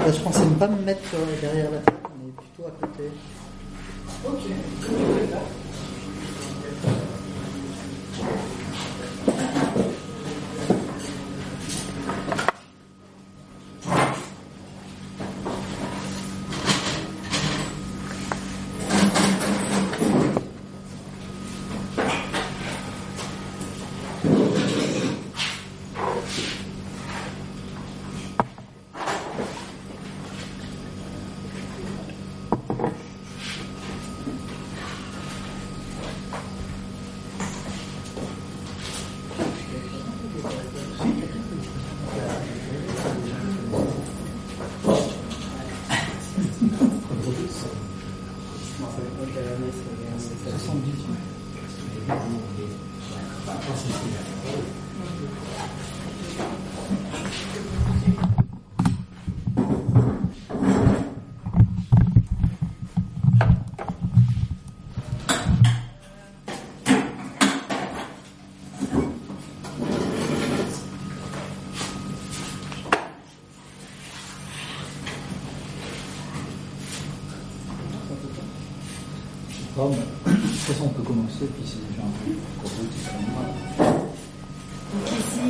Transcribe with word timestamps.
Là, 0.00 0.10
je 0.10 0.20
pensais 0.20 0.46
ne 0.46 0.54
pas 0.54 0.66
me 0.66 0.80
mettre 0.82 1.10
derrière 1.42 1.70
la 1.70 1.78
table, 1.78 1.98
mais 2.24 2.32
plutôt 2.32 2.66
à 2.66 2.86
côté. 2.86 3.10
Ok. 4.26 4.40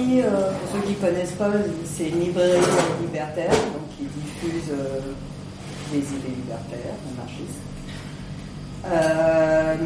ici, 0.01 0.23
euh, 0.23 0.53
pour 0.53 0.73
ceux 0.73 0.87
qui 0.87 0.90
ne 0.90 0.90
connaissent 1.01 1.33
pas, 1.33 1.51
c'est 1.85 2.09
une 2.09 2.21
librairie 2.21 2.61
libertaire, 3.03 3.51
donc 3.51 3.89
qui 3.97 4.05
diffuse 4.05 4.71
euh, 4.73 5.01
des 5.93 5.99
idées 5.99 6.37
libertaires, 6.37 6.95
anarchistes. 7.17 7.61
Euh, 8.87 9.77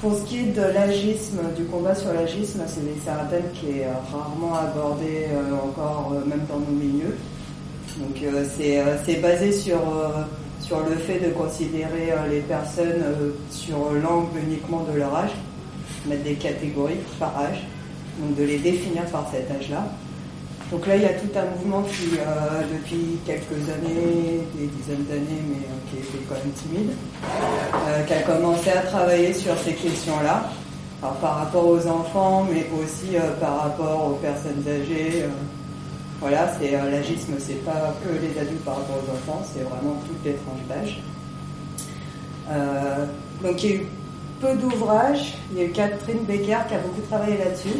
pour 0.00 0.14
ce 0.14 0.22
qui 0.24 0.40
est 0.40 0.52
de 0.52 0.62
l'agisme, 0.62 1.38
du 1.56 1.64
combat 1.64 1.94
sur 1.94 2.12
l'agisme, 2.12 2.60
c'est 2.66 3.10
un 3.10 3.24
thème 3.30 3.50
qui 3.54 3.78
est 3.78 3.86
rarement 4.12 4.54
abordé 4.54 5.26
encore, 5.64 6.12
même 6.26 6.42
dans 6.48 6.58
nos 6.58 6.78
milieux. 6.78 7.16
Donc 7.98 8.22
c'est 8.56 9.16
basé 9.20 9.52
sur 9.52 9.80
sur 10.68 10.80
le 10.80 10.96
fait 10.96 11.18
de 11.18 11.30
considérer 11.30 12.12
euh, 12.12 12.28
les 12.30 12.40
personnes 12.40 13.02
euh, 13.02 13.30
sur 13.50 13.90
l'angle 13.92 14.38
uniquement 14.46 14.84
de 14.92 14.98
leur 14.98 15.14
âge, 15.14 15.30
mettre 16.06 16.24
des 16.24 16.34
catégories 16.34 17.00
par 17.18 17.38
âge, 17.38 17.66
donc 18.18 18.36
de 18.36 18.44
les 18.44 18.58
définir 18.58 19.04
par 19.06 19.28
cet 19.32 19.50
âge-là. 19.50 19.86
Donc 20.70 20.86
là, 20.86 20.96
il 20.96 21.02
y 21.02 21.06
a 21.06 21.14
tout 21.14 21.30
un 21.34 21.46
mouvement 21.56 21.82
qui, 21.82 22.18
euh, 22.18 22.62
depuis 22.72 23.18
quelques 23.24 23.62
années, 23.70 24.44
des 24.54 24.66
dizaines 24.66 25.04
d'années, 25.08 25.42
mais 25.48 25.66
qui 25.90 25.96
était 25.96 26.24
quand 26.28 26.34
même 26.34 26.52
timide, 26.52 26.90
qui 28.06 28.12
a 28.12 28.22
commencé 28.22 28.70
à 28.70 28.82
travailler 28.82 29.32
sur 29.32 29.56
ces 29.58 29.72
questions-là, 29.72 30.50
par 31.00 31.38
rapport 31.38 31.66
aux 31.66 31.86
enfants, 31.86 32.46
mais 32.52 32.66
aussi 32.82 33.16
par 33.40 33.62
rapport 33.62 34.10
aux 34.10 34.14
personnes 34.16 34.62
âgées. 34.68 35.24
Voilà, 36.20 36.52
c'est 36.58 36.74
euh, 36.74 36.90
l'agisme, 36.90 37.34
c'est 37.38 37.64
pas 37.64 37.94
que 38.02 38.08
les 38.10 38.40
adultes 38.40 38.64
par 38.64 38.76
rapport 38.76 38.96
aux 38.96 39.12
enfants, 39.12 39.40
c'est 39.44 39.62
vraiment 39.62 39.94
toutes 40.04 40.24
les 40.24 40.34
tranches 40.34 40.66
d'âge. 40.68 41.00
Euh, 42.50 43.06
donc 43.40 43.62
il 43.62 43.70
y 43.70 43.72
a 43.72 43.76
eu 43.76 43.86
peu 44.40 44.54
d'ouvrages. 44.56 45.34
Il 45.52 45.58
y 45.58 45.60
a 45.60 45.64
eu 45.66 45.70
Catherine 45.70 46.24
Becker 46.24 46.58
qui 46.66 46.74
a 46.74 46.78
beaucoup 46.78 47.02
travaillé 47.08 47.38
là-dessus, 47.38 47.78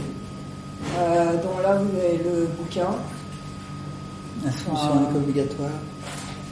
euh, 0.85 1.33
dont 1.43 1.59
là 1.63 1.77
vous 1.77 1.97
avez 1.99 2.19
le 2.19 2.47
bouquin. 2.59 2.89
Instruction 4.47 5.09
euh, 5.13 5.17
obligatoire, 5.17 5.71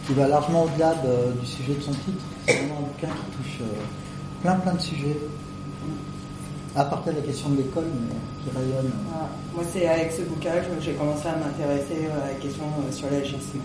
qui 0.06 0.14
va 0.14 0.26
largement 0.26 0.64
au-delà 0.64 0.94
du 1.40 1.46
sujet 1.46 1.74
de 1.74 1.82
son 1.82 1.92
titre. 1.92 2.24
C'est 2.46 2.56
vraiment 2.56 2.78
un 2.78 2.82
bouquin 2.82 3.08
qui 3.08 3.36
touche 3.36 3.66
plein 4.42 4.54
plein 4.56 4.74
de 4.74 4.80
sujets 4.80 5.16
à 6.76 6.84
partir 6.84 7.12
de 7.14 7.18
la 7.20 7.24
question 7.24 7.48
de 7.50 7.56
l'école, 7.56 7.84
mais 7.84 8.14
qui 8.44 8.56
rayonne. 8.56 8.90
Moi, 9.54 9.64
c'est 9.72 9.88
avec 9.88 10.12
ce 10.12 10.22
bouquin 10.22 10.52
que 10.52 10.80
j'ai 10.80 10.92
commencé 10.92 11.26
à 11.26 11.36
m'intéresser 11.36 12.06
à 12.12 12.28
la 12.28 12.34
question 12.34 12.64
euh, 12.64 12.92
sur 12.92 13.10
l'agisme. 13.10 13.60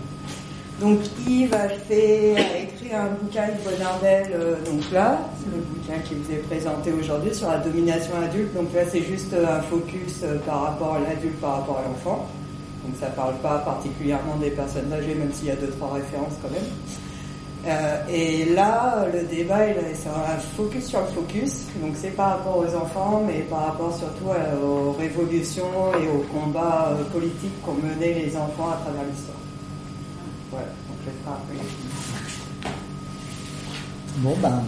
Donc 0.82 0.98
Yves 1.28 1.54
a, 1.54 1.66
écrit 1.66 2.92
un 2.92 3.10
bouquin 3.20 3.46
de 3.46 3.62
Bonardel, 3.62 4.32
euh, 4.34 4.56
donc 4.64 4.82
là, 4.92 5.16
c'est 5.38 5.56
le 5.56 5.62
bouquin 5.62 6.00
qui 6.00 6.16
vous 6.16 6.32
est 6.32 6.42
présenté 6.48 6.92
aujourd'hui 6.92 7.32
sur 7.32 7.48
la 7.48 7.58
domination 7.58 8.14
adulte. 8.20 8.52
Donc 8.52 8.74
là, 8.74 8.80
c'est 8.90 9.02
juste 9.02 9.32
un 9.32 9.62
focus 9.62 10.22
euh, 10.24 10.38
par 10.40 10.62
rapport 10.62 10.94
à 10.94 10.98
l'adulte, 10.98 11.40
par 11.40 11.60
rapport 11.60 11.78
à 11.78 11.88
l'enfant. 11.88 12.26
Donc 12.84 12.96
ça 12.98 13.10
ne 13.10 13.14
parle 13.14 13.34
pas 13.36 13.58
particulièrement 13.58 14.34
des 14.40 14.50
personnes 14.50 14.92
âgées, 14.92 15.14
même 15.14 15.32
s'il 15.32 15.46
y 15.46 15.50
a 15.52 15.56
deux, 15.56 15.68
trois 15.68 15.92
références 15.94 16.34
quand 16.42 16.50
même. 16.50 16.66
Euh, 17.64 18.02
et 18.10 18.46
là, 18.46 19.06
le 19.12 19.22
débat, 19.22 19.60
c'est 19.94 20.08
un 20.08 20.38
focus 20.56 20.86
sur 20.86 21.00
le 21.00 21.06
focus. 21.06 21.66
Donc 21.80 21.92
c'est 21.94 22.10
par 22.16 22.38
rapport 22.38 22.58
aux 22.58 22.74
enfants, 22.74 23.22
mais 23.24 23.42
par 23.42 23.66
rapport 23.66 23.96
surtout 23.96 24.30
aux 24.64 24.92
révolutions 24.98 25.92
et 26.02 26.08
aux 26.08 26.24
combats 26.36 26.90
euh, 26.90 27.04
politiques 27.12 27.62
qu'ont 27.64 27.74
mené 27.74 28.14
les 28.14 28.36
enfants 28.36 28.70
à 28.72 28.82
travers 28.82 29.04
l'histoire. 29.08 29.41
Bon 34.18 34.36
ben, 34.42 34.62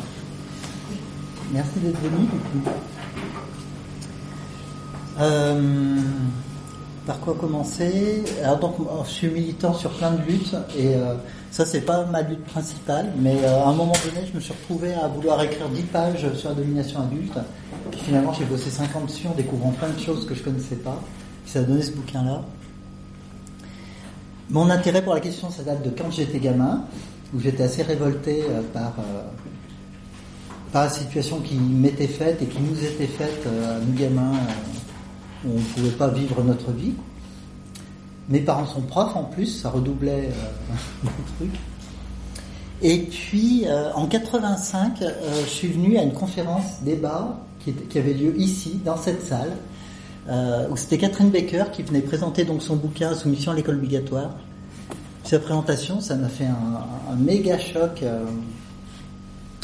merci 1.52 1.78
d'être 1.80 2.00
venu. 2.00 2.26
Euh, 5.20 6.00
par 7.06 7.20
quoi 7.20 7.34
commencer? 7.34 8.24
Alors 8.42 8.58
donc, 8.58 8.76
je 9.04 9.10
suis 9.10 9.28
militant 9.28 9.74
sur 9.74 9.90
plein 9.90 10.12
de 10.12 10.22
luttes 10.22 10.56
et 10.76 10.94
euh, 10.94 11.14
ça 11.50 11.66
c'est 11.66 11.82
pas 11.82 12.06
ma 12.06 12.22
lutte 12.22 12.44
principale, 12.44 13.12
mais 13.18 13.36
euh, 13.44 13.62
à 13.64 13.68
un 13.68 13.74
moment 13.74 13.92
donné, 14.06 14.26
je 14.26 14.34
me 14.34 14.40
suis 14.40 14.54
retrouvé 14.54 14.94
à 14.94 15.08
vouloir 15.08 15.42
écrire 15.42 15.68
10 15.68 15.82
pages 15.82 16.32
sur 16.34 16.48
la 16.48 16.54
domination 16.54 17.00
adulte. 17.00 17.38
finalement, 17.92 18.32
j'ai 18.32 18.46
bossé 18.46 18.70
50 18.70 19.06
dessus 19.06 19.26
en 19.28 19.34
découvrant 19.34 19.72
plein 19.72 19.90
de 19.90 20.00
choses 20.00 20.26
que 20.26 20.34
je 20.34 20.42
connaissais 20.42 20.76
pas. 20.76 20.98
ça 21.44 21.58
a 21.58 21.62
donné 21.62 21.82
ce 21.82 21.92
bouquin-là. 21.92 22.42
Mon 24.50 24.70
intérêt 24.70 25.02
pour 25.02 25.14
la 25.14 25.20
question, 25.20 25.50
ça 25.50 25.62
date 25.62 25.82
de 25.82 25.90
quand 25.90 26.10
j'étais 26.10 26.38
gamin, 26.38 26.84
où 27.34 27.40
j'étais 27.40 27.62
assez 27.62 27.82
révolté 27.82 28.42
euh, 28.42 28.62
par 28.72 28.94
par 30.72 30.84
la 30.84 30.90
situation 30.90 31.38
qui 31.38 31.54
m'était 31.54 32.08
faite 32.08 32.42
et 32.42 32.46
qui 32.46 32.60
nous 32.60 32.76
était 32.84 33.06
faite 33.06 33.46
à 33.46 33.78
nous 33.78 33.92
gamins 33.92 34.32
on 35.46 35.58
ne 35.58 35.62
pouvait 35.62 35.90
pas 35.90 36.08
vivre 36.08 36.42
notre 36.42 36.70
vie. 36.72 36.94
Mes 38.28 38.40
parents 38.40 38.66
sont 38.66 38.82
profs 38.82 39.16
en 39.16 39.24
plus, 39.24 39.46
ça 39.46 39.70
redoublait 39.70 40.30
euh, 40.30 40.74
le 41.04 41.10
truc. 41.36 41.60
Et 42.82 42.98
puis 42.98 43.64
euh, 43.66 43.92
en 43.92 44.06
85, 44.06 45.02
euh, 45.02 45.10
je 45.44 45.50
suis 45.50 45.68
venu 45.68 45.98
à 45.98 46.02
une 46.02 46.12
conférence 46.12 46.82
débat 46.82 47.40
qui 47.88 47.98
avait 47.98 48.12
lieu 48.12 48.38
ici, 48.38 48.78
dans 48.84 48.98
cette 48.98 49.22
salle, 49.22 49.52
où 50.28 50.76
c'était 50.76 50.98
Catherine 50.98 51.30
Baker 51.30 51.64
qui 51.72 51.82
venait 51.82 52.00
présenter 52.00 52.44
donc 52.44 52.62
son 52.62 52.76
bouquin 52.76 53.14
Soumission 53.14 53.52
à 53.52 53.54
l'école 53.54 53.76
obligatoire. 53.76 54.30
Sa 55.24 55.38
présentation, 55.38 56.00
ça 56.00 56.16
m'a 56.16 56.28
fait 56.28 56.46
un, 56.46 57.16
méga 57.16 57.58
choc. 57.58 58.02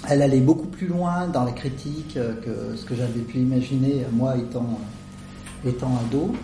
elle 0.09 0.23
allait 0.23 0.41
beaucoup 0.41 0.67
plus 0.67 0.87
loin 0.87 1.29
dans 1.29 1.45
la 1.45 1.53
critique 1.53 2.15
que 2.15 2.77
ce 2.77 2.85
que 2.85 2.95
j'avais 2.95 3.21
pu 3.21 3.39
imaginer, 3.39 4.07
moi 4.13 4.37
étant 4.37 4.79
étant 5.67 5.93
ado. 6.07 6.35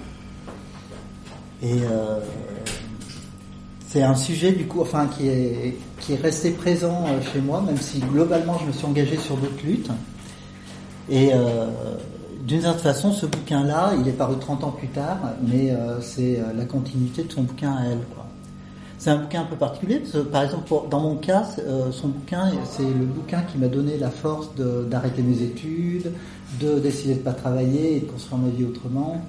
Et 1.62 1.72
euh, 1.72 2.20
c'est 3.88 4.02
un 4.02 4.14
sujet 4.14 4.52
du 4.52 4.66
coup, 4.66 4.80
enfin, 4.80 5.06
qui 5.06 5.28
est 5.28 5.76
qui 6.00 6.12
est 6.12 6.20
resté 6.20 6.50
présent 6.50 7.06
euh, 7.06 7.20
chez 7.32 7.40
moi, 7.40 7.62
même 7.62 7.78
si 7.78 8.00
globalement 8.00 8.58
je 8.58 8.66
me 8.66 8.72
suis 8.72 8.84
engagé 8.84 9.16
sur 9.16 9.36
d'autres 9.36 9.64
luttes. 9.64 9.90
Et 11.08 11.32
euh, 11.32 11.66
d'une 12.46 12.60
certaine 12.62 12.82
façon, 12.82 13.12
ce 13.12 13.26
bouquin-là, 13.26 13.94
il 14.00 14.08
est 14.08 14.12
paru 14.12 14.36
30 14.40 14.64
ans 14.64 14.70
plus 14.70 14.88
tard, 14.88 15.18
mais 15.46 15.74
c'est 16.00 16.40
la 16.56 16.64
continuité 16.64 17.24
de 17.24 17.32
son 17.32 17.42
bouquin 17.42 17.72
à 17.72 17.84
elle. 17.86 17.98
C'est 18.98 19.10
un 19.10 19.18
bouquin 19.18 19.42
un 19.42 19.44
peu 19.46 19.56
particulier, 19.56 19.98
parce 19.98 20.12
que, 20.12 20.18
par 20.18 20.42
exemple, 20.44 20.72
dans 20.90 21.00
mon 21.00 21.16
cas, 21.16 21.44
son 21.92 22.08
bouquin, 22.08 22.50
c'est 22.64 22.82
le 22.82 23.04
bouquin 23.04 23.42
qui 23.42 23.58
m'a 23.58 23.68
donné 23.68 23.98
la 23.98 24.10
force 24.10 24.48
d'arrêter 24.88 25.22
mes 25.22 25.42
études, 25.42 26.12
de 26.60 26.78
décider 26.78 27.14
de 27.14 27.20
pas 27.20 27.32
travailler 27.32 27.96
et 27.96 28.00
de 28.00 28.06
construire 28.06 28.40
ma 28.40 28.48
vie 28.50 28.64
autrement. 28.64 29.20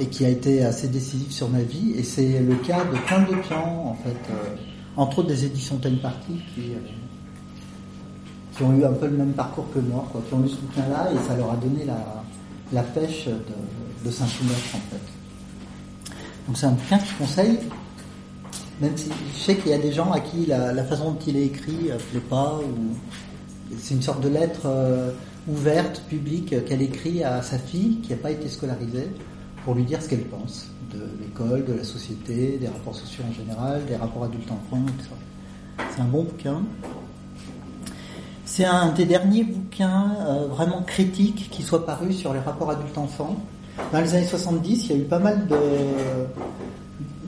et 0.00 0.06
qui 0.06 0.24
a 0.24 0.28
été 0.28 0.64
assez 0.64 0.88
décisif 0.88 1.30
sur 1.30 1.48
ma 1.48 1.62
vie. 1.62 1.92
Et 1.96 2.02
c'est 2.02 2.40
le 2.40 2.56
cas 2.56 2.84
de 2.84 2.98
plein 3.06 3.20
d'autres 3.20 3.48
gens, 3.48 3.86
en 3.86 3.94
fait, 3.94 4.32
entre 4.96 5.20
autres 5.20 5.28
des 5.28 5.44
éditions 5.44 5.76
Time 5.76 5.98
Party, 5.98 6.40
qui, 6.54 6.72
qui 8.56 8.62
ont 8.62 8.72
eu 8.78 8.84
un 8.84 8.92
peu 8.92 9.06
le 9.06 9.16
même 9.16 9.32
parcours 9.32 9.66
que 9.74 9.80
moi, 9.80 10.06
qui 10.28 10.34
ont 10.34 10.40
lu 10.40 10.48
ce 10.48 10.56
bouquin-là, 10.56 11.10
et 11.12 11.28
ça 11.28 11.36
leur 11.36 11.52
a 11.52 11.56
donné 11.56 11.84
la, 12.72 12.82
pêche 12.82 13.26
de, 13.26 14.10
Saint-Soumettre, 14.10 14.74
en 14.74 14.90
fait. 14.90 16.14
Donc 16.46 16.56
c'est 16.56 16.66
un 16.66 16.72
bouquin 16.72 16.98
que 16.98 17.06
je 17.06 17.14
conseille, 17.14 17.58
même 18.80 18.96
si 18.96 19.10
je 19.34 19.38
sais 19.38 19.56
qu'il 19.56 19.70
y 19.70 19.74
a 19.74 19.78
des 19.78 19.92
gens 19.92 20.12
à 20.12 20.20
qui 20.20 20.46
la, 20.46 20.84
façon 20.84 21.12
dont 21.12 21.18
il 21.26 21.36
est 21.36 21.46
écrit 21.46 21.90
ne 21.90 21.96
plaît 21.96 22.28
pas, 22.28 22.58
ou 22.58 23.76
c'est 23.78 23.94
une 23.94 24.02
sorte 24.02 24.20
de 24.20 24.28
lettre 24.28 24.62
euh, 24.66 25.10
ouverte, 25.48 26.02
publique, 26.08 26.54
qu'elle 26.66 26.82
écrit 26.82 27.24
à 27.24 27.42
sa 27.42 27.58
fille 27.58 28.00
qui 28.02 28.10
n'a 28.10 28.18
pas 28.18 28.30
été 28.30 28.48
scolarisée 28.48 29.08
pour 29.64 29.74
lui 29.74 29.84
dire 29.84 30.02
ce 30.02 30.08
qu'elle 30.08 30.26
pense 30.26 30.68
de 30.92 31.00
l'école, 31.20 31.64
de 31.64 31.72
la 31.72 31.84
société, 31.84 32.58
des 32.58 32.68
rapports 32.68 32.94
sociaux 32.94 33.24
en 33.28 33.32
général, 33.32 33.84
des 33.86 33.96
rapports 33.96 34.24
adultes-enfants, 34.24 34.84
etc. 34.86 35.10
C'est 35.94 36.02
un 36.02 36.06
bon 36.06 36.24
bouquin. 36.24 36.62
C'est 38.46 38.64
un 38.64 38.92
des 38.92 39.06
derniers 39.06 39.44
bouquins 39.44 40.12
euh, 40.20 40.46
vraiment 40.48 40.82
critiques 40.82 41.48
qui 41.50 41.62
soit 41.62 41.86
paru 41.86 42.12
sur 42.12 42.34
les 42.34 42.40
rapports 42.40 42.70
adultes-enfants. 42.70 43.36
Dans 43.92 44.00
les 44.00 44.14
années 44.14 44.26
70, 44.26 44.84
il 44.84 44.90
y 44.90 44.94
a 44.94 45.02
eu 45.02 45.04
pas 45.04 45.18
mal 45.18 45.46
de, 45.46 45.56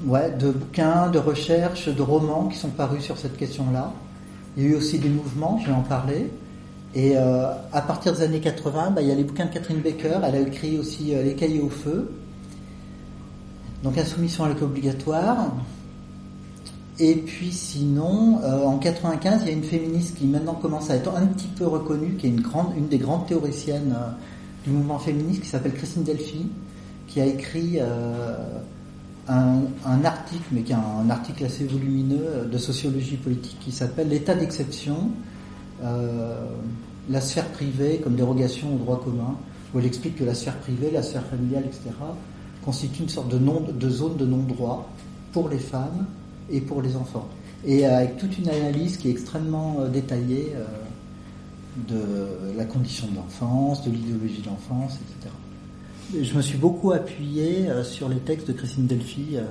ouais, 0.06 0.30
de 0.32 0.50
bouquins, 0.50 1.08
de 1.08 1.18
recherches, 1.18 1.88
de 1.88 2.02
romans 2.02 2.48
qui 2.48 2.58
sont 2.58 2.68
parus 2.68 3.02
sur 3.02 3.16
cette 3.16 3.36
question-là. 3.36 3.92
Il 4.56 4.62
y 4.62 4.66
a 4.66 4.70
eu 4.70 4.74
aussi 4.74 4.98
des 4.98 5.08
mouvements, 5.08 5.58
je 5.62 5.68
vais 5.68 5.72
en 5.72 5.82
parler. 5.82 6.30
Et 6.94 7.16
euh, 7.16 7.52
à 7.72 7.80
partir 7.80 8.12
des 8.12 8.22
années 8.22 8.40
80, 8.40 8.90
bah, 8.90 9.00
il 9.00 9.08
y 9.08 9.10
a 9.10 9.14
les 9.14 9.24
bouquins 9.24 9.46
de 9.46 9.52
Catherine 9.52 9.80
Baker. 9.80 10.18
Elle 10.22 10.34
a 10.34 10.40
écrit 10.40 10.78
aussi 10.78 11.14
euh, 11.14 11.22
Les 11.22 11.34
cahiers 11.34 11.60
au 11.60 11.70
feu. 11.70 12.10
Donc 13.82 13.96
insoumission 13.96 14.44
à 14.44 14.48
l'école 14.48 14.64
obligatoire. 14.64 15.50
Et 16.98 17.16
puis 17.16 17.52
sinon, 17.52 18.40
euh, 18.42 18.64
en 18.64 18.78
95, 18.78 19.42
il 19.42 19.48
y 19.48 19.50
a 19.50 19.52
une 19.54 19.64
féministe 19.64 20.16
qui 20.16 20.26
maintenant 20.26 20.54
commence 20.54 20.90
à 20.90 20.96
être 20.96 21.14
un 21.14 21.26
petit 21.26 21.48
peu 21.48 21.66
reconnue, 21.66 22.16
qui 22.16 22.26
est 22.26 22.30
une, 22.30 22.40
grande, 22.40 22.76
une 22.76 22.88
des 22.88 22.98
grandes 22.98 23.26
théoriciennes 23.26 23.94
du 24.64 24.70
mouvement 24.70 24.98
féministe, 24.98 25.42
qui 25.42 25.48
s'appelle 25.48 25.74
Christine 25.74 26.04
Delphi, 26.04 26.46
qui 27.06 27.20
a 27.20 27.26
écrit 27.26 27.78
un, 29.28 30.04
article, 30.04 30.44
mais 30.52 30.62
qui 30.62 30.72
est 30.72 30.76
un, 30.76 31.10
article 31.10 31.44
assez 31.44 31.64
volumineux 31.64 32.24
euh, 32.24 32.44
de 32.44 32.58
sociologie 32.58 33.16
politique 33.16 33.58
qui 33.60 33.72
s'appelle 33.72 34.08
L'état 34.08 34.34
d'exception, 34.34 35.10
euh, 35.82 36.46
la 37.10 37.20
sphère 37.20 37.48
privée 37.48 38.00
comme 38.02 38.14
dérogation 38.14 38.74
au 38.74 38.78
droit 38.78 39.00
commun, 39.02 39.36
où 39.74 39.78
elle 39.78 39.86
explique 39.86 40.16
que 40.16 40.24
la 40.24 40.34
sphère 40.34 40.56
privée, 40.58 40.90
la 40.90 41.02
sphère 41.02 41.24
familiale, 41.26 41.64
etc., 41.66 41.90
constitue 42.64 43.02
une 43.02 43.08
sorte 43.08 43.28
de, 43.28 43.38
de 43.38 43.90
zone 43.90 44.16
de 44.16 44.26
non-droit 44.26 44.88
pour 45.32 45.48
les 45.48 45.58
femmes 45.58 46.06
et 46.50 46.60
pour 46.60 46.82
les 46.82 46.96
enfants. 46.96 47.28
Et 47.64 47.84
avec 47.86 48.16
toute 48.18 48.38
une 48.38 48.48
analyse 48.48 48.96
qui 48.96 49.08
est 49.08 49.10
extrêmement 49.10 49.76
euh, 49.80 49.88
détaillée 49.88 50.52
de 51.88 52.56
la 52.56 52.64
condition 52.64 53.06
de 53.08 53.16
l'enfance, 53.16 53.84
de 53.84 53.90
l'idéologie 53.90 54.40
de 54.40 54.46
l'enfance, 54.46 54.94
etc 54.94 55.30
je 56.20 56.34
me 56.34 56.42
suis 56.42 56.58
beaucoup 56.58 56.92
appuyé 56.92 57.68
euh, 57.68 57.84
sur 57.84 58.08
les 58.08 58.18
textes 58.18 58.48
de 58.48 58.52
Christine 58.52 58.86
Delphi 58.86 59.30
euh, 59.34 59.42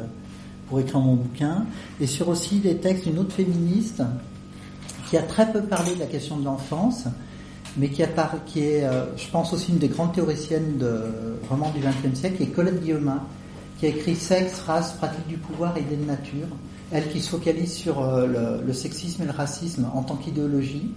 pour 0.69 0.79
écrire 0.79 0.99
mon 0.99 1.15
bouquin, 1.15 1.65
et 1.99 2.07
sur 2.07 2.29
aussi 2.29 2.59
les 2.63 2.77
textes 2.77 3.07
d'une 3.07 3.19
autre 3.19 3.33
féministe 3.33 4.01
qui 5.09 5.17
a 5.17 5.21
très 5.21 5.51
peu 5.51 5.61
parlé 5.61 5.93
de 5.93 5.99
la 5.99 6.07
question 6.07 6.37
de 6.37 6.45
l'enfance, 6.45 7.05
mais 7.77 7.89
qui, 7.89 8.01
est, 8.01 8.09
euh, 8.83 9.05
je 9.17 9.29
pense 9.29 9.53
aussi 9.53 9.71
une 9.71 9.77
des 9.77 9.89
grandes 9.89 10.13
théoriciennes 10.13 10.77
de, 10.77 11.37
vraiment 11.47 11.71
du 11.71 11.81
XXe 11.81 12.17
siècle, 12.17 12.37
qui 12.37 12.43
est 12.43 12.47
Colette 12.47 12.81
Guillaumin, 12.81 13.21
qui 13.77 13.85
a 13.85 13.89
écrit 13.89 14.15
Sexe, 14.15 14.61
race, 14.61 14.93
pratique 14.93 15.27
du 15.27 15.37
pouvoir 15.37 15.77
idée 15.77 15.97
de 15.97 16.05
nature. 16.05 16.47
Elle 16.91 17.09
qui 17.09 17.19
se 17.19 17.29
focalise 17.29 17.73
sur 17.73 18.01
le, 18.27 18.73
sexisme 18.73 19.23
et 19.23 19.25
le 19.25 19.31
racisme 19.31 19.87
en 19.93 20.03
tant 20.03 20.15
qu'idéologie, 20.15 20.91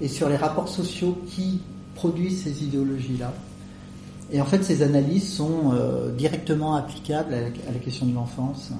et 0.00 0.08
sur 0.08 0.28
les 0.28 0.36
rapports 0.36 0.68
sociaux 0.68 1.18
qui 1.28 1.60
produisent 1.94 2.42
ces 2.42 2.64
idéologies-là. 2.64 3.32
Et 4.32 4.40
en 4.40 4.44
fait, 4.44 4.64
ces 4.64 4.82
analyses 4.82 5.32
sont 5.32 5.72
euh, 5.72 6.10
directement 6.12 6.74
applicables 6.74 7.34
à 7.34 7.40
la, 7.40 7.78
question 7.78 8.06
de 8.06 8.14
l'enfance. 8.14 8.70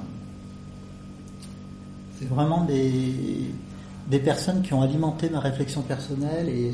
C'est 2.19 2.29
vraiment 2.29 2.65
des, 2.65 3.51
des 4.09 4.19
personnes 4.19 4.63
qui 4.63 4.75
ont 4.75 4.83
alimenté 4.83 5.31
ma 5.31 5.41
réflexion 5.41 5.83
personnelle 5.83 6.49
et 6.49 6.73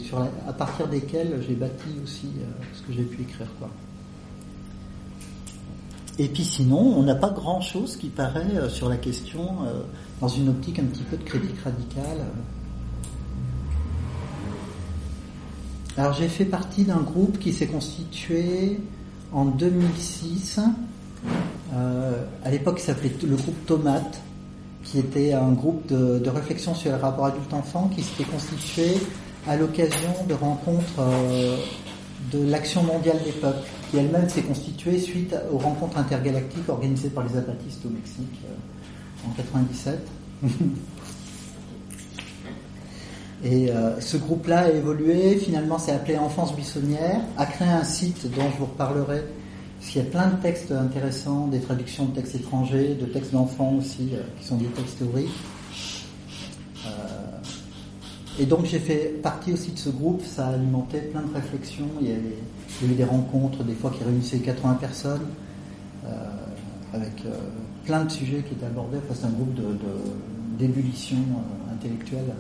à 0.49 0.53
partir 0.53 0.89
desquelles 0.89 1.43
j'ai 1.47 1.55
bâti 1.55 1.89
aussi 2.03 2.29
euh, 2.39 2.65
ce 2.75 2.83
que 2.83 2.93
j'ai 2.93 3.05
pu 3.05 3.23
écrire. 3.23 3.47
Et 6.21 6.29
puis 6.29 6.45
sinon, 6.45 6.79
on 6.79 7.03
n'a 7.03 7.15
pas 7.15 7.31
grand-chose 7.31 7.97
qui 7.97 8.09
paraît 8.09 8.55
euh, 8.55 8.69
sur 8.69 8.91
la 8.91 8.99
question 8.99 9.57
dans 10.21 10.29
une 10.29 10.51
optique 10.51 10.79
un 10.79 10.85
petit 10.85 11.03
peu 11.03 11.17
de 11.17 11.25
critique 11.25 11.59
radicale. 11.65 12.27
Alors 15.97 16.13
j'ai 16.13 16.29
fait 16.29 16.45
partie 16.45 16.85
d'un 16.85 17.01
groupe 17.01 17.39
qui 17.39 17.55
s'est 17.55 17.67
constitué 17.67 18.79
en 19.33 19.47
2006. 19.47 20.61
Euh, 21.75 22.25
à 22.45 22.51
l'époque, 22.51 22.77
il 22.81 22.85
s'appelait 22.85 23.13
le 23.23 23.37
groupe 23.37 23.67
Tomate, 23.67 24.21
qui 24.85 24.99
était 24.99 25.33
un 25.33 25.53
groupe 25.53 25.87
de, 25.87 26.29
réflexion 26.29 26.75
sur 26.75 26.91
les 26.91 26.99
rapports 26.99 27.27
adulte-enfant 27.27 27.91
qui 27.95 28.03
s'était 28.03 28.25
constitué 28.25 28.99
à 29.49 29.57
l'occasion 29.57 30.11
de 30.29 30.35
rencontres 30.35 31.01
euh, 31.01 31.57
de 32.31 32.45
l'Action 32.45 32.83
mondiale 32.83 33.19
des 33.25 33.33
peuples, 33.33 33.67
qui 33.91 33.97
elle-même 33.97 34.29
s'est 34.29 34.43
constituée 34.43 34.99
suite 34.99 35.35
aux 35.53 35.59
rencontres 35.59 35.99
intergalactiques 35.99 36.69
organisées 36.69 37.11
par 37.11 37.25
les 37.27 37.37
apatistes 37.37 37.85
au 37.85 37.89
Mexique 37.89 38.41
euh, 38.45 39.29
en 39.29 39.33
97. 39.33 39.99
Et 43.43 43.71
euh, 43.71 43.99
ce 44.01 44.19
groupe-là 44.19 44.61
a 44.61 44.71
évolué, 44.71 45.37
finalement 45.37 45.79
c'est 45.79 45.93
appelé 45.93 46.19
Enfance 46.19 46.55
Buissonnière, 46.55 47.23
a 47.39 47.47
créé 47.47 47.69
un 47.69 47.85
site 47.85 48.31
dont 48.31 48.51
je 48.53 48.59
vous 48.59 48.67
reparlerai, 48.67 49.25
parce 49.79 49.91
qu'il 49.91 50.03
y 50.03 50.07
a 50.07 50.11
plein 50.11 50.29
de 50.29 50.37
textes 50.43 50.71
intéressants, 50.73 51.47
des 51.47 51.61
traductions 51.61 52.05
de 52.05 52.15
textes 52.15 52.35
étrangers, 52.35 52.95
de 53.01 53.07
textes 53.07 53.33
d'enfants 53.33 53.77
aussi, 53.79 54.11
euh, 54.13 54.21
qui 54.39 54.47
sont 54.47 54.57
des 54.57 54.67
textes 54.67 54.99
théoriques. 54.99 55.31
Et 58.39 58.47
donc 58.47 58.65
j'ai 58.65 58.79
fait 58.79 59.21
partie 59.23 59.53
aussi 59.53 59.73
de 59.73 59.79
ce 59.79 59.91
groupe, 59.91 60.23
ça 60.25 60.47
a 60.47 60.55
alimenté 60.55 60.99
plein 61.01 61.21
de 61.21 61.35
réflexions, 61.35 61.89
a, 62.85 62.93
eu 62.93 62.95
des 62.95 63.05
rencontres, 63.05 63.65
des 63.65 63.75
fois 63.75 63.91
qui 63.91 64.05
réunissaient 64.05 64.39
80 64.39 64.75
personnes, 64.75 65.27
avec 66.93 67.23
plein 67.85 68.05
de 68.05 68.11
sujets 68.11 68.43
qui 68.43 68.55
étaient 68.55 68.67
abordés, 68.67 68.99
enfin 68.99 69.15
c'est 69.15 69.27
un 69.27 69.31
groupe 69.31 69.55
d'ébullition 70.59 71.17
de, 71.17 71.73
intellectuelle 71.73 72.35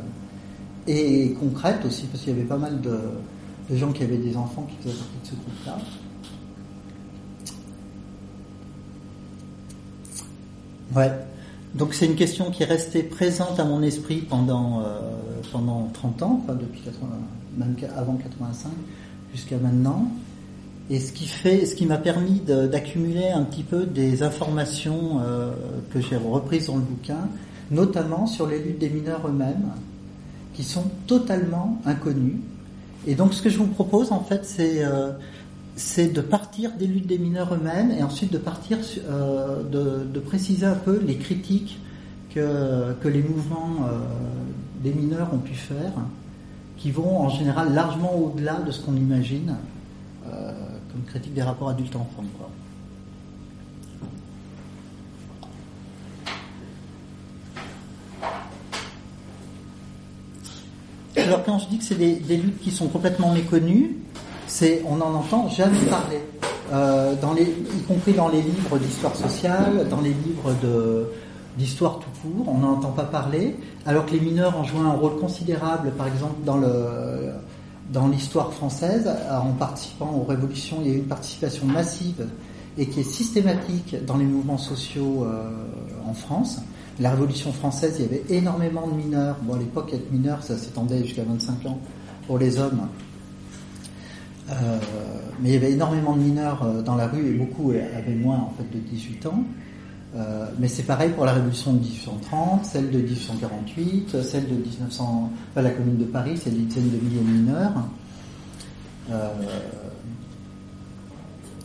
et 0.87 1.33
concrète 1.39 1.85
aussi, 1.85 2.07
parce 2.07 2.25
qu'il 2.25 2.33
y 2.33 2.37
avait 2.37 2.47
pas 2.47 2.59
mal 2.59 2.81
de, 2.81 3.77
gens 3.77 3.93
qui 3.93 4.03
avaient 4.03 4.19
des 4.19 4.37
enfants 4.37 4.67
qui 4.69 4.77
faisaient 4.83 4.97
partie 4.99 5.19
de 5.23 5.27
ce 5.27 5.35
groupe-là. 5.35 5.79
Ouais. 10.97 11.13
Donc 11.77 11.95
c'est 11.95 12.07
une 12.07 12.17
question 12.17 12.51
qui 12.51 12.65
est 12.65 12.67
restée 12.67 13.05
présente 13.05 13.61
à 13.61 13.65
mon 13.65 13.81
esprit 13.83 14.23
pendant, 14.23 14.81
euh, 14.81 14.99
pendant 15.53 15.89
30 15.93 16.23
ans, 16.25 16.45
depuis 16.49 16.81
80, 16.81 17.09
même 17.59 17.77
avant 17.97 18.15
85 18.15 18.73
jusqu'à 19.33 19.57
maintenant. 19.59 20.11
Et 20.91 20.99
ce 20.99 21.13
qui 21.13 21.27
fait, 21.27 21.67
ce 21.67 21.77
qui 21.77 21.87
m'a 21.87 21.99
permis 21.99 22.41
d'accumuler 22.41 23.29
un 23.29 23.45
petit 23.45 23.63
peu 23.63 23.87
des 23.87 24.25
informations 24.25 25.21
euh, 25.21 25.53
que 25.95 26.01
j'ai 26.01 26.17
reprises 26.17 26.67
dans 26.67 26.77
le 26.77 26.83
bouquin, 26.83 27.29
notamment 27.71 28.27
sur 28.27 28.49
les 28.49 28.59
luttes 28.59 28.81
des 28.81 28.91
mineurs 28.91 29.29
eux-mêmes, 29.29 29.71
qui 30.53 30.65
sont 30.65 30.85
totalement 31.07 31.81
inconnus. 31.87 32.39
Et 33.07 33.15
donc 33.15 33.35
ce 33.35 33.41
que 33.41 33.49
je 33.49 33.59
vous 33.59 33.69
propose 33.69 34.11
en 34.11 34.25
fait 34.25 34.45
c'est 34.45 34.85
euh, 34.85 35.13
de 35.97 36.21
partir 36.21 36.73
des 36.73 36.89
luttes 36.89 37.07
des 37.07 37.19
mineurs 37.19 37.55
eux-mêmes 37.55 37.93
et 37.93 38.03
ensuite 38.03 38.33
de 38.33 38.39
partir 38.39 38.79
euh, 39.09 39.63
de, 39.63 40.19
préciser 40.19 40.67
un 40.67 40.75
peu 40.75 41.01
les 41.07 41.17
critiques 41.17 41.79
que, 42.35 42.97
les 43.05 43.23
mouvements 43.23 43.89
des 44.83 44.93
mineurs 44.93 45.33
ont 45.33 45.39
pu 45.39 45.55
faire, 45.55 45.93
qui 46.77 46.91
vont 46.91 47.19
en 47.19 47.29
général 47.29 47.73
largement 47.75 48.15
au-delà 48.17 48.57
de 48.61 48.73
ce 48.73 48.81
qu'on 48.81 48.97
imagine 48.97 49.55
comme 50.91 51.03
critique 51.05 51.35
des 51.35 51.43
rapports 51.43 51.69
adultes-enfants. 51.69 52.25
Alors 61.17 61.45
quand 61.45 61.59
je 61.59 61.69
dis 61.69 61.79
que 61.79 61.85
c'est 61.85 61.95
des, 61.97 62.37
luttes 62.37 62.61
qui 62.61 62.71
sont 62.71 62.89
complètement 62.89 63.33
méconnues, 63.33 63.97
c'est 64.47 64.83
on 64.87 64.97
n'en 64.97 65.15
entend 65.15 65.49
jamais 65.49 65.79
parler, 65.89 66.21
euh, 66.73 67.15
y 67.15 67.83
compris 67.83 68.13
dans 68.15 68.29
les 68.29 68.43
livres 68.43 68.79
d'histoire 68.79 69.15
sociale, 69.15 69.87
dans 69.89 70.01
les 70.01 70.11
livres 70.13 70.55
d'histoire 71.57 72.01
tout 72.01 72.11
court, 72.23 72.49
on 72.49 72.59
n'en 72.59 72.73
entend 72.73 72.93
pas 72.93 73.05
parler, 73.05 73.57
alors 73.87 74.07
que 74.07 74.13
les 74.13 74.21
mineurs 74.21 74.59
ont 74.59 74.65
joué 74.65 74.81
un 74.81 74.93
rôle 74.93 75.19
considérable, 75.19 75.93
par 75.93 76.09
exemple 76.09 76.43
dans 76.45 76.57
le 76.57 77.33
dans 77.91 78.09
l'histoire 78.09 78.53
française, 78.53 79.11
en 79.31 79.53
participant 79.53 80.11
aux 80.13 80.25
révolutions, 80.25 80.79
il 80.83 80.89
y 80.89 80.91
a 80.93 80.95
eu 80.95 80.99
une 80.99 81.09
participation 81.09 81.67
massive 81.67 82.27
et 82.79 82.87
qui 82.87 83.01
est 83.01 83.05
systématique 83.05 83.97
dans 84.07 84.17
les 84.17 84.25
mouvements 84.25 84.59
sociaux 84.59 85.27
en 86.07 86.15
France. 86.15 86.61
La 87.01 87.11
Révolution 87.11 87.51
française, 87.53 87.97
il 87.99 88.03
y 88.03 88.09
avait 88.09 88.25
énormément 88.29 88.87
de 88.87 88.93
mineurs. 88.93 89.37
Bon, 89.43 89.55
à 89.55 89.59
l'époque, 89.59 89.93
être 89.95 90.13
mineur, 90.13 90.43
ça 90.43 90.59
s'étendait 90.59 91.03
jusqu'à 91.03 91.25
25 91.25 91.67
ans 91.67 91.79
pour 92.27 92.39
les 92.39 92.59
hommes. 92.59 92.89
Euh, 94.51 94.79
mais 95.41 95.51
il 95.51 95.53
y 95.55 95.57
avait 95.57 95.73
énormément 95.73 96.15
de 96.15 96.21
mineurs 96.21 96.63
euh, 96.63 96.83
dans 96.83 96.97
la 96.97 97.07
rue 97.07 97.27
et 97.27 97.33
beaucoup 97.33 97.71
avaient 97.71 98.15
moins 98.15 98.37
en 98.37 98.53
fait 98.57 98.69
de 98.71 98.79
18 98.79 99.27
ans. 99.27 99.45
Euh, 100.17 100.47
mais 100.59 100.67
c'est 100.67 100.83
pareil 100.83 101.11
pour 101.11 101.25
la 101.25 101.33
révolution 101.33 101.73
de 101.73 101.79
1830, 101.79 102.65
celle 102.65 102.91
de 102.91 102.99
1848, 102.99 104.23
celle 104.23 104.49
de 104.49 104.55
1900, 104.55 105.31
enfin, 105.53 105.63
la 105.63 105.71
commune 105.71 105.99
de 105.99 106.05
Paris, 106.05 106.41
c'est 106.43 106.51
des 106.51 106.63
dizaines 106.63 106.91
de 106.91 106.97
milliers 106.97 107.21
de 107.21 107.29
mineurs. 107.29 107.73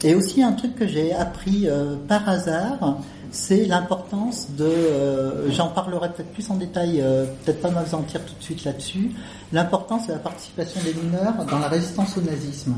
et 0.03 0.13
aussi 0.13 0.43
un 0.43 0.51
truc 0.53 0.75
que 0.75 0.87
j'ai 0.87 1.13
appris 1.13 1.67
par 2.07 2.29
hasard, 2.29 2.99
c'est 3.35 3.65
l'importance 3.65 4.47
de, 4.57 4.63
euh, 4.63 5.51
j'en 5.51 5.67
parlerai 5.67 6.09
peut-être 6.09 6.31
plus 6.31 6.49
en 6.49 6.55
détail, 6.55 7.01
euh, 7.01 7.25
peut-être 7.43 7.61
pas 7.61 7.69
m'aventir 7.69 8.21
tout 8.25 8.33
de 8.33 8.43
suite 8.43 8.63
là-dessus, 8.63 9.11
l'importance 9.51 10.07
de 10.07 10.13
la 10.13 10.19
participation 10.19 10.79
des 10.83 10.93
mineurs 10.93 11.45
dans 11.49 11.59
la 11.59 11.67
résistance 11.67 12.17
au 12.17 12.21
nazisme. 12.21 12.75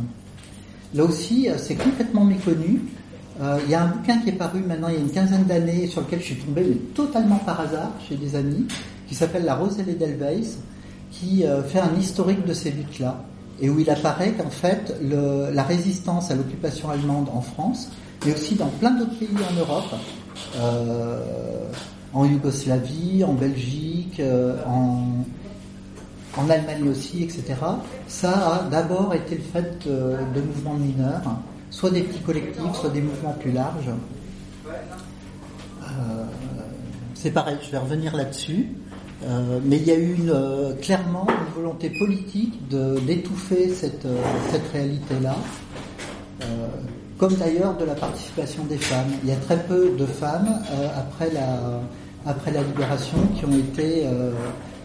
Là 0.96 1.04
aussi, 1.04 1.48
euh, 1.48 1.58
c'est 1.58 1.76
complètement 1.76 2.24
méconnu. 2.24 2.82
Il 3.40 3.70
y 3.70 3.76
a 3.76 3.84
un 3.84 3.88
bouquin 3.88 4.18
qui 4.20 4.30
est 4.30 4.34
paru 4.34 4.62
maintenant 4.62 4.88
il 4.88 4.96
y 4.96 4.98
a 4.98 5.00
une 5.00 5.12
quinzaine 5.12 5.44
d'années 5.44 5.88
sur 5.88 6.02
lequel 6.02 6.20
je 6.20 6.26
suis 6.26 6.36
tombé, 6.38 6.66
mais 6.68 6.76
totalement 6.96 7.38
par 7.38 7.62
hasard, 7.62 7.92
chez 8.08 8.16
des 8.16 8.36
amis, 8.36 8.66
qui 9.08 9.14
s'appelle 9.14 9.46
La 9.46 9.60
les 9.86 9.94
Delweiss, 9.94 10.58
qui 11.12 11.44
fait 11.68 11.80
un 11.80 11.96
historique 12.00 12.46
de 12.46 12.54
ces 12.54 12.72
luttes-là, 12.72 13.24
et 13.62 13.70
où 13.70 13.80
il 13.80 13.90
apparaît 13.90 14.32
qu'en 14.32 14.50
fait, 14.50 14.96
la 15.02 15.64
résistance 15.64 16.32
à 16.32 16.36
l'occupation 16.36 16.90
allemande 16.90 17.28
en 17.32 17.42
France, 17.42 17.90
mais 18.26 18.34
aussi 18.34 18.56
dans 18.56 18.68
plein 18.68 18.92
d'autres 18.92 19.18
pays 19.18 19.30
en 19.50 19.60
Europe, 19.60 19.96
euh, 20.58 21.70
en 22.14 22.26
Yougoslavie, 22.26 23.24
en 23.24 23.34
Belgique, 23.34 24.20
euh, 24.20 24.56
en 24.66 26.50
Allemagne 26.50 26.90
aussi, 26.90 27.24
etc. 27.24 27.56
Ça 28.08 28.32
a 28.32 28.64
d'abord 28.70 29.14
été 29.14 29.36
le 29.36 29.42
fait 29.42 29.88
de, 29.88 30.42
mouvements 30.42 30.76
mineurs, 30.76 31.40
soit 31.70 31.90
des 31.92 32.02
petits 32.02 32.22
collectifs, 32.22 32.74
soit 32.74 32.90
des 32.90 33.02
mouvements 33.02 33.36
plus 33.40 33.52
larges. 33.52 33.90
Euh, 34.68 36.24
c'est 37.14 37.32
pareil, 37.32 37.58
je 37.66 37.72
vais 37.72 37.78
revenir 37.78 38.16
là-dessus. 38.16 38.68
mais 39.66 39.78
il 39.78 39.84
y 39.84 39.92
a 39.92 39.96
eu 39.96 40.14
une, 40.14 40.76
clairement 40.82 41.28
une 41.28 41.54
volonté 41.56 41.90
politique 41.98 42.68
d'étouffer 42.70 43.70
cette, 43.70 44.06
réalité-là 44.72 45.36
comme 47.18 47.34
d'ailleurs 47.34 47.76
de 47.78 47.86
la 47.86 47.96
participation 47.96 48.64
des 48.66 48.78
femmes. 48.78 49.12
Il 49.24 49.30
y 49.30 49.32
a 49.32 49.38
très 49.38 49.64
peu 49.64 49.92
de 49.98 50.06
femmes 50.06 50.60
euh, 50.72 50.88
après, 50.98 51.32
la, 51.32 52.62
libération 52.62 53.18
qui 53.38 53.46
ont 53.46 53.58
été, 53.58 54.06
euh, 54.06 54.32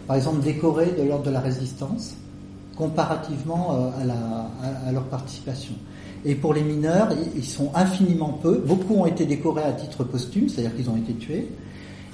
par 0.07 0.15
exemple, 0.15 0.41
décorées 0.41 0.93
de 0.97 1.03
l'ordre 1.03 1.25
de 1.25 1.31
la 1.31 1.41
résistance, 1.41 2.15
comparativement 2.75 3.91
euh, 4.01 4.87
à, 4.87 4.91
leur 4.91 5.03
participation. 5.03 5.73
Et 6.25 6.35
pour 6.35 6.53
les 6.53 6.61
mineurs, 6.61 7.09
ils 7.35 7.45
sont 7.45 7.71
infiniment 7.75 8.39
peu. 8.41 8.63
Beaucoup 8.65 8.95
ont 8.95 9.05
été 9.05 9.25
décorés 9.25 9.63
à 9.63 9.73
titre 9.73 10.03
posthume, 10.03 10.49
c'est-à-dire 10.49 10.75
qu'ils 10.75 10.89
ont 10.89 10.97
été 10.97 11.13
tués. 11.13 11.49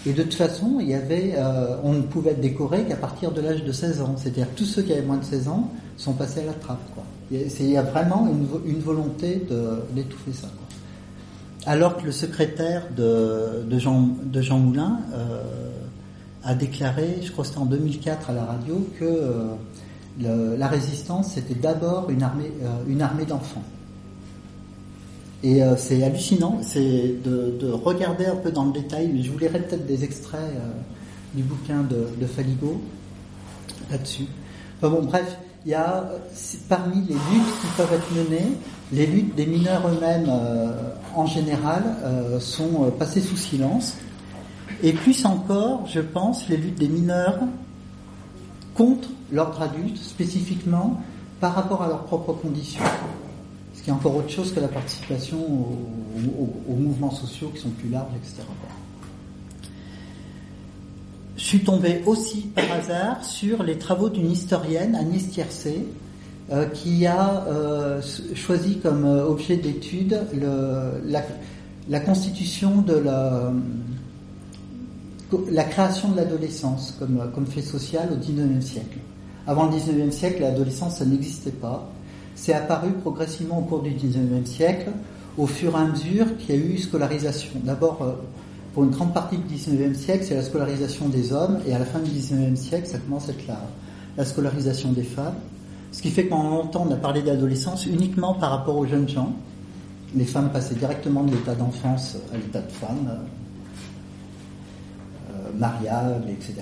Et 0.05 0.13
de 0.13 0.23
toute 0.23 0.33
façon, 0.33 0.77
il 0.79 0.89
y 0.89 0.93
avait, 0.93 1.35
on 1.83 1.93
ne 1.93 2.01
pouvait 2.01 2.31
être 2.31 2.41
décoré 2.41 2.85
qu'à 2.85 2.95
partir 2.95 3.31
de 3.31 3.41
l'âge 3.41 3.63
de 3.63 3.71
16 3.71 4.01
ans. 4.01 4.15
C'est-à-dire 4.17 4.47
tous 4.55 4.65
ceux 4.65 4.81
qui 4.81 4.93
avaient 4.93 5.05
moins 5.05 5.17
de 5.17 5.25
16 5.25 5.49
ans 5.49 5.71
sont 5.97 6.13
passés 6.13 6.39
à 6.39 6.45
la 6.45 6.53
trappe. 6.53 6.79
Il 7.31 7.69
y 7.69 7.77
a 7.77 7.83
vraiment 7.83 8.27
une, 8.65 8.79
volonté 8.79 9.45
d'étouffer 9.93 10.33
ça. 10.33 10.47
Alors 11.65 11.97
que 11.97 12.05
le 12.05 12.11
secrétaire 12.11 12.87
de, 12.95 13.77
Jean, 13.77 14.59
Moulin 14.59 14.99
euh, 15.13 15.69
a 16.43 16.55
déclaré, 16.55 17.19
je 17.21 17.31
crois 17.31 17.43
que 17.43 17.49
c'était 17.49 17.59
en 17.59 17.65
2004 17.65 18.29
à 18.31 18.33
la 18.33 18.45
radio, 18.45 18.87
que 18.99 19.05
euh, 19.05 20.57
la 20.57 20.67
résistance 20.67 21.33
c'était 21.33 21.53
d'abord 21.53 22.07
euh, 22.09 22.83
une 22.87 23.01
armée 23.01 23.25
d'enfants. 23.25 23.63
Et 25.41 25.61
c'est 25.77 26.03
hallucinant, 26.03 26.59
c'est 26.61 27.15
de, 27.23 27.71
regarder 27.71 28.25
un 28.25 28.35
peu 28.35 28.51
dans 28.51 28.65
le 28.65 28.73
détail, 28.73 29.09
mais 29.13 29.21
je 29.21 29.31
vous 29.31 29.37
lirai 29.37 29.59
peut-être 29.59 29.85
des 29.85 30.03
extraits 30.03 30.51
du 31.33 31.43
bouquin 31.43 31.81
de, 31.83 32.09
de 32.19 32.25
Faligo 32.25 32.81
là-dessus. 33.89 34.25
Bon, 34.81 35.01
bref, 35.03 35.37
il 35.65 35.71
y 35.71 35.75
a 35.75 36.09
parmi 36.69 37.01
les 37.07 37.13
luttes 37.13 37.61
qui 37.61 37.67
peuvent 37.75 37.93
être 37.93 38.11
menées, 38.13 38.57
les 38.91 39.05
luttes 39.05 39.35
des 39.35 39.45
mineurs 39.45 39.87
eux-mêmes 39.87 40.27
euh, 40.29 40.71
en 41.15 41.25
général 41.25 41.83
euh, 42.03 42.39
sont 42.39 42.85
euh, 42.85 42.91
passées 42.91 43.21
sous 43.21 43.35
silence. 43.35 43.97
Et 44.81 44.93
plus 44.93 45.25
encore, 45.25 45.85
je 45.85 45.99
pense, 45.99 46.47
les 46.47 46.55
luttes 46.57 46.79
des 46.79 46.87
mineurs 46.87 47.39
contre 48.73 49.09
l'ordre 49.31 49.61
adulte, 49.61 49.97
spécifiquement 49.97 51.01
par 51.41 51.53
rapport 51.53 51.83
à 51.83 51.87
leurs 51.87 52.05
propres 52.05 52.33
conditions. 52.33 52.83
Ce 53.79 53.83
qui 53.85 53.91
est 53.91 53.93
encore 53.93 54.17
autre 54.17 54.29
chose 54.29 54.51
que 54.53 54.59
la 54.59 54.67
participation 54.67 55.37
aux 55.39 56.75
mouvements 56.75 57.11
sociaux 57.11 57.49
qui 57.55 57.61
sont 57.61 57.69
plus 57.69 57.87
larges, 57.87 58.11
etc. 58.17 58.43
Je 61.37 61.43
suis 61.45 61.63
tombé 61.63 62.01
aussi 62.05 62.41
par 62.53 62.69
hasard 62.73 63.23
sur 63.23 63.63
les 63.63 63.77
travaux 63.77 64.09
d'une 64.09 64.29
historienne, 64.29 64.95
Agnès 64.95 65.29
Tiercé, 65.29 65.85
euh, 66.51 66.65
qui 66.65 67.05
a 67.05 67.45
euh, 67.47 68.01
choisi 68.35 68.79
comme 68.79 69.05
euh, 69.05 69.25
objet 69.25 69.55
d'étude 69.55 70.19
la, 71.87 71.99
constitution 72.01 72.81
de 72.81 72.95
la, 75.49 75.63
création 75.63 76.09
de 76.09 76.17
l'adolescence 76.17 76.93
comme, 76.99 77.31
comme 77.33 77.47
fait 77.47 77.61
social 77.61 78.09
au 78.11 78.17
XIXe 78.17 78.65
siècle. 78.65 78.97
Avant 79.47 79.67
le 79.67 79.77
XIXe 79.77 80.13
siècle, 80.13 80.41
l'adolescence, 80.41 80.97
ça 80.97 81.05
n'existait 81.05 81.51
pas. 81.51 81.89
C'est 82.39 82.53
apparu 82.53 82.91
progressivement 82.91 83.59
au 83.59 83.63
cours 83.63 83.81
du 83.81 83.89
XIXe 83.89 84.49
siècle, 84.49 84.91
au 85.37 85.45
fur 85.45 85.73
et 85.73 85.81
à 85.81 85.83
mesure 85.83 86.37
qu'il 86.37 86.55
y 86.55 86.57
a 86.57 86.61
eu 86.61 86.77
scolarisation. 86.77 87.51
D'abord, 87.65 88.15
pour 88.73 88.85
une 88.85 88.91
grande 88.91 89.13
partie 89.13 89.37
du 89.37 89.55
19e 89.55 89.93
siècle, 89.93 90.23
c'est 90.25 90.35
la 90.35 90.41
scolarisation 90.41 91.09
des 91.09 91.33
hommes, 91.33 91.59
et 91.67 91.73
à 91.73 91.79
la 91.79 91.83
fin 91.83 91.99
du 91.99 92.09
19e 92.09 92.55
siècle, 92.55 92.87
ça 92.87 92.97
commence 92.97 93.27
à 93.27 93.33
être 93.33 93.45
la, 93.45 93.59
la 94.15 94.23
scolarisation 94.23 94.93
des 94.93 95.03
femmes. 95.03 95.35
Ce 95.91 96.01
qui 96.01 96.11
fait 96.11 96.23
que 96.23 96.29
pendant 96.29 96.51
longtemps, 96.51 96.87
on 96.89 96.93
a 96.93 96.97
parlé 96.97 97.21
d'adolescence 97.21 97.85
uniquement 97.85 98.33
par 98.35 98.51
rapport 98.51 98.77
aux 98.77 98.85
jeunes 98.85 99.09
gens. 99.09 99.33
Les 100.15 100.23
femmes 100.23 100.49
passaient 100.49 100.75
directement 100.75 101.25
de 101.25 101.31
l'état 101.31 101.55
d'enfance 101.55 102.15
à 102.33 102.37
l'état 102.37 102.61
de 102.61 102.71
femme, 102.71 103.19
euh, 105.29 105.33
mariable, 105.57 106.29
etc. 106.29 106.53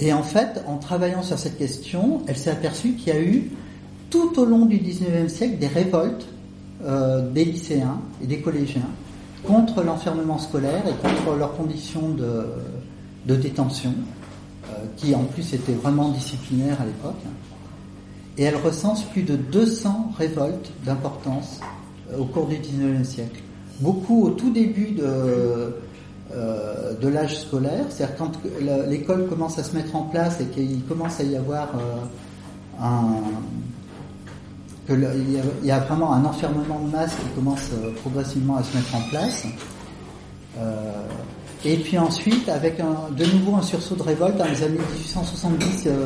Et 0.00 0.12
en 0.12 0.22
fait, 0.22 0.62
en 0.66 0.76
travaillant 0.76 1.22
sur 1.22 1.38
cette 1.38 1.58
question, 1.58 2.22
elle 2.26 2.36
s'est 2.36 2.50
aperçue 2.50 2.92
qu'il 2.92 3.14
y 3.14 3.16
a 3.16 3.20
eu 3.20 3.50
tout 4.10 4.38
au 4.38 4.44
long 4.44 4.66
du 4.66 4.78
19e 4.78 5.28
siècle 5.28 5.58
des 5.58 5.66
révoltes 5.66 6.26
euh, 6.84 7.30
des 7.30 7.46
lycéens 7.46 8.00
et 8.22 8.26
des 8.26 8.40
collégiens 8.40 8.88
contre 9.44 9.82
l'enfermement 9.82 10.38
scolaire 10.38 10.82
et 10.86 10.92
contre 11.00 11.34
leurs 11.38 11.56
conditions 11.56 12.10
de, 12.10 12.44
de 13.24 13.34
détention, 13.34 13.94
euh, 14.68 14.84
qui 14.96 15.14
en 15.14 15.24
plus 15.24 15.54
étaient 15.54 15.72
vraiment 15.72 16.10
disciplinaires 16.10 16.80
à 16.80 16.84
l'époque. 16.84 17.22
Et 18.36 18.42
elle 18.42 18.56
recense 18.56 19.04
plus 19.04 19.22
de 19.22 19.36
200 19.36 20.12
révoltes 20.18 20.70
d'importance 20.84 21.60
euh, 22.12 22.18
au 22.18 22.26
cours 22.26 22.46
du 22.46 22.56
19e 22.56 23.04
siècle. 23.04 23.40
Beaucoup 23.80 24.24
au 24.24 24.30
tout 24.30 24.50
début 24.50 24.90
de, 24.90 25.76
euh, 26.34 26.94
de 26.94 27.08
l'âge 27.08 27.38
scolaire, 27.38 27.84
c'est-à-dire 27.88 28.16
quand 28.16 28.32
l'école 28.88 29.28
commence 29.28 29.58
à 29.58 29.64
se 29.64 29.74
mettre 29.74 29.94
en 29.94 30.02
place 30.02 30.40
et 30.40 30.46
qu'il 30.46 30.84
commence 30.84 31.20
à 31.20 31.24
y 31.24 31.36
avoir 31.36 31.68
un, 32.80 33.20
qu'il 34.86 35.64
y, 35.64 35.70
a 35.70 35.78
vraiment 35.80 36.12
un 36.12 36.24
enfermement 36.24 36.80
de 36.80 36.90
masse 36.90 37.14
qui 37.16 37.28
commence 37.34 37.70
euh, 37.72 37.90
progressivement 38.02 38.56
à 38.56 38.62
se 38.62 38.76
mettre 38.76 38.94
en 38.94 39.02
place. 39.10 39.44
Euh, 40.58 40.92
et 41.64 41.76
puis 41.78 41.98
ensuite, 41.98 42.48
avec 42.48 42.78
de 42.78 43.24
nouveau 43.24 43.56
un 43.56 43.62
sursaut 43.62 43.96
de 43.96 44.02
révolte 44.02 44.36
dans 44.36 44.44
les 44.44 44.62
années 44.62 44.78
1870-1880, 45.04 45.86
euh, 45.88 46.02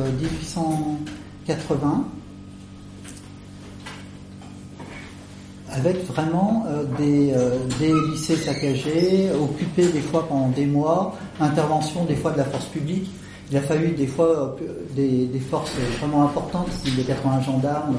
avec 5.71 6.05
vraiment 6.05 6.65
des, 6.97 7.33
des, 7.79 7.93
lycées 8.11 8.35
saccagés, 8.35 9.29
occupés 9.41 9.87
des 9.87 10.01
fois 10.01 10.27
pendant 10.27 10.49
des 10.49 10.65
mois, 10.65 11.15
intervention 11.39 12.05
des 12.05 12.15
fois 12.15 12.31
de 12.31 12.37
la 12.37 12.45
force 12.45 12.65
publique. 12.65 13.09
Il 13.49 13.57
a 13.57 13.61
fallu 13.61 13.91
des 13.91 14.07
fois 14.07 14.57
des, 14.95 15.25
des 15.25 15.39
forces 15.39 15.73
vraiment 15.99 16.25
importantes, 16.25 16.67
des 16.83 17.03
80 17.03 17.41
gendarmes, 17.41 17.95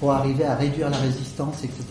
pour 0.00 0.12
arriver 0.12 0.44
à 0.44 0.54
réduire 0.54 0.90
la 0.90 0.98
résistance, 0.98 1.64
etc. 1.64 1.84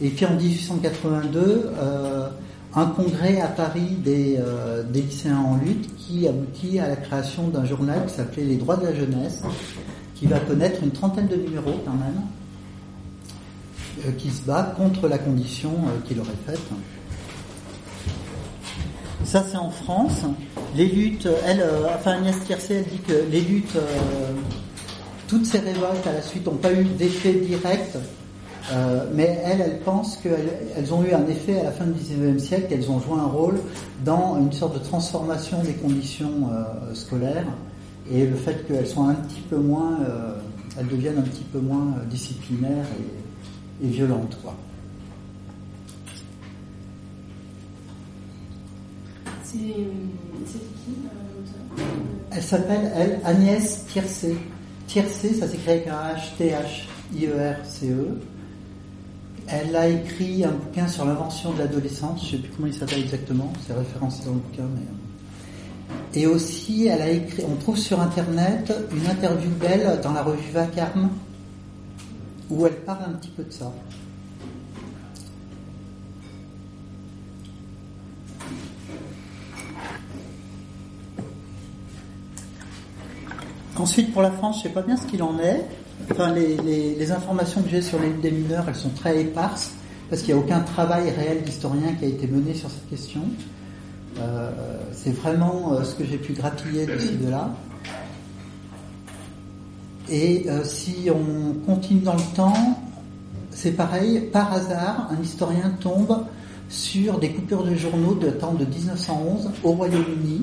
Et 0.00 0.08
puis 0.08 0.24
en 0.24 0.34
1882, 0.34 1.72
euh, 1.78 2.28
un 2.74 2.86
congrès 2.86 3.40
à 3.40 3.48
Paris 3.48 3.96
des, 4.02 4.38
euh, 4.38 4.82
des, 4.82 5.02
lycéens 5.02 5.38
en 5.38 5.56
lutte 5.56 5.94
qui 5.96 6.26
aboutit 6.26 6.78
à 6.78 6.88
la 6.88 6.96
création 6.96 7.48
d'un 7.48 7.64
journal 7.64 8.06
qui 8.06 8.14
s'appelait 8.14 8.44
Les 8.44 8.56
droits 8.56 8.76
de 8.76 8.84
la 8.84 8.94
jeunesse, 8.94 9.42
qui 10.14 10.26
va 10.26 10.38
connaître 10.40 10.82
une 10.82 10.90
trentaine 10.90 11.26
de 11.26 11.36
numéros 11.36 11.80
quand 11.84 11.92
même. 11.92 12.22
Qui 14.18 14.30
se 14.30 14.42
bat 14.42 14.74
contre 14.76 15.08
la 15.08 15.18
condition 15.18 15.72
qu'il 16.06 16.20
aurait 16.20 16.30
faite. 16.46 16.60
Ça, 19.24 19.44
c'est 19.48 19.58
en 19.58 19.70
France. 19.70 20.22
Les 20.74 20.86
luttes, 20.86 21.28
elle, 21.46 21.64
enfin 21.94 22.12
Agnès 22.12 22.38
Tiercé, 22.44 22.74
elle 22.74 22.84
dit 22.84 23.00
que 23.06 23.24
les 23.30 23.40
luttes, 23.40 23.76
toutes 25.28 25.46
ces 25.46 25.58
révoltes 25.58 26.06
à 26.06 26.12
la 26.12 26.22
suite 26.22 26.46
n'ont 26.46 26.54
pas 26.54 26.72
eu 26.72 26.84
d'effet 26.84 27.32
direct 27.32 27.96
euh, 28.72 29.04
mais 29.12 29.40
elles, 29.44 29.60
elles 29.60 29.80
pensent 29.80 30.16
qu'elles 30.16 30.94
ont 30.94 31.02
eu 31.02 31.12
un 31.12 31.26
effet 31.26 31.58
à 31.58 31.64
la 31.64 31.72
fin 31.72 31.86
du 31.86 31.98
XIXe 31.98 32.42
siècle, 32.42 32.68
qu'elles 32.68 32.90
ont 32.90 33.00
joué 33.00 33.18
un 33.18 33.26
rôle 33.26 33.60
dans 34.04 34.38
une 34.38 34.52
sorte 34.52 34.74
de 34.74 34.84
transformation 34.84 35.62
des 35.62 35.72
conditions 35.72 36.50
euh, 36.52 36.94
scolaires 36.94 37.46
et 38.10 38.26
le 38.26 38.36
fait 38.36 38.66
qu'elles 38.66 38.86
soient 38.86 39.08
un 39.08 39.14
petit 39.14 39.40
peu 39.40 39.56
moins, 39.56 39.98
euh, 40.08 40.34
elles 40.78 40.86
deviennent 40.86 41.18
un 41.18 41.22
petit 41.22 41.44
peu 41.52 41.58
moins 41.58 41.96
disciplinaires 42.08 42.86
et, 42.98 43.29
violentes. 43.88 44.36
Quoi. 44.42 44.54
C'est 49.44 49.58
qui 49.58 49.86
Elle 52.30 52.42
s'appelle, 52.42 52.92
elle, 52.94 53.20
Agnès 53.24 53.86
Tiercé. 53.86 54.36
Tiercé, 54.86 55.34
ça 55.34 55.48
s'écrit 55.48 55.70
avec 55.70 55.88
un 55.88 56.14
H-T-H-I-E-R-C-E. 56.14 58.20
Elle 59.48 59.74
a 59.74 59.88
écrit 59.88 60.44
un 60.44 60.52
bouquin 60.52 60.86
sur 60.86 61.04
l'invention 61.04 61.52
de 61.52 61.58
l'adolescence, 61.58 62.20
je 62.20 62.26
ne 62.26 62.30
sais 62.30 62.38
plus 62.46 62.50
comment 62.54 62.68
il 62.68 62.74
s'appelle 62.74 63.00
exactement, 63.00 63.52
c'est 63.66 63.72
référencé 63.72 64.24
dans 64.24 64.34
le 64.34 64.38
bouquin. 64.38 64.62
Mais... 64.74 64.82
Euh. 64.82 65.10
Et 66.14 66.26
aussi, 66.26 66.86
elle 66.86 67.02
a 67.02 67.10
écrit, 67.10 67.42
on 67.48 67.56
trouve 67.56 67.76
sur 67.76 68.00
Internet 68.00 68.72
une 68.92 69.08
interview 69.08 69.50
d'elle 69.60 70.00
dans 70.02 70.12
la 70.12 70.22
revue 70.22 70.50
Vacarme, 70.52 71.10
où 72.50 72.66
elle 72.66 72.76
parle 72.76 73.04
un 73.06 73.12
petit 73.12 73.30
peu 73.30 73.44
de 73.44 73.52
ça. 73.52 73.72
Ensuite, 83.76 84.12
pour 84.12 84.20
la 84.20 84.30
France, 84.30 84.56
je 84.56 84.64
ne 84.64 84.68
sais 84.68 84.74
pas 84.74 84.82
bien 84.82 84.96
ce 84.96 85.06
qu'il 85.06 85.22
en 85.22 85.38
est. 85.38 85.64
Enfin, 86.10 86.34
les, 86.34 87.12
informations 87.12 87.62
que 87.62 87.70
j'ai 87.70 87.80
sur 87.80 87.98
les 87.98 88.10
des 88.10 88.30
mineurs, 88.30 88.64
elles 88.68 88.74
sont 88.74 88.90
très 88.90 89.20
éparses, 89.20 89.72
parce 90.10 90.20
qu'il 90.22 90.34
n'y 90.34 90.40
a 90.40 90.44
aucun 90.44 90.60
travail 90.60 91.10
réel 91.10 91.42
d'historien 91.44 91.94
qui 91.94 92.04
a 92.04 92.08
été 92.08 92.26
mené 92.26 92.52
sur 92.52 92.68
cette 92.68 92.90
question. 92.90 93.22
Euh, 94.18 94.50
c'est 94.92 95.14
vraiment 95.14 95.72
euh, 95.72 95.84
ce 95.84 95.94
que 95.94 96.04
j'ai 96.04 96.18
pu 96.18 96.34
grappiller 96.34 96.84
d'ici 96.84 97.16
de 97.16 97.30
là. 97.30 97.54
Et 100.10 100.44
euh, 100.48 100.64
si 100.64 101.08
on 101.08 101.54
continue 101.64 102.00
dans 102.00 102.16
le 102.16 102.34
temps, 102.34 102.82
c'est 103.50 103.72
pareil, 103.72 104.20
par 104.32 104.52
hasard, 104.52 105.08
un 105.10 105.22
historien 105.22 105.72
tombe 105.80 106.24
sur 106.68 107.18
des 107.18 107.30
coupures 107.30 107.62
de 107.62 107.74
journaux 107.74 108.14
de 108.14 108.30
temps 108.30 108.54
de 108.54 108.64
1911 108.64 109.50
au 109.62 109.72
Royaume-Uni, 109.72 110.42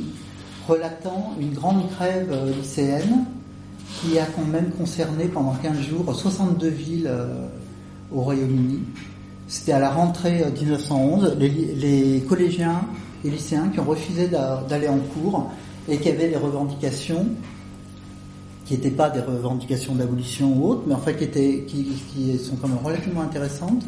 relatant 0.68 1.34
une 1.40 1.54
grande 1.54 1.90
grève 1.90 2.34
lycéenne 2.58 3.26
qui 4.02 4.20
a 4.20 4.26
quand 4.26 4.46
même 4.46 4.72
concerné 4.72 5.26
pendant 5.26 5.54
15 5.56 5.80
jours 5.80 6.16
62 6.16 6.68
villes 6.68 7.08
euh, 7.08 7.48
au 8.14 8.22
Royaume-Uni. 8.22 8.80
C'était 9.48 9.74
à 9.74 9.80
la 9.80 9.90
rentrée 9.90 10.44
1911, 10.62 11.26
euh, 11.26 11.36
les, 11.40 11.50
les, 11.50 12.22
collégiens 12.22 12.82
et 13.26 13.30
lycéens 13.30 13.70
qui 13.70 13.80
ont 13.80 13.86
refusé 13.86 14.28
d'aller 14.28 14.88
en 14.88 15.00
cours 15.00 15.52
et 15.90 15.98
qui 15.98 16.10
avaient 16.10 16.30
des 16.30 16.38
revendications 16.38 17.26
qui 18.68 18.74
n'étaient 18.74 18.92
pas 18.92 19.10
des 19.10 19.22
revendications 19.22 19.96
d'abolition 19.96 20.54
ou 20.58 20.68
autres, 20.68 20.84
mais 20.86 20.94
en 20.94 21.00
fait 21.00 21.16
qui, 21.16 21.24
étaient, 21.24 21.64
qui, 21.66 21.86
qui 21.86 22.38
sont 22.38 22.58
quand 22.58 22.68
même 22.68 22.80
relativement 22.84 23.22
intéressantes, 23.22 23.86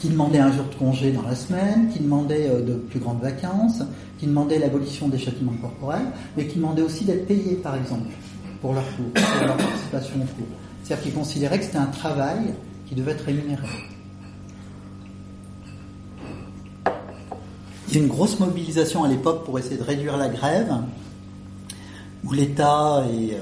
qui 0.00 0.08
demandaient 0.08 0.40
un 0.40 0.50
jour 0.50 0.64
de 0.64 0.74
congé 0.74 1.12
dans 1.12 1.22
la 1.22 1.36
semaine, 1.36 1.88
qui 1.92 2.00
demandaient 2.00 2.50
euh, 2.50 2.62
de 2.62 2.74
plus 2.74 2.98
grandes 2.98 3.20
vacances, 3.20 3.82
qui 4.18 4.26
demandaient 4.26 4.58
l'abolition 4.58 5.06
des 5.06 5.18
châtiments 5.18 5.54
corporels, 5.60 6.06
mais 6.36 6.48
qui 6.48 6.56
demandaient 6.56 6.82
aussi 6.82 7.04
d'être 7.04 7.26
payés, 7.28 7.54
par 7.54 7.76
exemple 7.76 8.08
pour 8.60 8.72
leur 8.72 8.84
cours, 8.96 9.12
pour 9.12 9.46
leur 9.46 9.56
participation 9.56 10.14
au 10.16 10.24
cours. 10.24 10.46
C'est-à-dire 10.82 11.04
qu'ils 11.04 11.14
considéraient 11.14 11.58
que 11.58 11.64
c'était 11.64 11.78
un 11.78 11.86
travail 11.86 12.54
qui 12.86 12.94
devait 12.94 13.12
être 13.12 13.24
rémunéré. 13.24 13.66
Il 17.88 17.94
y 17.94 17.98
a 17.98 18.00
une 18.00 18.08
grosse 18.08 18.40
mobilisation 18.40 19.04
à 19.04 19.08
l'époque 19.08 19.44
pour 19.44 19.58
essayer 19.58 19.76
de 19.76 19.82
réduire 19.82 20.16
la 20.16 20.28
grève, 20.28 20.72
où 22.24 22.32
l'État 22.32 23.04
et, 23.12 23.34
euh, 23.34 23.38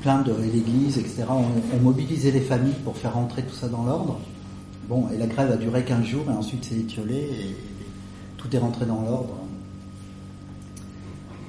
plein 0.00 0.22
de 0.22 0.32
l'Église, 0.32 0.98
etc., 0.98 1.24
ont, 1.30 1.80
mobilisé 1.80 2.30
les 2.30 2.40
familles 2.40 2.74
pour 2.84 2.96
faire 2.96 3.14
rentrer 3.14 3.42
tout 3.42 3.54
ça 3.54 3.68
dans 3.68 3.84
l'ordre. 3.84 4.18
Bon, 4.88 5.08
et 5.14 5.18
la 5.18 5.26
grève 5.26 5.50
a 5.52 5.56
duré 5.56 5.84
15 5.84 6.04
jours 6.04 6.24
et 6.28 6.32
ensuite 6.32 6.64
c'est 6.68 6.74
étiolé 6.74 7.14
et 7.16 7.56
tout 8.36 8.54
est 8.54 8.58
rentré 8.58 8.84
dans 8.84 9.02
l'ordre. 9.02 9.36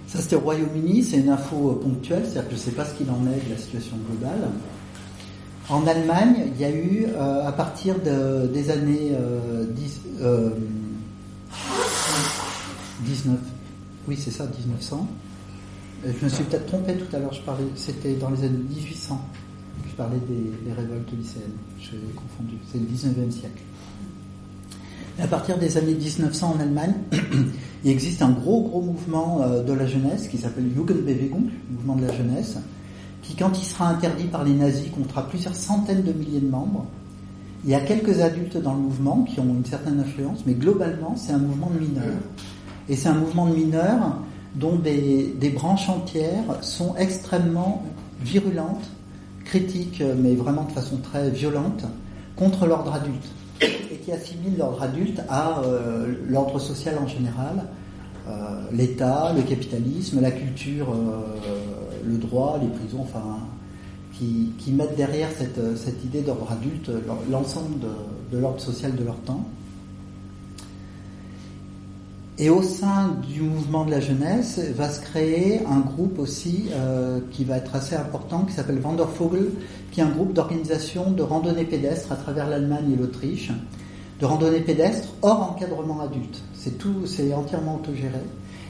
Ça, 0.07 0.21
c'était 0.21 0.35
au 0.35 0.41
Royaume-Uni, 0.41 1.01
c'est 1.01 1.17
une 1.17 1.29
info 1.29 1.71
euh, 1.71 1.83
ponctuelle, 1.83 2.21
c'est-à-dire 2.23 2.43
que 2.43 2.55
je 2.55 2.59
ne 2.59 2.65
sais 2.65 2.71
pas 2.71 2.85
ce 2.85 2.93
qu'il 2.93 3.09
en 3.09 3.25
est 3.25 3.43
de 3.47 3.51
la 3.51 3.57
situation 3.57 3.97
globale. 4.07 4.47
En 5.69 5.87
Allemagne, 5.87 6.51
il 6.53 6.61
y 6.61 6.65
a 6.65 6.69
eu, 6.69 7.07
euh, 7.07 7.47
à 7.47 7.51
partir 7.51 7.95
des 7.99 8.69
années 8.69 9.17
19, 9.71 10.11
euh, 10.21 10.49
oui 14.07 14.15
c'est 14.19 14.29
ça, 14.29 14.43
1900. 14.43 15.07
Je 16.05 16.25
me 16.25 16.29
suis 16.29 16.43
peut-être 16.43 16.65
trompé 16.65 16.95
tout 16.95 17.15
à 17.15 17.19
l'heure, 17.19 17.31
je 17.31 17.41
c'était 17.75 18.15
dans 18.15 18.29
les 18.29 18.39
années 18.43 18.57
1800. 18.69 19.21
Je 19.87 19.95
parlais 19.95 20.17
des, 20.27 20.51
des 20.65 20.73
révoltes 20.73 21.09
lycéennes, 21.17 21.55
j'ai 21.79 21.97
confondu, 22.15 22.57
c'est 22.69 22.79
le 22.79 22.85
19e 22.85 23.31
siècle. 23.31 23.61
À 25.21 25.27
partir 25.27 25.57
des 25.57 25.77
années 25.77 25.93
1900 25.93 26.55
en 26.57 26.59
Allemagne, 26.59 26.95
il 27.83 27.91
existe 27.91 28.21
un 28.21 28.31
gros 28.31 28.63
gros 28.63 28.81
mouvement 28.81 29.41
euh, 29.43 29.63
de 29.63 29.71
la 29.71 29.85
jeunesse 29.85 30.27
qui 30.27 30.37
s'appelle 30.37 30.65
Jugendbewegung, 30.75 31.49
mouvement 31.71 31.95
de 31.95 32.07
la 32.07 32.13
jeunesse, 32.13 32.57
qui 33.21 33.35
quand 33.35 33.57
il 33.57 33.63
sera 33.63 33.89
interdit 33.89 34.25
par 34.25 34.43
les 34.43 34.53
nazis 34.53 34.89
comptera 34.91 35.27
plusieurs 35.29 35.55
centaines 35.55 36.03
de 36.03 36.11
milliers 36.11 36.41
de 36.41 36.49
membres. 36.49 36.85
Il 37.63 37.69
y 37.69 37.75
a 37.75 37.79
quelques 37.79 38.19
adultes 38.19 38.57
dans 38.57 38.73
le 38.73 38.81
mouvement 38.81 39.23
qui 39.23 39.39
ont 39.39 39.45
une 39.45 39.65
certaine 39.65 39.99
influence, 39.99 40.39
mais 40.45 40.53
globalement 40.53 41.15
c'est 41.15 41.31
un 41.31 41.37
mouvement 41.37 41.71
de 41.73 41.79
mineurs. 41.79 42.17
Et 42.89 42.97
c'est 42.97 43.07
un 43.07 43.13
mouvement 43.13 43.47
de 43.47 43.55
mineurs 43.55 44.17
dont 44.55 44.75
des, 44.75 45.49
branches 45.53 45.89
entières 45.89 46.61
sont 46.61 46.95
extrêmement 46.97 47.83
virulentes, 48.21 48.85
critiques, 49.45 50.01
mais 50.17 50.35
vraiment 50.35 50.63
de 50.63 50.71
façon 50.71 50.97
très 50.97 51.29
violente, 51.29 51.85
contre 52.35 52.65
l'ordre 52.65 52.93
adulte 52.93 53.27
et 53.61 53.97
qui 53.97 54.11
assimile 54.11 54.57
l'ordre 54.57 54.81
adulte 54.81 55.21
à 55.29 55.61
euh, 55.61 56.13
l'ordre 56.27 56.59
social 56.59 56.97
en 57.01 57.07
général, 57.07 57.65
euh, 58.27 58.63
l'État, 58.71 59.33
le 59.35 59.41
capitalisme, 59.43 60.21
la 60.21 60.31
culture, 60.31 60.87
euh, 60.91 62.01
le 62.05 62.17
droit, 62.17 62.59
les 62.61 62.67
prisons, 62.67 63.01
enfin, 63.01 63.39
qui, 64.11 64.71
mettent 64.71 64.95
derrière 64.95 65.29
cette, 65.31 66.03
idée 66.05 66.21
d'ordre 66.21 66.49
adulte 66.51 66.89
l'ensemble 67.29 67.85
de 68.31 68.37
l'ordre 68.37 68.61
social 68.61 68.95
de 68.95 69.03
leur 69.03 69.17
temps. 69.17 69.45
Et 72.39 72.49
au 72.49 72.63
sein 72.63 73.15
du 73.31 73.41
mouvement 73.41 73.85
de 73.85 73.91
la 73.91 73.99
jeunesse 73.99 74.59
va 74.75 74.89
se 74.89 75.01
créer 75.01 75.63
un 75.67 75.81
groupe 75.81 76.17
aussi 76.17 76.65
euh, 76.71 77.19
qui 77.29 77.43
va 77.43 77.57
être 77.57 77.75
assez 77.75 77.95
important, 77.95 78.45
qui 78.45 78.53
s'appelle 78.53 78.79
Wandervogel, 78.83 79.51
qui 79.91 79.99
est 79.99 80.03
un 80.03 80.09
groupe 80.09 80.33
d'organisation 80.33 81.11
de 81.11 81.21
randonnée 81.21 81.65
pédestre 81.65 82.11
à 82.11 82.15
travers 82.15 82.49
l'Allemagne 82.49 82.91
et 82.93 82.95
l'Autriche, 82.95 83.51
de 84.19 84.25
randonnée 84.25 84.61
pédestre 84.61 85.09
hors 85.21 85.51
encadrement 85.51 86.01
adulte. 86.01 86.41
C'est 86.55 86.79
tout, 86.79 87.05
c'est 87.05 87.31
entièrement 87.35 87.75
autogéré. 87.75 88.21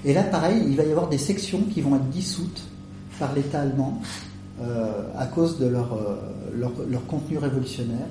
Et 0.04 0.14
là, 0.14 0.24
pareil, 0.24 0.62
il 0.68 0.76
va 0.76 0.84
y 0.84 0.92
avoir 0.92 1.08
des 1.08 1.18
sections 1.18 1.62
qui 1.74 1.80
vont 1.80 1.96
être 1.96 2.10
dissoutes 2.10 2.64
par 3.18 3.34
l'État 3.34 3.62
allemand 3.62 4.02
euh, 4.62 5.04
à 5.18 5.26
cause 5.26 5.58
de 5.58 5.68
leur, 5.68 5.94
euh, 5.94 6.98
contenu 7.08 7.38
révolutionnaire. 7.38 8.08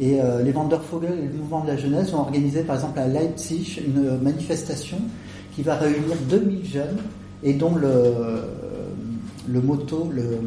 Et 0.00 0.18
euh, 0.18 0.42
les 0.42 0.50
Wandervogel 0.50 1.12
et 1.12 1.26
le 1.26 1.34
mouvement 1.34 1.60
de 1.60 1.68
la 1.68 1.76
jeunesse 1.76 2.14
ont 2.14 2.20
organisé 2.20 2.62
par 2.62 2.76
exemple 2.76 2.98
à 2.98 3.06
Leipzig 3.06 3.82
une 3.86 4.18
manifestation 4.22 4.96
qui 5.54 5.62
va 5.62 5.76
réunir 5.76 6.16
2000 6.30 6.64
jeunes 6.64 6.96
et 7.42 7.52
dont 7.52 7.74
le, 7.74 8.14
le 9.46 9.60
motto, 9.60 10.10
le, 10.10 10.40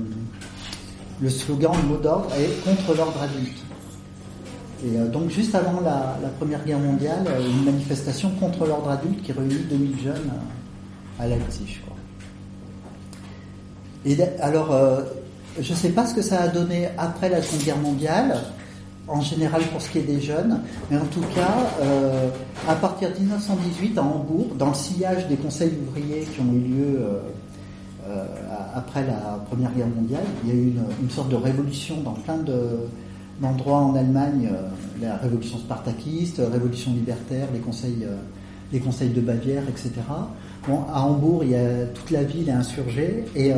le 1.21 1.29
slogan, 1.29 1.71
le 1.83 1.87
mot 1.87 1.97
d'ordre 1.97 2.29
est 2.35 2.63
contre 2.63 2.97
l'ordre 2.97 3.21
adulte. 3.21 3.59
Et 4.83 4.97
euh, 4.97 5.07
donc 5.07 5.29
juste 5.29 5.53
avant 5.53 5.81
la, 5.81 6.17
Première 6.39 6.65
Guerre 6.65 6.79
mondiale, 6.79 7.23
euh, 7.27 7.47
une 7.47 7.63
manifestation 7.63 8.31
contre 8.39 8.65
l'ordre 8.65 8.89
adulte 8.89 9.21
qui 9.21 9.33
réunit 9.33 9.65
2000 9.69 10.03
jeunes 10.03 10.31
à 11.19 11.27
Leipzig. 11.27 11.79
Et 14.03 14.17
alors, 14.41 14.75
je 15.61 15.71
ne 15.71 15.77
sais 15.77 15.91
pas 15.91 16.05
ce 16.05 16.13
que 16.13 16.21
ça 16.21 16.41
a 16.41 16.47
donné 16.49 16.89
après 16.97 17.29
la 17.29 17.41
Seconde 17.41 17.63
Guerre 17.63 17.77
mondiale 17.77 18.37
en 19.07 19.21
général 19.21 19.61
pour 19.71 19.81
ce 19.81 19.89
qui 19.89 19.99
est 19.99 20.03
des 20.03 20.21
jeunes, 20.21 20.61
mais 20.89 20.97
en 20.97 21.05
tout 21.05 21.23
cas, 21.35 21.57
euh, 21.81 22.29
à 22.67 22.75
partir 22.75 23.11
de 23.11 23.19
1918 23.19 23.97
à 23.97 24.03
Hambourg, 24.03 24.47
dans 24.57 24.69
le 24.69 24.73
sillage 24.73 25.27
des 25.27 25.35
conseils 25.35 25.73
ouvriers 25.87 26.21
qui 26.21 26.39
ont 26.39 26.53
eu 26.53 26.59
lieu 26.59 26.99
euh, 26.99 27.19
euh, 28.07 28.25
après 28.75 29.05
la 29.05 29.39
Première 29.49 29.73
Guerre 29.73 29.87
mondiale, 29.87 30.23
il 30.43 30.49
y 30.49 30.51
a 30.53 30.55
eu 30.55 30.73
une, 31.01 31.09
sorte 31.09 31.29
de 31.29 31.35
révolution 31.35 32.01
dans 32.01 32.13
plein 32.13 32.37
de, 32.37 32.57
d'endroits 33.41 33.79
en 33.79 33.95
Allemagne, 33.95 34.49
la 35.01 35.17
révolution 35.17 35.57
spartakiste, 35.57 36.41
révolution 36.51 36.93
libertaire, 36.93 37.47
les 37.53 37.59
conseils, 37.59 38.07
les 38.71 38.79
conseils 38.79 39.09
de 39.09 39.21
Bavière, 39.21 39.63
etc. 39.67 39.91
À 40.69 41.01
Hambourg, 41.01 41.43
il 41.43 41.51
y 41.51 41.55
a, 41.55 41.85
toute 41.93 42.11
la 42.11 42.23
ville 42.23 42.47
est 42.47 42.53
insurgée 42.53 43.25
et 43.35 43.51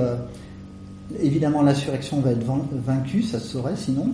évidemment 1.22 1.62
l'insurrection 1.62 2.20
va 2.20 2.32
être 2.32 2.46
vaincue, 2.86 3.22
ça 3.22 3.40
se 3.40 3.48
saurait 3.48 3.76
sinon. 3.76 4.12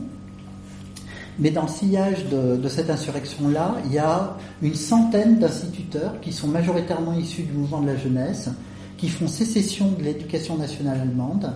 Mais 1.39 1.51
dans 1.51 1.63
le 1.63 1.69
sillage 1.69 2.25
de, 2.29 2.67
cette 2.67 2.89
insurrection-là, 2.89 3.77
il 3.85 3.93
y 3.93 3.99
a 3.99 4.37
une 4.61 4.75
centaine 4.75 5.39
d'instituteurs 5.39 6.19
qui 6.21 6.31
sont 6.31 6.47
majoritairement 6.47 7.13
issus 7.13 7.43
du 7.43 7.53
mouvement 7.53 7.81
de 7.81 7.87
la 7.87 7.97
jeunesse, 7.97 8.49
qui 8.97 9.09
font 9.09 9.27
sécession 9.27 9.91
de 9.91 10.03
l'éducation 10.03 10.57
nationale 10.57 10.99
allemande. 11.01 11.51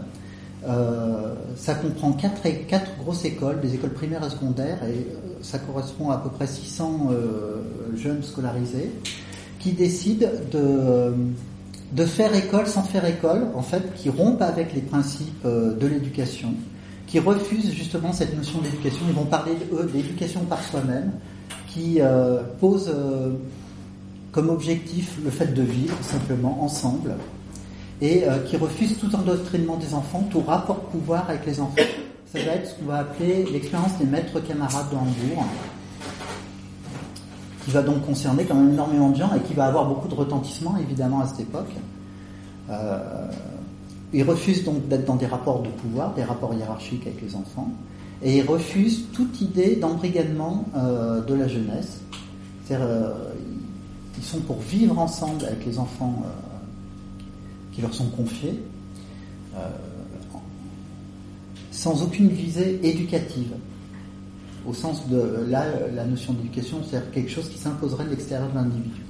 Euh, 0.68 1.36
ça 1.56 1.76
comprend 1.76 2.14
quatre, 2.14 2.42
grosses 3.00 3.26
écoles, 3.26 3.62
des 3.62 3.76
écoles 3.76 3.94
primaires 3.94 4.26
et 4.26 4.30
secondaires, 4.30 4.80
et 4.84 4.94
euh, 4.94 5.38
ça 5.42 5.60
correspond 5.60 6.10
à, 6.10 6.16
à 6.16 6.18
peu 6.18 6.30
près 6.30 6.48
600 6.48 7.10
euh, 7.12 7.58
jeunes 7.96 8.24
scolarisés, 8.24 8.90
qui 9.60 9.74
décident 9.74 10.28
de, 10.52 11.14
de 11.92 12.06
faire 12.06 12.34
école 12.34 12.66
sans 12.66 12.82
faire 12.82 13.06
école, 13.06 13.48
en 13.54 13.62
fait, 13.62 13.94
qui 13.96 14.10
rompent 14.10 14.42
avec 14.42 14.74
les 14.74 14.82
principes 14.82 15.46
de 15.46 15.88
l'éducation 15.88 16.54
qui 17.16 17.20
refusent 17.22 17.72
justement 17.72 18.12
cette 18.12 18.36
notion 18.36 18.60
d'éducation. 18.60 19.06
Ils 19.08 19.16
vont 19.16 19.24
parler 19.24 19.54
d'éducation 19.94 20.42
par 20.42 20.62
soi-même, 20.62 21.14
qui 21.70 22.02
euh, 22.02 22.42
pose 22.60 22.92
euh, 22.94 23.32
comme 24.34 24.50
objectif 24.50 25.18
le 25.24 25.30
fait 25.30 25.54
de 25.54 25.62
vivre 25.62 25.96
simplement 26.02 26.62
ensemble, 26.62 27.16
et 28.02 28.28
euh, 28.28 28.40
qui 28.40 28.58
refuse 28.58 28.98
tout 29.00 29.16
endoctrinement 29.16 29.78
des 29.78 29.94
enfants, 29.94 30.28
tout 30.30 30.42
rapport 30.42 30.82
pouvoir 30.90 31.30
avec 31.30 31.46
les 31.46 31.62
enfants. 31.62 31.86
Ça 32.34 32.40
va 32.40 32.52
être 32.52 32.72
ce 32.72 32.76
qu'on 32.76 32.88
va 32.88 32.98
appeler 32.98 33.46
l'expérience 33.50 33.98
des 33.98 34.06
maîtres 34.06 34.42
camarades 34.42 34.90
de 34.92 34.98
Hambourg, 34.98 35.46
qui 37.64 37.72
va 37.72 37.82
donc 37.82 38.06
concerner 38.06 38.44
quand 38.44 38.56
même 38.56 38.74
énormément 38.74 39.12
de 39.12 39.16
gens 39.16 39.34
et 39.34 39.40
qui 39.40 39.54
va 39.54 39.68
avoir 39.68 39.86
beaucoup 39.86 40.10
de 40.10 40.16
retentissement 40.16 40.76
évidemment 40.82 41.22
à 41.22 41.28
cette 41.28 41.40
époque. 41.40 41.72
Il 44.14 44.24
refuse 44.24 44.64
donc 44.64 44.88
d'être 44.88 45.06
dans 45.06 45.16
des 45.16 45.26
rapports 45.26 45.62
de 45.62 45.70
pouvoir, 45.70 46.14
des 46.14 46.24
rapports 46.24 46.54
hiérarchiques 46.54 47.06
avec 47.08 47.22
les 47.22 47.36
enfants, 47.36 47.72
et 48.24 48.38
il 48.38 48.46
refuse 48.46 49.06
toute 49.12 49.42
idée 49.42 49.76
d'embrigadement 49.76 50.66
euh, 50.76 51.22
de 51.22 51.34
la 51.34 51.48
jeunesse. 51.48 52.00
C'est-à-dire, 52.66 52.88
euh, 52.88 53.14
ils 54.18 54.24
sont 54.24 54.40
pour 54.40 54.60
vivre 54.60 54.98
ensemble 54.98 55.44
avec 55.46 55.66
les 55.66 55.78
enfants 55.78 56.24
euh, 56.26 56.30
qui 57.74 57.82
leur 57.82 57.94
sont 57.94 58.10
confiés, 58.10 58.60
sans 61.72 62.04
aucune 62.04 62.28
visée 62.28 62.80
éducative, 62.84 63.54
au 64.68 64.74
sens 64.74 65.08
de 65.08 65.46
là, 65.48 65.66
la 65.94 66.04
notion 66.04 66.34
d'éducation, 66.34 66.82
c'est-à-dire 66.84 67.12
quelque 67.12 67.30
chose 67.30 67.48
qui 67.48 67.58
s'imposerait 67.58 68.04
de 68.04 68.10
l'extérieur 68.10 68.50
de 68.50 68.56
l'individu. 68.56 69.05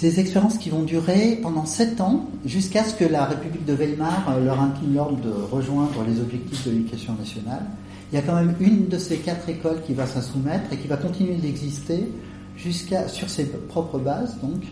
Ces 0.00 0.18
expériences 0.18 0.56
qui 0.56 0.70
vont 0.70 0.82
durer 0.82 1.38
pendant 1.42 1.66
sept 1.66 2.00
ans, 2.00 2.24
jusqu'à 2.46 2.84
ce 2.84 2.94
que 2.94 3.04
la 3.04 3.26
République 3.26 3.66
de 3.66 3.74
Weimar 3.74 4.30
euh, 4.30 4.42
leur 4.42 4.58
incline 4.58 4.94
l'ordre 4.94 5.18
de 5.20 5.30
rejoindre 5.30 6.02
les 6.08 6.22
objectifs 6.22 6.64
de 6.64 6.70
l'éducation 6.70 7.12
nationale. 7.16 7.66
Il 8.10 8.14
y 8.14 8.18
a 8.18 8.22
quand 8.22 8.34
même 8.34 8.54
une 8.60 8.88
de 8.88 8.96
ces 8.96 9.18
quatre 9.18 9.46
écoles 9.50 9.82
qui 9.86 9.92
va 9.92 10.06
s'en 10.06 10.22
soumettre 10.22 10.72
et 10.72 10.78
qui 10.78 10.88
va 10.88 10.96
continuer 10.96 11.34
d'exister 11.34 12.10
jusqu'à 12.56 13.08
sur 13.08 13.28
ses 13.28 13.44
propres 13.44 13.98
bases, 13.98 14.38
donc 14.40 14.62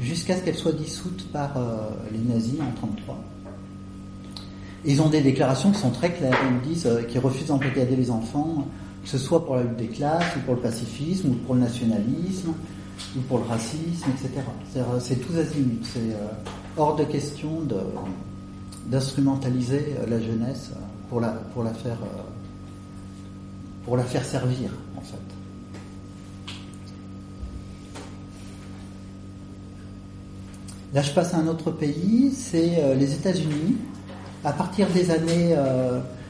jusqu'à 0.00 0.36
ce 0.36 0.42
qu'elle 0.42 0.56
soit 0.56 0.72
dissoute 0.72 1.28
par 1.32 1.56
euh, 1.56 1.76
les 2.10 2.18
nazis 2.18 2.54
en 2.54 2.74
1933. 2.74 3.22
Ils 4.84 5.00
ont 5.00 5.10
des 5.10 5.20
déclarations 5.20 5.70
qui 5.70 5.78
sont 5.78 5.90
très 5.90 6.10
claires. 6.10 6.36
Ils 6.50 6.68
disent 6.68 6.86
euh, 6.86 7.02
qu'ils 7.02 7.20
refusent 7.20 7.46
d'embrigader 7.46 7.94
les 7.94 8.10
enfants, 8.10 8.66
que 9.04 9.08
ce 9.08 9.18
soit 9.18 9.46
pour 9.46 9.54
la 9.54 9.62
lutte 9.62 9.76
des 9.76 9.86
classes, 9.86 10.34
ou 10.36 10.40
pour 10.40 10.56
le 10.56 10.60
pacifisme, 10.60 11.28
ou 11.28 11.34
pour 11.34 11.54
le 11.54 11.60
nationalisme, 11.60 12.52
ou 13.16 13.20
pour 13.22 13.38
le 13.38 13.44
racisme, 13.44 14.10
etc. 14.10 14.42
C'est 15.00 15.16
tous 15.16 15.36
azimuts. 15.36 15.84
C'est 15.84 16.00
euh, 16.00 16.28
hors 16.76 16.96
de 16.96 17.04
question 17.04 17.62
d'instrumentaliser 18.86 19.96
euh, 19.98 20.06
la 20.08 20.20
jeunesse 20.20 20.70
euh, 20.72 20.80
pour 21.08 21.20
la, 21.20 21.28
pour 21.28 21.62
la 21.62 21.74
faire 21.74 21.98
pour 23.84 23.96
la 23.96 24.04
faire 24.04 24.24
servir 24.24 24.70
en 24.96 25.00
fait. 25.00 25.16
Là, 30.94 31.02
je 31.02 31.10
passe 31.12 31.34
à 31.34 31.38
un 31.38 31.48
autre 31.48 31.70
pays, 31.70 32.30
c'est 32.32 32.94
les 32.96 33.12
États-Unis. 33.14 33.76
À 34.44 34.52
partir 34.52 34.86
des 34.88 35.10
années 35.10 35.56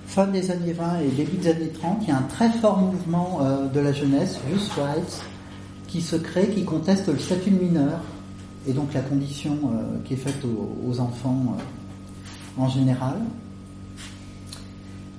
fin 0.07 0.29
des 0.29 0.51
années 0.51 0.73
20 0.73 1.01
et 1.01 1.09
début 1.09 1.37
des 1.37 1.51
années 1.51 1.69
30, 1.69 1.99
il 2.03 2.09
y 2.09 2.11
a 2.11 2.17
un 2.17 2.23
très 2.23 2.49
fort 2.49 2.79
mouvement 2.79 3.41
de 3.73 3.81
la 3.81 3.93
jeunesse, 3.93 4.39
Youth 4.51 4.71
Rights, 4.79 5.23
qui 5.93 6.01
se 6.01 6.17
crée, 6.17 6.49
qui 6.49 6.65
conteste 6.65 7.09
le 7.09 7.19
statut 7.19 7.51
de 7.51 7.63
mineur 7.63 8.01
et 8.67 8.73
donc 8.73 8.95
la 8.95 9.03
condition 9.03 9.59
euh, 9.65 9.99
qui 10.07 10.15
est 10.15 10.17
faite 10.17 10.43
aux, 10.43 11.01
enfants 11.01 11.59
euh, 11.59 12.63
en 12.63 12.67
général, 12.67 13.19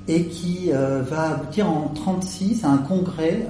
et 0.08 0.26
qui 0.26 0.72
euh, 0.72 1.04
va 1.04 1.36
aboutir 1.36 1.70
en 1.70 1.92
1936 1.94 2.64
à 2.64 2.70
un 2.72 2.78
congrès 2.78 3.48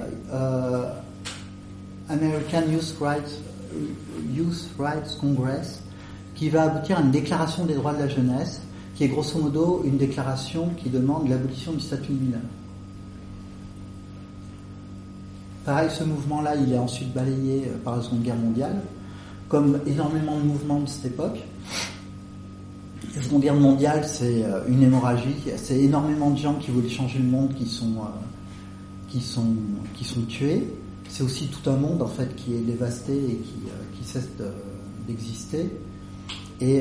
American 2.10 2.62
Youth 2.70 2.94
Rights, 3.00 3.40
Youth 4.34 4.68
Rights 4.78 5.16
Congress, 5.18 5.80
qui 6.34 6.50
va 6.50 6.64
aboutir 6.64 6.98
à 6.98 7.00
une 7.00 7.10
déclaration 7.10 7.64
des 7.64 7.74
droits 7.74 7.94
de 7.94 8.00
la 8.00 8.08
jeunesse, 8.08 8.60
qui 8.96 9.04
est 9.04 9.08
grosso 9.08 9.38
modo 9.38 9.82
une 9.86 9.96
déclaration 9.96 10.68
qui 10.76 10.90
demande 10.90 11.28
l'abolition 11.30 11.72
du 11.72 11.80
statut 11.80 12.12
de 12.12 12.22
mineur. 12.22 12.42
Pareil, 15.64 15.88
ce 15.90 16.04
mouvement-là, 16.04 16.56
il 16.56 16.74
est 16.74 16.78
ensuite 16.78 17.14
balayé 17.14 17.64
euh, 17.66 17.78
par 17.82 17.96
la 17.96 18.02
Seconde 18.02 18.22
Guerre 18.22 18.36
mondiale, 18.36 18.82
comme 19.48 19.80
énormément 19.86 20.36
de 20.36 20.42
mouvements 20.42 20.80
de 20.80 20.86
cette 20.86 21.06
époque. 21.06 21.38
La 23.16 23.22
Seconde 23.22 23.40
Guerre 23.40 23.54
mondiale, 23.54 24.04
c'est 24.06 24.44
euh, 24.44 24.60
une 24.68 24.82
hémorragie, 24.82 25.36
c'est 25.56 25.80
énormément 25.80 26.30
de 26.30 26.36
gens 26.36 26.56
qui 26.56 26.70
voulaient 26.70 26.90
changer 26.90 27.18
le 27.18 27.24
monde 27.24 27.54
qui 27.54 27.66
sont, 27.66 27.94
euh, 27.96 29.08
qui 29.08 29.20
sont, 29.22 30.20
tués. 30.28 30.68
C'est 31.08 31.22
aussi 31.22 31.46
tout 31.46 31.70
un 31.70 31.76
monde 31.76 32.02
en 32.02 32.08
fait 32.08 32.36
qui 32.36 32.54
est 32.54 32.60
dévasté 32.60 33.14
et 33.14 33.36
qui, 33.36 33.54
qui 33.96 34.04
cesse 34.04 34.28
d'exister. 35.06 35.70
Et 36.60 36.80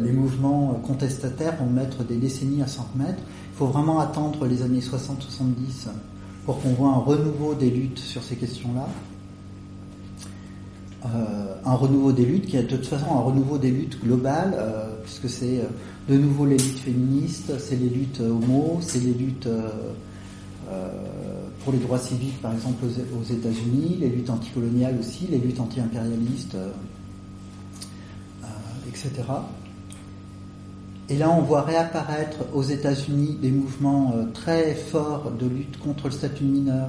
les 0.00 0.12
mouvements 0.12 0.80
contestataires 0.86 1.56
vont 1.56 1.70
mettre 1.70 2.04
des 2.04 2.16
décennies 2.16 2.62
à 2.62 2.66
s'en 2.66 2.86
remettre. 2.92 3.20
Il 3.52 3.56
faut 3.56 3.66
vraiment 3.66 4.00
attendre 4.00 4.46
les 4.46 4.62
années 4.62 4.80
60-70 4.80 5.88
pour 6.46 6.62
qu'on 6.62 6.70
voit 6.70 6.90
un 6.90 6.98
renouveau 6.98 7.54
des 7.54 7.70
luttes 7.70 7.98
sur 7.98 8.22
ces 8.22 8.36
questions-là. 8.36 8.88
Euh, 11.04 11.54
un 11.64 11.74
renouveau 11.74 12.12
des 12.12 12.24
luttes 12.24 12.46
qui 12.46 12.56
est 12.56 12.62
de 12.62 12.76
toute 12.76 12.86
façon 12.86 13.06
un 13.16 13.20
renouveau 13.20 13.58
des 13.58 13.70
luttes 13.70 14.00
globales, 14.00 14.54
euh, 14.56 14.94
puisque 15.02 15.28
c'est 15.28 15.58
euh, 15.58 15.64
de 16.08 16.16
nouveau 16.16 16.46
les 16.46 16.56
luttes 16.56 16.78
féministes, 16.78 17.52
c'est 17.58 17.76
les 17.76 17.88
luttes 17.88 18.20
homo, 18.20 18.78
c'est 18.80 19.00
les 19.00 19.12
luttes 19.12 19.48
pour 21.64 21.72
les 21.72 21.78
droits 21.78 21.98
civiques 21.98 22.40
par 22.40 22.52
exemple 22.54 22.84
aux, 22.84 23.20
aux 23.20 23.24
États-Unis, 23.24 23.98
les 24.00 24.08
luttes 24.08 24.30
anticoloniales 24.30 24.96
aussi, 25.00 25.26
les 25.26 25.38
luttes 25.38 25.58
anti-impérialistes, 25.58 26.56
etc. 28.88 29.10
Et 31.08 31.16
là, 31.16 31.30
on 31.30 31.40
voit 31.42 31.62
réapparaître 31.62 32.38
aux 32.52 32.64
États-Unis 32.64 33.38
des 33.40 33.52
mouvements 33.52 34.12
euh, 34.16 34.24
très 34.34 34.74
forts 34.74 35.30
de 35.30 35.46
lutte 35.46 35.78
contre 35.78 36.06
le 36.06 36.10
statut 36.10 36.42
mineur, 36.42 36.88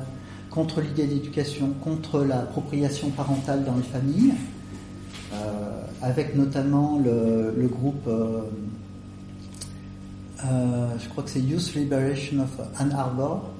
contre 0.50 0.82
l'idée 0.82 1.06
d'éducation, 1.06 1.70
contre 1.84 2.24
l'appropriation 2.24 3.12
parentale 3.12 3.64
dans 3.64 3.76
les 3.76 3.84
familles, 3.84 4.34
euh, 5.34 5.84
avec 6.02 6.36
notamment 6.36 6.98
le, 6.98 7.68
groupe, 7.68 8.08
euh, 8.08 8.42
je 10.98 11.10
crois 11.10 11.24
que 11.24 11.30
c'est 11.30 11.42
Youth 11.42 11.76
Liberation 11.76 12.42
of 12.42 12.60
Ann 12.80 12.92
Arbor, 12.94 13.52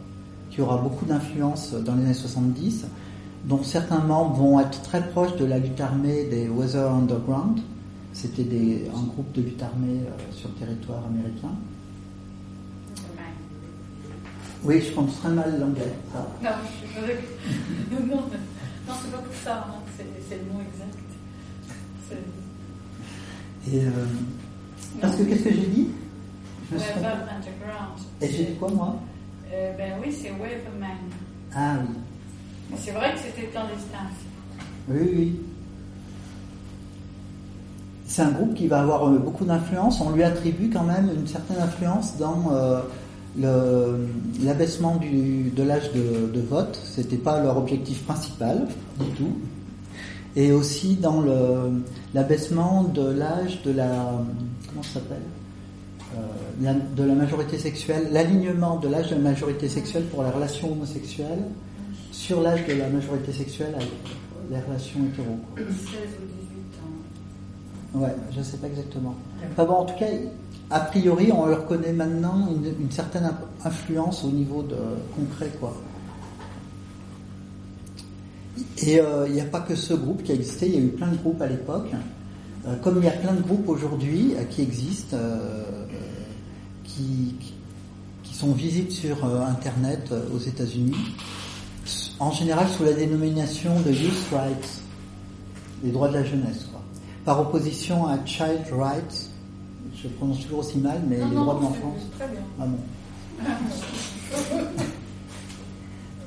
qui 0.50 0.62
aura 0.62 0.78
beaucoup 0.78 1.06
d'influence 1.06 1.74
dans 1.74 1.94
les 1.94 2.06
années 2.06 2.14
70, 2.16 2.86
dont 3.46 3.62
certains 3.62 4.00
membres 4.00 4.36
vont 4.36 4.60
être 4.60 4.82
très 4.82 5.08
proches 5.08 5.36
de 5.36 5.46
la 5.46 5.60
lutte 5.60 5.80
armée 5.80 6.24
des 6.24 6.50
Weather 6.50 6.92
Underground, 6.92 7.60
c'était 8.18 8.90
un 8.96 9.04
groupe 9.04 9.32
de 9.34 9.44
lutte 9.44 9.62
armée 9.62 10.02
euh, 10.08 10.34
sur 10.34 10.50
le 10.50 10.56
territoire 10.56 11.06
américain. 11.06 11.52
Oui, 14.64 14.82
je 14.82 14.92
pense 14.92 15.20
très 15.20 15.30
mal 15.30 15.60
l'anglais. 15.60 15.94
Non, 16.42 16.50
je 16.82 17.94
non, 17.94 18.16
non, 18.16 18.24
c'est 18.88 19.12
pas 19.12 19.18
pour 19.20 19.36
ça, 19.36 19.68
hein. 19.70 19.82
c'est 19.96 20.36
le 20.38 20.52
mot 20.52 20.60
exact. 20.62 20.98
Et 23.72 23.86
euh, 23.86 23.92
parce 25.00 25.16
que 25.16 25.24
qu'est-ce 25.24 25.44
que 25.44 25.52
j'ai 25.52 25.68
dit? 25.68 25.90
Underground. 26.74 28.00
Et 28.20 28.30
j'ai 28.32 28.46
dit 28.46 28.56
quoi 28.56 28.72
moi? 28.72 29.00
Euh, 29.54 29.78
Ben 29.78 29.94
oui, 30.04 30.12
c'est 30.12 30.32
Wave 30.32 30.66
of 30.68 30.80
Man. 30.80 30.98
Ah 31.54 31.76
oui. 31.82 32.78
C'est 32.78 32.92
vrai 32.92 33.14
que 33.14 33.20
c'était 33.20 33.48
clandestin. 33.48 34.08
Oui, 34.90 35.10
oui 35.16 35.42
c'est 38.18 38.24
un 38.24 38.32
groupe 38.32 38.56
qui 38.56 38.66
va 38.66 38.80
avoir 38.80 39.08
euh, 39.08 39.20
beaucoup 39.20 39.46
d'influence. 39.46 40.02
On 40.02 40.10
lui 40.10 40.24
attribue 40.24 40.72
quand 40.72 40.84
même 40.84 41.08
une 41.16 41.28
certaine 41.28 41.58
influence 41.62 42.18
dans 42.18 42.52
euh, 42.52 44.08
l'abaissement 44.44 45.00
de 45.00 45.62
l'âge 45.62 45.92
de, 45.94 46.42
vote, 46.42 46.82
c'était 46.84 47.18
pas 47.18 47.44
leur 47.44 47.58
objectif 47.58 48.04
principal 48.06 48.68
du 49.00 49.06
tout. 49.12 49.38
Et 50.36 50.52
aussi 50.52 50.96
dans 50.96 51.24
l'abaissement 52.16 52.86
de 52.86 53.08
l'âge 53.08 53.62
de 53.62 53.72
la 53.72 53.92
comment 54.68 54.82
ça 54.82 54.94
s'appelle 54.96 55.18
euh, 56.18 56.74
de 56.96 57.04
la 57.04 57.14
majorité 57.14 57.60
sexuelle, 57.60 58.08
l'alignement 58.12 58.78
de 58.78 58.88
l'âge 58.88 59.12
de 59.12 59.16
la 59.16 59.22
majorité 59.22 59.70
sexuelle 59.70 60.06
pour 60.06 60.24
la 60.24 60.32
relation 60.32 60.72
homosexuelle 60.72 61.44
sur 62.12 62.42
l'âge 62.42 62.66
de 62.66 62.74
la 62.74 62.90
majorité 62.90 63.32
sexuelle 63.32 63.76
avec 63.76 63.90
les 64.50 64.60
relations 64.60 65.02
hétéro. 65.06 65.38
16 65.56 65.68
ou 65.68 65.68
18 65.70 66.58
ans. 66.82 66.98
Ouais, 67.94 68.14
je 68.36 68.42
sais 68.42 68.58
pas 68.58 68.68
exactement. 68.68 69.16
Enfin 69.52 69.66
bon, 69.66 69.74
en 69.74 69.86
tout 69.86 69.96
cas, 69.98 70.08
a 70.70 70.80
priori, 70.82 71.32
on 71.32 71.46
leur 71.46 71.66
connaît 71.66 71.94
maintenant 71.94 72.50
une, 72.52 72.92
certaine 72.92 73.32
influence 73.64 74.24
au 74.24 74.30
niveau 74.30 74.64
de 74.64 74.76
concret, 75.16 75.50
quoi. 75.60 75.74
Et 78.80 79.00
euh, 79.00 79.28
il 79.28 79.34
n'y 79.34 79.42
a 79.42 79.46
pas 79.46 79.62
que 79.62 79.76
ce 79.76 79.94
groupe 79.94 80.24
qui 80.24 80.32
a 80.32 80.36
existé, 80.36 80.68
il 80.68 80.76
y 80.76 80.78
a 80.78 80.82
eu 80.82 80.90
plein 80.90 81.08
de 81.08 81.16
groupes 81.16 81.42
à 81.42 81.48
l'époque. 81.48 81.92
Euh, 82.68 82.76
comme 82.78 82.98
il 82.98 83.06
y 83.06 83.08
a 83.08 83.12
plein 83.12 83.34
de 83.34 83.42
groupes 83.42 83.70
aujourd'hui 83.70 84.34
euh, 84.36 84.44
qui 84.44 84.62
existent, 84.62 85.18
qui, 86.84 87.36
qui, 88.24 88.36
sont 88.36 88.52
visibles 88.52 88.92
sur 88.92 89.26
Internet 89.26 90.14
aux 90.32 90.38
États-Unis, 90.38 90.96
en 92.20 92.32
général 92.32 92.68
sous 92.68 92.84
la 92.84 92.94
dénomination 92.94 93.80
de 93.82 93.92
Youth 93.92 94.28
Rights, 94.32 94.82
les 95.84 95.92
droits 95.92 96.10
de 96.10 96.16
la 96.16 96.24
jeunesse, 96.24 96.68
quoi. 96.72 96.77
Par 97.28 97.42
opposition 97.42 98.08
à 98.08 98.18
Child 98.26 98.72
Rights, 98.72 99.30
je 100.02 100.08
prononce 100.08 100.40
toujours 100.44 100.60
aussi 100.60 100.78
mal, 100.78 101.02
mais 101.10 101.18
les 101.18 101.36
droits 101.36 101.56
de 101.56 101.62
l'enfance. 101.62 102.02
Ah 102.58 102.66
bon. 102.66 102.78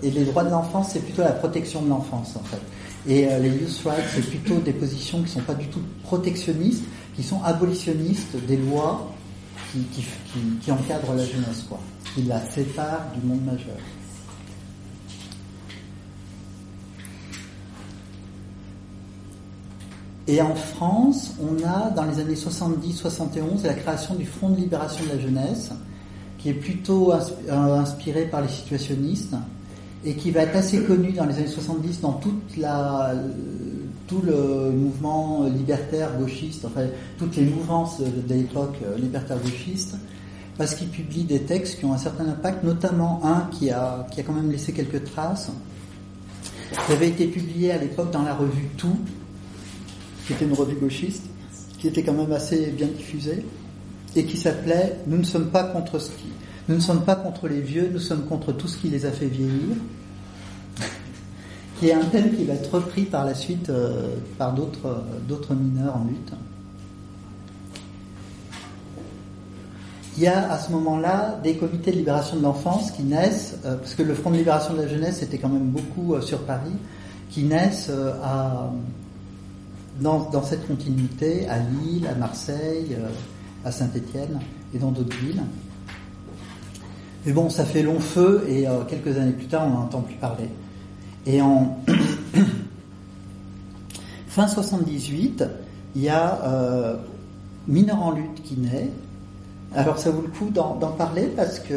Et 0.02 0.10
les 0.10 0.24
droits 0.26 0.44
de 0.44 0.50
l'enfance, 0.50 0.90
c'est 0.92 1.00
plutôt 1.00 1.22
la 1.22 1.32
protection 1.32 1.80
de 1.80 1.88
l'enfance, 1.88 2.36
en 2.36 2.44
fait. 2.44 2.60
Et 3.08 3.26
euh, 3.32 3.38
les 3.38 3.48
youth 3.48 3.80
rights, 3.86 4.04
c'est 4.14 4.28
plutôt 4.28 4.58
des 4.58 4.74
positions 4.74 5.18
qui 5.20 5.24
ne 5.24 5.28
sont 5.28 5.40
pas 5.40 5.54
du 5.54 5.68
tout 5.68 5.80
protectionnistes, 6.02 6.84
qui 7.16 7.22
sont 7.22 7.42
abolitionnistes 7.44 8.36
des 8.46 8.58
lois 8.58 9.10
qui, 9.72 9.78
qui, 9.94 10.04
qui, 10.60 10.70
encadrent 10.70 11.14
la 11.14 11.24
jeunesse, 11.24 11.64
quoi. 11.66 11.80
Qui 12.14 12.24
la 12.24 12.44
séparent 12.50 13.06
du 13.18 13.26
monde 13.26 13.46
majeur. 13.46 13.78
Et 20.30 20.40
en 20.40 20.54
France, 20.54 21.32
on 21.42 21.66
a 21.66 21.90
dans 21.90 22.04
les 22.04 22.20
années 22.20 22.34
70-71 22.34 23.64
la 23.64 23.74
création 23.74 24.14
du 24.14 24.24
Front 24.24 24.50
de 24.50 24.60
libération 24.60 25.04
de 25.04 25.08
la 25.08 25.18
jeunesse, 25.18 25.70
qui 26.38 26.50
est 26.50 26.54
plutôt 26.54 27.12
euh, 27.12 27.76
inspiré 27.76 28.26
par 28.26 28.40
les 28.40 28.48
situationnistes 28.48 29.34
et 30.04 30.14
qui 30.14 30.30
va 30.30 30.42
être 30.42 30.54
assez 30.54 30.84
connu 30.84 31.10
dans 31.10 31.24
les 31.24 31.34
années 31.34 31.48
70 31.48 32.00
dans 32.00 32.20
la, 32.58 33.12
tout 34.06 34.22
le 34.24 34.70
mouvement 34.70 35.46
libertaire 35.46 36.16
gauchiste, 36.16 36.64
enfin 36.64 36.82
toutes 37.18 37.34
les 37.34 37.46
mouvances 37.46 38.00
de 38.00 38.32
l'époque 38.32 38.76
euh, 38.84 38.96
libertaire 38.98 39.38
gauchiste, 39.38 39.96
parce 40.56 40.76
qu'il 40.76 40.90
publie 40.90 41.24
des 41.24 41.40
textes 41.40 41.80
qui 41.80 41.86
ont 41.86 41.92
un 41.92 41.98
certain 41.98 42.28
impact, 42.28 42.62
notamment 42.62 43.20
un 43.24 43.48
qui 43.50 43.70
a, 43.70 44.06
qui 44.12 44.20
a 44.20 44.22
quand 44.22 44.34
même 44.34 44.52
laissé 44.52 44.72
quelques 44.72 45.02
traces, 45.10 45.50
qui 46.86 46.92
avait 46.92 47.08
été 47.08 47.26
publié 47.26 47.72
à 47.72 47.78
l'époque 47.78 48.12
dans 48.12 48.22
la 48.22 48.34
revue 48.34 48.68
Tout, 48.76 48.96
qui 50.26 50.32
était 50.32 50.44
une 50.44 50.54
revue 50.54 50.76
gauchiste, 50.76 51.24
qui 51.78 51.88
était 51.88 52.02
quand 52.02 52.12
même 52.12 52.32
assez 52.32 52.66
bien 52.70 52.88
diffusée, 52.88 53.44
et 54.16 54.24
qui 54.24 54.36
s'appelait 54.36 54.96
Nous 55.06 55.18
ne 55.18 55.24
sommes 55.24 55.50
pas 55.50 55.64
contre 55.64 55.98
ce 55.98 56.10
qui. 56.10 56.28
Nous 56.68 56.76
ne 56.76 56.80
sommes 56.80 57.04
pas 57.04 57.16
contre 57.16 57.48
les 57.48 57.60
vieux, 57.60 57.90
nous 57.92 57.98
sommes 57.98 58.24
contre 58.26 58.52
tout 58.52 58.68
ce 58.68 58.76
qui 58.76 58.88
les 58.88 59.06
a 59.06 59.10
fait 59.10 59.26
vieillir, 59.26 59.76
qui 61.78 61.88
est 61.88 61.94
un 61.94 62.04
thème 62.04 62.34
qui 62.36 62.44
va 62.44 62.54
être 62.54 62.72
repris 62.72 63.04
par 63.04 63.24
la 63.24 63.34
suite 63.34 63.70
euh, 63.70 64.16
par 64.38 64.54
d'autres, 64.54 64.86
euh, 64.86 65.18
d'autres 65.26 65.54
mineurs 65.54 65.96
en 65.96 66.04
lutte. 66.04 66.32
Il 70.16 70.24
y 70.24 70.26
a 70.26 70.52
à 70.52 70.58
ce 70.58 70.70
moment-là 70.72 71.40
des 71.42 71.56
comités 71.56 71.92
de 71.92 71.96
libération 71.96 72.36
de 72.36 72.42
l'enfance 72.42 72.90
qui 72.90 73.02
naissent, 73.02 73.56
euh, 73.64 73.76
parce 73.76 73.94
que 73.94 74.02
le 74.02 74.14
Front 74.14 74.30
de 74.30 74.36
libération 74.36 74.74
de 74.74 74.82
la 74.82 74.88
jeunesse 74.88 75.22
était 75.22 75.38
quand 75.38 75.48
même 75.48 75.70
beaucoup 75.70 76.20
sur 76.20 76.40
Paris, 76.40 76.76
qui 77.30 77.44
naissent 77.44 77.90
à, 78.22 78.70
dans, 79.98 80.42
cette 80.42 80.66
continuité 80.66 81.48
à 81.48 81.58
Lille, 81.58 82.06
à 82.06 82.14
Marseille, 82.14 82.96
euh, 82.98 83.08
à 83.64 83.72
Saint-Étienne 83.72 84.40
et 84.74 84.78
dans 84.78 84.90
d'autres 84.90 85.16
villes. 85.16 85.42
Mais 87.26 87.32
bon, 87.32 87.50
ça 87.50 87.64
fait 87.64 87.82
long 87.82 88.00
feu 88.00 88.44
et 88.48 88.66
euh, 88.66 88.84
quelques 88.84 89.18
années 89.18 89.32
plus 89.32 89.46
tard, 89.46 89.66
on 89.66 89.70
n'en 89.70 89.82
entend 89.82 90.00
plus 90.00 90.14
parler. 90.14 90.48
Et 91.26 91.42
en 91.42 91.78
fin 94.28 94.48
78, 94.48 95.44
il 95.96 96.02
y 96.02 96.08
a 96.08 96.42
euh, 96.44 96.96
Mineur 97.68 98.02
en 98.02 98.12
lutte 98.12 98.42
qui 98.42 98.58
naît. 98.58 98.88
Alors 99.74 99.98
ça 99.98 100.10
vaut 100.10 100.22
le 100.22 100.28
coup 100.28 100.50
d'en 100.50 100.74
parler 100.74 101.28
parce 101.36 101.60
que 101.60 101.74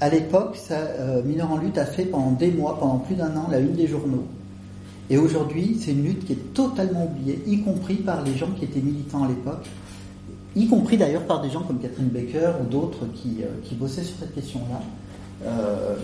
à 0.00 0.10
l'époque, 0.10 0.58
Mineur 1.24 1.52
en 1.52 1.56
lutte 1.56 1.78
a 1.78 1.86
fait 1.86 2.04
pendant 2.04 2.32
des 2.32 2.50
mois, 2.50 2.78
pendant 2.78 2.98
plus 2.98 3.14
d'un 3.14 3.34
an, 3.36 3.46
la 3.50 3.60
une 3.60 3.72
des 3.72 3.86
journaux. 3.86 4.26
Et 5.08 5.18
aujourd'hui, 5.18 5.78
c'est 5.80 5.92
une 5.92 6.04
lutte 6.04 6.24
qui 6.24 6.32
est 6.32 6.54
totalement 6.54 7.06
oubliée, 7.06 7.40
y 7.46 7.60
compris 7.60 7.96
par 7.96 8.22
les 8.24 8.36
gens 8.36 8.50
qui 8.58 8.64
étaient 8.64 8.80
militants 8.80 9.24
à 9.24 9.28
l'époque, 9.28 9.66
y 10.56 10.66
compris 10.66 10.96
d'ailleurs 10.96 11.24
par 11.26 11.42
des 11.42 11.50
gens 11.50 11.62
comme 11.62 11.78
Catherine 11.78 12.08
Baker 12.08 12.52
ou 12.62 12.66
d'autres 12.66 13.06
qui, 13.14 13.42
euh, 13.42 13.46
qui, 13.62 13.74
bossaient 13.74 14.02
sur 14.02 14.16
cette 14.18 14.34
question-là, 14.34 14.82
euh, 15.44 15.96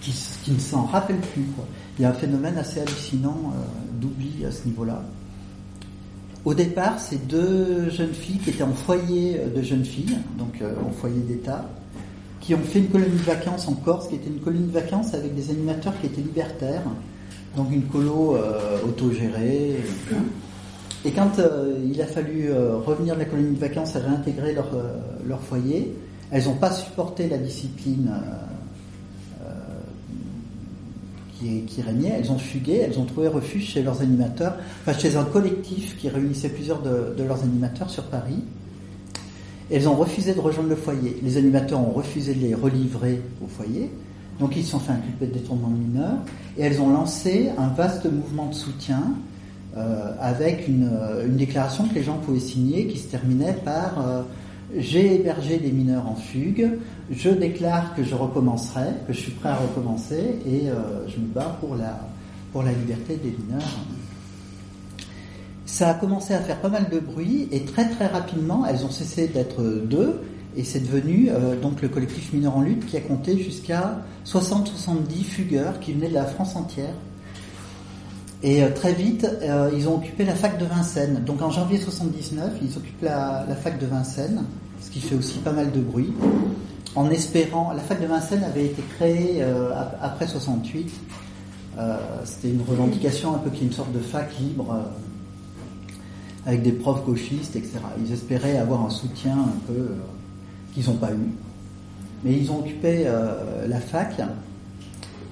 qui, 0.00 0.52
ne 0.52 0.58
s'en 0.58 0.84
rappellent 0.84 1.20
plus. 1.20 1.42
Quoi. 1.54 1.66
Il 1.98 2.02
y 2.02 2.04
a 2.04 2.10
un 2.10 2.14
phénomène 2.14 2.56
assez 2.56 2.80
hallucinant 2.80 3.52
euh, 3.54 4.00
d'oubli 4.00 4.44
à 4.46 4.52
ce 4.52 4.64
niveau-là. 4.66 5.02
Au 6.44 6.54
départ, 6.54 6.98
c'est 6.98 7.28
deux 7.28 7.90
jeunes 7.90 8.14
filles 8.14 8.38
qui 8.38 8.50
étaient 8.50 8.64
en 8.64 8.72
foyer 8.72 9.40
de 9.54 9.62
jeunes 9.62 9.84
filles, 9.84 10.18
donc 10.38 10.60
en 10.84 10.90
foyer 10.90 11.20
d'État, 11.20 11.68
qui 12.40 12.52
ont 12.56 12.62
fait 12.62 12.80
une 12.80 12.88
colonie 12.88 13.12
de 13.12 13.22
vacances 13.22 13.68
en 13.68 13.74
Corse, 13.74 14.08
qui 14.08 14.16
était 14.16 14.28
une 14.28 14.40
colonie 14.40 14.66
de 14.66 14.72
vacances 14.72 15.14
avec 15.14 15.36
des 15.36 15.50
animateurs 15.50 15.92
qui 16.00 16.06
étaient 16.06 16.20
libertaires, 16.20 16.82
donc 17.56 17.72
une 17.72 17.84
colo 17.84 18.36
euh, 18.36 18.78
autogérée. 18.86 19.76
Et 21.04 21.10
quand 21.10 21.38
euh, 21.38 21.74
il 21.84 22.00
a 22.00 22.06
fallu 22.06 22.48
euh, 22.48 22.76
revenir 22.76 23.14
de 23.14 23.20
la 23.20 23.24
colonie 23.26 23.54
de 23.54 23.60
vacances 23.60 23.96
et 23.96 23.98
réintégrer 23.98 24.54
leur, 24.54 24.70
leur 25.26 25.40
foyer, 25.40 25.94
elles 26.30 26.44
n'ont 26.44 26.54
pas 26.54 26.70
supporté 26.70 27.28
la 27.28 27.38
discipline 27.38 28.10
qui, 31.38 31.62
qui, 31.62 31.82
régnait, 31.82 32.20
elles 32.20 32.30
ont 32.30 32.38
fugué, 32.38 32.76
elles 32.76 32.98
ont 32.98 33.04
trouvé 33.04 33.28
refuge 33.28 33.64
chez 33.64 33.82
leurs 33.82 34.00
animateurs, 34.00 34.54
enfin 34.80 34.96
chez 34.96 35.16
un 35.16 35.24
collectif 35.24 35.98
qui 35.98 36.08
réunissait 36.08 36.48
plusieurs 36.48 36.80
de, 36.80 37.14
de 37.18 37.22
leurs 37.24 37.42
animateurs 37.42 37.90
sur 37.90 38.04
Paris. 38.04 38.42
Elles 39.70 39.88
ont 39.88 39.94
refusé 39.94 40.34
de 40.34 40.40
rejoindre 40.40 40.70
le 40.70 40.76
foyer. 40.76 41.18
Les 41.22 41.36
animateurs 41.36 41.80
ont 41.80 41.92
refusé 41.92 42.34
de 42.34 42.40
les 42.40 42.54
relivrer 42.54 43.20
au 43.42 43.46
foyer. 43.46 43.90
Donc 44.42 44.56
ils 44.56 44.64
se 44.64 44.72
sont 44.72 44.80
fait 44.80 44.90
inculper 44.90 45.26
de 45.28 45.34
détournement 45.34 45.68
de 45.68 45.76
mineurs 45.76 46.18
et 46.58 46.62
elles 46.62 46.80
ont 46.80 46.90
lancé 46.90 47.50
un 47.56 47.68
vaste 47.68 48.10
mouvement 48.10 48.46
de 48.46 48.54
soutien 48.54 49.14
euh, 49.76 50.16
avec 50.20 50.68
euh, 50.68 51.28
une, 51.28 51.36
déclaration 51.36 51.86
que 51.86 51.94
les 51.94 52.02
gens 52.02 52.16
pouvaient 52.18 52.40
signer 52.40 52.88
qui 52.88 52.98
se 52.98 53.06
terminait 53.06 53.52
par 53.64 54.04
euh, 54.04 54.22
j'ai 54.76 55.14
hébergé 55.14 55.58
des 55.58 55.70
mineurs 55.70 56.08
en 56.08 56.16
fugue, 56.16 56.70
je 57.08 57.30
déclare 57.30 57.94
que 57.94 58.02
je 58.02 58.16
recommencerai, 58.16 58.86
que 59.06 59.12
je 59.12 59.20
suis 59.20 59.30
prêt 59.30 59.50
à 59.50 59.56
recommencer 59.56 60.40
et 60.44 60.62
je 61.08 61.20
me 61.20 61.26
bats 61.26 61.58
pour 61.60 61.76
la, 61.76 62.00
pour 62.52 62.62
la 62.62 62.72
liberté 62.72 63.16
des 63.22 63.36
mineurs. 63.44 63.68
Ça 65.66 65.90
a 65.90 65.94
commencé 65.94 66.32
à 66.32 66.40
faire 66.40 66.58
pas 66.60 66.70
mal 66.70 66.88
de 66.90 66.98
bruit 67.00 67.48
et 67.52 67.64
très 67.66 67.90
très 67.90 68.06
rapidement 68.06 68.64
elles 68.64 68.82
ont 68.86 68.90
cessé 68.90 69.28
d'être 69.28 69.62
deux 69.62 70.22
et 70.56 70.64
c'est 70.64 70.80
devenu 70.80 71.28
euh, 71.30 71.58
donc 71.58 71.80
le 71.82 71.88
collectif 71.88 72.32
Mineurs 72.32 72.56
en 72.56 72.60
lutte 72.60 72.86
qui 72.86 72.96
a 72.96 73.00
compté 73.00 73.38
jusqu'à 73.38 73.98
60-70 74.26 75.24
fugueurs 75.24 75.80
qui 75.80 75.92
venaient 75.92 76.08
de 76.08 76.14
la 76.14 76.26
France 76.26 76.56
entière. 76.56 76.94
Et 78.42 78.62
euh, 78.62 78.70
très 78.74 78.92
vite, 78.92 79.26
euh, 79.42 79.70
ils 79.74 79.88
ont 79.88 79.96
occupé 79.96 80.24
la 80.24 80.34
fac 80.34 80.58
de 80.58 80.66
Vincennes. 80.66 81.22
Donc 81.24 81.40
en 81.42 81.50
janvier 81.50 81.78
79, 81.78 82.52
ils 82.60 82.76
occupent 82.76 83.02
la, 83.02 83.46
fac 83.62 83.78
de 83.78 83.86
Vincennes, 83.86 84.44
ce 84.80 84.90
qui 84.90 85.00
fait 85.00 85.14
aussi 85.14 85.38
pas 85.38 85.52
mal 85.52 85.70
de 85.70 85.80
bruit. 85.80 86.12
En 86.94 87.08
espérant, 87.08 87.72
la 87.72 87.80
fac 87.80 88.00
de 88.02 88.06
Vincennes 88.06 88.44
avait 88.44 88.66
été 88.66 88.82
créée 88.96 89.42
après 90.02 90.26
68. 90.26 90.92
C'était 92.24 92.50
une 92.50 92.60
revendication 92.68 93.34
un 93.34 93.38
peu 93.38 93.48
qui 93.48 93.62
est 93.62 93.66
une 93.68 93.72
sorte 93.72 93.92
de 93.92 93.98
fac 94.00 94.28
libre 94.38 94.76
avec 96.44 96.60
des 96.60 96.72
profs 96.72 97.02
gauchistes, 97.06 97.56
etc. 97.56 97.78
Ils 98.04 98.12
espéraient 98.12 98.58
avoir 98.58 98.84
un 98.84 98.90
soutien 98.90 99.38
un 99.38 99.72
peu 99.72 99.94
qu'ils 100.72 100.86
n'ont 100.86 100.96
pas 100.96 101.12
eu. 101.12 101.34
Mais 102.24 102.36
ils 102.36 102.50
ont 102.50 102.60
occupé 102.60 103.04
euh, 103.06 103.66
la 103.66 103.80
fac 103.80 104.20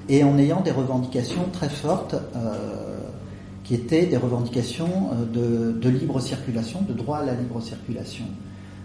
et 0.09 0.24
en 0.24 0.38
ayant 0.38 0.61
des 0.61 0.72
revendications 0.72 1.44
très 1.53 1.68
fortes 1.68 2.16
euh, 2.35 2.98
qui 3.64 3.74
étaient 3.74 4.07
des 4.07 4.16
revendications 4.16 5.11
euh, 5.37 5.72
de, 5.72 5.88
libre 5.88 6.20
circulation, 6.20 6.83
de 6.83 6.92
droit 6.92 7.18
à 7.18 7.24
la 7.24 7.35
libre 7.35 7.61
circulation. 7.61 8.24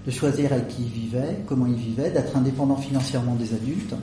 de 0.05 0.11
choisir 0.11 0.53
avec 0.53 0.67
qui 0.67 0.83
ils 0.83 1.01
vivaient, 1.01 1.41
comment 1.47 1.65
ils 1.65 1.73
vivaient, 1.73 2.11
d'être 2.11 2.37
indépendants 2.37 2.77
financièrement 2.77 3.35
des 3.35 3.53
adultes, 3.53 3.95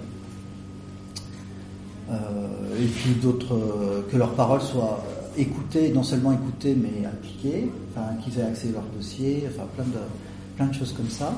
et 2.11 2.87
puis 2.87 3.15
d'autres, 3.23 4.05
que 4.11 4.17
leurs 4.19 4.35
paroles 4.35 4.61
soient 4.61 5.03
écoutées, 5.39 5.91
non 5.93 6.03
seulement 6.03 6.33
écoutées, 6.33 6.77
mais 6.77 7.07
appliquées, 7.07 7.71
qu'ils 8.23 8.39
aient 8.39 8.45
accès 8.45 8.69
à 8.69 8.73
leur 8.73 8.83
dossier, 8.95 9.45
enfin 9.49 9.67
plein 9.75 9.85
de, 9.85 10.01
plein 10.57 10.67
de 10.67 10.75
choses 10.75 10.93
comme 10.93 11.09
ça. 11.09 11.33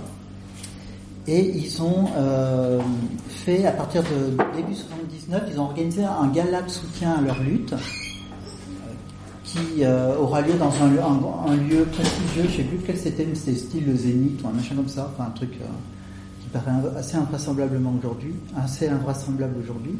Et 1.26 1.56
ils 1.56 1.82
ont 1.82 2.06
euh, 2.16 2.80
fait, 3.28 3.64
à 3.64 3.72
partir 3.72 4.02
de 4.02 4.36
début 4.56 4.74
79, 4.74 5.42
ils 5.50 5.60
ont 5.60 5.64
organisé 5.64 6.04
un 6.04 6.28
gala 6.28 6.68
soutien 6.68 7.12
à 7.12 7.20
leur 7.22 7.40
lutte 7.40 7.74
qui 9.44 9.84
euh, 9.84 10.18
aura 10.18 10.42
lieu 10.42 10.54
dans 10.54 10.72
un, 10.82 11.56
lieu 11.56 11.84
prestigieux, 11.84 12.44
je 12.48 12.56
sais 12.56 12.62
plus 12.64 12.78
lequel 12.78 12.98
c'était, 12.98 13.24
mais 13.24 13.34
c'était 13.34 13.56
style 13.56 13.86
le 13.86 13.96
Zénith 13.96 14.42
ou 14.42 14.48
un 14.48 14.52
machin 14.52 14.74
comme 14.74 14.88
ça, 14.88 15.10
enfin 15.14 15.28
un 15.28 15.30
truc 15.30 15.52
euh, 15.60 15.64
qui 16.42 16.48
paraît 16.48 16.72
assez 16.98 17.16
invraisemblablement 17.16 17.94
aujourd'hui, 17.98 18.34
assez 18.56 18.88
invraisemblable 18.88 19.54
aujourd'hui. 19.62 19.96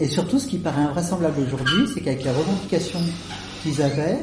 Et 0.00 0.06
surtout, 0.06 0.38
ce 0.38 0.46
qui 0.46 0.58
paraît 0.58 0.82
invraisemblable 0.82 1.40
aujourd'hui, 1.46 1.88
c'est 1.92 2.00
qu'avec 2.00 2.24
les 2.24 2.30
revendications 2.30 3.00
qu'ils 3.62 3.80
avaient, 3.82 4.18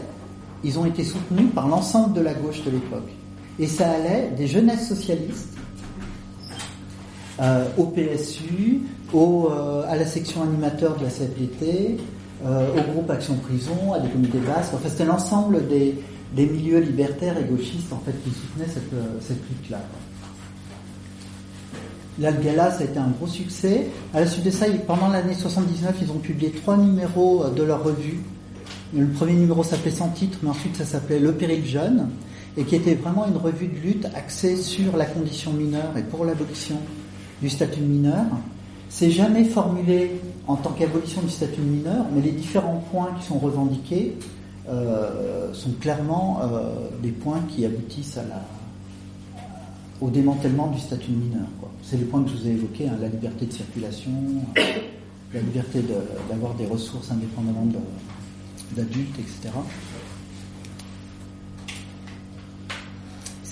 ils 0.64 0.78
ont 0.78 0.86
été 0.86 1.04
soutenus 1.04 1.50
par 1.54 1.68
l'ensemble 1.68 2.14
de 2.14 2.22
la 2.22 2.34
gauche 2.34 2.64
de 2.64 2.72
l'époque. 2.72 3.10
Et 3.60 3.68
ça 3.68 3.90
allait 3.90 4.32
des 4.38 4.48
jeunesses 4.48 4.88
socialistes 4.88 5.56
euh, 7.42 7.66
au 7.78 7.86
PSU, 7.86 8.82
au, 9.14 9.50
euh, 9.52 9.84
à 9.88 9.96
la 9.96 10.06
section 10.06 10.44
animateur 10.44 10.98
de 10.98 11.04
la 11.04 11.10
CFDT, 11.10 11.98
euh, 12.46 12.68
au 12.74 12.92
groupe 12.92 13.10
Action 13.10 13.36
Prison, 13.36 13.94
à 13.94 14.00
des 14.00 14.10
comités 14.10 14.40
basques. 14.40 14.74
Enfin, 14.74 14.90
c'était 14.90 15.06
l'ensemble 15.06 15.68
des, 15.68 15.96
des, 16.34 16.46
milieux 16.46 16.80
libertaires 16.80 17.38
et 17.38 17.44
gauchistes 17.44 17.92
en 17.94 18.00
fait 18.00 18.14
qui 18.24 18.30
soutenaient 18.30 18.72
cette, 18.72 18.92
cette 19.22 19.50
lutte-là. 19.50 19.80
Là, 22.20 22.32
le 22.32 22.42
gala, 22.42 22.72
ça 22.72 22.80
a 22.80 22.84
été 22.86 22.98
un 22.98 23.10
gros 23.10 23.28
succès. 23.28 23.88
À 24.14 24.22
la 24.22 24.28
suite 24.28 24.46
de 24.46 24.52
ça, 24.52 24.66
pendant 24.88 25.10
l'année 25.10 25.34
79, 25.34 25.96
ils 26.02 26.12
ont 26.12 26.20
publié 26.20 26.52
trois 26.52 26.78
numéros 26.78 27.46
de 27.50 27.64
leur 27.64 27.84
revue. 27.84 28.22
Le 28.96 29.08
premier 29.08 29.34
numéro 29.34 29.64
s'appelait 29.64 29.92
Sans 29.92 30.10
titre, 30.10 30.38
mais 30.42 30.50
ensuite 30.50 30.78
ça 30.78 30.86
s'appelait 30.86 31.20
Le 31.20 31.34
Péril 31.34 31.66
Jeune, 31.66 32.08
et 32.58 32.64
qui 32.64 32.76
était 32.76 32.96
vraiment 32.96 33.28
une 33.28 33.38
revue 33.38 33.68
de 33.68 33.78
lutte 33.78 34.06
axée 34.16 34.56
sur 34.56 34.96
la 34.98 35.06
condition 35.06 35.52
mineure 35.54 35.98
et 35.98 36.04
pour 36.04 36.26
l'abolition 36.26 36.78
du 37.42 37.50
statut 37.50 37.82
de 37.82 37.86
mineur. 37.86 38.26
C'est 38.90 39.12
jamais 39.12 39.44
formulé 39.44 40.12
en 40.48 40.56
tant 40.56 40.72
qu'abolition 40.72 41.22
du 41.22 41.30
statut 41.30 41.60
de 41.60 41.66
mineur, 41.66 42.06
mais 42.14 42.22
les 42.22 42.32
différents 42.32 42.84
points 42.92 43.10
qui 43.20 43.26
sont 43.26 43.40
revendiqués 43.40 44.16
euh, 44.70 45.54
sont 45.54 45.72
clairement 45.82 46.40
euh, 46.44 46.90
des 47.02 47.12
points 47.12 47.42
qui 47.50 47.66
aboutissent 47.66 48.20
au 50.02 50.10
démantèlement 50.10 50.68
du 50.68 50.80
statut 50.80 51.12
de 51.12 51.18
mineur. 51.18 51.48
C'est 51.84 51.98
les 51.98 52.06
points 52.06 52.24
que 52.24 52.30
je 52.30 52.36
vous 52.36 52.48
ai 52.48 52.52
évoqués, 52.52 52.88
hein, 52.88 52.98
la 53.00 53.08
liberté 53.08 53.46
de 53.46 53.54
circulation, 53.54 54.12
la 55.34 55.42
liberté 55.42 55.84
d'avoir 56.30 56.54
de, 56.54 56.60
des 56.60 56.66
ressources 56.68 57.12
indépendamment 57.12 57.68
d'adultes, 58.76 59.20
etc. 59.20 59.54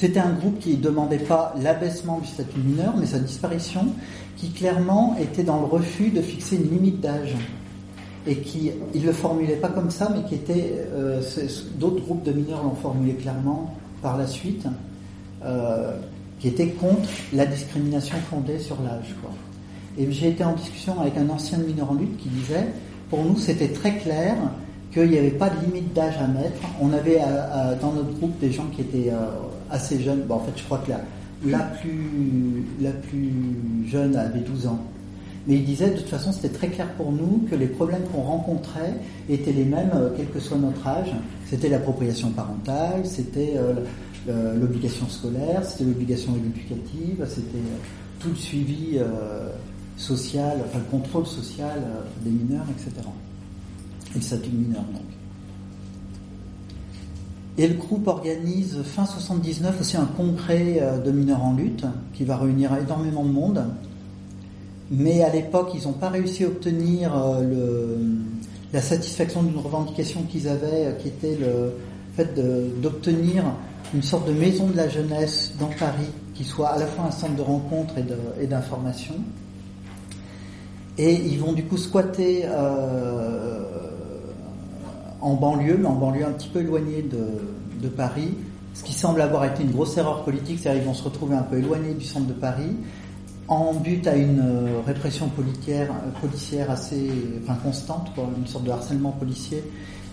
C'était 0.03 0.19
un 0.19 0.33
groupe 0.33 0.59
qui 0.59 0.71
ne 0.75 0.81
demandait 0.81 1.17
pas 1.17 1.55
l'abaissement 1.61 2.19
du 2.19 2.27
statut 2.27 2.59
mineur, 2.59 2.93
mais 2.97 3.05
sa 3.05 3.19
disparition, 3.19 3.87
qui 4.35 4.49
clairement 4.49 5.15
était 5.17 5.43
dans 5.43 5.61
le 5.61 5.65
refus 5.65 6.09
de 6.09 6.21
fixer 6.21 6.57
une 6.57 6.71
limite 6.71 6.99
d'âge. 6.99 7.33
Et 8.27 8.35
qui, 8.35 8.69
il 8.93 8.99
ne 8.99 9.05
le 9.05 9.13
formulait 9.13 9.55
pas 9.55 9.69
comme 9.69 9.89
ça, 9.89 10.11
mais 10.13 10.27
qui 10.27 10.35
était, 10.35 10.85
euh, 10.91 11.21
d'autres 11.79 12.01
groupes 12.01 12.23
de 12.23 12.33
mineurs 12.33 12.63
l'ont 12.63 12.75
formulé 12.75 13.13
clairement 13.13 13.73
par 14.01 14.17
la 14.17 14.27
suite. 14.27 14.67
Euh, 15.45 15.95
qui 16.41 16.49
était 16.49 16.71
contre 16.71 17.07
la 17.31 17.45
discrimination 17.45 18.17
fondée 18.29 18.59
sur 18.59 18.75
l'âge. 18.81 19.15
Et 19.97 20.11
j'ai 20.11 20.27
été 20.27 20.43
en 20.43 20.51
discussion 20.51 20.99
avec 20.99 21.15
un 21.15 21.29
ancien 21.29 21.59
mineur 21.59 21.91
en 21.91 21.93
lutte 21.93 22.17
qui 22.17 22.27
disait, 22.27 22.67
pour 23.09 23.23
nous 23.23 23.37
c'était 23.37 23.69
très 23.69 23.99
clair 23.99 24.35
qu'il 24.91 25.09
n'y 25.09 25.17
avait 25.17 25.31
pas 25.31 25.49
de 25.49 25.65
limite 25.65 25.93
d'âge 25.93 26.17
à 26.19 26.27
mettre. 26.27 26.59
On 26.81 26.91
avait 26.91 27.21
euh, 27.21 27.75
dans 27.79 27.93
notre 27.93 28.11
groupe 28.17 28.37
des 28.39 28.51
gens 28.51 28.65
qui 28.75 28.81
étaient 28.81 29.09
assez 29.73 30.01
jeunes. 30.01 30.21
Bon, 30.21 30.35
en 30.35 30.39
fait, 30.39 30.53
je 30.55 30.63
crois 30.63 30.77
que 30.77 30.91
la, 30.91 31.01
la, 31.45 31.63
plus, 31.65 32.63
la 32.79 32.91
plus 32.91 33.31
jeune 33.87 34.15
avait 34.15 34.39
12 34.39 34.67
ans. 34.67 34.79
Mais 35.45 35.55
il 35.55 35.65
disait, 35.65 35.89
de 35.89 35.97
toute 35.97 36.07
façon, 36.07 36.31
c'était 36.31 36.53
très 36.53 36.69
clair 36.69 36.87
pour 36.93 37.11
nous 37.11 37.45
que 37.51 37.55
les 37.55 37.67
problèmes 37.67 38.03
qu'on 38.13 38.21
rencontrait 38.21 38.93
étaient 39.27 39.51
les 39.51 39.65
mêmes, 39.65 39.91
quel 40.15 40.29
que 40.29 40.39
soit 40.39 40.57
notre 40.57 40.87
âge. 40.87 41.11
C'était 41.49 41.67
l'appropriation 41.67 42.29
parentale, 42.29 43.05
c'était 43.05 43.55
euh, 44.29 44.57
l'obligation 44.57 45.07
scolaire, 45.09 45.65
c'était 45.65 45.83
l'obligation 45.83 46.33
éducative, 46.37 47.25
c'était 47.27 47.57
euh, 47.57 48.21
tout 48.21 48.29
le 48.29 48.35
suivi 48.35 48.91
euh, 48.95 49.49
social, 49.97 50.59
enfin 50.65 50.79
le 50.79 50.85
contrôle 50.85 51.25
social 51.25 51.81
des 52.23 52.29
mineurs, 52.29 52.65
etc. 52.69 53.05
Et 54.11 54.15
le 54.15 54.21
statut 54.21 54.49
mineur 54.49 54.83
donc. 54.93 55.01
Et 57.57 57.67
le 57.67 57.75
groupe 57.75 58.07
organise 58.07 58.81
fin 58.83 59.05
79 59.05 59.79
aussi 59.79 59.97
un 59.97 60.05
congrès 60.05 60.81
de 61.05 61.11
mineurs 61.11 61.43
en 61.43 61.53
lutte 61.53 61.85
qui 62.13 62.23
va 62.25 62.37
réunir 62.37 62.75
énormément 62.75 63.23
de 63.23 63.29
monde. 63.29 63.65
Mais 64.89 65.23
à 65.23 65.31
l'époque, 65.31 65.71
ils 65.75 65.87
n'ont 65.87 65.93
pas 65.93 66.09
réussi 66.09 66.45
à 66.45 66.47
obtenir 66.47 67.13
le, 67.41 67.97
la 68.73 68.81
satisfaction 68.81 69.43
d'une 69.43 69.59
revendication 69.59 70.23
qu'ils 70.23 70.47
avaient, 70.47 70.95
qui 70.99 71.09
était 71.09 71.37
le 71.39 71.73
fait 72.15 72.33
d'obtenir 72.81 73.43
une 73.93 74.01
sorte 74.01 74.27
de 74.27 74.33
maison 74.33 74.67
de 74.67 74.75
la 74.75 74.89
jeunesse 74.89 75.53
dans 75.59 75.69
Paris 75.79 76.09
qui 76.33 76.43
soit 76.43 76.69
à 76.69 76.79
la 76.79 76.87
fois 76.87 77.05
un 77.05 77.11
centre 77.11 77.35
de 77.35 77.41
rencontre 77.41 77.93
et 78.41 78.47
d'information. 78.47 79.15
Et, 80.97 81.13
ils 81.13 81.39
vont 81.39 81.53
du 81.53 81.63
coup 81.63 81.77
squatter 81.77 82.43
euh, 82.45 83.63
en 85.23 85.33
banlieue, 85.33 85.77
mais 85.79 85.87
en 85.87 85.95
banlieue 85.95 86.25
un 86.25 86.31
petit 86.31 86.49
peu 86.49 86.59
éloignée 86.59 87.01
de, 87.01 87.87
Paris, 87.89 88.33
ce 88.73 88.83
qui 88.83 88.93
semble 88.93 89.19
avoir 89.19 89.43
été 89.43 89.61
une 89.63 89.71
grosse 89.71 89.97
erreur 89.97 90.23
politique, 90.23 90.59
c'est-à-dire 90.61 90.81
qu'ils 90.81 90.89
vont 90.89 90.95
se 90.95 91.03
retrouver 91.03 91.35
un 91.35 91.41
peu 91.41 91.57
éloignés 91.57 91.93
du 91.93 92.05
centre 92.05 92.27
de 92.27 92.33
Paris, 92.33 92.77
en 93.49 93.73
but 93.73 94.07
à 94.07 94.15
une 94.15 94.39
euh, 94.39 94.79
répression 94.85 95.27
policière, 95.27 95.89
policière 96.21 96.71
assez 96.71 97.11
enfin, 97.43 97.55
constante, 97.61 98.11
une 98.37 98.47
sorte 98.47 98.63
de 98.63 98.71
harcèlement 98.71 99.11
policier 99.11 99.63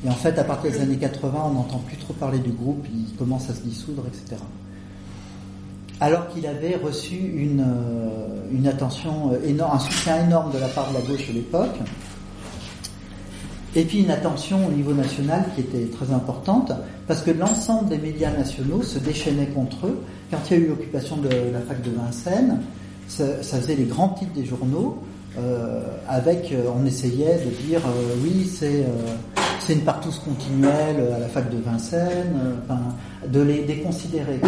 et 0.04 0.08
en 0.08 0.14
fait, 0.14 0.38
à 0.38 0.44
partir 0.44 0.72
des 0.72 0.80
années 0.80 0.96
80, 0.96 1.42
on 1.44 1.54
n'entend 1.54 1.78
plus 1.78 1.96
trop 1.96 2.14
parler 2.14 2.38
du 2.38 2.50
groupe, 2.50 2.86
il 2.92 3.14
commence 3.16 3.50
à 3.50 3.54
se 3.54 3.60
dissoudre, 3.60 4.04
etc. 4.06 4.40
Alors 6.00 6.28
qu'il 6.28 6.46
avait 6.46 6.76
reçu 6.76 7.16
une, 7.16 7.60
euh, 7.60 8.48
une 8.50 8.66
attention 8.66 9.32
euh, 9.32 9.46
énorme, 9.46 9.76
un 9.76 9.78
soutien 9.78 10.24
énorme 10.24 10.50
de 10.52 10.58
la 10.58 10.68
part 10.68 10.88
de 10.90 10.94
la 10.94 11.02
gauche 11.02 11.28
à 11.28 11.32
l'époque, 11.32 11.76
et 13.76 13.84
puis 13.84 14.00
une 14.02 14.10
attention 14.10 14.66
au 14.66 14.72
niveau 14.72 14.92
national 14.92 15.44
qui 15.54 15.60
était 15.60 15.86
très 15.86 16.12
importante, 16.12 16.72
parce 17.06 17.22
que 17.22 17.30
l'ensemble 17.30 17.88
des 17.88 17.98
médias 17.98 18.30
nationaux 18.30 18.82
se 18.82 18.98
déchaînaient 18.98 19.46
contre 19.46 19.86
eux. 19.86 20.00
Quand 20.30 20.38
il 20.50 20.56
y 20.56 20.60
a 20.60 20.64
eu 20.64 20.68
l'occupation 20.68 21.16
de 21.16 21.28
la 21.28 21.60
fac 21.60 21.80
de 21.82 21.90
Vincennes, 21.90 22.60
ça, 23.08 23.26
faisait 23.42 23.76
les 23.76 23.84
grands 23.84 24.10
titres 24.10 24.32
des 24.34 24.44
journaux, 24.44 25.02
euh, 25.38 25.82
avec, 26.08 26.52
euh, 26.52 26.62
on 26.76 26.84
essayait 26.84 27.38
de 27.44 27.68
dire, 27.68 27.80
euh, 27.86 28.14
oui, 28.22 28.50
c'est 28.52 28.84
c'est 29.60 29.74
une 29.74 29.82
partouze 29.82 30.18
continuelle 30.20 31.12
à 31.14 31.18
la 31.18 31.28
fac 31.28 31.50
de 31.50 31.58
Vincennes, 31.58 32.56
de 33.28 33.40
les 33.42 33.62
déconsidérer. 33.64 34.40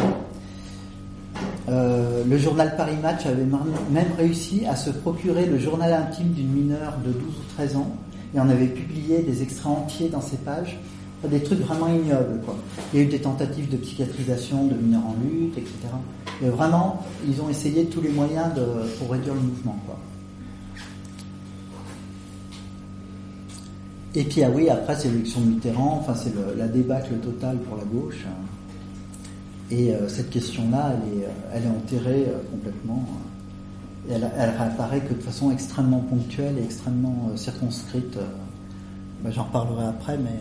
Euh, 1.69 2.25
le 2.29 2.39
journal 2.39 2.75
Paris 2.77 2.97
Match 3.01 3.25
avait 3.27 3.45
même 3.45 4.13
réussi 4.19 4.65
à 4.69 4.75
se 4.75 4.91
procurer 4.91 5.47
le 5.47 5.59
journal 5.59 5.93
intime 5.93 6.33
d'une 6.33 6.51
mineure 6.51 6.95
de 7.05 7.13
12 7.13 7.23
ou 7.23 7.55
13 7.57 7.77
ans 7.77 7.91
et 8.35 8.41
on 8.41 8.49
avait 8.49 8.67
publié 8.67 9.23
des 9.23 9.43
extraits 9.43 9.73
entiers 9.73 10.09
dans 10.09 10.21
ces 10.21 10.39
pages, 10.39 10.79
des 11.29 11.43
trucs 11.43 11.61
vraiment 11.61 11.89
ignobles. 11.89 12.41
Il 12.93 12.99
y 12.99 13.03
a 13.03 13.05
eu 13.05 13.09
des 13.09 13.21
tentatives 13.21 13.69
de 13.69 13.77
psychiatrisation 13.77 14.67
de 14.67 14.75
mineurs 14.75 15.07
en 15.07 15.17
lutte, 15.23 15.57
etc. 15.57 15.73
Et 16.43 16.49
vraiment, 16.49 17.05
ils 17.29 17.41
ont 17.41 17.49
essayé 17.49 17.85
tous 17.87 18.01
les 18.01 18.09
moyens 18.09 18.49
pour 18.99 19.13
réduire 19.13 19.35
le 19.35 19.41
mouvement. 19.41 19.79
Et 24.15 24.25
puis, 24.25 24.43
ah 24.43 24.51
oui, 24.51 24.69
après, 24.69 24.95
c'est 24.97 25.09
l'élection 25.09 25.41
de 25.41 25.47
Mitterrand, 25.47 25.99
enfin, 26.01 26.15
c'est 26.15 26.35
la 26.59 26.69
débâcle 26.69 27.15
totale 27.23 27.57
pour 27.59 27.79
la 27.79 27.85
gauche. 27.85 28.27
Et 29.71 29.95
euh, 29.95 30.07
cette 30.07 30.29
question-là, 30.29 30.93
elle 30.93 31.21
est, 31.21 31.25
euh, 31.25 31.29
elle 31.55 31.63
est 31.65 31.69
enterrée 31.69 32.27
euh, 32.29 32.43
complètement. 32.51 33.09
Elle, 34.11 34.31
elle 34.37 34.51
réapparaît 34.51 35.01
que 35.01 35.15
de 35.15 35.21
façon 35.21 35.51
extrêmement 35.51 36.01
ponctuelle 36.01 36.59
et 36.59 36.65
extrêmement 36.65 37.31
circonscrite. 37.37 38.19
Ben, 39.23 39.33
J'en 39.33 39.45
reparlerai 39.45 39.87
après, 39.87 40.19
mais. 40.19 40.41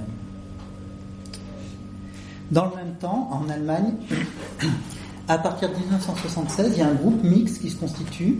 Dans 2.51 2.65
le 2.65 2.75
même 2.75 2.95
temps, 2.99 3.29
en 3.31 3.47
Allemagne, 3.49 3.93
à 5.27 5.37
partir 5.37 5.69
de 5.69 5.75
1976, 5.77 6.73
il 6.73 6.79
y 6.79 6.81
a 6.81 6.87
un 6.87 6.95
groupe 6.95 7.23
mixte 7.23 7.61
qui 7.61 7.69
se 7.69 7.77
constitue 7.77 8.39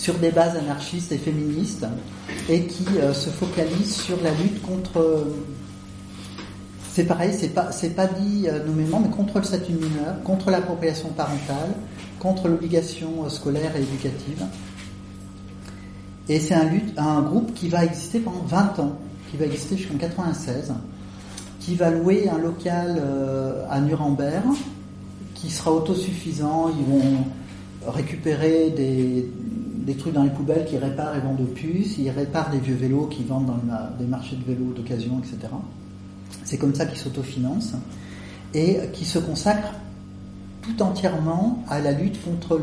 sur 0.00 0.14
des 0.14 0.30
bases 0.30 0.56
anarchistes 0.56 1.12
et 1.12 1.18
féministes 1.18 1.86
et 2.48 2.64
qui 2.66 2.86
euh, 2.96 3.12
se 3.12 3.28
focalise 3.28 3.94
sur 3.94 4.16
la 4.22 4.30
lutte 4.30 4.62
contre, 4.62 4.98
c'est 6.92 7.04
pareil, 7.04 7.32
c'est 7.32 7.50
pas, 7.50 7.70
c'est 7.70 7.94
pas 7.94 8.06
dit 8.06 8.48
euh, 8.48 8.66
nommément, 8.66 8.98
mais 8.98 9.10
contre 9.10 9.38
le 9.38 9.44
statut 9.44 9.72
mineur, 9.72 10.22
contre 10.24 10.50
l'appropriation 10.50 11.10
parentale, 11.10 11.70
contre 12.18 12.48
l'obligation 12.48 13.24
euh, 13.24 13.28
scolaire 13.28 13.76
et 13.76 13.82
éducative. 13.82 14.44
Et 16.28 16.40
c'est 16.40 16.54
un, 16.54 16.68
un 16.96 17.22
groupe 17.22 17.54
qui 17.54 17.68
va 17.68 17.84
exister 17.84 18.18
pendant 18.18 18.42
20 18.42 18.80
ans, 18.80 18.98
qui 19.30 19.36
va 19.36 19.46
exister 19.46 19.76
jusqu'en 19.76 19.98
96, 19.98 20.74
qui 21.60 21.76
va 21.76 21.90
louer 21.90 22.28
un 22.28 22.38
local 22.38 23.00
euh, 23.00 23.64
à 23.70 23.80
Nuremberg, 23.80 24.46
qui 25.34 25.48
sera 25.48 25.72
autosuffisant. 25.72 26.70
Ils 26.76 26.92
vont 26.92 27.24
récupérer 27.86 28.70
des, 28.70 29.30
des 29.86 29.94
trucs 29.94 30.12
dans 30.12 30.24
les 30.24 30.30
poubelles 30.30 30.64
qui 30.64 30.76
réparent 30.76 31.16
et 31.16 31.20
vendent 31.20 31.40
aux 31.40 31.54
puces. 31.54 31.98
Ils 31.98 32.10
réparent 32.10 32.50
des 32.50 32.58
vieux 32.58 32.74
vélos 32.74 33.06
qui 33.06 33.22
vendent 33.22 33.46
dans 33.46 33.60
des 33.98 34.06
marchés 34.06 34.34
de 34.34 34.44
vélos 34.44 34.72
d'occasion, 34.72 35.20
etc. 35.20 35.52
C'est 36.44 36.58
comme 36.58 36.74
ça 36.74 36.86
qu'ils 36.86 36.98
s'autofinancent 36.98 37.74
et 38.54 38.78
qui 38.92 39.04
se 39.04 39.18
consacrent 39.18 39.72
tout 40.62 40.82
entièrement 40.82 41.62
à 41.68 41.80
la 41.80 41.92
lutte 41.92 42.22
contre 42.24 42.60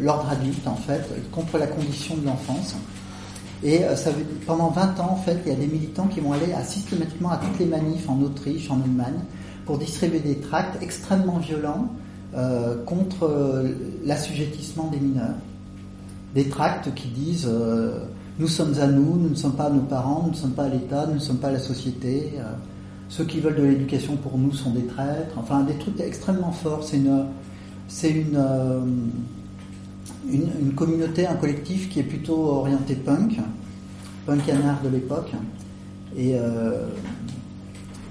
l'ordre 0.00 0.28
adulte, 0.30 0.66
en 0.66 0.76
fait, 0.76 1.02
contre 1.32 1.58
la 1.58 1.66
condition 1.66 2.16
de 2.16 2.26
l'enfance. 2.26 2.76
Et 3.62 3.84
euh, 3.84 3.96
ça 3.96 4.10
pendant 4.46 4.68
20 4.68 5.00
ans, 5.00 5.10
en 5.12 5.16
fait, 5.16 5.38
il 5.44 5.52
y 5.52 5.54
a 5.54 5.58
des 5.58 5.66
militants 5.66 6.06
qui 6.06 6.20
vont 6.20 6.32
aller 6.32 6.52
à, 6.52 6.62
systématiquement 6.62 7.30
à 7.30 7.38
toutes 7.38 7.58
les 7.58 7.66
manifs 7.66 8.08
en 8.08 8.20
Autriche, 8.20 8.70
en 8.70 8.80
Allemagne, 8.82 9.20
pour 9.64 9.78
distribuer 9.78 10.20
des 10.20 10.38
tracts 10.38 10.80
extrêmement 10.82 11.38
violents 11.38 11.88
euh, 12.36 12.84
contre 12.84 13.24
euh, 13.24 13.72
l'assujettissement 14.04 14.88
des 14.88 15.00
mineurs. 15.00 15.36
Des 16.34 16.48
tracts 16.48 16.92
qui 16.94 17.08
disent 17.08 17.48
nous 18.38 18.48
sommes 18.48 18.78
à 18.78 18.86
nous, 18.86 19.16
nous 19.16 19.30
ne 19.30 19.34
sommes 19.34 19.54
pas 19.54 19.64
à 19.64 19.70
nos 19.70 19.80
parents, 19.80 20.24
nous 20.24 20.32
ne 20.32 20.36
sommes 20.36 20.52
pas 20.52 20.64
à 20.64 20.68
l'État, 20.68 21.06
nous 21.06 21.14
ne 21.14 21.18
sommes 21.18 21.38
pas 21.38 21.48
à 21.48 21.52
la 21.52 21.58
société. 21.58 22.32
Ceux 23.08 23.24
qui 23.24 23.40
veulent 23.40 23.56
de 23.56 23.62
l'éducation 23.62 24.16
pour 24.16 24.38
nous 24.38 24.52
sont 24.52 24.70
des 24.70 24.86
traîtres. 24.86 25.36
Enfin, 25.36 25.62
des 25.62 25.74
trucs 25.74 26.00
extrêmement 26.00 26.52
forts. 26.52 26.84
C'est 26.84 26.96
une, 26.96 27.26
c'est 27.88 28.10
une 28.10 28.38
une, 30.30 30.72
communauté, 30.74 31.26
un 31.26 31.34
collectif 31.34 31.88
qui 31.88 32.00
est 32.00 32.04
plutôt 32.04 32.46
orienté 32.46 32.94
punk, 32.94 33.38
punk 34.26 34.44
canard 34.44 34.80
de 34.82 34.88
l'époque, 34.88 35.32
et 36.16 36.34
euh, 36.34 36.88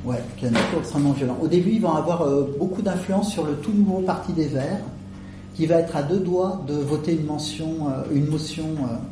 ouais, 0.05 0.21
qui 0.37 0.45
est 0.45 0.51
extrêmement 0.77 1.11
violent. 1.11 1.37
Au 1.41 1.47
début, 1.47 1.71
ils 1.71 1.81
vont 1.81 1.93
avoir 1.93 2.21
euh, 2.21 2.55
beaucoup 2.57 2.81
d'influence 2.81 3.31
sur 3.31 3.45
le 3.45 3.55
tout 3.55 3.71
nouveau 3.71 4.01
Parti 4.01 4.33
des 4.33 4.47
Verts, 4.47 4.81
qui 5.55 5.65
va 5.65 5.75
être 5.75 5.95
à 5.95 6.03
deux 6.03 6.19
doigts 6.19 6.61
de 6.67 6.73
voter 6.73 7.13
une 7.13 7.25
mention, 7.25 7.87
euh, 7.89 8.03
une 8.13 8.27
motion 8.27 8.65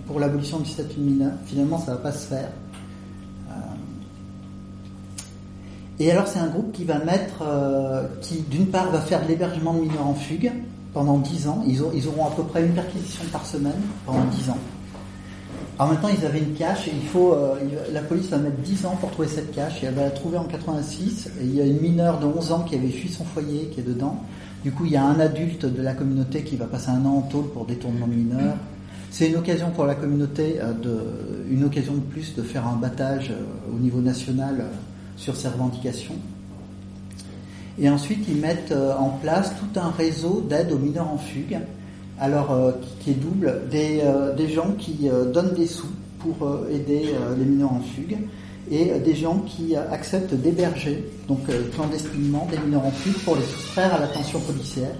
pour 0.07 0.19
l'abolition 0.19 0.59
du 0.59 0.69
statut 0.69 0.99
de 0.99 1.05
mineur. 1.05 1.31
Finalement, 1.45 1.77
ça 1.77 1.93
va 1.93 1.97
pas 1.97 2.11
se 2.11 2.27
faire. 2.27 2.49
Et 5.99 6.11
alors, 6.11 6.27
c'est 6.27 6.39
un 6.39 6.47
groupe 6.47 6.71
qui 6.71 6.85
va 6.85 6.99
mettre, 6.99 7.43
qui 8.21 8.41
d'une 8.49 8.67
part 8.67 8.91
va 8.91 8.99
faire 8.99 9.21
de 9.23 9.27
l'hébergement 9.27 9.73
de 9.73 9.81
mineurs 9.81 10.07
en 10.07 10.15
fugue, 10.15 10.51
pendant 10.93 11.17
10 11.17 11.47
ans. 11.47 11.63
Ils, 11.67 11.81
auront 11.81 12.27
à 12.27 12.31
peu 12.31 12.43
près 12.43 12.63
une 12.63 12.73
perquisition 12.73 13.23
par 13.31 13.45
semaine 13.45 13.81
pendant 14.05 14.25
10 14.25 14.49
ans. 14.51 14.57
Alors 15.79 15.91
maintenant, 15.91 16.09
ils 16.09 16.23
avaient 16.25 16.39
une 16.39 16.53
cache 16.53 16.87
et 16.87 16.91
il 16.93 17.07
faut, 17.07 17.33
euh, 17.33 17.55
la 17.91 18.01
police 18.01 18.29
va 18.29 18.37
mettre 18.37 18.57
10 18.57 18.85
ans 18.85 18.95
pour 19.01 19.09
trouver 19.09 19.27
cette 19.27 19.51
cache 19.55 19.83
elle 19.83 19.95
va 19.95 20.03
la 20.03 20.11
trouver 20.11 20.37
en 20.37 20.43
86. 20.43 21.31
Et 21.41 21.45
il 21.45 21.55
y 21.55 21.61
a 21.61 21.65
une 21.65 21.81
mineure 21.81 22.19
de 22.19 22.27
11 22.27 22.51
ans 22.51 22.59
qui 22.59 22.75
avait 22.75 22.89
fui 22.89 23.09
son 23.09 23.23
foyer 23.25 23.71
qui 23.73 23.79
est 23.79 23.83
dedans. 23.83 24.23
Du 24.63 24.71
coup, 24.71 24.85
il 24.85 24.91
y 24.91 24.97
a 24.97 25.03
un 25.03 25.19
adulte 25.19 25.65
de 25.65 25.81
la 25.81 25.93
communauté 25.93 26.43
qui 26.43 26.55
va 26.55 26.65
passer 26.65 26.89
un 26.89 27.03
an 27.05 27.17
en 27.17 27.21
tôle 27.21 27.49
pour 27.49 27.65
détournement 27.65 28.07
de 28.07 28.13
mineurs. 28.13 28.55
C'est 29.09 29.29
une 29.29 29.35
occasion 29.35 29.71
pour 29.71 29.85
la 29.85 29.95
communauté, 29.95 30.59
euh, 30.61 30.73
de, 30.73 30.99
une 31.49 31.63
occasion 31.63 31.93
de 31.93 32.01
plus 32.01 32.35
de 32.35 32.43
faire 32.43 32.67
un 32.67 32.75
battage 32.75 33.31
euh, 33.31 33.75
au 33.75 33.79
niveau 33.79 33.99
national 33.99 34.65
sur 35.23 35.35
ses 35.37 35.47
revendications. 35.47 36.15
Et 37.79 37.89
ensuite, 37.89 38.25
ils 38.27 38.35
mettent 38.35 38.71
euh, 38.71 38.93
en 38.95 39.09
place 39.09 39.53
tout 39.57 39.79
un 39.79 39.89
réseau 39.89 40.45
d'aide 40.47 40.71
aux 40.71 40.77
mineurs 40.77 41.09
en 41.09 41.17
fugue, 41.17 41.59
alors 42.19 42.51
euh, 42.51 42.71
qui 42.99 43.11
est 43.11 43.15
double, 43.15 43.61
des, 43.71 44.01
euh, 44.03 44.47
gens 44.49 44.73
qui 44.77 45.09
donnent 45.33 45.55
des 45.55 45.65
sous 45.65 45.87
pour 46.19 46.47
aider 46.71 47.09
les 47.37 47.43
mineurs 47.43 47.73
en 47.73 47.81
fugue 47.81 48.17
et 48.71 48.97
des 48.99 49.13
gens 49.13 49.39
qui 49.39 49.75
acceptent 49.75 50.33
d'héberger, 50.33 51.03
donc 51.27 51.39
clandestinement, 51.73 52.47
des 52.49 52.57
mineurs 52.59 52.85
en 52.85 52.91
fugue 52.91 53.17
pour 53.25 53.35
les 53.35 53.41
soustraire 53.41 53.93
à 53.93 53.99
l'attention 53.99 54.39
policière. 54.39 54.91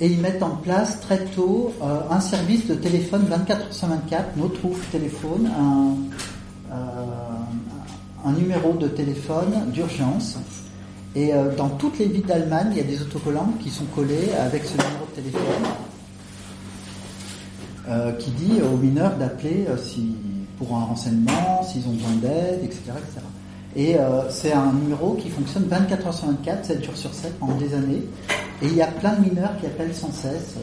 Et 0.00 0.06
ils 0.06 0.20
mettent 0.20 0.42
en 0.42 0.56
place 0.56 1.00
très 1.00 1.24
tôt 1.26 1.74
un 2.10 2.20
service 2.20 2.66
de 2.66 2.74
téléphone 2.74 3.26
24 3.28 3.70
h 3.70 3.86
24, 3.86 4.36
notre 4.36 4.90
téléphone, 4.90 5.50
un, 5.58 5.94
un 8.24 8.32
numéro 8.32 8.72
de 8.74 8.88
téléphone 8.88 9.70
d'urgence. 9.72 10.38
Et 11.14 11.34
euh, 11.34 11.54
dans 11.56 11.70
toutes 11.70 11.98
les 11.98 12.06
villes 12.06 12.26
d'Allemagne, 12.26 12.68
il 12.72 12.76
y 12.76 12.80
a 12.80 12.84
des 12.84 13.02
autocollants 13.02 13.52
qui 13.60 13.70
sont 13.70 13.86
collés 13.86 14.30
avec 14.38 14.64
ce 14.64 14.72
numéro 14.72 15.06
de 15.10 15.22
téléphone 15.22 15.42
euh, 17.88 18.12
qui 18.12 18.30
dit 18.30 18.60
aux 18.62 18.76
mineurs 18.76 19.16
d'appeler 19.16 19.66
euh, 19.68 19.76
si, 19.76 20.14
pour 20.56 20.76
un 20.76 20.84
renseignement, 20.84 21.64
s'ils 21.64 21.86
ont 21.88 21.92
besoin 21.92 22.14
d'aide, 22.22 22.60
etc. 22.62 22.92
Et 23.76 23.96
c'est 24.30 24.52
un 24.52 24.72
numéro 24.72 25.14
qui 25.14 25.28
fonctionne 25.28 25.64
24 25.64 26.06
heures 26.06 26.14
sur 26.14 26.26
24, 26.26 26.64
7 26.64 26.84
jours 26.84 26.96
sur 26.96 27.14
7 27.14 27.38
pendant 27.38 27.56
des 27.56 27.72
années. 27.72 28.02
Et 28.62 28.66
il 28.66 28.74
y 28.74 28.82
a 28.82 28.88
plein 28.88 29.14
de 29.14 29.28
mineurs 29.28 29.56
qui 29.60 29.66
appellent 29.66 29.94
sans 29.94 30.10
cesse 30.10 30.56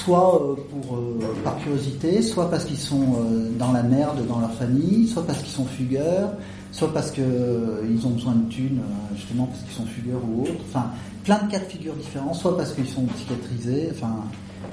soit 0.00 0.42
euh, 0.42 0.54
pour, 0.70 0.96
euh, 0.96 1.18
par 1.44 1.58
curiosité, 1.58 2.22
soit 2.22 2.50
parce 2.50 2.64
qu'ils 2.64 2.78
sont 2.78 3.02
euh, 3.02 3.50
dans 3.58 3.72
la 3.72 3.82
merde 3.82 4.26
dans 4.26 4.38
leur 4.38 4.52
famille, 4.52 5.06
soit 5.06 5.26
parce 5.26 5.40
qu'ils 5.40 5.52
sont 5.52 5.66
fugueurs, 5.66 6.32
soit 6.72 6.92
parce 6.92 7.10
qu'ils 7.10 8.06
ont 8.06 8.10
besoin 8.10 8.34
de 8.34 8.48
thunes, 8.48 8.80
justement 9.14 9.46
parce 9.46 9.60
qu'ils 9.62 9.74
sont 9.74 9.86
fugueurs 9.86 10.20
ou 10.26 10.42
autres. 10.42 10.64
Enfin, 10.68 10.86
plein 11.24 11.42
de 11.44 11.50
cas 11.50 11.58
de 11.58 11.64
figure 11.64 11.94
différents, 11.94 12.32
soit 12.32 12.56
parce 12.56 12.72
qu'ils 12.72 12.88
sont 12.88 13.04
psychiatrisés, 13.06 13.88
enfin, 13.92 14.24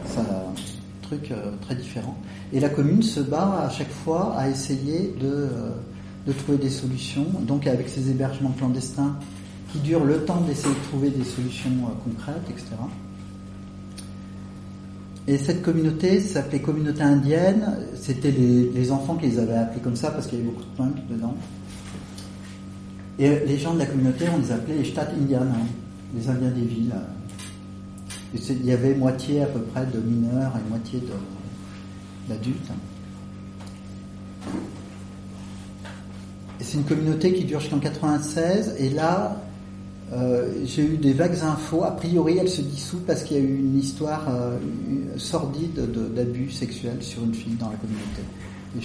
ça, 0.05 0.21
truc 1.01 1.33
très 1.61 1.75
différent. 1.75 2.15
Et 2.53 2.59
la 2.59 2.69
commune 2.69 3.01
se 3.01 3.19
bat 3.19 3.65
à 3.65 3.69
chaque 3.69 3.91
fois 3.91 4.33
à 4.37 4.49
essayer 4.49 5.13
de, 5.19 5.49
de 6.27 6.33
trouver 6.33 6.57
des 6.57 6.69
solutions, 6.69 7.25
donc 7.41 7.67
avec 7.67 7.87
ces 7.87 8.09
hébergements 8.11 8.51
clandestins 8.51 9.15
qui 9.71 9.79
durent 9.79 10.03
le 10.03 10.25
temps 10.25 10.41
d'essayer 10.41 10.73
de 10.73 10.87
trouver 10.89 11.09
des 11.09 11.23
solutions 11.23 11.71
concrètes, 12.03 12.49
etc. 12.49 12.75
Et 15.27 15.37
cette 15.37 15.61
communauté 15.61 16.21
s'appelait 16.21 16.61
communauté 16.61 17.01
indienne. 17.01 17.77
C'était 17.95 18.31
les, 18.31 18.91
enfants 18.91 19.15
qui 19.15 19.27
les 19.27 19.39
avaient 19.39 19.57
appelés 19.57 19.81
comme 19.81 19.95
ça 19.95 20.11
parce 20.11 20.27
qu'il 20.27 20.39
y 20.39 20.41
avait 20.41 20.49
beaucoup 20.49 20.63
de 20.63 20.77
punk 20.77 20.95
dedans. 21.09 21.35
Et 23.19 23.39
les 23.45 23.57
gens 23.57 23.73
de 23.73 23.79
la 23.79 23.85
communauté, 23.87 24.25
on 24.33 24.39
les 24.39 24.51
appelait 24.51 24.77
les 24.77 24.85
Stadt 24.85 25.13
Indiens, 25.13 25.41
hein, 25.41 25.65
les 26.15 26.29
Indiens 26.29 26.51
des 26.51 26.61
villes. 26.61 26.93
il 28.33 28.65
y 28.65 28.71
avait 28.71 28.95
moitié 28.95 29.41
à 29.41 29.47
peu 29.47 29.59
près 29.59 29.85
de 29.85 29.99
mineurs 29.99 30.53
et 30.55 30.69
moitié 30.69 31.01
d'adultes. 32.29 32.71
C'est 36.59 36.77
une 36.77 36.85
communauté 36.85 37.33
qui 37.33 37.43
dure 37.43 37.59
jusqu'en 37.59 37.79
96. 37.79 38.75
Et 38.79 38.89
là, 38.89 39.37
euh, 40.13 40.53
j'ai 40.65 40.83
eu 40.83 40.97
des 40.97 41.13
vagues 41.13 41.37
infos. 41.43 41.83
A 41.83 41.91
priori, 41.91 42.37
elle 42.39 42.49
se 42.49 42.61
dissout 42.61 43.01
parce 43.05 43.23
qu'il 43.23 43.37
y 43.37 43.39
a 43.39 43.43
eu 43.43 43.57
une 43.57 43.77
histoire 43.77 44.27
euh, 44.29 44.57
sordide 45.17 45.91
d'abus 46.15 46.49
sexuels 46.51 47.01
sur 47.03 47.23
une 47.23 47.33
fille 47.33 47.55
dans 47.55 47.69
la 47.69 47.77
communauté. 47.77 48.21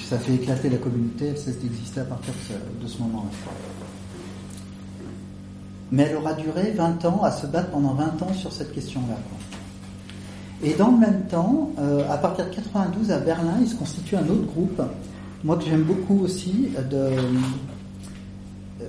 Ça 0.09 0.19
fait 0.19 0.35
éclater 0.35 0.71
la 0.71 0.79
communauté, 0.79 1.27
elle 1.27 1.39
cesse 1.39 1.59
d'exister 1.59 2.01
à 2.01 2.05
partir 2.05 2.33
de 2.81 2.87
ce, 2.87 2.99
moment-là. 2.99 3.29
Mais 5.91 6.05
elle 6.05 6.17
aura 6.17 6.33
duré 6.33 6.71
20 6.71 7.05
ans, 7.05 7.23
à 7.23 7.31
se 7.31 7.47
battre 7.47 7.71
pendant 7.71 7.93
20 7.95 8.23
ans 8.23 8.33
sur 8.33 8.53
cette 8.53 8.73
question-là. 8.73 9.19
Et 10.63 10.75
dans 10.75 10.93
le 10.93 10.99
même 10.99 11.27
temps, 11.27 11.73
euh, 11.79 12.09
à 12.11 12.17
partir 12.17 12.47
de 12.47 12.55
92 12.55 13.11
à 13.11 13.19
Berlin, 13.19 13.59
il 13.61 13.69
se 13.69 13.75
constitue 13.75 14.17
un 14.17 14.27
autre 14.29 14.47
groupe, 14.47 14.81
moi 15.45 15.57
que 15.57 15.65
j'aime 15.65 15.83
beaucoup 15.83 16.21
aussi, 16.25 16.69
de, 16.91 17.11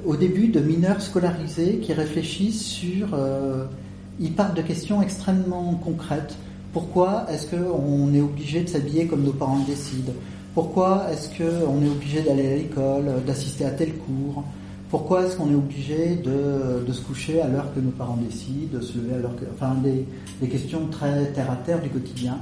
au 0.06 0.16
début 0.16 0.48
de 0.48 0.60
mineurs 0.60 1.02
scolarisés 1.02 1.80
qui 1.80 1.94
réfléchissent 1.94 2.66
sur... 2.66 3.14
Euh, 3.14 3.66
ils 4.20 4.34
partent 4.34 4.56
de 4.56 4.62
questions 4.62 5.02
extrêmement 5.02 5.74
concrètes. 5.84 6.36
Pourquoi 6.72 7.26
est-ce 7.32 7.48
qu'on 7.48 8.14
est 8.14 8.22
obligé 8.22 8.62
de 8.62 8.70
s'habiller 8.70 9.08
comme 9.08 9.24
nos 9.24 9.34
parents 9.34 9.60
le 9.60 9.66
décident? 9.66 10.14
Pourquoi 10.54 11.08
est-ce 11.12 11.30
qu'on 11.30 11.84
est 11.84 11.90
obligé 11.90 12.22
d'aller 12.22 12.48
à 12.48 12.56
l'école, 12.58 13.06
d'assister 13.26 13.66
à 13.66 13.72
tel 13.72 13.94
cours? 13.94 14.44
Pourquoi 14.90 15.26
est-ce 15.26 15.36
qu'on 15.36 15.50
est 15.50 15.56
obligé 15.56 16.16
de, 16.18 16.92
se 16.94 17.02
coucher 17.02 17.42
à 17.42 17.48
l'heure 17.48 17.74
que 17.74 17.80
nos 17.80 17.90
parents 17.90 18.18
décident, 18.18 18.78
de 18.78 18.82
se 18.82 18.96
lever 19.00 19.16
à 19.16 19.18
l'heure 19.18 19.36
que... 19.36 19.46
Enfin, 19.52 19.76
des, 19.84 20.48
questions 20.48 20.86
très 20.92 21.32
terre-à-terre 21.32 21.82
du 21.82 21.90
quotidien? 21.90 22.38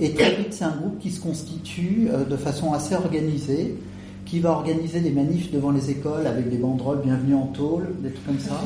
Et 0.00 0.12
très 0.12 0.36
vite, 0.36 0.52
c'est 0.52 0.64
un 0.64 0.76
groupe 0.76 0.98
qui 1.00 1.10
se 1.10 1.20
constitue 1.20 2.08
euh, 2.10 2.24
de 2.24 2.36
façon 2.36 2.72
assez 2.72 2.94
organisée, 2.94 3.76
qui 4.24 4.38
va 4.38 4.50
organiser 4.50 5.00
des 5.00 5.10
manifs 5.10 5.50
devant 5.50 5.72
les 5.72 5.90
écoles 5.90 6.26
avec 6.26 6.48
des 6.48 6.58
banderoles 6.58 7.00
bienvenue 7.02 7.34
en 7.34 7.46
tôle, 7.46 7.88
des 8.00 8.10
trucs 8.10 8.26
comme 8.26 8.38
ça. 8.38 8.60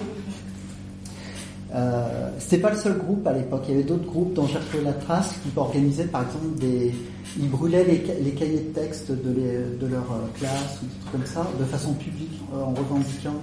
Euh, 1.75 2.31
c'était 2.39 2.59
pas 2.59 2.71
le 2.71 2.77
seul 2.77 2.99
groupe 2.99 3.27
à 3.27 3.33
l'époque. 3.33 3.63
Il 3.69 3.71
y 3.71 3.75
avait 3.79 3.87
d'autres 3.87 4.05
groupes 4.05 4.35
dont 4.35 4.47
j'ai 4.47 4.59
retrouvé 4.59 4.85
la 4.85 4.93
trace 4.93 5.33
qui 5.43 5.49
organisaient 5.57 6.05
par 6.05 6.25
exemple 6.25 6.59
des, 6.61 6.93
ils 7.41 7.49
brûlaient 7.49 7.85
les, 7.85 8.33
cahiers 8.33 8.59
de 8.59 8.79
texte 8.79 9.11
de, 9.11 9.87
leur 9.87 10.03
euh, 10.03 10.39
classe 10.39 10.81
ou 10.83 10.87
des 10.87 11.01
trucs 11.01 11.13
comme 11.13 11.27
ça 11.27 11.49
de 11.59 11.65
façon 11.65 11.95
publique 11.95 12.41
en 12.55 12.75
revendiquant 12.75 13.41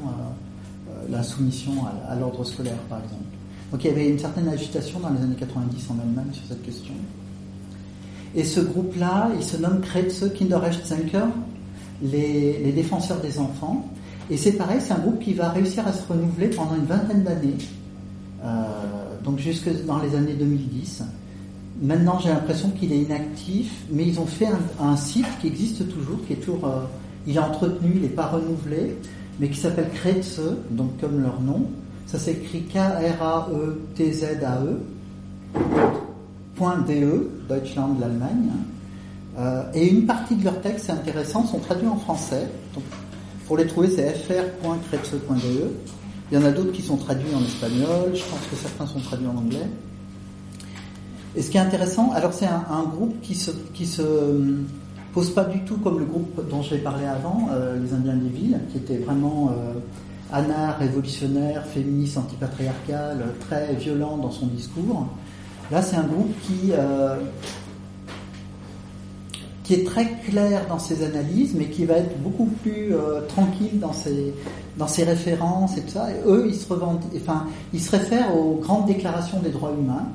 la 1.09 1.23
soumission 1.23 1.71
à, 2.07 2.15
l'ordre 2.15 2.43
scolaire, 2.43 2.77
par 2.87 2.99
exemple. 2.99 3.23
Donc 3.71 3.83
il 3.83 3.87
y 3.87 3.89
avait 3.89 4.09
une 4.09 4.19
certaine 4.19 4.47
agitation 4.47 4.99
dans 4.99 5.09
les 5.09 5.21
années 5.23 5.35
90 5.39 5.87
en 5.89 5.99
Allemagne 5.99 6.33
sur 6.33 6.43
cette 6.47 6.61
question. 6.61 6.93
Et 8.35 8.43
ce 8.43 8.59
groupe-là, 8.59 9.29
il 9.37 9.43
se 9.43 9.57
nomme 9.57 9.81
Kretze 9.81 10.31
Kinderrechtsenker, 10.33 11.27
les, 12.01 12.61
les 12.63 12.71
défenseurs 12.71 13.19
des 13.21 13.39
enfants. 13.39 13.89
Et 14.29 14.37
c'est 14.37 14.53
pareil, 14.53 14.79
c'est 14.79 14.93
un 14.93 14.99
groupe 14.99 15.19
qui 15.19 15.33
va 15.33 15.49
réussir 15.49 15.87
à 15.87 15.93
se 15.93 16.07
renouveler 16.07 16.49
pendant 16.49 16.75
une 16.75 16.85
vingtaine 16.85 17.23
d'années, 17.23 17.57
euh, 18.43 18.63
donc 19.23 19.39
jusque 19.39 19.69
dans 19.85 19.97
les 19.99 20.15
années 20.15 20.35
2010. 20.35 21.01
Maintenant, 21.81 22.19
j'ai 22.19 22.29
l'impression 22.29 22.69
qu'il 22.69 22.93
est 22.93 22.99
inactif, 22.99 23.71
mais 23.89 24.05
ils 24.05 24.19
ont 24.19 24.27
fait 24.27 24.49
un, 24.79 24.95
site 24.97 25.25
qui 25.41 25.47
existe 25.47 25.89
toujours, 25.89 26.19
qui 26.27 26.33
est 26.33 26.37
toujours, 26.37 26.65
euh, 26.65 26.81
il 27.25 27.37
est 27.37 27.39
entretenu, 27.39 27.93
il 27.95 28.01
n'est 28.01 28.09
pas 28.09 28.27
renouvelé, 28.27 28.97
mais 29.39 29.49
qui 29.49 29.59
s'appelle 29.59 29.89
Kretze, 29.95 30.41
donc 30.69 30.99
comme 31.01 31.21
leur 31.21 31.41
nom. 31.41 31.65
Ça 32.05 32.19
s'écrit 32.19 32.63
K-R-A-E-T-Z-A-E, 32.63 33.59
.de, 36.59 37.29
Deutschland, 37.47 37.97
l'Allemagne. 37.99 38.51
Euh, 39.37 39.63
et 39.73 39.87
une 39.87 40.05
partie 40.05 40.35
de 40.35 40.43
leurs 40.43 40.59
textes, 40.61 40.85
c'est 40.87 40.91
intéressant, 40.91 41.45
sont 41.45 41.59
traduits 41.59 41.87
en 41.87 41.97
français. 41.97 42.47
Pour 43.47 43.57
les 43.57 43.67
trouver, 43.67 43.89
c'est 43.89 44.13
fr.krebse.de. 44.13 45.71
Il 46.31 46.39
y 46.39 46.41
en 46.41 46.45
a 46.45 46.51
d'autres 46.51 46.71
qui 46.71 46.81
sont 46.81 46.97
traduits 46.97 47.33
en 47.33 47.43
espagnol, 47.43 48.11
je 48.13 48.23
pense 48.23 48.45
que 48.51 48.55
certains 48.55 48.85
sont 48.85 48.99
traduits 48.99 49.27
en 49.27 49.37
anglais. 49.37 49.67
Et 51.35 51.41
ce 51.41 51.49
qui 51.49 51.57
est 51.57 51.61
intéressant, 51.61 52.11
alors 52.11 52.33
c'est 52.33 52.47
un, 52.47 52.83
groupe 52.83 53.19
qui 53.21 53.35
se, 53.35 53.51
qui 53.73 53.85
se 53.85 54.03
pose 55.13 55.33
pas 55.33 55.45
du 55.45 55.63
tout 55.63 55.77
comme 55.77 55.99
le 55.99 56.05
groupe 56.05 56.47
dont 56.49 56.61
j'ai 56.61 56.77
parlé 56.77 57.05
avant, 57.05 57.49
euh, 57.51 57.79
les 57.79 57.93
Indiens 57.93 58.15
des 58.15 58.29
villes, 58.29 58.59
qui 58.71 58.77
était 58.77 58.97
vraiment 58.97 59.51
euh, 59.51 60.73
révolutionnaire, 60.79 61.65
féministe, 61.65 62.17
antipatriarcal, 62.17 63.23
très 63.39 63.73
violent 63.75 64.17
dans 64.17 64.31
son 64.31 64.47
discours. 64.47 65.07
Là, 65.71 65.81
c'est 65.81 65.95
un 65.95 66.03
groupe 66.03 66.33
qui 66.41 66.71
euh, 66.71 67.15
qui 69.69 69.75
est 69.75 69.85
très 69.85 70.07
clair 70.27 70.65
dans 70.67 70.79
ses 70.79 71.05
analyses, 71.05 71.53
mais 71.55 71.65
qui 71.65 71.85
va 71.85 71.97
être 71.97 72.19
beaucoup 72.23 72.47
plus 72.63 72.91
euh, 72.91 73.21
tranquille 73.27 73.79
dans 73.79 73.93
ses, 73.93 74.33
dans 74.77 74.87
ses 74.87 75.03
références 75.03 75.77
et 75.77 75.81
tout 75.81 75.91
ça. 75.91 76.07
Eux, 76.25 76.45
ils 76.47 76.55
se, 76.55 76.65
enfin, 76.73 77.45
ils 77.71 77.79
se 77.79 77.91
réfèrent 77.91 78.35
aux 78.35 78.55
grandes 78.55 78.87
déclarations 78.87 79.39
des 79.41 79.51
droits 79.51 79.71
humains. 79.79 80.07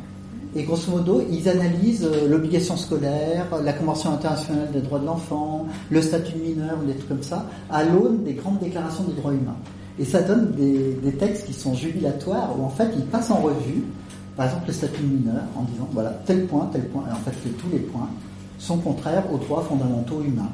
Et 0.57 0.65
grosso 0.65 0.91
modo, 0.91 1.23
ils 1.31 1.49
analysent 1.49 2.05
euh, 2.05 2.29
l'obligation 2.29 2.77
scolaire, 2.77 3.47
la 3.63 3.73
Convention 3.73 4.11
internationale 4.11 4.73
des 4.73 4.81
droits 4.81 4.99
de 4.99 5.07
l'enfant, 5.07 5.69
le 5.89 6.03
statut 6.03 6.37
mineur, 6.37 6.77
des 6.79 6.95
trucs 6.95 7.09
comme 7.11 7.23
ça, 7.23 7.47
à 7.71 7.85
l'aune 7.85 8.25
des 8.25 8.33
grandes 8.33 8.59
déclarations 8.59 9.05
des 9.05 9.13
droits 9.13 9.35
humains. 9.35 9.59
Et 10.01 10.05
ça 10.05 10.21
donne 10.21 10.51
des, 10.51 10.95
des, 11.01 11.13
textes 11.13 11.47
qui 11.47 11.53
sont 11.53 11.75
jubilatoires, 11.75 12.59
où 12.59 12.65
en 12.65 12.71
fait, 12.71 12.89
ils 12.97 13.05
passent 13.05 13.31
en 13.31 13.41
revue, 13.41 13.85
par 14.37 14.47
exemple, 14.47 14.67
le 14.67 14.73
statut 14.73 15.03
mineur, 15.03 15.43
en 15.57 15.63
disant, 15.63 15.89
voilà, 15.93 16.11
tel 16.27 16.47
point, 16.47 16.69
tel 16.73 16.89
point, 16.89 17.05
et 17.09 17.13
en 17.13 17.17
fait, 17.17 17.33
tous 17.59 17.69
les 17.73 17.79
points 17.79 18.09
sont 18.59 18.79
contraires 18.79 19.25
aux 19.33 19.39
droits 19.39 19.63
fondamentaux 19.63 20.23
humains. 20.23 20.51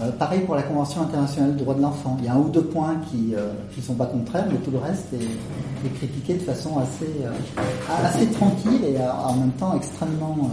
Euh, 0.00 0.10
pareil 0.12 0.40
pour 0.40 0.54
la 0.54 0.62
Convention 0.62 1.02
internationale 1.02 1.54
des 1.54 1.62
droits 1.62 1.74
de 1.74 1.82
l'enfant. 1.82 2.16
Il 2.20 2.24
y 2.24 2.28
a 2.28 2.34
un 2.34 2.38
ou 2.38 2.48
deux 2.48 2.62
points 2.62 2.96
qui 3.10 3.28
ne 3.32 3.36
euh, 3.36 3.82
sont 3.82 3.94
pas 3.94 4.06
contraires, 4.06 4.46
mais 4.50 4.56
tout 4.58 4.70
le 4.70 4.78
reste 4.78 5.12
est, 5.12 5.88
critiqué 5.96 6.34
de 6.34 6.40
façon 6.40 6.78
assez, 6.78 7.10
euh, 7.22 7.62
assez 8.04 8.26
tranquille 8.28 8.84
et 8.84 8.96
en 8.98 9.34
même 9.34 9.50
temps 9.52 9.76
extrêmement, 9.76 10.50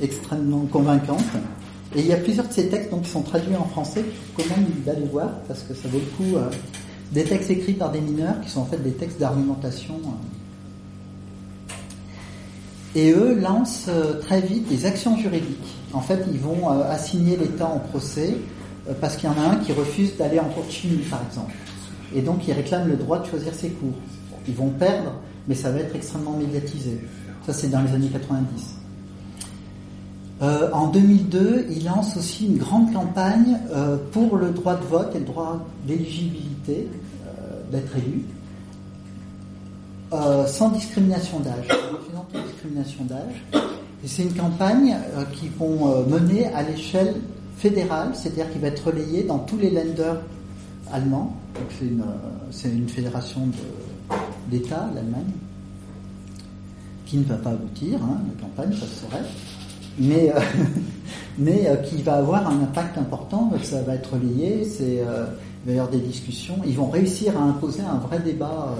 extrêmement 0.00 0.60
convaincante. 0.70 1.24
Et 1.94 2.00
il 2.00 2.06
y 2.06 2.12
a 2.12 2.18
plusieurs 2.18 2.46
de 2.46 2.52
ces 2.52 2.68
textes 2.68 2.90
donc, 2.90 3.02
qui 3.02 3.10
sont 3.10 3.22
traduits 3.22 3.56
en 3.56 3.64
français 3.64 4.04
faut 4.36 4.42
quand 4.42 4.56
même 4.56 4.66
d'aller 4.84 5.06
voir 5.10 5.28
parce 5.48 5.62
que 5.62 5.74
ça 5.74 5.88
vaut 5.88 5.98
le 5.98 6.16
coup. 6.16 6.38
des 7.12 7.24
textes 7.24 7.50
écrits 7.50 7.72
par 7.72 7.90
des 7.90 8.00
mineurs 8.00 8.40
qui 8.42 8.50
sont 8.50 8.60
en 8.60 8.66
fait 8.66 8.82
des 8.82 8.92
textes 8.92 9.18
d'argumentation 9.18 9.94
et 12.96 13.12
eux 13.12 13.38
lancent 13.38 13.86
euh, 13.88 14.18
très 14.20 14.40
vite 14.40 14.66
des 14.68 14.86
actions 14.86 15.18
juridiques. 15.18 15.76
En 15.92 16.00
fait, 16.00 16.24
ils 16.32 16.40
vont 16.40 16.70
euh, 16.70 16.90
assigner 16.90 17.36
l'État 17.36 17.66
en 17.66 17.78
procès 17.78 18.38
euh, 18.88 18.94
parce 18.98 19.16
qu'il 19.16 19.28
y 19.28 19.32
en 19.32 19.36
a 19.36 19.52
un 19.52 19.56
qui 19.56 19.72
refuse 19.72 20.16
d'aller 20.16 20.40
en 20.40 20.46
cours 20.46 20.64
de 20.64 20.70
chimie, 20.70 21.02
par 21.10 21.20
exemple. 21.22 21.54
Et 22.14 22.22
donc, 22.22 22.48
ils 22.48 22.54
réclament 22.54 22.88
le 22.88 22.96
droit 22.96 23.18
de 23.18 23.26
choisir 23.26 23.54
ses 23.54 23.68
cours. 23.68 23.92
Ils 24.48 24.54
vont 24.54 24.70
perdre, 24.70 25.12
mais 25.46 25.54
ça 25.54 25.70
va 25.70 25.80
être 25.80 25.94
extrêmement 25.94 26.38
médiatisé. 26.38 26.98
Ça, 27.44 27.52
c'est 27.52 27.68
dans 27.68 27.82
les 27.82 27.92
années 27.92 28.08
90. 28.08 28.76
en 30.72 30.86
2002, 30.88 31.66
ils 31.70 31.84
lancent 31.84 32.16
aussi 32.16 32.46
une 32.46 32.56
grande 32.56 32.92
campagne 32.92 33.58
pour 34.12 34.36
le 34.36 34.50
droit 34.50 34.76
de 34.76 34.84
vote 34.84 35.14
et 35.14 35.18
le 35.18 35.24
droit 35.24 35.66
d'éligibilité 35.86 36.88
d'être 37.70 37.96
élu. 37.96 38.24
Euh, 40.16 40.46
sans 40.46 40.70
discrimination 40.70 41.40
d'âge, 41.40 41.68
discrimination 42.46 43.04
d'âge. 43.04 43.44
C'est 44.04 44.22
une 44.22 44.34
campagne 44.34 44.96
euh, 45.14 45.24
qui 45.32 45.48
vont 45.48 45.92
euh, 45.92 46.04
mener 46.06 46.46
à 46.54 46.62
l'échelle 46.62 47.16
fédérale, 47.58 48.10
c'est-à-dire 48.14 48.50
qui 48.50 48.58
va 48.58 48.68
être 48.68 48.86
relayée 48.86 49.24
dans 49.24 49.40
tous 49.40 49.58
les 49.58 49.70
lenders 49.70 50.20
allemands. 50.90 51.36
c'est 52.50 52.68
une, 52.68 52.88
fédération 52.88 53.48
d'États, 54.50 54.88
l'Allemagne, 54.94 55.32
qui 57.04 57.18
ne 57.18 57.24
va 57.24 57.36
pas 57.36 57.50
aboutir, 57.50 57.98
hein, 58.02 58.20
la 58.26 58.42
campagne, 58.42 58.72
ça 58.72 58.86
se 58.86 59.04
saurait, 59.04 59.24
mais, 59.98 60.32
mais 61.38 61.68
qui 61.84 62.02
va 62.02 62.16
avoir 62.16 62.48
un 62.48 62.62
impact 62.62 62.96
important, 62.96 63.52
ça 63.62 63.82
va 63.82 63.96
être 63.96 64.14
relayé, 64.14 64.64
c'est, 64.64 65.02
il 65.02 65.66
va 65.66 65.72
y 65.72 65.78
avoir 65.78 65.90
des 65.90 66.00
discussions, 66.00 66.56
ils 66.64 66.76
vont 66.76 66.88
réussir 66.88 67.36
à 67.36 67.42
imposer 67.42 67.82
un 67.82 67.98
vrai 67.98 68.20
débat 68.20 68.76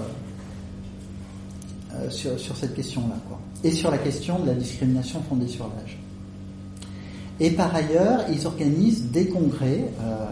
euh, 1.99 2.09
sur, 2.09 2.55
cette 2.55 2.75
question-là, 2.75 3.15
quoi. 3.27 3.39
Et 3.63 3.71
sur 3.71 3.89
la 3.89 3.97
question 3.97 4.39
de 4.39 4.47
la 4.47 4.53
discrimination 4.53 5.21
fondée 5.27 5.47
sur 5.47 5.65
l'âge. 5.65 5.97
Et 7.39 7.51
par 7.51 7.73
ailleurs, 7.73 8.25
ils 8.31 8.45
organisent 8.45 9.05
des 9.11 9.27
congrès. 9.27 9.91
Euh, 10.01 10.25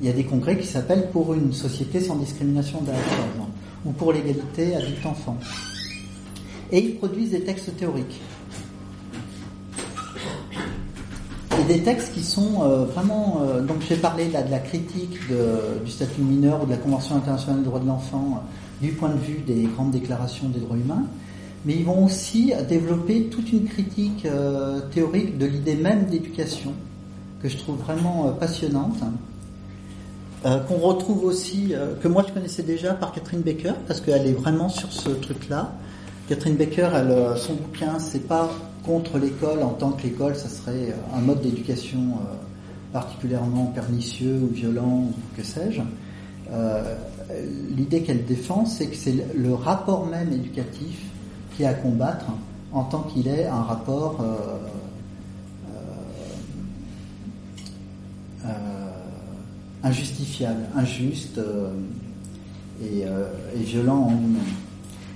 il 0.00 0.06
y 0.06 0.10
a 0.10 0.12
des 0.12 0.24
congrès 0.24 0.58
qui 0.58 0.66
s'appellent 0.66 1.10
pour 1.10 1.32
une 1.34 1.52
société 1.52 2.00
sans 2.00 2.16
discrimination 2.16 2.80
d'âge, 2.82 2.96
par 2.96 3.26
exemple, 3.26 3.50
ou 3.84 3.92
pour 3.92 4.12
l'égalité 4.12 4.74
adulte-enfant. 4.74 5.36
Et 6.72 6.80
ils 6.80 6.96
produisent 6.96 7.30
des 7.30 7.42
textes 7.42 7.76
théoriques. 7.76 8.20
Et 11.60 11.64
des 11.64 11.82
textes 11.82 12.12
qui 12.12 12.22
sont 12.22 12.62
euh, 12.62 12.84
vraiment. 12.84 13.40
donc 13.66 13.78
j'ai 13.88 13.96
parlé 13.96 14.28
là 14.30 14.42
de 14.42 14.50
la 14.50 14.58
critique 14.58 15.18
du 15.84 15.90
statut 15.90 16.20
mineur 16.20 16.62
ou 16.62 16.66
de 16.66 16.72
la 16.72 16.78
Convention 16.78 17.16
internationale 17.16 17.60
des 17.60 17.66
droits 17.66 17.80
de 17.80 17.86
l'enfant 17.86 18.42
du 18.80 18.92
point 18.92 19.10
de 19.10 19.18
vue 19.18 19.40
des 19.46 19.64
grandes 19.64 19.90
déclarations 19.90 20.48
des 20.48 20.60
droits 20.60 20.76
humains, 20.76 21.04
mais 21.64 21.74
ils 21.74 21.84
vont 21.84 22.04
aussi 22.04 22.52
développer 22.68 23.24
toute 23.24 23.52
une 23.52 23.64
critique 23.64 24.26
euh, 24.26 24.80
théorique 24.92 25.38
de 25.38 25.46
l'idée 25.46 25.76
même 25.76 26.06
d'éducation, 26.06 26.72
que 27.42 27.48
je 27.48 27.56
trouve 27.56 27.78
vraiment 27.78 28.28
euh, 28.28 28.32
passionnante, 28.32 28.98
euh, 30.44 30.58
qu'on 30.60 30.76
retrouve 30.76 31.24
aussi, 31.24 31.72
que 32.02 32.08
moi 32.08 32.24
je 32.28 32.32
connaissais 32.32 32.62
déjà 32.62 32.92
par 32.92 33.12
Catherine 33.12 33.40
Baker, 33.40 33.72
parce 33.86 34.00
qu'elle 34.00 34.26
est 34.26 34.32
vraiment 34.32 34.68
sur 34.68 34.92
ce 34.92 35.08
truc-là. 35.08 35.72
Catherine 36.28 36.56
Baker, 36.56 36.90
son 37.36 37.54
bouquin, 37.54 37.98
c'est 37.98 38.26
pas 38.26 38.50
contre 38.84 39.18
l'école 39.18 39.62
en 39.62 39.70
tant 39.70 39.92
que 39.92 40.02
l'école, 40.02 40.36
ça 40.36 40.48
serait 40.48 40.94
un 41.14 41.20
mode 41.20 41.42
d'éducation 41.42 42.18
particulièrement 42.94 43.66
pernicieux 43.66 44.38
ou 44.42 44.54
violent 44.54 45.04
ou 45.08 45.12
que 45.36 45.42
sais-je. 45.42 45.82
Euh, 47.34 47.46
l'idée 47.76 48.02
qu'elle 48.02 48.24
défend, 48.24 48.66
c'est 48.66 48.86
que 48.86 48.96
c'est 48.96 49.14
le 49.34 49.54
rapport 49.54 50.06
même 50.06 50.32
éducatif 50.32 51.02
qui 51.56 51.62
est 51.62 51.66
à 51.66 51.74
combattre 51.74 52.26
en 52.72 52.84
tant 52.84 53.02
qu'il 53.02 53.28
est 53.28 53.46
un 53.46 53.62
rapport 53.62 54.18
euh, 54.20 54.58
euh, 58.44 58.48
injustifiable, 59.82 60.62
injuste 60.74 61.40
et, 62.82 63.04
violent 63.56 63.96
en 63.96 64.10
lui-même. 64.10 64.42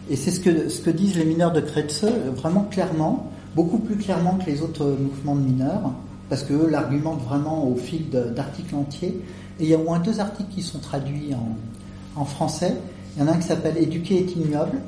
Et 0.09 0.17
c'est 0.17 0.31
ce 0.31 0.41
que, 0.41 0.69
ce 0.69 0.81
que 0.81 0.91
disent 0.91 1.17
les 1.17 1.25
mineurs 1.25 1.53
de 1.53 1.61
Kretze 1.61 2.07
vraiment 2.37 2.63
clairement, 2.63 3.31
beaucoup 3.57 3.79
plus 3.79 3.97
clairement 3.97 4.35
que 4.35 4.49
les 4.49 4.63
autres 4.63 4.97
mouvements 4.99 5.35
de 5.35 5.41
mineurs, 5.41 5.93
parce 6.29 6.45
qu'eux 6.45 6.69
l'argumentent 6.71 7.25
vraiment 7.25 7.67
au 7.67 7.75
fil 7.75 8.09
d'articles 8.11 8.75
entiers. 8.75 9.21
Et 9.59 9.65
il 9.65 9.69
y 9.69 9.75
a 9.75 9.79
au 9.79 9.83
moins 9.83 9.99
deux 9.99 10.21
articles 10.21 10.51
qui 10.55 10.63
sont 10.63 10.79
traduits 10.79 11.35
en, 11.35 11.57
en 12.19 12.25
français. 12.25 12.77
Il 13.17 13.23
y 13.23 13.25
en 13.25 13.29
a 13.29 13.33
un 13.33 13.37
qui 13.37 13.47
s'appelle 13.47 13.77
Éduquer 13.79 14.19
est 14.19 14.37
ignoble 14.37 14.81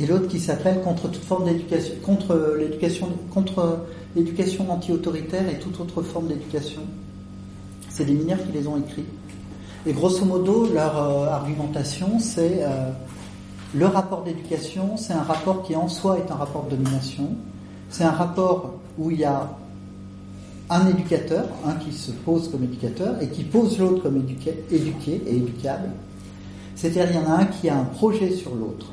et 0.00 0.06
l'autre 0.06 0.28
qui 0.28 0.38
s'appelle 0.38 0.80
Contre 0.82 1.08
toute 1.08 1.24
forme 1.24 1.44
d'éducation, 1.44 1.94
contre 2.02 2.56
l'éducation, 2.58 3.08
contre 3.32 3.84
l'éducation 4.14 4.70
anti-autoritaire 4.70 5.48
et 5.48 5.58
toute 5.58 5.80
autre 5.80 6.02
forme 6.02 6.28
d'éducation. 6.28 6.82
C'est 7.88 8.04
des 8.04 8.14
mineurs 8.14 8.38
qui 8.44 8.52
les 8.52 8.66
ont 8.66 8.76
écrits. 8.76 9.06
Et 9.86 9.92
grosso 9.92 10.24
modo, 10.24 10.68
leur 10.72 10.96
euh, 10.96 11.26
argumentation, 11.28 12.18
c'est 12.20 12.62
euh, 12.62 12.90
le 13.74 13.86
rapport 13.86 14.22
d'éducation, 14.22 14.96
c'est 14.96 15.12
un 15.12 15.22
rapport 15.22 15.62
qui 15.62 15.74
en 15.74 15.88
soi 15.88 16.18
est 16.18 16.30
un 16.30 16.36
rapport 16.36 16.64
de 16.64 16.76
domination. 16.76 17.30
C'est 17.90 18.04
un 18.04 18.12
rapport 18.12 18.74
où 18.98 19.10
il 19.10 19.20
y 19.20 19.24
a 19.24 19.50
un 20.70 20.86
éducateur, 20.88 21.46
un 21.66 21.74
qui 21.74 21.92
se 21.92 22.10
pose 22.10 22.48
comme 22.50 22.64
éducateur 22.64 23.20
et 23.22 23.28
qui 23.28 23.44
pose 23.44 23.78
l'autre 23.78 24.02
comme 24.02 24.18
éduqué, 24.18 24.64
éduqué 24.70 25.22
et 25.26 25.36
éducable. 25.36 25.90
C'est-à-dire 26.78 27.10
il 27.10 27.16
y 27.16 27.18
en 27.18 27.28
a 27.28 27.40
un 27.40 27.44
qui 27.46 27.68
a 27.68 27.76
un 27.76 27.84
projet 27.84 28.30
sur 28.30 28.54
l'autre 28.54 28.86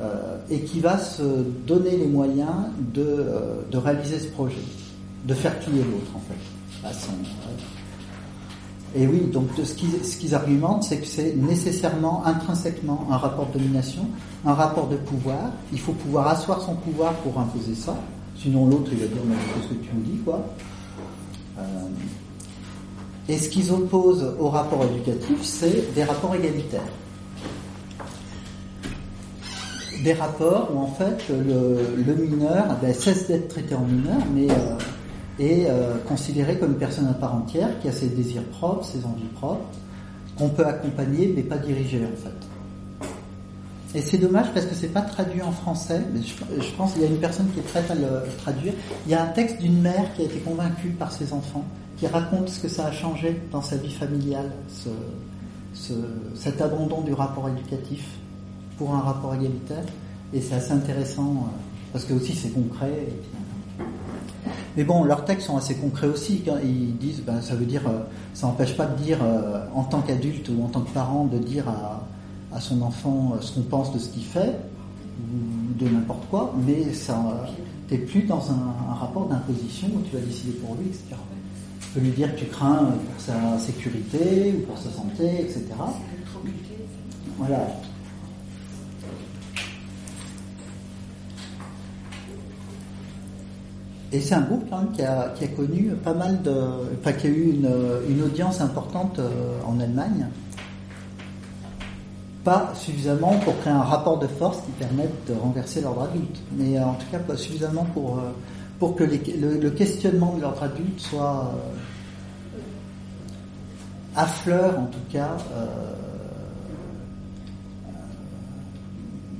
euh, 0.00 0.38
et 0.48 0.60
qui 0.60 0.80
va 0.80 0.96
se 0.96 1.22
donner 1.66 1.98
les 1.98 2.06
moyens 2.06 2.48
de, 2.94 3.02
euh, 3.02 3.60
de 3.70 3.76
réaliser 3.76 4.18
ce 4.18 4.28
projet, 4.28 4.64
de 5.26 5.34
faire 5.34 5.58
plier 5.58 5.82
l'autre 5.82 6.12
en 6.16 6.20
fait. 6.20 6.88
À 6.88 6.94
son, 6.94 7.12
et 8.96 9.06
oui, 9.06 9.20
donc 9.32 9.48
ce 9.62 9.74
qu'ils 9.74 10.02
ce 10.02 10.34
argumentent, 10.34 10.82
c'est 10.84 10.96
que 10.96 11.06
c'est 11.06 11.36
nécessairement, 11.36 12.24
intrinsèquement, 12.24 13.06
un 13.10 13.18
rapport 13.18 13.48
de 13.48 13.58
domination, 13.58 14.02
un 14.46 14.54
rapport 14.54 14.88
de 14.88 14.96
pouvoir. 14.96 15.52
Il 15.72 15.78
faut 15.78 15.92
pouvoir 15.92 16.28
asseoir 16.28 16.62
son 16.62 16.74
pouvoir 16.74 17.12
pour 17.16 17.38
imposer 17.38 17.74
ça. 17.74 17.94
Sinon 18.36 18.66
l'autre, 18.66 18.90
il 18.92 18.98
va 18.98 19.06
dire, 19.06 19.22
mais 19.26 19.36
qu'est-ce 19.36 19.74
que 19.74 19.84
tu 19.84 19.94
me 19.94 20.04
dis, 20.04 20.18
quoi? 20.24 20.42
Euh, 21.58 21.62
Et 23.28 23.36
ce 23.36 23.50
qu'ils 23.50 23.70
opposent 23.70 24.26
au 24.40 24.48
rapport 24.48 24.82
éducatif, 24.84 25.36
c'est 25.42 25.94
des 25.94 26.02
rapports 26.02 26.34
égalitaires. 26.34 26.80
Des 30.02 30.12
rapports 30.14 30.70
où 30.74 30.78
en 30.78 30.86
fait 30.86 31.28
le, 31.28 32.14
mineur 32.14 32.76
ben, 32.80 32.94
cesse 32.94 33.28
d'être 33.28 33.48
traité 33.48 33.74
en 33.74 33.84
mineur, 33.84 34.18
mais 34.34 34.50
euh, 34.50 34.78
est 35.38 35.66
euh, 35.68 35.96
considéré 36.06 36.58
comme 36.58 36.72
une 36.72 36.78
personne 36.78 37.06
à 37.08 37.14
part 37.14 37.34
entière 37.34 37.68
qui 37.80 37.88
a 37.88 37.92
ses 37.92 38.08
désirs 38.08 38.44
propres, 38.44 38.84
ses 38.84 39.04
envies 39.04 39.28
propres, 39.34 39.64
qu'on 40.36 40.48
peut 40.48 40.66
accompagner 40.66 41.32
mais 41.34 41.42
pas 41.42 41.58
diriger 41.58 42.04
en 42.04 42.16
fait. 42.16 43.98
Et 43.98 44.02
c'est 44.02 44.18
dommage 44.18 44.46
parce 44.54 44.66
que 44.66 44.74
c'est 44.74 44.92
pas 44.92 45.00
traduit 45.00 45.42
en 45.42 45.50
français, 45.50 46.00
mais 46.14 46.20
je, 46.22 46.72
pense 46.76 46.92
qu'il 46.92 47.02
y 47.02 47.04
a 47.04 47.08
une 47.08 47.18
personne 47.18 47.50
qui 47.52 47.58
est 47.58 47.62
prête 47.62 47.90
à 47.90 47.94
le 47.96 48.22
traduire. 48.38 48.72
Il 49.06 49.12
y 49.12 49.14
a 49.14 49.22
un 49.24 49.26
texte 49.28 49.58
d'une 49.58 49.80
mère 49.80 50.14
qui 50.14 50.22
a 50.22 50.24
été 50.26 50.38
convaincue 50.38 50.90
par 50.90 51.10
ses 51.10 51.32
enfants, 51.32 51.64
qui 51.96 52.06
raconte 52.06 52.48
ce 52.48 52.60
que 52.60 52.68
ça 52.68 52.86
a 52.86 52.92
changé 52.92 53.40
dans 53.50 53.62
sa 53.62 53.76
vie 53.76 53.92
familiale, 53.92 54.52
ce, 54.68 54.90
ce, 55.74 55.92
cet 56.36 56.62
abandon 56.62 57.00
du 57.00 57.12
rapport 57.12 57.48
éducatif 57.48 58.04
pour 58.80 58.94
un 58.94 59.00
rapport 59.00 59.34
égalitaire. 59.34 59.84
Et 60.32 60.40
c'est 60.40 60.54
assez 60.54 60.72
intéressant 60.72 61.30
euh, 61.30 61.92
parce 61.92 62.06
que 62.06 62.14
aussi 62.14 62.34
c'est 62.34 62.50
concret. 62.50 63.08
Et 63.08 63.12
mais 64.76 64.84
bon, 64.84 65.04
leurs 65.04 65.24
textes 65.24 65.48
sont 65.48 65.56
assez 65.56 65.74
concrets 65.74 66.06
aussi. 66.06 66.42
Quand 66.44 66.56
ils 66.62 66.96
disent, 66.96 67.22
ben, 67.22 67.40
ça 67.42 67.54
veut 67.54 67.66
dire, 67.66 67.82
euh, 67.86 68.00
ça 68.34 68.46
n'empêche 68.46 68.76
pas 68.76 68.86
de 68.86 69.02
dire, 69.02 69.18
euh, 69.22 69.64
en 69.74 69.82
tant 69.84 70.00
qu'adulte 70.00 70.48
ou 70.48 70.64
en 70.64 70.68
tant 70.68 70.80
que 70.82 70.90
parent, 70.90 71.24
de 71.24 71.38
dire 71.38 71.68
à, 71.68 72.06
à 72.56 72.60
son 72.60 72.80
enfant 72.82 73.32
euh, 73.34 73.40
ce 73.40 73.52
qu'on 73.52 73.62
pense 73.62 73.92
de 73.92 73.98
ce 73.98 74.08
qu'il 74.08 74.24
fait, 74.24 74.56
ou 75.20 75.84
de 75.84 75.88
n'importe 75.88 76.24
quoi, 76.30 76.54
mais 76.66 76.94
ça, 76.94 77.46
t'es 77.88 77.98
plus 77.98 78.22
dans 78.22 78.50
un, 78.50 78.90
un 78.90 78.94
rapport 78.94 79.26
d'imposition 79.26 79.88
où 79.88 80.00
tu 80.08 80.16
vas 80.16 80.22
décider 80.22 80.52
pour 80.52 80.76
lui, 80.76 80.86
etc. 80.86 81.16
Tu 81.80 81.88
peux 81.88 82.00
lui 82.00 82.10
dire 82.12 82.34
que 82.34 82.40
tu 82.40 82.46
crains 82.46 82.94
pour 83.10 83.20
sa 83.20 83.58
sécurité 83.58 84.54
ou 84.56 84.66
pour 84.66 84.78
sa 84.78 84.90
santé, 84.90 85.42
etc. 85.42 85.66
Voilà. 87.36 87.66
Et 94.12 94.20
c'est 94.20 94.34
un 94.34 94.40
groupe 94.40 94.64
qui, 94.94 95.02
a, 95.02 95.32
connu 95.56 95.92
pas 96.02 96.14
mal 96.14 96.42
de. 96.42 96.52
Enfin, 96.98 97.12
qui 97.12 97.28
a 97.28 97.30
eu 97.30 97.52
une, 97.52 98.22
audience 98.22 98.60
importante 98.60 99.18
euh, 99.18 99.30
en 99.64 99.78
Allemagne. 99.78 100.26
Pas 102.42 102.72
suffisamment 102.74 103.36
pour 103.38 103.58
créer 103.60 103.72
un 103.72 103.82
rapport 103.82 104.18
de 104.18 104.26
force 104.26 104.62
qui 104.62 104.72
permette 104.72 105.12
de 105.28 105.34
renverser 105.34 105.82
l'ordre 105.82 106.02
adulte, 106.02 106.40
mais 106.56 106.78
euh, 106.78 106.84
en 106.84 106.94
tout 106.94 107.06
cas 107.12 107.18
pas 107.18 107.36
suffisamment 107.36 107.84
pour, 107.92 108.18
euh, 108.18 108.32
pour 108.78 108.96
que 108.96 109.04
le, 109.04 109.70
questionnement 109.70 110.34
de 110.34 110.40
l'ordre 110.40 110.62
adulte 110.62 110.98
soit 110.98 111.52
à 114.16 114.26
fleur, 114.26 114.76
en 114.76 114.86
tout 114.86 114.98
cas, 115.12 115.36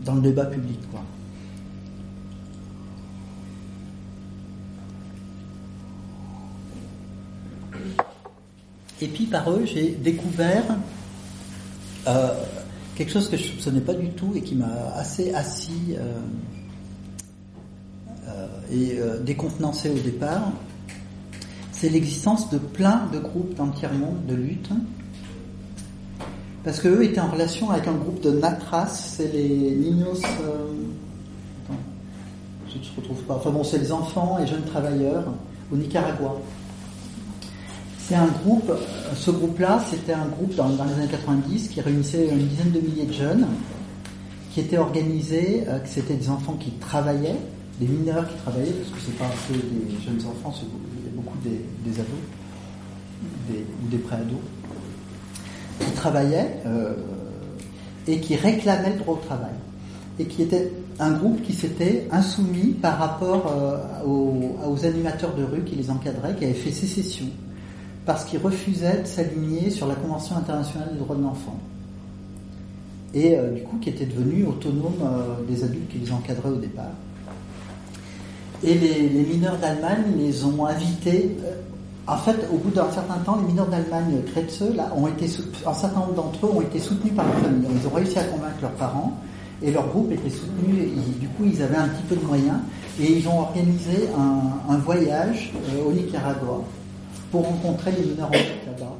dans 0.05 0.15
le 0.15 0.21
débat 0.21 0.47
public. 0.47 0.79
Quoi. 0.93 1.01
Et 9.03 9.09
puis 9.09 9.27
par 9.27 9.51
eux, 9.51 9.65
j'ai 9.65 9.93
découvert 9.93 10.65
euh, 12.07 12.35
quelque 12.95 13.11
chose 13.13 13.29
que 13.29 13.37
je 13.37 13.45
ne 13.45 13.49
soupçonnais 13.49 13.81
pas 13.81 13.95
du 13.95 14.11
tout 14.11 14.33
et 14.35 14.43
qui 14.43 14.55
m'a 14.55 14.95
assez 14.95 15.33
assis 15.35 15.97
euh, 15.97 16.21
euh, 18.29 18.47
et 18.71 19.25
décontenancé 19.25 19.91
au 19.91 19.99
départ. 19.99 20.53
C'est 21.73 21.89
l'existence 21.89 22.51
de 22.51 22.59
plein 22.59 23.09
de 23.13 23.19
groupes 23.19 23.55
dans 23.55 23.67
le 23.67 23.73
tiers-monde 23.73 24.27
de 24.27 24.35
lutte. 24.35 24.71
Parce 26.63 26.79
qu'eux 26.79 27.03
étaient 27.03 27.21
en 27.21 27.31
relation 27.31 27.71
avec 27.71 27.89
un 27.89 27.95
groupe 27.95 28.21
de 28.21 28.33
Natras, 28.33 28.89
c'est 28.89 29.33
les 29.33 29.49
Niños. 29.49 30.21
attends, 30.23 31.79
je 32.69 32.77
ne 32.77 32.97
retrouve 32.97 33.23
pas. 33.23 33.37
Enfin 33.37 33.51
bon, 33.51 33.65
c'est 33.65 33.79
les 33.79 33.93
enfants 33.93 34.39
et 34.43 34.47
jeunes 34.47 34.65
travailleurs 34.65 35.25
au 35.73 35.77
Nicaragua. 35.77 36.37
C'est 38.11 38.17
un 38.17 38.27
groupe, 38.27 38.73
ce 39.15 39.31
groupe-là, 39.31 39.81
c'était 39.89 40.15
un 40.15 40.27
groupe 40.27 40.57
dans, 40.57 40.67
les 40.67 40.81
années 40.95 41.07
90 41.09 41.69
qui 41.69 41.81
réunissait 41.81 42.29
une 42.29 42.49
dizaine 42.49 42.73
de 42.73 42.81
milliers 42.81 43.07
de 43.07 43.13
jeunes, 43.13 43.47
qui 44.51 44.59
était 44.59 44.79
organisé, 44.79 45.63
euh, 45.69 45.79
c'était 45.85 46.15
des 46.15 46.29
enfants 46.29 46.55
qui 46.55 46.73
travaillaient, 46.73 47.37
des 47.79 47.87
mineurs 47.87 48.29
qui 48.29 48.35
travaillaient, 48.39 48.73
parce 48.73 48.91
que 48.91 48.97
c'est 49.07 49.17
pas 49.17 49.31
que 49.47 49.53
des 49.53 50.05
jeunes 50.05 50.19
enfants, 50.27 50.53
c'est 50.53 50.67
il 50.67 51.07
y 51.07 51.09
a 51.09 51.15
beaucoup 51.15 51.39
des, 51.45 52.01
ados 52.01 52.09
ou 53.49 53.89
des 53.89 53.99
pré-ados, 53.99 54.41
qui 55.79 55.93
travaillaient 55.93 56.63
euh, 56.67 56.95
et 58.09 58.19
qui 58.19 58.35
réclamaient 58.35 58.95
le 58.95 58.99
droit 58.99 59.15
au 59.15 59.25
travail. 59.25 59.55
Et 60.19 60.25
qui 60.25 60.43
était 60.43 60.73
un 60.99 61.13
groupe 61.13 61.43
qui 61.43 61.53
s'était 61.53 62.09
insoumis 62.11 62.73
par 62.73 62.99
rapport 62.99 63.55
euh, 63.57 64.05
aux, 64.05 64.57
aux 64.69 64.85
animateurs 64.85 65.37
de 65.37 65.45
rue 65.45 65.63
qui 65.63 65.77
les 65.77 65.93
encadraient, 65.93 66.35
qui 66.35 66.45
avaient 66.47 66.55
fait 66.55 66.73
sécession 66.73 67.27
parce 68.07 68.25
qu'ils 68.25 68.41
refusaient 68.41 69.03
de 69.03 69.07
s'aligner 69.07 69.71
sur 69.71 69.87
la 69.87 69.95
Convention 69.95 70.37
internationale 70.37 70.91
des 70.93 70.99
droits 70.99 71.17
de 71.17 71.23
l'enfant. 71.23 71.59
Et 73.13 73.37
euh, 73.37 73.51
du 73.51 73.63
coup, 73.63 73.77
qui 73.79 73.91
étaient 73.91 74.07
devenus 74.07 74.47
autonomes 74.47 75.03
euh, 75.03 75.45
des 75.49 75.65
adultes 75.65 75.89
qui 75.91 75.99
les 75.99 76.13
encadraient 76.13 76.51
au 76.51 76.57
départ. 76.57 76.93
Et 78.63 78.75
les, 78.75 79.09
mineurs 79.25 79.57
d'Allemagne 79.59 80.05
les 80.19 80.45
ont 80.45 80.67
invités. 80.67 81.37
Euh, 81.45 81.55
en 82.07 82.17
fait, 82.17 82.37
au 82.53 82.57
bout 82.57 82.71
d'un 82.71 82.91
certain 82.91 83.19
temps, 83.19 83.37
les 83.41 83.47
mineurs 83.47 83.69
d'Allemagne, 83.69 84.23
Kretze, 84.33 84.75
là, 84.75 84.93
ont 84.97 85.07
été, 85.07 85.27
un 85.67 85.75
certain 85.75 86.01
nombre 86.01 86.15
d'entre 86.15 86.47
eux 86.47 86.51
ont 86.57 86.61
été 86.61 86.79
soutenus 86.79 87.15
par 87.15 87.27
leur 87.27 87.37
famille. 87.39 87.69
Ils 87.81 87.87
ont 87.87 87.95
réussi 87.95 88.19
à 88.19 88.25
convaincre 88.25 88.57
leurs 88.63 88.73
parents 88.73 89.17
et 89.63 89.71
leur 89.71 89.89
groupe 89.89 90.11
était 90.13 90.31
soutenu. 90.31 90.79
Et, 90.79 91.21
du 91.21 91.29
coup, 91.29 91.45
ils 91.45 91.63
avaient 91.63 91.77
un 91.77 91.89
petit 91.89 92.03
peu 92.09 92.17
de 92.17 92.25
moyens 92.25 92.59
et 93.01 93.13
ils 93.13 93.29
ont 93.29 93.41
organisé 93.41 94.09
un, 94.69 94.77
voyage 94.79 95.53
au 95.87 95.93
Nicaragua 95.93 96.63
pour 97.31 97.45
rencontrer 97.45 97.93
les 97.93 98.05
mineurs 98.11 98.29
en 98.29 98.33
là-bas. 98.33 98.97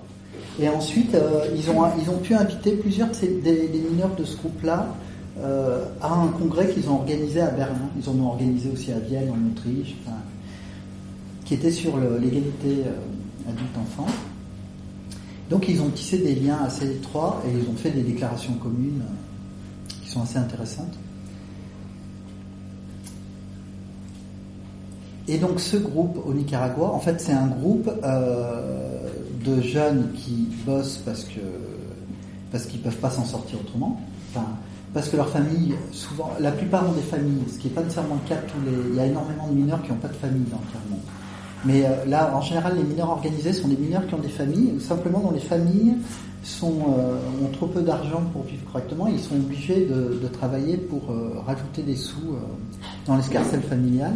Et 0.61 0.69
ensuite, 0.69 1.15
euh, 1.15 1.47
ils, 1.57 1.71
ont, 1.71 1.85
ils 2.01 2.11
ont 2.11 2.19
pu 2.19 2.35
inviter 2.35 2.73
plusieurs 2.73 3.09
des, 3.09 3.83
mineurs 3.91 4.15
de 4.17 4.25
ce 4.25 4.37
groupe-là 4.37 4.95
euh, 5.39 5.85
à 6.03 6.13
un 6.13 6.29
congrès 6.29 6.69
qu'ils 6.69 6.89
ont 6.89 6.97
organisé 6.97 7.41
à 7.41 7.51
Berlin. 7.51 7.89
Ils 7.99 8.09
en 8.09 8.15
ont 8.15 8.29
organisé 8.29 8.71
aussi 8.71 8.93
à 8.93 8.99
Vienne, 8.99 9.31
en 9.31 9.51
Autriche, 9.51 9.97
qui 11.45 11.55
était 11.55 11.71
sur 11.71 11.97
l'égalité 11.97 12.85
euh, 12.87 13.51
adulte-enfant. 13.51 14.07
Donc 15.49 15.69
ils 15.69 15.81
ont 15.81 15.89
tissé 15.89 16.19
des 16.19 16.35
liens 16.37 16.59
assez 16.65 16.89
étroits 16.89 17.43
et 17.47 17.59
ils 17.59 17.69
ont 17.69 17.77
fait 17.77 17.91
des 17.91 18.03
déclarations 18.03 18.55
communes 18.55 19.03
qui 20.05 20.09
sont 20.09 20.23
assez 20.23 20.39
intéressantes. 20.39 20.97
Et 25.31 25.39
donc 25.39 25.61
ce 25.61 25.77
groupe 25.77 26.19
au 26.27 26.35
Nicaragua, 26.35 26.87
en 26.87 26.99
fait, 26.99 27.21
c'est 27.21 27.33
un 27.33 27.47
groupe 27.47 27.89
euh, 28.03 28.99
de 29.45 29.61
jeunes 29.61 30.11
qui 30.17 30.49
bossent 30.67 31.01
parce 31.05 31.23
que 31.23 31.41
parce 32.51 32.67
qu'ils 32.67 32.81
peuvent 32.81 32.97
pas 32.97 33.11
s'en 33.11 33.25
sortir 33.25 33.61
autrement. 33.61 34.01
Parce 34.93 35.09
que 35.09 35.17
leur 35.17 35.29
famille, 35.29 35.77
souvent, 35.93 36.33
la 36.41 36.51
plupart 36.51 36.89
ont 36.89 36.93
des 36.95 37.03
familles, 37.03 37.45
ce 37.49 37.61
qui 37.61 37.69
n'est 37.69 37.75
pas 37.75 37.83
nécessairement 37.83 38.17
le 38.25 38.29
cas 38.29 38.41
de 38.43 38.49
tous 38.49 38.59
les. 38.67 38.91
Il 38.91 38.97
y 38.97 38.99
a 38.99 39.07
énormément 39.07 39.47
de 39.47 39.55
mineurs 39.55 39.81
qui 39.85 39.91
n'ont 39.91 39.99
pas 39.99 40.09
de 40.09 40.15
famille 40.15 40.47
dans 40.51 40.59
le 40.59 40.91
monde. 40.91 41.01
Mais 41.65 41.85
euh, 41.85 42.05
là, 42.07 42.35
en 42.35 42.41
général, 42.41 42.77
les 42.77 42.83
mineurs 42.83 43.11
organisés 43.11 43.53
sont 43.53 43.69
des 43.69 43.77
mineurs 43.77 44.05
qui 44.09 44.15
ont 44.15 44.19
des 44.19 44.29
familles, 44.29 44.73
ou 44.77 44.81
simplement 44.81 45.21
dont 45.21 45.31
les 45.31 45.39
familles 45.39 45.95
euh, 46.65 46.67
ont 46.67 47.53
trop 47.53 47.69
peu 47.69 47.83
d'argent 47.83 48.23
pour 48.33 48.43
vivre 48.43 48.65
correctement, 48.73 49.07
ils 49.07 49.21
sont 49.21 49.37
obligés 49.37 49.87
de, 49.87 50.19
de 50.21 50.29
travailler 50.29 50.77
pour 50.77 51.03
rajouter 51.47 51.83
des 51.83 51.95
sous 51.95 52.35
dans 53.07 53.15
l'escarcelle 53.15 53.63
familiale 53.63 54.15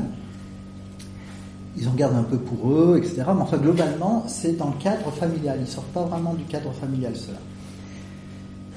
ils 1.77 1.89
en 1.89 1.95
gardent 1.95 2.17
un 2.17 2.23
peu 2.23 2.39
pour 2.39 2.71
eux, 2.71 2.99
etc. 2.99 3.23
Mais 3.27 3.43
enfin, 3.43 3.57
globalement, 3.59 4.25
c'est 4.29 4.57
dans 4.57 4.69
le 4.69 4.83
cadre 4.83 5.11
familial. 5.11 5.59
Ils 5.61 5.67
sortent 5.67 5.93
pas 5.93 6.03
vraiment 6.03 6.35
du 6.35 6.45
cadre 6.45 6.73
familial, 6.73 7.15
cela. 7.17 7.39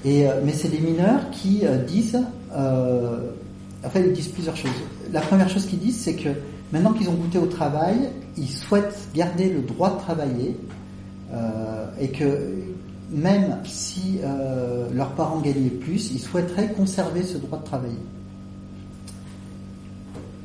Euh, 0.05 0.41
mais 0.43 0.53
c'est 0.53 0.69
des 0.69 0.79
mineurs 0.79 1.29
qui 1.31 1.61
euh, 1.63 1.83
disent, 1.83 2.19
euh, 2.55 3.31
enfin, 3.83 3.99
ils 3.99 4.13
disent 4.13 4.29
plusieurs 4.29 4.55
choses. 4.55 4.71
La 5.11 5.21
première 5.21 5.49
chose 5.49 5.65
qu'ils 5.65 5.79
disent, 5.79 5.99
c'est 5.99 6.15
que 6.15 6.29
Maintenant 6.73 6.91
qu'ils 6.91 7.07
ont 7.07 7.13
goûté 7.13 7.37
au 7.37 7.45
travail, 7.45 8.09
ils 8.35 8.49
souhaitent 8.49 9.07
garder 9.15 9.47
le 9.47 9.61
droit 9.61 9.91
de 9.91 9.99
travailler 9.99 10.57
et 11.97 12.09
que 12.09 12.55
même 13.09 13.59
si 13.63 14.19
leurs 14.93 15.11
parents 15.11 15.39
gagnaient 15.39 15.69
plus, 15.69 16.11
ils 16.11 16.19
souhaiteraient 16.19 16.73
conserver 16.73 17.23
ce 17.23 17.37
droit 17.37 17.59
de 17.59 17.63
travailler. 17.63 17.95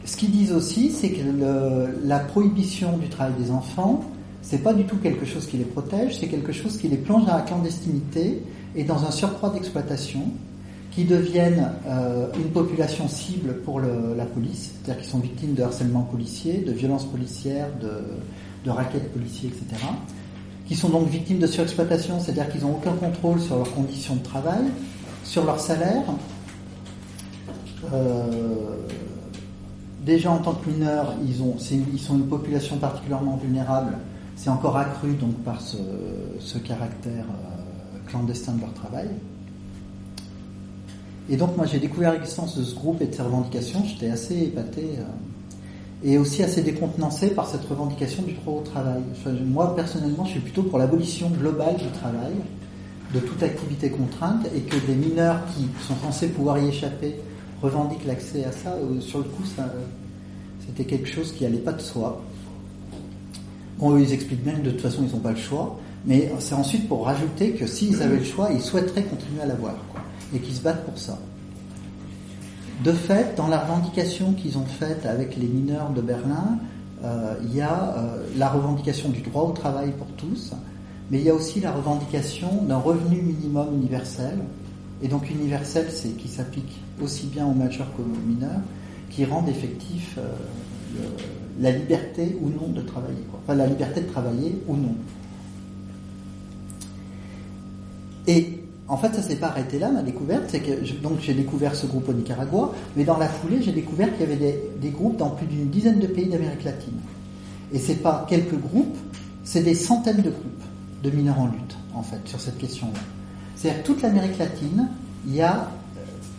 Ce 0.05 0.17
qu'ils 0.17 0.31
disent 0.31 0.53
aussi, 0.53 0.91
c'est 0.91 1.11
que 1.11 1.23
la 2.05 2.19
prohibition 2.19 2.99
du 2.99 3.09
travail 3.09 3.35
des 3.39 3.51
enfants, 3.51 4.03
c'est 4.43 4.63
pas 4.63 4.75
du 4.75 4.85
tout 4.85 4.97
quelque 4.97 5.25
chose 5.25 5.47
qui 5.47 5.57
les 5.57 5.65
protège, 5.65 6.19
c'est 6.19 6.27
quelque 6.27 6.53
chose 6.53 6.77
qui 6.77 6.89
les 6.89 6.97
plonge 6.97 7.25
dans 7.27 7.37
la 7.37 7.43
clandestinité 7.43 8.43
et 8.75 8.85
dans 8.85 9.05
un 9.05 9.11
surcroît 9.11 9.51
d'exploitation, 9.51 10.23
qui 10.91 11.05
deviennent 11.05 11.73
euh, 11.87 12.27
une 12.37 12.51
population 12.51 13.09
cible 13.09 13.55
pour 13.65 13.81
la 13.81 14.27
police, 14.27 14.73
c'est-à-dire 14.75 15.03
qu'ils 15.03 15.11
sont 15.11 15.21
victimes 15.21 15.55
de 15.55 15.63
harcèlement 15.63 16.03
policier, 16.03 16.59
de 16.59 16.73
violences 16.73 17.07
policières, 17.07 17.69
de, 17.81 18.03
de 18.65 18.71
raquettes 18.71 19.11
policiers, 19.13 19.49
etc. 19.49 19.83
Qui 20.67 20.75
sont 20.75 20.91
donc 20.91 21.09
victimes 21.09 21.39
de 21.39 21.47
surexploitation, 21.47 22.21
c'est-à-dire 22.21 22.51
qu'ils 22.51 22.63
n'ont 22.63 22.73
aucun 22.75 22.93
contrôle 22.93 23.41
sur 23.41 23.57
leurs 23.57 23.73
conditions 23.73 24.17
de 24.17 24.23
travail, 24.23 24.65
sur 25.25 25.45
leur 25.45 25.61
salaire. 25.61 26.05
Euh, 27.93 28.77
déjà 30.05 30.31
en 30.31 30.39
tant 30.39 30.55
que 30.55 30.69
mineurs, 30.69 31.15
ils, 31.27 31.43
ont, 31.43 31.57
sont 31.59 32.17
une 32.17 32.27
population 32.27 32.77
particulièrement 32.77 33.37
vulnérable. 33.37 33.99
C'est 34.37 34.51
encore 34.51 34.77
accru 34.77 35.15
donc 35.15 35.35
par 35.45 35.61
ce, 35.61 35.77
ce 36.41 36.59
caractère 36.59 37.25
euh, 37.25 37.99
clandestin 38.09 38.53
de 38.53 38.61
leur 38.63 38.73
travail. 38.75 39.09
Et 41.31 41.37
donc 41.37 41.57
moi 41.57 41.67
j'ai 41.67 41.79
découvert 41.79 42.13
l'existence 42.13 42.59
de 42.59 42.65
ce 42.65 42.75
groupe 42.75 43.01
et 43.01 43.07
de 43.07 43.15
ses 43.15 43.23
revendications, 43.23 43.85
j'étais 43.85 44.11
assez 44.11 44.43
épaté 44.43 44.97
euh, 44.99 45.03
et 46.05 46.19
aussi 46.19 46.43
assez 46.43 46.63
décontenancé 46.63 47.29
par 47.29 47.47
cette 47.47 47.65
revendication 47.65 48.25
du 48.25 48.33
droit 48.33 48.61
au 48.61 48.63
travail. 48.63 49.03
moi 49.47 49.77
personnellement 49.77 50.25
je 50.25 50.33
suis 50.33 50.41
plutôt 50.41 50.65
pour 50.65 50.79
l'abolition 50.79 51.31
globale 51.31 51.77
du 51.77 51.87
travail, 51.91 52.33
de 53.15 53.21
toute 53.21 53.41
activité 53.43 53.91
contrainte 53.91 54.47
et 54.57 54.61
que 54.63 54.85
des 54.85 54.95
mineurs 54.95 55.39
qui 55.55 55.69
sont 55.87 55.95
censés 56.03 56.29
pouvoir 56.29 56.59
y 56.59 56.69
échapper 56.69 57.15
revendiquent 57.63 58.07
l'accès 58.07 58.45
à 58.45 58.53
ça. 58.53 58.73
Euh, 58.73 59.01
sur 59.01 59.19
le 59.19 59.25
coup 59.25 59.43
c'était 60.67 60.85
quelque 60.85 61.09
chose 61.09 61.33
qui 61.33 61.45
allait 61.47 61.59
pas 61.59 61.73
de 61.73 61.81
soi. 61.81 62.23
Bon, 63.79 63.97
ils 63.99 64.13
expliquent 64.13 64.45
bien 64.45 64.55
que 64.55 64.63
de 64.63 64.71
toute 64.71 64.81
façon, 64.81 65.03
ils 65.07 65.13
n'ont 65.13 65.21
pas 65.21 65.33
le 65.33 65.37
choix. 65.37 65.79
Mais 66.05 66.33
c'est 66.41 66.55
ensuite 66.55 66.89
pour 66.89 67.05
rajouter 67.07 67.53
que 67.53 67.67
s'ils 67.67 68.03
avaient 68.03 68.19
le 68.19 68.25
choix, 68.25 68.51
ils 68.53 68.61
souhaiteraient 68.61 69.05
continuer 69.05 69.43
à 69.43 69.47
l'avoir 69.47 69.75
et 70.35 70.39
qui 70.39 70.53
se 70.53 70.63
battent 70.63 70.85
pour 70.85 70.99
ça. 70.99 71.19
De 72.83 72.93
fait, 72.93 73.37
dans 73.37 73.47
la 73.47 73.61
revendication 73.61 74.33
qu'ils 74.33 74.59
ont 74.59 74.65
faite 74.65 75.07
avec 75.07 75.37
les 75.37 75.47
mineurs 75.47 75.91
de 75.91 76.01
Berlin, 76.01 76.59
euh, 77.05 77.35
il 77.45 77.55
y 77.55 77.61
a 77.61 77.95
euh, 77.97 78.27
la 78.37 78.49
revendication 78.49 79.09
du 79.11 79.21
droit 79.21 79.43
au 79.43 79.53
travail 79.53 79.93
pour 79.93 80.09
tous, 80.17 80.53
mais 81.11 81.19
il 81.19 81.25
y 81.25 81.31
a 81.31 81.35
aussi 81.35 81.61
la 81.61 81.71
revendication 81.71 82.63
d'un 82.63 82.79
revenu 82.79 83.23
minimum 83.23 83.75
universel, 83.75 84.39
et 85.03 85.09
donc 85.09 85.31
universel, 85.31 85.87
c'est 85.91 86.11
qui 86.17 86.29
s'applique 86.29 86.81
aussi 87.03 87.27
bien 87.27 87.47
aux 87.47 87.55
majeurs 87.55 87.93
qu'aux 87.95 88.05
mineurs, 88.27 88.61
qui 89.11 89.25
rendent 89.25 89.49
effectif 89.49 90.19
euh, 90.19 90.33
la 91.61 91.71
liberté 91.71 92.37
ou 92.41 92.49
non 92.49 92.69
de 92.69 92.81
travailler, 92.81 93.25
enfin 93.43 93.55
la 93.55 93.67
liberté 93.67 94.01
de 94.01 94.09
travailler 94.09 94.59
ou 94.67 94.77
non. 94.77 94.95
Et 98.27 98.63
en 98.89 98.97
fait, 98.97 99.15
ça 99.15 99.23
s'est 99.23 99.37
pas 99.37 99.49
arrêté 99.49 99.79
là, 99.79 99.91
ma 99.91 100.03
découverte. 100.03 100.45
C'est 100.49 100.61
que 100.61 100.73
donc 101.01 101.21
j'ai 101.21 101.35
découvert 101.35 101.75
ce 101.75 101.87
groupe 101.87 102.09
au 102.09 102.13
Nicaragua, 102.13 102.73
mais 102.97 103.05
dans 103.05 103.17
la 103.17 103.29
foulée, 103.29 103.63
j'ai 103.63 103.73
découvert 103.73 104.11
qu'il 104.13 104.29
y 104.29 104.33
avait 104.33 104.59
des, 104.81 104.91
groupes 104.91 105.17
dans 105.17 105.31
plus 105.31 105.47
d'une 105.47 105.71
dizaine 105.71 105.99
de 105.99 106.07
pays 106.07 106.27
d'Amérique 106.27 106.65
latine. 106.65 106.99
Et 107.73 107.79
c'est 107.79 108.03
pas 108.03 108.27
quelques 108.29 108.59
groupes, 108.59 108.97
c'est 109.45 109.63
des 109.63 109.75
centaines 109.75 110.23
de 110.23 110.31
groupes 110.31 110.63
de 111.03 111.11
mineurs 111.11 111.41
en 111.41 111.47
lutte, 111.47 111.77
en 111.95 112.03
fait, 112.03 112.21
sur 112.27 112.41
cette 112.41 112.59
question-là. 112.59 113.01
C'est-à-dire 113.57 113.83
toute 113.83 114.03
l'Amérique 114.03 114.39
latine, 114.39 114.89
il 115.27 115.37
y 115.37 115.43
a 115.43 115.71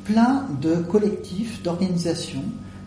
plein 0.04 0.46
de 0.62 0.76
collectifs, 0.76 1.64
d'organisations, 1.64 2.44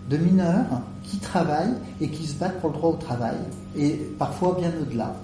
de 0.08 0.16
mineurs 0.16 0.82
qui 1.02 1.18
travaillent 1.18 1.74
et 2.00 2.08
qui 2.08 2.26
se 2.26 2.34
battent 2.34 2.60
pour 2.60 2.70
le 2.70 2.76
droit 2.76 2.90
au 2.90 2.96
travail, 2.96 3.36
et 3.76 3.92
parfois 4.18 4.56
bien 4.58 4.72
au-delà. 4.80 5.14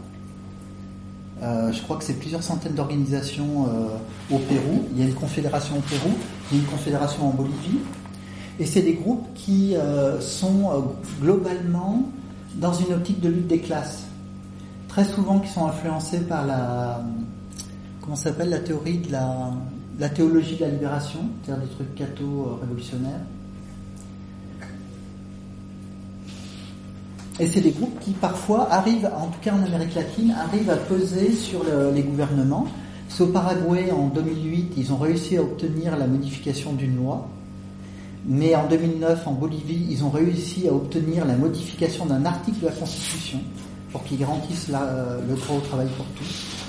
Euh, 1.42 1.72
je 1.72 1.82
crois 1.82 1.96
que 1.96 2.04
c'est 2.04 2.18
plusieurs 2.18 2.42
centaines 2.42 2.74
d'organisations 2.74 3.66
euh, 3.66 4.34
au 4.34 4.38
Pérou. 4.38 4.84
Il 4.92 5.00
y 5.00 5.02
a 5.02 5.08
une 5.08 5.14
confédération 5.14 5.76
au 5.76 5.80
Pérou, 5.80 6.14
il 6.50 6.58
y 6.58 6.60
a 6.60 6.62
une 6.62 6.70
confédération 6.70 7.28
en 7.28 7.30
Bolivie. 7.30 7.80
Et 8.60 8.66
c'est 8.66 8.82
des 8.82 8.94
groupes 8.94 9.26
qui 9.34 9.74
euh, 9.74 10.20
sont 10.20 10.84
globalement 11.20 12.04
dans 12.56 12.72
une 12.72 12.92
optique 12.92 13.20
de 13.20 13.28
lutte 13.28 13.48
des 13.48 13.58
classes. 13.58 14.04
Très 14.88 15.04
souvent 15.04 15.40
qui 15.40 15.48
sont 15.48 15.66
influencés 15.66 16.20
par 16.20 16.46
la, 16.46 17.02
comment 18.02 18.14
s'appelle, 18.14 18.50
la 18.50 18.58
théorie 18.58 18.98
de 18.98 19.10
la, 19.10 19.52
la 20.02 20.08
théologie 20.08 20.56
de 20.56 20.62
la 20.62 20.70
libération, 20.70 21.20
c'est-à-dire 21.44 21.64
des 21.64 21.70
trucs 21.70 21.94
catho-révolutionnaires. 21.94 23.20
Et 27.38 27.46
c'est 27.46 27.60
des 27.60 27.70
groupes 27.70 28.00
qui 28.00 28.10
parfois 28.10 28.68
arrivent, 28.72 29.08
en 29.16 29.28
tout 29.28 29.38
cas 29.40 29.54
en 29.54 29.62
Amérique 29.62 29.94
latine, 29.94 30.32
arrivent 30.32 30.70
à 30.70 30.76
peser 30.76 31.30
sur 31.30 31.62
les 31.94 32.02
gouvernements. 32.02 32.66
C'est 33.08 33.22
au 33.22 33.28
Paraguay 33.28 33.92
en 33.92 34.08
2008, 34.08 34.72
ils 34.76 34.92
ont 34.92 34.96
réussi 34.96 35.36
à 35.36 35.42
obtenir 35.42 35.96
la 35.96 36.08
modification 36.08 36.72
d'une 36.72 36.96
loi. 36.96 37.28
Mais 38.26 38.56
en 38.56 38.66
2009, 38.66 39.28
en 39.28 39.32
Bolivie, 39.34 39.86
ils 39.88 40.02
ont 40.02 40.10
réussi 40.10 40.66
à 40.66 40.72
obtenir 40.72 41.26
la 41.26 41.36
modification 41.36 42.06
d'un 42.06 42.24
article 42.24 42.58
de 42.58 42.66
la 42.66 42.72
Constitution 42.72 43.38
pour 43.92 44.02
qu'ils 44.02 44.18
garantissent 44.18 44.66
le 44.68 45.36
droit 45.36 45.58
au 45.58 45.60
travail 45.60 45.86
pour 45.96 46.06
tous. 46.16 46.61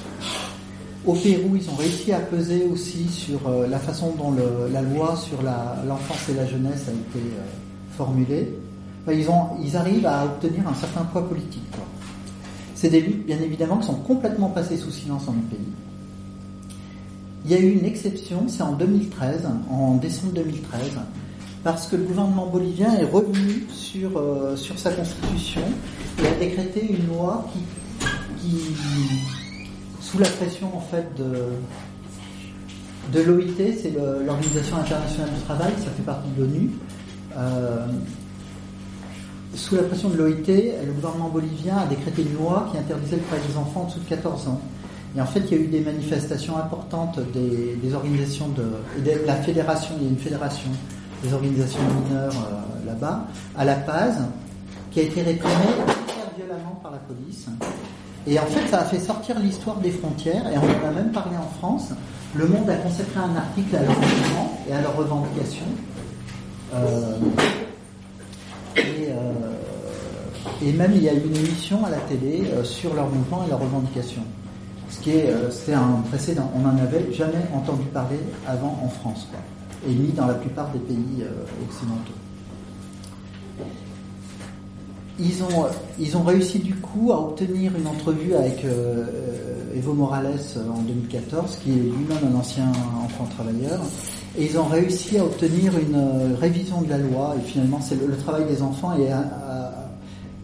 Au 1.06 1.14
Pérou, 1.14 1.56
ils 1.56 1.70
ont 1.70 1.76
réussi 1.76 2.14
à 2.14 2.20
peser 2.20 2.66
aussi 2.72 3.08
sur 3.10 3.40
euh, 3.48 3.68
la 3.68 3.78
façon 3.78 4.14
dont 4.18 4.34
la 4.72 4.82
loi 4.82 5.18
sur 5.18 5.42
l'enfance 5.42 6.30
et 6.30 6.34
la 6.34 6.46
jeunesse 6.46 6.88
a 6.88 6.92
été 6.92 7.20
euh, 7.20 7.44
formulée 7.98 8.58
ils, 9.12 9.30
ont, 9.30 9.50
ils 9.62 9.76
arrivent 9.76 10.06
à 10.06 10.26
obtenir 10.26 10.68
un 10.68 10.74
certain 10.74 11.04
poids 11.04 11.28
politique. 11.28 11.62
C'est 12.76 12.90
des 12.90 13.02
luttes, 13.02 13.26
bien 13.26 13.40
évidemment, 13.40 13.78
qui 13.78 13.88
sont 13.88 13.96
complètement 13.96 14.50
passées 14.50 14.78
sous 14.78 14.92
silence 14.92 15.26
dans 15.26 15.34
le 15.34 15.42
pays. 15.42 15.68
Il 17.46 17.52
y 17.52 17.56
a 17.56 17.60
eu 17.60 17.72
une 17.72 17.86
exception, 17.86 18.46
c'est 18.48 18.64
en 18.64 18.72
2013, 18.74 19.42
en 19.70 19.96
décembre 19.96 20.34
2013, 20.34 20.92
parce 21.64 21.88
que 21.88 21.98
le 21.98 22.04
gouvernement 22.04 22.48
bolivien 22.48 22.94
est 22.94 23.04
revenu 23.04 23.66
sur, 23.70 24.18
euh, 24.18 24.56
sur 24.56 24.80
sa 24.80 24.92
constitution 24.92 25.62
et 26.24 26.28
a 26.28 26.36
décrété 26.40 26.94
une 26.94 27.08
loi 27.08 27.46
qui 27.52 27.60
sous 30.14 30.20
la 30.20 30.30
pression 30.30 30.78
en 30.78 30.80
fait 30.80 31.08
de, 31.18 33.20
l'OIT, 33.20 33.74
c'est 33.82 33.90
l'Organisation 33.90 34.78
internationale 34.78 35.34
du 35.34 35.42
travail, 35.42 35.74
ça 35.80 35.90
fait 35.90 36.04
partie 36.04 36.30
de 36.38 36.44
l'ONU, 36.44 36.70
euh, 37.36 37.88
sous 39.56 39.76
la 39.76 39.82
pression 39.82 40.10
de 40.10 40.18
l'OIT, 40.18 40.76
le 40.86 40.92
gouvernement 40.92 41.30
bolivien 41.30 41.78
a 41.78 41.88
décrété 41.88 42.22
une 42.22 42.36
loi 42.36 42.70
qui 42.72 42.78
interdisait 42.78 43.16
le 43.16 43.24
travail 43.24 43.44
des 43.48 43.58
enfants 43.58 43.82
en 43.82 43.86
dessous 43.88 44.02
de 44.02 44.10
14 44.10 44.50
ans. 44.50 44.62
Et 45.18 45.22
en 45.22 45.26
fait, 45.26 45.40
il 45.40 45.52
y 45.52 45.56
a 45.56 45.58
eu 45.64 45.68
des 45.68 45.82
manifestations 45.82 46.58
importantes 46.58 47.20
des, 47.34 47.96
organisations 47.96 48.50
de, 48.50 48.66
la 49.26 49.36
fédération, 49.38 49.96
il 49.98 50.04
y 50.04 50.06
a 50.06 50.10
une 50.12 50.20
fédération 50.20 50.70
des 51.24 51.34
organisations 51.34 51.82
mineures 51.82 52.36
euh, 52.36 52.86
là-bas, 52.86 53.26
à 53.58 53.66
La 53.66 53.78
Paz, 53.78 54.18
qui 54.92 55.00
a 55.00 55.04
été 55.04 55.24
réprimée 55.24 55.74
très 56.06 56.36
violemment 56.38 56.80
par 56.84 56.92
la 56.92 57.00
police. 57.00 57.48
Et 58.26 58.40
en 58.40 58.46
fait, 58.46 58.68
ça 58.70 58.82
a 58.82 58.86
fait 58.86 59.00
sortir 59.00 59.38
l'histoire 59.40 59.78
des 59.78 59.92
frontières, 59.92 60.48
et 60.48 60.58
on 60.58 60.62
en 60.62 60.90
a 60.90 60.92
même 60.92 61.12
parlé 61.12 61.36
en 61.38 61.50
France. 61.60 61.90
Le 62.36 62.48
Monde 62.48 62.70
a 62.70 62.76
consacré 62.76 63.20
un 63.20 63.36
article 63.36 63.76
à 63.76 63.82
leur 63.82 63.92
mouvement 63.92 64.60
et 64.68 64.74
à 64.74 64.82
leurs 64.82 64.96
revendications. 64.96 65.66
Euh, 66.74 67.18
et, 68.78 69.10
euh, 69.10 69.34
et, 70.64 70.72
même 70.72 70.94
il 70.96 71.04
y 71.04 71.10
a 71.10 71.14
eu 71.14 71.22
une 71.26 71.36
émission 71.36 71.86
à 71.86 71.90
la 71.92 71.98
télé 71.98 72.46
euh, 72.52 72.64
sur 72.64 72.96
leur 72.96 73.08
mouvement 73.10 73.44
et 73.46 73.50
leurs 73.50 73.60
revendications. 73.60 74.24
Ce 74.90 75.00
qui 75.00 75.12
est, 75.12 75.30
un 75.74 76.02
précédent. 76.10 76.50
On 76.56 76.60
n'en 76.60 76.78
avait 76.78 77.12
jamais 77.14 77.46
entendu 77.54 77.86
parler 77.88 78.20
avant 78.48 78.80
en 78.84 78.88
France. 78.88 79.28
Et 79.88 79.92
ni 79.92 80.12
dans 80.12 80.28
la 80.28 80.36
plupart 80.36 80.70
des 80.70 80.80
pays 80.80 81.26
occidentaux. 81.68 82.14
Ils 85.20 85.44
ont, 85.44 85.66
ils 86.00 86.18
ont 86.18 86.24
réussi 86.24 86.60
du 86.60 86.74
coup 86.76 87.12
à 87.12 87.20
obtenir 87.20 87.72
une 87.78 87.86
entrevue 87.88 88.34
avec 88.34 88.66
Evo 89.76 89.94
Morales 89.94 90.40
en 90.70 90.82
2014, 90.82 91.60
qui 91.64 91.72
est 91.72 91.76
lui-même 91.76 92.34
un 92.34 92.36
ancien 92.36 92.72
enfant 93.04 93.26
travailleur, 93.26 93.82
et 94.38 94.46
ils 94.46 94.58
ont 94.58 94.66
réussi 94.66 95.18
à 95.18 95.26
obtenir 95.26 95.78
une 95.78 95.96
euh, 95.96 96.36
révision 96.40 96.82
de 96.82 96.90
la 96.90 96.98
loi, 96.98 97.36
et 97.38 97.48
finalement 97.48 97.80
c'est 97.82 97.96
le, 97.96 98.16
travail 98.18 98.46
des 98.46 98.62
enfants 98.62 98.94
est, 98.98 99.12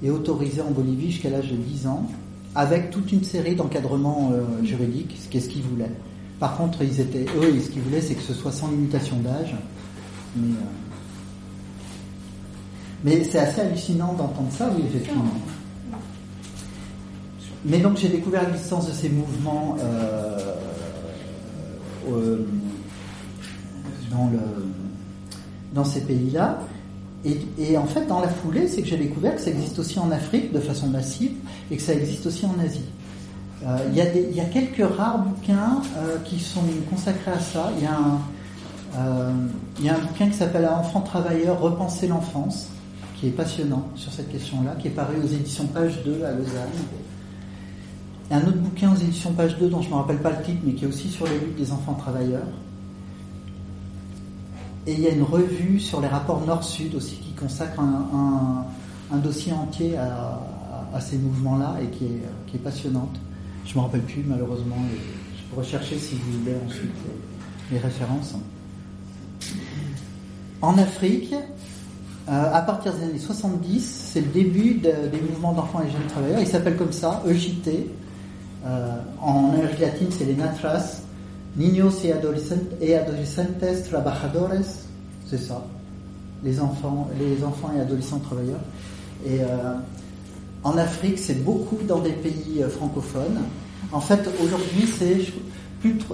est 0.05 0.09
autorisé 0.09 0.61
en 0.61 0.72
Bolivie 0.72 1.11
jusqu'à 1.11 1.30
l'âge 1.30 1.51
de 1.51 1.55
10 1.55 1.88
ans, 1.88 2.07
avec 2.55 2.89
toute 2.89 3.11
une 3.11 3.24
série 3.24 3.55
d'encadrements 3.55 4.32
euh, 4.34 4.65
juridiques, 4.65 5.17
ce 5.20 5.30
qu'ils 5.30 5.63
voulaient. 5.63 5.91
Par 6.39 6.57
contre, 6.57 6.82
ils 6.84 6.99
étaient, 6.99 7.26
eux, 7.38 7.59
ce 7.59 7.70
qu'ils 7.70 7.82
voulaient, 7.82 8.01
c'est 8.01 8.15
que 8.15 8.22
ce 8.22 8.34
soit 8.34 8.51
sans 8.51 8.70
limitation 8.70 9.17
d'âge. 9.17 9.55
Euh, 10.38 10.41
Mais 13.04 13.24
c'est 13.24 13.39
assez 13.39 13.62
hallucinant 13.62 14.14
d'entendre 14.14 14.52
ça, 14.52 14.70
oui, 14.76 14.84
effectivement. 14.88 15.26
Mais 17.66 17.80
donc 17.80 17.97
j'ai 17.97 18.10
découvert 18.10 18.47
l'existence 18.47 18.88
de 18.88 18.93
ces 18.93 19.10
mouvements 19.10 19.76
euh, 19.80 20.56
euh, 22.10 22.45
dans, 24.12 24.30
le, 24.30 24.39
dans 25.74 25.84
ces 25.84 26.02
pays-là. 26.02 26.60
Et, 27.26 27.78
en 27.78 27.86
fait, 27.86 28.08
dans 28.08 28.22
la 28.22 28.30
foulée, 28.30 28.70
c'est 28.70 28.82
que 28.82 28.88
j'ai 28.88 28.97
découvert 28.97 29.36
que 29.36 29.41
ça 29.41 29.50
existe 29.50 29.78
aussi 29.78 30.00
en 30.00 30.10
Afrique 30.10 30.54
de 30.54 30.60
façon 30.62 30.88
massive 30.88 31.34
et 31.70 31.76
que 31.76 31.82
ça 31.82 31.93
existe 31.93 32.26
aussi 32.26 32.45
en 32.45 32.58
Asie. 32.64 32.86
Euh, 33.66 33.78
il 33.91 33.97
y, 33.97 34.38
y, 34.38 34.39
a 34.39 34.45
quelques 34.45 34.89
rares 34.95 35.20
bouquins 35.20 35.82
qui 36.24 36.39
sont 36.39 36.62
consacrés 36.89 37.32
à 37.32 37.39
ça. 37.41 37.74
Il 37.78 37.84
y 37.84 37.88
a 37.88 37.97
un, 37.97 38.22
il 39.80 39.86
y 39.86 39.89
a 39.89 39.95
un 39.95 40.00
bouquin 40.00 40.30
qui 40.30 40.38
s'appelle 40.38 40.66
Enfant 40.66 41.02
travailleur, 41.02 41.60
repenser 41.60 42.08
l'enfance, 42.08 42.70
qui 43.20 43.28
est 43.28 43.32
passionnant 43.32 43.89
sur 43.95 44.13
cette 44.13 44.32
question-là, 44.32 44.76
qui 44.80 44.88
est 44.88 44.91
paru 44.91 45.15
aux 45.22 45.28
éditions 45.28 45.67
Page 45.67 46.03
2 46.05 46.24
à 46.24 46.32
Lausanne. 46.32 46.70
Et 48.32 48.34
un 48.34 48.41
autre 48.41 48.57
bouquin 48.57 48.93
aux 48.93 48.95
éditions 48.95 49.34
Page 49.34 49.57
2 49.57 49.70
dont 49.70 49.82
je 49.82 49.88
ne 49.88 49.93
me 49.93 49.97
rappelle 49.97 50.22
pas 50.22 50.32
le 50.32 50.41
titre, 50.43 50.59
mais 50.63 50.74
qui 50.74 50.86
est 50.86 50.88
aussi 50.88 51.09
sur 51.09 51.26
les 51.26 51.38
luttes 51.38 51.57
des 51.57 51.72
enfants 51.72 51.95
travailleurs. 51.95 52.47
Et 54.88 54.93
il 54.93 55.01
y 55.01 55.07
a 55.07 55.11
une 55.11 55.24
revue 55.24 55.80
sur 55.80 55.99
les 55.99 56.07
rapports 56.07 56.45
Nord-Sud 56.45 56.95
aussi 56.95 57.15
qui 57.17 57.34
consacre 57.34 57.80
un, 57.82 59.17
dossier 59.17 59.51
entier 59.51 59.97
à, 59.97 60.39
ces 61.01 61.17
mouvements-là 61.17 61.76
et 61.84 61.88
qui 61.88 62.05
est, 62.05 62.24
qui 62.47 62.55
est, 62.55 62.59
passionnante. 62.59 63.20
Je 63.65 63.74
ne 63.74 63.80
me 63.80 63.82
rappelle 63.82 64.01
plus 64.01 64.24
malheureusement. 64.26 64.78
Je 64.91 65.43
peux 65.53 65.59
rechercher 65.59 65.99
si 65.99 66.15
vous 66.15 66.39
voulez 66.39 66.55
ensuite 66.65 66.91
les 67.72 67.80
références. 67.80 68.36
En 70.61 70.78
Afrique, 70.78 71.34
euh, 72.30 72.53
à 72.53 72.61
partir 72.61 72.93
des 72.93 73.05
années 73.05 73.17
70, 73.17 74.11
c'est 74.13 74.21
le 74.21 74.27
début 74.27 74.75
des 74.75 75.21
mouvements 75.27 75.53
d'enfants 75.53 75.82
et 75.82 75.91
jeunes 75.91 76.05
travailleurs. 76.07 76.39
Ils 76.39 76.47
s'appellent 76.47 76.77
comme 76.77 76.91
ça, 76.91 77.23
EJT. 77.27 77.88
Euh, 78.65 78.99
en 79.19 79.51
Amérique 79.53 79.80
latine, 79.80 80.09
c'est 80.11 80.25
les 80.25 80.36
NATRAS, 80.36 81.01
Niños 81.57 82.03
y 82.03 82.11
Adolescentes 82.11 83.63
Trabajadores. 83.89 84.51
C'est 85.25 85.39
ça, 85.39 85.65
les 86.43 86.59
enfants, 86.59 87.09
les 87.17 87.43
enfants 87.43 87.71
et 87.75 87.82
adolescents 87.82 88.19
travailleurs. 88.19 88.59
Et 89.25 89.41
euh, 89.41 89.73
en 90.63 90.77
Afrique, 90.77 91.17
c'est 91.17 91.43
beaucoup 91.43 91.80
dans 91.88 91.99
des 91.99 92.11
pays 92.11 92.63
francophones. 92.69 93.39
En 93.91 94.01
fait, 94.01 94.30
aujourd'hui, 94.43 94.88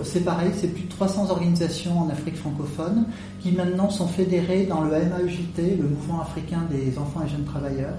c'est 0.03 0.19
pareil, 0.21 0.51
c'est 0.55 0.67
plus 0.67 0.83
de 0.83 0.89
300 0.89 1.29
organisations 1.29 1.99
en 1.99 2.09
Afrique 2.09 2.37
francophone 2.37 3.05
qui 3.45 3.51
maintenant 3.51 3.91
sont 3.91 4.07
fédérées 4.07 4.65
dans 4.65 4.81
le 4.81 4.89
MAEJT, 4.89 5.77
le 5.77 5.87
Mouvement 5.87 6.19
africain 6.19 6.63
des 6.71 6.97
enfants 6.97 7.21
et 7.23 7.29
jeunes 7.29 7.43
travailleurs, 7.43 7.93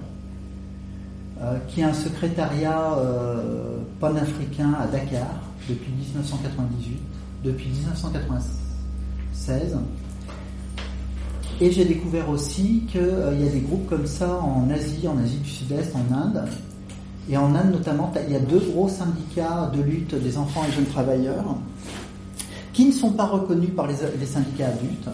euh, 1.40 1.57
qui 1.68 1.84
a 1.84 1.90
un 1.90 1.94
secrétariat 1.94 2.99
euh, 2.99 3.78
panafricain 4.01 4.72
à 4.72 4.88
Dakar 4.88 5.28
depuis 5.68 5.92
1998, 5.92 6.99
depuis 7.44 7.68
1996. 7.68 9.76
Et 11.61 11.70
j'ai 11.70 11.84
découvert 11.84 12.28
aussi 12.28 12.82
qu'il 12.90 13.03
euh, 13.03 13.36
y 13.36 13.47
a 13.47 13.53
des 13.53 13.61
groupes 13.61 13.88
comme 13.88 14.07
ça 14.07 14.40
en 14.40 14.68
Asie, 14.68 15.07
en 15.07 15.16
Asie 15.16 15.38
du 15.38 15.49
Sud-Est, 15.49 15.94
en 15.94 16.12
Inde, 16.12 16.42
et 17.30 17.36
en 17.36 17.55
Inde 17.55 17.70
notamment, 17.70 18.12
il 18.26 18.32
y 18.32 18.36
a 18.36 18.40
deux 18.40 18.66
gros 18.72 18.88
syndicats 18.88 19.70
de 19.72 19.80
lutte 19.80 20.20
des 20.20 20.38
enfants 20.38 20.64
et 20.68 20.72
jeunes 20.72 20.86
travailleurs 20.86 21.57
qui 22.76 22.84
ne 22.84 22.92
sont 22.92 23.12
pas 23.12 23.24
reconnus 23.24 23.70
par 23.74 23.86
les, 23.86 24.26
syndicats 24.26 24.66
adultes, 24.66 25.09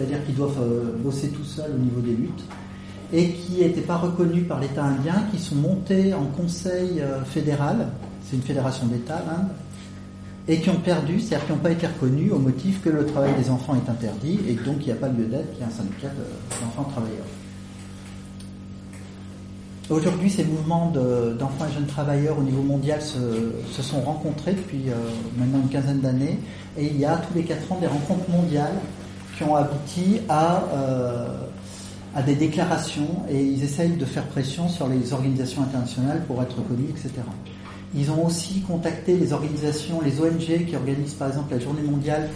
c'est-à-dire 0.00 0.24
qu'ils 0.24 0.34
doivent 0.34 0.62
euh, 0.62 0.96
bosser 0.98 1.28
tout 1.28 1.44
seuls 1.44 1.72
au 1.74 1.78
niveau 1.78 2.00
des 2.00 2.12
luttes, 2.12 2.44
et 3.12 3.32
qui 3.32 3.60
n'étaient 3.60 3.82
pas 3.82 3.96
reconnus 3.96 4.46
par 4.48 4.58
l'État 4.60 4.84
indien, 4.84 5.24
qui 5.30 5.38
sont 5.38 5.56
montés 5.56 6.14
en 6.14 6.24
conseil 6.24 7.00
euh, 7.00 7.22
fédéral, 7.24 7.88
c'est 8.24 8.36
une 8.36 8.42
fédération 8.42 8.86
d'États 8.86 9.22
l'Inde, 9.26 9.48
et 10.48 10.60
qui 10.60 10.70
ont 10.70 10.80
perdu, 10.80 11.20
c'est-à-dire 11.20 11.46
qui 11.46 11.52
n'ont 11.52 11.58
pas 11.58 11.72
été 11.72 11.86
reconnus 11.86 12.32
au 12.32 12.38
motif 12.38 12.82
que 12.82 12.88
le 12.88 13.04
travail 13.04 13.32
des 13.38 13.50
enfants 13.50 13.74
est 13.74 13.90
interdit, 13.90 14.38
et 14.48 14.54
donc 14.54 14.76
il 14.80 14.86
n'y 14.86 14.92
a 14.92 14.96
pas 14.96 15.08
lieu 15.08 15.26
d'être 15.26 15.50
qu'il 15.52 15.60
y 15.60 15.62
ait 15.62 15.70
un 15.70 15.76
syndicat 15.76 16.08
d'enfants 16.62 16.88
travailleurs. 16.90 17.26
Aujourd'hui, 19.90 20.30
ces 20.30 20.44
mouvements 20.44 20.92
d'enfants 21.36 21.66
et 21.68 21.74
jeunes 21.74 21.86
travailleurs 21.86 22.38
au 22.38 22.42
niveau 22.42 22.62
mondial 22.62 23.02
se, 23.02 23.82
sont 23.82 24.00
rencontrés 24.00 24.52
depuis 24.52 24.88
euh, 24.88 24.94
maintenant 25.36 25.58
une 25.62 25.68
quinzaine 25.68 25.98
d'années 25.98 26.38
et 26.78 26.86
il 26.86 26.96
y 26.96 27.04
a 27.04 27.16
tous 27.16 27.34
les 27.34 27.42
quatre 27.42 27.72
ans 27.72 27.78
des 27.80 27.88
rencontres 27.88 28.30
mondiales 28.30 28.76
qui 29.40 29.48
ont 29.48 29.56
abouti 29.56 30.20
à, 30.28 30.64
euh, 30.74 31.28
à 32.14 32.22
des 32.22 32.34
déclarations 32.34 33.24
et 33.30 33.42
ils 33.42 33.64
essayent 33.64 33.96
de 33.96 34.04
faire 34.04 34.26
pression 34.26 34.68
sur 34.68 34.86
les 34.86 35.14
organisations 35.14 35.62
internationales 35.62 36.24
pour 36.26 36.42
être 36.42 36.58
reconnus, 36.58 36.90
etc. 36.90 37.22
Ils 37.94 38.10
ont 38.10 38.26
aussi 38.26 38.60
contacté 38.60 39.16
les 39.16 39.32
organisations, 39.32 40.02
les 40.02 40.20
ONG 40.20 40.66
qui 40.66 40.76
organisent 40.76 41.14
par 41.14 41.28
exemple 41.28 41.54
la 41.54 41.58
journée 41.58 41.80
mondiale 41.82 42.28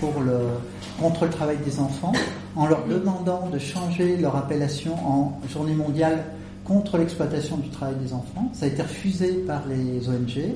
contre 0.98 1.24
le 1.26 1.30
travail 1.30 1.59
des 1.62 1.78
enfants 1.78 2.12
en 2.57 2.66
leur 2.66 2.86
demandant 2.86 3.50
de 3.52 3.59
changer 3.59 4.16
leur 4.16 4.34
appellation 4.36 4.94
en 5.07 5.38
journée 5.52 5.74
mondiale 5.74 6.24
contre 6.64 6.96
l'exploitation 6.96 7.59
du 7.59 7.68
travail 7.68 7.96
des 7.96 8.14
enfants. 8.14 8.50
Ça 8.55 8.64
a 8.64 8.68
été 8.68 8.80
refusé 8.80 9.44
par 9.46 9.62
les 9.68 10.09
ONG. 10.09 10.55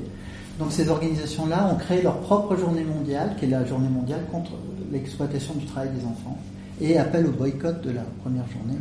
Donc 0.59 0.73
ces 0.73 0.89
organisations-là 0.89 1.71
ont 1.73 1.77
créé 1.77 2.03
leur 2.03 2.19
propre 2.21 2.57
journée 2.57 2.85
mondiale, 2.85 3.37
qui 3.39 3.45
est 3.45 3.49
la 3.49 3.65
journée 3.65 3.89
mondiale 3.89 4.21
contre 4.33 4.53
l'exploitation 4.91 5.55
du 5.55 5.67
travail 5.67 5.91
des 5.91 6.05
enfants, 6.05 6.37
et 6.81 6.99
appellent 6.99 7.27
au 7.27 7.33
boycott 7.33 7.81
de 7.83 7.91
la 7.91 8.03
première 8.23 8.47
journée. 8.49 8.79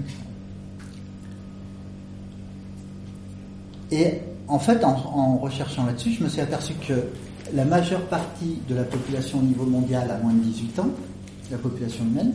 Et 3.92 4.20
en 4.48 4.60
fait, 4.60 4.84
en, 4.84 4.96
en 4.96 5.38
recherchant 5.38 5.86
là-dessus, 5.86 6.14
je 6.14 6.24
me 6.24 6.30
suis 6.30 6.42
aperçu 6.42 6.74
que 6.88 6.94
la 7.54 7.64
majeure 7.64 8.02
partie 8.08 8.60
de 8.68 8.76
la 8.76 8.84
population 8.84 9.40
au 9.40 9.44
niveau 9.44 9.66
mondial 9.66 10.10
a 10.12 10.18
moins 10.18 10.34
de 10.34 10.40
18 10.40 10.80
ans, 10.80 10.90
la 11.52 11.58
population 11.58 12.04
humaine, 12.06 12.34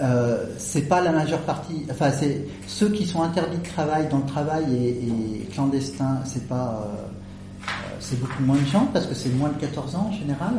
euh, 0.00 0.46
c'est 0.58 0.88
pas 0.88 1.00
la 1.00 1.12
majeure 1.12 1.42
partie. 1.42 1.86
Enfin, 1.90 2.10
c'est 2.10 2.46
ceux 2.66 2.88
qui 2.88 3.06
sont 3.06 3.22
interdits 3.22 3.58
de 3.58 3.68
travail 3.68 4.08
dans 4.08 4.18
le 4.18 4.26
travail 4.26 4.64
et, 4.74 5.44
clandestin. 5.52 6.20
C'est 6.24 6.48
pas, 6.48 6.88
euh, 6.88 7.66
c'est 8.00 8.18
beaucoup 8.18 8.42
moins 8.42 8.56
de 8.56 8.66
gens 8.66 8.88
parce 8.92 9.06
que 9.06 9.14
c'est 9.14 9.30
moins 9.30 9.50
de 9.50 9.60
14 9.60 9.94
ans 9.94 10.10
en 10.10 10.12
général. 10.12 10.54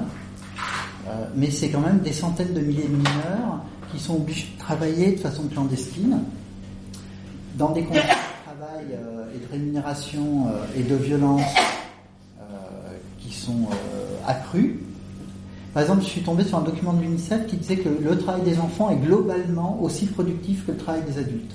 Euh, 1.08 1.26
mais 1.36 1.52
c'est 1.52 1.70
quand 1.70 1.82
même 1.82 2.00
des 2.00 2.14
centaines 2.14 2.54
de 2.54 2.62
milliers 2.62 2.88
de 2.88 2.96
mineurs 2.96 3.62
qui 3.92 4.00
sont 4.00 4.16
obligés 4.16 4.48
de 4.56 4.60
travailler 4.60 5.12
de 5.12 5.20
façon 5.20 5.44
clandestine 5.48 6.20
dans 7.56 7.72
des 7.72 7.84
conditions 7.84 8.08
de 8.08 8.52
travail 8.52 8.86
et 9.36 9.46
de 9.46 9.52
rémunération 9.52 10.48
et 10.76 10.84
de 10.84 10.96
violence 10.96 11.44
qui 13.20 13.34
sont 13.34 13.68
accrues. 14.28 14.80
Par 15.76 15.82
exemple, 15.82 16.04
je 16.04 16.08
suis 16.08 16.22
tombé 16.22 16.46
sur 16.46 16.58
un 16.58 16.62
document 16.62 16.94
de 16.94 17.02
l'UNICEF 17.02 17.48
qui 17.48 17.58
disait 17.58 17.76
que 17.76 17.90
le 17.90 18.18
travail 18.18 18.44
des 18.44 18.60
enfants 18.60 18.90
est 18.92 18.96
globalement 18.96 19.78
aussi 19.84 20.06
productif 20.06 20.66
que 20.66 20.72
le 20.72 20.78
travail 20.78 21.02
des 21.02 21.20
adultes. 21.20 21.52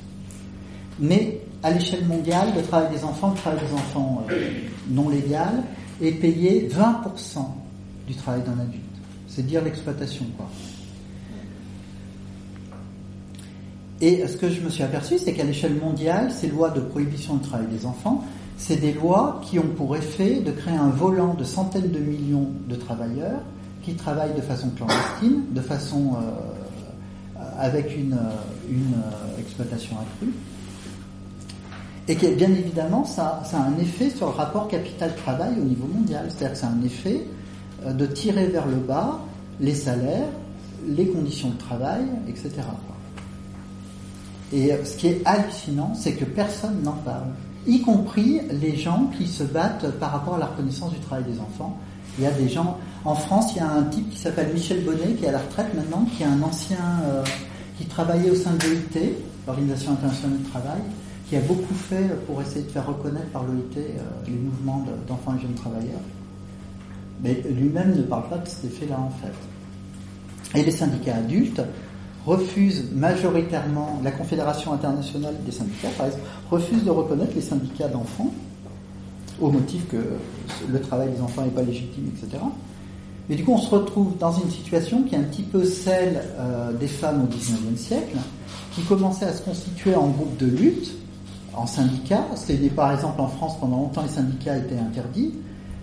Mais 0.99 1.41
à 1.63 1.71
l'échelle 1.71 2.05
mondiale, 2.05 2.49
le 2.55 2.63
travail 2.63 2.95
des 2.95 3.03
enfants, 3.03 3.31
le 3.31 3.37
travail 3.37 3.61
des 3.67 3.73
enfants 3.73 4.27
euh, 4.31 4.51
non 4.91 5.09
légal, 5.09 5.63
est 6.03 6.13
payé 6.13 6.69
20% 6.69 7.47
du 8.07 8.15
travail 8.15 8.43
d'un 8.43 8.61
adulte. 8.61 8.83
C'est 9.27 9.47
dire 9.47 9.65
l'exploitation, 9.65 10.27
quoi. 10.37 10.51
Et 14.03 14.27
ce 14.27 14.37
que 14.37 14.51
je 14.51 14.61
me 14.61 14.69
suis 14.69 14.83
aperçu, 14.83 15.19
c'est 15.19 15.33
qu'à 15.33 15.45
l'échelle 15.45 15.77
mondiale, 15.77 16.31
ces 16.31 16.49
lois 16.49 16.69
de 16.69 16.81
prohibition 16.81 17.37
du 17.37 17.49
travail 17.49 17.69
des 17.69 17.87
enfants, 17.87 18.23
c'est 18.59 18.77
des 18.77 18.93
lois 18.93 19.41
qui 19.43 19.59
ont 19.59 19.69
pour 19.79 19.97
effet 19.97 20.41
de 20.41 20.51
créer 20.51 20.77
un 20.77 20.91
volant 20.91 21.33
de 21.33 21.45
centaines 21.45 21.91
de 21.91 22.01
millions 22.01 22.51
de 22.69 22.75
travailleurs 22.75 23.41
qui 23.83 23.95
travaillent 23.95 24.35
de 24.35 24.41
façon 24.41 24.71
clandestine, 24.71 25.43
de 25.51 25.61
façon 25.61 26.17
euh, 26.17 27.41
avec 27.59 27.97
une, 27.97 28.19
une 28.69 28.95
euh, 28.95 29.41
exploitation 29.41 29.97
accrue, 29.97 30.33
et 32.09 32.17
que 32.17 32.27
bien 32.35 32.51
évidemment 32.51 33.05
ça, 33.05 33.43
ça, 33.45 33.59
a 33.59 33.65
un 33.65 33.79
effet 33.79 34.11
sur 34.11 34.27
le 34.27 34.33
rapport 34.33 34.69
capital-travail 34.69 35.55
au 35.61 35.65
niveau 35.65 35.87
mondial, 35.87 36.27
c'est-à-dire 36.29 36.53
que 36.53 36.59
ça 36.59 36.67
a 36.67 36.71
un 36.71 36.83
effet 36.83 37.27
euh, 37.85 37.93
de 37.93 38.07
tirer 38.07 38.47
vers 38.47 38.67
le 38.67 38.77
bas 38.77 39.21
les 39.61 39.75
salaires, 39.75 40.29
les 40.87 41.07
conditions 41.07 41.51
de 41.51 41.59
travail, 41.59 42.03
etc. 42.27 42.51
Et 44.53 44.73
ce 44.85 44.97
qui 44.97 45.09
est 45.09 45.23
hallucinant, 45.25 45.93
c'est 45.95 46.15
que 46.15 46.25
personne 46.25 46.83
n'en 46.83 46.95
parle, 46.95 47.29
y 47.67 47.83
compris 47.83 48.41
les 48.61 48.77
gens 48.77 49.11
qui 49.17 49.27
se 49.27 49.45
battent 49.45 49.91
par 49.99 50.13
rapport 50.13 50.37
à 50.37 50.39
la 50.39 50.47
reconnaissance 50.47 50.93
du 50.93 50.99
travail 51.01 51.25
des 51.25 51.39
enfants. 51.41 51.79
Il 52.19 52.25
y 52.25 52.27
a 52.27 52.33
des 52.33 52.49
gens, 52.49 52.79
en 53.05 53.15
France, 53.15 53.53
il 53.55 53.59
y 53.59 53.61
a 53.61 53.71
un 53.71 53.85
type 53.85 54.11
qui 54.11 54.19
s'appelle 54.19 54.53
Michel 54.53 54.85
Bonnet, 54.85 55.15
qui 55.19 55.25
est 55.25 55.29
à 55.29 55.33
la 55.33 55.39
retraite 55.39 55.73
maintenant, 55.75 56.05
qui 56.05 56.23
est 56.23 56.27
un 56.27 56.43
ancien, 56.43 57.01
euh, 57.05 57.25
qui 57.79 57.87
travaillait 57.87 58.31
au 58.31 58.35
sein 58.35 58.53
de 58.53 58.67
l'OIT, 58.67 59.15
l'Organisation 59.47 59.93
internationale 59.93 60.37
du 60.37 60.45
travail, 60.45 60.81
qui 61.29 61.37
a 61.37 61.41
beaucoup 61.41 61.75
fait 61.75 62.11
pour 62.27 62.43
essayer 62.43 62.65
de 62.65 62.71
faire 62.71 62.87
reconnaître 62.87 63.29
par 63.29 63.45
l'OIT 63.45 63.79
euh, 63.79 64.03
les 64.27 64.35
mouvements 64.35 64.85
d'enfants 65.09 65.35
et 65.39 65.41
jeunes 65.41 65.55
travailleurs. 65.55 66.01
Mais 67.23 67.43
lui-même 67.51 67.97
ne 67.97 68.03
parle 68.03 68.29
pas 68.29 68.39
de 68.39 68.49
cet 68.49 68.65
effet-là, 68.65 68.99
en 68.99 69.11
fait. 69.11 70.59
Et 70.59 70.65
les 70.65 70.71
syndicats 70.71 71.17
adultes 71.17 71.63
refuse 72.27 72.91
majoritairement, 72.93 74.01
la 74.05 74.11
Confédération 74.11 74.75
internationale 74.75 75.37
des 75.47 75.53
syndicats, 75.53 75.89
par 75.97 76.07
exemple, 76.07 76.25
refuse 76.51 76.85
de 76.85 76.91
reconnaître 76.91 77.33
les 77.35 77.41
syndicats 77.41 77.89
d'enfants 77.89 78.31
au 79.41 79.51
motif 79.51 79.89
que 79.89 79.97
le 80.69 80.81
travail 80.83 81.11
des 81.11 81.21
enfants 81.23 81.43
n'est 81.43 81.51
pas 81.51 81.63
légitime, 81.63 82.11
etc. 82.15 82.43
Mais 83.31 83.37
du 83.37 83.45
coup, 83.45 83.53
on 83.53 83.59
se 83.59 83.71
retrouve 83.71 84.19
dans 84.19 84.33
une 84.33 84.51
situation 84.51 85.05
qui 85.05 85.15
est 85.15 85.19
un 85.19 85.23
petit 85.23 85.45
peu 85.45 85.65
celle 85.65 86.21
euh, 86.37 86.73
des 86.73 86.89
femmes 86.89 87.23
au 87.23 87.27
XIXe 87.29 87.81
siècle, 87.81 88.17
qui 88.75 88.83
commençaient 88.83 89.27
à 89.27 89.33
se 89.33 89.43
constituer 89.43 89.95
en 89.95 90.09
groupe 90.09 90.37
de 90.37 90.47
lutte, 90.47 90.91
en 91.55 91.65
syndicats. 91.65 92.27
C'était 92.35 92.69
par 92.71 92.93
exemple 92.93 93.21
en 93.21 93.29
France, 93.29 93.53
pendant 93.61 93.77
longtemps, 93.77 94.03
les 94.03 94.09
syndicats 94.09 94.57
étaient 94.57 94.81
interdits. 94.81 95.33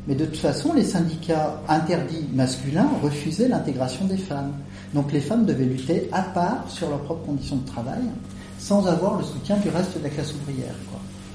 Mais 0.08 0.16
de 0.16 0.26
toute 0.26 0.36
façon, 0.36 0.74
les 0.74 0.84
syndicats 0.84 1.62
interdits 1.70 2.26
masculins 2.34 2.90
refusaient 3.02 3.48
l'intégration 3.48 4.04
des 4.08 4.18
femmes. 4.18 4.52
Donc 4.94 5.14
les 5.14 5.22
femmes 5.22 5.46
devaient 5.46 5.64
lutter 5.64 6.10
à 6.12 6.24
part 6.24 6.66
sur 6.68 6.90
leurs 6.90 7.04
propres 7.04 7.28
conditions 7.28 7.56
de 7.56 7.66
travail, 7.66 8.04
sans 8.60 8.88
avoir 8.88 9.18
le 9.18 9.24
soutien 9.24 9.56
du 9.56 9.70
reste 9.70 9.98
de 9.98 10.04
la 10.04 10.10
classe 10.10 10.34
ouvrière. 10.34 10.76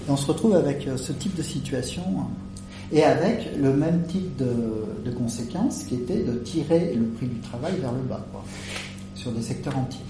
Et 0.06 0.10
on 0.10 0.18
se 0.18 0.26
retrouve 0.26 0.56
avec 0.56 0.86
euh, 0.86 0.98
ce 0.98 1.12
type 1.12 1.34
de 1.36 1.42
situation, 1.42 2.02
hein. 2.18 2.26
Et 2.92 3.04
avec 3.04 3.56
le 3.56 3.72
même 3.72 4.02
type 4.06 4.36
de, 4.36 4.52
de, 5.04 5.10
conséquences 5.10 5.84
qui 5.84 5.94
était 5.94 6.22
de 6.22 6.34
tirer 6.38 6.94
le 6.94 7.06
prix 7.06 7.26
du 7.26 7.40
travail 7.40 7.72
vers 7.80 7.92
le 7.92 8.02
bas, 8.02 8.24
quoi, 8.30 8.44
sur 9.14 9.32
des 9.32 9.42
secteurs 9.42 9.76
entiers. 9.78 10.04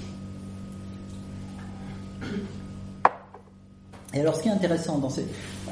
Et 4.15 4.21
alors 4.21 4.35
ce 4.37 4.43
qui 4.43 4.49
est 4.49 4.53
intéressant 4.53 5.01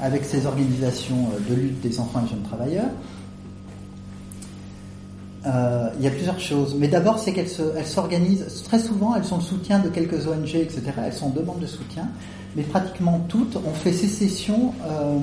avec 0.01 0.25
ces 0.25 0.47
organisations 0.47 1.29
euh, 1.35 1.51
de 1.51 1.61
lutte 1.61 1.81
des 1.81 2.01
enfants 2.01 2.23
et 2.25 2.29
jeunes 2.29 2.43
travailleurs, 2.43 2.91
euh, 5.47 5.89
il 5.99 6.05
y 6.05 6.07
a 6.07 6.11
plusieurs 6.11 6.39
choses. 6.39 6.75
Mais 6.79 6.89
d'abord, 6.89 7.19
c'est 7.19 7.33
qu'elles 7.33 7.49
s'organisent, 7.49 8.63
très 8.65 8.79
souvent, 8.79 9.17
elles 9.17 9.25
sont 9.25 9.39
le 9.39 9.43
soutien 9.43 9.79
de 9.79 9.89
quelques 9.89 10.27
ONG, 10.27 10.55
etc. 10.55 10.83
Elles 11.05 11.13
sont 11.13 11.27
en 11.27 11.31
demande 11.31 11.61
de 11.61 11.67
soutien, 11.67 12.09
mais 12.57 12.63
pratiquement 12.63 13.21
toutes 13.29 13.57
ont 13.57 13.75
fait 13.75 13.93
sécession 13.93 14.75
euh, 14.85 15.19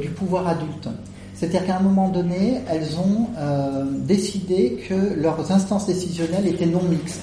du 0.00 0.08
pouvoir 0.10 0.48
adulte. 0.48 0.88
C'est-à-dire 1.36 1.66
qu'à 1.66 1.76
un 1.76 1.82
moment 1.82 2.08
donné, 2.08 2.60
elles 2.68 2.98
ont 2.98 3.28
euh, 3.36 3.84
décidé 3.90 4.82
que 4.88 5.20
leurs 5.20 5.52
instances 5.52 5.86
décisionnelles 5.86 6.46
étaient 6.46 6.66
non 6.66 6.82
mixtes. 6.82 7.20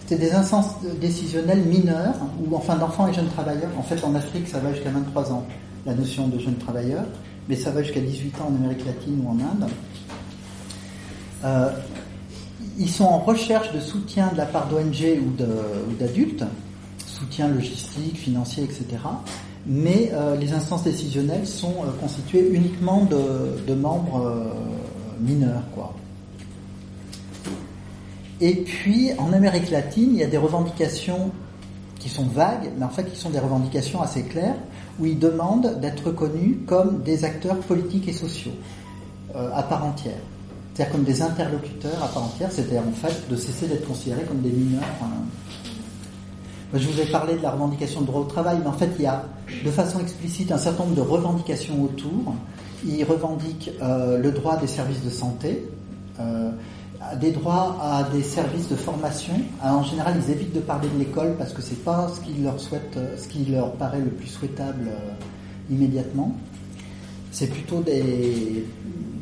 C'était 0.00 0.24
des 0.26 0.32
instances 0.32 0.76
décisionnelles 1.00 1.62
mineures, 1.62 2.14
ou 2.40 2.54
enfin 2.54 2.76
d'enfants 2.76 3.08
et 3.08 3.12
jeunes 3.12 3.28
travailleurs. 3.28 3.70
En 3.76 3.82
fait, 3.82 4.04
en 4.04 4.14
Afrique, 4.14 4.46
ça 4.46 4.60
va 4.60 4.72
jusqu'à 4.72 4.90
23 4.90 5.32
ans, 5.32 5.46
la 5.84 5.94
notion 5.94 6.28
de 6.28 6.38
jeunes 6.38 6.58
travailleurs, 6.58 7.04
mais 7.48 7.56
ça 7.56 7.70
va 7.70 7.82
jusqu'à 7.82 8.00
18 8.00 8.40
ans 8.40 8.52
en 8.52 8.54
Amérique 8.54 8.86
latine 8.86 9.20
ou 9.24 9.30
en 9.30 9.34
Inde. 9.34 9.68
Euh, 11.44 11.70
ils 12.78 12.90
sont 12.90 13.04
en 13.04 13.18
recherche 13.18 13.72
de 13.72 13.80
soutien 13.80 14.28
de 14.32 14.36
la 14.36 14.46
part 14.46 14.68
d'ONG 14.68 15.18
ou 15.26 15.94
d'adultes, 15.98 16.44
soutien 17.04 17.48
logistique, 17.48 18.16
financier, 18.16 18.62
etc. 18.62 18.84
Mais 19.66 20.10
euh, 20.14 20.36
les 20.36 20.52
instances 20.52 20.84
décisionnelles 20.84 21.46
sont 21.46 21.84
euh, 21.84 21.90
constituées 22.00 22.50
uniquement 22.52 23.04
de, 23.04 23.74
membres 23.74 24.26
euh, 24.26 24.44
mineurs, 25.20 25.62
quoi. 25.74 25.94
Et 28.40 28.54
puis, 28.54 29.10
en 29.18 29.34
Amérique 29.34 29.70
latine, 29.70 30.10
il 30.14 30.18
y 30.18 30.22
a 30.22 30.26
des 30.26 30.38
revendications 30.38 31.30
qui 31.98 32.08
sont 32.08 32.24
vagues, 32.24 32.70
mais 32.78 32.86
en 32.86 32.88
fait 32.88 33.04
qui 33.04 33.16
sont 33.16 33.28
des 33.28 33.38
revendications 33.38 34.00
assez 34.00 34.22
claires, 34.22 34.56
où 34.98 35.04
ils 35.04 35.18
demandent 35.18 35.78
d'être 35.80 36.06
reconnus 36.06 36.56
comme 36.66 37.02
des 37.02 37.26
acteurs 37.26 37.58
politiques 37.58 38.08
et 38.08 38.14
sociaux 38.14 38.52
à 39.34 39.62
part 39.62 39.84
entière. 39.84 40.16
C'est-à-dire 40.72 40.92
comme 40.92 41.04
des 41.04 41.20
interlocuteurs 41.20 42.02
à 42.02 42.08
part 42.08 42.24
entière, 42.24 42.50
c'est-à-dire 42.50 42.80
en 42.88 42.92
fait 42.92 43.28
de 43.28 43.36
cesser 43.36 43.66
d'être 43.66 43.86
considérés 43.86 44.22
comme 44.22 44.40
des 44.40 44.48
mineurs. 44.48 44.82
Je 46.74 46.86
vous 46.88 47.00
ai 47.00 47.06
parlé 47.06 47.34
de 47.36 47.42
la 47.42 47.50
revendication 47.50 48.02
de 48.02 48.06
droit 48.06 48.20
au 48.20 48.24
travail, 48.24 48.58
mais 48.60 48.68
en 48.68 48.72
fait 48.72 48.90
il 48.98 49.02
y 49.02 49.06
a 49.06 49.24
de 49.64 49.70
façon 49.70 49.98
explicite 49.98 50.52
un 50.52 50.58
certain 50.58 50.84
nombre 50.84 50.94
de 50.94 51.00
revendications 51.00 51.82
autour. 51.82 52.34
Ils 52.86 53.04
revendiquent 53.04 53.70
euh, 53.82 54.18
le 54.18 54.30
droit 54.30 54.56
des 54.56 54.68
services 54.68 55.02
de 55.04 55.10
santé, 55.10 55.68
euh, 56.20 56.50
des 57.20 57.32
droits 57.32 57.76
à 57.82 58.04
des 58.04 58.22
services 58.22 58.68
de 58.68 58.76
formation. 58.76 59.34
En 59.62 59.82
général, 59.82 60.14
ils 60.24 60.30
évitent 60.30 60.54
de 60.54 60.60
parler 60.60 60.88
de 60.88 60.98
l'école 60.98 61.34
parce 61.36 61.52
que 61.52 61.60
pas 61.74 62.08
ce 62.14 62.20
qui 62.20 62.40
leur 62.40 62.60
souhaite, 62.60 62.98
ce 63.18 63.26
qui 63.26 63.44
leur 63.46 63.72
paraît 63.72 64.00
le 64.00 64.10
plus 64.10 64.28
souhaitable 64.28 64.86
euh, 64.88 65.74
immédiatement. 65.74 66.36
C'est 67.32 67.48
plutôt 67.48 67.80
des, 67.80 68.66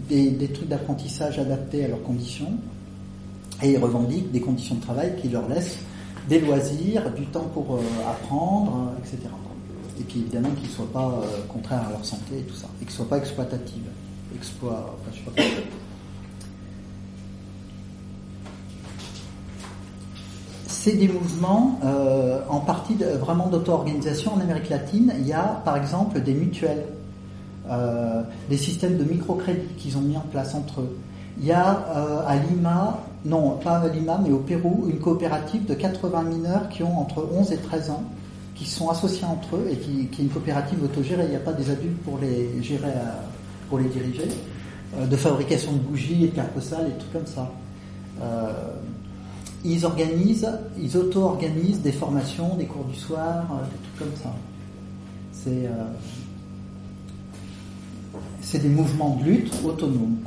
des 0.09 0.49
trucs 0.49 0.69
d'apprentissage 0.69 1.39
adaptés 1.39 1.85
à 1.85 1.89
leurs 1.89 2.03
conditions. 2.03 2.53
Et 3.63 3.73
ils 3.73 3.79
revendiquent 3.79 4.31
des 4.33 4.41
conditions 4.41 4.77
de 4.77 4.81
travail 4.81 5.15
qui 5.21 5.29
leur 5.29 5.49
laissent 5.49 5.79
des 6.29 6.41
loisirs, 6.41 7.11
du 7.15 7.27
temps 7.27 7.49
pour 7.55 7.77
euh, 7.77 7.81
apprendre, 8.09 8.93
etc. 8.99 9.19
Et 10.01 10.05
puis 10.05 10.21
évidemment 10.21 10.51
qu'ils 10.51 10.69
ne 10.69 10.75
soient 10.75 10.93
pas 10.93 11.21
euh, 11.23 11.47
contraires 11.49 11.87
à 11.87 11.91
leur 11.91 12.05
santé 12.05 12.39
et 12.39 12.43
tout 12.43 12.55
ça, 12.55 12.69
et 12.81 12.85
qu'ils 12.85 12.93
ne 12.93 12.97
soient 12.97 13.09
pas 13.09 13.19
exploitatifs. 13.19 13.83
Exploit, 14.35 14.97
pas 15.25 15.43
c'est 20.89 20.93
des 20.93 21.09
mouvements 21.09 21.79
euh, 21.85 22.41
en 22.49 22.61
partie 22.61 22.95
vraiment 22.95 23.49
d'auto-organisation 23.49 24.33
en 24.35 24.41
Amérique 24.41 24.71
latine. 24.71 25.13
Il 25.19 25.27
y 25.27 25.33
a 25.33 25.61
par 25.65 25.77
exemple 25.77 26.21
des 26.21 26.33
mutuelles, 26.33 26.85
euh, 27.69 28.23
des 28.49 28.57
systèmes 28.57 28.97
de 28.97 29.05
microcrédit 29.05 29.75
qu'ils 29.77 29.99
ont 29.99 30.01
mis 30.01 30.17
en 30.17 30.25
place 30.31 30.55
entre 30.55 30.81
eux. 30.81 30.97
Il 31.41 31.47
y 31.47 31.53
a 31.53 31.87
euh, 31.95 32.27
à 32.27 32.37
Lima, 32.37 33.01
non 33.25 33.59
pas 33.59 33.79
à 33.79 33.89
Lima, 33.89 34.21
mais 34.23 34.31
au 34.31 34.39
Pérou, 34.39 34.87
une 34.89 34.99
coopérative 34.99 35.67
de 35.67 35.75
80 35.75 36.23
mineurs 36.25 36.69
qui 36.69 36.83
ont 36.83 36.99
entre 36.99 37.27
11 37.33 37.53
et 37.53 37.59
13 37.59 37.91
ans, 37.91 38.03
qui 38.55 38.67
sont 38.67 38.89
associés 38.89 39.25
entre 39.25 39.57
eux 39.57 39.69
et 39.71 39.77
qui, 39.77 40.09
est 40.21 40.23
une 40.23 40.31
coopérative 40.31 40.83
autogérée. 40.83 41.25
Il 41.25 41.31
n'y 41.31 41.37
a 41.37 41.41
pas 41.41 41.53
des 41.53 41.71
adultes 41.71 42.03
pour 42.03 42.19
les 42.19 42.63
gérer, 42.63 42.91
à, 42.91 43.23
pour 43.69 43.79
les 43.79 43.89
diriger, 43.89 44.29
euh, 44.97 45.07
de 45.07 45.17
fabrication 45.17 45.73
de 45.73 45.79
bougies 45.79 46.25
et 46.25 46.29
de 46.29 46.35
cartes 46.35 46.57
et 46.57 46.99
trucs 46.99 47.13
comme 47.13 47.27
ça. 47.27 47.51
Euh, 48.21 48.53
ils 49.65 49.85
organisent, 49.85 50.49
ils 50.79 50.97
auto-organisent 50.97 51.83
des 51.83 51.93
formations, 51.93 52.57
des 52.57 52.65
cours 52.67 52.85
du 52.85 52.97
soir, 52.97 53.45
euh, 53.51 53.57
des 53.65 53.79
trucs 53.83 53.99
comme 53.99 54.17
ça. 54.23 54.33
C'est 55.33 55.67
euh, 55.67 55.91
des 58.59 58.69
mouvements 58.69 59.17
de 59.17 59.25
lutte 59.25 59.53
autonomes. 59.65 60.19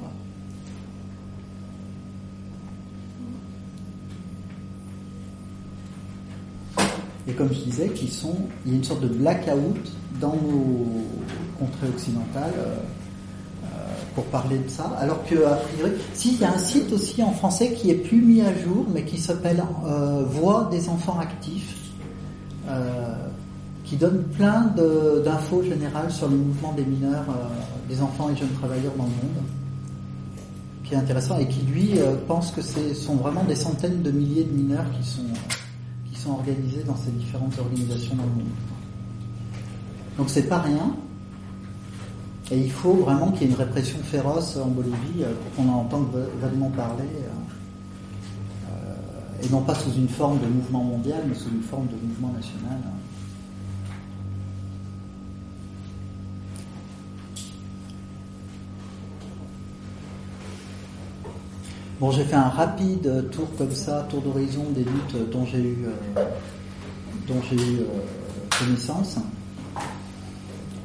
Et 7.28 7.34
comme 7.34 7.49
je 7.53 7.59
disais, 7.59 7.91
sont, 8.09 8.36
il 8.65 8.72
y 8.72 8.76
a 8.76 8.78
une 8.78 8.84
sorte 8.84 9.01
de 9.01 9.07
blackout 9.07 9.91
dans 10.19 10.36
nos 10.36 11.05
contrées 11.59 11.88
occidentales 11.88 12.53
euh, 12.57 12.78
pour 14.15 14.26
parler 14.26 14.57
de 14.57 14.69
ça. 14.69 14.95
Alors 14.99 15.24
que, 15.26 15.36
a 15.45 15.55
priori, 15.55 15.91
si, 16.13 16.34
il 16.34 16.39
y 16.39 16.43
a 16.43 16.53
un 16.53 16.57
site 16.57 16.91
aussi 16.91 17.22
en 17.22 17.32
français 17.32 17.74
qui 17.74 17.91
est 17.91 17.95
plus 17.95 18.22
mis 18.22 18.41
à 18.41 18.53
jour, 18.57 18.86
mais 18.93 19.03
qui 19.03 19.17
s'appelle 19.19 19.63
euh, 19.86 20.24
Voix 20.26 20.67
des 20.72 20.89
enfants 20.89 21.19
actifs, 21.19 21.76
euh, 22.67 23.15
qui 23.84 23.97
donne 23.97 24.24
plein 24.24 24.74
d'infos 25.26 25.63
générales 25.63 26.11
sur 26.11 26.30
le 26.30 26.38
mouvement 26.38 26.72
des 26.72 26.86
mineurs, 26.86 27.26
euh, 27.30 27.89
des 27.89 28.01
enfants 28.01 28.30
et 28.30 28.38
jeunes 28.38 28.53
travailleurs 28.53 28.93
dans 28.97 29.03
le 29.03 29.09
monde, 29.09 29.43
qui 30.86 30.93
est 30.93 30.97
intéressant 30.97 31.38
et 31.39 31.47
qui, 31.47 31.61
lui, 31.63 31.99
euh, 31.99 32.15
pense 32.26 32.51
que 32.51 32.61
ce 32.61 32.93
sont 32.93 33.15
vraiment 33.15 33.43
des 33.43 33.55
centaines 33.55 34.01
de 34.01 34.11
milliers 34.11 34.45
de 34.45 34.51
mineurs 34.51 34.86
qui 34.97 35.05
sont, 35.05 35.24
sont 36.22 36.32
organisés 36.32 36.84
dans 36.84 36.95
ces 36.95 37.11
différentes 37.11 37.57
organisations 37.57 38.15
dans 38.15 38.24
le 38.24 38.30
monde. 38.30 38.53
Donc 40.17 40.30
c'est 40.30 40.47
pas 40.47 40.59
rien. 40.59 40.95
Et 42.51 42.57
il 42.57 42.72
faut 42.72 42.93
vraiment 42.93 43.32
qu'il 43.32 43.43
y 43.43 43.45
ait 43.45 43.53
une 43.53 43.59
répression 43.59 43.97
féroce 43.99 44.57
en 44.57 44.67
Bolivie 44.67 45.24
euh, 45.24 45.34
pour 45.34 45.55
qu'on 45.55 45.72
en 45.72 45.80
entende 45.80 46.07
vaguement 46.41 46.69
parler, 46.69 47.07
euh, 48.69 48.95
et 49.41 49.49
non 49.49 49.61
pas 49.61 49.74
sous 49.74 49.93
une 49.93 50.09
forme 50.09 50.39
de 50.39 50.47
mouvement 50.47 50.84
mondial, 50.84 51.24
mais 51.28 51.34
sous 51.34 51.49
une 51.49 51.63
forme 51.63 51.88
de 51.88 51.95
mouvement 51.95 52.34
national. 52.34 52.78
Bon, 62.02 62.10
j'ai 62.10 62.24
fait 62.24 62.36
un 62.36 62.49
rapide 62.49 63.30
tour 63.30 63.47
comme 63.60 63.70
ça, 63.70 64.08
tour 64.10 64.22
d'horizon 64.22 64.64
des 64.72 64.84
luttes 64.84 65.30
dont 65.32 65.45
j'ai 65.45 65.60
eu, 65.60 65.86
euh, 65.86 66.24
dont 67.28 67.39
j'ai 67.47 67.56
eu 67.56 67.82
euh, 67.82 68.58
connaissance. 68.58 69.18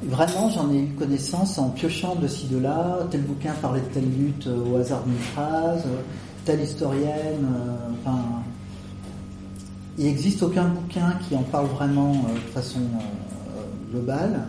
Vraiment, 0.03 0.47
j'en 0.51 0.71
ai 0.71 0.77
eu 0.77 0.87
connaissance 0.89 1.57
en 1.57 1.69
piochant 1.69 2.13
de 2.17 2.27
ci, 2.27 2.45
de 2.45 2.59
là. 2.59 2.99
Tel 3.09 3.23
bouquin 3.23 3.53
parlait 3.53 3.81
de 3.81 3.87
telle 3.87 4.07
lutte 4.15 4.45
euh, 4.45 4.63
au 4.71 4.75
hasard 4.75 5.01
d'une 5.05 5.17
phrase, 5.17 5.85
telle 6.45 6.61
historienne. 6.61 7.47
Enfin, 7.93 8.19
il 9.97 10.05
n'existe 10.05 10.43
aucun 10.43 10.65
bouquin 10.65 11.15
qui 11.27 11.35
en 11.35 11.41
parle 11.41 11.65
vraiment 11.65 12.11
de 12.13 12.51
façon 12.53 12.81
globale. 13.91 14.41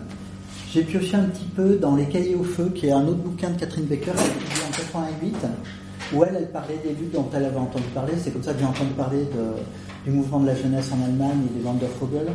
J'ai 0.70 0.82
pioché 0.82 1.16
un 1.16 1.24
petit 1.24 1.46
peu 1.46 1.76
dans 1.76 1.96
Les 1.96 2.04
Cahiers 2.04 2.34
au 2.34 2.44
Feu, 2.44 2.70
qui 2.74 2.88
est 2.88 2.92
un 2.92 3.06
autre 3.06 3.22
bouquin 3.22 3.48
de 3.48 3.58
Catherine 3.58 3.86
Becker, 3.86 4.12
qui 4.12 4.22
est 4.22 4.34
publié 4.34 4.62
en 4.68 4.76
88, 4.76 5.36
où 6.14 6.24
elle, 6.24 6.36
elle 6.36 6.50
parlait 6.50 6.78
des 6.82 6.94
luttes 6.94 7.12
dont 7.12 7.28
elle 7.34 7.44
avait 7.44 7.58
entendu 7.58 7.84
parler. 7.94 8.14
C'est 8.22 8.30
comme 8.30 8.42
ça 8.42 8.52
que 8.52 8.60
j'ai 8.60 8.64
entendu 8.64 8.90
parler 8.90 9.26
du 10.04 10.10
mouvement 10.10 10.40
de 10.40 10.46
la 10.46 10.54
jeunesse 10.54 10.90
en 10.92 11.04
Allemagne 11.04 11.46
et 11.50 11.58
des 11.58 11.64
Wandervogel. 11.64 12.28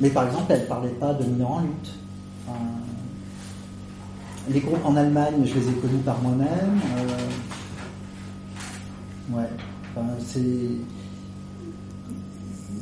Mais 0.00 0.10
par 0.10 0.26
exemple, 0.26 0.52
elle 0.52 0.62
ne 0.62 0.66
parlait 0.66 0.90
pas 0.90 1.14
de 1.14 1.24
mineurs 1.24 1.52
en 1.52 1.60
lutte. 1.60 1.92
Les 4.50 4.60
groupes 4.60 4.84
en 4.84 4.96
Allemagne, 4.96 5.44
je 5.44 5.54
les 5.54 5.68
ai 5.68 5.72
connus 5.74 6.02
par 6.04 6.20
moi-même. 6.20 6.80
Euh, 6.98 7.28
ouais. 9.36 9.48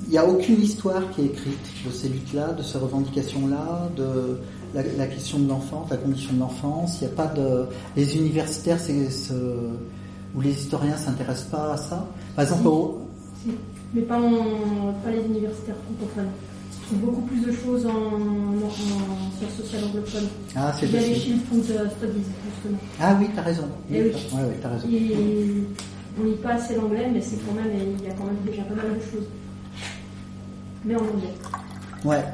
Il 0.07 0.11
n'y 0.11 0.19
a 0.19 0.27
aucune 0.27 0.63
histoire 0.63 1.03
qui 1.11 1.21
est 1.21 1.27
écrite 1.27 1.71
de 1.87 1.93
ces 1.93 2.09
luttes-là, 2.09 2.53
de 2.53 2.63
ces 2.63 2.79
revendications-là, 2.79 3.91
de 3.97 4.41
la, 4.75 5.07
question 5.07 5.39
de 5.39 5.49
l'enfance, 5.49 5.91
la 5.91 5.97
condition 5.97 6.33
de 6.35 6.41
l'enfance. 6.41 7.01
Il 7.01 7.07
n'y 7.07 7.13
a 7.13 7.17
pas 7.17 7.27
de. 7.27 7.67
Les 7.97 8.17
universitaires, 8.17 8.79
c'est 8.79 9.11
ce... 9.11 9.35
ou 10.35 10.41
les 10.41 10.53
historiens 10.53 10.97
s'intéressent 10.97 11.51
pas 11.51 11.73
à 11.73 11.77
ça. 11.77 12.07
Par 12.37 12.45
exemple, 12.45 12.69
si. 13.43 13.51
mais 13.95 14.03
pas, 14.03 14.19
pas 14.19 15.11
les 15.11 15.25
universitaires 15.25 15.77
francophones 15.87 16.31
beaucoup 16.97 17.23
plus 17.23 17.41
de 17.41 17.53
choses 17.53 17.87
en, 17.87 17.91
en, 17.91 18.71
sciences 18.71 19.57
sociales 19.57 19.85
anglophones. 19.85 20.29
Ah, 20.57 20.73
c'est 20.79 20.87
Il 20.87 20.95
y 20.95 20.99
a 20.99 21.01
les 21.01 21.15
Shield 21.15 21.41
Food 21.45 21.65
Studies, 21.65 22.25
justement. 22.45 22.79
Ah 23.01 23.17
oui, 23.19 23.29
t'as 23.35 23.43
raison. 23.43 23.69
Et 23.91 24.03
oui. 24.03 24.11
Ouais, 24.33 24.43
ouais, 24.43 24.59
t'as 24.61 24.69
raison. 24.71 24.89
Et 24.91 25.17
on 26.21 26.25
lit 26.25 26.35
pas 26.37 26.55
assez 26.55 26.75
l'anglais, 26.75 27.09
mais 27.13 27.21
c'est 27.21 27.37
quand 27.47 27.55
même, 27.55 27.71
il 27.99 28.05
y 28.05 28.11
a 28.11 28.15
quand 28.15 28.25
même 28.25 28.37
déjà 28.45 28.63
pas 28.63 28.75
mal 28.75 28.87
de 28.97 29.01
choses. 29.01 29.27
Mais 30.85 30.97
en 30.97 31.01
anglais. 31.01 31.35
Ouais. 32.05 32.25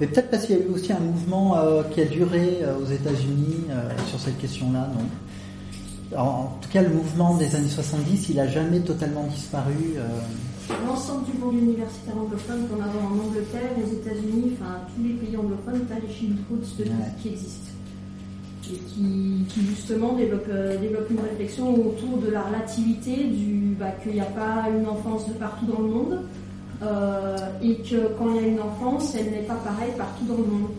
Mais 0.00 0.06
peut-être 0.06 0.30
parce 0.30 0.46
qu'il 0.46 0.58
y 0.58 0.60
a 0.60 0.62
eu 0.62 0.68
aussi 0.68 0.92
un 0.92 1.00
mouvement 1.00 1.56
euh, 1.56 1.82
qui 1.84 2.02
a 2.02 2.04
duré 2.04 2.58
euh, 2.62 2.78
aux 2.78 2.84
États-Unis 2.84 3.64
euh, 3.70 3.88
sur 4.08 4.20
cette 4.20 4.38
question-là, 4.38 4.90
non 4.94 5.04
en, 6.16 6.52
tout 6.62 6.68
cas, 6.68 6.82
le 6.82 6.90
mouvement 6.90 7.36
des 7.36 7.56
années 7.56 7.68
70, 7.68 8.28
il 8.28 8.36
n'a 8.36 8.46
jamais 8.46 8.78
totalement 8.78 9.24
disparu. 9.24 9.96
L'ensemble 10.86 11.24
du 11.24 11.36
monde 11.36 11.54
universitaire 11.54 12.16
anglophone 12.16 12.68
qu'on 12.68 12.80
a 12.80 12.86
en 12.86 13.26
Angleterre, 13.26 13.70
les 13.76 13.92
États-Unis, 13.92 14.52
enfin 14.54 14.80
tous 14.94 15.02
les 15.02 15.14
pays 15.14 15.36
anglophones, 15.36 15.84
tu 15.86 15.92
as 15.92 15.98
les 15.98 16.12
shield 16.12 16.36
de 16.78 16.84
ouais. 16.84 16.90
qui 17.20 17.28
existent. 17.30 17.70
Et 18.72 18.78
qui, 18.78 19.46
justement 19.54 20.14
développent, 20.14 20.48
euh, 20.48 20.76
une 21.10 21.20
réflexion 21.20 21.72
autour 21.72 22.18
de 22.18 22.30
la 22.30 22.42
relativité, 22.42 23.24
du 23.24 23.76
bah, 23.78 23.92
qu'il 24.02 24.12
n'y 24.12 24.20
a 24.20 24.24
pas 24.24 24.66
une 24.76 24.88
enfance 24.88 25.28
de 25.28 25.34
partout 25.34 25.66
dans 25.66 25.82
le 25.82 25.88
monde, 25.88 26.20
euh, 26.82 27.36
et 27.62 27.76
que 27.76 28.08
quand 28.18 28.30
il 28.30 28.36
y 28.36 28.38
a 28.44 28.48
une 28.48 28.60
enfance, 28.60 29.14
elle 29.14 29.30
n'est 29.30 29.46
pas 29.46 29.54
pareille 29.54 29.92
partout 29.96 30.24
dans 30.26 30.36
le 30.36 30.44
monde. 30.44 30.70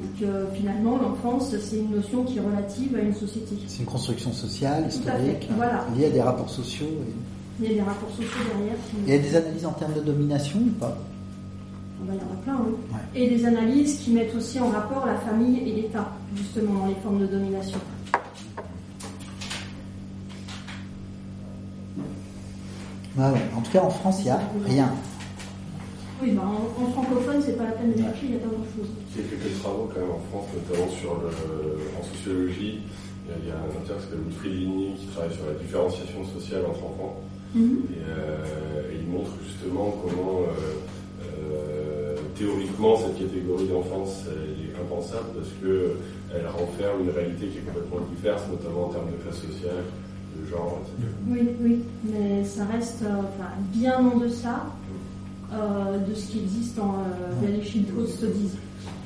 Donc 0.00 0.28
finalement, 0.54 0.98
l'enfance, 0.98 1.54
c'est 1.56 1.76
une 1.76 1.92
notion 1.92 2.24
qui 2.24 2.38
est 2.38 2.40
relative 2.40 2.96
à 2.96 3.00
une 3.00 3.14
société. 3.14 3.56
C'est 3.68 3.80
une 3.80 3.86
construction 3.86 4.32
sociale, 4.32 4.86
historique, 4.88 5.48
voilà. 5.56 5.86
liée 5.96 6.06
à 6.06 6.10
des 6.10 6.20
rapports 6.20 6.50
sociaux. 6.50 6.86
Il 7.60 7.68
y 7.68 7.70
a 7.70 7.74
des 7.74 7.80
rapports 7.82 8.10
sociaux 8.10 8.42
derrière. 8.56 8.76
Il 9.06 9.14
y 9.14 9.16
a 9.16 9.18
des 9.18 9.36
analyses 9.36 9.64
en 9.64 9.72
termes 9.72 9.94
de 9.94 10.00
domination 10.00 10.58
ou 10.58 10.70
pas? 10.80 10.98
Ah 12.00 12.04
ben, 12.08 12.14
il 12.14 12.18
y 12.18 12.22
en 12.22 12.32
a 12.32 12.36
plein, 12.42 12.66
oui. 12.66 12.74
Et 13.14 13.28
des 13.30 13.46
analyses 13.46 14.00
qui 14.00 14.10
mettent 14.10 14.34
aussi 14.34 14.58
en 14.58 14.68
rapport 14.68 15.06
la 15.06 15.16
famille 15.18 15.60
et 15.60 15.82
l'État, 15.82 16.08
justement, 16.34 16.80
dans 16.80 16.86
les 16.86 16.96
formes 16.96 17.20
de 17.20 17.26
domination. 17.26 17.78
Ah 23.16 23.30
ouais. 23.32 23.38
En 23.56 23.60
tout 23.60 23.70
cas, 23.70 23.82
en 23.82 23.90
France, 23.90 24.16
il 24.20 24.24
n'y 24.24 24.30
a 24.30 24.40
rien. 24.66 24.92
Oui, 26.22 26.30
bah, 26.32 26.42
en, 26.46 26.90
francophone, 26.92 27.42
c'est 27.44 27.56
pas 27.56 27.64
la 27.64 27.72
peine 27.72 27.92
de 27.92 27.98
chercher, 27.98 28.26
il 28.26 28.32
y 28.32 28.36
a 28.36 28.40
pas 28.40 28.48
grand-chose. 28.48 28.90
Il 29.16 29.22
y 29.22 29.26
a 29.26 29.28
quelques 29.30 29.58
travaux 29.60 29.90
quand 29.92 30.00
même 30.00 30.10
en 30.10 30.22
France, 30.30 30.46
notamment 30.54 30.90
sur 30.90 31.14
le, 31.20 31.30
en 31.98 32.02
sociologie. 32.02 32.80
Il 33.26 33.48
y 33.48 33.50
a, 33.50 33.56
un 33.56 33.68
auteur 33.72 33.96
qui 33.96 34.04
s'appelle 34.04 34.24
Wilfried 34.28 34.52
Ligny 34.52 34.94
qui 35.00 35.06
travaille 35.06 35.34
sur 35.34 35.46
la 35.46 35.54
différenciation 35.54 36.24
sociale 36.24 36.62
entre 36.68 36.84
enfants. 36.84 37.20
Mhm. 37.54 37.82
Euh, 38.08 38.92
et, 38.92 38.96
il 39.00 39.10
montre 39.10 39.30
justement 39.46 39.94
comment 40.02 40.42
euh, 40.42 40.82
euh, 41.22 42.16
théoriquement 42.36 42.96
cette 42.96 43.18
catégorie 43.18 43.68
d'enfance 43.68 44.24
est 44.26 44.74
impensable 44.80 45.38
parce 45.38 45.50
qu'elle 45.60 46.46
renferme 46.46 47.02
une 47.02 47.10
réalité 47.10 47.46
qui 47.46 47.58
est 47.58 47.66
complètement 47.66 48.06
diverse, 48.14 48.42
notamment 48.50 48.86
en 48.86 48.88
termes 48.88 49.10
de 49.10 49.22
classe 49.22 49.40
sociale, 49.40 49.84
de 50.36 50.50
genre, 50.50 50.80
etc. 50.82 51.08
Oui, 51.28 51.48
oui, 51.62 51.78
mais 52.04 52.44
ça 52.44 52.64
reste 52.66 53.04
bien 53.72 53.98
en 53.98 54.18
deçà 54.18 54.66
euh, 55.54 55.98
de 55.98 56.14
ce 56.14 56.26
qui 56.26 56.40
existe 56.40 56.78
en 56.78 56.96
euh, 56.98 57.62
Child 57.62 57.86
Food 57.94 58.08
Studies. 58.08 58.58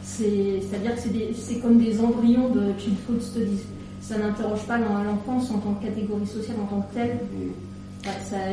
C'est-à-dire 0.02 0.96
que 0.96 1.00
c'est 1.34 1.60
comme 1.60 1.78
des 1.78 2.00
embryons 2.00 2.48
de 2.48 2.72
Child 2.78 2.96
Food 3.06 3.22
Studies. 3.22 3.62
Ça 4.00 4.18
n'interroge 4.18 4.62
pas 4.62 4.78
l'enfance 4.78 5.50
en 5.50 5.58
tant 5.58 5.74
que 5.74 5.84
catégorie 5.84 6.26
sociale, 6.26 6.56
en 6.62 6.66
tant 6.66 6.80
que 6.80 6.94
telle. 6.94 7.18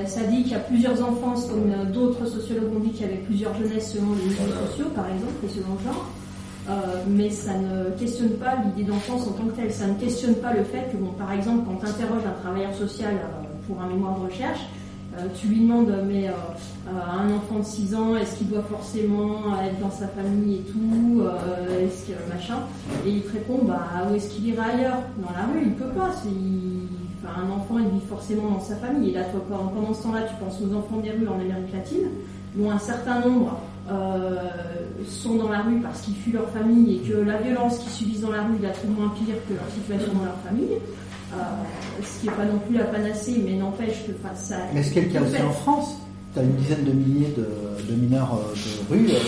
Ça, 0.07 0.21
dit 0.29 0.43
qu'il 0.43 0.51
y 0.51 0.55
a 0.55 0.59
plusieurs 0.59 1.01
enfances, 1.03 1.47
comme 1.47 1.71
euh, 1.71 1.85
d'autres 1.85 2.25
sociologues 2.25 2.75
ont 2.75 2.79
dit 2.79 2.89
qu'il 2.89 3.05
y 3.05 3.09
avait 3.09 3.21
plusieurs 3.21 3.53
jeunesses 3.55 3.93
selon 3.93 4.13
les 4.13 4.23
milieux 4.23 4.53
sociaux, 4.67 4.87
par 4.95 5.05
exemple, 5.07 5.33
et 5.45 5.49
selon 5.49 5.75
le 5.77 5.83
genre. 5.83 6.05
Euh, 6.67 7.03
mais 7.07 7.29
ça 7.29 7.51
ne 7.53 7.91
questionne 7.91 8.31
pas 8.31 8.55
l'idée 8.65 8.89
d'enfance 8.89 9.27
en 9.27 9.31
tant 9.31 9.45
que 9.45 9.55
telle. 9.55 9.71
Ça 9.71 9.87
ne 9.87 9.93
questionne 9.93 10.35
pas 10.35 10.53
le 10.53 10.63
fait 10.63 10.91
que, 10.91 10.97
bon, 10.97 11.11
par 11.11 11.31
exemple, 11.31 11.65
quand 11.67 11.77
tu 11.77 11.85
interroges 11.85 12.25
un 12.25 12.41
travailleur 12.41 12.73
social 12.73 13.13
pour 13.67 13.81
un 13.81 13.87
mémoire 13.87 14.19
de 14.19 14.25
recherche, 14.25 14.61
tu 15.36 15.47
lui 15.47 15.61
demandes, 15.61 15.93
mais 16.07 16.28
euh, 16.28 16.34
euh, 16.88 16.91
un 16.91 17.34
enfant 17.34 17.59
de 17.59 17.66
6 17.66 17.95
ans, 17.95 18.16
est-ce 18.16 18.38
qu'il 18.38 18.49
doit 18.49 18.63
forcément 18.63 19.59
être 19.63 19.80
dans 19.80 19.91
sa 19.91 20.07
famille 20.07 20.55
et 20.55 20.72
tout 20.72 21.24
Est-ce 21.82 22.11
machin? 22.34 22.59
Et 23.05 23.11
il 23.11 23.22
te 23.22 23.34
répond, 23.34 23.59
bah 23.63 24.07
où 24.09 24.16
est-ce 24.16 24.30
qu'il 24.30 24.47
ira 24.47 24.66
ailleurs? 24.66 24.99
Dans 25.18 25.32
la 25.32 25.45
rue, 25.45 25.66
il 25.66 25.74
peut 25.74 25.89
pas. 25.89 26.11
Un 27.28 27.49
enfant, 27.49 27.80
il 27.80 27.88
vit 27.88 28.05
forcément 28.07 28.51
dans 28.51 28.59
sa 28.59 28.76
famille. 28.76 29.09
Et 29.09 29.13
là, 29.13 29.24
toi, 29.24 29.41
pendant 29.49 29.93
ce 29.93 30.03
temps-là, 30.03 30.22
tu 30.24 30.36
penses 30.36 30.61
aux 30.61 30.76
enfants 30.76 30.97
des 31.01 31.11
rues 31.11 31.28
en 31.28 31.39
Amérique 31.39 31.74
latine, 31.74 32.07
dont 32.55 32.70
un 32.70 32.80
certain 32.80 33.22
nombre 33.22 33.59
sont 35.07 35.36
dans 35.36 35.49
la 35.49 35.61
rue 35.61 35.80
parce 35.82 36.01
qu'ils 36.01 36.16
fuient 36.16 36.34
leur 36.34 36.49
famille 36.49 36.95
et 36.95 36.99
que 36.99 37.18
la 37.18 37.38
violence 37.38 37.80
qu'ils 37.80 37.91
subissent 37.91 38.22
dans 38.22 38.32
la 38.32 38.43
rue 38.43 38.57
la 38.61 38.70
trouve 38.70 38.91
moins 38.91 39.09
pire 39.09 39.36
que 39.47 39.53
leur 39.53 39.70
situation 39.70 40.13
dans 40.13 40.26
leur 40.26 40.38
famille. 40.45 40.78
Euh, 41.36 42.03
ce 42.03 42.19
qui 42.19 42.27
n'est 42.27 42.33
pas 42.33 42.45
non 42.45 42.59
plus 42.59 42.77
la 42.77 42.86
panacée, 42.86 43.41
mais 43.43 43.53
n'empêche 43.53 44.05
que 44.05 44.11
ça. 44.36 44.55
Mais 44.73 44.81
est-ce 44.81 44.93
y 44.93 45.17
a 45.17 45.21
aussi 45.21 45.41
en 45.41 45.51
France 45.51 45.97
Tu 46.33 46.39
as 46.39 46.43
une 46.43 46.55
dizaine 46.55 46.83
de 46.83 46.91
milliers 46.91 47.33
de, 47.36 47.95
mineurs 47.95 48.33
euh, 48.36 48.53
de 48.53 48.93
rue 48.93 49.09
euh, 49.09 49.19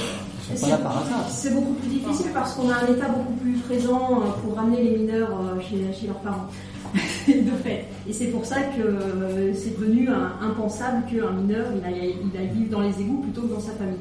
qui 0.45 0.53
ne 0.53 0.58
sont 0.58 0.66
pas 0.66 0.72
là 0.72 0.78
par 0.78 0.97
hasard. 0.97 1.30
C'est 1.30 1.53
beaucoup 1.53 1.74
plus 1.74 1.89
difficile 1.89 2.28
parce 2.34 2.53
qu'on 2.53 2.70
a 2.70 2.76
un 2.76 2.88
État 2.88 3.08
beaucoup 3.10 3.34
plus 3.34 3.58
présent 3.60 4.22
pour 4.43 4.55
ramener 4.55 4.84
les 4.84 4.97
mineurs 4.97 5.30
chez, 5.70 6.08
leurs 6.08 6.20
parents. 6.20 6.47
de 7.28 7.51
fait. 7.64 7.86
Et 8.08 8.14
c'est 8.14 8.28
pour 8.28 8.45
ça 8.45 8.62
que 8.62 9.51
c'est 9.53 9.78
devenu 9.78 10.08
impensable 10.41 11.03
qu'un 11.11 11.32
mineur 11.32 11.65
il 11.76 11.86
aille, 11.86 12.15
il 12.22 12.49
vivre 12.53 12.72
dans 12.72 12.80
les 12.80 13.02
égouts 13.02 13.23
plutôt 13.23 13.41
que 13.41 13.53
dans 13.53 13.60
sa 13.60 13.73
famille, 13.73 13.98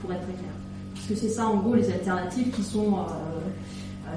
pour 0.00 0.10
être 0.10 0.22
très 0.22 0.32
clair. 0.32 0.52
Parce 0.94 1.06
que 1.06 1.14
c'est 1.16 1.28
ça 1.28 1.46
en 1.46 1.56
gros 1.56 1.74
les 1.74 1.90
alternatives 1.90 2.50
qui 2.50 2.62
sont, 2.62 2.96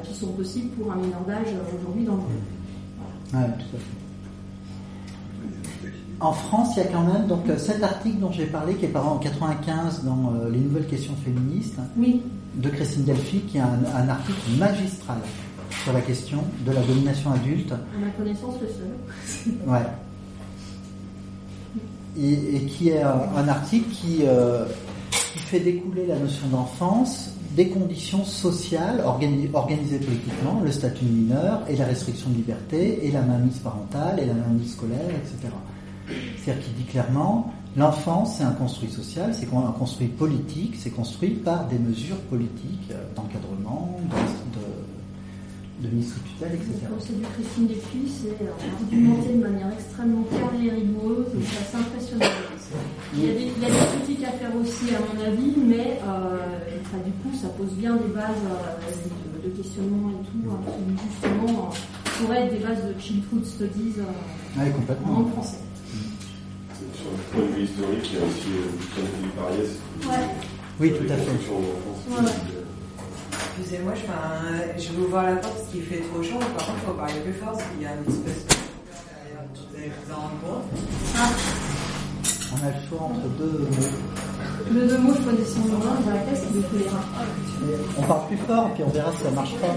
qui 0.03 0.13
sont 0.13 0.27
possibles 0.27 0.69
pour 0.77 0.93
un 0.93 0.95
mineur 0.95 1.19
d'âge 1.27 1.47
aujourd'hui 1.77 2.05
dans 2.05 2.13
le 2.13 2.19
monde. 2.19 2.62
En 6.19 6.31
France, 6.31 6.69
il 6.75 6.83
y 6.83 6.85
a 6.85 6.89
quand 6.89 7.03
même 7.03 7.27
donc 7.27 7.41
cet 7.57 7.83
article 7.83 8.19
dont 8.19 8.31
j'ai 8.31 8.45
parlé, 8.45 8.75
qui 8.75 8.85
est 8.85 8.89
paru 8.89 9.09
en 9.09 9.17
95 9.17 10.03
dans 10.05 10.31
euh, 10.33 10.49
les 10.49 10.59
nouvelles 10.59 10.87
questions 10.87 11.15
féministes, 11.23 11.79
de 11.97 12.69
Christine 12.69 13.03
Delphi, 13.03 13.39
qui 13.41 13.57
est 13.57 13.61
un, 13.61 14.07
article 14.07 14.39
magistral 14.57 15.17
sur 15.83 15.91
la 15.91 16.01
question 16.01 16.43
de 16.65 16.71
la 16.71 16.81
domination 16.81 17.31
adulte. 17.31 17.73
À 17.73 17.77
ma 17.99 18.09
connaissance, 18.11 18.55
le 18.61 18.67
seul. 18.67 19.53
ouais. 19.67 19.85
Et, 22.15 22.65
qui 22.67 22.89
est 22.89 23.01
un, 23.01 23.47
article 23.47 23.89
qui, 23.89 24.19
euh, 24.21 24.65
qui 25.11 25.39
fait 25.39 25.59
découler 25.59 26.05
la 26.05 26.19
notion 26.19 26.47
d'enfance 26.47 27.32
des 27.55 27.69
conditions 27.69 28.25
sociales 28.25 29.03
organisées 29.05 29.99
politiquement, 29.99 30.61
le 30.63 30.71
statut 30.71 31.05
mineur 31.05 31.61
et 31.69 31.75
la 31.75 31.85
restriction 31.85 32.29
de 32.29 32.35
liberté 32.35 33.05
et 33.05 33.11
la 33.11 33.21
mainmise 33.21 33.59
parentale 33.59 34.19
et 34.19 34.25
la 34.25 34.33
mainmise 34.33 34.73
scolaire, 34.73 35.09
etc. 35.09 35.53
C'est-à-dire 36.37 36.63
qu'il 36.63 36.73
dit 36.73 36.85
clairement, 36.85 37.53
l'enfance 37.77 38.37
c'est 38.37 38.43
un 38.43 38.51
construit 38.51 38.89
social, 38.89 39.33
c'est 39.33 39.47
un 39.53 39.71
construit 39.71 40.07
politique, 40.07 40.75
c'est 40.77 40.89
construit 40.89 41.31
par 41.31 41.67
des 41.67 41.77
mesures 41.77 42.19
politiques 42.29 42.89
euh, 42.91 43.03
d'encadrement, 43.15 43.99
de, 44.53 45.87
de, 45.87 45.95
mise 45.95 46.11
sous 46.13 46.19
tutelle, 46.21 46.55
etc. 46.55 46.87
C'est 46.99 47.17
du 47.17 47.25
Christine 47.25 47.67
Despuis, 47.67 48.11
c'est 48.21 48.47
argumenté 48.83 49.33
de 49.33 49.41
manière 49.41 49.71
extrêmement 49.71 50.23
carrée 50.23 50.65
et 50.65 50.71
rigoureuse, 50.71 51.27
c'est 51.45 51.77
assez 51.77 51.85
impressionnant. 51.85 52.25
Il 53.15 53.25
y, 53.25 53.29
a 53.29 53.33
des, 53.33 53.51
critiques 53.51 54.23
à 54.25 54.31
faire 54.31 54.49
aussi, 54.59 54.95
à 54.95 54.99
mon 54.99 55.23
avis, 55.23 55.53
mais 55.57 55.99
euh, 56.07 57.05
du 57.05 57.11
coup, 57.11 57.37
ça 57.39 57.47
pose 57.49 57.71
bien 57.73 57.95
des 57.95 58.13
bases 58.13 58.43
euh, 58.49 59.47
de, 59.47 59.49
questionnement 59.55 60.09
et 60.09 60.25
tout, 60.25 60.49
hein, 60.49 60.59
qui 60.65 60.97
justement 61.11 61.69
pourraient 62.17 62.45
être 62.45 62.53
des 62.53 62.65
bases 62.65 62.83
de 62.83 62.99
chill 62.99 63.21
food 63.29 63.45
studies 63.45 63.95
euh, 63.99 64.71
complètement. 64.71 65.19
en 65.19 65.25
français. 65.25 65.57
Sur 66.95 67.11
le 67.11 67.17
point 67.31 67.49
de 67.49 67.55
vue 67.55 67.63
historique, 67.63 68.09
il 68.11 68.19
y 68.19 68.21
a 68.21 68.25
aussi 68.25 68.49
le 68.49 69.05
Philippe 69.17 69.39
Ariès. 69.39 69.71
Ouais. 70.09 70.27
Oui, 70.79 70.91
tout 70.91 71.13
à 71.13 71.17
fait. 71.17 71.31
Excusez-moi, 73.55 73.93
je, 73.95 74.81
je 74.81 74.91
veux 74.93 75.05
voir 75.05 75.25
la 75.25 75.35
porte 75.35 75.53
parce 75.53 75.67
qu'il 75.71 75.83
fait 75.83 76.01
trop 76.01 76.23
chaud. 76.23 76.39
Par 76.39 76.65
contre, 76.65 76.79
il 76.81 76.87
faut 76.87 76.93
parler 76.93 77.19
plus 77.23 77.33
fort 77.33 77.51
parce 77.53 77.63
qu'il 77.69 77.83
y 77.83 77.85
a 77.85 77.93
une 77.93 78.11
espèce 78.11 78.47
de 78.47 80.13
en 80.13 80.29
Ah, 81.15 81.29
On 82.53 82.67
a 82.67 82.69
le 82.69 82.87
choix 82.87 83.01
entre 83.01 83.27
deux 83.37 83.45
mots. 83.45 83.93
le 84.71 84.87
deux 84.87 84.97
mots, 84.99 85.13
je 85.13 85.21
connaissais 85.21 85.59
en 85.59 85.75
anglais, 85.75 86.03
dans 86.05 86.11
la 86.11 86.19
classe, 86.19 86.41
c'est 86.47 86.55
le 86.55 86.61
choléra. 86.61 86.99
On 87.97 88.01
parle 88.03 88.27
plus 88.27 88.37
fort, 88.37 88.71
puis 88.73 88.83
on 88.85 88.89
verra 88.89 89.11
si 89.11 89.23
ça 89.23 89.31
marche 89.31 89.55
pas. 89.55 89.75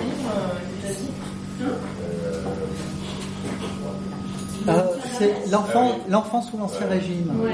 Euh, 4.69 4.83
c'est 5.19 5.51
l'enfant, 5.51 5.93
l'enfant 6.09 6.43
sous 6.43 6.59
l'ancien 6.59 6.87
régime. 6.87 7.31
Ouais. 7.41 7.53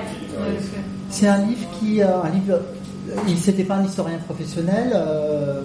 C'est 1.10 1.28
un 1.28 1.44
livre 1.44 1.68
qui, 1.78 2.00
euh, 2.00 2.22
un 2.22 2.30
livre, 2.30 2.60
il 3.28 3.36
c'était 3.36 3.64
pas 3.64 3.76
un 3.76 3.84
historien 3.84 4.18
professionnel, 4.18 4.92
euh, 4.94 5.60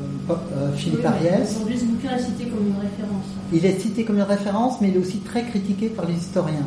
Philippe 0.75 1.05
Ariès. 1.05 1.55
Aujourd'hui, 1.55 1.79
ce 1.79 1.85
bouquin 1.85 2.15
est 2.15 2.19
cité 2.19 2.45
comme 2.45 2.67
une 2.67 2.75
référence. 2.75 3.25
Il 3.53 3.65
est 3.65 3.79
cité 3.79 4.03
comme 4.03 4.17
une 4.17 4.23
référence, 4.23 4.81
mais 4.81 4.89
il 4.89 4.95
est 4.95 4.99
aussi 4.99 5.19
très 5.19 5.43
critiqué 5.43 5.87
par 5.87 6.05
les 6.05 6.15
historiens. 6.15 6.65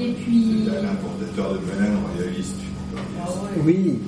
Et 0.00 0.12
puis, 0.12 0.64
L'importateur 0.66 1.52
de 1.54 1.58
Mélène, 1.66 1.96
royaliste. 2.14 2.56
Oui, 3.64 3.98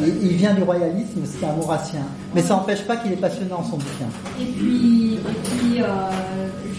il, 0.00 0.26
il 0.30 0.36
vient 0.36 0.54
du 0.54 0.62
royalisme, 0.62 1.20
c'est 1.24 1.44
un 1.46 1.54
maurassien. 1.54 2.02
Mais 2.34 2.42
ça 2.42 2.54
n'empêche 2.56 2.82
pas 2.86 2.96
qu'il 2.96 3.12
est 3.12 3.16
passionnant 3.16 3.62
son 3.64 3.76
bouquin. 3.76 4.08
et 4.40 4.44
puis, 4.44 5.14
et 5.14 5.18
puis 5.18 5.82
euh, 5.82 5.86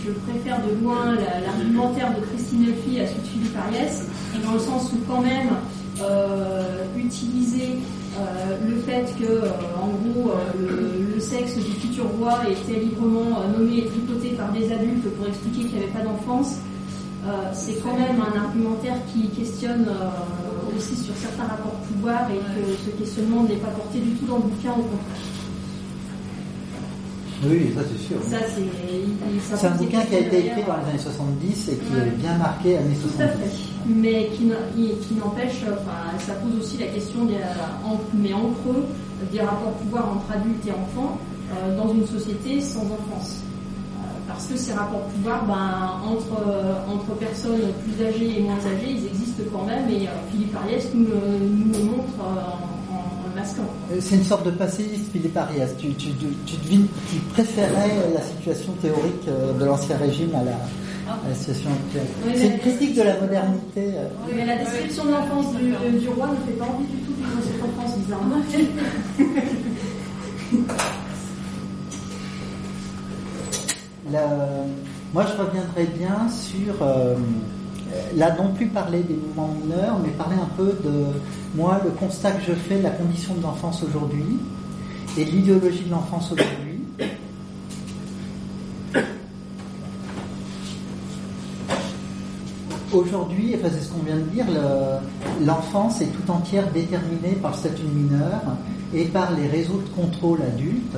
je 0.05 0.11
préfère 0.31 0.59
de 0.65 0.83
loin 0.83 1.13
la- 1.15 1.41
l'argumentaire 1.45 2.13
de 2.15 2.25
Christine 2.25 2.65
Elfy 2.67 2.99
à 3.01 3.07
celui 3.07 3.21
de 3.21 3.27
Philippe 3.27 3.57
Ariès, 3.67 4.07
dans 4.45 4.53
le 4.53 4.59
sens 4.59 4.91
où 4.93 4.97
quand 5.11 5.21
même 5.21 5.49
euh, 6.01 6.83
utiliser 6.97 7.77
euh, 8.19 8.57
le 8.67 8.75
fait 8.81 9.05
que, 9.19 9.25
euh, 9.31 9.49
en 9.81 9.87
gros, 9.89 10.31
euh, 10.31 10.35
le, 10.67 11.13
le 11.15 11.19
sexe 11.19 11.55
du 11.55 11.71
futur 11.79 12.05
roi 12.19 12.39
était 12.49 12.79
librement 12.79 13.39
nommé 13.57 13.79
et 13.79 13.85
tripoté 13.85 14.29
par 14.29 14.51
des 14.51 14.71
adultes 14.71 15.09
pour 15.17 15.27
expliquer 15.27 15.65
qu'il 15.67 15.77
n'y 15.77 15.83
avait 15.83 15.93
pas 15.93 16.01
d'enfance, 16.03 16.55
euh, 16.55 16.70
c'est 17.53 17.81
quand 17.83 17.93
même 17.97 18.19
un 18.21 18.39
argumentaire 18.45 18.95
qui 19.13 19.27
questionne 19.29 19.85
euh, 19.87 20.77
aussi 20.77 20.95
sur 20.95 21.13
certains 21.15 21.43
rapports 21.43 21.73
de 21.81 21.93
pouvoir 21.93 22.21
et 22.31 22.37
que 22.37 22.73
ce 22.85 22.89
questionnement 22.97 23.43
n'est 23.43 23.57
pas 23.57 23.69
porté 23.69 23.99
du 23.99 24.11
tout 24.11 24.25
dans 24.25 24.37
le 24.37 24.43
bouquin, 24.43 24.71
au 24.71 24.83
contraire. 24.83 25.21
Oui, 27.43 27.71
ça 27.75 27.81
c'est 27.89 28.07
sûr. 28.07 28.17
Ça, 28.29 28.37
c'est 28.55 28.61
il- 28.61 29.41
ça 29.41 29.57
C'est 29.57 29.67
un 29.67 29.71
bouquin 29.75 30.01
qui 30.01 30.15
a 30.15 30.19
été 30.19 30.45
écrit 30.45 30.61
dans 30.63 30.77
les 30.77 30.89
années 30.91 30.99
70 30.99 31.69
et 31.69 31.75
qui 31.77 31.93
Ouais. 31.93 32.07
est 32.07 32.17
bien 32.17 32.37
marqué 32.37 32.77
années 32.77 32.95
Tout 33.01 33.09
à 33.21 33.27
70. 33.27 33.39
fait. 33.49 33.67
Mais 33.87 34.29
qui, 34.37 34.45
n'empêche, 35.15 35.63
enfin, 35.63 36.17
ça 36.19 36.33
pose 36.33 36.61
aussi 36.61 36.77
la 36.77 36.85
question, 36.87 37.25
des, 37.25 37.37
en, 37.83 37.97
mais 38.13 38.31
en 38.33 38.51
creux, 38.61 38.85
des 39.31 39.39
rapports 39.41 39.73
de 39.73 39.83
pouvoir 39.85 40.09
entre 40.09 40.31
adultes 40.37 40.65
et 40.67 40.71
enfants 40.71 41.17
euh, 41.53 41.75
dans 41.77 41.91
une 41.91 42.05
société 42.05 42.61
sans 42.61 42.81
enfance. 42.83 43.41
Parce 44.41 44.53
que 44.53 44.57
ces 44.57 44.73
rapports 44.73 45.05
de 45.07 45.13
pouvoir, 45.17 45.45
ben, 45.45 46.01
entre, 46.03 46.41
euh, 46.49 46.73
entre 46.91 47.13
personnes 47.19 47.59
plus 47.83 48.03
âgées 48.03 48.39
et 48.39 48.41
moins 48.41 48.55
âgées, 48.57 48.89
ils 48.97 49.05
existent 49.05 49.43
quand 49.53 49.65
même 49.67 49.87
et 49.87 50.07
euh, 50.07 50.11
Philippe 50.31 50.55
Ariès 50.55 50.87
nous 50.95 51.05
le, 51.05 51.45
nous 51.45 51.71
le 51.77 51.83
montre 51.83 52.17
euh, 52.19 52.41
en, 52.89 52.95
en, 52.95 53.35
masquant. 53.39 53.69
C'est 53.99 54.15
une 54.15 54.23
sorte 54.23 54.47
de 54.47 54.49
passéiste, 54.49 55.11
Philippe 55.13 55.37
Arias. 55.37 55.67
Tu, 55.77 55.89
tu, 55.93 56.07
tu, 56.13 56.25
tu 56.47 56.55
devines 56.57 56.87
qu'il 57.11 57.19
préférait 57.21 58.09
la 58.15 58.21
situation 58.21 58.73
théorique 58.81 59.27
de 59.59 59.63
l'ancien 59.63 59.97
régime 59.97 60.33
à 60.33 60.43
la, 60.43 60.57
la 61.29 61.35
situation 61.35 61.69
actuelle. 61.69 62.07
Oui, 62.25 62.31
C'est 62.35 62.47
une 62.47 62.57
critique 62.57 62.95
de 62.95 63.03
la 63.03 63.19
modernité. 63.21 63.93
euh. 63.93 64.07
Mais 64.35 64.43
la 64.47 64.57
description 64.57 65.05
de 65.05 65.11
l'enfance 65.11 65.53
du, 65.53 65.99
du 65.99 66.09
roi 66.09 66.29
ne 66.29 66.51
fait 66.51 66.57
pas 66.57 66.65
envie 66.65 66.85
du 66.87 66.97
tout 67.03 67.11
de 67.13 67.43
cette 67.43 67.61
enfance, 67.61 67.95
bizarrement. 67.99 68.37
Moi, 75.13 75.25
je 75.25 75.41
reviendrai 75.41 75.85
bien 75.97 76.27
sur, 76.29 76.73
euh, 76.81 77.15
là 78.15 78.35
non 78.35 78.53
plus 78.53 78.67
parler 78.67 78.99
des 79.03 79.13
mouvements 79.15 79.53
mineurs, 79.61 79.99
mais 80.03 80.09
parler 80.11 80.35
un 80.41 80.49
peu 80.55 80.73
de, 80.83 81.05
moi, 81.55 81.81
le 81.83 81.91
constat 81.91 82.31
que 82.31 82.43
je 82.47 82.53
fais 82.53 82.77
de 82.77 82.83
la 82.83 82.91
condition 82.91 83.33
de 83.35 83.41
l'enfance 83.43 83.83
aujourd'hui 83.83 84.37
et 85.17 85.25
de 85.25 85.29
l'idéologie 85.31 85.83
de 85.85 85.91
l'enfance 85.91 86.31
aujourd'hui. 86.31 86.79
Aujourd'hui, 92.93 93.55
c'est 93.63 93.79
ce 93.81 93.89
qu'on 93.89 94.03
vient 94.03 94.17
de 94.17 94.21
dire, 94.23 94.45
le- 94.49 95.45
l'enfance 95.45 96.01
est 96.01 96.07
tout 96.07 96.29
entière 96.29 96.69
déterminée 96.73 97.37
par 97.41 97.51
le 97.51 97.57
statut 97.57 97.83
mineur 97.85 98.41
et 98.93 99.05
par 99.05 99.31
les 99.31 99.47
réseaux 99.47 99.81
de 99.85 100.01
contrôle 100.01 100.39
adultes. 100.41 100.95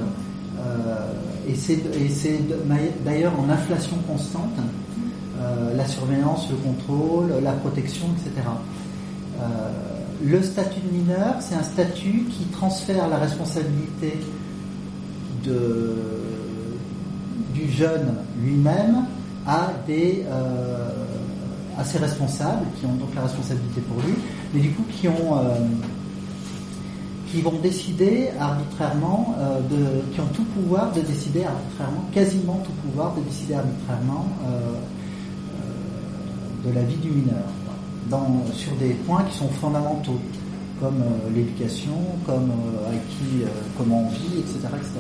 Euh, 0.59 1.07
et 1.47 1.55
c'est 1.55 2.39
d'ailleurs 3.05 3.33
en 3.39 3.49
inflation 3.49 3.97
constante, 4.07 4.57
euh, 5.39 5.75
la 5.75 5.85
surveillance, 5.85 6.49
le 6.49 6.55
contrôle, 6.57 7.33
la 7.43 7.53
protection, 7.53 8.07
etc. 8.17 8.47
Euh, 9.41 9.43
le 10.23 10.41
statut 10.41 10.79
de 10.79 10.89
mineur, 10.97 11.35
c'est 11.39 11.55
un 11.55 11.63
statut 11.63 12.25
qui 12.29 12.45
transfère 12.45 13.07
la 13.09 13.17
responsabilité 13.17 14.13
du 15.43 15.51
jeune 17.69 18.13
lui-même 18.41 19.05
à 19.45 19.71
euh, 19.89 20.89
à 21.77 21.83
ses 21.83 21.97
responsables 21.97 22.65
qui 22.79 22.85
ont 22.85 22.93
donc 22.93 23.13
la 23.15 23.23
responsabilité 23.23 23.81
pour 23.81 23.97
lui, 24.05 24.13
mais 24.53 24.61
du 24.61 24.69
coup 24.71 24.83
qui 24.91 25.07
ont 25.07 25.35
qui 27.33 27.41
vont 27.41 27.59
décider 27.63 28.29
arbitrairement 28.39 29.35
euh, 29.39 29.59
qui 30.13 30.21
ont 30.21 30.27
tout 30.35 30.43
pouvoir 30.43 30.91
de 30.91 31.01
décider 31.01 31.43
arbitrairement, 31.43 32.05
quasiment 32.13 32.61
tout 32.63 32.71
pouvoir 32.87 33.15
de 33.15 33.21
décider 33.21 33.55
arbitrairement 33.55 34.27
euh, 34.45 34.73
euh, 36.65 36.69
de 36.69 36.75
la 36.75 36.83
vie 36.83 36.97
du 36.97 37.09
mineur 37.09 37.43
sur 38.53 38.73
des 38.73 38.89
points 39.05 39.23
qui 39.23 39.35
sont 39.35 39.49
fondamentaux 39.49 40.19
comme 40.79 41.03
l'éducation, 41.33 41.95
comme 42.27 42.51
qui, 43.09 43.43
comment 43.75 44.05
on 44.05 44.09
vit, 44.09 44.39
etc., 44.39 44.59
etc. 44.75 44.91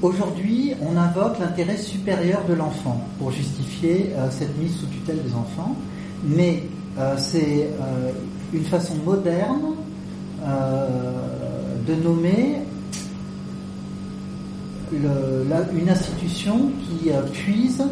Aujourd'hui, 0.00 0.72
on 0.80 0.96
invoque 0.96 1.38
l'intérêt 1.40 1.76
supérieur 1.76 2.42
de 2.48 2.54
l'enfant 2.54 3.06
pour 3.18 3.32
justifier 3.32 4.12
cette 4.30 4.56
mise 4.56 4.76
sous 4.76 4.86
tutelle 4.86 5.22
des 5.22 5.34
enfants, 5.34 5.76
mais 6.26 6.62
c'est 7.18 7.68
une 8.54 8.64
façon 8.64 8.94
moderne 9.04 9.74
euh, 10.42 10.88
de 11.86 11.94
nommer 11.94 12.60
une 14.92 15.88
institution 15.88 16.70
qui 16.80 17.10
euh, 17.10 17.22
puise 17.32 17.82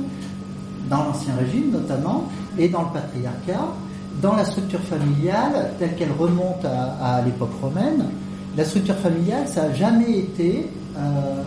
dans 0.89 1.05
l'Ancien 1.05 1.35
Régime 1.35 1.73
notamment 1.73 2.29
et 2.59 2.69
dans 2.69 2.83
le 2.83 2.89
patriarcat, 2.93 3.69
dans 4.21 4.37
la 4.37 4.45
structure 4.45 4.81
familiale 4.81 5.73
telle 5.79 5.97
qu'elle 5.97 6.13
remonte 6.13 6.65
à, 6.65 7.17
à 7.17 7.23
l'époque 7.23 7.53
romaine. 7.61 8.05
La 8.57 8.65
structure 8.65 8.97
familiale, 8.97 9.49
ça 9.49 9.69
n'a 9.69 9.75
jamais 9.75 10.19
été 10.19 10.69
euh, 10.97 11.43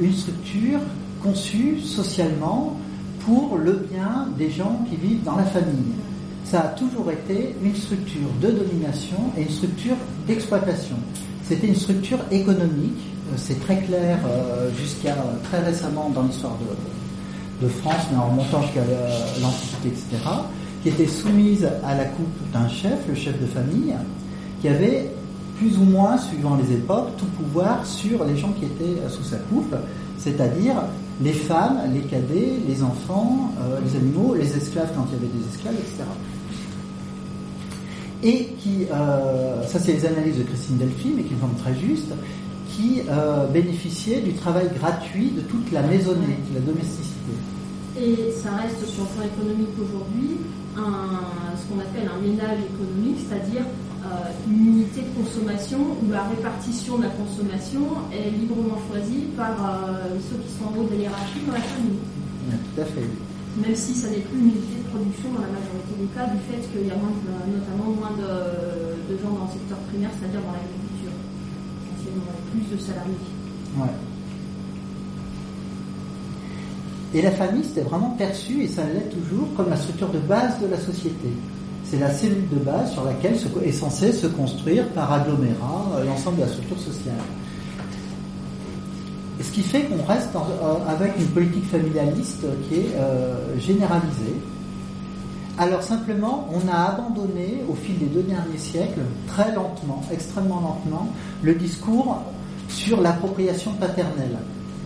une 0.00 0.12
structure 0.12 0.80
conçue 1.22 1.80
socialement 1.80 2.76
pour 3.20 3.56
le 3.56 3.86
bien 3.90 4.28
des 4.36 4.50
gens 4.50 4.84
qui 4.88 4.96
vivent 4.96 5.22
dans 5.22 5.36
la 5.36 5.44
famille. 5.44 5.94
Ça 6.50 6.62
a 6.62 6.68
toujours 6.70 7.08
été 7.12 7.54
une 7.62 7.76
structure 7.76 8.28
de 8.42 8.50
domination 8.50 9.18
et 9.38 9.42
une 9.42 9.50
structure 9.50 9.94
d'exploitation. 10.26 10.96
C'était 11.44 11.68
une 11.68 11.76
structure 11.76 12.18
économique, 12.32 12.98
euh, 13.28 13.34
c'est 13.36 13.60
très 13.60 13.76
clair 13.82 14.18
euh, 14.26 14.68
jusqu'à 14.76 15.14
très 15.44 15.60
récemment 15.60 16.10
dans 16.12 16.24
l'histoire 16.24 16.56
de, 17.62 17.68
France, 17.68 18.02
mais 18.10 18.18
en 18.18 18.30
remontant 18.30 18.62
jusqu'à 18.62 18.80
euh, 18.80 19.20
l'Antiquité, 19.40 19.88
etc., 19.90 20.30
qui 20.82 20.88
était 20.88 21.06
soumise 21.06 21.68
à 21.84 21.94
la 21.94 22.06
coupe 22.06 22.50
d'un 22.52 22.68
chef, 22.68 22.98
le 23.06 23.14
chef 23.14 23.40
de 23.40 23.46
famille, 23.46 23.94
qui 24.60 24.66
avait 24.66 25.08
plus 25.60 25.76
ou 25.76 25.84
moins, 25.84 26.16
suivant 26.16 26.56
les 26.56 26.74
époques, 26.74 27.10
tout 27.18 27.26
pouvoir 27.26 27.84
sur 27.84 28.24
les 28.24 28.34
gens 28.34 28.50
qui 28.58 28.64
étaient 28.64 28.98
euh, 29.02 29.10
sous 29.10 29.22
sa 29.22 29.36
coupe, 29.36 29.76
c'est-à-dire 30.16 30.74
les 31.22 31.34
femmes, 31.34 31.80
les 31.92 32.00
cadets, 32.00 32.54
les 32.66 32.82
enfants, 32.82 33.52
euh, 33.60 33.78
les 33.84 33.94
animaux, 33.94 34.34
les 34.34 34.56
esclaves 34.56 34.88
quand 34.96 35.06
il 35.08 35.12
y 35.12 35.16
avait 35.16 35.38
des 35.38 35.46
esclaves, 35.54 35.74
etc. 35.74 36.04
Et 38.22 38.48
qui, 38.58 38.86
euh, 38.92 39.62
ça 39.66 39.78
c'est 39.78 39.92
les 39.92 40.06
analyses 40.06 40.38
de 40.38 40.42
Christine 40.42 40.76
Delphi, 40.76 41.12
mais 41.16 41.22
qui 41.22 41.34
me 41.34 41.40
semblent 41.40 41.56
très 41.56 41.74
justes, 41.74 42.12
qui 42.68 43.02
euh, 43.08 43.46
bénéficiait 43.46 44.20
du 44.20 44.32
travail 44.34 44.68
gratuit 44.78 45.30
de 45.30 45.40
toute 45.42 45.72
la 45.72 45.82
maisonnée, 45.82 46.38
de 46.50 46.54
la 46.54 46.60
domesticité. 46.60 47.32
Et 47.98 48.32
ça 48.32 48.50
reste 48.56 48.86
sur 48.86 49.04
le 49.04 49.08
plan 49.08 49.24
économique 49.24 49.74
aujourd'hui 49.80 50.36
un, 50.76 51.56
ce 51.56 51.66
qu'on 51.66 51.80
appelle 51.80 52.08
un 52.08 52.20
ménage 52.20 52.58
économique, 52.60 53.18
c'est-à-dire 53.26 53.64
euh, 54.04 54.30
une 54.48 54.66
unité 54.66 55.02
de 55.02 55.22
consommation 55.22 55.78
où 55.78 56.10
la 56.10 56.24
répartition 56.24 56.98
de 56.98 57.04
la 57.04 57.10
consommation 57.10 57.80
est 58.12 58.30
librement 58.30 58.78
choisie 58.90 59.26
par 59.36 59.50
euh, 59.50 60.16
ceux 60.30 60.36
qui 60.38 60.48
sont 60.56 60.64
en 60.70 60.80
haut 60.80 60.84
de 60.84 60.94
la 60.94 61.02
hiérarchie 61.02 61.40
dans 61.46 61.52
la 61.52 61.60
famille. 61.60 61.98
Oui, 62.48 62.56
Tout 62.74 62.80
à 62.80 62.84
fait. 62.84 63.29
Même 63.56 63.74
si 63.74 63.94
ça 63.94 64.08
n'est 64.08 64.22
plus 64.22 64.38
une 64.38 64.54
unité 64.54 64.78
de 64.78 64.88
production 64.94 65.28
dans 65.34 65.42
la 65.42 65.50
majorité 65.50 65.92
des 65.98 66.06
cas, 66.14 66.26
du 66.30 66.38
fait 66.46 66.62
qu'il 66.70 66.86
y 66.86 66.90
a 66.90 66.94
notamment 66.94 67.90
moins 67.98 68.14
de, 68.14 69.16
gens 69.18 69.34
dans 69.34 69.46
le 69.46 69.52
secteur 69.52 69.78
primaire, 69.90 70.10
c'est-à-dire 70.14 70.40
dans 70.46 70.54
l'agriculture. 70.54 71.14
Essentiellement, 71.90 72.30
plus 72.52 72.76
de 72.76 72.80
salariés. 72.80 73.26
Et 77.12 77.22
la 77.22 77.32
famille, 77.32 77.64
c'était 77.64 77.82
vraiment 77.82 78.10
perçu, 78.10 78.62
et 78.62 78.68
ça 78.68 78.82
l'est 78.84 79.10
toujours, 79.10 79.48
comme 79.56 79.68
la 79.68 79.76
structure 79.76 80.10
de 80.10 80.20
base 80.20 80.60
de 80.60 80.68
la 80.68 80.78
société. 80.78 81.28
C'est 81.84 81.98
la 81.98 82.10
cellule 82.10 82.48
de 82.48 82.58
base 82.58 82.92
sur 82.92 83.04
laquelle 83.04 83.34
est 83.64 83.72
censé 83.72 84.12
se 84.12 84.28
construire 84.28 84.86
par 84.90 85.12
agglomérat 85.12 85.90
euh, 85.96 86.04
l'ensemble 86.04 86.36
de 86.36 86.42
la 86.42 86.48
structure 86.48 86.78
sociale. 86.78 87.18
Ce 89.42 89.50
qui 89.50 89.62
fait 89.62 89.84
qu'on 89.84 90.04
reste 90.04 90.30
avec 90.86 91.18
une 91.18 91.26
politique 91.28 91.64
familialiste 91.70 92.44
qui 92.68 92.74
est 92.74 92.94
euh, 92.96 93.58
généralisée. 93.58 94.36
Alors 95.58 95.82
simplement, 95.82 96.48
on 96.52 96.68
a 96.68 96.90
abandonné 96.94 97.62
au 97.68 97.74
fil 97.74 97.98
des 97.98 98.06
deux 98.06 98.22
derniers 98.22 98.58
siècles, 98.58 99.00
très 99.26 99.54
lentement, 99.54 100.02
extrêmement 100.12 100.60
lentement, 100.60 101.08
le 101.42 101.54
discours 101.54 102.22
sur 102.68 103.00
l'appropriation 103.00 103.72
paternelle. 103.74 104.38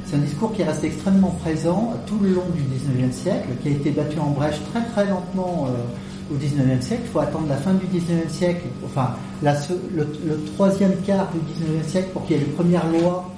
C'est 0.07 0.17
un 0.17 0.21
discours 0.21 0.53
qui 0.53 0.63
reste 0.63 0.85
extrêmement 0.85 1.35
présent 1.43 1.93
tout 2.07 2.19
le 2.21 2.35
long 2.35 2.45
du 2.55 2.63
XIXe 2.63 3.15
siècle, 3.15 3.49
qui 3.63 3.69
a 3.69 3.71
été 3.73 3.91
battu 3.91 4.19
en 4.19 4.31
brèche 4.31 4.61
très 4.73 4.85
très 4.85 5.07
lentement 5.09 5.67
euh, 5.69 6.35
au 6.35 6.37
XIXe 6.37 6.85
siècle. 6.85 7.03
Il 7.07 7.11
faut 7.11 7.21
attendre 7.21 7.49
la 7.49 7.57
fin 7.57 7.73
du 7.75 7.87
XIXe 7.87 8.33
siècle, 8.33 8.67
enfin 8.85 9.11
le, 9.43 10.05
troisième 10.55 10.97
quart 11.07 11.29
du 11.33 11.39
XIXe 11.53 11.87
siècle 11.87 12.09
pour 12.13 12.25
qu'il 12.27 12.37
y 12.37 12.41
ait 12.41 12.45
les 12.45 12.53
premières 12.53 12.89
lois 12.89 13.34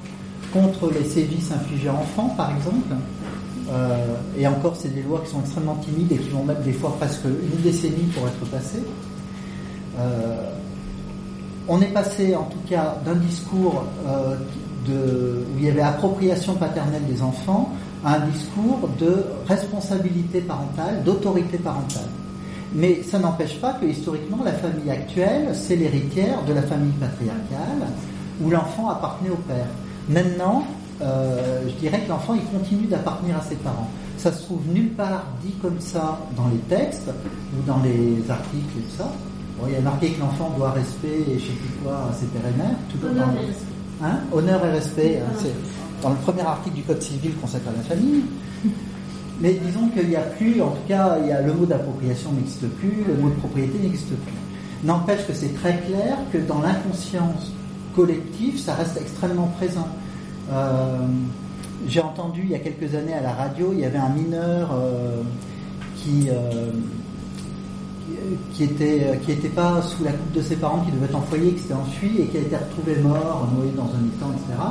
contre 0.57 0.93
les 0.93 1.05
sévices 1.05 1.51
infligés 1.53 1.89
à 1.89 1.95
enfants, 1.95 2.35
par 2.37 2.55
exemple. 2.55 2.95
Euh, 3.71 4.15
et 4.39 4.47
encore, 4.47 4.77
c'est 4.77 4.95
des 4.95 5.03
lois 5.03 5.21
qui 5.25 5.31
sont 5.31 5.41
extrêmement 5.41 5.77
timides 5.77 6.13
et 6.13 6.17
qui 6.17 6.29
vont 6.31 6.45
mettre 6.45 6.63
des 6.63 6.73
fois 6.73 6.97
presque 6.99 7.25
une 7.25 7.63
décennie 7.63 8.07
pour 8.15 8.27
être 8.29 8.51
passées. 8.51 8.85
Euh, 9.99 10.51
on 11.69 11.81
est 11.81 11.93
passé, 11.93 12.37
en 12.37 12.45
tout 12.45 12.61
cas, 12.69 12.97
d'un 13.05 13.15
discours 13.15 13.85
où 14.89 15.59
il 15.59 15.65
y 15.65 15.69
avait 15.69 15.81
appropriation 15.81 16.55
paternelle 16.55 17.05
des 17.09 17.21
enfants 17.23 17.73
à 18.05 18.17
un 18.17 18.27
discours 18.27 18.89
de 19.01 19.25
responsabilité 19.49 20.41
parentale, 20.41 21.03
d'autorité 21.05 21.59
parentale. 21.59 22.09
Mais 22.73 23.03
ça 23.03 23.19
n'empêche 23.19 23.59
pas 23.61 23.73
que 23.75 23.87
historiquement 23.87 24.45
la 24.45 24.53
famille 24.53 24.91
actuelle, 24.91 25.49
c'est 25.55 25.77
l'héritière 25.77 26.45
de 26.47 26.53
la 26.53 26.63
famille 26.63 26.93
patriarcale 27.01 27.89
où 28.43 28.51
l'enfant 28.51 28.91
appartenait 28.91 29.31
au 29.31 29.37
père. 29.49 29.67
Maintenant, 30.09 30.65
euh, 31.03 31.63
je 31.67 31.75
dirais 31.75 32.01
que 32.01 32.09
l'enfant 32.09 32.35
il 32.35 32.45
continue 32.59 32.87
d'appartenir 32.87 33.37
à 33.37 33.43
ses 33.43 33.57
parents. 33.57 33.91
Ça 34.17 34.33
se 34.33 34.43
trouve 34.45 34.61
nulle 34.73 34.91
part 34.91 35.25
dit 35.45 35.53
comme 35.61 35.81
ça 35.81 36.21
dans 36.37 36.49
les 36.49 36.59
textes 36.77 37.09
ou 37.09 37.67
dans 37.67 37.81
les 37.83 38.23
articles 38.31 38.79
et 38.79 38.83
tout 38.83 38.97
ça. 38.97 39.13
il 39.67 39.73
y 39.73 39.77
a 39.77 39.81
marqué 39.81 40.11
que 40.11 40.21
l'enfant 40.21 40.53
doit 40.57 40.71
respect 40.71 41.25
et 41.29 41.39
je 41.39 41.45
sais 41.45 41.53
plus 41.53 41.75
quoi 41.83 42.09
à 42.11 42.15
ses 42.15 42.27
pères 42.27 42.49
et 42.49 42.57
mères, 42.57 42.77
tout 42.91 42.99
dans, 42.99 44.07
Hein 44.07 44.21
Honneur 44.33 44.65
et 44.67 44.71
respect, 44.73 45.21
hein, 45.21 45.33
c'est 45.39 45.55
dans 46.03 46.11
le 46.11 46.17
premier 46.17 46.43
article 46.43 46.77
du 46.77 46.83
Code 46.83 47.01
civil 47.01 47.35
consacré 47.37 47.71
à 47.71 47.73
la 47.73 47.83
famille. 47.83 48.25
Mais 49.41 49.55
disons 49.55 49.89
qu'il 49.89 50.09
n'y 50.09 50.17
a 50.17 50.21
plus, 50.21 50.61
en 50.63 50.71
tout 50.71 50.89
cas, 50.89 51.19
il 51.23 51.29
y 51.29 51.33
a 51.33 51.43
le 51.43 51.53
mot 51.53 51.67
d'appropriation 51.67 52.33
n'existe 52.33 52.69
plus, 52.69 53.05
le 53.07 53.15
mot 53.15 53.29
de 53.29 53.35
propriété 53.35 53.79
n'existe 53.79 54.09
plus. 54.09 54.33
N'empêche 54.85 55.27
que 55.27 55.35
c'est 55.35 55.55
très 55.55 55.79
clair 55.79 56.17
que 56.33 56.39
dans 56.39 56.61
l'inconscience 56.61 57.53
collective, 57.97 58.61
ça 58.61 58.75
reste 58.75 58.99
extrêmement 59.01 59.51
présent. 59.59 59.89
Euh, 60.53 60.99
j'ai 61.89 62.01
entendu 62.01 62.43
il 62.45 62.51
y 62.51 62.55
a 62.55 62.59
quelques 62.59 62.95
années 62.95 63.15
à 63.15 63.21
la 63.21 63.33
radio, 63.33 63.71
il 63.73 63.81
y 63.81 63.85
avait 63.85 63.99
un 63.99 64.09
mineur 64.11 64.71
euh, 64.73 65.23
qui, 65.97 66.29
euh, 66.29 66.71
euh, 68.61 69.15
était 69.29 69.49
pas 69.49 69.83
sous 69.83 70.05
la 70.05 70.13
coupe 70.13 70.33
de 70.33 70.43
ses 70.43 70.57
parents, 70.57 70.81
qui 70.81 70.93
devait 70.93 71.07
être 71.07 71.17
en 71.17 71.23
foyer, 71.23 71.53
qui 71.53 71.63
s'était 71.63 71.75
enfui 71.75 72.21
et 72.21 72.27
qui 72.27 72.37
a 72.37 72.41
été 72.41 72.57
retrouvé 72.57 72.97
mort, 72.97 73.49
noyé 73.55 73.73
dans 73.73 73.85
un 73.85 74.07
étang, 74.07 74.33
etc. 74.33 74.63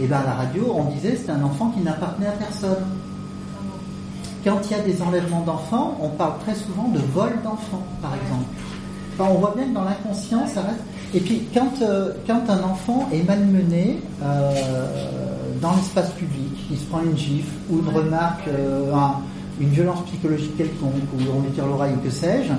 Et 0.00 0.06
ben 0.06 0.18
à 0.18 0.24
la 0.24 0.34
radio, 0.34 0.74
on 0.74 0.84
disait 0.90 1.16
c'était 1.16 1.32
un 1.32 1.42
enfant 1.42 1.70
qui 1.70 1.80
n'appartenait 1.80 2.26
à 2.26 2.32
personne. 2.32 2.84
Quand 4.44 4.58
il 4.70 4.76
y 4.76 4.80
a 4.80 4.82
des 4.82 5.00
enlèvements 5.00 5.40
d'enfants, 5.40 5.96
on 6.02 6.08
parle 6.10 6.38
très 6.40 6.54
souvent 6.54 6.88
de 6.88 6.98
vol 7.14 7.32
d'enfants, 7.42 7.86
par 8.02 8.12
exemple. 8.14 8.44
On 9.18 9.38
voit 9.38 9.54
bien 9.56 9.66
que 9.68 9.74
dans 9.74 9.84
l'inconscient, 9.84 10.46
ça 10.46 10.62
reste. 10.62 10.82
Et 11.14 11.20
puis, 11.20 11.42
quand, 11.54 11.80
euh, 11.80 12.12
quand 12.26 12.42
un 12.48 12.62
enfant 12.64 13.08
est 13.12 13.22
malmené 13.22 14.00
euh, 14.22 14.50
dans 15.62 15.74
l'espace 15.76 16.10
public, 16.10 16.52
il 16.70 16.76
se 16.76 16.84
prend 16.86 17.02
une 17.02 17.16
gifle 17.16 17.54
ou 17.70 17.78
une 17.78 17.88
remarque, 17.88 18.48
un, 18.48 19.14
une 19.60 19.68
violence 19.68 20.02
psychologique 20.06 20.56
quelconque, 20.56 20.92
ou 21.14 21.18
on 21.36 21.42
lui 21.42 21.50
tire 21.52 21.66
l'oreille 21.66 21.94
ou 21.94 22.00
que 22.04 22.10
sais-je, 22.10 22.52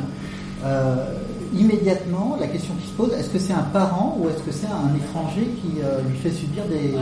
euh, 0.64 0.95
immédiatement, 1.53 2.38
la 2.40 2.48
question 2.48 2.73
qui 2.76 2.88
se 2.88 2.94
pose, 2.94 3.11
est-ce 3.14 3.30
que 3.30 3.40
c'est 3.40 3.53
un 3.53 3.68
parent 3.73 4.18
ou 4.19 4.30
est-ce 4.30 4.41
que 4.41 4.52
c'est 4.52 4.68
un 4.68 4.95
étranger 4.95 5.48
qui 5.61 5.82
euh, 5.84 6.02
lui 6.07 6.18
fait 6.18 6.32
subir 6.32 6.64
des, 6.65 6.95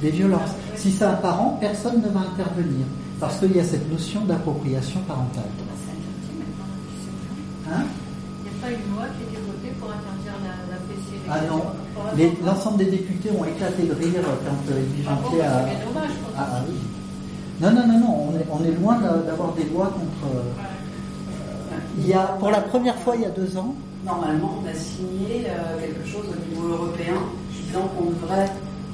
des 0.00 0.10
violences? 0.10 0.54
Si 0.76 0.90
c'est 0.92 1.04
un 1.04 1.14
parent, 1.14 1.58
personne 1.60 2.00
ne 2.00 2.08
va 2.08 2.20
intervenir, 2.20 2.86
parce 3.20 3.38
qu'il 3.38 3.54
y 3.56 3.60
a 3.60 3.64
cette 3.64 3.90
notion 3.90 4.24
d'appropriation 4.24 5.00
parentale. 5.00 5.50
Hein? 7.70 7.82
Il 8.38 8.50
n'y 8.50 8.56
a 8.56 8.60
pas 8.62 8.70
une 8.70 8.94
loi 8.94 9.06
qui 9.18 9.22
a 9.22 9.26
été 9.30 9.38
votée 9.46 9.74
pour 9.78 9.88
interdire 9.90 10.38
la, 10.42 10.54
la 10.74 10.78
fessée 10.86 11.18
Ah 11.34 11.40
non, 11.48 11.62
l'ensemble 12.44 12.76
des 12.78 12.90
députés 12.90 13.30
ont 13.30 13.44
éclaté 13.44 13.84
de 13.84 13.94
rire 13.94 14.20
quand 14.22 14.72
euh, 14.72 14.82
ils 14.98 15.06
ah 15.08 15.12
a... 15.12 15.64
Ah, 16.36 16.48
ah, 16.52 16.62
oui. 16.68 16.74
Non, 17.58 17.70
non, 17.70 17.86
non, 17.86 17.98
non, 18.00 18.28
on 18.28 18.38
est, 18.38 18.46
on 18.50 18.62
est 18.64 18.78
loin 18.78 18.98
d'avoir 18.98 19.52
des 19.52 19.64
lois 19.64 19.86
contre. 19.86 20.34
Euh, 20.36 20.42
il 21.96 22.06
y 22.06 22.12
a, 22.12 22.24
pour 22.38 22.50
la 22.50 22.60
première 22.60 22.96
fois 22.96 23.16
il 23.16 23.22
y 23.22 23.24
a 23.24 23.30
deux 23.30 23.56
ans. 23.56 23.74
Normalement, 24.04 24.58
on 24.62 24.68
a 24.68 24.74
signé 24.74 25.46
euh, 25.46 25.80
quelque 25.80 26.06
chose 26.06 26.26
au 26.28 26.50
niveau 26.50 26.74
européen 26.74 27.14
disant 27.50 27.88
qu'on 27.96 28.10
devrait 28.10 28.50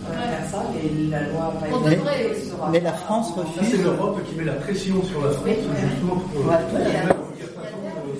euh, 0.06 0.12
faire 0.12 0.50
ça, 0.50 0.64
et 0.80 1.10
la 1.10 1.22
loi 1.30 1.54
pas 1.58 1.66
été 1.66 1.96
mais, 1.96 1.98
mais 2.70 2.80
la 2.80 2.92
France 2.92 3.32
refuse. 3.32 3.68
C'est 3.68 3.82
l'Europe 3.82 4.20
qui 4.28 4.36
met 4.36 4.44
la 4.44 4.52
pression 4.54 5.02
sur 5.02 5.24
la 5.24 5.32
France 5.32 5.48
justement 5.48 6.16
pour. 6.16 6.46
Ouais, 6.46 6.56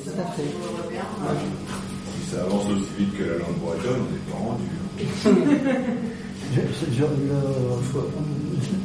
tout 0.05 0.21
à 0.21 0.25
fait. 0.33 1.78
Ça 2.31 2.43
avance 2.43 2.65
aussi 2.67 2.85
vite 2.99 3.17
que 3.17 3.23
la 3.25 3.39
langue 3.39 3.59
bretonne, 3.63 4.03
on 4.03 4.13
n'est 4.13 4.27
pas 4.31 4.37
rendu. 4.37 4.65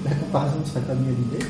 La 0.05 0.15
comparaison 0.15 0.59
ne 0.61 0.65
serait 0.65 0.81
pas 0.81 0.93
mieux 0.93 1.11
l'idée. 1.11 1.45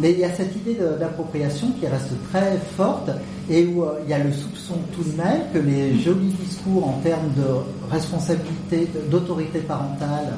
Mais, 0.00 0.12
il 0.12 0.18
y 0.18 0.24
a 0.24 0.34
cette 0.34 0.54
idée 0.56 0.78
d'appropriation 0.98 1.72
qui 1.78 1.86
reste 1.86 2.12
très 2.30 2.58
forte 2.76 3.10
et 3.48 3.66
où 3.66 3.84
euh, 3.84 4.00
il 4.04 4.10
y 4.10 4.14
a 4.14 4.18
le 4.18 4.32
soupçon 4.32 4.74
tout 4.94 5.02
de 5.02 5.16
même 5.16 5.42
que 5.52 5.58
les 5.58 5.98
jolis 5.98 6.34
discours 6.46 6.88
en 6.88 7.00
termes 7.02 7.30
de 7.36 7.44
responsabilité, 7.90 8.88
d'autorité 9.10 9.60
parentale 9.60 10.34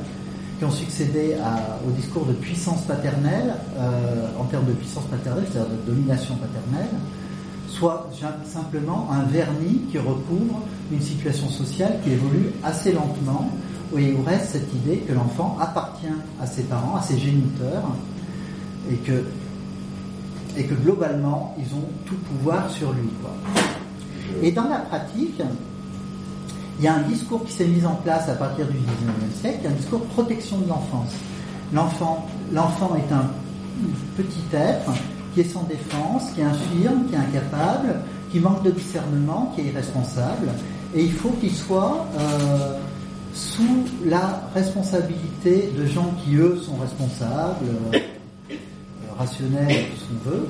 qui 0.58 0.64
ont 0.64 0.70
succédé 0.70 1.36
au 1.86 1.90
discours 1.90 2.26
de 2.26 2.32
puissance 2.34 2.82
paternelle, 2.82 3.54
euh, 3.76 4.28
en 4.38 4.44
termes 4.44 4.66
de 4.66 4.72
puissance 4.72 5.04
paternelle, 5.04 5.44
c'est-à-dire 5.50 5.70
de 5.70 5.90
domination 5.90 6.36
paternelle, 6.36 6.90
soit 7.72 8.08
simplement 8.44 9.08
un 9.10 9.22
vernis 9.24 9.82
qui 9.90 9.98
recouvre 9.98 10.60
une 10.92 11.00
situation 11.00 11.48
sociale 11.48 11.98
qui 12.04 12.10
évolue 12.10 12.50
assez 12.62 12.92
lentement, 12.92 13.50
et 13.96 14.12
où 14.12 14.22
reste 14.22 14.52
cette 14.52 14.72
idée 14.74 14.98
que 14.98 15.12
l'enfant 15.12 15.56
appartient 15.60 16.06
à 16.40 16.46
ses 16.46 16.62
parents, 16.62 16.96
à 16.96 17.02
ses 17.02 17.18
géniteurs, 17.18 17.84
et 18.90 18.96
que, 18.96 19.24
et 20.56 20.64
que 20.64 20.74
globalement, 20.74 21.54
ils 21.58 21.74
ont 21.74 21.88
tout 22.06 22.16
pouvoir 22.16 22.70
sur 22.70 22.92
lui. 22.92 23.08
Et 24.42 24.52
dans 24.52 24.68
la 24.68 24.78
pratique, 24.78 25.42
il 26.78 26.84
y 26.84 26.88
a 26.88 26.94
un 26.94 27.02
discours 27.02 27.44
qui 27.44 27.52
s'est 27.52 27.66
mis 27.66 27.84
en 27.84 27.94
place 27.96 28.28
à 28.28 28.34
partir 28.34 28.66
du 28.66 28.78
19e 28.78 29.40
siècle, 29.40 29.66
un 29.66 29.72
discours 29.72 30.00
de 30.00 30.06
protection 30.06 30.58
de 30.58 30.68
l'enfance. 30.68 31.12
L'enfant, 31.72 32.26
l'enfant 32.52 32.96
est 32.96 33.12
un 33.12 33.30
petit 34.16 34.56
être 34.56 34.92
qui 35.32 35.40
est 35.40 35.52
sans 35.52 35.64
défense, 35.64 36.30
qui 36.34 36.40
est 36.40 36.44
infirme, 36.44 37.06
qui 37.08 37.14
est 37.14 37.18
incapable, 37.18 38.00
qui 38.30 38.40
manque 38.40 38.62
de 38.62 38.70
discernement, 38.70 39.52
qui 39.54 39.62
est 39.62 39.64
irresponsable, 39.64 40.48
et 40.94 41.04
il 41.04 41.12
faut 41.12 41.30
qu'il 41.30 41.52
soit 41.52 42.06
euh, 42.18 42.78
sous 43.32 43.84
la 44.04 44.42
responsabilité 44.54 45.72
de 45.76 45.86
gens 45.86 46.14
qui, 46.22 46.36
eux, 46.36 46.58
sont 46.64 46.76
responsables, 46.76 47.66
euh, 47.94 47.98
rationnels, 49.18 49.86
tout 49.90 50.00
ce 50.00 50.04
qu'on 50.04 50.30
veut, 50.30 50.48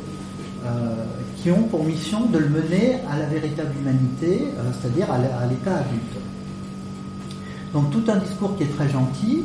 euh, 0.64 1.04
qui 1.36 1.50
ont 1.50 1.62
pour 1.64 1.84
mission 1.84 2.26
de 2.26 2.38
le 2.38 2.48
mener 2.48 2.98
à 3.10 3.18
la 3.18 3.26
véritable 3.26 3.72
humanité, 3.80 4.44
c'est-à-dire 4.80 5.10
à 5.10 5.46
l'état 5.46 5.76
adulte. 5.76 6.16
Donc 7.72 7.90
tout 7.90 8.04
un 8.08 8.16
discours 8.16 8.56
qui 8.56 8.64
est 8.64 8.76
très 8.76 8.88
gentil, 8.88 9.42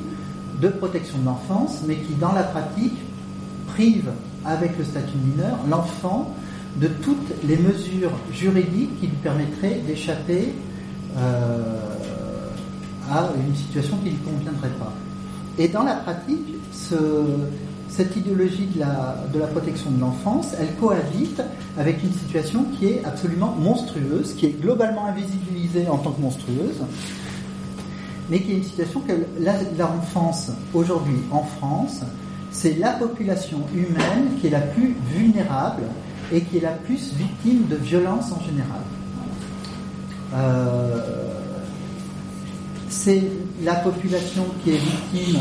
de 0.61 0.69
protection 0.69 1.19
de 1.19 1.25
l'enfance, 1.25 1.81
mais 1.87 1.95
qui, 1.97 2.13
dans 2.15 2.33
la 2.33 2.43
pratique, 2.43 2.97
prive 3.67 4.11
avec 4.47 4.77
le 4.77 4.83
statut 4.83 5.17
mineur 5.17 5.57
l'enfant 5.69 6.33
de 6.77 6.87
toutes 6.87 7.33
les 7.43 7.57
mesures 7.57 8.11
juridiques 8.31 8.99
qui 8.99 9.07
lui 9.07 9.15
permettraient 9.17 9.81
d'échapper 9.85 10.53
euh, 11.17 11.79
à 13.11 13.29
une 13.47 13.55
situation 13.55 13.97
qui 13.97 14.05
ne 14.05 14.11
lui 14.11 14.19
conviendrait 14.19 14.77
pas. 14.79 14.93
Et 15.57 15.67
dans 15.67 15.83
la 15.83 15.95
pratique, 15.95 16.55
cette 17.89 18.15
idéologie 18.15 18.67
de 18.75 18.79
la, 18.79 19.23
de 19.33 19.39
la 19.39 19.47
protection 19.47 19.89
de 19.89 19.99
l'enfance, 19.99 20.53
elle 20.59 20.75
cohabite 20.75 21.41
avec 21.77 22.03
une 22.03 22.11
situation 22.11 22.65
qui 22.77 22.87
est 22.87 23.05
absolument 23.05 23.55
monstrueuse, 23.59 24.35
qui 24.35 24.47
est 24.47 24.61
globalement 24.61 25.05
invisibilisée 25.05 25.87
en 25.87 25.97
tant 25.97 26.11
que 26.11 26.21
monstrueuse, 26.21 26.83
mais 28.29 28.41
qui 28.41 28.51
est 28.51 28.57
une 28.57 28.63
situation 28.63 29.01
que 29.01 29.13
l'enfance 29.79 30.51
aujourd'hui 30.73 31.17
en 31.31 31.43
France 31.43 32.01
c'est 32.57 32.73
la 32.79 32.93
population 32.93 33.59
humaine 33.71 34.39
qui 34.41 34.47
est 34.47 34.49
la 34.49 34.61
plus 34.61 34.95
vulnérable 35.13 35.83
et 36.33 36.41
qui 36.41 36.57
est 36.57 36.61
la 36.61 36.71
plus 36.71 37.13
victime 37.13 37.67
de 37.67 37.75
violences 37.75 38.31
en 38.31 38.41
général. 38.41 38.81
Euh, 40.33 40.99
c'est 42.89 43.21
la 43.63 43.75
population 43.75 44.43
qui 44.63 44.71
est 44.71 44.77
victime 44.77 45.39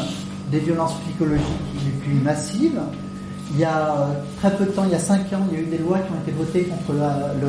des 0.51 0.59
violences 0.59 0.95
psychologiques 1.07 1.47
les 1.87 1.91
plus 2.03 2.15
massives. 2.23 2.81
Il 3.55 3.61
y 3.61 3.65
a 3.65 4.11
très 4.37 4.55
peu 4.55 4.67
de 4.67 4.71
temps, 4.73 4.85
il 4.85 4.93
y 4.93 4.95
a 4.95 4.99
cinq 4.99 5.33
ans, 5.33 5.47
il 5.51 5.57
y 5.57 5.61
a 5.61 5.63
eu 5.63 5.71
des 5.71 5.79
lois 5.79 6.01
qui 6.01 6.13
ont 6.13 6.21
été 6.21 6.33
votées 6.33 6.65
contre 6.65 6.93
le 6.93 7.49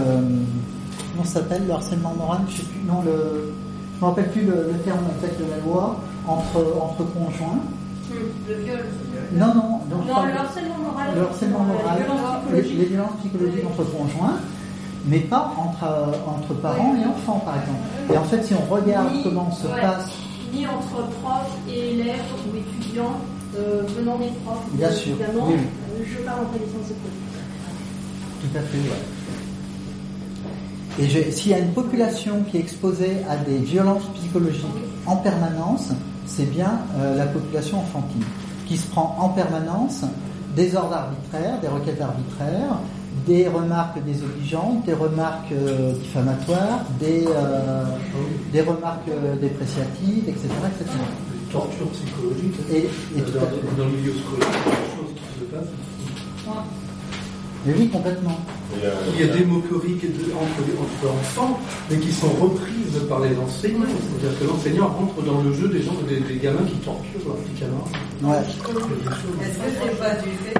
comment 1.12 1.26
s'appelle 1.26 1.66
le 1.68 1.74
harcèlement 1.74 2.14
moral, 2.14 2.42
je 2.48 2.62
je 2.62 4.06
me 4.06 4.06
rappelle 4.06 4.32
plus 4.32 4.44
le, 4.44 4.78
terme 4.86 5.00
exact 5.18 5.40
de 5.40 5.50
la 5.50 5.58
loi 5.58 6.00
entre 6.26 7.04
conjoints. 7.14 7.60
Le 8.48 8.56
viol. 8.64 8.80
Non, 9.34 9.54
non, 9.54 9.82
non, 9.90 10.26
le 10.26 10.38
harcèlement 10.38 10.78
moral. 10.78 11.08
Le 11.16 11.22
harcèlement 11.24 11.60
moral, 11.60 12.06
les, 12.54 12.62
les 12.62 12.86
violences 12.86 13.18
psychologiques 13.20 13.66
entre 13.66 13.84
conjoints 13.92 14.40
mais 15.08 15.20
pas 15.20 15.54
entre, 15.58 15.84
euh, 15.84 16.12
entre 16.28 16.54
parents 16.56 16.94
et 16.96 17.06
enfants, 17.06 17.42
par 17.46 17.56
exemple. 17.60 17.80
Et 18.14 18.18
en 18.18 18.24
fait, 18.24 18.44
si 18.44 18.54
on 18.54 18.74
regarde 18.74 19.12
comment 19.24 19.52
se 19.52 19.68
passe. 19.68 20.12
Ni 20.54 20.66
entre 20.68 21.08
profs 21.22 21.58
et 21.70 21.94
élèves 21.94 22.24
ou 22.52 22.58
étudiants 22.58 23.20
euh, 23.58 23.84
venant 23.98 24.18
des 24.18 24.30
profs. 24.44 24.66
Bien 24.74 24.92
sûr. 24.92 25.14
Évidemment, 25.20 25.50
euh, 25.50 26.04
je 26.04 26.18
parle 26.24 26.42
en 26.42 26.46
connaissance 26.46 26.90
de 26.90 26.94
cause. 26.94 27.12
Tout 28.42 28.58
à 28.58 28.62
fait, 28.62 28.78
oui. 28.78 28.90
Et 31.00 31.32
s'il 31.32 31.52
y 31.52 31.54
a 31.54 31.60
une 31.60 31.74
population 31.74 32.44
qui 32.50 32.58
est 32.58 32.60
exposée 32.60 33.18
à 33.30 33.38
des 33.38 33.60
violences 33.60 34.06
psychologiques 34.16 34.66
en 35.06 35.18
permanence, 35.18 35.90
c'est 36.28 36.52
bien 36.52 36.80
la 37.16 37.26
population 37.26 37.80
enfantine, 37.80 38.24
qui 38.68 38.78
se 38.78 38.88
prend 38.88 39.16
en 39.20 39.30
permanence 39.30 40.04
des 40.56 40.76
ordres 40.76 40.94
arbitraires, 40.94 41.60
des 41.62 41.68
requêtes 41.68 42.02
arbitraires, 42.02 42.80
des 43.26 43.48
remarques 43.48 44.04
désobligeantes, 44.04 44.86
des 44.86 44.94
remarques 44.94 45.52
euh, 45.52 45.94
diffamatoires, 45.94 46.86
des, 47.00 47.26
euh, 47.28 47.84
des 48.52 48.62
remarques 48.62 49.10
euh, 49.10 49.36
dépréciatives, 49.36 50.28
etc. 50.28 50.48
etc. 50.48 50.98
Torture 51.52 51.90
psychologique. 51.92 52.56
Et, 52.72 52.90
dans, 53.20 53.86
le 53.86 53.92
milieu 53.92 54.14
scolaire, 54.14 54.48
il 54.66 54.72
y 54.72 54.76
a 54.76 54.80
des 54.80 54.96
choses 54.96 55.14
qui 55.16 55.40
se 55.40 55.46
passent. 55.46 56.87
Mais 57.66 57.74
oui, 57.78 57.90
complètement. 57.90 58.40
Il 58.74 59.26
y 59.26 59.30
a 59.30 59.34
des 59.34 59.46
moqueries 59.46 60.00
entre, 60.36 60.62
entre, 60.80 61.14
enfants, 61.14 61.60
mais 61.90 61.98
qui 61.98 62.12
sont 62.12 62.30
reprises 62.30 63.00
par 63.10 63.20
les 63.22 63.38
enseignants. 63.38 63.86
C'est-à-dire 63.88 64.40
que 64.40 64.46
l'enseignant 64.46 64.88
rentre 64.88 65.22
dans 65.24 65.42
le 65.42 65.54
jeu 65.54 65.68
des 65.68 65.82
gens, 65.82 65.94
des, 66.08 66.20
des 66.20 66.40
gamins 66.40 66.66
qui 66.68 66.78
torturent 66.78 67.36
camarades. 67.60 67.88
Ouais. 68.24 68.38
Est-ce 69.44 69.58
que 69.58 69.70
c'est 69.82 70.00
pas 70.00 70.16
du 70.16 70.30
fait 70.44 70.58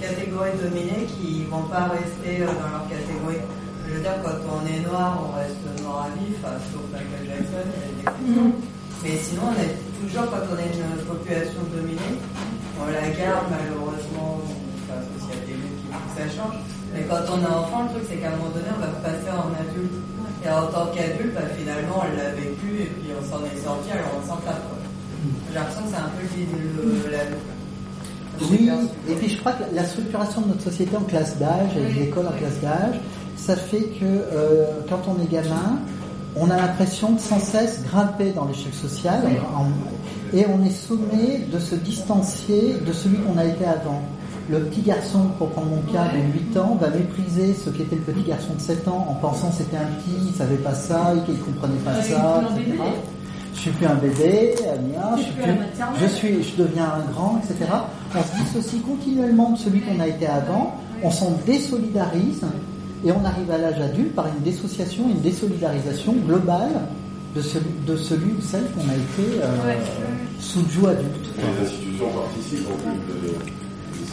catégories 0.00 0.56
dominées 0.62 1.06
qui 1.06 1.44
vont 1.44 1.62
pas 1.64 1.88
rester 1.88 2.42
euh, 2.42 2.46
dans 2.46 2.70
leur 2.70 2.88
catégorie? 2.88 3.44
Je 3.86 3.94
veux 3.94 4.00
dire, 4.00 4.16
quand 4.22 4.38
on 4.48 4.66
est 4.66 4.80
noir, 4.86 5.18
on 5.24 5.36
reste 5.36 5.82
noir 5.82 6.06
à 6.06 6.10
vif, 6.18 6.38
sauf 6.72 6.82
Michael 6.92 7.26
Jackson, 7.26 7.66
mm. 8.22 8.52
Mais 9.02 9.16
sinon, 9.16 9.42
on 9.50 9.60
est 9.60 9.76
toujours, 10.00 10.30
quand 10.30 10.44
on 10.52 10.58
est 10.58 10.72
une 10.76 11.04
population 11.04 11.60
dominée, 11.74 12.20
on 12.80 12.86
la 12.86 13.08
garde 13.16 13.46
malheureusement, 13.50 14.40
enfin, 14.90 15.06
sauf 15.06 15.30
s'il 15.30 15.38
y 15.38 15.38
a 15.38 15.46
des 15.46 15.56
luttes 15.62 15.78
qui 15.78 15.86
font 15.86 16.02
que 16.02 16.14
ça 16.18 16.26
change. 16.26 16.58
Mais 16.90 17.02
quand 17.06 17.22
on 17.30 17.38
est 17.38 17.54
enfant, 17.54 17.86
le 17.86 17.90
truc, 17.94 18.04
c'est 18.10 18.18
qu'à 18.18 18.34
un 18.34 18.36
moment 18.36 18.50
donné, 18.50 18.66
on 18.74 18.82
va 18.82 18.90
passer 18.98 19.30
en 19.30 19.54
adulte. 19.54 19.94
Et 20.42 20.50
en 20.50 20.66
tant 20.74 20.90
qu'adulte, 20.90 21.34
bah, 21.38 21.46
finalement, 21.54 22.02
on 22.02 22.10
l'a 22.18 22.34
vécu 22.34 22.82
et 22.82 22.90
puis 22.98 23.14
on 23.14 23.22
s'en 23.22 23.38
est 23.46 23.60
sorti, 23.62 23.94
alors 23.94 24.18
on 24.18 24.24
s'en 24.26 24.42
tape. 24.42 24.66
J'ai 25.48 25.54
l'impression 25.54 25.84
que 25.84 25.90
c'est 25.94 26.02
un 26.02 26.12
peu 26.16 26.24
le, 26.26 27.12
la, 27.12 27.22
oui, 28.50 28.70
et 29.08 29.14
puis 29.14 29.28
je 29.28 29.38
crois 29.38 29.52
que 29.52 29.64
la 29.74 29.84
structuration 29.84 30.40
de 30.40 30.48
notre 30.48 30.62
société 30.62 30.96
en 30.96 31.02
classe 31.02 31.36
d'âge, 31.38 31.76
et 31.76 31.92
l'école 31.92 32.26
en 32.26 32.32
classe 32.32 32.58
d'âge, 32.62 33.00
ça 33.36 33.56
fait 33.56 33.82
que 33.82 34.04
euh, 34.04 34.66
quand 34.88 35.00
on 35.08 35.22
est 35.22 35.30
gamin, 35.30 35.78
on 36.36 36.48
a 36.50 36.56
l'impression 36.56 37.12
de 37.12 37.20
sans 37.20 37.40
cesse 37.40 37.82
grimper 37.84 38.30
dans 38.30 38.44
l'échelle 38.44 38.72
sociale 38.72 39.22
et 40.32 40.46
on 40.46 40.64
est 40.64 40.70
sommé 40.70 41.46
de 41.52 41.58
se 41.58 41.74
distancier 41.74 42.76
de 42.86 42.92
celui 42.92 43.16
qu'on 43.18 43.36
a 43.36 43.44
été 43.44 43.64
avant. 43.64 44.02
Le 44.50 44.58
petit 44.60 44.82
garçon, 44.82 45.28
pour 45.38 45.50
prendre 45.50 45.68
mon 45.68 45.92
cas, 45.92 46.08
de 46.08 46.18
8 46.32 46.56
ans, 46.58 46.76
va 46.80 46.88
mépriser 46.90 47.54
ce 47.54 47.70
qu'était 47.70 47.96
le 47.96 48.02
petit 48.02 48.28
garçon 48.28 48.54
de 48.54 48.60
7 48.60 48.88
ans 48.88 49.06
en 49.08 49.14
pensant 49.14 49.48
que 49.48 49.56
c'était 49.58 49.76
un 49.76 49.86
petit, 49.98 50.28
il 50.28 50.34
savait 50.34 50.56
pas 50.56 50.74
ça, 50.74 51.14
qu'il 51.24 51.38
comprenait 51.38 51.78
pas 51.84 52.02
ça, 52.02 52.42
etc 52.56 52.82
je 53.60 53.68
suis 53.68 53.70
plus 53.72 53.86
un 53.86 53.94
bébé, 53.96 54.54
je, 54.56 55.22
suis 55.22 55.32
je, 56.00 56.06
suis, 56.06 56.42
je 56.42 56.62
deviens 56.62 56.84
un 56.84 57.12
grand, 57.12 57.38
etc. 57.44 57.70
On 58.14 58.22
se 58.22 58.42
dissocie 58.42 58.80
continuellement 58.80 59.50
de 59.50 59.58
celui 59.58 59.82
qu'on 59.82 60.00
a 60.00 60.08
été 60.08 60.26
avant, 60.26 60.76
on 61.02 61.10
s'en 61.10 61.32
désolidarise 61.46 62.42
et 63.04 63.12
on 63.12 63.22
arrive 63.22 63.50
à 63.50 63.58
l'âge 63.58 63.78
adulte 63.78 64.14
par 64.14 64.28
une 64.28 64.42
dissociation, 64.42 65.10
une 65.10 65.20
désolidarisation 65.20 66.14
globale 66.26 66.80
de 67.36 67.42
celui, 67.42 67.70
de 67.86 67.96
celui 67.96 68.32
ou 68.32 68.40
celle 68.40 68.64
qu'on 68.72 68.88
a 68.88 68.94
été 68.94 69.42
euh, 69.42 69.74
sous 70.38 70.60
le 70.60 70.68
joug 70.68 70.86
adulte. 70.88 71.30
Les 71.36 71.66
institutions 71.66 72.06
participent 72.08 72.66
en 72.66 72.76
plus 72.76 73.28
de, 73.28 73.34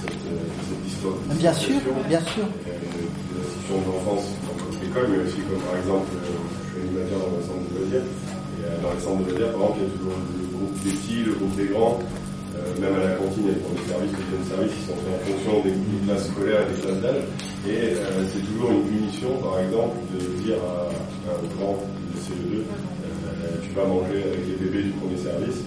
cette, 0.01 0.87
histoire. 0.87 1.15
bien 1.37 1.53
sûr, 1.53 1.79
bien 2.07 2.21
sûr. 2.21 2.45
Les 2.65 2.73
institutions 3.41 3.81
d'enfance, 3.85 4.25
comme 4.45 4.73
l'école, 4.81 5.07
mais 5.11 5.23
aussi 5.25 5.41
comme 5.45 5.61
par 5.61 5.77
exemple, 5.77 6.09
euh, 6.13 6.37
je 6.53 6.79
suis 6.79 6.87
animateur 6.87 7.19
dans 7.19 7.33
un 7.37 7.45
centre 7.45 7.65
de 7.73 7.79
loisirs 7.79 8.07
dans 8.81 8.93
les 8.93 8.99
centres 8.99 9.23
de 9.23 9.31
loisirs, 9.31 9.53
par 9.53 9.63
exemple, 9.63 9.81
il 9.81 9.87
y 9.87 9.87
a 9.87 9.97
toujours 9.97 10.17
le 10.17 10.45
groupe 10.57 10.83
des 10.83 10.91
petits, 10.91 11.23
le 11.23 11.33
groupe 11.33 11.55
des 11.55 11.67
grands. 11.67 11.99
Euh, 12.57 12.81
même 12.81 12.95
à 12.97 13.03
la 13.05 13.15
cantine, 13.15 13.45
il 13.45 13.49
y 13.49 13.53
a 13.53 13.59
des 13.61 13.85
services, 13.85 14.11
des 14.17 14.27
jeunes 14.33 14.49
services 14.49 14.73
qui 14.73 14.85
sont 14.89 14.97
faits 14.97 15.13
en 15.13 15.21
fonction 15.29 15.53
des, 15.61 15.77
classes 16.05 16.27
scolaires 16.27 16.61
et 16.65 16.69
des 16.73 16.81
classes 16.81 17.01
d'âge. 17.01 17.23
Et 17.69 17.93
euh, 17.95 18.25
c'est 18.25 18.43
toujours 18.49 18.71
une 18.71 18.83
punition, 18.89 19.29
par 19.37 19.59
exemple, 19.61 19.97
de 20.09 20.19
dire 20.41 20.57
à, 20.65 20.89
un 20.89 21.43
grand 21.55 21.77
de 21.77 22.17
CE2, 22.17 22.65
euh, 22.65 23.61
tu 23.61 23.69
vas 23.75 23.85
manger 23.85 24.23
avec 24.25 24.41
les 24.47 24.57
bébés 24.57 24.83
du 24.89 24.93
premier 24.97 25.17
service. 25.17 25.61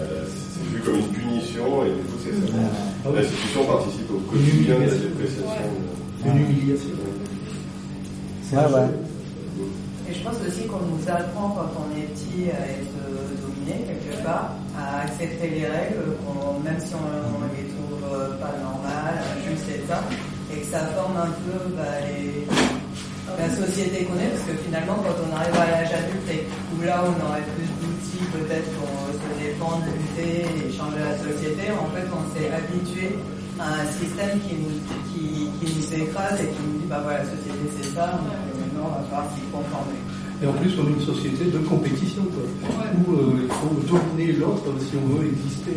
C'est 0.00 0.76
vu 0.76 0.80
comme 0.84 0.96
une 0.96 1.08
punition 1.08 1.84
et 1.84 1.90
du 1.90 2.02
coup, 2.08 2.18
c'est 2.22 2.32
ça. 2.32 3.10
L'institution 3.10 3.64
participe 3.64 4.10
au 4.10 4.18
quotidien 4.30 4.74
de 4.76 4.80
la 4.80 4.94
dépréciation. 4.94 5.70
Une 6.24 6.36
humiliation. 6.36 6.90
Ouais, 8.52 8.58
ouais. 8.58 8.88
Et 10.10 10.14
je 10.14 10.22
pense 10.24 10.36
aussi 10.46 10.66
qu'on 10.66 10.82
nous 10.82 11.04
apprend 11.06 11.50
quand 11.50 11.70
on 11.78 11.96
est 11.96 12.10
petit 12.10 12.50
à 12.50 12.66
être 12.66 12.98
dominé 13.40 13.86
quelque 13.86 14.22
part, 14.24 14.56
à 14.76 15.02
accepter 15.06 15.48
les 15.50 15.66
règles, 15.66 16.18
même 16.64 16.80
si 16.80 16.92
on, 16.94 17.06
les 17.54 17.70
trouve 17.70 18.02
pas 18.42 18.54
normales, 18.58 19.22
juste 19.46 19.70
et 19.70 19.86
ça, 19.86 20.02
et 20.52 20.60
que 20.60 20.66
ça 20.66 20.80
forme 20.98 21.16
un 21.16 21.30
peu 21.46 21.76
bah, 21.76 22.02
la 23.38 23.48
société 23.54 24.04
qu'on 24.04 24.18
est, 24.18 24.34
parce 24.34 24.44
que 24.50 24.56
finalement 24.64 24.96
quand 24.98 25.14
on 25.22 25.36
arrive 25.36 25.54
à 25.54 25.70
l'âge 25.70 25.94
adulte 25.94 26.28
et 26.30 26.42
où 26.74 26.82
là 26.82 27.04
on 27.06 27.14
aurait 27.30 27.46
plus 27.54 27.70
d'outils 27.78 28.26
peut-être 28.34 28.68
pour 28.74 29.09
lutter 29.84 30.46
et 30.48 30.72
changer 30.72 31.00
la 31.00 31.16
société, 31.18 31.70
en 31.72 31.88
fait 31.92 32.08
on 32.08 32.24
s'est 32.32 32.50
habitué 32.50 33.18
à 33.58 33.82
un 33.82 33.86
système 33.92 34.40
qui 34.40 34.56
nous, 34.56 34.80
qui, 35.12 35.50
qui 35.60 35.66
nous 35.76 36.02
écrase 36.02 36.40
et 36.40 36.48
qui 36.48 36.62
nous 36.66 36.80
dit 36.80 36.86
bah 36.88 37.00
voilà 37.02 37.18
la 37.18 37.24
société 37.24 37.68
c'est 37.76 37.94
ça, 37.94 38.18
on 38.18 38.88
va 38.88 39.02
falloir 39.04 39.28
s'y 39.34 39.42
conformer. 39.52 40.00
Et 40.42 40.46
en 40.46 40.52
plus, 40.52 40.72
on 40.80 40.88
est 40.88 40.92
une 40.92 41.04
société 41.04 41.44
de 41.44 41.58
compétition, 41.58 42.22
quoi, 42.22 42.72
où 42.96 43.12
euh, 43.12 43.44
il 43.44 43.52
faut 43.52 43.94
dominer 43.94 44.32
l'autre 44.32 44.72
si 44.80 44.96
on 44.96 45.14
veut 45.14 45.26
exister. 45.26 45.72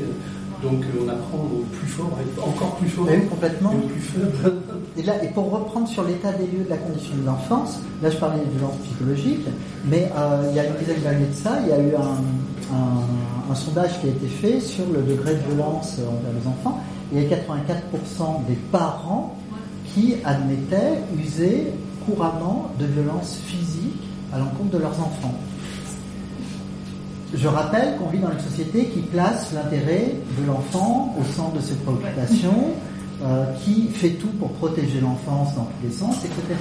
Donc 0.64 0.82
euh, 0.84 1.04
on 1.04 1.10
apprend 1.10 1.40
au 1.40 1.66
plus 1.78 1.88
fort 1.90 2.18
encore 2.42 2.76
plus 2.78 2.88
fort. 2.88 3.06
Oui, 3.10 3.28
complètement. 3.28 3.74
Et, 3.74 3.88
plus 3.88 4.00
faible. 4.00 4.54
et, 4.98 5.04
là, 5.04 5.22
et 5.22 5.28
pour 5.28 5.52
reprendre 5.52 5.90
sur 5.90 6.06
l'état 6.06 6.32
des 6.32 6.46
lieux 6.46 6.64
de 6.64 6.70
la 6.70 6.78
condition 6.78 7.14
de 7.18 7.26
l'enfance, 7.26 7.80
là 8.02 8.10
je 8.10 8.16
parlais 8.16 8.40
des 8.40 8.50
violences 8.58 8.78
psychologiques, 8.86 9.46
mais 9.84 10.10
euh, 10.18 10.48
il 10.50 10.56
y 10.56 10.60
a 10.62 10.66
une 10.66 10.76
dizaine 10.76 11.02
d'années 11.04 11.26
de 11.26 11.36
ça, 11.36 11.60
il 11.62 11.68
y 11.68 11.74
a 11.74 11.80
eu 11.80 11.96
un, 11.96 12.24
un, 12.72 13.56
sondage 13.56 14.00
qui 14.02 14.08
a 14.08 14.10
été 14.10 14.28
fait 14.28 14.60
sur 14.60 14.86
le 14.88 15.02
degré 15.02 15.36
de 15.36 15.40
violence 15.40 15.98
envers 16.00 16.34
les 16.34 16.48
enfants. 16.48 16.82
Il 17.12 17.22
y 17.22 17.26
a 17.26 17.38
84% 17.38 18.46
des 18.48 18.56
parents 18.72 19.38
qui 19.94 20.16
admettaient 20.26 21.02
user 21.18 21.72
couramment 22.06 22.72
de 22.80 22.86
violences 22.86 23.40
physiques 23.46 24.02
à 24.34 24.40
l'encontre 24.40 24.72
de 24.72 24.78
leurs 24.80 25.00
enfants. 25.00 25.36
Je 27.34 27.48
rappelle 27.48 27.98
qu'on 27.98 28.10
vit 28.10 28.20
dans 28.20 28.32
une 28.32 28.40
société 28.40 28.86
qui 28.86 29.00
place 29.00 29.54
l'intérêt 29.54 30.16
de 30.40 30.46
l'enfant 30.46 31.16
au 31.20 31.24
centre 31.36 31.54
de 31.54 31.62
ses 31.62 31.76
préoccupations, 31.76 32.74
euh, 33.24 33.46
qui 33.64 33.88
fait 33.88 34.12
tout 34.12 34.32
pour 34.40 34.52
protéger 34.54 35.00
l'enfance 35.00 35.56
dans 35.56 35.64
tous 35.64 35.88
les 35.88 35.92
sens, 35.92 36.18
etc. 36.26 36.60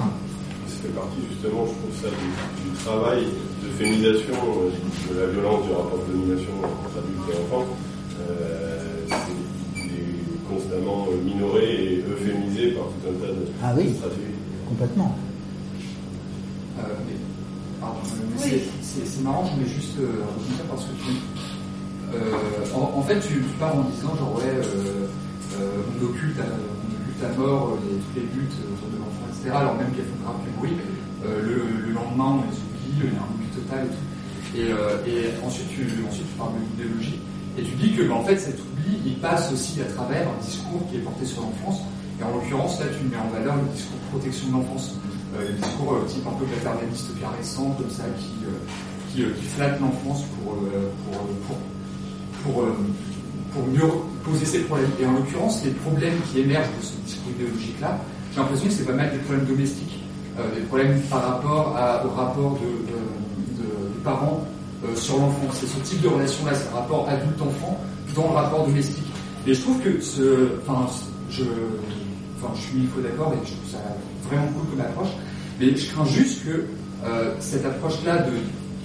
Fait 0.83 0.89
partie 0.89 1.23
justement, 1.31 1.65
je 1.67 1.75
trouve 1.79 1.95
ça, 2.03 2.09
du, 2.11 2.85
travail 2.85 3.23
de 3.63 3.69
féminisation 3.79 4.35
euh, 4.35 5.15
de 5.15 5.21
la 5.21 5.27
violence 5.29 5.65
du 5.65 5.73
rapport 5.73 5.99
de 6.09 6.13
domination 6.13 6.53
entre 6.59 6.99
adultes 6.99 7.31
et 7.31 7.39
enfants. 7.39 7.67
Euh, 8.29 9.07
est 9.79 10.49
constamment 10.49 11.07
minoré 11.25 11.95
et 11.95 12.05
euphémisé 12.11 12.73
par 12.73 12.85
tout 12.85 13.09
un 13.09 13.21
tas 13.21 13.33
de, 13.33 13.47
ah 13.63 13.73
oui, 13.77 13.95
stratégies. 13.95 14.35
Complètement. 14.69 15.17
C'est 18.83 19.23
marrant, 19.23 19.47
je 19.47 19.55
voulais 19.55 19.69
juste 19.69 19.99
euh, 20.01 20.07
rebondir 20.27 20.65
parce 20.69 20.85
que 20.85 20.93
tu 20.99 21.13
euh, 22.15 22.75
en, 22.75 22.99
en, 22.99 23.03
fait, 23.03 23.21
tu, 23.21 23.35
tu, 23.35 23.57
pars 23.59 23.75
en 23.75 23.85
disant, 23.85 24.15
genre, 24.17 24.37
ouais, 24.37 24.45
euh, 24.45 25.07
euh 25.61 25.83
on, 26.01 26.05
occulte 26.05 26.39
à, 26.41 26.45
on 26.45 26.91
occulte 26.93 27.25
à 27.25 27.39
mort 27.39 27.79
les, 27.83 27.97
tous 27.97 28.15
les 28.17 28.27
buts 28.27 28.49
autour 28.73 28.89
de 28.91 29.02
alors 29.51 29.75
même 29.75 29.91
qu'elles 29.93 30.07
font 30.07 30.23
grave 30.23 30.43
du 30.45 30.51
bruit. 30.59 30.77
Le, 31.23 31.87
le, 31.87 31.93
lendemain, 31.93 32.39
on 32.39 32.51
les 32.51 32.57
oublie, 32.59 32.99
il 32.99 33.15
y 33.15 33.17
a 33.17 33.23
un 33.23 33.31
oubli 33.31 33.47
total 33.55 33.87
et 33.87 33.95
tout. 33.95 34.07
Et, 34.59 35.11
et 35.11 35.31
ensuite, 35.47 35.69
tu, 35.71 35.87
ensuite, 36.07 36.27
tu 36.27 36.37
parles 36.37 36.53
de 36.55 36.83
l'idéologie. 36.83 37.21
Et 37.59 37.63
tu 37.63 37.75
dis 37.77 37.93
que, 37.93 38.03
bah, 38.03 38.15
en 38.15 38.25
fait, 38.25 38.37
cet 38.37 38.59
oubli, 38.59 38.99
il 39.05 39.17
passe 39.19 39.53
aussi 39.53 39.81
à 39.81 39.85
travers 39.85 40.27
un 40.29 40.43
discours 40.43 40.81
qui 40.91 40.97
est 40.97 41.01
porté 41.01 41.27
sur 41.27 41.43
l'enfance. 41.43 41.81
Et 42.21 42.25
en 42.25 42.33
l'occurrence, 42.33 42.81
là, 42.81 42.87
tu 42.87 43.05
mets 43.05 43.17
en 43.17 43.29
valeur 43.29 43.57
le 43.57 43.69
discours 43.75 43.99
de 43.99 44.19
protection 44.19 44.49
de 44.49 44.53
l'enfance. 44.53 44.95
Euh, 45.37 45.49
le 45.49 45.55
discours 45.55 45.95
euh, 45.95 46.07
type 46.07 46.27
un 46.27 46.33
peu 46.33 46.45
paternaliste 46.47 47.21
caressant, 47.21 47.71
comme 47.79 47.91
ça, 47.91 48.05
qui, 48.19 49.23
euh, 49.23 49.35
flatte 49.55 49.79
l'enfance 49.81 50.25
pour, 50.43 50.57
pour 53.53 53.67
mieux 53.67 53.83
poser 54.25 54.47
ses 54.47 54.61
problèmes. 54.61 54.91
Et 54.99 55.05
en 55.05 55.13
l'occurrence, 55.13 55.63
les 55.65 55.73
problèmes 55.73 56.19
qui 56.31 56.41
émergent 56.41 56.71
de 56.81 56.85
ce 56.87 56.95
discours 57.05 57.33
idéologique-là, 57.39 57.99
j'ai 58.33 58.41
l'impression 58.41 58.67
que 58.67 58.73
c'est 58.73 58.87
pas 58.87 58.93
mal 58.93 59.11
des 59.11 59.19
problèmes 59.19 59.47
domestiques, 59.47 60.01
des 60.55 60.63
problèmes 60.63 61.01
par 61.11 61.23
rapport 61.23 61.77
au 62.05 62.09
rapport 62.11 62.53
de, 62.53 62.67
de, 62.67 63.63
de, 63.63 63.69
parents 64.03 64.47
sur 64.95 65.19
l'enfant. 65.19 65.49
C'est 65.53 65.67
ce 65.67 65.79
type 65.81 66.01
de 66.01 66.09
relation-là, 66.09 66.55
c'est 66.55 66.69
un 66.73 66.81
rapport 66.81 67.09
adulte-enfant 67.09 67.79
dans 68.15 68.29
le 68.29 68.35
rapport 68.35 68.67
domestique. 68.67 69.05
Et 69.47 69.55
je 69.55 69.61
trouve 69.61 69.81
que 69.81 70.01
ce, 70.01 70.59
enfin, 70.63 70.87
je, 71.31 71.43
enfin, 72.39 72.53
je 72.55 72.61
suis 72.61 72.79
mille 72.79 72.89
d'accord 73.03 73.33
et 73.35 73.47
je 73.47 73.53
trouve 73.53 73.71
ça 73.71 73.79
vraiment 74.29 74.47
cool 74.47 74.71
comme 74.71 74.81
approche. 74.81 75.11
Mais 75.61 75.77
je 75.77 75.91
crains 75.93 76.07
juste 76.07 76.45
que 76.45 76.67
euh, 77.05 77.35
cette 77.41 77.65
approche-là 77.67 78.19
de, 78.19 78.33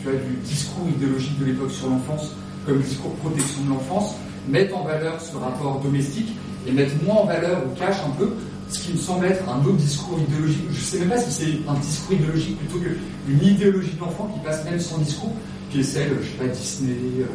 vois, 0.04 0.14
du 0.14 0.36
discours 0.44 0.88
idéologique 0.90 1.40
de 1.40 1.46
l'époque 1.46 1.72
sur 1.72 1.90
l'enfance, 1.90 2.34
comme 2.66 2.80
discours 2.80 3.14
protection 3.16 3.64
de 3.64 3.70
l'enfance, 3.70 4.16
mette 4.48 4.74
en 4.74 4.84
valeur 4.84 5.20
ce 5.22 5.36
rapport 5.38 5.80
domestique 5.82 6.36
et 6.68 6.72
mette 6.72 7.02
moins 7.04 7.18
en 7.18 7.26
valeur 7.26 7.62
ou 7.66 7.78
cache 7.78 7.98
un 8.06 8.12
peu 8.12 8.32
ce 8.70 8.80
qui 8.80 8.94
me 8.94 8.98
semble 8.98 9.26
être 9.26 9.44
un 9.50 9.60
autre 9.66 9.78
discours 9.78 10.20
idéologique. 10.20 10.66
Je 10.72 10.80
ne 10.80 10.84
sais 10.84 11.00
même 11.00 11.10
pas 11.10 11.20
si 11.20 11.32
c'est 11.32 11.70
un 11.70 11.76
discours 11.76 12.14
idéologique 12.14 12.58
plutôt 12.60 12.80
qu'une 12.80 13.44
idéologie 13.44 13.94
de 13.94 14.00
l'enfant 14.00 14.30
qui 14.34 14.46
passe 14.46 14.66
même 14.66 14.80
sans 14.80 14.98
discours, 14.98 15.34
qui 15.72 15.80
est 15.80 15.84
celle, 15.84 16.18
je 16.22 16.28
sais 16.28 16.38
pas, 16.38 16.54
Disney, 16.54 16.96
euh, 17.20 17.26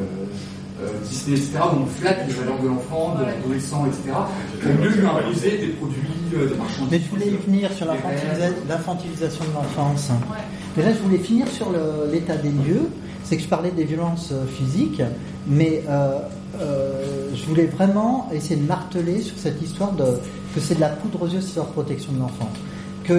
euh, 0.82 0.88
Disney, 1.08 1.36
etc., 1.36 1.58
où 1.72 1.82
on 1.82 1.86
flatte 1.86 2.26
les 2.26 2.34
valeurs 2.34 2.60
de 2.60 2.68
l'enfant, 2.68 3.14
de 3.18 3.24
l'adolescent, 3.24 3.86
etc., 3.86 4.16
au 4.64 4.82
mieux 4.82 4.90
lui 4.90 5.06
imposer 5.06 5.58
des 5.58 5.66
produits, 5.68 6.00
euh, 6.34 6.48
des 6.48 6.54
marchandises. 6.54 6.88
Mais 6.90 7.00
je 7.00 7.10
voulais 7.10 7.38
finir 7.38 7.72
sur 7.72 7.86
l'infantilisation 7.86 9.44
de 9.44 9.54
l'enfance. 9.54 10.08
Mais 10.76 10.82
là, 10.82 10.90
je 10.92 10.98
voulais 11.02 11.18
finir 11.22 11.48
sur 11.48 11.72
l'état 12.10 12.36
des 12.36 12.50
lieux. 12.50 12.88
C'est 13.24 13.36
que 13.36 13.42
je 13.42 13.48
parlais 13.48 13.70
des 13.70 13.84
violences 13.84 14.32
physiques, 14.56 15.02
mais 15.46 15.84
je 16.58 17.44
voulais 17.46 17.66
vraiment 17.66 18.28
essayer 18.32 18.56
de 18.56 18.66
marteler 18.66 19.20
sur 19.20 19.38
cette 19.38 19.62
histoire 19.62 19.92
de, 19.92 20.04
que 20.54 20.60
c'est 20.60 20.76
de 20.76 20.80
la 20.80 20.90
poudre 20.90 21.22
aux 21.22 21.28
yeux 21.28 21.40
sur 21.40 21.66
protection 21.66 22.12
de 22.12 22.18
l'enfant. 22.20 22.48
Que 23.04 23.14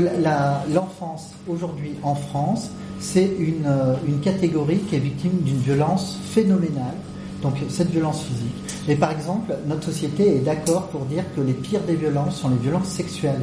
l'enfance, 0.74 1.32
aujourd'hui 1.48 1.96
en 2.04 2.16
France, 2.16 2.70
c'est 3.00 3.30
une, 3.40 3.68
une 4.08 4.20
catégorie 4.22 4.80
qui 4.80 4.96
est 4.96 5.00
victime 5.00 5.40
d'une 5.42 5.58
violence 5.58 6.18
phénoménale 6.32 6.96
donc 7.44 7.56
cette 7.70 7.92
violence 7.92 8.24
physique. 8.24 8.56
Et 8.88 8.96
par 8.96 9.12
exemple, 9.12 9.54
notre 9.68 9.84
société 9.84 10.38
est 10.38 10.40
d'accord 10.40 10.88
pour 10.88 11.02
dire 11.02 11.24
que 11.36 11.42
les 11.42 11.54
pires 11.54 11.82
des 11.82 11.96
violences 11.96 12.38
sont 12.38 12.50
les 12.50 12.58
violences 12.58 12.88
sexuelles. 12.88 13.42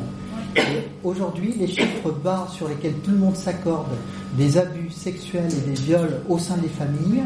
Aujourd'hui, 1.04 1.54
les 1.58 1.68
chiffres 1.68 2.10
bas 2.10 2.48
sur 2.52 2.66
lesquels 2.66 2.94
tout 3.04 3.12
le 3.12 3.18
monde 3.18 3.36
s'accorde 3.36 3.92
des 4.36 4.58
abus 4.58 4.90
sexuels 4.90 5.48
et 5.52 5.70
des 5.70 5.80
viols 5.80 6.22
au 6.28 6.38
sein 6.38 6.56
des 6.56 6.68
familles, 6.68 7.22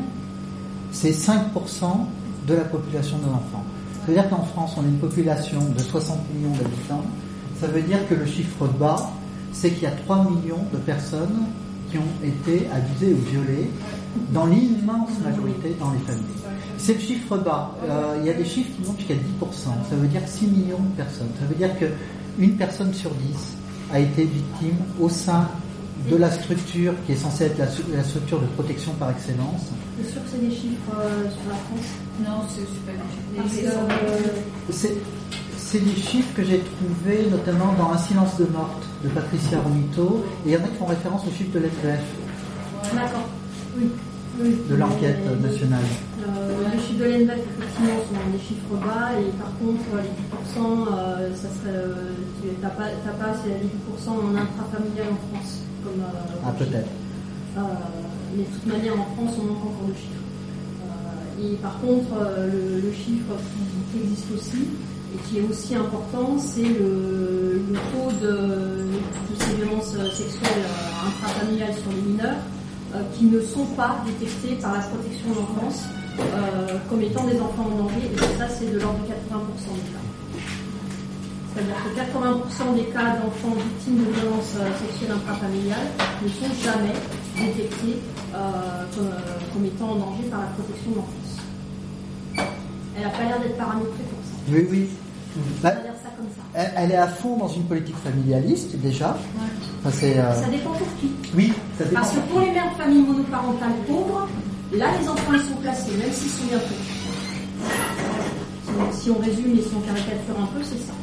c'est 0.93 1.13
5% 1.13 1.39
de 2.47 2.55
la 2.55 2.65
population 2.65 3.17
de 3.19 3.27
l'enfant. 3.27 3.64
Ça 4.05 4.13
veut 4.13 4.21
dire 4.21 4.29
qu'en 4.29 4.43
France, 4.43 4.75
on 4.77 4.83
a 4.83 4.87
une 4.87 4.99
population 4.99 5.61
de 5.75 5.81
60 5.81 6.19
millions 6.35 6.53
d'habitants. 6.53 7.03
Ça 7.59 7.67
veut 7.69 7.81
dire 7.81 8.07
que 8.07 8.15
le 8.15 8.27
chiffre 8.27 8.67
bas, 8.79 9.11
c'est 9.51 9.71
qu'il 9.71 9.85
y 9.85 9.87
a 9.87 9.93
3 9.93 10.31
millions 10.31 10.63
de 10.75 10.77
personnes 10.77 11.47
qui 11.91 11.97
ont 11.97 12.23
été 12.23 12.69
abusées 12.71 13.15
ou 13.15 13.31
violées 13.31 13.71
dans 14.31 14.45
l'immense 14.45 15.09
majorité 15.25 15.75
dans 15.81 15.91
les 15.93 16.01
familles. 16.01 16.23
C'est 16.77 16.93
le 16.93 17.01
chiffre 17.01 17.39
bas. 17.39 17.75
Euh, 17.89 18.19
il 18.21 18.27
y 18.27 18.31
a 18.31 18.35
des 18.35 18.45
chiffres 18.45 18.69
qui 18.77 18.87
montent 18.87 18.99
jusqu'à 18.99 19.15
10%. 19.15 19.19
Ça 19.89 19.97
veut 19.97 20.09
dire 20.09 20.21
6 20.27 20.49
millions 20.49 20.81
de 20.81 20.97
personnes. 21.03 21.31
Ça 21.41 21.47
veut 21.47 21.55
dire 21.55 21.71
qu'une 21.79 22.57
personne 22.57 22.93
sur 22.93 23.11
10 23.11 23.57
a 23.91 24.01
été 24.01 24.25
victime 24.25 24.77
au 25.01 25.09
sein 25.09 25.49
de 26.11 26.17
la 26.17 26.31
structure 26.31 26.93
qui 27.07 27.13
est 27.13 27.17
censée 27.17 27.45
être 27.45 27.59
la, 27.59 28.05
structure 28.05 28.41
de 28.41 28.47
protection 28.47 28.93
par 28.95 29.11
excellence. 29.11 29.71
C'est 30.03 30.13
sûr 30.13 30.23
que 30.23 30.29
c'est 30.33 30.49
des 30.49 30.55
chiffres 30.55 30.93
euh, 30.99 31.31
sur 31.31 31.49
la 31.49 31.55
France 31.55 31.89
Non, 32.21 32.47
c'est 32.49 32.67
super 32.67 32.95
C'est 34.71 34.95
c'est 35.57 35.81
des 35.81 35.97
chiffres 35.97 36.33
que 36.37 36.45
j'ai 36.45 36.61
trouvés 36.61 37.27
notamment 37.31 37.73
dans 37.73 37.91
Un 37.91 37.99
silence 37.99 38.37
de 38.39 38.45
morte 38.45 38.85
de 39.03 39.09
Patricia 39.09 39.61
Romito, 39.61 40.25
et 40.47 40.51
il 40.51 40.53
y 40.53 40.57
en 40.57 40.61
a 40.61 40.69
qui 40.69 40.77
font 40.77 40.87
référence 40.87 41.23
aux 41.27 41.33
chiffres 41.33 41.53
de 41.53 41.59
l'FPF. 41.59 42.01
D'accord, 42.95 43.29
oui 43.77 43.89
de 44.39 44.75
l'enquête 44.75 45.25
nationale 45.41 45.85
euh, 46.27 46.65
Les 46.73 46.81
chiffres 46.81 46.99
de 46.99 47.05
l'ENVEF, 47.05 47.39
effectivement, 47.39 48.01
sont 48.03 48.31
des 48.33 48.43
chiffres 48.43 48.77
bas, 48.83 49.13
et 49.19 49.31
par 49.39 49.53
contre, 49.59 50.03
les 50.03 50.11
10%, 50.11 50.89
euh, 50.91 51.35
ça 51.35 51.49
serait, 51.49 51.77
euh, 51.77 52.11
tu 52.43 52.49
n'as 52.61 52.71
pas, 52.71 52.85
pas 52.85 53.35
les 53.47 53.69
10% 53.71 54.11
en 54.11 54.35
intrafamilial 54.35 55.07
en 55.13 55.37
France. 55.37 55.63
Comme, 55.85 56.03
ah, 56.45 56.53
peut-être. 56.59 56.89
mais 58.37 58.43
de 58.43 58.49
toute 58.49 58.67
manière, 58.67 58.95
en 58.95 59.05
France, 59.15 59.37
on 59.39 59.45
manque 59.45 59.59
encore 59.59 59.89
de 59.89 59.95
chiffres. 59.95 60.25
et 61.43 61.57
par 61.57 61.79
contre, 61.81 62.11
le, 62.51 62.93
chiffre 62.93 63.35
qui, 63.93 64.01
existe 64.01 64.33
aussi, 64.35 64.65
et 65.15 65.19
qui 65.29 65.39
est 65.39 65.49
aussi 65.49 65.75
important, 65.77 66.39
c'est 66.39 66.63
le, 66.63 67.63
taux 67.93 68.11
de, 68.21 68.33
de, 68.33 69.35
ces 69.39 69.55
violences 69.57 69.93
sexuelles 69.93 70.65
intrafamiliales 71.07 71.75
sur 71.75 71.93
les 71.93 72.13
mineurs. 72.13 72.37
Euh, 72.95 72.99
qui 73.19 73.25
ne 73.25 73.41
sont 73.41 73.65
pas 73.77 73.97
détectés 74.07 74.55
par 74.63 74.73
la 74.73 74.79
protection 74.79 75.31
de 75.31 75.35
l'enfance 75.35 75.83
euh, 76.21 76.79
comme 76.89 77.03
étant 77.03 77.25
des 77.25 77.41
enfants 77.41 77.67
en 77.73 77.83
danger, 77.83 78.07
et 78.15 78.39
ça 78.39 78.47
c'est 78.49 78.73
de 78.73 78.79
l'ordre 78.79 79.01
de 79.01 79.11
80% 79.11 79.11
des 79.11 79.91
cas. 79.91 80.14
C'est-à-dire 81.55 81.77
que 81.85 81.91
80% 82.19 82.75
des 82.75 82.85
cas 82.91 83.17
d'enfants 83.17 83.55
victimes 83.55 84.05
de 84.05 84.11
violences 84.11 84.57
euh, 84.59 84.67
sexuelles 84.83 85.13
intrafamiliales 85.13 85.87
ne 86.23 86.29
sont 86.29 86.53
jamais 86.63 86.95
détectés 87.39 88.03
comme, 89.53 89.65
étant 89.65 89.91
en 89.91 89.97
danger 89.97 90.25
par 90.31 90.41
la 90.41 90.47
protection 90.47 90.91
de 90.91 90.97
l'enfance. 90.97 91.39
Elle 92.97 93.03
n'a 93.05 93.11
pas 93.11 93.23
l'air 93.23 93.41
d'être 93.41 93.57
paramétrée 93.57 94.03
pour 94.11 94.19
ça. 94.25 94.35
Oui, 94.49 94.67
oui. 94.71 94.89
Bah, 95.63 95.73
elle, 96.55 96.93
est 96.93 96.97
à 96.97 97.09
fond 97.09 97.37
dans 97.37 97.49
une 97.49 97.65
politique 97.65 97.97
familialiste 97.97 98.77
déjà. 98.77 99.17
Euh, 99.85 99.91
ça 99.91 100.49
dépend 100.49 100.71
pour 100.71 100.87
qui. 101.01 101.11
Oui, 101.35 101.53
ça 101.77 101.85
dépend. 101.85 102.01
Parce 102.01 102.13
que 102.13 102.21
pour 102.21 102.41
les 102.41 102.53
mères 102.53 102.71
de 102.71 102.77
famille 102.77 103.03
monoparentales 103.03 103.75
pauvres, 103.87 104.29
là 104.73 104.87
les 105.01 105.09
enfants 105.09 105.33
ils 105.33 105.41
sont 105.41 105.57
placés, 105.57 105.93
même 105.97 106.13
s'ils 106.13 106.31
sont 106.31 106.47
bien 106.47 106.59
faits. 106.59 106.79
Si 108.93 109.11
on 109.11 109.19
résume 109.19 109.59
et 109.59 109.63
si 109.63 109.71
on 109.77 109.81
caricature 109.81 110.41
un 110.41 110.47
peu, 110.47 110.63
c'est 110.63 110.79
ça. 110.79 110.95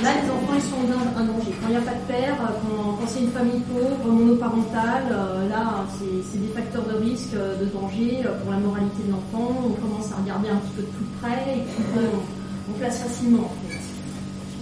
Là, 0.00 0.08
les 0.16 0.30
enfants, 0.30 0.56
ils 0.56 0.62
sont 0.62 0.76
en 0.80 1.24
danger. 1.24 1.52
Quand 1.60 1.68
il 1.68 1.70
n'y 1.70 1.76
a 1.76 1.80
pas 1.80 1.92
de 1.92 2.06
père, 2.08 2.36
quand, 2.38 3.06
c'est 3.06 3.20
une 3.20 3.30
famille 3.30 3.60
pauvre, 3.68 4.10
monoparentale, 4.10 5.04
euh, 5.12 5.48
là, 5.48 5.84
c'est 5.98 6.38
des 6.40 6.48
facteurs 6.48 6.84
de 6.84 6.96
risque, 7.04 7.34
euh, 7.34 7.60
de 7.60 7.66
danger 7.66 8.24
pour 8.42 8.52
la 8.52 8.58
moralité 8.58 9.02
de 9.06 9.12
l'enfant. 9.12 9.52
On 9.66 9.74
commence 9.80 10.10
à 10.12 10.22
regarder 10.22 10.48
un 10.48 10.56
petit 10.56 10.72
peu 10.76 10.82
de 10.82 10.92
plus 10.96 11.06
près 11.20 11.58
et 11.58 11.60
puis 11.60 11.84
on, 11.96 12.72
on 12.72 12.78
place 12.78 12.98
facilement. 13.02 13.44
En 13.44 13.68
fait. 13.68 13.78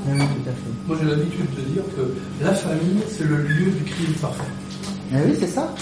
Oui, 0.08 0.18
tout 0.18 0.50
à 0.50 0.52
fait. 0.52 0.74
Moi, 0.86 0.96
j'ai 1.00 1.08
l'habitude 1.08 1.54
de 1.54 1.62
dire 1.62 1.82
que 1.94 2.44
la 2.44 2.54
famille, 2.54 3.02
c'est 3.08 3.28
le 3.28 3.36
lieu 3.36 3.70
du 3.70 3.84
crime 3.84 4.14
parfait. 4.20 4.42
Ah 5.12 5.16
oui, 5.26 5.36
c'est 5.38 5.46
ça. 5.46 5.72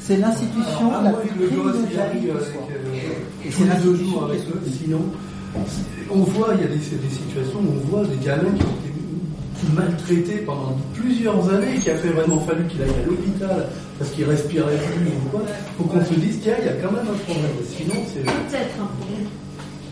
C'est 0.00 0.16
l'institution 0.16 0.90
la 1.02 1.12
plus. 1.12 1.30
Et 3.44 3.50
c'est 3.50 3.66
la 3.66 3.76
deux 3.76 3.94
jours 3.94 4.24
avec 4.24 4.40
eux, 4.40 4.60
sinon, 4.66 5.04
on 6.10 6.18
voit, 6.18 6.54
il 6.54 6.60
y 6.62 6.64
a 6.64 6.68
des, 6.68 6.76
des, 6.76 7.14
situations 7.14 7.58
où 7.60 7.72
on 7.72 7.88
voit 7.90 8.04
des 8.06 8.24
gamins 8.24 8.52
qui 8.56 8.64
ont 8.64 8.76
été 8.84 8.92
maltraités 9.74 10.38
pendant 10.44 10.76
plusieurs 10.94 11.48
années, 11.52 11.78
qu'il 11.78 11.90
a 11.90 11.96
fait 11.96 12.08
vraiment 12.08 12.40
fallu 12.40 12.66
qu'il 12.66 12.82
aille 12.82 12.90
à 13.02 13.06
l'hôpital 13.06 13.68
parce 13.98 14.10
qu'il 14.10 14.24
respirait 14.24 14.76
plus 14.76 15.08
ou 15.08 15.28
quoi. 15.30 15.42
Faut 15.78 15.84
qu'on 15.84 16.04
se 16.04 16.14
dise, 16.14 16.40
tiens, 16.42 16.54
il 16.58 16.66
y 16.66 16.68
a 16.68 16.72
quand 16.74 16.92
même 16.92 17.06
un 17.06 17.18
problème. 17.18 17.56
Sinon, 17.68 17.94
c'est. 18.12 18.22
Peut-être 18.22 18.76
un 18.80 18.86
problème. 18.86 19.28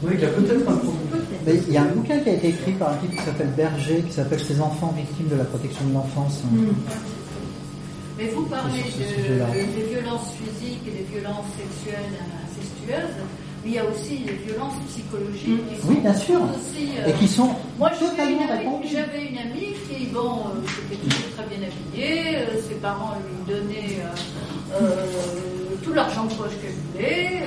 Oui, 0.03 0.13
il 0.15 0.21
y 0.21 0.25
a 0.25 0.29
peut-être 0.29 0.69
un 0.69 0.77
problème. 0.77 1.63
il 1.69 1.73
y 1.73 1.77
a 1.77 1.83
un 1.83 1.93
bouquin 1.93 2.19
qui 2.19 2.31
a 2.31 2.33
été 2.33 2.49
écrit 2.49 2.73
par 2.73 2.93
un 2.93 2.97
type 2.97 3.11
qui 3.11 3.23
s'appelle 3.23 3.53
Berger, 3.57 4.03
qui 4.07 4.13
s'appelle 4.13 4.41
Ces 4.41 4.61
enfants 4.61 4.95
victimes 4.97 5.29
de 5.29 5.37
la 5.37 5.45
protection 5.45 5.85
de 5.87 5.95
l'enfance. 5.95 6.43
Hmm. 6.51 6.73
Mais 8.19 8.29
vous 8.29 8.45
parlez 8.47 8.83
de, 8.83 9.77
des 9.77 9.95
violences 9.95 10.33
physiques 10.37 10.83
et 10.87 10.91
des 10.91 11.07
violences 11.11 11.47
sexuelles 11.57 12.21
incestueuses, 12.45 13.17
mais 13.63 13.71
il 13.71 13.75
y 13.75 13.79
a 13.79 13.85
aussi 13.85 14.19
des 14.19 14.33
violences 14.33 14.75
psychologiques. 14.89 15.81
Qui 15.81 15.87
oui, 15.87 15.97
bien 16.01 16.15
sûr. 16.15 16.41
Aussi, 16.43 16.93
euh, 16.99 17.09
et 17.09 17.13
qui 17.13 17.29
sont 17.29 17.51
Moi, 17.79 17.91
J'avais 17.99 18.33
une 19.27 19.39
amie 19.39 19.75
qui, 19.89 20.07
bon, 20.07 20.47
euh, 20.47 20.95
était 20.95 21.09
très 21.37 21.47
bien 21.47 21.69
habillée, 21.69 22.37
euh, 22.37 22.61
ses 22.67 22.77
parents 22.77 23.15
lui 23.17 23.55
donnaient 23.55 24.01
tout 25.83 25.93
l'argent 25.93 26.25
de 26.25 26.35
poche 26.35 26.53
qu'elle 26.63 26.73
voulait. 26.93 27.43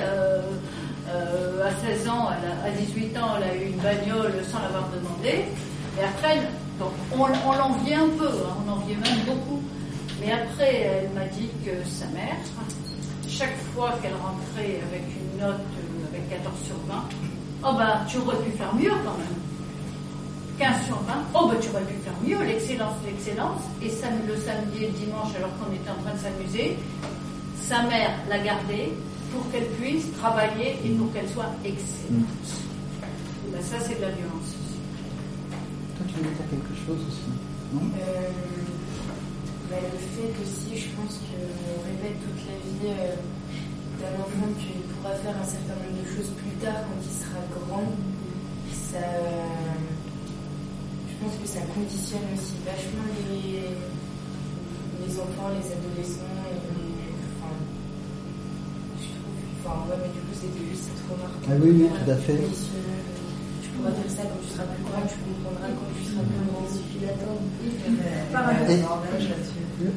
à 1.64 1.70
16 1.96 2.08
ans, 2.08 2.28
à 2.28 2.70
18 2.70 3.16
ans, 3.18 3.36
elle 3.38 3.50
a 3.50 3.54
eu 3.54 3.66
une 3.68 3.78
bagnole 3.78 4.34
sans 4.50 4.60
l'avoir 4.60 4.88
demandé. 4.90 5.44
Et 5.98 6.04
après, 6.04 6.40
donc, 6.78 6.90
on, 7.12 7.52
l'enviait 7.52 7.94
un 7.94 8.08
peu, 8.18 8.26
hein, 8.26 8.56
on 8.64 8.70
l'enviait 8.70 8.96
même 8.96 9.24
beaucoup. 9.26 9.62
Mais 10.20 10.32
après, 10.32 10.80
elle 10.82 11.10
m'a 11.10 11.26
dit 11.26 11.48
que 11.64 11.88
sa 11.88 12.06
mère, 12.06 12.36
chaque 13.28 13.56
fois 13.74 13.94
qu'elle 14.02 14.14
rentrait 14.14 14.80
avec 14.90 15.02
une 15.16 15.40
note 15.40 15.60
14 16.30 16.54
sur 16.64 16.76
20, 16.88 16.94
oh 17.64 17.72
ben, 17.76 18.00
tu 18.08 18.18
aurais 18.18 18.36
pu 18.38 18.50
faire 18.52 18.74
mieux 18.74 18.92
quand 19.04 19.16
même. 19.18 19.36
15 20.58 20.86
sur 20.86 20.96
20, 21.02 21.12
oh 21.34 21.48
ben 21.48 21.58
tu 21.60 21.68
aurais 21.70 21.84
pu 21.84 21.94
faire 22.04 22.14
mieux, 22.22 22.44
l'excellence, 22.46 22.94
l'excellence. 23.04 23.62
Et 23.82 23.88
le 23.88 24.36
samedi 24.36 24.84
et 24.84 24.86
le 24.86 24.92
dimanche, 24.92 25.34
alors 25.36 25.50
qu'on 25.58 25.72
était 25.74 25.90
en 25.90 26.00
train 26.02 26.14
de 26.14 26.20
s'amuser, 26.20 26.76
sa 27.60 27.82
mère 27.82 28.12
l'a 28.28 28.38
gardée 28.38 28.92
pour 29.32 29.50
qu'elle 29.50 29.66
puisse 29.80 30.12
travailler 30.12 30.78
et 30.84 30.90
pour 30.90 31.12
qu'elle 31.12 31.28
soit 31.28 31.50
excellente. 31.64 32.46
Ben, 33.50 33.62
ça, 33.62 33.76
c'est 33.80 33.96
de 33.96 34.02
la 34.02 34.10
violence. 34.10 34.54
Toi, 35.96 36.06
tu 36.08 36.14
voulais 36.14 36.34
dire 36.34 36.46
quelque 36.50 36.74
chose 36.86 37.00
aussi, 37.06 37.30
non? 37.72 37.82
Euh, 37.98 38.28
bah, 39.70 39.76
Le 39.80 39.98
fait 39.98 40.32
aussi, 40.42 40.78
je 40.78 40.88
pense 40.94 41.18
qu'on 41.18 41.82
répète 41.82 42.18
toute 42.22 42.42
la 42.46 42.58
vie 42.62 42.94
euh, 42.94 43.14
d'un 44.00 44.22
enfant 44.22 44.50
qu'il 44.58 44.83
pourra 45.04 45.16
faire 45.16 45.36
un 45.36 45.44
certain 45.44 45.76
nombre 45.76 46.00
de 46.00 46.06
choses 46.08 46.32
plus 46.40 46.56
tard 46.64 46.80
quand 46.88 46.96
il 46.96 47.12
sera 47.12 47.40
grand. 47.52 47.84
Ça, 48.72 49.04
je 51.08 51.14
pense 51.20 51.36
que 51.36 51.48
ça 51.48 51.60
conditionne 51.74 52.24
aussi 52.32 52.56
vachement 52.64 53.04
les, 53.28 53.68
les 55.04 55.12
enfants, 55.20 55.52
les 55.52 55.66
adolescents. 55.76 56.40
Et 56.48 56.56
enfin, 57.36 57.52
je 58.96 59.12
trouve, 59.12 59.36
enfin, 59.60 59.76
ouais, 59.90 59.98
mais 60.00 60.08
du 60.08 60.20
coup, 60.24 60.32
c'était 60.32 60.64
juste 60.72 60.88
cette 60.88 61.04
remarque. 61.12 61.44
Ah 61.50 61.60
oui, 61.60 61.84
oui, 61.84 61.88
tout 61.92 62.10
à 62.10 62.16
fait 62.16 62.40
pourras 63.76 63.90
dire 63.90 64.08
ça 64.08 64.22
quand 64.22 64.40
tu 64.42 64.50
seras 64.52 64.64
plus 64.64 64.84
grand, 64.84 65.02
tu 65.06 65.18
comprendras 65.20 65.68
quand 65.68 65.90
tu 65.98 66.04
seras 66.10 66.22
plus 66.22 66.42
grand, 66.48 66.62
il 66.64 66.72
suffit 66.74 67.00
d'attendre. 67.04 67.42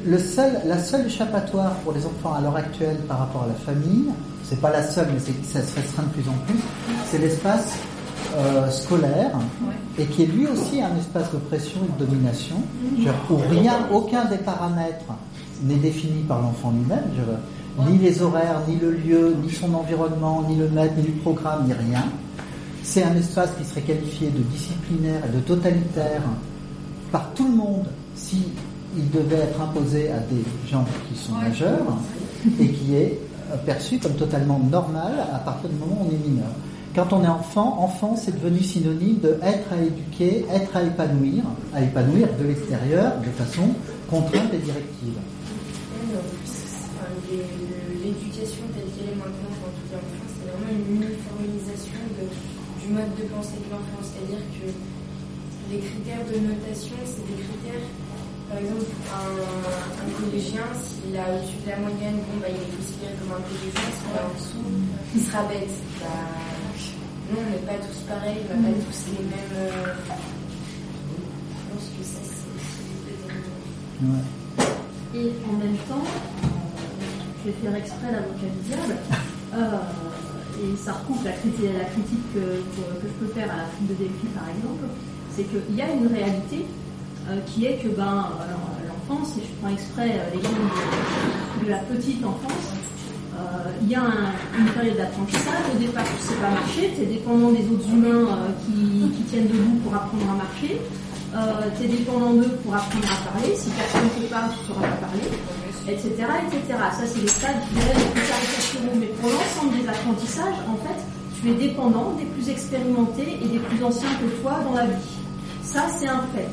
Le 0.06 0.18
seul, 0.18 0.60
la 0.66 0.78
seule 0.78 1.06
échappatoire 1.06 1.72
pour 1.84 1.92
les 1.92 2.04
enfants 2.04 2.34
à 2.34 2.40
l'heure 2.40 2.56
actuelle 2.56 2.98
par 3.08 3.20
rapport 3.20 3.44
à 3.44 3.46
la 3.48 3.54
famille, 3.54 4.10
c'est 4.42 4.60
pas 4.60 4.70
la 4.70 4.82
seule, 4.82 5.08
mais 5.12 5.20
ça 5.20 5.62
se 5.62 5.74
restreint 5.76 6.02
de 6.02 6.08
plus 6.08 6.28
en 6.28 6.34
plus, 6.46 6.58
c'est 7.10 7.18
l'espace 7.18 7.78
euh, 8.36 8.68
scolaire 8.70 9.30
et 9.98 10.04
qui 10.06 10.24
est 10.24 10.26
lui 10.26 10.46
aussi 10.46 10.82
un 10.82 10.96
espace 10.96 11.30
d'oppression 11.32 11.80
et 11.82 12.00
de 12.00 12.06
domination, 12.06 12.56
où 13.30 13.36
rien, 13.50 13.86
aucun 13.92 14.24
des 14.26 14.38
paramètres 14.38 15.14
n'est 15.62 15.76
défini 15.76 16.22
par 16.22 16.42
l'enfant 16.42 16.72
lui-même, 16.72 17.04
ni 17.88 17.98
les 17.98 18.22
horaires, 18.22 18.60
ni 18.68 18.76
le 18.76 18.90
lieu, 18.90 19.36
ni 19.42 19.50
son 19.50 19.72
environnement, 19.74 20.44
ni 20.48 20.56
le 20.56 20.68
maître, 20.68 20.94
ni 20.96 21.06
le 21.06 21.12
programme, 21.20 21.66
ni 21.66 21.72
rien. 21.72 22.04
C'est 22.90 23.02
un 23.02 23.14
espace 23.16 23.50
qui 23.58 23.66
serait 23.66 23.82
qualifié 23.82 24.30
de 24.30 24.38
disciplinaire 24.38 25.20
et 25.26 25.36
de 25.36 25.40
totalitaire 25.40 26.22
par 27.12 27.34
tout 27.34 27.46
le 27.46 27.54
monde 27.54 27.86
si 28.14 28.42
il 28.96 29.10
devait 29.10 29.42
être 29.42 29.60
imposé 29.60 30.10
à 30.10 30.20
des 30.20 30.42
gens 30.66 30.86
qui 31.06 31.20
sont 31.20 31.32
majeurs 31.32 31.98
et 32.58 32.68
qui 32.68 32.94
est 32.94 33.20
perçu 33.66 33.98
comme 33.98 34.14
totalement 34.14 34.58
normal 34.58 35.12
à 35.34 35.38
partir 35.40 35.68
du 35.68 35.76
moment 35.76 35.98
où 36.00 36.06
on 36.06 36.10
est 36.10 36.28
mineur. 36.30 36.48
Quand 36.94 37.12
on 37.12 37.22
est 37.22 37.28
enfant, 37.28 37.78
enfant 37.78 38.16
c'est 38.16 38.40
devenu 38.40 38.62
synonyme 38.62 39.18
de 39.18 39.38
être 39.42 39.70
à 39.70 39.82
éduquer, 39.82 40.46
être 40.50 40.74
à 40.74 40.82
épanouir, 40.82 41.44
à 41.74 41.82
épanouir 41.82 42.28
de 42.40 42.44
l'extérieur 42.44 43.12
de 43.20 43.30
façon 43.32 43.68
contrainte 44.08 44.48
et 44.54 44.58
directive. 44.64 45.18
L'éducation 47.28 48.64
telle 48.72 48.88
qu'elle 48.96 49.12
est 49.12 49.18
maintenant 49.18 49.52
pour 49.60 49.68
tout 49.76 49.92
enfant, 49.92 50.24
c'est 50.32 50.48
vraiment 50.48 50.72
une 50.72 50.96
uniformisation 50.96 51.36
de 51.36 51.37
mode 52.90 53.14
de 53.16 53.24
pensée 53.28 53.60
de 53.60 53.68
l'enfant. 53.70 54.00
C'est-à-dire 54.02 54.42
que 54.56 54.66
les 55.70 55.80
critères 55.80 56.24
de 56.24 56.36
notation, 56.40 56.96
c'est 57.04 57.26
des 57.28 57.40
critères, 57.44 57.84
par 58.48 58.58
exemple, 58.58 58.88
un, 59.12 60.08
collégien, 60.16 60.64
s'il 60.72 61.12
a 61.16 61.28
au-dessus 61.36 61.60
de 61.64 61.70
la 61.70 61.78
moyenne, 61.78 62.18
bon, 62.24 62.40
bah, 62.40 62.48
il 62.48 62.56
est 62.56 62.72
considéré 62.72 63.12
comme 63.20 63.36
un 63.36 63.44
collégien, 63.44 63.88
s'il 63.92 64.12
est 64.12 64.24
en 64.24 64.32
dessous, 64.32 64.64
il 65.14 65.22
sera 65.22 65.42
bête. 65.44 65.76
Bah, 66.00 66.06
non, 67.30 67.44
on 67.44 67.50
n'est 67.52 67.66
pas 67.68 67.76
tous 67.84 68.00
pareils, 68.08 68.40
on 68.48 68.56
n'a 68.56 68.72
pas 68.72 68.80
tous 68.80 69.04
les 69.12 69.24
mêmes. 69.28 69.52
Euh, 69.52 69.92
je 71.52 71.62
pense 71.68 71.86
que 71.92 72.02
ça, 72.04 72.20
c'est 72.24 72.48
ouais. 74.06 74.24
Et 75.14 75.32
en 75.48 75.52
même 75.56 75.76
temps, 75.88 76.04
je 77.44 77.50
vais 77.50 77.56
faire 77.62 77.74
exprès 77.74 78.12
l'avocat 78.12 78.48
du 78.48 78.68
diable. 78.68 78.96
Euh, 79.54 79.78
et 80.62 80.76
ça 80.76 80.92
recoupe 80.92 81.24
la 81.24 81.32
critique, 81.32 81.70
la 81.78 81.84
critique 81.86 82.34
que, 82.34 82.62
je 83.02 83.08
peux 83.20 83.32
faire 83.32 83.50
à 83.52 83.56
la 83.56 83.68
fin 83.70 83.84
de 83.88 83.94
Delphi 83.94 84.26
par 84.34 84.48
exemple, 84.48 84.84
c'est 85.34 85.44
qu'il 85.44 85.76
y 85.76 85.82
a 85.82 85.90
une 85.92 86.06
réalité 86.08 86.66
euh, 87.30 87.38
qui 87.46 87.66
est 87.66 87.76
que 87.76 87.88
ben, 87.88 88.26
l'enfance, 88.88 89.36
et 89.36 89.42
je 89.42 89.52
prends 89.60 89.72
exprès 89.72 90.18
euh, 90.18 90.34
de, 90.34 91.64
de, 91.64 91.70
la 91.70 91.78
petite 91.78 92.24
enfance, 92.24 92.72
euh, 93.36 93.70
il 93.82 93.90
y 93.90 93.94
a 93.94 94.02
une 94.58 94.66
période 94.70 94.96
d'apprentissage. 94.96 95.64
Au 95.74 95.78
départ, 95.78 96.04
tu 96.04 96.24
ne 96.24 96.28
sais 96.34 96.40
pas 96.42 96.50
marcher, 96.50 96.92
tu 96.96 97.02
es 97.02 97.06
dépendant 97.06 97.52
des 97.52 97.64
autres 97.70 97.88
humains 97.92 98.26
qui, 98.64 99.10
qui, 99.14 99.22
tiennent 99.24 99.46
debout 99.46 99.78
pour 99.84 99.94
apprendre 99.94 100.24
à 100.32 100.36
marcher. 100.42 100.80
tu 101.76 101.84
es 101.84 101.88
dépendant 101.88 102.32
d'eux 102.34 102.58
pour 102.64 102.74
apprendre 102.74 103.06
à 103.06 103.30
parler. 103.30 103.54
Si 103.54 103.70
personne 103.70 104.04
ne 104.04 104.26
te 104.26 104.30
parle, 104.30 104.50
tu 104.50 104.70
ne 104.70 104.74
sauras 104.74 104.88
pas 104.88 105.06
parler 105.06 105.28
etc. 105.92 106.08
etc. 106.46 106.78
Ça, 106.92 107.06
c'est 107.06 107.20
les 107.20 107.28
stades 107.28 107.60
qui 107.68 107.74
les 107.74 108.10
plus 108.12 108.28
caricaturaux. 108.28 108.96
Mais 108.98 109.06
pour 109.20 109.30
l'ensemble 109.30 109.80
des 109.80 109.88
apprentissages, 109.88 110.60
en 110.68 110.76
fait, 110.86 111.00
tu 111.40 111.50
es 111.50 111.54
dépendant 111.54 112.12
des 112.12 112.24
plus 112.24 112.48
expérimentés 112.48 113.38
et 113.42 113.48
des 113.48 113.58
plus 113.58 113.82
anciens 113.84 114.08
que 114.20 114.42
toi 114.42 114.60
dans 114.64 114.74
la 114.74 114.86
vie. 114.86 115.18
Ça, 115.62 115.86
c'est 115.96 116.08
un 116.08 116.24
fait. 116.34 116.48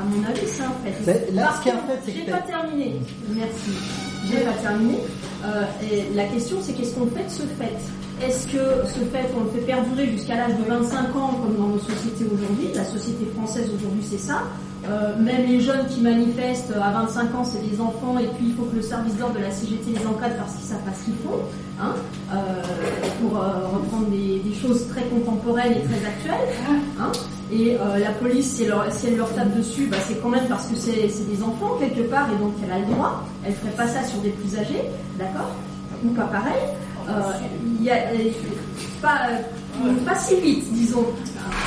À 0.00 0.04
mon 0.04 0.24
avis, 0.24 0.46
c'est 0.46 0.62
un 0.62 0.72
fait. 0.82 1.32
Là, 1.32 1.54
ce 1.56 1.62
qui 1.62 1.68
est 1.68 1.72
un 1.72 1.76
fait, 1.78 2.00
c'est 2.04 2.12
J'ai 2.12 2.30
pas 2.30 2.38
terminé. 2.38 3.00
Merci. 3.28 3.70
J'ai 4.30 4.40
pas 4.40 4.52
terminé. 4.52 4.98
Euh, 5.44 5.64
et 5.82 6.14
la 6.14 6.24
question, 6.24 6.58
c'est 6.62 6.72
qu'est-ce 6.72 6.94
qu'on 6.94 7.06
fait 7.06 7.24
de 7.24 7.30
ce 7.30 7.42
fait? 7.42 7.76
Est-ce 8.22 8.46
que 8.48 8.86
ce 8.86 9.00
fait, 9.06 9.30
on 9.34 9.44
le 9.44 9.50
fait 9.50 9.64
perdurer 9.64 10.10
jusqu'à 10.10 10.36
l'âge 10.36 10.54
de 10.58 10.64
25 10.68 11.16
ans, 11.16 11.40
comme 11.42 11.56
dans 11.56 11.68
nos 11.68 11.78
sociétés 11.78 12.26
aujourd'hui 12.30 12.68
La 12.74 12.84
société 12.84 13.24
française 13.34 13.70
aujourd'hui, 13.74 14.02
c'est 14.02 14.18
ça. 14.18 14.42
Euh, 14.88 15.16
même 15.18 15.46
les 15.46 15.60
jeunes 15.60 15.86
qui 15.88 16.02
manifestent 16.02 16.72
à 16.72 16.90
25 16.90 17.34
ans, 17.34 17.44
c'est 17.44 17.66
des 17.66 17.80
enfants, 17.80 18.18
et 18.18 18.26
puis 18.36 18.48
il 18.48 18.54
faut 18.54 18.64
que 18.64 18.76
le 18.76 18.82
service 18.82 19.16
d'ordre 19.16 19.36
de 19.36 19.40
la 19.40 19.50
CGT 19.50 19.92
les 19.98 20.06
encadre 20.06 20.36
parce 20.36 20.54
qu'ils 20.54 20.68
savent 20.68 20.84
pas 20.84 20.92
ce 20.92 21.04
qu'ils 21.04 21.14
font, 21.14 21.38
hein, 21.80 21.94
euh, 22.32 22.36
pour 23.22 23.38
euh, 23.38 23.68
reprendre 23.72 24.06
des, 24.08 24.42
choses 24.60 24.86
très 24.88 25.02
contemporaines 25.04 25.72
et 25.72 25.82
très 25.82 26.06
actuelles. 26.06 26.48
Hein, 27.00 27.12
et 27.52 27.76
la 27.98 28.10
police, 28.12 28.56
si 28.56 28.62
elle, 28.62 28.68
leur, 28.68 28.92
si 28.92 29.06
elle, 29.08 29.16
leur, 29.16 29.34
tape 29.34 29.56
dessus, 29.56 29.88
bah, 29.90 29.96
c'est 30.06 30.20
quand 30.22 30.28
même 30.28 30.46
parce 30.48 30.66
que 30.66 30.76
c'est 30.76 30.92
des 31.26 31.42
enfants 31.42 31.78
quelque 31.80 32.02
part, 32.02 32.28
et 32.30 32.38
donc 32.38 32.52
elle 32.62 32.70
a 32.70 32.78
le 32.78 32.86
droit. 32.94 33.24
Elle 33.44 33.54
ferait 33.54 33.72
pas 33.72 33.88
ça 33.88 34.04
sur 34.04 34.20
des 34.20 34.30
plus 34.30 34.56
âgés, 34.58 34.82
d'accord? 35.18 35.50
Ou 36.04 36.10
pas 36.10 36.26
pareil. 36.26 36.60
Il 37.78 37.84
y 37.84 37.90
a 37.90 37.96
pas, 39.00 39.28
pas 40.06 40.14
si 40.18 40.36
vite, 40.40 40.72
disons. 40.72 41.04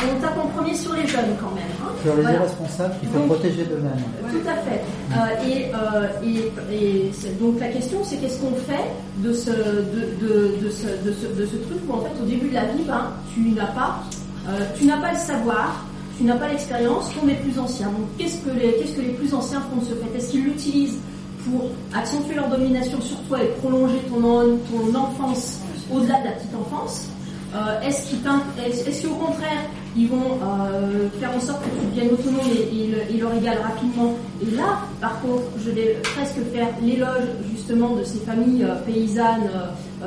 On 0.06 0.20
tape 0.22 0.38
en 0.38 0.48
premier 0.48 0.76
sur 0.76 0.94
les 0.94 1.07
jeunes 1.07 1.36
quand 1.40 1.53
même. 1.56 1.64
Hein. 1.82 1.91
Sur 2.03 2.15
les 2.15 2.24
irresponsables 2.24 2.95
qu'il 2.99 3.10
faut 3.10 3.20
protéger 3.22 3.64
d'eux-mêmes. 3.65 4.03
Tout 4.32 4.48
à 4.48 4.56
fait. 4.56 4.82
Euh, 5.14 5.48
et, 5.48 5.72
euh, 5.74 6.72
et, 6.72 7.11
donc 7.40 7.60
la 7.60 7.70
question 7.70 7.99
c'est 8.03 8.18
qu'est-ce 8.18 8.40
qu'on 8.40 8.53
fait 8.56 8.84
de 9.20 9.32
ce, 9.34 9.49
de, 9.49 10.03
de, 10.22 10.57
de, 10.64 10.70
ce, 10.70 10.88
de, 11.06 11.14
ce, 11.14 11.28
de 11.40 11.45
ce 11.45 11.56
truc 11.56 11.78
où 11.88 11.94
en 11.94 12.02
fait 12.02 12.22
au 12.22 12.26
début 12.26 12.49
de 12.49 12.53
la 12.56 12.65
vie, 12.65 12.84
ben, 12.86 13.11
tu 13.34 13.49
n'as 13.52 13.68
pas, 13.68 14.03
euh, 14.49 14.60
tu 14.78 14.86
n'as 14.86 14.98
pas 14.98 15.11
le 15.11 15.18
savoir, 15.18 15.86
tu 16.18 16.24
n'as 16.26 16.36
pas 16.36 16.49
l'expérience 16.49 17.10
qu'ont 17.14 17.26
les 17.26 17.36
plus 17.36 17.57
anciens. 17.57 17.88
Donc 17.88 18.07
qu'est-ce 18.18 18.38
que 18.38 18.49
les, 18.52 18.74
qu'est-ce 18.74 18.95
que 18.95 19.02
les 19.02 19.14
plus 19.14 19.34
anciens 19.34 19.61
font 19.61 19.80
de 19.80 19.86
ce 19.86 19.94
fait? 19.94 20.18
Est-ce 20.18 20.32
qu'ils 20.32 20.44
l'utilisent? 20.44 20.98
Pour 21.45 21.70
accentuer 21.94 22.36
leur 22.36 22.49
domination 22.49 22.99
sur 23.02 23.20
toi 23.24 23.44
et 23.44 23.48
prolonger 23.61 23.99
ton, 24.10 24.22
ton 24.22 24.95
enfance 24.95 25.60
au-delà 25.91 26.20
de 26.22 26.26
la 26.26 26.32
petite 26.32 26.56
enfance 26.56 27.10
euh, 27.56 27.82
est-ce 27.82 29.06
qu'au 29.06 29.14
est 29.14 29.26
contraire, 29.26 29.61
ils 29.95 30.07
vont 30.07 30.40
euh, 30.41 31.07
faire 31.20 31.30
en 31.36 31.40
sorte 31.40 31.61
que 31.64 31.70
tu 31.70 31.86
deviennes 31.86 32.14
autonome 32.14 32.49
et, 32.49 33.18
leur 33.18 33.34
égal 33.36 33.60
rapidement? 33.61 34.15
Et 34.41 34.56
là, 34.56 34.80
par 34.99 35.22
contre, 35.22 35.44
je 35.64 35.70
vais 35.70 35.98
presque 36.15 36.41
faire 36.52 36.70
l'éloge 36.82 37.28
justement 37.52 37.95
de 37.95 38.03
ces 38.03 38.18
familles 38.20 38.64
euh, 38.64 38.76
paysannes, 38.88 39.49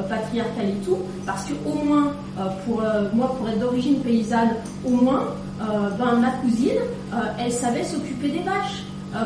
patriarcales 0.08 0.70
et 0.70 0.84
tout, 0.84 0.98
parce 1.24 1.44
que 1.44 1.52
au 1.64 1.84
moins, 1.84 2.12
pour 2.66 2.82
moi, 3.14 3.34
pour 3.38 3.48
être 3.48 3.60
d'origine 3.60 4.00
paysanne, 4.00 4.50
au 4.84 4.90
moins, 4.90 5.28
ben, 5.58 6.16
ma 6.20 6.32
cousine, 6.42 6.80
elle 7.38 7.50
savait 7.50 7.82
s'occuper 7.82 8.28
des 8.28 8.40
vaches. 8.40 8.82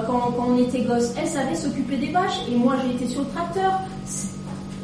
Quand, 0.07 0.33
quand, 0.37 0.47
on 0.49 0.59
était 0.59 0.83
gosse, 0.83 1.13
elle 1.21 1.27
savait 1.27 1.55
s'occuper 1.55 1.97
des 1.97 2.13
vaches 2.13 2.41
et 2.51 2.55
moi 2.55 2.75
j'ai 2.83 2.95
été 2.95 3.07
sur 3.07 3.23
le 3.23 3.29
tracteur 3.29 3.81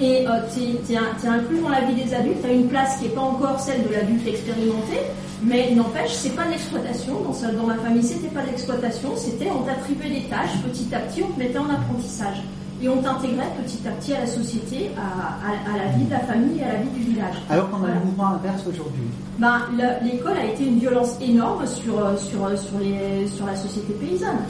et 0.01 0.27
euh, 0.29 0.41
tu 0.53 0.93
es, 0.93 0.97
inclus 1.27 1.61
dans 1.61 1.71
la 1.71 1.81
vie 1.81 1.95
des 1.95 2.13
adultes, 2.13 2.43
tu 2.43 2.49
as 2.49 2.53
une 2.53 2.69
place 2.69 2.99
qui 2.99 3.05
n'est 3.05 3.15
pas 3.15 3.23
encore 3.23 3.59
celle 3.59 3.83
de 3.89 3.93
l'adulte 3.95 4.27
expérimenté, 4.27 5.01
mais 5.43 5.71
n'empêche, 5.75 6.13
c'est 6.13 6.37
pas 6.37 6.45
de 6.45 6.51
l'exploitation, 6.51 7.15
dans, 7.23 7.63
dans 7.63 7.67
ma 7.67 7.77
famille 7.77 8.03
c'était 8.03 8.29
pas 8.29 8.43
de 8.43 8.49
l'exploitation, 8.49 9.11
c'était 9.17 9.51
on 9.51 9.63
t'attribuait 9.63 10.11
des 10.11 10.25
tâches, 10.29 10.59
petit 10.67 10.95
à 10.95 10.99
petit 11.01 11.23
on 11.23 11.33
te 11.33 11.39
mettait 11.39 11.59
en 11.59 11.71
apprentissage. 11.71 12.43
et 12.83 12.91
on 12.91 13.01
t'intégrait 13.01 13.49
petit 13.65 13.89
à 13.89 13.93
petit 13.93 14.13
à 14.13 14.21
la 14.21 14.27
société, 14.27 14.91
à, 14.99 15.79
la 15.79 15.93
vie 15.97 16.05
de 16.05 16.11
la 16.11 16.21
famille 16.21 16.61
et 16.61 16.65
à 16.65 16.75
la 16.75 16.79
vie 16.81 16.91
du 16.91 17.13
village. 17.13 17.37
Alors 17.49 17.71
qu'on 17.71 17.83
a 17.85 17.89
le 17.89 18.05
mouvement 18.05 18.35
inverse 18.35 18.65
aujourd'hui. 18.69 19.05
Ben, 19.39 19.63
l'école 20.03 20.37
a 20.37 20.45
été 20.45 20.67
une 20.67 20.79
violence 20.79 21.17
énorme 21.23 21.67
sur, 21.67 21.95
sur, 22.19 22.59
sur, 22.59 22.79
les, 22.81 23.27
sur 23.29 23.47
la 23.47 23.57
société 23.57 23.95
paysanne. 23.95 24.45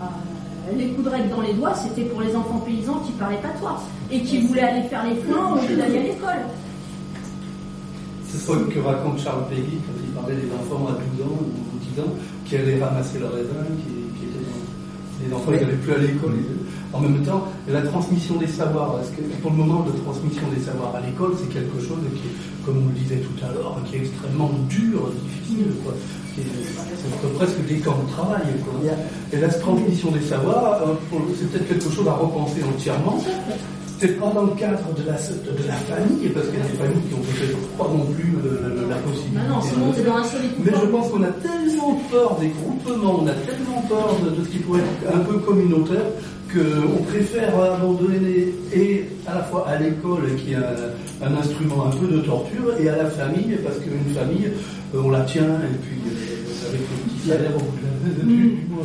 Euh, 0.00 0.76
les 0.76 0.88
coups 0.88 1.04
de 1.04 1.10
règle 1.10 1.30
dans 1.30 1.40
les 1.40 1.54
doigts, 1.54 1.74
c'était 1.74 2.04
pour 2.04 2.20
les 2.20 2.34
enfants 2.36 2.58
paysans 2.58 3.00
qui 3.04 3.12
parlaient 3.12 3.42
pas 3.42 3.48
toi 3.58 3.80
et 4.10 4.22
qui 4.22 4.42
voulaient 4.42 4.62
aller 4.62 4.88
faire 4.88 5.04
les 5.06 5.16
flancs 5.16 5.52
au 5.54 5.68
lieu 5.68 5.76
d'aller 5.76 5.98
à 5.98 6.02
l'école. 6.02 6.42
C'est 8.26 8.38
ce 8.38 8.52
que 8.52 8.78
raconte 8.80 9.18
Charles 9.20 9.48
Péguy 9.48 9.78
quand 9.86 9.98
il 10.04 10.10
parlait 10.10 10.36
des 10.36 10.52
enfants 10.52 10.86
à 10.88 10.92
12 11.16 11.26
ans 11.26 11.38
ou 11.40 11.94
10 11.94 12.00
ans 12.02 12.14
qui 12.44 12.56
allaient 12.56 12.78
ramasser 12.78 13.18
le 13.18 13.26
raisin, 13.26 13.64
qui, 13.82 14.26
étaient 14.26 14.44
dans... 14.44 15.26
les 15.26 15.34
enfants 15.34 15.52
qui 15.52 15.64
n'allaient 15.64 15.78
plus 15.78 15.92
à 15.92 15.98
l'école. 15.98 16.36
En 16.92 17.00
même 17.00 17.22
temps, 17.22 17.44
la 17.68 17.82
transmission 17.82 18.36
des 18.36 18.46
savoirs, 18.46 18.96
parce 18.96 19.10
que 19.10 19.20
pour 19.42 19.50
le 19.50 19.56
moment, 19.58 19.84
la 19.86 20.00
transmission 20.00 20.42
des 20.54 20.60
savoirs 20.60 20.94
à 20.96 21.00
l'école, 21.00 21.32
c'est 21.38 21.52
quelque 21.52 21.78
chose 21.80 22.00
qui, 22.14 22.28
comme 22.64 22.78
on 22.78 22.88
le 22.88 22.94
disait 22.94 23.20
tout 23.20 23.44
à 23.44 23.52
l'heure, 23.52 23.76
qui 23.84 23.96
est 23.96 24.00
extrêmement 24.00 24.50
dur, 24.68 25.10
difficile. 25.22 25.72
Quoi. 25.84 25.94
C'est 26.34 27.34
presque 27.34 27.66
des 27.66 27.76
camps 27.76 27.98
de 28.06 28.10
travail. 28.10 28.46
Quoi. 28.64 28.90
Et 29.32 29.40
la 29.40 29.48
transmission 29.48 30.10
des 30.12 30.22
savoirs, 30.22 30.80
euh, 30.82 31.16
c'est 31.38 31.50
peut-être 31.50 31.68
quelque 31.68 31.90
chose 31.90 32.08
à 32.08 32.14
repenser 32.14 32.62
entièrement. 32.64 33.18
C'est 33.98 34.18
pas 34.18 34.30
dans 34.30 34.44
le 34.44 34.52
cadre 34.52 34.94
de 34.96 35.02
la, 35.04 35.14
de 35.14 35.66
la 35.66 35.74
famille, 35.74 36.28
parce 36.28 36.46
qu'il 36.46 36.58
y 36.58 36.62
a 36.62 36.66
des 36.66 36.78
familles 36.78 37.02
qui 37.08 37.14
ont 37.14 37.18
peut-être 37.18 37.58
pas 37.76 37.88
non 37.88 38.06
plus 38.14 38.32
la 38.88 38.96
possibilité. 38.96 39.48
non, 39.48 39.60
sinon 39.60 39.92
c'est 39.94 40.04
dans 40.04 40.16
un 40.16 40.22
Mais 40.64 40.70
je 40.70 40.86
pense 40.86 41.08
qu'on 41.10 41.22
a 41.22 41.32
tellement 41.42 42.00
peur 42.10 42.36
des 42.40 42.48
groupements, 42.48 43.20
on 43.22 43.26
a 43.26 43.32
tellement 43.32 43.82
peur 43.88 44.14
de, 44.24 44.44
ce 44.44 44.48
qui 44.48 44.58
pourrait 44.58 44.80
être 44.80 45.14
un 45.14 45.18
peu 45.18 45.38
communautaire, 45.38 46.06
qu'on 46.52 47.02
préfère 47.04 47.58
abandonner 47.60 48.54
et 48.74 49.04
à 49.26 49.34
la 49.34 49.42
fois 49.42 49.68
à 49.68 49.78
l'école 49.78 50.34
qui 50.36 50.52
est 50.52 50.56
un, 50.56 51.34
instrument 51.36 51.86
un 51.86 51.90
peu 51.90 52.06
de 52.06 52.20
torture 52.20 52.74
et 52.80 52.88
à 52.88 52.96
la 52.96 53.10
famille 53.10 53.58
parce 53.62 53.76
qu'une 53.78 54.14
famille 54.14 54.52
euh, 54.94 55.02
on 55.04 55.10
la 55.10 55.20
tient 55.22 55.42
et 55.42 55.76
puis 55.82 56.00
euh, 56.06 56.68
avec 56.68 56.80
le 56.80 57.10
petit 57.10 57.28
salaire 57.28 57.56
au 57.56 57.60
bout 57.60 58.26
du 58.26 58.66
mois. 58.70 58.84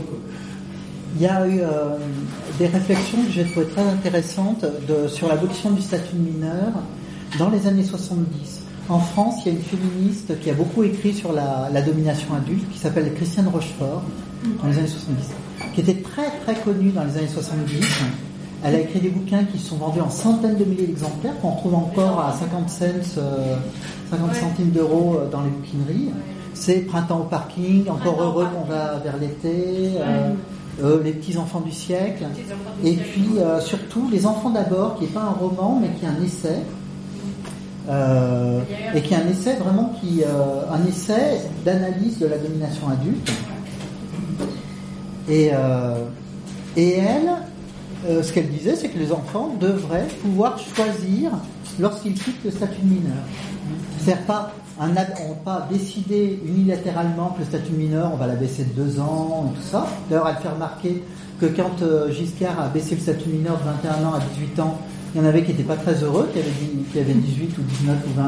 Il 1.16 1.22
y 1.22 1.28
a 1.28 1.48
eu 1.48 1.60
euh, 1.62 1.98
des 2.60 2.68
réflexions 2.68 3.20
que 3.24 3.32
j'ai 3.32 3.46
trouvées 3.46 3.68
très 3.68 3.84
intéressantes 3.84 4.66
sur 5.08 5.28
l'abolition 5.28 5.72
du 5.72 5.82
statut 5.82 6.16
de 6.16 6.32
mineur 6.32 6.74
dans 7.38 7.50
les 7.50 7.68
années 7.68 7.84
70. 7.84 8.62
En 8.90 9.00
France, 9.00 9.36
il 9.46 9.54
y 9.54 9.56
a 9.56 9.58
une 9.60 9.64
féministe 9.64 10.40
qui 10.42 10.50
a 10.50 10.54
beaucoup 10.54 10.84
écrit 10.84 11.14
sur 11.14 11.32
la 11.32 11.82
domination 11.82 12.34
adulte, 12.36 12.70
qui 12.70 12.80
s'appelle 12.80 13.14
Christiane 13.14 13.48
Rochefort, 13.48 14.04
dans 14.62 14.68
les 14.68 14.78
années 14.78 14.88
70, 14.88 15.34
qui 15.74 15.82
était 15.82 16.02
très 16.02 16.30
très 16.44 16.56
connue 16.56 16.92
dans 16.92 17.04
les 17.04 17.18
années 17.18 17.28
70. 17.28 17.86
Elle 18.66 18.76
a 18.76 18.80
écrit 18.80 19.00
des 19.00 19.10
bouquins 19.10 19.44
qui 19.44 19.60
sont 19.60 19.76
vendus 19.76 20.00
en 20.00 20.10
centaines 20.10 20.58
de 20.58 20.64
milliers 20.64 20.88
d'exemplaires, 20.88 21.38
qu'on 21.42 21.52
retrouve 21.52 21.76
encore 21.76 22.20
à 22.22 22.32
50 22.32 22.70
cents, 22.70 23.20
50 24.10 24.36
centimes 24.36 24.70
d'euros 24.70 25.20
dans 25.32 25.42
les 25.42 25.50
bouquineries. 25.50 26.12
C'est 26.54 26.80
Printemps 26.82 27.22
au 27.22 27.24
parking, 27.24 27.90
Encore 27.90 28.22
heureux 28.22 28.48
qu'on 28.54 28.64
va 28.64 29.00
vers 29.04 29.18
l'été. 29.18 29.98
Euh, 29.98 30.34
euh, 30.82 31.04
les 31.04 31.12
petits 31.12 31.38
enfants 31.38 31.60
du 31.60 31.72
siècle, 31.72 32.26
et 32.84 32.96
puis 32.96 33.38
euh, 33.38 33.62
surtout 33.62 34.10
les 34.12 34.26
enfants 34.26 34.50
d'abord, 34.50 34.96
qui 34.98 35.04
n'est 35.04 35.12
pas 35.12 35.22
un 35.22 35.30
roman 35.30 35.80
mais 35.80 35.90
qui 35.90 36.06
est 36.06 36.08
un 36.08 36.26
essai, 36.26 36.64
euh, 37.90 38.60
et 38.96 39.02
qui 39.02 39.14
est 39.14 39.18
un 39.18 39.28
essai 39.28 39.54
vraiment 39.58 39.94
qui 40.02 40.24
un 40.26 40.88
essai 40.88 41.42
d'analyse 41.64 42.18
de 42.18 42.26
la 42.26 42.40
domination 42.40 42.90
adulte. 42.90 43.32
Et 45.30 45.52
et 46.76 46.98
elle, 46.98 48.24
ce 48.24 48.34
qu'elle 48.34 48.50
disait, 48.50 48.76
c'est 48.76 48.90
que 48.90 48.98
les 48.98 49.12
enfants 49.12 49.56
devraient 49.60 50.08
pouvoir 50.22 50.58
choisir 50.58 51.32
lorsqu'ils 51.80 52.16
quittent 52.16 52.44
le 52.44 52.52
statut 52.52 52.82
de 52.82 52.90
mineur. 52.96 53.24
C'est 54.00 54.26
pas 54.26 54.54
n'a 54.80 55.06
pas 55.46 55.68
décidé 55.72 56.40
unilatéralement 56.46 57.30
que 57.30 57.40
le 57.40 57.46
statut 57.46 57.74
mineur, 57.74 58.12
on 58.14 58.18
va 58.18 58.28
la 58.28 58.36
baisser 58.36 58.66
de 58.66 58.82
deux 58.82 59.00
ans 59.00 59.52
et 59.52 59.56
tout 59.58 59.68
ça. 59.70 59.88
D'ailleurs, 60.10 60.28
elle 60.30 60.42
fait 60.42 60.50
remarquer 60.50 61.04
que 61.40 61.46
quand 61.46 61.82
euh, 61.82 62.12
Giscard 62.12 62.60
a 62.60 62.70
baissé 62.70 62.96
le 62.96 63.02
statut 63.02 63.30
mineur 63.30 63.58
de 63.60 63.64
21 63.64 64.08
ans 64.08 64.14
à 64.14 64.20
18 64.20 64.60
ans, 64.60 64.80
il 65.14 65.22
y 65.22 65.24
en 65.24 65.28
avait 65.28 65.44
qui 65.44 65.52
n'étaient 65.52 65.64
pas 65.64 65.76
très 65.76 66.04
heureux, 66.04 66.28
qui 66.34 66.40
avaient, 66.40 67.14
qui 67.14 67.20
18 67.20 67.58
ou 67.58 67.62
19 67.62 67.98
ou 68.08 68.20
20 68.20 68.24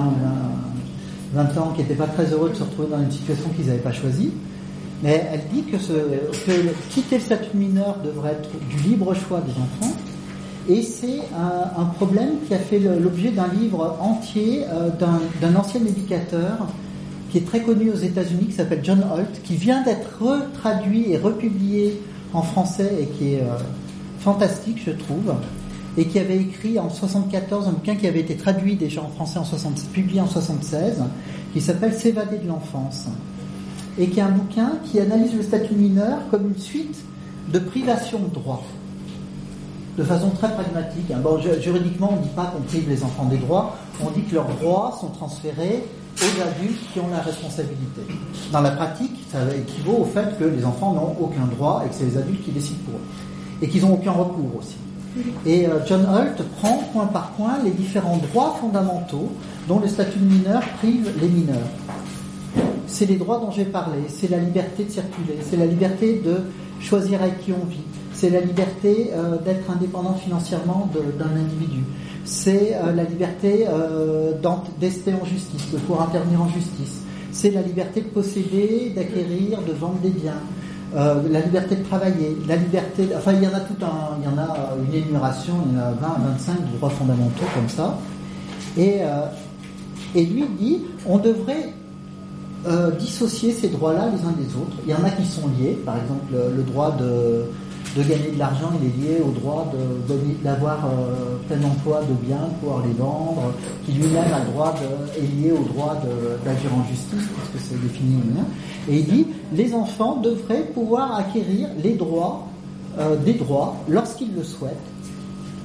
20, 1.33 1.57
ans, 1.57 1.73
qui 1.75 1.81
n'étaient 1.81 1.95
pas 1.95 2.07
très 2.07 2.25
heureux 2.31 2.49
de 2.49 2.55
se 2.55 2.63
retrouver 2.63 2.89
dans 2.89 3.01
une 3.01 3.11
situation 3.11 3.49
qu'ils 3.49 3.65
n'avaient 3.65 3.79
pas 3.79 3.91
choisie. 3.91 4.31
Mais 5.03 5.27
elle 5.31 5.41
dit 5.53 5.63
que, 5.63 5.77
quitter 6.89 7.17
le 7.17 7.21
statut 7.21 7.55
mineur 7.55 7.97
devrait 8.03 8.31
être 8.31 8.49
du 8.69 8.89
libre 8.89 9.13
choix 9.13 9.41
des 9.41 9.51
enfants. 9.51 9.95
Et 10.67 10.81
c'est 10.81 11.19
un, 11.77 11.85
problème 11.85 12.37
qui 12.47 12.53
a 12.53 12.57
fait 12.57 12.79
l'objet 12.79 13.29
d'un 13.29 13.47
livre 13.47 13.97
entier 13.99 14.63
euh, 14.73 14.89
d'un 15.39 15.55
ancien 15.55 15.81
éducateur 15.81 16.67
qui 17.29 17.37
est 17.37 17.45
très 17.45 17.61
connu 17.61 17.91
aux 17.91 17.97
États-Unis, 17.97 18.47
qui 18.47 18.53
s'appelle 18.53 18.79
John 18.81 19.03
Holt, 19.13 19.41
qui 19.43 19.55
vient 19.55 19.83
d'être 19.83 20.21
retraduit 20.21 21.11
et 21.11 21.17
republié 21.17 22.01
en 22.33 22.41
français 22.41 22.91
et 22.99 23.05
qui 23.07 23.33
est 23.33 23.41
euh, 23.41 23.57
fantastique, 24.19 24.81
je 24.83 24.91
trouve, 24.91 25.35
et 25.97 26.05
qui 26.05 26.17
avait 26.17 26.37
écrit 26.37 26.79
en 26.79 26.89
74 26.89 27.67
un 27.67 27.71
bouquin 27.71 27.95
qui 27.95 28.07
avait 28.07 28.21
été 28.21 28.35
traduit 28.35 28.75
déjà 28.75 29.01
en 29.01 29.09
français 29.09 29.37
en 29.37 29.43
76, 29.43 29.89
publié 29.93 30.21
en 30.21 30.27
76, 30.27 31.03
qui 31.53 31.61
s'appelle 31.61 31.93
S'évader 31.93 32.37
de 32.37 32.47
l'enfance, 32.47 33.07
et 33.97 34.07
qui 34.07 34.19
est 34.19 34.23
un 34.23 34.31
bouquin 34.31 34.73
qui 34.85 34.99
analyse 34.99 35.33
le 35.33 35.43
statut 35.43 35.75
mineur 35.75 36.19
comme 36.31 36.47
une 36.47 36.57
suite 36.57 37.03
de 37.51 37.59
privations 37.59 38.19
de 38.19 38.33
droits 38.33 38.63
de 39.97 40.03
façon 40.03 40.29
très 40.31 40.51
pragmatique. 40.53 41.11
Hein. 41.11 41.21
Juridiquement, 41.61 42.11
on 42.13 42.17
ne 42.17 42.23
dit 42.23 42.35
pas 42.35 42.45
qu'on 42.45 42.61
prive 42.63 42.89
les 42.89 43.03
enfants 43.03 43.25
des 43.25 43.37
droits, 43.37 43.77
on 44.03 44.11
dit 44.11 44.23
que 44.23 44.35
leurs 44.35 44.47
droits 44.47 44.97
sont 44.99 45.07
transférés 45.07 45.83
aux 46.17 46.41
adultes 46.41 46.79
qui 46.93 46.99
ont 46.99 47.09
la 47.11 47.21
responsabilité. 47.21 48.01
Dans 48.51 48.61
la 48.61 48.71
pratique, 48.71 49.15
ça 49.31 49.39
équivaut 49.55 49.99
au 50.01 50.05
fait 50.05 50.37
que 50.37 50.45
les 50.45 50.65
enfants 50.65 50.93
n'ont 50.93 51.15
aucun 51.19 51.45
droit 51.55 51.83
et 51.85 51.89
que 51.89 51.95
c'est 51.95 52.05
les 52.05 52.17
adultes 52.17 52.43
qui 52.43 52.51
décident 52.51 52.79
pour 52.85 52.95
eux. 52.95 53.03
Et 53.61 53.69
qu'ils 53.69 53.81
n'ont 53.81 53.93
aucun 53.93 54.11
recours 54.11 54.57
aussi. 54.59 54.75
Et 55.45 55.65
euh, 55.65 55.79
John 55.87 56.05
Holt 56.05 56.43
prend 56.59 56.77
point 56.91 57.05
par 57.05 57.29
point 57.31 57.57
les 57.63 57.71
différents 57.71 58.17
droits 58.17 58.57
fondamentaux 58.59 59.31
dont 59.67 59.79
le 59.79 59.87
statut 59.87 60.19
de 60.19 60.25
mineur 60.25 60.61
prive 60.79 61.09
les 61.21 61.29
mineurs. 61.29 61.69
C'est 62.95 63.07
les 63.07 63.17
droits 63.17 63.39
dont 63.39 63.51
j'ai 63.51 63.65
parlé, 63.65 63.97
c'est 64.07 64.31
la 64.31 64.37
liberté 64.37 64.85
de 64.85 64.89
circuler, 64.89 65.35
c'est 65.41 65.57
la 65.57 65.65
liberté 65.65 66.21
de 66.23 66.37
choisir 66.79 67.21
avec 67.21 67.41
qui 67.41 67.51
on 67.51 67.65
vit, 67.65 67.83
c'est 68.13 68.29
la 68.29 68.39
liberté 68.39 69.11
euh, 69.11 69.35
d'être 69.43 69.69
indépendant 69.69 70.13
financièrement 70.13 70.89
d'un 71.19 71.37
individu. 71.37 71.83
C'est 72.23 72.73
euh, 72.73 72.93
la 72.93 73.03
liberté 73.03 73.65
euh, 73.67 74.31
d'ester 74.79 75.13
en 75.13 75.25
justice, 75.25 75.73
de 75.73 75.77
pouvoir 75.79 76.03
intervenir 76.03 76.41
en 76.41 76.47
justice. 76.47 77.01
C'est 77.33 77.51
la 77.51 77.63
liberté 77.63 77.99
de 77.99 78.07
posséder, 78.07 78.93
d'acquérir, 78.95 79.59
de 79.67 79.73
vendre 79.73 79.99
des 79.99 80.11
biens. 80.11 80.39
la 80.93 81.41
liberté 81.41 81.75
de 81.75 81.83
travailler, 81.83 82.37
la 82.47 82.55
liberté, 82.55 83.09
enfin 83.17 83.33
il 83.33 83.43
y 83.43 83.47
en 83.47 83.55
a 83.55 83.59
tout 83.59 83.75
un, 83.83 84.15
il 84.19 84.23
y 84.23 84.33
en 84.33 84.37
a 84.37 84.69
une 84.87 84.95
énumération, 84.95 85.55
il 85.65 85.75
y 85.75 85.81
en 85.81 85.83
a 85.83 85.91
20 85.91 86.29
25 86.31 86.77
droits 86.77 86.91
fondamentaux 86.91 87.49
comme 87.53 87.67
ça. 87.67 87.99
Et, 88.77 89.01
et 90.15 90.25
lui 90.25 90.45
dit, 90.57 90.79
on 91.05 91.17
devrait 91.17 91.74
dissocier 92.99 93.51
ces 93.51 93.69
droits-là 93.69 94.09
les 94.09 94.25
uns 94.27 94.31
des 94.31 94.55
autres. 94.55 94.77
Il 94.85 94.91
y 94.91 94.95
en 94.95 95.03
a 95.03 95.09
qui 95.11 95.25
sont 95.25 95.47
liés, 95.59 95.77
par 95.85 95.97
exemple 95.97 96.33
le 96.33 96.63
droit 96.63 96.95
de, 96.97 97.45
gagner 98.03 98.31
de 98.31 98.39
l'argent, 98.39 98.71
il 98.81 98.87
est 98.87 99.07
lié 99.07 99.21
au 99.21 99.31
droit 99.31 99.71
d'avoir 100.43 100.85
euh, 100.85 101.37
plein 101.47 101.65
emploi 101.65 102.01
de 102.01 102.13
biens, 102.25 102.49
pouvoir 102.59 102.85
les 102.85 102.93
vendre, 102.93 103.53
qui 103.85 103.93
lui-même 103.93 104.25
est 105.17 105.41
lié 105.41 105.51
au 105.51 105.63
droit 105.63 105.95
d'agir 106.43 106.73
en 106.73 106.83
justice, 106.89 107.29
puisque 107.51 107.67
c'est 107.67 107.81
défini. 107.81 108.21
Et 108.89 108.99
il 108.99 109.05
dit, 109.05 109.27
les 109.53 109.73
enfants 109.73 110.17
devraient 110.17 110.65
pouvoir 110.73 111.15
acquérir 111.15 111.69
les 111.81 111.93
droits, 111.93 112.47
euh, 112.99 113.15
des 113.15 113.33
droits, 113.33 113.75
lorsqu'ils 113.87 114.33
le 114.35 114.43
souhaitent, 114.43 114.75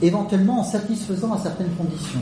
éventuellement 0.02 0.60
en 0.60 0.64
satisfaisant 0.64 1.32
à 1.32 1.38
certaines 1.38 1.70
conditions. 1.76 2.20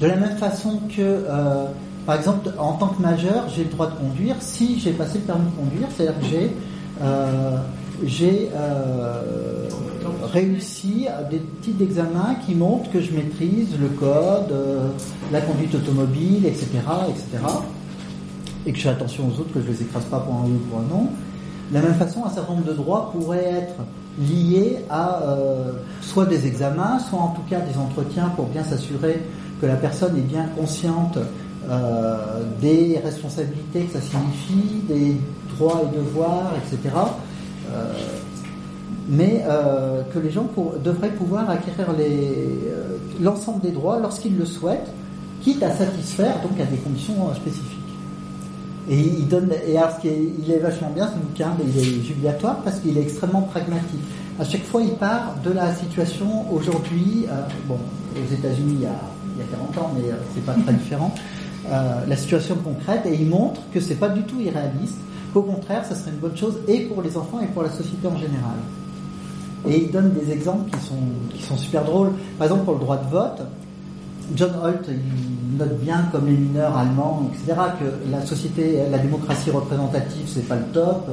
De 0.00 0.06
la 0.06 0.16
même 0.16 0.36
façon 0.36 0.80
que, 0.88 1.00
euh, 1.00 1.66
par 2.06 2.16
exemple, 2.16 2.50
en 2.58 2.72
tant 2.72 2.88
que 2.88 3.00
majeur, 3.00 3.48
j'ai 3.54 3.64
le 3.64 3.70
droit 3.70 3.88
de 3.88 3.94
conduire 3.94 4.36
si 4.40 4.78
j'ai 4.80 4.92
passé 4.92 5.18
le 5.18 5.24
permis 5.24 5.50
de 5.50 5.56
conduire, 5.56 5.88
c'est-à-dire 5.96 6.20
que 6.20 6.26
j'ai 6.26 6.50
j'ai 8.04 8.50
euh, 8.54 9.68
réussi 10.32 11.06
à 11.08 11.22
des 11.22 11.40
types 11.60 11.76
d'examens 11.76 12.36
qui 12.46 12.54
montrent 12.54 12.90
que 12.90 13.00
je 13.00 13.12
maîtrise 13.12 13.78
le 13.80 13.88
code, 13.88 14.50
euh, 14.50 14.88
la 15.30 15.40
conduite 15.40 15.74
automobile, 15.74 16.46
etc., 16.46 16.66
etc., 17.08 17.44
et 18.64 18.72
que 18.72 18.78
je 18.78 18.82
fais 18.82 18.90
attention 18.90 19.24
aux 19.24 19.40
autres, 19.40 19.52
que 19.52 19.60
je 19.60 19.66
ne 19.66 19.72
les 19.72 19.82
écrase 19.82 20.04
pas 20.04 20.20
pour 20.20 20.34
un 20.34 20.44
oui 20.44 20.52
ou 20.52 20.68
pour 20.70 20.78
un 20.78 20.82
non. 20.82 21.08
De 21.70 21.74
la 21.74 21.82
même 21.82 21.94
façon, 21.94 22.24
un 22.24 22.30
certain 22.30 22.54
nombre 22.54 22.66
de 22.66 22.74
droits 22.74 23.10
pourraient 23.12 23.44
être 23.44 23.74
liés 24.20 24.78
à 24.90 25.22
euh, 25.22 25.72
soit 26.00 26.26
des 26.26 26.46
examens, 26.46 26.98
soit 26.98 27.18
en 27.18 27.28
tout 27.28 27.42
cas 27.48 27.60
des 27.60 27.76
entretiens 27.78 28.28
pour 28.36 28.46
bien 28.46 28.62
s'assurer 28.62 29.22
que 29.60 29.66
la 29.66 29.76
personne 29.76 30.16
est 30.16 30.22
bien 30.22 30.46
consciente 30.56 31.18
des 32.60 33.00
responsabilités 33.02 33.84
que 33.84 33.92
ça 33.92 34.00
signifie, 34.00 34.82
des 34.88 35.16
droits 35.54 35.82
et 35.82 35.96
devoirs, 35.96 36.52
etc. 36.56 36.94
Euh, 37.72 37.92
mais 39.08 39.44
euh, 39.46 40.02
que 40.12 40.18
les 40.18 40.30
gens 40.30 40.44
pour, 40.44 40.74
devraient 40.78 41.10
pouvoir 41.10 41.48
acquérir 41.50 41.86
euh, 41.98 42.98
l'ensemble 43.20 43.60
des 43.60 43.70
droits 43.70 43.98
lorsqu'ils 44.00 44.36
le 44.36 44.44
souhaitent, 44.44 44.92
quitte 45.40 45.62
à 45.62 45.70
satisfaire 45.70 46.40
donc 46.42 46.58
à 46.60 46.64
des 46.64 46.76
conditions 46.76 47.28
euh, 47.28 47.34
spécifiques. 47.34 47.78
Et 48.88 48.98
il 48.98 49.28
donne, 49.28 49.50
et 49.66 49.76
alors 49.76 49.92
ce 49.96 50.00
qui 50.00 50.08
est, 50.08 50.32
il 50.44 50.50
est 50.50 50.58
vachement 50.58 50.90
bien 50.90 51.08
ce 51.08 51.14
bouquin, 51.14 51.52
il 51.62 51.78
est 51.78 52.02
jubilatoire 52.02 52.56
parce 52.62 52.80
qu'il 52.80 52.96
est 52.98 53.02
extrêmement 53.02 53.42
pragmatique. 53.42 54.00
À 54.40 54.44
chaque 54.44 54.64
fois, 54.64 54.82
il 54.82 54.94
part 54.94 55.36
de 55.44 55.52
la 55.52 55.72
situation 55.74 56.52
aujourd'hui, 56.52 57.26
bon, 57.68 57.78
aux 58.16 58.34
États-Unis 58.34 58.74
il 58.78 58.82
y 58.82 58.86
a, 58.86 59.00
il 59.36 59.40
y 59.40 59.44
a 59.44 59.56
40 59.56 59.78
ans, 59.78 59.92
mais 59.94 60.10
c'est 60.34 60.44
pas 60.44 60.54
très 60.54 60.72
différent, 60.82 61.14
la 61.68 62.16
situation 62.16 62.56
concrète, 62.56 63.02
et 63.06 63.14
il 63.14 63.26
montre 63.28 63.60
que 63.72 63.80
c'est 63.80 63.94
pas 63.94 64.08
du 64.08 64.22
tout 64.22 64.40
irréaliste, 64.40 64.98
qu'au 65.32 65.42
contraire, 65.42 65.84
ça 65.84 65.94
serait 65.94 66.10
une 66.10 66.18
bonne 66.18 66.36
chose 66.36 66.58
et 66.68 66.80
pour 66.80 67.02
les 67.02 67.16
enfants 67.16 67.40
et 67.40 67.46
pour 67.46 67.62
la 67.62 67.70
société 67.70 68.06
en 68.06 68.16
général. 68.16 68.56
Et 69.68 69.84
il 69.84 69.90
donne 69.90 70.12
des 70.12 70.32
exemples 70.32 70.70
qui 70.70 70.84
sont, 70.84 70.96
qui 71.32 71.42
sont 71.42 71.56
super 71.56 71.84
drôles. 71.84 72.10
Par 72.36 72.48
exemple, 72.48 72.64
pour 72.64 72.74
le 72.74 72.80
droit 72.80 72.96
de 72.96 73.08
vote, 73.08 73.42
John 74.34 74.52
Holt, 74.62 74.88
il 74.88 75.56
note 75.56 75.78
bien, 75.80 76.08
comme 76.10 76.26
les 76.26 76.32
mineurs 76.32 76.76
allemands, 76.76 77.30
etc., 77.32 77.60
que 77.78 78.10
la 78.10 78.24
société, 78.24 78.78
la 78.90 78.98
démocratie 78.98 79.50
représentative, 79.50 80.26
c'est 80.26 80.48
pas 80.48 80.56
le 80.56 80.64
top, 80.72 81.08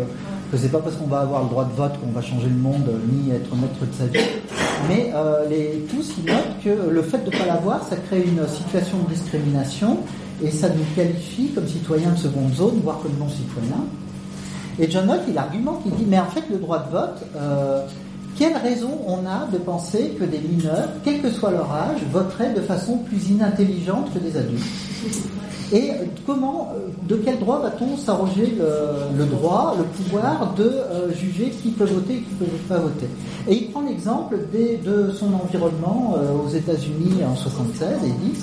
que 0.52 0.58
c'est 0.58 0.70
pas 0.72 0.80
parce 0.80 0.96
qu'on 0.96 1.08
va 1.08 1.20
avoir 1.20 1.44
le 1.44 1.50
droit 1.50 1.66
de 1.66 1.74
vote 1.74 1.94
qu'on 2.00 2.12
va 2.12 2.22
changer 2.22 2.48
le 2.48 2.56
monde, 2.56 2.90
ni 3.12 3.32
être 3.32 3.56
maître 3.56 3.80
de 3.82 3.94
sa 3.94 4.06
vie. 4.08 4.26
Mais 4.88 5.12
euh, 5.14 5.46
tous, 5.90 6.14
ils 6.18 6.26
notent 6.26 6.64
que 6.64 6.90
le 6.90 7.02
fait 7.02 7.20
de 7.20 7.32
ne 7.32 7.38
pas 7.38 7.46
l'avoir, 7.46 7.84
ça 7.84 7.96
crée 7.98 8.24
une 8.24 8.48
situation 8.48 8.98
de 9.08 9.14
discrimination, 9.14 9.98
et 10.44 10.52
ça 10.52 10.70
nous 10.70 10.84
qualifie 10.96 11.50
comme 11.50 11.68
citoyens 11.68 12.12
de 12.12 12.18
seconde 12.18 12.54
zone, 12.54 12.80
voire 12.84 13.00
comme 13.00 13.18
non-citoyens. 13.20 13.86
Et 14.80 14.90
John 14.90 15.10
Holt, 15.10 15.22
il 15.28 15.38
argumente, 15.38 15.82
il 15.86 15.92
dit, 15.92 16.06
mais 16.08 16.20
en 16.20 16.28
fait, 16.28 16.44
le 16.50 16.58
droit 16.58 16.80
de 16.80 16.92
vote, 16.92 17.22
euh, 17.36 17.86
quelle 18.38 18.56
raison 18.56 18.92
on 19.06 19.26
a 19.26 19.48
de 19.52 19.58
penser 19.58 20.16
que 20.18 20.24
des 20.24 20.40
mineurs, 20.40 20.90
quel 21.04 21.22
que 21.22 21.30
soit 21.30 21.52
leur 21.52 21.70
âge, 21.72 22.00
voteraient 22.12 22.54
de 22.54 22.62
façon 22.62 23.00
plus 23.00 23.30
inintelligente 23.30 24.14
que 24.14 24.20
des 24.20 24.38
adultes? 24.38 24.64
Et 25.72 25.92
comment, 26.26 26.74
de 27.08 27.16
quel 27.16 27.38
droit 27.38 27.60
va-t-on 27.60 27.96
s'arroger 27.98 28.58
le, 29.18 29.26
droit, 29.26 29.76
le 29.78 29.84
pouvoir 29.84 30.54
de 30.56 30.64
euh, 30.64 31.14
juger 31.14 31.52
qui 31.62 31.70
peut 31.70 31.86
voter 31.86 32.14
et 32.14 32.22
qui 32.22 32.34
ne 32.40 32.46
peut 32.46 32.58
pas 32.68 32.80
voter? 32.80 33.08
Et 33.48 33.56
il 33.56 33.72
prend 33.72 33.82
l'exemple 33.82 34.38
de 34.54 35.12
son 35.12 35.34
environnement 35.34 36.16
euh, 36.18 36.44
aux 36.44 36.50
États-Unis 36.50 37.24
en 37.30 37.36
76 37.36 37.88
et 38.04 38.08
dit 38.08 38.40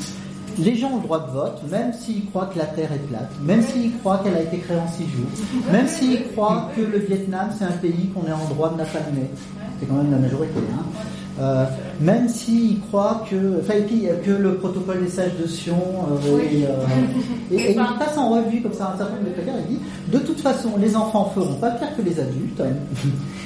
les 0.58 0.74
gens 0.74 0.92
ont 0.92 0.96
le 0.96 1.02
droit 1.02 1.26
de 1.26 1.30
vote, 1.32 1.62
même 1.70 1.92
s'ils 1.92 2.26
croient 2.26 2.46
que 2.46 2.58
la 2.58 2.66
Terre 2.66 2.92
est 2.92 3.06
plate, 3.08 3.30
même 3.42 3.62
s'ils 3.62 3.96
croient 3.98 4.20
qu'elle 4.24 4.36
a 4.36 4.42
été 4.42 4.58
créée 4.58 4.78
en 4.78 4.88
six 4.88 5.04
jours, 5.04 5.70
même 5.72 5.86
s'ils 5.86 6.26
croient 6.32 6.70
que 6.74 6.80
le 6.80 6.98
Vietnam 6.98 7.50
c'est 7.56 7.64
un 7.64 7.72
pays 7.72 8.10
qu'on 8.14 8.26
est 8.26 8.32
en 8.32 8.44
droit 8.48 8.70
de 8.70 8.78
napalmer 8.78 9.30
c'est 9.78 9.86
quand 9.86 9.94
même 9.94 10.10
la 10.10 10.18
majorité. 10.18 10.60
Hein. 10.72 10.84
Euh, 11.38 11.66
même 12.00 12.28
s'ils 12.28 12.80
croient 12.80 13.22
que, 13.30 13.60
enfin, 13.60 13.74
que 14.24 14.30
le 14.30 14.54
protocole 14.54 15.04
des 15.04 15.10
sages 15.10 15.36
de 15.38 15.46
Sion, 15.46 15.76
euh, 15.76 16.38
et, 16.38 16.64
euh, 16.64 16.70
et, 17.50 17.72
il 17.72 17.98
passe 17.98 18.16
en 18.16 18.30
revue 18.30 18.62
comme 18.62 18.72
ça 18.72 18.92
un 18.94 18.96
certain 18.96 19.16
nombre 19.16 19.28
de 19.28 19.32
critères, 19.34 19.54
il 19.68 19.76
dit, 19.76 19.82
de 20.10 20.18
toute 20.18 20.40
façon, 20.40 20.70
les 20.78 20.96
enfants 20.96 21.30
feront 21.34 21.56
pas 21.56 21.72
pire 21.72 21.94
que 21.94 22.00
les 22.00 22.18
adultes, 22.18 22.62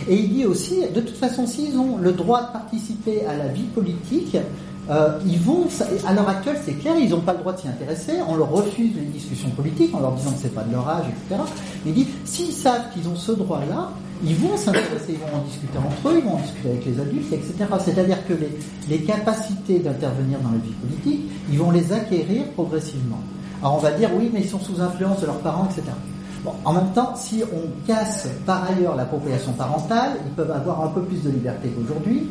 et 0.09 0.15
il 0.15 0.33
dit 0.33 0.45
aussi, 0.45 0.83
de 0.95 1.01
toute 1.01 1.17
façon, 1.17 1.47
s'ils 1.49 1.77
ont 1.77 1.97
le 1.97 2.13
droit 2.13 2.43
de 2.43 2.53
participer 2.53 3.27
à 3.27 3.37
la 3.37 3.49
vie 3.49 3.67
politique, 3.75 4.37
euh, 4.91 5.19
ils 5.25 5.39
vont, 5.39 5.69
à 6.07 6.13
l'heure 6.13 6.29
actuelle, 6.29 6.59
c'est 6.65 6.73
clair, 6.73 6.95
ils 6.99 7.11
n'ont 7.11 7.21
pas 7.21 7.33
le 7.33 7.39
droit 7.39 7.53
de 7.53 7.61
s'y 7.61 7.69
intéresser. 7.69 8.15
On 8.29 8.35
leur 8.35 8.51
refuse 8.51 8.93
les 8.97 9.03
discussions 9.03 9.51
politiques 9.51 9.95
en 9.95 10.01
leur 10.01 10.13
disant 10.13 10.33
que 10.33 10.39
c'est 10.43 10.55
pas 10.55 10.63
de 10.63 10.73
leur 10.73 10.89
âge, 10.89 11.05
etc. 11.09 11.41
Mais 11.87 11.93
dit, 11.93 12.09
s'ils 12.25 12.53
savent 12.53 12.91
qu'ils 12.93 13.09
ont 13.09 13.15
ce 13.15 13.33
droit-là, 13.33 13.91
ils 14.25 14.35
vont 14.35 14.57
s'intéresser, 14.57 15.11
ils 15.11 15.19
vont 15.19 15.39
en 15.39 15.45
discuter 15.45 15.79
entre 15.79 16.09
eux, 16.09 16.19
ils 16.19 16.25
vont 16.25 16.35
en 16.35 16.41
discuter 16.41 16.71
avec 16.71 16.85
les 16.85 17.01
adultes, 17.01 17.33
etc. 17.33 17.55
C'est-à-dire 17.79 18.27
que 18.27 18.35
les, 18.89 18.99
capacités 19.03 19.79
d'intervenir 19.79 20.41
dans 20.41 20.51
la 20.51 20.59
vie 20.59 20.73
politique, 20.73 21.31
ils 21.51 21.59
vont 21.59 21.71
les 21.71 21.93
acquérir 21.93 22.45
progressivement. 22.53 23.21
Alors 23.63 23.77
on 23.77 23.79
va 23.79 23.93
dire, 23.93 24.11
oui, 24.15 24.31
mais 24.33 24.41
ils 24.41 24.49
sont 24.49 24.59
sous 24.59 24.81
influence 24.81 25.21
de 25.21 25.27
leurs 25.27 25.39
parents, 25.39 25.67
etc. 25.67 25.93
En 26.65 26.73
même 26.73 26.91
temps, 26.95 27.15
si 27.17 27.45
on 27.53 27.87
casse 27.87 28.29
par 28.45 28.65
ailleurs 28.71 28.97
l'appropriation 28.97 29.53
parentale, 29.53 30.13
ils 30.27 30.33
peuvent 30.33 30.51
avoir 30.51 30.83
un 30.83 30.89
peu 30.89 31.03
plus 31.03 31.23
de 31.23 31.31
liberté 31.31 31.69
qu'aujourd'hui. 31.69 32.27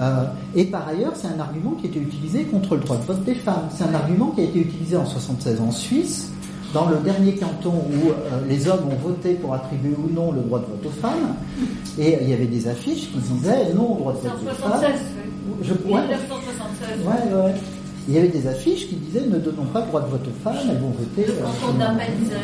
Euh, 0.00 0.24
et 0.54 0.64
par 0.64 0.88
ailleurs, 0.88 1.12
c'est 1.14 1.28
un 1.28 1.38
argument 1.38 1.72
qui 1.72 1.86
a 1.86 1.90
été 1.90 2.00
utilisé 2.00 2.44
contre 2.44 2.76
le 2.76 2.80
droit 2.80 2.96
de 2.96 3.04
vote 3.04 3.22
des 3.24 3.34
femmes. 3.34 3.68
C'est 3.74 3.84
un 3.84 3.94
argument 3.94 4.30
qui 4.30 4.40
a 4.40 4.44
été 4.44 4.60
utilisé 4.60 4.96
en 4.96 5.04
76 5.04 5.60
en 5.60 5.70
Suisse, 5.70 6.32
dans 6.72 6.88
le 6.88 6.96
dernier 6.98 7.34
canton 7.34 7.74
où 7.74 8.08
euh, 8.08 8.40
les 8.48 8.68
hommes 8.68 8.88
ont 8.90 9.08
voté 9.08 9.34
pour 9.34 9.52
attribuer 9.54 9.94
ou 9.96 10.10
non 10.12 10.32
le 10.32 10.40
droit 10.40 10.60
de 10.60 10.66
vote 10.66 10.86
aux 10.86 11.00
femmes. 11.00 11.34
Et 11.98 12.16
il 12.22 12.30
y 12.30 12.32
avait 12.32 12.46
des 12.46 12.66
affiches 12.68 13.10
qui 13.12 13.18
disaient 13.18 13.74
non 13.74 13.92
au 13.92 13.98
droit 13.98 14.12
de 14.14 14.18
vote 14.18 14.32
aux 14.42 14.54
femmes. 14.54 14.82
Je, 15.62 15.72
ouais, 15.72 16.02
1976. 16.02 17.04
Ouais, 17.04 17.44
ouais. 17.44 17.54
Il 18.08 18.14
y 18.14 18.18
avait 18.18 18.28
des 18.28 18.46
affiches 18.46 18.88
qui 18.88 18.96
disaient 18.96 19.26
ne 19.26 19.38
donnons 19.38 19.66
pas 19.66 19.80
le 19.80 19.86
droit 19.86 20.00
de 20.00 20.08
vote 20.08 20.26
aux 20.26 20.42
femmes, 20.42 20.56
elles 20.70 20.78
vont 20.78 20.90
voter. 20.90 21.26
Le 21.26 21.32
canton 21.34 21.78
euh, 21.80 22.42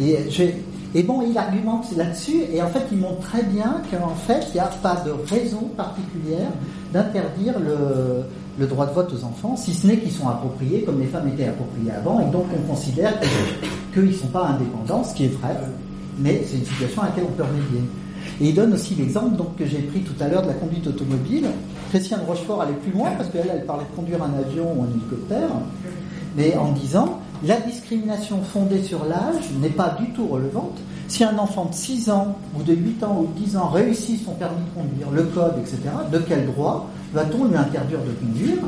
Et 0.00 0.30
j'ai 0.30 0.56
et 0.94 1.02
bon, 1.04 1.22
il 1.22 1.36
argumente 1.38 1.86
là-dessus, 1.96 2.42
et 2.52 2.60
en 2.60 2.66
fait, 2.66 2.82
il 2.90 2.98
montre 2.98 3.20
très 3.20 3.44
bien 3.44 3.80
qu'en 3.90 4.14
fait, 4.14 4.46
il 4.48 4.54
n'y 4.54 4.60
a 4.60 4.70
pas 4.82 5.02
de 5.06 5.12
raison 5.30 5.70
particulière 5.76 6.50
d'interdire 6.92 7.54
le, 7.60 8.66
droit 8.66 8.86
de 8.86 8.92
vote 8.92 9.12
aux 9.12 9.24
enfants, 9.24 9.56
si 9.56 9.72
ce 9.72 9.86
n'est 9.86 9.98
qu'ils 9.98 10.10
sont 10.10 10.28
appropriés 10.28 10.82
comme 10.82 11.00
les 11.00 11.06
femmes 11.06 11.28
étaient 11.28 11.46
appropriées 11.46 11.92
avant, 11.92 12.20
et 12.20 12.30
donc 12.30 12.46
on 12.52 12.68
considère 12.68 13.14
qu'ils 13.94 14.06
ne 14.06 14.12
sont 14.12 14.26
pas 14.26 14.48
indépendants, 14.48 15.04
ce 15.04 15.14
qui 15.14 15.26
est 15.26 15.28
vrai, 15.40 15.56
mais 16.18 16.42
c'est 16.44 16.56
une 16.56 16.64
situation 16.64 17.02
à 17.02 17.06
laquelle 17.06 17.24
on 17.28 17.32
peut 17.32 17.44
remédier. 17.44 17.82
Et 18.40 18.48
il 18.48 18.54
donne 18.54 18.74
aussi 18.74 18.94
l'exemple 18.96 19.36
donc, 19.36 19.56
que 19.56 19.66
j'ai 19.66 19.78
pris 19.78 20.00
tout 20.00 20.14
à 20.20 20.28
l'heure 20.28 20.42
de 20.42 20.48
la 20.48 20.54
conduite 20.54 20.86
automobile. 20.86 21.46
Christiane 21.90 22.20
Rochefort 22.26 22.62
allait 22.62 22.74
plus 22.74 22.92
loin 22.92 23.10
parce 23.16 23.30
qu'elle 23.30 23.50
elle 23.52 23.64
parlait 23.64 23.84
de 23.90 23.96
conduire 23.96 24.22
un 24.22 24.32
avion 24.38 24.74
ou 24.76 24.82
un 24.82 24.88
hélicoptère, 24.90 25.50
mais 26.36 26.56
en 26.56 26.72
disant 26.72 27.20
la 27.46 27.56
discrimination 27.60 28.42
fondée 28.42 28.82
sur 28.82 29.04
l'âge 29.04 29.50
n'est 29.60 29.70
pas 29.70 29.96
du 29.98 30.10
tout 30.10 30.26
relevante. 30.26 30.78
Si 31.08 31.24
un 31.24 31.38
enfant 31.38 31.64
de 31.64 31.74
6 31.74 32.10
ans 32.10 32.36
ou 32.58 32.62
de 32.62 32.74
8 32.74 33.02
ans 33.02 33.20
ou 33.20 33.26
de 33.32 33.44
10 33.44 33.56
ans 33.56 33.68
réussit 33.68 34.22
son 34.24 34.32
permis 34.32 34.62
de 34.64 34.80
conduire, 34.80 35.10
le 35.10 35.22
code, 35.24 35.54
etc., 35.58 35.78
de 36.12 36.18
quel 36.18 36.46
droit 36.46 36.88
va-t-on 37.14 37.46
lui 37.46 37.56
interdire 37.56 37.98
de 38.00 38.12
conduire 38.12 38.58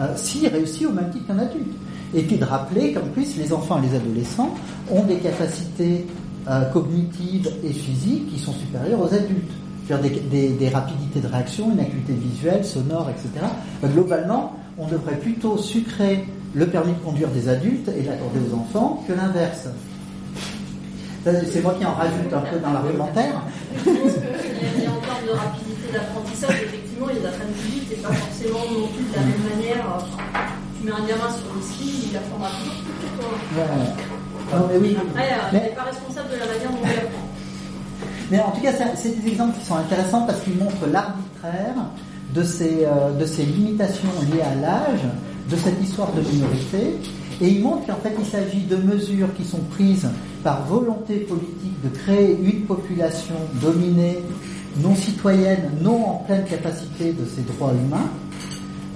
euh, 0.00 0.12
s'il 0.16 0.48
réussit 0.48 0.86
au 0.86 0.92
même 0.92 1.10
titre 1.10 1.28
qu'un 1.28 1.38
adulte? 1.38 1.72
Et 2.14 2.22
puis 2.22 2.36
de 2.36 2.44
rappeler 2.44 2.92
qu'en 2.92 3.06
plus 3.14 3.36
les 3.36 3.52
enfants 3.52 3.80
et 3.82 3.86
les 3.86 3.96
adolescents 3.96 4.54
ont 4.90 5.04
des 5.04 5.16
capacités 5.16 6.06
euh, 6.48 6.64
cognitives 6.72 7.50
et 7.64 7.72
physiques 7.72 8.28
qui 8.30 8.38
sont 8.38 8.52
supérieures 8.52 9.00
aux 9.00 9.14
adultes. 9.14 9.50
Des, 10.30 10.48
des, 10.48 10.68
rapidités 10.70 11.20
de 11.20 11.26
réaction, 11.26 11.70
une 11.70 11.80
acuité 11.80 12.14
visuelle, 12.14 12.64
sonore, 12.64 13.10
etc. 13.10 13.44
globalement, 13.84 14.56
on 14.78 14.86
devrait 14.86 15.16
plutôt 15.16 15.58
sucrer 15.58 16.24
le 16.54 16.66
permis 16.66 16.92
de 16.92 16.98
conduire 16.98 17.28
des 17.28 17.48
adultes 17.48 17.88
et 17.88 18.02
l'accorder 18.02 18.40
aux 18.50 18.54
enfants 18.54 19.02
que 19.06 19.12
l'inverse. 19.12 19.68
C'est 21.24 21.62
moi 21.62 21.74
qui 21.78 21.86
en 21.86 21.94
rajoute 21.94 22.32
un 22.32 22.40
peu 22.40 22.58
dans 22.58 22.72
l'argumentaire. 22.72 23.42
Je 23.76 23.90
pense 23.90 24.12
qu'il 24.12 24.82
y 24.82 24.86
a 24.86 24.90
en 24.90 25.00
termes 25.00 25.26
de 25.26 25.32
rapidité 25.32 25.92
d'apprentissage, 25.92 26.62
effectivement, 26.64 27.06
ils 27.10 27.24
apprennent 27.24 27.52
plus 27.52 27.70
vite 27.70 27.92
et 27.92 27.96
pas 28.02 28.12
forcément 28.12 28.58
non 28.58 28.88
plus 28.88 29.04
de 29.06 29.14
la 29.14 29.22
même 29.22 29.44
manière. 29.54 29.98
Tu 30.76 30.86
mets 30.86 30.92
un 30.92 31.06
gamin 31.06 31.30
sur 31.30 31.54
le 31.54 31.62
ski, 31.62 32.10
il 32.10 32.16
apprendra 32.16 32.48
toujours 32.50 32.74
plus 32.82 33.06
que 33.06 33.22
toi. 33.22 34.58
Non, 34.58 34.66
mais 34.68 34.78
oui. 34.78 34.96
Après, 35.00 35.30
euh, 35.30 35.48
il 35.52 35.58
n'est 35.60 35.76
pas 35.76 35.82
responsable 35.82 36.28
de 36.30 36.38
la 36.38 36.46
manière 36.46 36.70
dont 36.70 36.84
il 36.84 36.90
apprend. 36.90 37.28
Mais 38.30 38.40
en 38.40 38.50
tout 38.50 38.60
cas, 38.60 38.72
c'est 38.96 39.22
des 39.22 39.28
exemples 39.30 39.58
qui 39.58 39.64
sont 39.64 39.76
intéressants 39.76 40.26
parce 40.26 40.40
qu'ils 40.40 40.58
montrent 40.58 40.86
l'arbitraire 40.90 41.76
de 42.34 42.42
ces, 42.42 42.84
euh, 42.84 43.12
de 43.12 43.26
ces 43.26 43.44
limitations 43.44 44.08
liées 44.32 44.42
à 44.42 44.54
l'âge 44.56 45.06
de 45.50 45.56
cette 45.56 45.82
histoire 45.82 46.12
de 46.12 46.20
minorité. 46.20 46.96
Et 47.40 47.48
il 47.48 47.62
montre 47.62 47.86
qu'en 47.86 47.96
fait, 47.96 48.14
il 48.18 48.26
s'agit 48.26 48.62
de 48.66 48.76
mesures 48.76 49.34
qui 49.34 49.44
sont 49.44 49.60
prises 49.70 50.08
par 50.44 50.64
volonté 50.66 51.16
politique 51.16 51.82
de 51.82 51.88
créer 51.88 52.38
une 52.40 52.62
population 52.62 53.34
dominée, 53.60 54.18
non 54.80 54.94
citoyenne, 54.94 55.70
non 55.80 56.04
en 56.06 56.14
pleine 56.18 56.44
capacité 56.44 57.12
de 57.12 57.24
ses 57.24 57.42
droits 57.42 57.72
humains, 57.72 58.10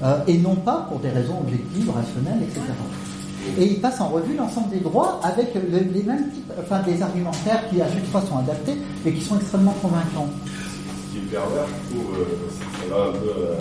euh, 0.05 0.19
et 0.27 0.39
non 0.39 0.57
pas 0.57 0.87
pour 0.89 0.99
des 1.01 1.09
raisons 1.09 1.39
objectives, 1.41 1.91
rationnelles, 1.91 2.43
etc. 2.43 2.61
Et 3.59 3.65
il 3.65 3.81
passe 3.81 4.01
en 4.01 4.09
revue 4.09 4.37
l'ensemble 4.37 4.71
des 4.71 4.81
droits 4.81 5.21
avec 5.23 5.55
les 5.55 6.03
mêmes 6.03 6.31
types, 6.31 6.53
enfin 6.61 6.83
des 6.83 7.01
argumentaires 7.01 7.69
qui 7.71 7.81
à 7.81 7.89
chaque 7.89 8.07
fois 8.07 8.21
sont 8.23 8.39
adaptés, 8.39 8.77
mais 9.05 9.13
qui 9.13 9.21
sont 9.23 9.37
extrêmement 9.37 9.75
convaincants. 9.81 10.29
Ce 11.09 11.13
qui 11.13 11.25
est 11.25 11.31
pervers, 11.31 11.67
je 11.67 11.95
trouve, 11.95 12.15
euh, 12.19 12.25
ça 12.51 12.95
va 12.95 13.03
un 13.09 13.13
peu 13.13 13.29
euh, 13.29 13.55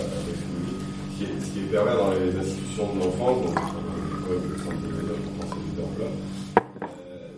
ce 1.18 1.52
qui 1.52 1.60
est 1.60 1.62
pervers 1.70 1.96
dans 1.96 2.10
les 2.10 2.36
institutions 2.38 2.65
de 2.76 3.00
l'enfance, 3.00 3.40
donc 3.40 3.56
l'école, 3.56 4.42
le 4.52 4.58
centre 4.60 4.76
de 4.84 4.92
des 4.92 5.08
là 5.08 6.10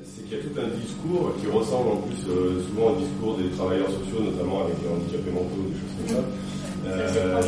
c'est 0.02 0.27
qu'il 0.27 0.36
y 0.36 0.40
a 0.40 0.43
tout 0.43 0.59
un 0.59 0.74
discours 0.74 1.31
qui 1.39 1.47
ressemble 1.47 1.89
en 1.94 1.97
plus 2.02 2.27
euh, 2.27 2.59
souvent 2.66 2.90
au 2.90 2.97
discours 2.98 3.36
des 3.39 3.48
travailleurs 3.55 3.86
sociaux, 3.86 4.19
notamment 4.19 4.66
avec 4.66 4.74
les 4.82 4.90
handicapés 4.90 5.31
mentaux, 5.31 5.62
des 5.70 5.78
choses 5.78 5.94
comme 5.94 6.10
ça. 6.16 6.23
Euh, 6.86 7.39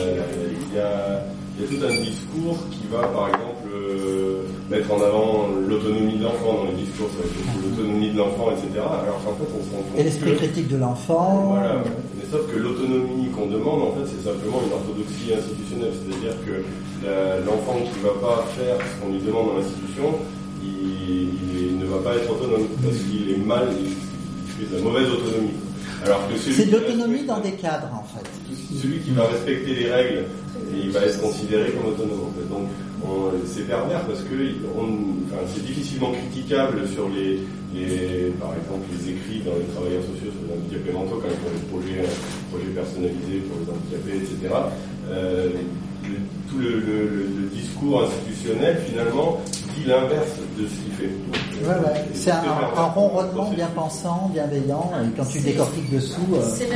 il 0.71 0.75
y 0.75 0.79
a 0.79 1.25
il 1.59 1.61
il 1.61 1.67
y 1.67 1.67
a 1.67 1.79
tout 1.79 1.85
un 1.85 2.01
discours 2.01 2.57
qui 2.71 2.87
va, 2.91 3.03
par 3.09 3.29
exemple, 3.29 3.69
euh, 3.75 4.45
mettre 4.71 4.91
en 4.93 5.03
avant 5.03 5.49
l'autonomie 5.67 6.17
de 6.17 6.25
l'enfant 6.25 6.55
dans 6.55 6.71
les 6.71 6.85
discours, 6.85 7.09
l'autonomie 7.63 8.13
de 8.13 8.19
l'enfant, 8.19 8.53
etc. 8.53 8.81
Alors 8.81 9.21
qu'en 9.25 9.35
fait, 9.35 9.51
on 9.51 9.65
se 9.67 9.77
rend 9.77 9.83
compte 9.83 9.99
Et 9.99 10.05
l'esprit 10.05 10.37
critique 10.37 10.69
de 10.69 10.79
l'enfant. 10.79 11.49
Voilà. 11.51 11.83
Sauf 12.31 12.47
que 12.47 12.57
l'autonomie 12.57 13.29
qu'on 13.31 13.47
demande, 13.47 13.83
en 13.83 13.93
fait, 13.93 14.07
c'est 14.07 14.23
simplement 14.23 14.63
une 14.65 14.73
orthodoxie 14.73 15.35
institutionnelle. 15.35 15.93
C'est-à-dire 15.99 16.37
que 16.47 16.63
l'enfant 17.45 17.79
qui 17.83 17.99
ne 17.99 18.05
va 18.05 18.15
pas 18.21 18.47
faire 18.57 18.77
ce 18.79 19.03
qu'on 19.03 19.13
lui 19.13 19.19
demande 19.19 19.49
dans 19.49 19.59
l'institution, 19.59 20.15
il, 20.63 21.35
il, 21.59 21.79
ne 21.79 21.87
va 21.87 21.99
pas 21.99 22.15
être 22.17 22.31
autonome 22.31 22.69
parce 22.83 22.97
qu'il 22.99 23.31
est 23.33 23.45
mal, 23.45 23.69
il, 23.83 23.91
fait 23.91 24.71
de 24.71 24.77
la 24.79 24.83
mauvaise 24.83 25.11
autonomie. 25.11 25.59
Alors 26.05 26.29
que 26.29 26.37
c'est 26.39 26.67
de 26.67 26.77
l'autonomie 26.77 27.25
dans 27.25 27.41
des 27.41 27.53
cadres 27.53 27.91
en 27.93 28.05
fait. 28.05 28.27
Celui 28.81 29.01
qui 29.01 29.11
va 29.11 29.27
respecter 29.27 29.75
les 29.75 29.91
règles, 29.93 30.25
il 30.73 30.91
va 30.91 31.01
être 31.01 31.21
considéré 31.21 31.73
comme 31.73 31.93
autonome 31.93 32.31
en 32.31 32.33
fait. 32.33 32.49
Donc 32.49 32.69
c'est 33.47 33.67
pervers 33.67 34.01
parce 34.07 34.21
que 34.21 34.37
c'est 35.55 35.65
difficilement 35.65 36.13
critiquable 36.13 36.87
sur 36.89 37.09
les, 37.09 37.41
par 38.41 38.51
exemple, 38.55 38.87
les 38.93 39.13
écrits 39.13 39.41
dans 39.45 39.57
les 39.57 39.67
travailleurs 39.75 40.03
sociaux 40.03 40.33
sur 40.33 40.45
les 40.47 40.55
handicapés 40.55 40.93
mentaux 40.93 41.21
quand 41.23 41.29
ils 41.29 41.41
font 41.41 41.55
des 41.55 41.67
projets, 41.71 42.75
personnalisés 42.75 43.41
pour 43.49 43.59
les 43.61 43.71
handicapés, 43.71 44.17
etc. 44.17 44.55
Euh, 45.11 45.49
tout 46.49 46.59
le, 46.59 47.49
discours 47.53 48.05
institutionnel 48.05 48.81
finalement 48.87 49.41
dit 49.81 49.89
l'inverse 49.89 50.37
de 50.59 50.67
ce 50.67 50.75
qu'il 50.75 50.93
fait. 50.93 51.11
Ouais, 51.63 51.75
ouais. 51.75 52.05
C'est 52.15 52.31
un, 52.31 52.43
un, 52.77 52.85
ronronnement 52.87 53.51
bien 53.51 53.69
pensant, 53.75 54.31
bienveillant, 54.33 54.91
et 55.03 55.17
quand 55.17 55.25
tu 55.27 55.41
décortiques 55.41 55.91
dessous, 55.93 56.27
euh, 56.35 56.41
c'est 56.55 56.69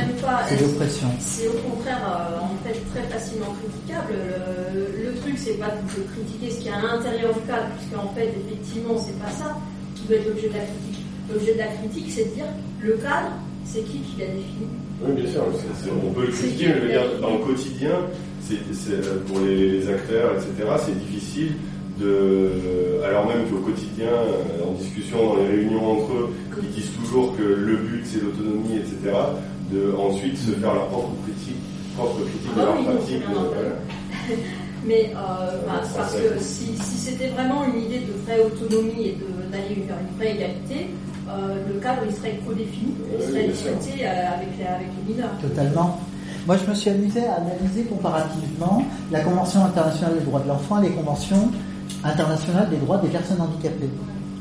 l'oppression. 0.61 1.07
C'est 1.19 1.47
au 1.47 1.53
contraire 1.53 2.01
euh, 2.05 2.39
en 2.39 2.55
fait 2.63 2.79
très 2.93 3.07
facilement 3.09 3.53
critiquable. 3.61 4.13
Le, 4.73 5.09
le 5.09 5.15
truc, 5.19 5.37
c'est 5.37 5.59
pas 5.59 5.69
de 5.69 6.01
critiquer 6.13 6.51
ce 6.51 6.57
qu'il 6.57 6.67
y 6.67 6.69
a 6.69 6.77
à 6.77 6.81
l'intérieur 6.81 7.33
du 7.33 7.41
cadre, 7.41 7.67
puisqu'en 7.77 8.09
fait, 8.13 8.29
effectivement, 8.45 8.97
c'est 8.97 9.19
pas 9.19 9.31
ça 9.31 9.57
qui 9.95 10.07
doit 10.07 10.17
être 10.17 10.27
l'objet 10.27 10.49
de 10.49 10.53
la 10.53 10.65
critique. 10.65 11.05
L'objet 11.31 11.53
de 11.53 11.59
la 11.59 11.67
critique, 11.67 12.11
c'est 12.11 12.25
de 12.25 12.35
dire 12.35 12.45
le 12.81 12.93
cadre, 12.93 13.31
c'est 13.65 13.81
qui 13.81 13.99
qui 13.99 14.19
l'a 14.19 14.27
défini 14.27 14.69
Oui, 15.01 15.13
bien 15.21 15.31
sûr, 15.31 15.43
on 16.05 16.11
peut 16.13 16.27
le 16.27 16.31
critiquer, 16.31 16.73
mais 16.85 16.93
dans 17.19 17.31
le 17.31 17.43
quotidien, 17.43 17.97
c'est, 18.47 19.25
pour 19.25 19.39
les, 19.39 19.89
acteurs, 19.89 20.33
etc., 20.33 20.69
c'est 20.85 20.99
difficile 20.99 21.53
de, 21.99 23.01
alors 23.05 23.27
même 23.27 23.47
qu'au 23.49 23.59
quotidien, 23.59 24.09
en 24.67 24.73
discussion 24.73 25.17
dans 25.25 25.35
les 25.37 25.47
réunions 25.47 25.91
entre 25.91 26.13
eux, 26.13 26.29
ils 26.61 26.69
disent 26.69 26.91
toujours 27.03 27.35
que 27.37 27.43
le 27.43 27.77
but 27.77 28.03
c'est 28.05 28.21
l'autonomie, 28.21 28.77
etc., 28.77 29.15
de 29.71 29.93
ensuite 29.97 30.37
se 30.37 30.51
faire 30.51 30.73
leur 30.73 30.87
propre 30.87 31.13
critique, 31.23 31.61
propre 31.97 32.21
critique 32.21 32.55
de 32.55 32.61
ah 32.61 32.65
leur 32.65 32.97
pratique. 32.97 33.23
Mais 34.87 35.11
euh, 35.15 35.65
bah, 35.65 35.81
parce 35.95 36.13
que 36.13 36.39
si, 36.39 36.77
si, 36.77 36.97
c'était 36.97 37.29
vraiment 37.29 37.63
une 37.65 37.81
idée 37.81 38.01
de 38.01 38.13
vraie 38.23 38.43
autonomie 38.45 39.07
et 39.07 39.17
d'aller 39.51 39.83
vers 39.87 39.97
une 39.99 40.15
vraie 40.15 40.35
égalité, 40.35 40.91
euh, 41.27 41.55
le 41.67 41.79
cadre 41.79 42.01
il 42.07 42.15
serait 42.15 42.39
codéfini, 42.45 42.93
il 43.17 43.25
serait 43.25 43.47
discuté 43.47 44.05
euh, 44.05 44.33
avec, 44.35 44.49
les, 44.59 44.65
avec 44.65 44.87
les 45.07 45.13
mineurs. 45.13 45.31
Totalement. 45.41 45.99
Moi, 46.45 46.57
je 46.63 46.69
me 46.69 46.75
suis 46.75 46.91
amusé 46.91 47.25
à 47.25 47.37
analyser 47.37 47.85
comparativement 47.89 48.83
la 49.11 49.21
Convention 49.21 49.65
internationale 49.65 50.19
des 50.19 50.25
droits 50.25 50.41
de 50.41 50.47
l'enfant 50.47 50.83
et 50.83 50.89
les 50.89 50.93
conventions 50.93 51.49
internationales 52.05 52.69
des 52.69 52.77
droits 52.77 52.97
des 52.97 53.09
personnes 53.09 53.41
handicapées. 53.41 53.89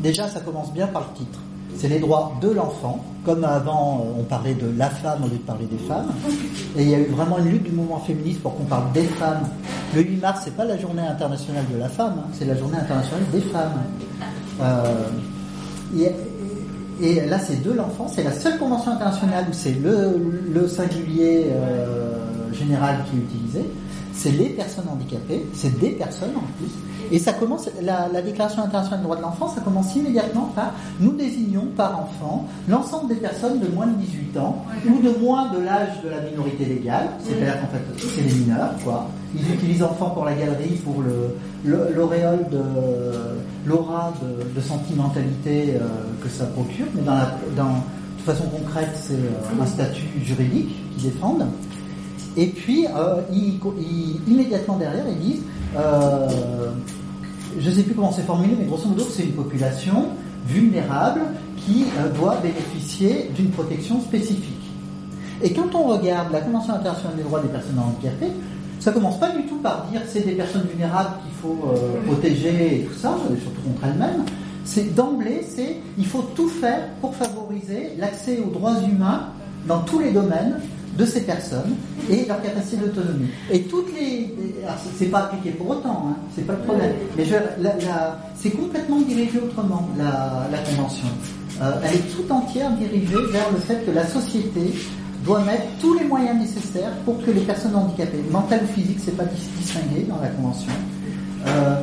Déjà, 0.00 0.28
ça 0.28 0.40
commence 0.40 0.72
bien 0.72 0.86
par 0.86 1.02
le 1.10 1.18
titre. 1.18 1.38
C'est 1.76 1.88
les 1.88 1.98
droits 1.98 2.32
de 2.40 2.50
l'enfant, 2.50 3.04
comme 3.24 3.42
avant 3.44 4.06
on 4.18 4.22
parlait 4.22 4.54
de 4.54 4.70
la 4.76 4.90
femme 4.90 5.24
au 5.24 5.26
lieu 5.26 5.38
de 5.38 5.42
parler 5.42 5.66
des 5.66 5.78
femmes. 5.88 6.12
Et 6.76 6.82
il 6.82 6.88
y 6.88 6.94
a 6.94 6.98
eu 6.98 7.06
vraiment 7.06 7.38
une 7.38 7.48
lutte 7.48 7.64
du 7.64 7.72
mouvement 7.72 7.98
féministe 7.98 8.40
pour 8.42 8.56
qu'on 8.56 8.64
parle 8.64 8.92
des 8.92 9.02
femmes. 9.02 9.42
Le 9.94 10.02
8 10.02 10.16
mars, 10.20 10.42
c'est 10.44 10.56
pas 10.56 10.64
la 10.64 10.78
journée 10.78 11.02
internationale 11.02 11.64
de 11.72 11.78
la 11.78 11.88
femme, 11.88 12.14
hein, 12.18 12.28
c'est 12.32 12.44
la 12.44 12.56
journée 12.56 12.76
internationale 12.76 13.24
des 13.32 13.40
femmes. 13.40 13.80
Euh, 14.60 15.08
et 17.02 17.20
là, 17.26 17.38
c'est 17.38 17.62
de 17.62 17.72
l'enfant. 17.72 18.06
C'est 18.08 18.22
la 18.22 18.32
seule 18.32 18.58
convention 18.58 18.92
internationale 18.92 19.46
où 19.48 19.52
c'est 19.52 19.74
le, 19.74 20.68
singulier 20.68 21.46
euh, 21.50 22.52
général 22.52 22.98
qui 23.10 23.16
est 23.16 23.20
utilisé. 23.20 23.70
C'est 24.12 24.30
les 24.30 24.50
personnes 24.50 24.88
handicapées. 24.88 25.44
C'est 25.54 25.76
des 25.80 25.90
personnes 25.90 26.36
en 26.36 26.46
plus. 26.58 26.70
Et 27.12 27.18
ça 27.18 27.32
commence, 27.32 27.68
la, 27.82 28.09
Déclaration 28.22 28.62
internationale 28.62 29.01
des 29.01 29.05
droits 29.05 29.16
de 29.16 29.22
l'enfant, 29.22 29.48
ça 29.48 29.60
commence 29.60 29.94
immédiatement 29.94 30.51
par 30.55 30.72
nous 30.98 31.12
désignons 31.12 31.66
par 31.76 32.01
enfant 32.01 32.47
l'ensemble 32.68 33.09
des 33.09 33.20
personnes 33.20 33.60
de 33.60 33.68
moins 33.68 33.86
de 33.86 33.94
18 33.97 34.39
ans 34.39 34.64
ou 34.86 35.02
de 35.02 35.10
moins 35.18 35.51
de 35.52 35.59
l'âge 35.59 36.02
de 36.02 36.09
la 36.09 36.20
minorité 36.20 36.64
légale, 36.64 37.10
c'est-à-dire 37.22 37.60
qu'en 37.60 37.66
fait 37.66 38.09
c'est 38.14 38.22
les 38.22 38.35
mineurs, 38.35 38.72
quoi. 38.82 39.09
Ils 39.36 39.55
utilisent 39.55 39.82
enfant 39.82 40.10
pour 40.10 40.24
la 40.24 40.35
galerie, 40.35 40.76
pour 40.85 41.02
l'auréole 41.64 42.47
de 42.51 42.60
l'aura 43.66 44.12
de, 44.22 44.60
sentimentalité 44.60 45.74
euh, 45.74 45.81
que 46.22 46.28
ça 46.28 46.44
procure, 46.47 46.86
mais 46.94 47.02
dans, 47.02 47.64
de 47.64 48.22
façon 48.22 48.44
concrète, 48.44 48.90
c'est 48.94 49.14
euh, 49.14 49.62
un 49.62 49.66
statut 49.66 50.06
juridique 50.22 50.70
qu'ils 50.94 51.10
défendent. 51.10 51.47
Et 52.36 52.47
puis, 52.48 52.86
euh, 52.86 53.20
immédiatement 54.26 54.76
derrière, 54.76 55.05
ils 55.09 55.18
disent, 55.18 55.43
je 57.59 57.70
ne 57.70 57.74
sais 57.74 57.82
plus 57.82 57.94
comment 57.94 58.12
c'est 58.12 58.22
formulé, 58.22 58.55
mais 58.59 58.64
grosso 58.66 58.88
modo, 58.88 59.05
c'est 59.10 59.24
une 59.24 59.32
population 59.32 60.09
vulnérable 60.46 61.22
qui 61.56 61.86
doit 62.18 62.36
bénéficier 62.42 63.30
d'une 63.34 63.51
protection 63.51 64.01
spécifique. 64.01 64.55
Et 65.42 65.52
quand 65.52 65.74
on 65.74 65.84
regarde 65.84 66.32
la 66.32 66.40
Convention 66.40 66.74
internationale 66.74 67.16
des 67.16 67.22
droits 67.22 67.40
des 67.40 67.48
personnes 67.48 67.78
handicapées, 67.78 68.32
ça 68.80 68.92
commence 68.92 69.18
pas 69.18 69.30
du 69.30 69.44
tout 69.46 69.56
par 69.56 69.86
dire 69.90 70.02
c'est 70.06 70.24
des 70.24 70.32
personnes 70.32 70.66
vulnérables 70.68 71.16
qu'il 71.22 71.32
faut 71.40 71.68
euh, 71.68 72.02
protéger 72.06 72.80
et 72.80 72.84
tout 72.84 72.94
ça, 72.94 73.16
surtout 73.42 73.60
contre 73.62 73.84
elles-mêmes. 73.84 74.24
C'est 74.64 74.94
d'emblée, 74.94 75.44
c'est 75.48 75.76
il 75.98 76.06
faut 76.06 76.22
tout 76.34 76.48
faire 76.48 76.88
pour 77.01 77.14
favoriser 77.14 77.92
l'accès 77.98 78.40
aux 78.46 78.51
droits 78.51 78.76
humains 78.80 79.28
dans 79.66 79.80
tous 79.80 80.01
les 80.01 80.12
domaines 80.12 80.60
de 80.96 81.04
ces 81.04 81.22
personnes 81.22 81.74
et 82.10 82.24
leur 82.26 82.40
capacité 82.42 82.76
d'autonomie. 82.76 83.28
Et 83.50 83.62
toutes 83.62 83.92
les, 83.94 84.34
c'est 84.96 85.06
pas 85.06 85.24
appliqué 85.24 85.50
pour 85.50 85.70
autant, 85.70 86.08
hein, 86.08 86.16
c'est 86.34 86.46
pas 86.46 86.54
le 86.54 86.60
problème. 86.60 86.92
Mais 87.16 87.24
c'est 88.36 88.50
complètement 88.50 89.00
dirigé 89.00 89.38
autrement 89.38 89.88
la, 89.98 90.58
convention. 90.58 91.08
Euh, 91.62 91.72
elle 91.84 91.94
est 91.96 92.16
tout 92.16 92.30
entière 92.32 92.70
dirigée 92.72 93.26
vers 93.30 93.50
le 93.52 93.58
fait 93.58 93.84
que 93.86 93.90
la 93.90 94.06
société 94.06 94.72
doit 95.24 95.40
mettre 95.44 95.64
tous 95.80 95.94
les 95.94 96.04
moyens 96.04 96.38
nécessaires 96.38 96.92
pour 97.04 97.24
que 97.24 97.30
les 97.30 97.40
personnes 97.40 97.74
handicapées, 97.74 98.22
mentales 98.30 98.60
ou 98.64 98.72
physiques, 98.72 98.98
c'est 99.04 99.16
pas 99.16 99.24
distingué 99.24 100.02
dans 100.08 100.20
la 100.20 100.28
Convention, 100.28 100.72
euh, 101.46 101.80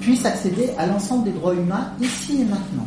puissent 0.00 0.26
accéder 0.26 0.70
à 0.78 0.86
l'ensemble 0.86 1.24
des 1.24 1.30
droits 1.30 1.54
humains 1.54 1.92
ici 2.00 2.40
et 2.40 2.44
maintenant. 2.44 2.86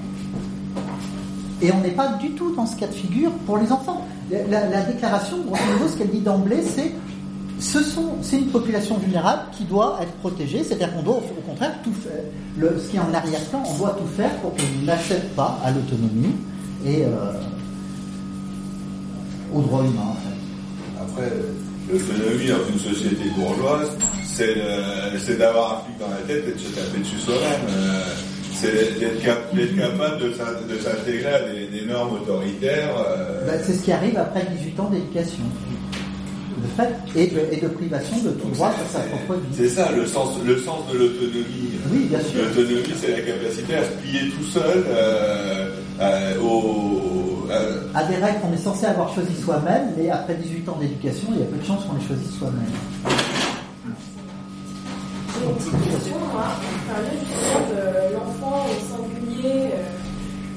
Et 1.61 1.71
on 1.71 1.79
n'est 1.79 1.91
pas 1.91 2.09
du 2.13 2.31
tout 2.31 2.53
dans 2.53 2.65
ce 2.65 2.75
cas 2.75 2.87
de 2.87 2.93
figure 2.93 3.31
pour 3.45 3.57
les 3.57 3.71
enfants. 3.71 4.05
La, 4.31 4.81
déclaration, 4.81 5.38
grosso 5.45 5.61
modo, 5.73 5.88
ce 5.91 5.97
qu'elle 5.97 6.10
dit 6.10 6.19
d'emblée, 6.19 6.64
c'est 6.64 6.91
ce 7.60 7.81
sont, 7.81 8.15
c'est 8.22 8.38
une 8.38 8.47
population 8.47 8.97
vulnérable 8.97 9.43
qui 9.52 9.64
doit 9.64 9.99
être 10.02 10.11
protégée, 10.14 10.64
c'est-à-dire 10.64 10.93
qu'on 10.93 11.03
doit 11.03 11.18
au 11.18 11.41
contraire 11.47 11.73
tout 11.84 11.93
faire. 11.93 12.23
Ce 12.77 12.89
qui 12.89 12.97
est 12.97 12.99
en 12.99 13.14
arrière-plan, 13.14 13.64
on 13.65 13.77
doit 13.77 13.97
tout 13.97 14.07
faire 14.18 14.31
pour 14.41 14.53
qu'ils 14.56 14.85
n'achètent 14.85 15.34
pas 15.35 15.60
à 15.64 15.72
l'autonomie 15.72 16.35
et 16.85 17.06
euh, 17.06 17.31
aux 19.53 19.61
droits 19.61 19.84
humains, 19.84 20.11
en 20.11 20.15
fait. 20.15 21.02
Après, 21.02 21.31
l'autonomie 21.89 22.47
dans 22.49 22.73
une 22.73 22.80
société 22.80 23.30
bourgeoise, 23.38 23.91
c'est 24.26 25.38
d'avoir 25.38 25.77
un 25.77 25.85
flic 25.85 25.97
dans 25.99 26.10
la 26.10 26.22
tête 26.27 26.43
et 26.47 26.52
de 26.52 26.60
se 26.60 26.69
taper 26.69 26.99
dessus 26.99 27.19
soi-même. 27.19 27.61
Euh, 27.69 28.03
c'est 28.56 28.99
d'être 28.99 29.22
capable 29.76 30.19
de 30.19 30.32
s'intégrer 30.34 31.34
à 31.34 31.40
des, 31.41 31.86
normes 31.86 32.15
autoritaires. 32.15 32.95
Euh. 32.98 33.45
Ben, 33.45 33.60
c'est 33.64 33.73
ce 33.73 33.84
qui 33.84 33.91
arrive 33.91 34.18
après 34.18 34.45
18 34.57 34.80
ans 34.80 34.90
d'éducation. 34.90 35.44
De 36.57 36.68
fait, 36.82 37.19
et 37.19 37.27
de, 37.27 37.40
et 37.52 37.61
de 37.61 37.68
privation 37.68 38.18
de 38.23 38.32
tout 38.32 38.49
droit 38.49 38.73
sur 38.73 38.88
sa 38.88 39.06
propre 39.06 39.34
vie. 39.41 39.56
C'est 39.56 39.69
ça, 39.69 39.91
le 39.91 40.06
sens, 40.06 40.30
le 40.44 40.57
sens 40.57 40.80
de 40.91 40.98
l'autonomie. 40.98 41.73
Oui, 41.91 42.06
bien 42.10 42.19
sûr. 42.22 42.44
L'autonomie, 42.44 42.94
c'est 42.99 43.11
la 43.11 43.22
capacité 43.22 43.76
à 43.76 43.84
se 43.84 43.91
plier 44.02 44.32
tout 44.32 44.45
seul 44.45 44.84
euh, 44.88 46.40
au 46.41 47.15
à 47.94 48.03
des 48.03 48.15
règles 48.15 48.40
qu'on 48.40 48.53
est 48.53 48.57
censé 48.57 48.86
avoir 48.86 49.14
choisies 49.14 49.41
soi-même, 49.41 49.94
mais 49.98 50.10
après 50.10 50.36
18 50.36 50.69
ans 50.69 50.77
d'éducation, 50.80 51.27
il 51.34 51.40
y 51.40 51.44
a 51.44 51.45
peu 51.45 51.57
de 51.57 51.65
chances 51.65 51.86
qu'on 51.86 51.95
les 51.95 52.06
choisisse 52.06 52.38
soi-même. 52.38 53.24
Une 55.45 55.53
petite 55.55 55.91
question, 55.91 56.17
justement 56.17 57.05
de 57.69 58.13
l'enfant 58.15 58.65
au 58.65 58.77
singulier. 58.89 59.69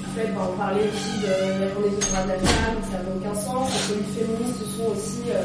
En 0.07 0.11
fait, 0.17 0.31
on 0.35 0.57
parlait 0.57 0.89
aussi 0.89 1.21
de 1.21 1.61
la 1.61 1.69
journée 1.69 1.91
des 1.91 2.07
droits 2.07 2.23
de 2.25 2.29
la 2.29 2.39
femme, 2.39 2.79
ça 2.91 2.97
n'a 2.99 3.11
aucun 3.15 3.35
sens. 3.39 3.69
Les 3.91 3.95
politiques 3.95 4.25
féministes 4.25 4.59
se 4.61 4.65
sont 4.65 4.91
aussi 4.91 5.31
euh, 5.31 5.45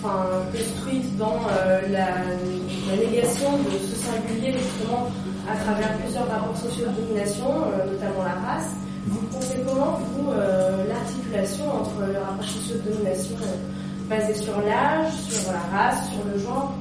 enfin, 0.00 0.24
construites 0.50 1.16
dans 1.18 1.40
euh, 1.52 1.80
la, 1.90 2.96
négation 2.96 3.58
de 3.58 3.78
ce 3.78 3.94
singulier, 3.94 4.52
justement, 4.52 5.10
à 5.50 5.56
travers 5.56 5.96
plusieurs 5.98 6.28
rapports 6.28 6.56
sociaux 6.56 6.86
de 6.88 7.02
domination, 7.02 7.46
euh, 7.46 7.92
notamment 7.92 8.24
la 8.24 8.40
race. 8.40 8.70
Vous 9.06 9.20
pensez 9.32 9.58
comment, 9.66 9.98
vous, 10.14 10.30
euh, 10.32 10.86
l'articulation 10.88 11.64
entre 11.68 12.06
le 12.06 12.18
rapport 12.18 12.44
socio-domination 12.44 13.36
euh, 13.42 14.08
basé 14.08 14.34
sur 14.34 14.58
l'âge, 14.60 15.12
sur 15.28 15.52
la 15.52 15.60
race, 15.76 16.08
sur 16.10 16.24
le 16.24 16.38
genre 16.38 16.72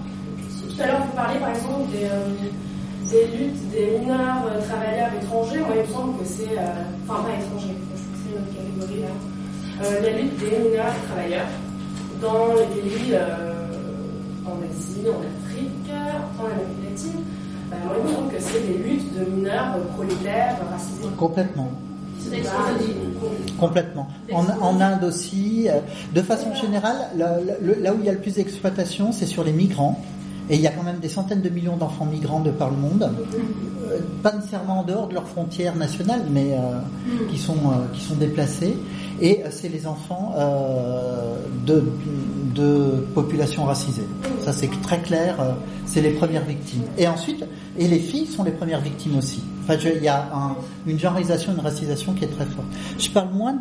tout 0.81 0.87
à 0.87 0.91
l'heure, 0.91 1.05
vous 1.05 1.15
parlez 1.15 1.39
par 1.39 1.49
exemple 1.49 1.91
des, 1.91 2.07
des 3.09 3.37
luttes 3.37 3.69
des 3.71 3.99
mineurs 3.99 4.43
travailleurs 4.67 5.09
étrangers. 5.21 5.59
Moi, 5.59 5.75
il 5.75 5.87
me 5.89 5.93
semble 5.93 6.19
que 6.19 6.25
c'est. 6.25 6.57
enfin, 7.07 7.23
pas 7.23 7.33
étrangers, 7.37 7.75
je 7.77 7.85
trouve 7.85 8.07
que 8.09 8.17
c'est 8.17 8.31
une 8.31 8.41
autre 8.41 8.53
catégorie 8.55 9.01
là. 9.01 10.01
la 10.01 10.17
lutte 10.17 10.37
des 10.37 10.57
mineurs 10.57 10.93
travailleurs 11.07 11.51
dans 12.21 12.47
les 12.53 12.81
pays 12.81 13.15
en 14.45 14.57
Asie, 14.69 15.05
en 15.07 15.21
Afrique, 15.21 15.91
en 16.39 16.45
Amérique 16.45 16.89
latine. 16.89 17.23
Moi, 17.69 17.95
il 17.97 18.09
me 18.09 18.15
semble 18.15 18.33
que 18.33 18.41
c'est 18.41 18.67
des 18.67 18.77
luttes 18.77 19.13
de 19.17 19.25
mineurs 19.25 19.77
prolétaires 19.95 20.57
racisés. 20.71 21.09
Complètement. 21.17 21.71
Complètement. 23.59 24.07
En, 24.31 24.45
en, 24.61 24.79
Inde 24.81 25.03
aussi. 25.03 25.67
Euh, 25.69 25.79
de 26.13 26.21
façon 26.21 26.53
générale, 26.53 26.97
là, 27.17 27.37
là 27.81 27.93
où 27.93 27.97
il 27.99 28.05
y 28.05 28.09
a 28.09 28.11
le 28.11 28.19
plus 28.19 28.35
d'exploitation, 28.35 29.11
c'est 29.11 29.25
sur 29.25 29.43
les 29.43 29.53
migrants. 29.53 29.99
Et 30.51 30.55
il 30.55 30.61
y 30.61 30.67
a 30.67 30.71
quand 30.71 30.83
même 30.83 30.99
des 30.99 31.09
centaines 31.09 31.41
de 31.41 31.49
millions 31.49 31.77
d'enfants 31.77 32.05
migrants 32.05 32.41
de 32.41 32.51
par 32.51 32.69
le 32.69 32.75
monde, 32.75 33.09
euh, 33.89 33.99
pas 34.21 34.33
nécessairement 34.33 34.81
en 34.81 34.83
dehors 34.83 35.07
de 35.07 35.15
leurs 35.15 35.27
frontières 35.27 35.75
nationales, 35.75 36.25
mais 36.29 36.53
euh, 36.53 36.79
qui, 37.31 37.37
sont, 37.37 37.55
qui 37.93 38.01
sont 38.01 38.15
déplacés. 38.15 38.77
Et 39.21 39.41
c'est 39.49 39.69
les 39.69 39.87
enfants 39.87 40.33
de, 41.67 41.83
de 42.55 43.05
populations 43.13 43.65
racisées. 43.65 44.07
Ça 44.43 44.51
c'est 44.51 44.69
très 44.81 44.99
clair, 44.99 45.37
c'est 45.85 46.01
les 46.01 46.09
premières 46.09 46.43
victimes. 46.43 46.81
Et 46.97 47.07
ensuite, 47.07 47.45
et 47.77 47.87
les 47.87 47.99
filles 47.99 48.25
sont 48.25 48.43
les 48.43 48.51
premières 48.51 48.81
victimes 48.81 49.17
aussi. 49.19 49.43
Enfin, 49.75 49.89
il 49.95 50.03
y 50.03 50.07
a 50.07 50.27
une 50.85 50.99
genreisation, 50.99 51.53
une 51.53 51.59
racisation 51.59 52.13
qui 52.13 52.25
est 52.25 52.29
très 52.29 52.45
forte. 52.45 52.67
Je 52.97 53.09
parle 53.09 53.29
moins 53.33 53.53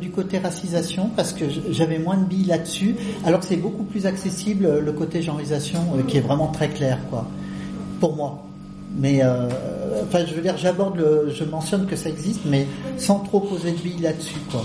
du 0.00 0.10
côté 0.10 0.38
racisation 0.38 1.10
parce 1.14 1.32
que 1.32 1.44
j'avais 1.70 1.98
moins 1.98 2.16
de 2.16 2.24
billes 2.24 2.46
là-dessus, 2.46 2.96
alors 3.24 3.40
que 3.40 3.46
c'est 3.46 3.56
beaucoup 3.56 3.84
plus 3.84 4.06
accessible 4.06 4.78
le 4.78 4.92
côté 4.92 5.22
genreisation 5.22 5.80
euh, 5.96 6.02
qui 6.02 6.18
est 6.18 6.22
vraiment 6.22 6.48
très 6.48 6.68
clair, 6.68 6.98
quoi. 7.10 7.26
Pour 8.00 8.16
moi. 8.16 8.44
Mais 8.96 9.20
euh, 9.22 9.48
enfin, 10.04 10.24
je 10.26 10.34
veux 10.34 10.42
dire, 10.42 10.56
j'aborde 10.56 11.04
je 11.28 11.44
mentionne 11.44 11.86
que 11.86 11.96
ça 11.96 12.08
existe, 12.08 12.40
mais 12.46 12.66
sans 12.96 13.20
trop 13.20 13.40
poser 13.40 13.72
de 13.72 13.78
billes 13.78 14.02
là-dessus, 14.02 14.40
quoi. 14.50 14.64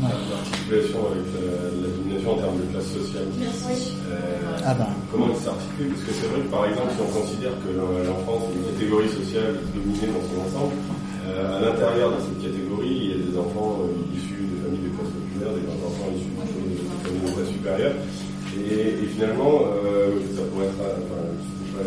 Une 0.00 0.32
articulation 0.32 1.12
avec 1.12 1.28
la, 1.36 1.92
domination 1.92 2.32
en 2.32 2.38
termes 2.40 2.56
de 2.56 2.66
classe 2.72 2.88
sociale. 2.88 3.28
Euh, 3.28 4.64
ah 4.64 4.72
ben. 4.72 4.88
Comment 5.12 5.28
elle 5.28 5.36
s'articule? 5.36 5.92
Parce 5.92 6.04
que 6.08 6.12
c'est 6.16 6.28
vrai 6.32 6.40
que 6.40 6.48
par 6.48 6.64
exemple, 6.64 6.88
si 6.96 7.00
on 7.04 7.12
considère 7.20 7.52
que 7.60 7.68
l'enfance 8.08 8.48
est 8.48 8.56
une 8.56 8.66
catégorie 8.72 9.12
sociale 9.12 9.60
dominée 9.76 10.08
dans 10.08 10.24
son 10.24 10.40
ensemble, 10.40 10.72
euh, 11.28 11.52
à 11.52 11.60
l'intérieur 11.60 12.16
de 12.16 12.20
cette 12.24 12.40
catégorie, 12.40 12.96
il 12.96 13.08
y 13.12 13.12
a 13.12 13.20
des 13.28 13.36
enfants 13.36 13.84
euh, 13.84 14.16
issus 14.16 14.40
des 14.40 14.58
familles 14.64 14.88
de 14.88 14.92
classe 14.96 15.12
populaire, 15.12 15.52
des 15.52 15.68
enfants 15.68 16.08
issus 16.16 16.32
de 16.32 16.48
familles 16.48 17.20
de 17.20 17.32
classe 17.36 17.52
supérieure. 17.52 17.96
Et, 18.56 19.04
et 19.04 19.06
finalement, 19.12 19.68
ça 20.32 20.42
pourrait 20.48 20.72
être, 20.72 20.80
enfin, 20.80 21.22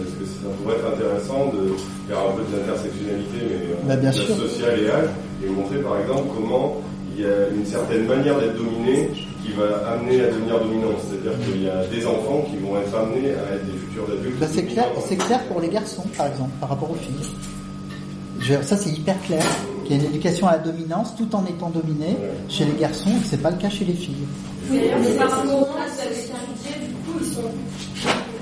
est-ce 0.05 0.15
que 0.21 0.25
ça 0.29 0.53
pourrait 0.61 0.77
être 0.77 0.89
intéressant 0.93 1.49
de 1.49 1.73
faire 2.05 2.21
un 2.21 2.37
peu 2.37 2.45
d'intersectionnalité, 2.45 3.41
mais 3.41 3.73
en 3.73 3.89
bah, 3.89 3.97
classe 3.97 4.21
sociale 4.21 4.79
et 4.79 4.89
âge, 4.89 5.09
et 5.41 5.49
montrer 5.49 5.81
par 5.81 5.97
exemple 5.97 6.29
comment 6.37 6.77
il 7.15 7.23
y 7.23 7.25
a 7.25 7.49
une 7.49 7.65
certaine 7.65 8.05
manière 8.05 8.39
d'être 8.39 8.57
dominé 8.57 9.09
qui 9.43 9.51
va 9.51 9.93
amener 9.93 10.21
à 10.21 10.27
devenir 10.27 10.59
dominant. 10.59 10.95
C'est-à-dire 10.99 11.45
qu'il 11.45 11.63
y 11.63 11.69
a 11.69 11.85
des 11.85 12.05
enfants 12.05 12.45
qui 12.49 12.57
vont 12.57 12.77
être 12.79 12.95
amenés 12.95 13.31
à 13.31 13.55
être 13.55 13.65
des 13.65 13.77
futurs 13.77 14.05
adultes. 14.05 14.39
Bah, 14.39 14.47
c'est 14.51 14.65
clair, 14.65 14.85
c'est 15.05 15.17
clair 15.17 15.43
pour 15.45 15.61
les 15.61 15.69
garçons, 15.69 16.03
par 16.17 16.27
exemple, 16.27 16.51
par 16.59 16.69
rapport 16.69 16.91
aux 16.91 16.95
filles. 16.95 18.57
ça, 18.63 18.77
c'est 18.77 18.91
hyper 18.91 19.21
clair. 19.21 19.43
Qu'il 19.83 19.97
y 19.97 19.99
a 19.99 20.03
une 20.03 20.09
éducation 20.09 20.47
à 20.47 20.53
la 20.53 20.59
dominance 20.59 21.13
tout 21.17 21.35
en 21.35 21.45
étant 21.45 21.69
dominé 21.69 22.15
chez 22.47 22.63
les 22.63 22.79
garçons 22.79 23.09
et 23.09 23.19
que 23.19 23.27
c'est 23.29 23.41
pas 23.41 23.51
le 23.51 23.57
cas 23.57 23.69
chez 23.69 23.83
les 23.83 23.93
filles. 23.93 24.25
Oui, 24.71 24.79
mais 25.01 25.17
par 25.17 25.29
rapport 25.29 25.77
à 25.77 25.85
du 25.85 26.93
coup, 27.03 27.19
ils 27.19 27.25
sont 27.25 27.41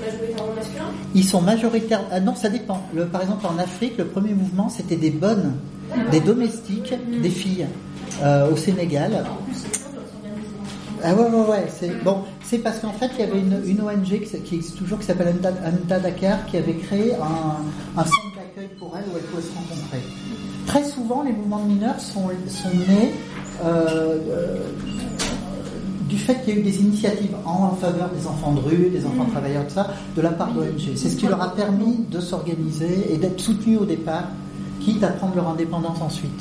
majoritairement 0.04 0.54
masculins 0.54 0.92
Ils 1.14 1.24
sont 1.24 1.40
majoritaires. 1.40 2.02
Ah 2.10 2.20
non, 2.20 2.34
ça 2.34 2.48
dépend. 2.48 2.82
Le, 2.94 3.06
par 3.06 3.22
exemple, 3.22 3.46
en 3.46 3.58
Afrique, 3.58 3.96
le 3.98 4.06
premier 4.06 4.34
mouvement, 4.34 4.68
c'était 4.68 4.96
des 4.96 5.10
bonnes, 5.10 5.54
des 6.10 6.20
domestiques, 6.20 6.94
des 7.22 7.30
filles. 7.30 7.66
Euh, 8.22 8.50
au 8.50 8.56
Sénégal. 8.56 9.24
Ah 11.02 11.14
ouais, 11.14 11.22
ouais, 11.22 11.48
ouais. 11.48 11.66
C'est, 11.68 11.90
bon, 12.04 12.18
c'est 12.44 12.58
parce 12.58 12.78
qu'en 12.78 12.92
fait, 12.92 13.10
il 13.18 13.20
y 13.20 13.28
avait 13.28 13.40
une, 13.40 13.60
une 13.66 13.80
ONG 13.80 14.20
qui, 14.20 14.40
qui, 14.42 14.54
existe 14.56 14.78
toujours, 14.78 14.98
qui 15.00 15.06
s'appelle 15.06 15.34
Anta 15.42 15.98
Dakar, 15.98 16.46
qui 16.46 16.58
avait 16.58 16.74
créé 16.74 17.14
un, 17.14 18.00
un 18.00 18.04
centre 18.04 18.36
d'accueil 18.36 18.68
pour 18.78 18.96
elles 18.96 19.04
où 19.12 19.16
elles 19.16 19.24
pouvaient 19.24 19.42
se 19.42 19.54
rencontrer. 19.54 20.02
Très 20.66 20.84
souvent, 20.84 21.22
les 21.22 21.32
mouvements 21.32 21.64
de 21.64 21.72
mineurs 21.72 21.98
sont, 21.98 22.28
sont 22.46 22.76
nés 22.88 23.12
euh, 23.64 24.18
euh, 24.30 24.58
du 26.08 26.18
fait 26.18 26.42
qu'il 26.42 26.54
y 26.54 26.56
a 26.56 26.60
eu 26.60 26.62
des 26.62 26.80
initiatives 26.80 27.34
en 27.44 27.70
faveur 27.76 28.10
des 28.10 28.26
enfants 28.26 28.52
de 28.52 28.60
rue, 28.60 28.90
des 28.90 29.04
enfants 29.06 29.26
travailleurs, 29.30 29.66
tout 29.66 29.74
ça, 29.74 29.88
de 30.16 30.20
la 30.20 30.30
part 30.30 30.52
d'ONG. 30.52 30.96
C'est 30.96 31.08
ce 31.08 31.16
qui 31.16 31.26
leur 31.26 31.40
a 31.40 31.54
permis 31.54 32.04
de 32.10 32.20
s'organiser 32.20 33.12
et 33.12 33.16
d'être 33.16 33.40
soutenus 33.40 33.78
au 33.80 33.84
départ, 33.84 34.24
quitte 34.80 35.02
à 35.04 35.08
prendre 35.08 35.36
leur 35.36 35.48
indépendance 35.48 36.00
ensuite. 36.00 36.40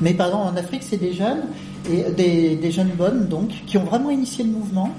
Mais 0.00 0.14
par 0.14 0.28
exemple, 0.28 0.54
en 0.54 0.56
Afrique, 0.56 0.82
c'est 0.82 0.96
des 0.96 1.12
jeunes, 1.12 1.42
et 1.90 2.56
des, 2.56 2.70
jeunes 2.70 2.92
bonnes, 2.96 3.26
donc, 3.26 3.50
qui 3.66 3.78
ont 3.78 3.84
vraiment 3.84 4.10
initié 4.10 4.44
le 4.44 4.50
mouvement. 4.50 4.90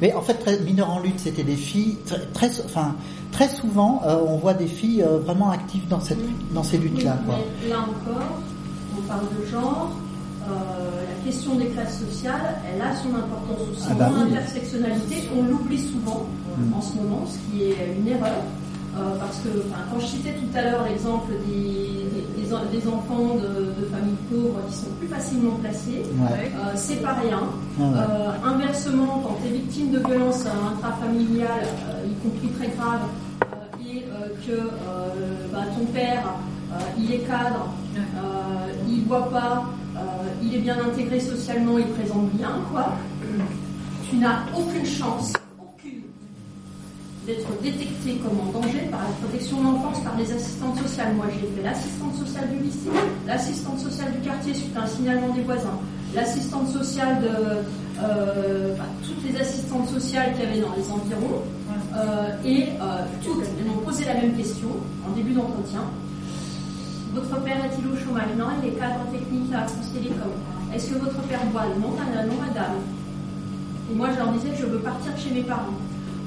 Mais 0.00 0.12
en 0.14 0.22
fait, 0.22 0.34
très, 0.34 0.58
mineurs 0.60 0.90
en 0.90 1.00
lutte, 1.00 1.18
c'était 1.18 1.42
des 1.42 1.56
filles, 1.56 1.96
très, 2.32 2.50
enfin, 2.64 2.94
très 3.32 3.48
souvent, 3.48 4.02
euh, 4.06 4.18
on 4.26 4.36
voit 4.36 4.54
des 4.54 4.66
filles 4.66 5.02
euh, 5.02 5.18
vraiment 5.18 5.50
actives 5.50 5.86
dans, 5.88 6.00
cette, 6.00 6.18
dans 6.54 6.62
ces 6.62 6.78
luttes-là. 6.78 7.18
là 7.68 7.76
encore, 7.80 8.38
on 8.96 9.02
parle 9.02 9.26
de 9.40 9.46
genre, 9.50 9.90
la 10.48 11.24
question 11.24 11.54
des 11.56 11.66
classes 11.66 11.98
sociales, 11.98 12.56
elle 12.66 12.80
a 12.80 12.94
son 12.96 13.14
importance 13.14 13.68
aussi. 13.72 13.86
Ah 13.90 13.94
bah 13.94 14.10
L'intersectionnalité, 14.16 15.28
on 15.36 15.42
l'oublie 15.42 15.80
souvent 15.80 16.26
mm. 16.56 16.74
en 16.74 16.80
ce 16.80 16.94
moment, 16.96 17.24
ce 17.26 17.38
qui 17.50 17.64
est 17.64 17.96
une 17.98 18.08
erreur. 18.08 18.42
parce 19.20 19.38
que 19.38 19.48
quand 19.92 20.00
je 20.00 20.06
citais 20.06 20.34
tout 20.34 20.58
à 20.58 20.62
l'heure 20.62 20.84
l'exemple 20.88 21.32
des, 21.46 21.98
des, 22.72 22.88
enfants 22.88 23.36
de, 23.36 23.84
familles 23.86 24.14
pauvres 24.30 24.60
qui 24.68 24.74
sont 24.74 24.90
plus 24.98 25.08
facilement 25.08 25.56
placés, 25.56 26.02
euh, 26.02 26.72
c'est 26.74 27.02
pas 27.02 27.14
rien. 27.14 27.40
Euh, 27.80 28.30
inversement, 28.44 29.22
quand 29.24 29.36
tu 29.42 29.48
es 29.48 29.58
victime 29.58 29.90
de 29.92 29.98
violences 29.98 30.44
intrafamiliales, 30.46 31.66
euh, 31.90 32.06
y 32.06 32.28
compris 32.28 32.48
très 32.58 32.68
graves, 32.76 33.02
et 33.80 34.04
que 34.46 34.70
bah, 35.52 35.60
ton 35.78 35.84
père, 35.86 36.34
il 36.98 37.12
est 37.12 37.18
cadre, 37.20 37.68
il 38.86 39.04
voit 39.04 39.30
pas, 39.30 39.64
il 40.42 40.54
est 40.54 40.60
bien 40.60 40.76
intégré 40.78 41.20
socialement, 41.20 41.78
il 41.78 41.86
présente 41.86 42.30
bien, 42.32 42.60
quoi, 42.70 42.96
tu 44.08 44.16
n'as 44.16 44.40
aucune 44.56 44.86
chance 44.86 45.32
d'être 47.28 47.62
détecté 47.62 48.16
comme 48.24 48.40
en 48.40 48.52
danger 48.58 48.88
par 48.90 49.00
la 49.02 49.10
protection 49.20 49.58
de 49.58 49.64
l'enfance 49.64 50.00
par 50.00 50.16
les 50.16 50.32
assistantes 50.32 50.78
sociales. 50.78 51.14
Moi, 51.14 51.26
j'ai 51.34 51.46
fait 51.46 51.62
l'assistante 51.62 52.16
sociale 52.16 52.48
du 52.48 52.64
lycée, 52.64 52.88
l'assistante 53.26 53.78
sociale 53.78 54.12
du 54.12 54.20
quartier 54.26 54.54
suite 54.54 54.74
à 54.74 54.84
un 54.84 54.86
signalement 54.86 55.34
des 55.34 55.42
voisins, 55.42 55.78
l'assistante 56.14 56.68
sociale 56.68 57.20
de 57.20 58.02
euh, 58.02 58.74
toutes 59.04 59.30
les 59.30 59.38
assistantes 59.38 59.88
sociales 59.88 60.32
qu'il 60.32 60.44
y 60.44 60.46
avait 60.46 60.60
dans 60.60 60.74
les 60.74 60.90
environs, 60.90 61.42
euh, 61.94 62.30
et 62.46 62.68
euh, 62.80 63.04
toutes 63.22 63.44
elles 63.44 63.66
m'ont 63.66 63.82
posé 63.84 64.06
la 64.06 64.14
même 64.14 64.34
question 64.34 64.68
en 65.06 65.14
début 65.14 65.34
d'entretien. 65.34 65.82
Votre 67.18 67.42
père 67.42 67.56
est-il 67.64 67.84
au 67.88 67.96
chômage 67.96 68.30
Non, 68.38 68.46
il 68.62 68.68
est 68.68 68.72
cadre 68.78 69.02
technique 69.10 69.52
à 69.52 69.66
France 69.66 69.90
Télécom. 69.92 70.30
Est-ce 70.72 70.90
que 70.90 70.98
votre 71.00 71.20
père 71.22 71.44
boit 71.46 71.66
Non, 71.80 71.90
non, 71.90 72.36
madame. 72.38 72.78
Et 73.90 73.94
moi, 73.94 74.08
je 74.12 74.18
leur 74.18 74.28
disais, 74.34 74.50
je 74.56 74.66
veux 74.66 74.78
partir 74.78 75.10
chez 75.18 75.30
mes 75.34 75.42
parents. 75.42 75.74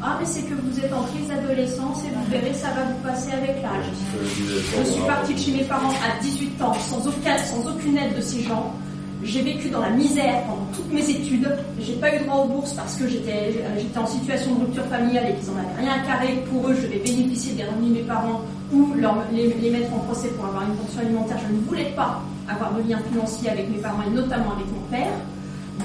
Ah, 0.04 0.18
mais 0.20 0.26
c'est 0.26 0.42
que 0.42 0.54
vous 0.54 0.80
êtes 0.80 0.92
en 0.92 1.04
crise 1.04 1.30
d'adolescence 1.30 2.04
et 2.04 2.14
vous 2.14 2.30
verrez, 2.30 2.54
ça 2.54 2.68
va 2.72 2.84
vous 2.92 3.08
passer 3.08 3.32
avec 3.32 3.62
l'âge. 3.62 3.86
Je 4.28 4.92
suis 4.92 5.02
partie 5.04 5.34
de 5.34 5.40
chez 5.40 5.52
mes 5.54 5.64
parents 5.64 5.92
à 5.92 6.22
18 6.22 6.62
ans, 6.62 6.74
sans, 6.74 7.08
aucun, 7.08 7.38
sans 7.38 7.66
aucune 7.70 7.98
aide 7.98 8.18
de 8.18 8.22
ces 8.22 8.44
gens. 8.44 8.76
J'ai 9.24 9.42
vécu 9.42 9.70
dans 9.70 9.82
la 9.82 9.92
misère 9.92 10.44
pendant 10.48 10.66
toutes 10.74 10.92
mes 10.92 11.08
études. 11.08 11.48
J'ai 11.80 11.94
pas 11.94 12.16
eu 12.16 12.20
droit 12.26 12.44
aux 12.44 12.48
bourses 12.48 12.74
parce 12.74 12.96
que 12.96 13.08
j'étais, 13.08 13.64
j'étais 13.78 13.98
en 14.00 14.08
situation 14.08 14.56
de 14.56 14.62
rupture 14.62 14.86
familiale 14.86 15.26
et 15.30 15.34
qu'ils 15.36 15.50
en 15.52 15.58
avaient 15.58 15.80
rien 15.80 15.94
à 15.94 16.08
carrer. 16.08 16.44
Pour 16.52 16.68
eux, 16.68 16.76
je 16.76 16.88
devais 16.88 17.00
bénéficier 17.00 17.54
des 17.54 17.64
revenus 17.64 17.90
de 17.90 17.94
mes 18.00 18.08
parents 18.08 18.42
ou 18.74 18.94
les, 19.32 19.70
mettre 19.70 19.94
en 19.94 20.00
procès 20.00 20.30
pour 20.30 20.46
avoir 20.46 20.64
une 20.64 20.76
pension 20.76 21.02
alimentaire. 21.02 21.38
Je 21.48 21.54
ne 21.54 21.60
voulais 21.62 21.92
pas 21.96 22.22
avoir 22.50 22.74
de 22.74 22.82
lien 22.90 22.98
financier 23.12 23.50
avec 23.50 23.70
mes 23.70 23.78
parents 23.78 24.02
et 24.08 24.10
notamment 24.10 24.54
avec 24.54 24.66
mon 24.74 24.82
père. 24.90 25.14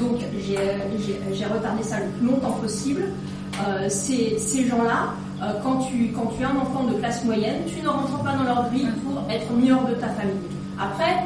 Donc 0.01 0.19
j'ai 0.43 1.45
retardé 1.45 1.83
ça 1.83 2.01
le 2.01 2.07
plus 2.19 2.27
longtemps 2.27 2.53
possible. 2.53 3.05
Euh, 3.67 3.89
ces, 3.89 4.39
ces 4.39 4.67
gens-là, 4.67 5.15
euh, 5.43 5.53
quand, 5.63 5.79
tu, 5.79 6.13
quand 6.13 6.33
tu 6.37 6.43
es 6.43 6.47
un 6.47 6.57
enfant 6.57 6.85
de 6.85 6.95
classe 6.95 7.25
moyenne, 7.25 7.63
tu 7.67 7.83
ne 7.83 7.89
rentres 7.89 8.19
pas 8.23 8.33
dans 8.33 8.45
leur 8.45 8.71
grille 8.71 8.89
pour 9.05 9.23
être 9.31 9.51
mieux 9.53 9.75
de 9.89 9.95
ta 9.95 10.09
famille. 10.09 10.35
Après, 10.79 11.25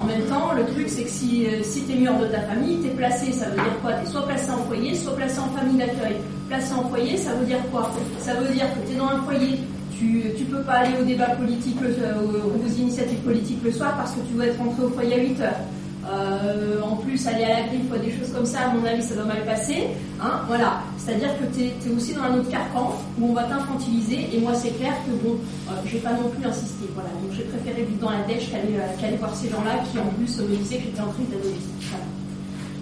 en 0.00 0.06
même 0.06 0.22
temps, 0.22 0.52
le 0.56 0.64
truc, 0.64 0.88
c'est 0.88 1.04
que 1.04 1.10
si, 1.10 1.46
euh, 1.46 1.62
si 1.62 1.84
tu 1.84 1.92
es 1.92 1.96
mieux 1.96 2.08
de 2.08 2.32
ta 2.32 2.40
famille, 2.40 2.78
tu 2.80 2.88
es 2.88 2.90
placé, 2.90 3.32
ça 3.32 3.46
veut 3.50 3.56
dire 3.56 3.78
quoi? 3.82 3.92
Tu 3.94 4.06
es 4.06 4.10
soit 4.10 4.26
placé 4.26 4.50
en 4.50 4.64
foyer, 4.64 4.94
soit 4.94 5.14
placé 5.14 5.38
en 5.38 5.48
famille 5.50 5.76
d'accueil. 5.76 6.16
Placé 6.48 6.72
en 6.72 6.88
foyer, 6.88 7.16
ça 7.18 7.34
veut 7.34 7.44
dire 7.44 7.60
quoi? 7.70 7.90
Ça 8.18 8.34
veut 8.34 8.52
dire 8.54 8.64
que 8.74 8.88
tu 8.88 8.94
es 8.94 8.98
dans 8.98 9.08
un 9.08 9.22
foyer, 9.22 9.58
tu 9.98 10.24
ne 10.40 10.56
peux 10.56 10.62
pas 10.62 10.72
aller 10.72 10.94
au 11.00 11.04
débat 11.04 11.26
politique, 11.30 11.76
aux, 11.82 12.66
aux, 12.66 12.80
initiatives 12.80 13.18
politiques 13.18 13.62
le 13.62 13.72
soir 13.72 13.94
parce 13.96 14.12
que 14.12 14.20
tu 14.26 14.32
dois 14.32 14.46
être 14.46 14.58
rentré 14.58 14.84
au 14.84 14.88
foyer 14.88 15.14
à 15.14 15.18
8 15.18 15.40
heures. 15.42 15.60
Euh, 16.08 16.80
en 16.82 16.96
plus 16.96 17.26
aller 17.26 17.44
à 17.44 17.60
la 17.60 17.62
griffe 17.66 17.82
ou 17.92 17.98
des 17.98 18.12
choses 18.12 18.32
comme 18.32 18.46
ça, 18.46 18.70
à 18.70 18.74
mon 18.74 18.84
avis, 18.84 19.02
ça 19.02 19.14
doit 19.14 19.24
mal 19.24 19.44
passer. 19.44 19.88
Hein, 20.20 20.40
voilà. 20.46 20.80
C'est-à-dire 20.96 21.30
que 21.38 21.44
tu 21.54 21.64
es, 21.64 21.94
aussi 21.94 22.14
dans 22.14 22.22
un 22.22 22.38
autre 22.38 22.48
carcan 22.48 22.96
où 23.18 23.30
on 23.30 23.34
va 23.34 23.44
t'infantiliser. 23.44 24.28
Et 24.32 24.40
moi, 24.40 24.54
c'est 24.54 24.70
clair 24.78 24.94
que 25.04 25.10
bon, 25.22 25.36
euh, 25.68 25.72
je 25.84 25.92
vais 25.92 25.98
pas 25.98 26.12
non 26.12 26.30
plus 26.30 26.46
insister. 26.46 26.88
Voilà. 26.94 27.10
Donc 27.10 27.32
j'ai 27.36 27.44
préféré 27.44 27.82
vivre 27.82 28.00
dans 28.00 28.10
la 28.10 28.22
dèche 28.22 28.50
qu'aller 28.50 29.16
voir 29.16 29.34
ces 29.34 29.50
gens-là 29.50 29.82
qui, 29.90 29.98
en 29.98 30.06
plus, 30.16 30.38
me 30.38 30.56
disaient 30.56 30.76
que 30.76 30.84
j'étais 30.84 31.02
en 31.02 31.12
crise 31.12 31.28
d'adolescence. 31.28 31.84
Voilà. 31.90 32.04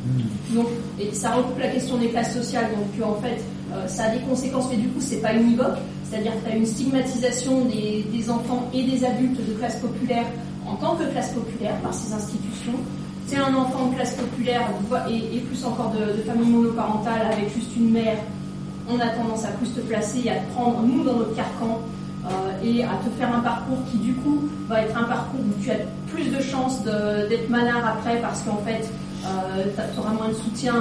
Hmm. 0.06 0.54
Donc, 0.54 0.66
et 1.00 1.12
ça 1.12 1.32
recoupe 1.32 1.58
la 1.58 1.68
question 1.68 1.98
des 1.98 2.08
classes 2.08 2.34
sociales. 2.34 2.70
Donc, 2.70 3.08
en 3.08 3.20
fait, 3.20 3.42
ça 3.86 4.04
a 4.04 4.10
des 4.10 4.20
conséquences, 4.20 4.68
mais 4.70 4.76
du 4.76 4.88
coup, 4.88 5.00
c'est 5.00 5.20
pas 5.20 5.34
univoque. 5.34 5.76
C'est-à-dire 6.04 6.32
que 6.32 6.46
tu 6.46 6.52
as 6.52 6.56
une 6.56 6.64
stigmatisation 6.66 7.64
des, 7.66 8.06
des 8.10 8.30
enfants 8.30 8.70
et 8.72 8.82
des 8.82 9.04
adultes 9.04 9.46
de 9.46 9.52
classe 9.54 9.76
populaire 9.76 10.24
en 10.66 10.76
tant 10.76 10.94
que 10.96 11.04
classe 11.04 11.32
populaire 11.32 11.76
par 11.82 11.92
ces 11.92 12.12
institutions 12.12 12.78
c'est 13.28 13.36
un 13.36 13.54
enfant 13.54 13.88
de 13.88 13.94
classe 13.94 14.14
populaire 14.14 14.62
et, 15.10 15.40
plus 15.40 15.64
encore 15.64 15.92
de, 15.92 16.22
famille 16.22 16.48
monoparentale 16.48 17.26
avec 17.30 17.52
juste 17.54 17.76
une 17.76 17.90
mère, 17.90 18.16
on 18.88 18.98
a 18.98 19.08
tendance 19.08 19.44
à 19.44 19.48
plus 19.48 19.68
te 19.74 19.80
placer 19.80 20.22
et 20.24 20.30
à 20.30 20.36
te 20.36 20.52
prendre, 20.52 20.80
nous, 20.82 21.04
dans 21.04 21.12
notre 21.12 21.36
carcan, 21.36 21.80
euh, 22.24 22.64
et 22.64 22.82
à 22.84 22.92
te 23.04 23.10
faire 23.18 23.34
un 23.34 23.40
parcours 23.40 23.78
qui, 23.90 23.98
du 23.98 24.14
coup, 24.14 24.48
va 24.66 24.82
être 24.82 24.96
un 24.96 25.04
parcours 25.04 25.40
où 25.40 25.62
tu 25.62 25.70
as 25.70 25.76
plus 26.10 26.24
de 26.24 26.40
chances 26.40 26.82
d'être 26.82 27.50
malin 27.50 27.76
après 27.86 28.18
parce 28.20 28.42
qu'en 28.42 28.58
fait, 28.64 28.90
euh, 29.24 29.64
tu 29.94 30.00
auras 30.00 30.12
moins 30.12 30.28
de 30.28 30.34
soutien. 30.34 30.74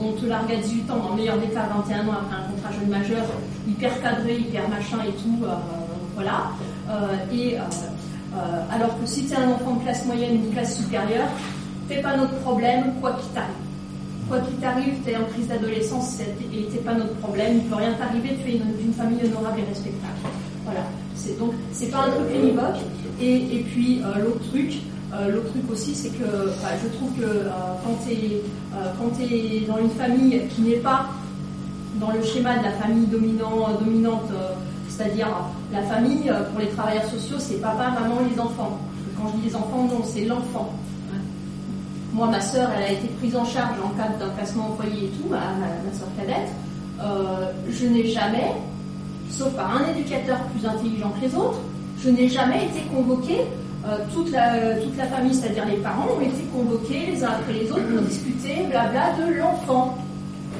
On, 0.00 0.12
te 0.12 0.26
largue 0.26 0.52
à 0.52 0.56
18 0.56 0.90
ans, 0.90 1.10
le 1.10 1.16
meilleur 1.16 1.38
des 1.38 1.48
cas, 1.48 1.68
21 1.86 2.08
ans 2.08 2.18
après 2.22 2.36
un 2.36 2.50
contrat 2.50 2.72
jeune 2.78 2.88
majeur, 2.88 3.24
hyper 3.68 4.00
cadré, 4.00 4.36
hyper 4.38 4.68
machin 4.68 4.98
et 5.06 5.12
tout. 5.12 5.44
Euh, 5.44 5.54
voilà. 6.14 6.50
et 7.32 7.56
alors 8.70 9.00
que 9.00 9.06
si 9.06 9.24
tu 9.24 9.32
es 9.32 9.36
un 9.36 9.48
enfant 9.48 9.74
de 9.74 9.82
classe 9.82 10.04
moyenne 10.06 10.38
ou 10.38 10.48
de 10.48 10.52
classe 10.52 10.76
supérieure, 10.76 11.28
c'est 11.90 12.02
pas 12.02 12.16
notre 12.16 12.34
problème, 12.36 12.94
quoi 13.00 13.12
qu'il 13.14 13.32
t'arrive. 13.32 13.50
Quoi 14.28 14.38
qu'il 14.38 14.56
t'arrive, 14.58 14.94
tu 15.04 15.10
es 15.10 15.16
en 15.16 15.24
crise 15.24 15.48
d'adolescence 15.48 16.20
et 16.20 16.68
c'est 16.70 16.84
pas 16.84 16.94
notre 16.94 17.14
problème, 17.16 17.56
il 17.56 17.62
peut 17.64 17.74
rien 17.74 17.94
t'arriver, 17.94 18.38
tu 18.44 18.52
es 18.52 18.56
une, 18.58 18.92
famille 18.92 19.18
honorable 19.24 19.58
et 19.60 19.68
respectable. 19.68 20.14
Voilà. 20.64 20.82
C'est 21.16 21.36
donc, 21.36 21.52
c'est 21.72 21.90
pas 21.90 22.04
un 22.06 22.10
truc 22.10 22.28
univoque. 22.32 22.78
Et, 23.20 23.56
et 23.56 23.66
puis, 23.68 24.02
euh, 24.04 24.22
l'autre 24.22 24.48
truc, 24.50 24.74
euh, 25.12 25.32
l'autre 25.32 25.48
truc 25.48 25.68
aussi, 25.70 25.94
c'est 25.96 26.10
que 26.10 26.24
je 26.24 26.88
trouve 26.96 27.10
que 27.18 27.24
euh, 27.24 27.50
quand 27.82 29.10
tu 29.18 29.24
es, 29.24 29.60
dans 29.66 29.78
une 29.78 29.90
famille 29.90 30.42
qui 30.54 30.62
n'est 30.62 30.76
pas 30.76 31.06
dans 31.96 32.12
le 32.12 32.22
schéma 32.22 32.58
de 32.58 32.64
la 32.64 32.72
famille 32.72 33.06
dominant, 33.06 33.68
dominante, 33.80 34.30
c'est-à-dire 34.88 35.28
la 35.72 35.82
famille, 35.82 36.32
pour 36.52 36.60
les 36.60 36.68
travailleurs 36.68 37.04
sociaux, 37.06 37.36
c'est 37.38 37.60
papa, 37.60 37.90
maman, 38.00 38.20
les 38.30 38.38
enfants. 38.38 38.78
Quand 39.16 39.28
je 39.32 39.38
dis 39.38 39.48
les 39.48 39.56
enfants, 39.56 39.88
non, 39.90 40.02
c'est 40.04 40.24
l'enfant. 40.24 40.72
Moi, 42.12 42.26
ma 42.26 42.40
sœur, 42.40 42.70
elle 42.76 42.82
a 42.82 42.92
été 42.92 43.06
prise 43.18 43.36
en 43.36 43.44
charge 43.44 43.76
en 43.84 43.90
cas 43.90 44.08
d'un 44.18 44.30
placement 44.30 44.70
au 44.70 44.74
foyer 44.74 45.06
et 45.06 45.08
tout, 45.10 45.28
ma, 45.28 45.38
ma, 45.38 45.92
sœur 45.96 46.08
cadette. 46.18 46.50
Euh, 47.00 47.52
je 47.70 47.86
n'ai 47.86 48.06
jamais, 48.08 48.52
sauf 49.30 49.52
par 49.54 49.76
un 49.76 49.88
éducateur 49.94 50.38
plus 50.52 50.66
intelligent 50.66 51.10
que 51.10 51.26
les 51.26 51.34
autres, 51.34 51.60
je 52.02 52.10
n'ai 52.10 52.28
jamais 52.28 52.64
été 52.64 52.80
convoquée. 52.92 53.42
Euh, 53.86 53.96
toute, 54.12 54.30
la, 54.32 54.76
toute 54.76 54.96
la 54.98 55.06
famille, 55.06 55.34
c'est-à-dire 55.34 55.64
les 55.66 55.76
parents, 55.76 56.08
ont 56.18 56.20
été 56.20 56.42
convoqués 56.52 57.12
les 57.12 57.24
uns 57.24 57.30
après 57.30 57.52
les 57.52 57.70
autres 57.70 57.86
pour 57.86 58.02
discuter, 58.02 58.66
blabla, 58.68 59.12
de 59.24 59.32
l'enfant. 59.34 59.96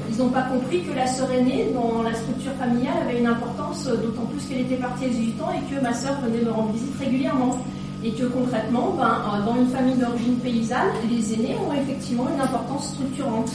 Ils 0.09 0.17
n'ont 0.17 0.29
pas 0.29 0.43
compris 0.43 0.83
que 0.83 0.95
la 0.95 1.05
sœur 1.05 1.29
aînée, 1.31 1.67
dans 1.73 2.01
la 2.01 2.13
structure 2.13 2.53
familiale, 2.53 2.95
avait 3.07 3.19
une 3.19 3.27
importance, 3.27 3.85
d'autant 3.85 4.25
plus 4.25 4.43
qu'elle 4.45 4.61
était 4.61 4.75
partie 4.75 5.05
à 5.05 5.09
18 5.09 5.41
ans 5.41 5.49
et 5.51 5.75
que 5.75 5.81
ma 5.81 5.93
sœur 5.93 6.17
venait 6.21 6.43
me 6.43 6.51
rendre 6.51 6.71
visite 6.71 6.97
régulièrement 6.97 7.57
et 8.03 8.11
que 8.11 8.25
concrètement, 8.25 8.95
ben, 8.97 9.03
euh, 9.05 9.45
dans 9.45 9.55
une 9.55 9.67
famille 9.67 9.95
d'origine 9.95 10.35
paysanne, 10.37 10.89
les 11.09 11.33
aînés 11.33 11.55
ont 11.57 11.73
effectivement 11.73 12.27
une 12.33 12.41
importance 12.41 12.93
structurante. 12.93 13.51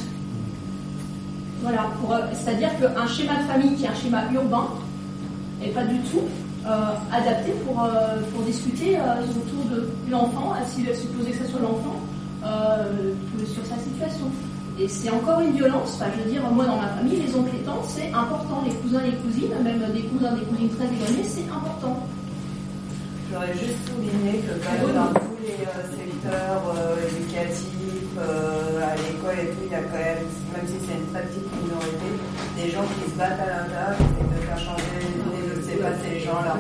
Voilà, 1.63 1.87
euh, 2.11 2.15
c'est-à-dire 2.33 2.71
qu'un 2.79 3.07
schéma 3.07 3.35
de 3.37 3.53
famille 3.53 3.75
qui 3.75 3.85
est 3.85 3.89
un 3.89 3.95
schéma 3.95 4.23
urbain 4.33 4.69
n'est 5.61 5.71
pas 5.71 5.85
du 5.85 5.99
tout 6.01 6.23
euh, 6.67 6.95
adapté 7.13 7.53
pour, 7.65 7.89
pour 8.33 8.43
discuter 8.45 8.99
autour 8.99 9.65
de 9.71 9.89
l'enfant, 10.11 10.55
s'il 10.67 10.89
est 10.89 10.95
supposé 10.95 11.31
que 11.31 11.45
ce 11.45 11.51
soit 11.51 11.61
l'enfant, 11.61 11.97
sur 13.53 13.67
sa 13.67 13.77
situation. 13.83 14.27
Et 14.79 14.87
c'est 14.87 15.11
encore 15.11 15.41
une 15.41 15.53
violence, 15.53 15.99
je 16.15 16.23
veux 16.23 16.31
dire, 16.31 16.43
moi 16.53 16.67
dans 16.67 16.77
ma 16.77 16.89
famille, 16.89 17.17
les 17.17 17.35
oncles 17.35 17.57
et 17.57 17.65
tantes, 17.65 17.87
c'est 17.89 18.13
important, 18.13 18.63
les 18.65 18.75
cousins 18.75 19.01
et 19.07 19.11
les 19.11 19.17
cousines, 19.17 19.55
même 19.65 19.81
des 19.93 20.03
cousins 20.03 20.37
et 20.37 20.41
des 20.41 20.47
cousines 20.47 20.69
très 20.69 20.85
éloignés, 20.85 21.25
c'est 21.27 21.49
important. 21.51 22.07
J'aurais 23.33 23.53
juste 23.59 23.83
souligné 23.91 24.39
que 24.39 24.55
quand 24.63 24.87
même 24.87 24.95
dans 24.95 25.11
tous 25.19 25.35
les 25.43 25.59
euh, 25.67 25.83
secteurs 25.91 26.63
euh, 26.71 27.11
éducatifs, 27.11 28.15
euh, 28.15 28.87
à 28.87 28.95
l'école 28.95 29.35
et 29.43 29.51
tout, 29.51 29.67
il 29.67 29.73
y 29.73 29.75
a 29.75 29.83
quand 29.83 29.99
même, 29.99 30.31
même 30.55 30.67
si 30.71 30.79
c'est 30.79 30.95
une 30.95 31.11
très 31.11 31.27
petite 31.27 31.51
minorité, 31.51 32.11
des 32.55 32.71
gens 32.71 32.87
qui 32.87 33.11
se 33.11 33.17
battent 33.19 33.43
à 33.43 33.51
l'intérieur, 33.51 33.99
qui 33.99 34.07
essaient 34.15 34.31
de 34.31 34.47
faire 34.47 34.63
changer 34.63 34.95
les 35.03 35.43
de 35.43 35.59
c'est 35.59 35.83
pas 35.83 35.95
ces 35.99 36.23
gens-là. 36.23 36.55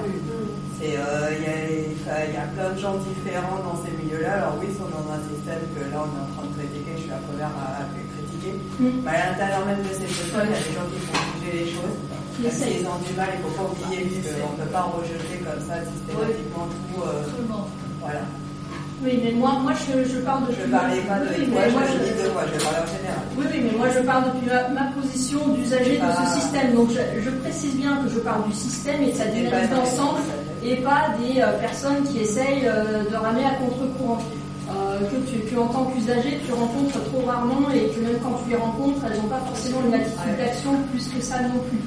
Il 0.82 0.90
y, 0.90 0.98
a, 0.98 1.30
y 1.30 2.36
a 2.36 2.46
plein 2.52 2.70
de 2.74 2.78
gens 2.78 2.98
différents 2.98 3.62
dans 3.62 3.78
ces 3.80 3.94
milieux-là. 3.96 4.44
Alors 4.44 4.58
oui, 4.60 4.66
ils 4.68 4.76
sont 4.76 4.90
dans 4.90 5.06
un 5.06 5.22
système 5.22 5.62
que 5.72 5.80
là 5.86 6.02
on 6.02 6.10
est 6.10 6.22
en 6.26 6.30
train 6.34 6.46
de 6.50 6.54
critiquer, 6.58 6.98
je 6.98 7.02
suis 7.06 7.10
la 7.14 7.22
première 7.22 7.54
à, 7.54 7.86
critiquer. 7.94 8.58
Mm. 8.82 9.06
Mais 9.06 9.14
à 9.14 9.30
l'intérieur 9.30 9.64
même 9.64 9.82
de 9.86 9.92
ces 9.94 10.10
personnes, 10.10 10.50
il 10.50 10.54
y 10.54 10.58
a 10.58 10.64
des 10.66 10.74
gens 10.74 10.88
qui 10.90 10.98
font 10.98 11.22
bouger 11.30 11.52
les 11.62 11.70
choses. 11.70 12.15
S'ils 12.36 12.86
ont 12.86 13.00
du 13.00 13.16
mal, 13.16 13.32
il 13.32 13.40
ne 13.40 13.48
faut 13.48 13.56
pas 13.56 13.64
oublier 13.64 14.04
qu'on 14.04 14.52
ne 14.52 14.60
peut 14.60 14.70
pas 14.70 14.92
rejeter 14.92 15.40
comme 15.40 15.62
ça 15.64 15.80
systématiquement 15.80 16.68
tout. 16.68 17.00
Euh, 17.00 17.24
tout 17.24 17.40
le 17.40 17.48
monde. 17.48 17.68
Voilà. 18.00 18.20
Oui, 19.02 19.20
mais 19.24 19.32
moi, 19.32 19.58
moi 19.62 19.72
je, 19.72 20.04
je 20.04 20.18
parle 20.20 20.46
de. 20.46 20.52
Je 20.52 20.66
ne 20.66 20.72
parlais 20.72 21.00
pas 21.00 21.18
de 21.18 21.28
oui, 21.32 21.48
moi, 21.48 21.82
je, 21.88 21.96
dis 22.04 22.12
de 22.12 22.28
moi, 22.28 22.44
je 22.44 22.60
parle 22.60 22.76
en 22.76 22.88
général. 22.92 23.24
Oui, 23.36 23.44
oui, 23.52 23.60
mais 23.64 23.78
moi 23.78 23.88
je 23.88 24.00
parle 24.00 24.24
depuis 24.32 24.48
ma, 24.52 24.84
position 24.92 25.48
d'usager 25.48 25.96
de 25.96 26.04
ce 26.12 26.24
ah. 26.24 26.36
système. 26.40 26.74
Donc 26.74 26.90
je, 26.92 27.30
précise 27.30 27.76
bien 27.76 27.96
que 28.04 28.08
je 28.08 28.20
parle 28.20 28.44
du 28.48 28.54
système 28.54 29.02
et 29.02 29.12
de 29.12 29.16
sa 29.16 29.26
dynamique 29.26 29.70
d'ensemble 29.70 30.20
et 30.62 30.76
pas 30.76 31.16
des 31.20 31.40
euh, 31.40 31.58
personnes 31.60 32.04
qui 32.04 32.20
essayent 32.20 32.68
euh, 32.68 33.04
de 33.10 33.16
ramer 33.16 33.44
à 33.44 33.54
contre-courant. 33.56 34.20
que, 35.10 35.16
tu, 35.28 35.40
que 35.48 35.56
en 35.58 35.68
tant 35.68 35.84
qu'usager, 35.84 36.40
tu 36.44 36.52
rencontres 36.52 37.00
trop 37.08 37.24
rarement 37.26 37.70
et 37.72 37.88
que 37.88 38.00
même 38.00 38.18
quand 38.22 38.40
tu 38.44 38.50
les 38.50 38.56
rencontres, 38.56 39.00
elles 39.06 39.16
n'ont 39.20 39.28
pas 39.28 39.40
forcément 39.46 39.80
une 39.86 39.94
attitude 39.94 40.36
d'action 40.36 40.72
plus 40.90 41.06
que 41.08 41.20
ça 41.20 41.40
non 41.40 41.60
plus. 41.68 41.80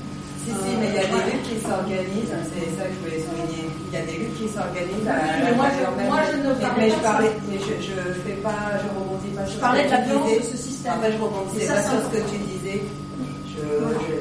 Si, 0.50 0.56
si, 0.66 0.72
mais 0.82 0.90
il 0.90 0.98
y 0.98 0.98
a 0.98 1.06
des 1.06 1.22
luttes 1.30 1.46
qui 1.46 1.58
s'organisent, 1.62 2.34
c'est 2.50 2.74
ça 2.74 2.90
que 2.90 2.94
je 2.98 3.02
voulais 3.06 3.22
souligner. 3.22 3.70
Il 3.70 3.94
y 3.94 4.02
a 4.02 4.06
des 4.10 4.18
luttes 4.18 4.34
qui 4.34 4.50
s'organisent 4.50 5.06
à 5.06 5.46
la 5.46 5.54
moi, 5.54 5.70
je, 5.70 5.86
moi, 6.10 6.22
je 6.26 6.38
ne 6.42 6.54
parlais 6.58 6.74
mais, 6.78 6.90
je 6.90 7.00
parlais, 7.06 7.34
mais 7.46 7.60
je, 7.62 7.74
je 7.86 7.98
fais 8.26 8.38
pas, 8.42 8.82
je 8.82 8.90
rebondis 8.98 9.30
pas 9.38 9.46
sur 9.46 9.54
je 9.54 9.60
parlais 9.62 9.86
de 9.86 9.92
la 9.94 10.02
violence 10.02 10.34
de 10.34 10.42
ce 10.42 10.58
système. 10.58 10.98
En 10.98 11.02
fait, 11.06 11.14
je 11.14 11.22
rebondis 11.22 11.62
pas 11.70 11.82
sur 11.86 12.02
ce 12.02 12.10
que 12.18 12.22
tu 12.34 12.38
disais. 12.50 12.82
Je, 13.54 13.62
je... 13.62 14.16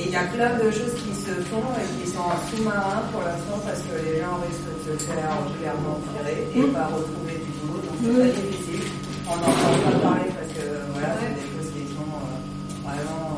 Et 0.00 0.08
il 0.08 0.12
y 0.12 0.16
a 0.16 0.24
plein 0.32 0.56
de 0.56 0.70
choses 0.72 0.96
qui 1.04 1.12
se 1.12 1.36
font 1.52 1.68
et 1.76 1.84
qui 2.00 2.08
sont 2.08 2.24
en 2.24 2.40
sous-marin 2.48 3.04
pour 3.12 3.20
l'instant 3.20 3.60
parce 3.60 3.84
que 3.84 4.00
les 4.00 4.24
gens 4.24 4.40
risquent 4.40 4.72
de 4.88 4.96
se 4.96 5.04
faire 5.04 5.36
clairement 5.60 6.00
tirer 6.16 6.48
et 6.48 6.64
mmh. 6.64 6.72
pas 6.72 6.88
retrouver 6.88 7.36
du 7.44 7.52
boulot. 7.60 7.84
Donc 7.84 8.00
c'est 8.00 8.08
très 8.08 8.32
difficile. 8.40 8.88
On 9.28 9.36
n'en 9.36 9.52
entend 9.52 9.84
pas 9.84 9.98
parler 10.00 10.32
parce 10.32 10.48
que 10.56 10.64
voilà, 10.96 11.12
c'est 11.20 11.36
des 11.36 11.44
choses 11.44 11.70
qui 11.76 11.84
sont 11.92 12.08
euh, 12.08 12.88
vraiment 12.88 13.31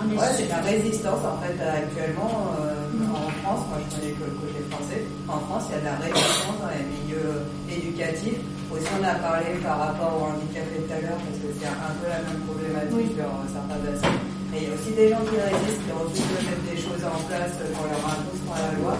Ouais, 0.00 0.32
c'est 0.32 0.48
la 0.48 0.64
résistance 0.64 1.20
en 1.20 1.36
fait 1.44 1.60
actuellement 1.60 2.56
euh, 2.56 3.04
en 3.12 3.28
France. 3.44 3.68
Moi, 3.68 3.84
je 3.84 3.88
connais 3.92 4.16
que 4.16 4.24
le 4.24 4.36
côté 4.40 4.56
français. 4.72 5.04
En 5.28 5.44
France, 5.44 5.68
il 5.68 5.76
y 5.76 5.78
a 5.78 5.80
de 5.84 5.88
la 5.92 5.96
résistance 6.00 6.56
dans 6.56 6.72
les 6.72 6.88
milieux 6.88 7.44
éducatifs. 7.68 8.40
Aussi, 8.72 8.88
on 8.96 9.04
a 9.04 9.20
parlé 9.20 9.60
par 9.60 9.76
rapport 9.76 10.16
au 10.16 10.24
handicap 10.32 10.64
tout 10.72 10.88
à 10.88 11.04
l'heure 11.04 11.20
parce 11.20 11.36
que 11.44 11.48
c'est 11.52 11.68
un 11.68 11.92
peu 12.00 12.08
la 12.08 12.24
même 12.24 12.40
problématique 12.48 13.12
sur 13.12 13.28
certains 13.52 13.82
aspects. 13.92 14.24
Mais 14.48 14.64
il 14.64 14.64
y 14.64 14.70
a 14.70 14.74
aussi 14.74 14.92
des 14.96 15.08
gens 15.12 15.20
qui 15.28 15.36
résistent, 15.36 15.84
qui 15.84 15.92
refusent 15.92 16.32
de 16.32 16.40
mettre 16.48 16.64
des 16.64 16.80
choses 16.80 17.04
en 17.04 17.20
place 17.28 17.52
qu'on 17.60 17.84
leur 17.84 18.04
impose 18.08 18.40
par 18.48 18.56
la 18.56 18.72
loi 18.80 18.94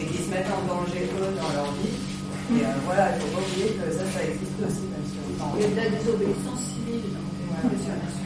et 0.00 0.08
qui 0.08 0.24
se 0.24 0.28
mettent 0.32 0.50
en 0.56 0.64
danger 0.64 1.04
eux 1.04 1.36
dans 1.36 1.52
leur 1.52 1.68
vie. 1.84 2.00
Et 2.56 2.64
euh, 2.64 2.80
voilà, 2.88 3.12
il 3.12 3.20
faut 3.20 3.32
pas 3.36 3.44
oublier 3.44 3.76
que 3.76 3.92
ça, 3.92 4.08
ça 4.08 4.24
existe 4.24 4.56
aussi, 4.56 4.88
même 4.88 5.04
si 5.04 5.20
on 5.20 5.52
Il 5.52 5.60
y 5.60 5.68
a 5.68 5.68
de 5.68 5.78
la 5.84 5.88
désobéissance 6.00 6.64
civile. 6.64 7.12
Donc, 7.12 7.28
voilà 7.44 8.16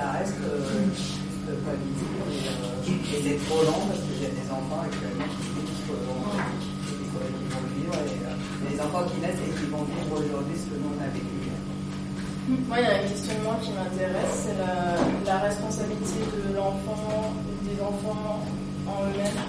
ça 0.00 0.12
reste 0.16 0.40
euh, 0.48 0.64
juste 0.96 1.20
pas 1.60 1.76
visible 1.76 2.24
et, 2.32 2.48
euh, 2.48 3.20
c'est 3.20 3.38
trop 3.44 3.60
lent 3.68 3.84
parce 3.84 4.00
qu'il 4.00 4.22
y 4.22 4.26
a 4.26 4.32
des 4.32 4.48
enfants 4.48 4.80
actuellement 4.80 5.28
qui 5.28 5.44
vivent 5.60 5.76
qui 5.76 5.92
vont 5.92 7.64
vivre 7.76 7.94
et 8.08 8.16
euh, 8.24 8.70
les 8.70 8.80
enfants 8.80 9.04
qui 9.12 9.20
naissent 9.20 9.44
et 9.44 9.52
qui 9.52 9.66
vont 9.68 9.84
vivre 9.84 10.12
aujourd'hui 10.16 10.56
ce 10.56 10.72
que 10.72 10.76
nous 10.80 10.88
on 10.96 11.00
a 11.04 11.08
vécu. 11.12 11.36
Moi, 12.66 12.78
il 12.80 12.84
y 12.84 12.88
a 12.88 12.96
un 12.96 13.06
questionnement 13.06 13.56
qui 13.62 13.70
m'intéresse, 13.70 14.48
c'est 14.48 14.58
la, 14.58 15.38
responsabilité 15.38 16.18
de 16.48 16.56
l'enfant, 16.56 17.30
des 17.62 17.80
enfants 17.80 18.42
en 18.88 19.04
eux-mêmes. 19.04 19.44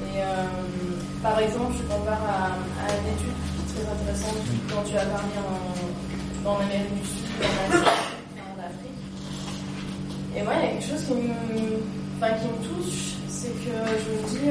Et 0.00 0.22
par 1.22 1.38
exemple, 1.38 1.74
je 1.76 1.82
compare 1.92 2.22
à, 2.24 2.56
à 2.56 2.96
une 2.96 3.08
étude 3.12 3.36
très 3.74 3.84
intéressante 3.84 4.38
quand 4.70 4.82
tu 4.88 4.96
as 4.96 5.04
parlé 5.04 5.34
en, 5.44 6.48
dans 6.48 6.58
l'Amérique 6.58 6.94
du 6.94 7.06
Sud, 7.06 8.15
et 10.36 10.42
moi, 10.42 10.52
il 10.56 10.64
y 10.64 10.66
a 10.66 10.68
quelque 10.72 10.90
chose 10.90 11.04
qui 11.06 11.14
me, 11.14 11.18
qui 11.18 12.46
me 12.46 12.58
touche, 12.68 13.16
c'est 13.28 13.48
que 13.48 13.72
je 13.72 14.10
me 14.12 14.20
dis, 14.28 14.50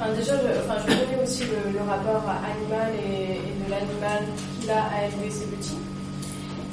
euh, 0.00 0.14
déjà, 0.14 0.34
je, 0.36 0.46
enfin, 0.60 0.76
je 0.86 0.94
connais 0.94 1.22
aussi 1.22 1.42
le, 1.44 1.80
rapport 1.80 2.22
animal 2.28 2.92
et, 2.94 3.40
de 3.64 3.70
l'animal 3.70 4.22
qu'il 4.60 4.70
a 4.70 4.84
à 4.84 5.06
élever 5.06 5.30
ses 5.30 5.46
petits. 5.46 5.78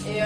Et 0.07 0.21
euh, 0.21 0.25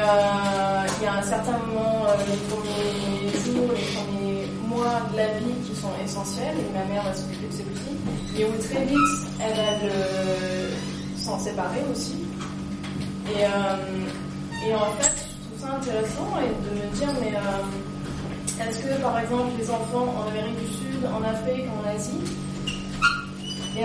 il 0.99 1.03
y 1.05 1.07
a 1.07 1.13
un 1.13 1.21
certain 1.21 1.57
moment, 1.59 2.03
euh, 2.07 2.17
les 2.27 2.35
premiers 2.49 3.31
jours, 3.39 3.71
les 3.73 3.87
premiers 3.95 4.47
mois 4.67 4.99
de 5.13 5.17
la 5.17 5.27
vie 5.39 5.55
qui 5.65 5.73
sont 5.73 5.93
essentiels, 6.03 6.57
et 6.59 6.77
ma 6.77 6.83
mère 6.93 7.03
va 7.03 7.13
s'occuper 7.13 7.47
de 7.47 7.53
ses 7.53 7.63
petits, 7.63 7.95
mais 8.33 8.43
où 8.43 8.51
très 8.61 8.83
vite, 8.83 8.97
elle 9.39 9.55
va 9.55 9.69
s'en 11.17 11.39
séparer 11.39 11.83
aussi. 11.89 12.17
Et, 13.29 13.45
euh, 13.45 14.67
et 14.67 14.75
en 14.75 14.91
fait, 14.99 15.28
intéressant 15.69 16.27
et 16.41 16.49
de 16.49 16.75
me 16.75 16.95
dire, 16.95 17.09
mais 17.21 17.33
euh, 17.35 18.63
est-ce 18.63 18.79
que 18.79 19.01
par 19.01 19.19
exemple 19.19 19.51
les 19.57 19.69
enfants 19.69 20.13
en 20.17 20.27
Amérique 20.29 20.59
du 20.59 20.67
Sud, 20.67 21.05
en 21.05 21.23
Afrique, 21.23 21.65
en 21.77 21.89
Asie, 21.89 22.11
euh, 23.77 23.83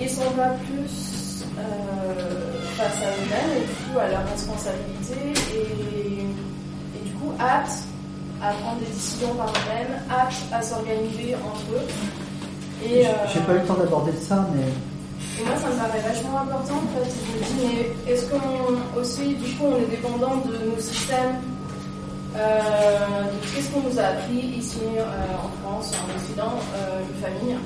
ils 0.00 0.08
sont 0.08 0.30
pas 0.36 0.50
plus 0.66 1.44
euh, 1.58 2.60
face 2.76 3.02
à 3.02 3.10
eux-mêmes 3.10 3.62
et 3.62 3.66
du 3.66 3.74
coup 3.74 3.98
à 3.98 4.08
leurs 4.08 4.28
responsabilités 4.28 5.32
et, 5.54 6.20
et 6.22 7.04
du 7.04 7.12
coup 7.14 7.32
aptes 7.38 7.84
à 8.42 8.52
prendre 8.52 8.80
des 8.80 8.86
décisions 8.86 9.34
par 9.34 9.48
eux-mêmes, 9.48 10.02
aptes 10.10 10.52
à 10.52 10.62
s'organiser 10.62 11.34
entre 11.36 11.72
eux. 11.74 11.86
Et, 12.84 13.04
J'ai 13.32 13.40
pas 13.40 13.52
eu 13.52 13.58
le 13.60 13.64
temps 13.64 13.74
d'aborder 13.74 14.12
ça, 14.12 14.48
mais 14.54 14.64
et 15.40 15.44
moi, 15.44 15.56
ça 15.56 15.68
me 15.68 15.76
paraît 15.76 16.00
vachement 16.00 16.40
important, 16.40 16.74
en 16.76 16.98
fait. 16.98 17.10
Je 17.10 17.38
me 17.38 17.44
dis, 17.44 17.94
mais 18.06 18.12
est-ce 18.12 18.26
qu'on 18.26 19.00
aussi, 19.00 19.34
du 19.34 19.52
coup, 19.56 19.64
on 19.72 19.76
est 19.76 19.90
dépendant 19.90 20.36
de 20.36 20.70
nos 20.70 20.78
systèmes, 20.78 21.40
euh, 22.36 23.24
qu'est-ce 23.54 23.70
qu'on 23.70 23.88
nous 23.88 23.98
a 23.98 24.04
appris 24.04 24.38
ici 24.56 24.78
euh, 24.96 25.02
en 25.36 25.48
France, 25.62 25.92
en 26.02 26.16
Occident, 26.16 26.58
euh, 26.74 27.00
une 27.00 27.22
famille. 27.22 27.56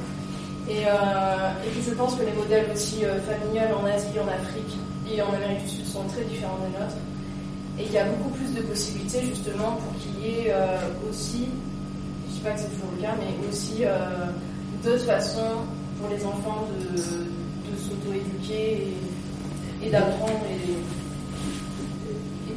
Et, 0.69 0.87
euh, 0.87 1.53
et 1.65 1.71
puis 1.71 1.83
je 1.83 1.95
pense 1.95 2.17
que 2.17 2.25
les 2.25 2.33
modèles 2.33 2.67
aussi 2.75 3.03
familiales 3.29 3.73
en 3.75 3.87
Asie, 3.87 4.19
en 4.19 4.27
Afrique 4.27 4.77
et 5.09 5.23
en 5.23 5.33
Amérique 5.33 5.65
du 5.65 5.71
Sud 5.71 5.87
sont 5.87 6.05
très 6.09 6.25
différents 6.25 6.59
des 6.59 6.77
nôtres. 6.79 6.97
Et 7.79 7.85
qu'il 7.85 7.93
y 7.93 7.99
a 7.99 8.05
beaucoup 8.07 8.31
plus 8.31 8.53
de 8.53 8.63
possibilités 8.63 9.23
justement 9.23 9.79
pour 9.79 9.95
qu'il 10.01 10.19
y 10.21 10.49
ait 10.49 10.55
aussi, 11.09 11.47
je 12.27 12.33
ne 12.33 12.35
dis 12.35 12.41
pas 12.41 12.51
que 12.51 12.61
c'est 12.61 12.71
toujours 12.71 12.91
le 12.97 13.03
cas, 13.03 13.15
mais 13.21 13.49
aussi 13.49 13.85
d'autres 14.83 15.05
façons 15.05 15.63
pour 16.01 16.11
les 16.11 16.25
enfants 16.25 16.67
de 16.81 17.36
s'auto-éduquer 17.87 18.95
et, 19.83 19.91
d'apprendre. 19.91 20.33
Et, 20.51 20.73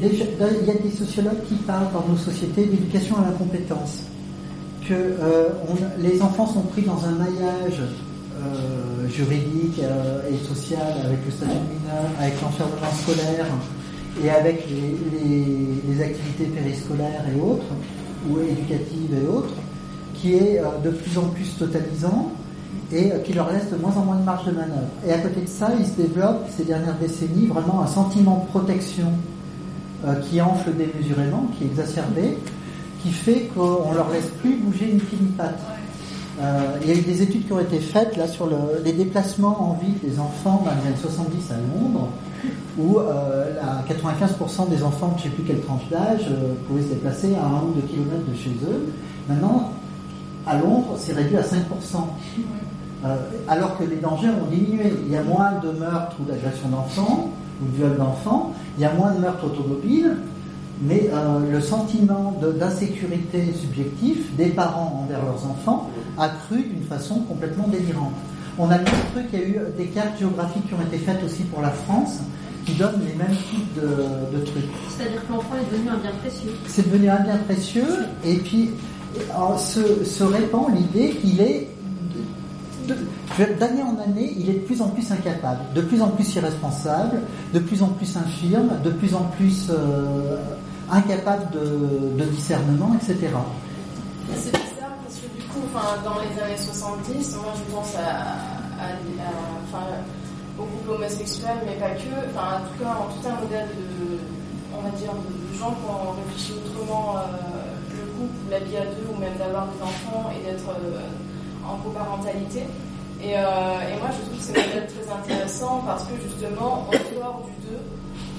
Il 0.02 0.68
y 0.68 0.72
a 0.72 0.74
des 0.76 0.92
sociologues 0.92 1.44
qui 1.48 1.56
parlent 1.56 1.92
dans 1.94 2.06
nos 2.08 2.18
sociétés 2.18 2.66
d'éducation 2.66 3.18
à 3.18 3.26
la 3.26 3.32
compétence. 3.32 4.04
Que 4.88 4.94
euh, 4.94 5.50
les 6.00 6.22
enfants 6.22 6.48
sont 6.48 6.62
pris 6.62 6.82
dans 6.82 7.04
un 7.06 7.12
maillage 7.12 7.82
euh, 7.82 9.08
juridique 9.10 9.80
euh, 9.84 10.22
et 10.30 10.48
social 10.48 10.94
avec 11.06 11.20
le 11.26 11.32
statut 11.32 11.52
mineur, 11.52 12.06
avec 12.20 12.42
l'enfermement 12.42 12.92
scolaire 13.04 13.46
et 14.24 14.30
avec 14.30 14.66
les, 14.68 16.02
activités 16.02 16.46
périscolaires 16.46 17.26
et 17.36 17.40
autres, 17.40 17.66
ou 18.30 18.40
éducatives 18.40 19.14
et 19.22 19.28
autres, 19.28 19.54
qui 20.14 20.34
est 20.36 20.62
de 20.84 20.90
plus 20.90 21.18
en 21.18 21.28
plus 21.28 21.58
totalisant 21.58 22.32
et 22.92 23.12
euh, 23.12 23.20
qui 23.20 23.34
leur 23.34 23.52
laisse 23.52 23.70
de 23.72 23.76
moins 23.78 23.94
en 23.96 24.02
moins 24.06 24.16
de 24.18 24.24
marge 24.24 24.46
de 24.46 24.52
manœuvre. 24.52 24.88
Et 25.08 25.12
à 25.14 25.18
côté 25.20 25.42
de 25.42 25.48
ça, 25.48 25.70
il 25.80 25.86
se 25.86 25.92
développe 25.94 26.48
ces 26.56 26.64
dernières 26.64 26.98
décennies 26.98 27.48
vraiment 27.48 27.82
un 27.82 27.88
sentiment 27.88 28.46
de 28.46 28.50
protection 28.52 29.12
euh, 30.08 30.16
qui 30.30 30.42
enfle 30.42 30.72
démesurément, 30.76 31.48
qui 31.58 31.66
est 31.66 31.68
exacerbé, 31.68 32.38
qui 33.04 33.12
fait 33.12 33.50
qu'on 33.56 33.92
leur 33.94 34.10
laisse 34.12 34.30
plus 34.42 34.56
bouger 34.58 34.92
une 34.92 34.98
ni 35.26 35.32
patte. 35.38 35.60
Euh, 36.42 36.78
il 36.82 36.88
y 36.88 36.92
a 36.92 36.96
eu 36.96 37.02
des 37.02 37.22
études 37.22 37.46
qui 37.46 37.52
ont 37.54 37.60
été 37.60 37.80
faites 37.80 38.16
là 38.16 38.26
sur 38.28 38.46
le- 38.48 38.82
les 38.86 38.94
déplacements 38.94 39.58
en 39.72 39.74
ville 39.74 40.00
des 40.02 40.18
enfants 40.20 40.64
dans 40.66 40.72
les 40.72 40.88
années 40.88 40.98
70 41.02 41.52
à 41.52 41.56
Londres, 41.58 42.08
où 42.78 42.98
euh, 42.98 43.56
la 43.56 43.84
95% 43.94 44.70
des 44.70 44.82
enfants, 44.84 45.14
je 45.18 45.26
ne 45.26 45.30
sais 45.30 45.36
plus 45.36 45.44
quelle 45.44 45.60
tranche 45.62 45.82
d'âge, 45.92 46.28
pouvaient 46.68 46.82
se 46.84 46.88
déplacer 46.88 47.36
à 47.36 47.46
un 47.46 47.62
ou 47.64 47.74
deux 47.76 47.82
kilomètres 47.88 48.26
de 48.32 48.36
chez 48.38 48.52
eux. 48.72 48.86
Maintenant, 49.28 49.72
à 50.48 50.58
Londres, 50.58 50.96
c'est 50.98 51.12
réduit 51.12 51.36
à 51.36 51.42
5%. 51.44 52.08
Euh, 53.06 53.16
alors 53.48 53.78
que 53.78 53.84
les 53.86 53.96
dangers 53.96 54.28
ont 54.30 54.50
diminué. 54.50 54.94
Il 55.06 55.12
y 55.12 55.16
a 55.16 55.24
moins 55.24 55.54
de 55.64 55.72
meurtres 55.72 56.18
ou 56.20 56.26
d'agressions 56.26 56.68
d'enfants, 56.70 57.32
ou 57.62 57.72
de 57.72 57.78
viols 57.78 57.98
d'enfants, 57.98 58.54
il 58.78 58.84
y 58.84 58.86
a 58.86 58.94
moins 58.94 59.12
de 59.14 59.20
meurtres 59.20 59.46
automobiles, 59.46 60.18
mais 60.82 61.10
euh, 61.14 61.40
le 61.52 61.62
sentiment 61.62 62.36
d'insécurité 62.58 63.54
subjectif 63.54 64.36
des 64.36 64.48
parents 64.48 65.04
envers 65.04 65.24
leurs 65.24 65.46
enfants 65.46 65.90
a 66.18 66.30
cru 66.30 66.64
d'une 66.64 66.84
façon 66.84 67.22
complètement 67.22 67.68
délirante. 67.68 68.14
On 68.58 68.70
a 68.70 68.78
vu 68.78 68.86
un 68.88 69.12
truc, 69.14 69.28
il 69.32 69.40
y 69.40 69.44
a 69.44 69.48
eu 69.48 69.60
des 69.78 69.86
cartes 69.86 70.20
géographiques 70.20 70.68
qui 70.68 70.74
ont 70.74 70.82
été 70.82 70.98
faites 70.98 71.24
aussi 71.24 71.44
pour 71.44 71.62
la 71.62 71.70
France, 71.70 72.20
qui 72.66 72.74
donnent 72.74 73.02
les 73.06 73.16
mêmes 73.16 73.36
types 73.50 73.76
de, 73.76 74.38
de 74.38 74.44
trucs. 74.44 74.66
C'est-à-dire 74.90 75.26
que 75.26 75.34
l'enfant 75.34 75.56
est 75.56 75.74
devenu 75.74 75.90
un 75.90 75.98
bien 75.98 76.12
précieux. 76.22 76.52
C'est 76.68 76.90
devenu 76.90 77.10
un 77.10 77.22
bien 77.22 77.38
précieux, 77.38 78.06
et 78.26 78.36
puis 78.36 78.72
euh, 79.18 79.58
se, 79.58 80.04
se 80.04 80.24
répand 80.26 80.68
l'idée 80.76 81.12
qu'il 81.12 81.40
est, 81.40 81.69
d'année 83.60 83.84
en 83.84 83.98
année, 84.02 84.34
il 84.38 84.50
est 84.50 84.54
de 84.54 84.60
plus 84.60 84.82
en 84.82 84.88
plus 84.90 85.12
incapable, 85.12 85.60
de 85.76 85.82
plus 85.82 86.02
en 86.02 86.08
plus 86.10 86.36
irresponsable, 86.36 87.22
de 87.54 87.60
plus 87.60 87.82
en 87.84 87.88
plus 87.88 88.16
infirme, 88.18 88.70
de 88.84 88.90
plus 88.90 89.16
en 89.16 89.24
plus 89.38 89.68
euh, 89.70 90.38
incapable 90.92 91.48
de, 91.54 92.24
discernement, 92.26 92.92
etc. 92.96 93.16
C'est 94.36 94.52
bizarre 94.52 94.94
parce 95.04 95.16
que 95.20 95.28
du 95.38 95.44
coup, 95.48 95.62
dans 96.04 96.20
les 96.22 96.42
années 96.44 96.58
70, 96.58 97.36
moi 97.38 97.54
je 97.56 97.74
pense 97.76 97.96
à, 97.96 98.84
à- 98.84 98.94
à- 98.94 100.02
au 100.60 100.64
couple 100.64 100.92
homosexuel, 100.92 101.56
mais 101.66 101.76
pas 101.80 101.92
que, 101.92 102.12
en 102.36 102.60
tout 102.68 102.84
cas, 102.84 102.92
en 103.00 103.08
tout 103.14 103.24
un 103.28 103.42
modèle 103.42 103.68
de, 103.70 104.18
on 104.78 104.82
va 104.82 104.90
dire, 104.98 105.12
de 105.14 105.58
gens 105.58 105.72
qui 105.72 105.86
ont 105.88 106.12
réfléchi 106.20 106.54
autrement 106.60 107.16
euh, 107.16 107.22
le 107.96 108.04
couple, 108.20 108.36
la 108.52 108.60
vie 108.60 108.76
à 108.78 108.86
deux, 108.92 109.08
ou 109.08 109.18
même 109.20 109.38
d'avoir 109.40 109.68
des 109.68 109.82
enfants 109.82 110.30
et 110.36 110.44
d'être 110.44 110.68
euh, 110.70 111.00
en 111.70 111.78
coparentalité. 111.78 112.64
Et, 113.22 113.36
euh, 113.36 113.40
et 113.40 114.00
moi, 114.00 114.10
je 114.16 114.26
trouve 114.26 114.38
que 114.38 114.44
c'est 114.44 114.58
modèle 114.58 114.88
très 114.88 115.12
intéressant 115.12 115.84
parce 115.86 116.04
que 116.04 116.14
justement, 116.24 116.88
on 116.88 116.92
sort 116.92 117.44
du 117.46 117.68
deux 117.68 117.82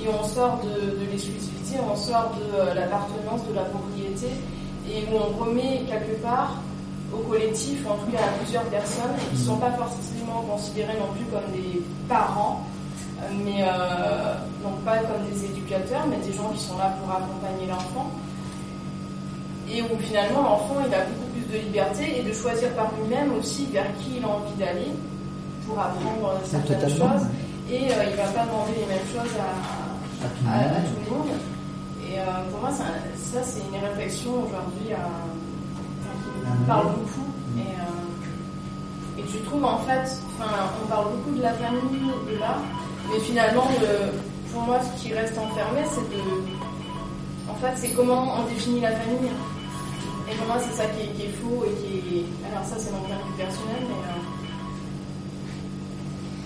et 0.02 0.08
on 0.08 0.24
sort 0.24 0.60
de, 0.64 1.04
l'exclusivité, 1.10 1.76
on 1.80 1.96
sort 1.96 2.32
de 2.36 2.58
euh, 2.58 2.74
l'appartenance, 2.74 3.46
de 3.48 3.54
la 3.54 3.64
propriété 3.64 4.28
et 4.88 5.04
où 5.12 5.16
on 5.16 5.44
remet 5.44 5.84
quelque 5.86 6.20
part 6.22 6.56
au 7.12 7.18
collectif, 7.28 7.84
en 7.86 7.96
tout 7.96 8.10
cas 8.10 8.22
à 8.24 8.38
plusieurs 8.42 8.64
personnes, 8.64 9.14
qui 9.30 9.38
ne 9.38 9.44
sont 9.44 9.56
pas 9.56 9.72
forcément 9.72 10.42
considérées 10.48 10.96
non 10.98 11.12
plus 11.12 11.26
comme 11.26 11.52
des 11.52 11.82
parents, 12.08 12.64
mais 13.44 13.62
euh, 13.62 14.34
donc 14.62 14.80
pas 14.84 14.98
comme 14.98 15.26
des 15.30 15.44
éducateurs, 15.44 16.06
mais 16.08 16.16
des 16.18 16.32
gens 16.32 16.48
qui 16.54 16.60
sont 16.60 16.78
là 16.78 16.94
pour 17.00 17.10
accompagner 17.10 17.66
l'enfant. 17.68 18.10
Et 19.68 19.82
où 19.82 19.98
finalement 20.00 20.42
l'enfant 20.42 20.76
il 20.86 20.94
a 20.94 21.04
beaucoup 21.04 21.29
de 21.52 21.58
liberté 21.58 22.18
et 22.20 22.22
de 22.22 22.32
choisir 22.32 22.70
par 22.74 22.90
lui-même 22.96 23.32
aussi 23.38 23.66
vers 23.72 23.86
qui 23.98 24.16
il 24.18 24.24
a 24.24 24.28
envie 24.28 24.54
d'aller 24.58 24.88
pour 25.66 25.78
apprendre 25.78 26.30
euh, 26.34 26.38
certaines 26.44 26.78
totalement, 26.80 27.12
choses. 27.18 27.26
Et 27.70 27.90
euh, 27.92 28.04
il 28.10 28.16
va 28.16 28.24
pas 28.24 28.44
demander 28.46 28.72
les 28.80 28.86
mêmes 28.86 29.08
choses 29.12 29.34
à, 29.38 30.24
À 30.24 30.28
tout 30.28 30.44
le 30.44 30.50
à- 30.50 30.54
à 30.54 30.80
monde. 30.80 30.88
tout 30.88 31.10
le 31.10 31.16
monde. 31.16 31.28
Et 32.08 32.18
euh, 32.18 32.22
pour 32.50 32.60
moi, 32.60 32.70
ça, 32.70 32.84
ça, 33.16 33.40
c'est 33.44 33.60
une 33.72 33.80
réflexion 33.88 34.30
aujourd'hui 34.44 34.88
qui 34.88 36.50
me 36.60 36.66
parle 36.66 36.86
beaucoup. 36.86 37.26
Et, 37.56 37.60
euh, 37.60 39.20
et 39.20 39.24
je 39.32 39.38
trouve 39.44 39.64
en 39.64 39.78
fait, 39.78 40.02
enfin, 40.34 40.50
on 40.82 40.88
parle 40.88 41.06
beaucoup 41.14 41.36
de 41.36 41.42
la 41.42 41.52
famille 41.54 41.80
de 42.32 42.38
là, 42.38 42.56
mais 43.12 43.20
finalement, 43.20 43.64
le- 43.80 44.12
pour 44.52 44.62
moi, 44.62 44.78
ce 44.82 45.02
qui 45.02 45.12
reste 45.14 45.38
enfermé, 45.38 45.80
c'est 45.94 46.00
de. 46.16 46.22
En 47.48 47.54
fait, 47.54 47.72
c'est 47.76 47.90
comment 47.94 48.34
on 48.40 48.48
définit 48.48 48.80
la 48.80 48.90
famille. 48.92 49.30
Et 50.30 50.34
pour 50.36 50.46
moi, 50.46 50.56
c'est 50.60 50.76
ça 50.76 50.86
qui 50.88 51.02
est, 51.02 51.12
qui 51.14 51.22
est 51.26 51.34
faux 51.42 51.64
et 51.66 51.74
qui 51.82 52.18
est. 52.18 52.24
Alors, 52.50 52.64
ça, 52.64 52.76
c'est 52.78 52.92
mon 52.92 53.00
point 53.00 53.16
de 53.16 53.22
vue 53.26 53.36
personnel, 53.36 53.82
mais. 53.82 53.94
euh, 54.06 54.20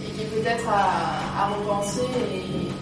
et 0.05 0.11
qui 0.13 0.23
est 0.23 0.27
peut-être 0.27 0.69
à, 0.69 1.49
repenser. 1.49 2.07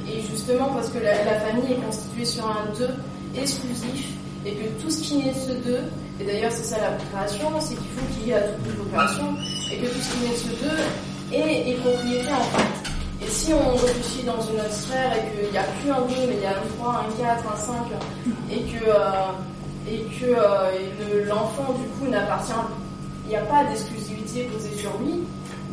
Et, 0.09 0.21
justement, 0.31 0.67
parce 0.75 0.91
que 0.91 0.99
la, 0.99 1.41
famille 1.41 1.73
est 1.73 1.85
constituée 1.85 2.25
sur 2.25 2.47
un 2.47 2.67
deux 2.79 2.91
exclusif, 3.35 4.07
et 4.45 4.53
que 4.53 4.69
tout 4.83 4.91
ce 4.91 5.01
qui 5.03 5.17
naît 5.17 5.33
ce 5.35 5.53
deux, 5.53 5.81
et 6.21 6.25
d'ailleurs 6.25 6.53
c'est 6.53 6.65
ça 6.65 6.79
la 6.79 6.91
procréation, 6.91 7.49
c'est 7.61 7.75
qu'il 7.75 7.87
faut 7.97 8.07
qu'il 8.13 8.29
y 8.29 8.31
ait 8.31 8.35
à 8.35 8.41
toute 8.41 8.77
procréation, 8.77 9.35
et 9.71 9.79
que 9.79 9.87
tout 9.87 10.01
ce 10.01 10.13
qui 10.13 10.19
naît 10.21 10.37
ce 10.37 10.49
deux 10.65 11.37
est, 11.37 11.71
est 11.71 11.75
propriété 11.77 12.33
en 12.33 12.41
fait. 12.41 13.25
Et 13.25 13.29
si 13.31 13.55
on 13.55 13.71
réfléchit 13.77 14.25
dans 14.27 14.41
une 14.41 14.61
autre 14.61 14.73
sphère 14.73 15.13
et 15.15 15.31
qu'il 15.31 15.51
n'y 15.51 15.59
a 15.59 15.63
plus 15.63 15.91
un 15.91 16.01
2, 16.01 16.15
mais 16.29 16.37
il 16.37 16.43
y 16.43 16.47
a 16.47 16.51
un 16.51 16.63
3, 16.79 17.07
un 17.09 17.23
4, 17.23 17.53
un 17.53 17.57
5, 17.57 17.75
et 18.51 18.61
que, 18.63 18.85
euh, 18.85 19.31
et 19.89 20.01
que 20.19 20.27
euh, 20.27 20.71
le- 21.01 21.25
l'enfant 21.25 21.73
du 21.75 21.85
coup 21.99 22.11
n'appartient, 22.11 22.53
il 23.27 23.29
n'y 23.31 23.37
a 23.37 23.43
pas 23.43 23.65
d'exclusivité 23.65 24.45
posée 24.45 24.75
sur 24.77 24.91
lui, 25.05 25.21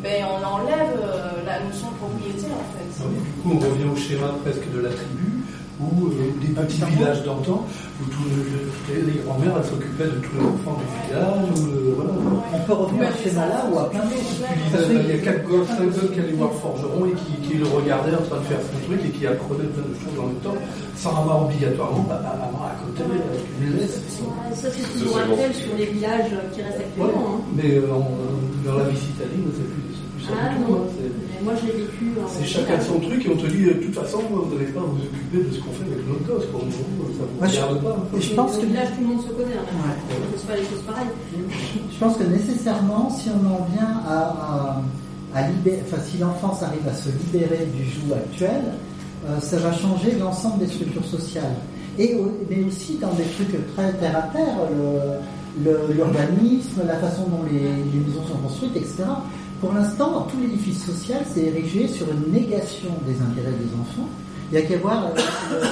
ben 0.02 0.24
on 0.24 0.44
enlève 0.46 0.96
euh, 1.02 1.44
la 1.46 1.60
notion 1.60 1.88
de 1.90 1.96
propriété 1.96 2.46
en 2.46 2.64
fait. 2.72 3.02
Alors, 3.02 3.12
du 3.12 3.30
coup, 3.42 3.52
on 3.54 3.58
revient 3.58 3.88
au 3.92 3.96
schéma 3.96 4.34
presque 4.42 4.70
de 4.72 4.80
la 4.80 4.88
tribu, 4.90 5.39
où 5.80 6.06
euh, 6.08 6.30
des 6.40 6.52
petits 6.52 6.82
villages 6.84 7.22
d'antan 7.24 7.64
où 8.00 8.04
tout 8.04 8.24
le- 8.28 9.06
les 9.06 9.20
grand-mères 9.24 9.54
elles 9.58 9.70
s'occupaient 9.70 10.04
de 10.04 10.20
tous 10.20 10.34
les 10.36 10.44
enfants 10.44 10.76
du 10.80 10.86
village. 11.08 11.48
Ou, 11.56 11.68
euh, 11.68 11.94
voilà. 11.96 12.10
On 12.52 12.58
peut 12.66 12.72
revenir 12.72 13.08
à 13.08 13.12
ce 13.16 13.22
schéma-là 13.24 13.64
ou 13.72 13.78
à 13.78 13.90
plein 13.90 14.00
d'autres. 14.04 14.76
Euh, 14.76 15.00
il 15.04 15.08
y 15.08 15.12
a 15.12 15.22
quatre 15.24 15.44
gosses, 15.48 15.68
cinq 15.68 15.88
gosses 15.94 16.10
qui 16.12 16.20
allaient 16.20 16.32
voir 16.36 16.50
le 16.52 16.58
forgeron 16.58 17.06
et 17.06 17.12
qui, 17.16 17.32
qui 17.48 17.54
le 17.58 17.66
regardaient 17.66 18.14
en 18.14 18.22
train 18.28 18.38
de 18.38 18.44
faire 18.50 18.60
son 18.60 18.78
truc 18.86 19.00
et 19.06 19.10
qui 19.10 19.26
apprenaient 19.26 19.70
plein 19.72 19.88
de 19.88 19.96
choses 19.96 20.16
en 20.20 20.26
même 20.28 20.42
temps, 20.44 20.58
sans 20.96 21.16
avoir 21.16 21.44
obligatoirement 21.46 22.04
papa, 22.04 22.36
maman 22.36 22.60
à 22.68 22.74
côté 22.84 23.00
avec 23.08 23.24
une 23.60 23.76
laisse. 23.78 23.96
Ouais, 24.20 24.54
Ça, 24.54 24.68
c'est 24.70 24.98
toujours 24.98 25.18
actuel 25.18 25.54
sur 25.54 25.72
les 25.78 25.86
villages 25.86 26.32
qui 26.52 26.60
restent 26.62 26.78
Ouais, 26.78 27.08
actuellement. 27.08 27.40
hein. 27.40 27.40
mais 27.56 27.70
euh, 27.78 27.86
dans 28.66 28.76
la 28.76 28.84
vie 28.84 28.98
citadine, 29.00 29.48
c'est 29.56 29.64
plus, 29.64 29.89
Ah 30.32 30.50
non, 30.58 30.86
mais 31.00 31.44
moi 31.44 31.52
je 31.60 31.66
l'ai 31.66 31.72
vécu. 31.84 32.04
C'est 32.28 32.44
chacun 32.46 32.80
son 32.80 32.98
truc 33.00 33.24
et 33.26 33.30
on 33.30 33.36
te 33.36 33.46
dit 33.46 33.64
de 33.64 33.72
toute 33.72 33.94
façon 33.94 34.18
vous 34.30 34.54
n'allez 34.54 34.70
pas 34.72 34.80
vous 34.80 34.96
occuper 34.98 35.48
de 35.48 35.54
ce 35.54 35.60
qu'on 35.60 35.72
fait 35.72 35.84
avec 35.90 36.06
notre 36.08 36.24
gosse. 36.26 36.46
Pour 36.52 36.64
nous, 36.64 36.70
ça 36.72 37.24
vous 37.24 37.38
Moi, 37.38 37.46
je- 37.48 37.60
regarde 37.60 37.82
pas. 37.82 37.96
Et 38.16 38.20
je 38.20 38.34
pense 38.34 38.56
au 38.56 38.60
que 38.60 38.66
village, 38.66 38.88
tout 38.96 39.00
le 39.02 39.06
monde 39.08 39.22
se 39.22 39.28
connaît. 39.32 39.56
Hein. 39.58 39.66
Ouais. 39.80 39.96
On 40.10 40.32
ne 40.32 40.36
fait 40.38 40.46
pas 40.46 40.56
les 40.56 40.62
choses 40.68 40.82
pareilles. 40.86 41.12
Je 41.92 41.98
pense 41.98 42.16
que 42.16 42.24
nécessairement, 42.24 43.10
si 43.10 43.28
on 43.30 43.46
en 43.46 43.66
vient 43.74 44.00
à, 44.06 44.18
à, 44.18 44.82
à 45.34 45.48
libérer, 45.48 45.82
enfin, 45.86 46.02
si 46.04 46.18
l'enfance 46.18 46.62
arrive 46.62 46.86
à 46.88 46.94
se 46.94 47.08
libérer 47.08 47.66
du 47.74 47.84
joug 47.84 48.12
actuel, 48.14 48.62
euh, 49.28 49.38
ça 49.40 49.56
va 49.58 49.72
changer 49.72 50.12
l'ensemble 50.18 50.58
des 50.60 50.66
structures 50.68 51.04
sociales. 51.04 51.54
Et, 51.98 52.16
mais 52.48 52.64
aussi 52.64 52.96
dans 52.96 53.12
des 53.14 53.24
trucs 53.24 53.52
très 53.74 53.92
terre 53.94 54.16
à 54.16 54.22
terre, 54.34 54.56
l'urbanisme, 55.94 56.82
la 56.86 56.94
façon 56.96 57.22
dont 57.24 57.42
les, 57.50 57.58
les 57.58 58.00
maisons 58.06 58.24
sont 58.26 58.38
construites, 58.38 58.76
etc. 58.76 59.04
Pour 59.60 59.74
l'instant, 59.74 60.26
tout 60.30 60.40
l'édifice 60.40 60.86
social, 60.86 61.22
c'est 61.32 61.42
érigé 61.44 61.86
sur 61.86 62.06
une 62.10 62.32
négation 62.32 62.88
des 63.06 63.12
intérêts 63.20 63.52
des 63.52 63.78
enfants. 63.78 64.08
Il 64.50 64.58
n'y 64.58 64.64
a 64.64 64.66
qu'à 64.66 64.78
voir 64.78 65.10
euh, 65.52 65.64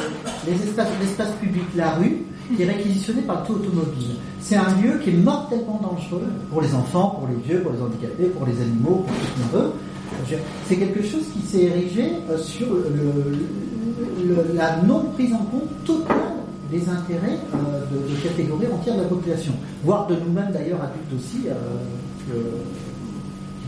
l'espace 0.46 1.32
public, 1.40 1.64
la 1.74 1.92
rue, 1.92 2.18
qui 2.54 2.62
est 2.62 2.66
réquisitionné 2.66 3.22
par 3.22 3.40
le 3.40 3.46
tout 3.46 3.54
automobile. 3.54 4.16
C'est 4.40 4.56
un 4.56 4.76
lieu 4.82 4.98
qui 5.02 5.10
est 5.10 5.14
mortellement 5.14 5.80
dangereux 5.82 6.26
pour 6.50 6.60
les 6.60 6.74
enfants, 6.74 7.16
pour 7.18 7.28
les 7.28 7.36
vieux, 7.36 7.62
pour 7.62 7.72
les 7.72 7.80
handicapés, 7.80 8.26
pour 8.26 8.46
les 8.46 8.60
animaux, 8.60 9.04
pour 9.06 9.16
tout 9.16 9.24
ce 9.24 9.52
qu'on 9.52 9.58
veut. 9.58 9.72
C'est 10.66 10.76
quelque 10.76 11.02
chose 11.02 11.24
qui 11.32 11.40
s'est 11.46 11.64
érigé 11.64 12.12
euh, 12.30 12.38
sur 12.38 12.66
la 14.54 14.82
non 14.82 15.04
prise 15.14 15.32
en 15.32 15.44
compte 15.44 15.84
totale 15.84 16.16
des 16.70 16.88
intérêts 16.88 17.38
euh, 17.54 17.84
de, 17.90 18.14
catégories 18.22 18.66
entières 18.72 18.96
de 18.96 19.02
la 19.02 19.08
population, 19.08 19.52
voire 19.82 20.06
de 20.06 20.16
nous-mêmes 20.16 20.50
d'ailleurs 20.52 20.82
adultes 20.82 21.14
aussi, 21.16 21.46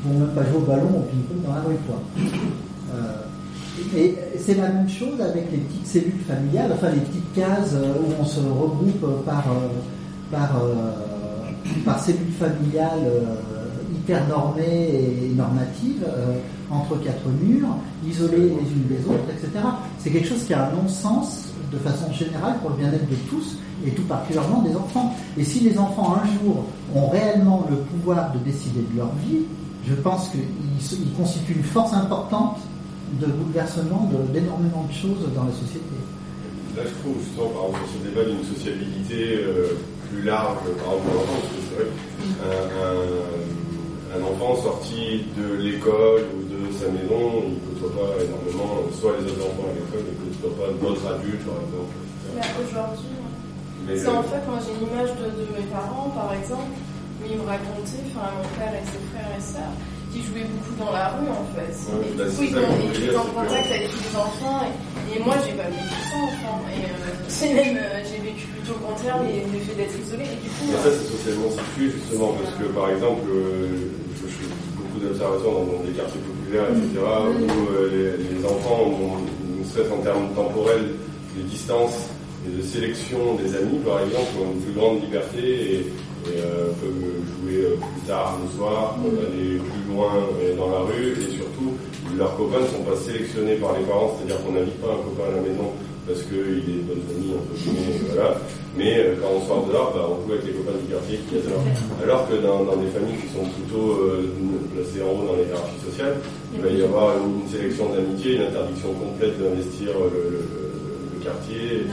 vont 0.04 0.18
même 0.18 0.34
pas 0.34 0.44
jouer 0.44 0.56
au 0.56 0.60
ballon 0.60 0.88
au 0.88 1.02
ping-pong 1.02 1.42
dans 1.46 1.54
la 1.54 1.60
rue. 1.62 1.76
Quoi. 1.86 1.98
Euh, 2.94 3.96
et 3.96 4.16
c'est 4.38 4.54
la 4.54 4.68
même 4.68 4.88
chose 4.88 5.20
avec 5.20 5.50
les 5.50 5.58
petites 5.58 5.86
cellules 5.86 6.20
familiales, 6.26 6.72
enfin 6.74 6.90
les 6.90 7.00
petites 7.00 7.32
cases 7.34 7.74
euh, 7.74 7.94
où 7.94 8.20
on 8.20 8.24
se 8.24 8.40
regroupe 8.40 9.24
par, 9.24 9.44
euh, 9.48 9.68
par, 10.30 10.50
par 11.84 11.98
cellules 12.00 12.32
familiales 12.38 13.10
hyper 13.94 14.26
normées 14.28 15.24
et 15.24 15.34
normatives 15.34 16.06
entre 16.70 16.96
quatre 17.02 17.28
murs, 17.42 17.76
isolées 18.06 18.36
les 18.36 18.46
unes 18.48 18.86
des 18.88 19.04
autres, 19.06 19.24
etc. 19.30 19.64
C'est 19.98 20.10
quelque 20.10 20.28
chose 20.28 20.44
qui 20.44 20.54
a 20.54 20.68
un 20.68 20.72
non-sens 20.72 21.48
de 21.72 21.78
façon 21.78 22.12
générale 22.12 22.54
pour 22.60 22.70
le 22.70 22.76
bien-être 22.76 23.08
de 23.08 23.16
tous 23.28 23.56
et 23.84 23.90
tout 23.90 24.02
particulièrement 24.02 24.62
des 24.62 24.74
enfants. 24.76 25.14
Et 25.36 25.44
si 25.44 25.60
les 25.60 25.78
enfants 25.78 26.16
un 26.22 26.26
jour 26.26 26.64
ont 26.94 27.08
réellement 27.08 27.66
le 27.70 27.76
pouvoir 27.76 28.32
de 28.32 28.38
décider 28.38 28.80
de 28.92 28.98
leur 28.98 29.10
vie, 29.26 29.44
je 29.88 29.94
pense 29.94 30.30
ils 30.34 31.12
constituent 31.16 31.54
une 31.54 31.64
force 31.64 31.92
importante 31.92 32.58
de 33.20 33.26
bouleversement 33.26 34.10
de- 34.12 34.32
d'énormément 34.32 34.84
de 34.88 34.92
choses 34.94 35.26
dans 35.34 35.44
la 35.44 35.52
société. 35.52 35.90
Là, 36.76 36.82
je 36.86 36.94
trouve 37.02 37.18
justement, 37.22 37.48
par 37.50 37.64
exemple, 37.66 37.88
sur 37.90 37.98
ce 37.98 38.04
débat 38.08 38.24
d'une 38.30 38.44
sociabilité 38.46 39.20
euh, 39.42 39.74
plus 40.08 40.22
large, 40.22 40.58
par 40.62 40.94
exemple, 40.94 41.02
pour 41.10 41.14
l'enfant, 41.18 41.38
parce 41.42 41.50
que 41.50 41.60
c'est 41.66 41.76
vrai 41.82 41.88
un, 42.78 44.18
un 44.18 44.22
enfant 44.22 44.54
sorti 44.62 45.26
de 45.38 45.54
l'école 45.58 46.22
ou 46.34 46.40
de 46.46 46.70
sa 46.78 46.86
maison, 46.94 47.42
il 47.46 47.58
ne 47.58 47.62
côtoie 47.74 47.90
pas 47.98 48.10
énormément, 48.22 48.70
euh, 48.86 48.94
soit 48.94 49.14
les 49.18 49.26
autres 49.30 49.42
enfants 49.50 49.66
à 49.70 49.74
l'école, 49.74 50.04
il 50.06 50.14
ne 50.14 50.22
côtoie 50.30 50.54
pas 50.58 50.70
d'autres 50.78 51.06
adultes, 51.10 51.44
par 51.46 51.58
exemple. 51.62 51.94
Là, 52.38 52.46
aujourd'hui, 52.62 53.18
Mais 53.86 53.96
c'est 53.98 54.08
en 54.08 54.22
fait, 54.22 54.42
moi 54.46 54.58
j'ai 54.62 54.74
une 54.78 54.86
image 54.86 55.10
de, 55.18 55.26
de 55.34 55.44
mes 55.58 55.66
parents, 55.66 56.10
par 56.14 56.30
exemple, 56.38 56.70
où 57.20 57.24
ils 57.28 57.36
me 57.38 57.46
racontaient, 57.46 58.02
enfin 58.10 58.32
mon 58.36 58.48
père 58.56 58.72
et 58.74 58.84
ses 58.88 59.02
frères 59.12 59.32
et 59.36 59.42
sœurs, 59.42 59.74
qui 60.12 60.18
jouaient 60.26 60.48
beaucoup 60.48 60.74
dans 60.80 60.90
la 60.90 61.14
rue 61.14 61.28
en 61.30 61.46
fait. 61.54 61.70
Ouais, 61.92 62.08
et 62.08 62.16
bah, 62.18 62.24
du 62.24 62.30
coup, 62.34 62.42
c'est 62.42 62.50
ils 62.50 62.56
ont- 62.58 63.12
dire, 63.12 63.20
en 63.20 63.28
contact 63.36 63.68
que- 63.68 63.74
avec 63.78 63.92
les 63.94 64.12
enfants. 64.16 64.60
Et, 64.66 64.72
et 65.14 65.18
moi, 65.22 65.34
j'ai 65.44 65.54
pas 65.54 65.68
vécu 65.70 65.94
ça, 66.10 66.16
enfant. 66.18 66.56
Et 66.72 66.82
euh, 66.86 67.54
même, 67.54 67.76
euh, 67.78 68.02
j'ai 68.08 68.20
vécu 68.24 68.44
plutôt 68.54 68.74
le 68.78 68.82
contraire, 68.86 69.18
les- 69.22 69.44
le 69.46 69.58
fait 69.62 69.76
d'être 69.78 69.96
isolé. 70.00 70.24
Et 70.26 70.38
du 70.42 70.48
coup, 70.50 70.64
Mais 70.70 70.78
euh, 70.78 70.84
ça, 70.86 70.90
c'est 70.96 71.08
socialement 71.14 71.50
situé, 71.50 71.84
justement, 71.94 72.30
parce 72.38 72.52
que, 72.58 72.66
par 72.74 72.86
exemple, 72.90 73.26
euh, 73.30 73.90
je 74.18 74.26
fais 74.26 74.50
beaucoup 74.78 74.98
d'observations 75.02 75.52
dans, 75.52 75.66
dans 75.78 75.82
des 75.86 75.94
quartiers 75.94 76.22
populaires, 76.26 76.68
etc., 76.74 76.98
où 76.98 77.46
euh, 77.74 77.90
les, 77.92 78.34
les 78.34 78.40
enfants 78.46 78.82
ont, 78.86 79.18
ne 79.22 79.62
serait-ce 79.66 79.92
en 79.94 80.02
termes 80.02 80.30
temporels, 80.34 80.94
des 81.38 81.42
distances 81.46 82.10
et 82.46 82.50
de 82.56 82.62
sélection 82.62 83.34
des 83.38 83.54
amis, 83.54 83.78
par 83.86 84.00
exemple, 84.02 84.30
ont 84.42 84.50
une 84.54 84.62
plus 84.62 84.72
grande 84.74 85.02
liberté 85.02 85.38
et, 85.38 85.86
et, 86.28 86.40
euh, 86.40 86.72
peuvent 86.80 87.04
jouer 87.40 87.64
euh, 87.64 87.76
plus 87.80 88.02
tard 88.06 88.38
le 88.42 88.48
soir, 88.56 88.96
peuvent 89.02 89.24
aller 89.30 89.56
plus 89.58 89.84
loin 89.94 90.12
euh, 90.40 90.56
dans 90.56 90.70
la 90.70 90.80
rue, 90.90 91.12
et 91.16 91.30
surtout, 91.36 91.72
leurs 92.16 92.36
copains 92.36 92.60
ne 92.60 92.66
sont 92.68 92.84
pas 92.84 92.96
sélectionnés 92.96 93.56
par 93.56 93.72
les 93.78 93.84
parents, 93.86 94.12
c'est-à-dire 94.18 94.42
qu'on 94.44 94.52
n'invite 94.52 94.80
pas 94.82 94.92
un 94.92 95.02
copain 95.04 95.30
à 95.32 95.36
la 95.36 95.42
maison 95.42 95.70
parce 96.08 96.26
qu'il 96.26 96.66
est 96.66 96.80
de 96.82 96.86
bonne 96.90 97.04
famille, 97.06 97.34
entre 97.38 97.54
guillemets, 97.54 98.02
voilà. 98.10 98.34
Mais 98.74 98.98
euh, 98.98 99.14
quand 99.22 99.30
on 99.30 99.42
sort 99.46 99.62
dehors, 99.70 99.92
bah, 99.94 100.08
on 100.10 100.18
joue 100.26 100.32
avec 100.34 100.46
les 100.46 100.56
copains 100.58 100.74
du 100.82 100.90
quartier 100.90 101.20
qui 101.28 101.38
est 101.38 101.44
dehors. 101.46 101.62
Alors 102.02 102.26
que 102.26 102.34
dans, 102.42 102.64
dans 102.66 102.78
des 102.82 102.90
familles 102.90 103.18
qui 103.22 103.30
sont 103.30 103.46
plutôt 103.46 104.10
euh, 104.10 104.26
placées 104.74 105.02
en 105.06 105.10
haut 105.14 105.26
dans 105.30 105.38
les 105.38 105.46
hiérarchies 105.46 105.82
sociales, 105.86 106.18
il 106.50 106.58
va 106.62 106.70
y 106.72 106.82
avoir 106.82 107.14
une, 107.14 107.46
une 107.46 107.50
sélection 107.50 107.94
d'amitié, 107.94 108.42
une 108.42 108.46
interdiction 108.50 108.90
complète 108.98 109.38
d'investir 109.38 109.90
le, 110.02 110.10
le- 110.34 110.42
le- 110.50 110.70
le 111.14 111.18
quartier. 111.22 111.86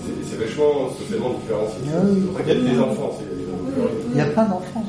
C'est- 0.00 0.22
C'est 0.32 0.38
vachement 0.40 0.88
socialement 0.96 1.32
différencié. 1.36 1.80
Ah 1.92 2.00
C'est 2.08 2.32
ça 2.32 2.40
qu'il 2.40 2.56
y 2.56 2.56
a 2.56 2.72
des 2.72 2.80
enfants. 2.80 3.12
c'est- 3.20 3.35
Il 4.12 4.16
y 4.16 4.20
a 4.20 4.26
plein 4.26 4.44
d'enfants. 4.44 4.84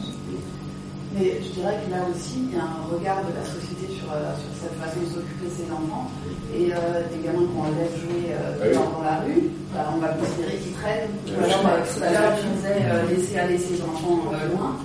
Mais 1.18 1.42
je 1.42 1.50
dirais 1.50 1.78
que 1.84 1.90
là 1.90 2.04
aussi, 2.14 2.46
il 2.46 2.56
y 2.56 2.60
a 2.60 2.64
un 2.64 2.86
regard 2.94 3.18
de 3.26 3.34
la 3.34 3.42
société 3.42 3.90
sur, 3.90 4.06
euh, 4.14 4.36
sur 4.38 4.52
cette 4.62 4.78
façon 4.78 5.00
de 5.02 5.10
s'occuper 5.10 5.50
de 5.50 5.56
ses 5.66 5.68
enfants. 5.72 6.12
Et 6.54 6.70
euh, 6.70 7.02
des 7.10 7.26
gamins 7.26 7.48
qu'on 7.50 7.74
laisse 7.74 7.96
jouer 7.98 8.38
euh, 8.38 8.54
Ah 8.62 8.76
dans, 8.76 9.00
dans 9.00 9.04
la 9.04 9.18
rue, 9.26 9.50
bah, 9.74 9.90
on 9.96 9.98
va 9.98 10.10
considérer 10.14 10.58
qu'ils 10.62 10.74
traînent. 10.78 11.10
Ou 11.26 11.42
alors, 11.44 11.82
tout 11.90 12.04
à 12.04 12.10
l'heure, 12.12 12.34
je 12.38 12.48
disais 12.54 12.80
euh, 12.86 13.10
laisser 13.10 13.40
aller 13.40 13.58
ses 13.58 13.82
enfants 13.82 14.30
euh, 14.30 14.56
loin. 14.56 14.76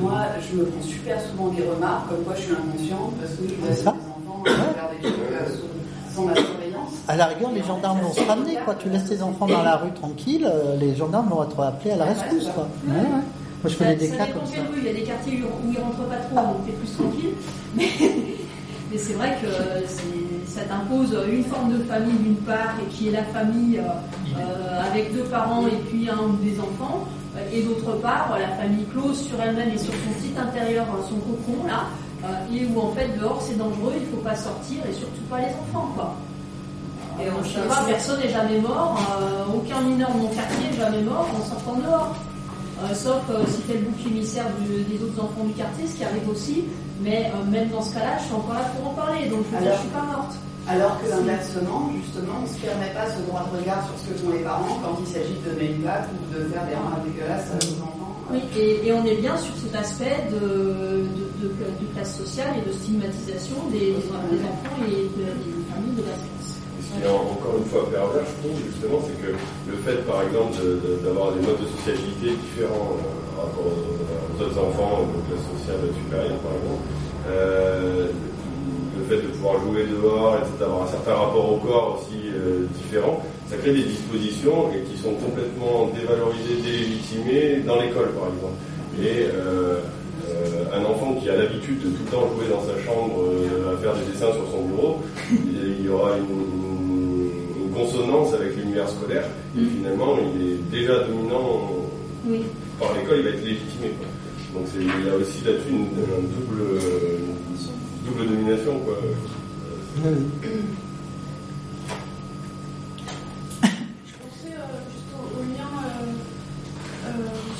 Moi, 0.00 0.20
je 0.40 0.56
me 0.56 0.64
prends 0.64 0.80
super 0.82 1.20
souvent 1.20 1.48
des 1.48 1.62
remarques 1.68 2.08
comme 2.08 2.24
quoi 2.24 2.34
je 2.36 2.40
suis 2.40 2.52
inconsciente 2.56 3.12
parce 3.20 3.32
que 3.36 3.44
je 3.44 3.54
laisse 3.68 3.76
C'est 3.76 3.84
ça. 3.84 3.92
mes 3.92 4.08
enfants 4.08 4.42
euh, 4.48 4.72
faire 4.72 4.88
des 4.96 5.02
trucs 5.04 5.20
euh, 5.28 5.48
sous, 5.52 6.16
sans 6.16 6.24
ma 6.24 6.34
surveillance. 6.34 6.92
À 7.06 7.16
la 7.16 7.26
rigueur, 7.26 7.50
les 7.52 7.62
gendarmes 7.62 8.00
vont 8.00 8.12
se 8.14 8.24
ramener, 8.24 8.56
quoi. 8.64 8.74
Tu 8.76 8.88
laisses 8.88 9.04
tes 9.10 9.20
enfants 9.20 9.46
dans 9.46 9.62
la 9.62 9.76
rue 9.76 9.92
tranquille, 9.92 10.50
les 10.80 10.94
gendarmes 10.96 11.28
vont 11.28 11.42
être 11.44 11.60
appelés 11.60 11.90
à 11.92 11.96
la 11.96 12.04
rescousse, 12.06 12.48
quoi. 12.54 12.66
Ouais, 12.88 12.94
ouais. 12.96 13.04
Moi, 13.62 13.72
je 13.72 13.76
connais 13.76 13.96
des 13.96 14.08
ça 14.08 14.16
cas 14.16 14.26
comme 14.32 14.46
ça. 14.46 14.60
rue. 14.60 14.78
Il 14.78 14.84
y 14.84 14.90
a 14.90 14.92
des 14.92 15.02
quartiers 15.02 15.42
où 15.42 15.70
ils 15.70 15.78
rentrent 15.78 16.08
pas 16.08 16.16
trop, 16.16 16.36
donc 16.36 16.66
t'es 16.66 16.72
plus 16.72 16.90
tranquille. 16.92 17.34
Mais, 17.74 17.88
mais 18.90 18.98
c'est 18.98 19.14
vrai 19.14 19.38
que 19.40 19.48
ça 20.46 20.60
t'impose 20.62 21.16
une 21.32 21.44
forme 21.44 21.72
de 21.72 21.82
famille 21.84 22.18
d'une 22.18 22.36
part, 22.36 22.74
et 22.82 22.92
qui 22.92 23.08
est 23.08 23.12
la 23.12 23.24
famille 23.24 23.78
euh, 23.78 24.38
euh, 24.38 24.82
avec 24.90 25.14
deux 25.14 25.22
parents 25.22 25.66
et 25.66 25.76
puis 25.88 26.10
un 26.10 26.18
ou 26.18 26.36
des 26.44 26.60
enfants, 26.60 27.08
et 27.52 27.62
d'autre 27.62 27.92
part 28.00 28.36
la 28.38 28.48
famille 28.56 28.84
close 28.86 29.26
sur 29.26 29.40
elle-même 29.40 29.70
et 29.70 29.78
sur 29.78 29.92
son 29.92 30.12
petit 30.18 30.38
intérieur, 30.38 30.86
euh, 30.94 31.02
son 31.08 31.16
cocon 31.16 31.66
là, 31.66 31.84
euh, 32.24 32.54
et 32.54 32.66
où 32.66 32.80
en 32.80 32.92
fait 32.92 33.08
dehors 33.18 33.40
c'est 33.42 33.56
dangereux, 33.56 33.94
il 33.98 34.06
faut 34.08 34.22
pas 34.22 34.36
sortir 34.36 34.78
et 34.88 34.92
surtout 34.92 35.22
pas 35.30 35.38
les 35.38 35.46
enfants 35.46 35.90
quoi. 35.94 36.14
Et 37.20 37.28
on 37.30 37.40
ne 37.40 37.44
sait 37.44 37.60
pas, 37.68 37.84
personne 37.86 38.20
n'est 38.20 38.30
jamais 38.30 38.58
mort, 38.58 38.98
euh, 39.20 39.44
aucun 39.54 39.80
mineur 39.82 40.10
de 40.14 40.20
mon 40.20 40.28
quartier 40.28 40.70
n'est 40.70 40.76
jamais 40.76 41.02
mort 41.02 41.28
en 41.34 41.44
sortant 41.44 41.76
dehors. 41.76 42.14
Euh, 42.82 42.94
sauf 42.94 43.22
euh, 43.30 43.44
si 43.46 43.60
t'es 43.62 43.74
le 43.78 43.86
bouc 43.86 43.98
émissaire 44.06 44.46
du- 44.58 44.82
des 44.84 44.98
autres 45.04 45.22
enfants 45.22 45.44
du 45.46 45.52
quartier, 45.54 45.86
ce 45.86 45.94
qui 45.96 46.04
arrive 46.04 46.28
aussi. 46.28 46.64
Mais 47.00 47.30
euh, 47.34 47.44
même 47.50 47.68
dans 47.70 47.82
ce 47.82 47.94
cas-là, 47.94 48.18
je 48.18 48.24
suis 48.26 48.34
encore 48.34 48.54
là 48.54 48.66
pour 48.74 48.90
en 48.90 48.94
parler, 48.94 49.28
donc 49.28 49.44
je 49.50 49.56
je 49.58 49.78
suis 49.80 49.88
pas 49.94 50.02
morte. 50.02 50.34
Alors 50.68 50.94
que 51.02 51.10
inversement, 51.10 51.90
justement, 51.98 52.38
on 52.38 52.42
ne 52.42 52.46
se 52.46 52.58
permet 52.62 52.90
pas 52.94 53.06
ce 53.10 53.18
droit 53.26 53.42
de 53.50 53.58
regard 53.58 53.82
sur 53.86 53.94
ce 53.98 54.04
que 54.10 54.14
font 54.22 54.30
les 54.30 54.44
parents 54.46 54.78
quand 54.82 54.94
il 55.02 55.06
s'agit 55.10 55.34
de 55.42 55.50
donner 55.50 55.74
une 55.74 55.82
batte 55.82 56.06
ou 56.14 56.18
de 56.34 56.44
faire 56.50 56.62
des 56.70 56.74
remarques 56.78 57.02
dégueulasses 57.06 57.50
aux 57.50 57.82
enfants. 57.82 58.14
Oui, 58.30 58.38
et, 58.56 58.86
et 58.86 58.92
on 58.92 59.04
est 59.04 59.16
bien 59.18 59.36
sur 59.36 59.52
cet 59.58 59.74
aspect 59.74 60.30
de, 60.30 60.38
de, 60.38 61.24
de, 61.42 61.46
de 61.50 61.86
classe 61.94 62.16
sociale 62.16 62.54
et 62.58 62.62
de 62.68 62.72
stigmatisation 62.72 63.56
des, 63.72 63.90
des 63.98 64.06
enfants 64.46 64.78
et 64.86 65.10
de- 65.18 65.34
des 65.42 65.66
familles 65.70 65.98
de 65.98 66.04
la 66.06 66.14
qui 66.92 67.02
est 67.02 67.08
encore 67.08 67.56
une 67.56 67.68
fois 67.72 67.88
pervers, 67.90 68.24
je 68.28 68.36
trouve, 68.44 68.58
justement, 68.68 69.00
c'est 69.00 69.16
que 69.16 69.32
le 69.32 69.76
fait, 69.80 70.04
par 70.04 70.22
exemple, 70.22 70.60
d'avoir 71.04 71.32
des 71.32 71.40
modes 71.40 71.60
de 71.60 71.68
sociabilité 71.80 72.36
différents 72.36 73.00
euh, 73.00 73.36
par 73.36 73.44
rapport 73.48 73.64
aux, 73.64 73.96
aux 73.96 74.36
autres 74.44 74.58
enfants 74.60 75.08
de 75.08 75.18
classe 75.24 75.46
sociale 75.56 75.88
supérieure, 75.96 76.40
par 76.44 76.52
exemple, 76.52 76.84
euh, 77.28 78.08
le 78.98 79.02
fait 79.08 79.22
de 79.24 79.28
pouvoir 79.32 79.56
jouer 79.64 79.88
dehors, 79.88 80.36
etc., 80.36 80.52
d'avoir 80.60 80.82
un 80.84 80.90
certain 80.92 81.14
rapport 81.14 81.52
au 81.52 81.56
corps 81.56 82.00
aussi 82.00 82.28
euh, 82.28 82.68
différent, 82.76 83.24
ça 83.48 83.56
crée 83.56 83.72
des 83.72 83.88
dispositions 83.88 84.68
et 84.72 84.84
qui 84.84 84.96
sont 85.00 85.16
complètement 85.16 85.88
dévalorisées, 85.96 86.60
délégitimées 86.60 87.64
dans 87.66 87.80
l'école, 87.80 88.12
par 88.12 88.28
exemple. 88.28 88.60
Et 89.00 89.26
un 90.72 90.84
enfant 90.84 91.14
qui 91.14 91.28
a 91.28 91.36
l'habitude 91.36 91.78
de 91.80 91.88
tout 91.88 92.04
le 92.04 92.10
temps 92.10 92.28
jouer 92.34 92.48
dans 92.50 92.60
sa 92.60 92.76
chambre 92.84 93.24
à 93.72 93.76
faire 93.78 93.94
des 93.94 94.12
dessins 94.12 94.32
sur 94.32 94.46
son 94.50 94.64
bureau, 94.66 95.00
il 95.30 95.84
y 95.84 95.88
aura 95.88 96.16
une 96.16 96.81
consonance 97.74 98.34
avec 98.34 98.56
l'univers 98.56 98.88
scolaire 98.88 99.26
et 99.56 99.60
Mm. 99.60 99.68
finalement 99.76 100.16
il 100.36 100.42
est 100.52 100.56
déjà 100.70 101.00
dominant 101.04 101.70
Oui. 102.26 102.42
par 102.78 102.92
l'école, 102.94 103.18
il 103.18 103.24
va 103.24 103.30
être 103.30 103.44
légitimé. 103.44 103.88
Quoi. 103.98 104.06
Donc 104.60 104.68
il 104.78 105.06
y 105.06 105.10
a 105.10 105.14
aussi 105.16 105.44
là-dessus 105.44 105.70
une, 105.70 105.76
une 105.78 106.28
double, 106.28 106.62
une 106.78 108.06
double 108.06 108.28
domination. 108.28 108.78
Quoi. 108.80 108.96
Je 114.06 114.14
pensais 114.18 114.54
euh, 114.56 114.78
juste 114.90 115.10
au, 115.14 115.38
au 115.38 115.42
lien 115.42 115.70
euh, 115.78 117.06
euh, 117.06 117.10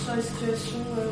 sur 0.04 0.16
la 0.16 0.22
situation 0.22 0.78
euh, 0.98 1.10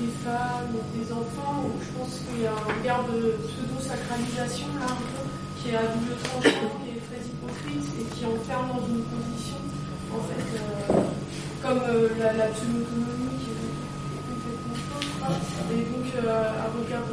des 0.00 0.12
femmes, 0.24 0.74
des 0.94 1.12
enfants, 1.12 1.64
où 1.66 1.72
je 1.82 1.90
pense 1.98 2.14
qu'il 2.26 2.42
y 2.42 2.46
a 2.46 2.52
un 2.52 2.78
regard 2.80 3.04
de 3.04 3.36
pseudo-sacralisation 3.46 4.66
là 4.80 4.86
un 4.90 4.98
peu, 4.98 5.23
qui 5.64 5.70
est 5.72 5.80
à 5.80 5.88
double 5.88 6.12
tranchant, 6.20 6.76
qui 6.84 6.92
est 6.92 7.00
très 7.08 7.24
hypocrite 7.24 7.88
et 7.96 8.04
qui 8.12 8.22
enferme 8.28 8.68
dans 8.68 8.84
une 8.84 9.00
position, 9.08 9.56
en 10.12 10.20
fait, 10.28 10.44
euh, 10.60 11.08
comme 11.64 11.80
euh, 11.88 12.12
la, 12.20 12.36
la 12.36 12.52
pseudo-autonomie 12.52 13.32
qui 13.40 13.48
est 13.56 13.64
complètement 14.28 14.76
fausse. 14.92 15.08
quoi. 15.16 15.32
Et 15.72 15.88
donc 15.88 16.04
euh, 16.20 16.52
un 16.52 16.68
regard 16.68 17.08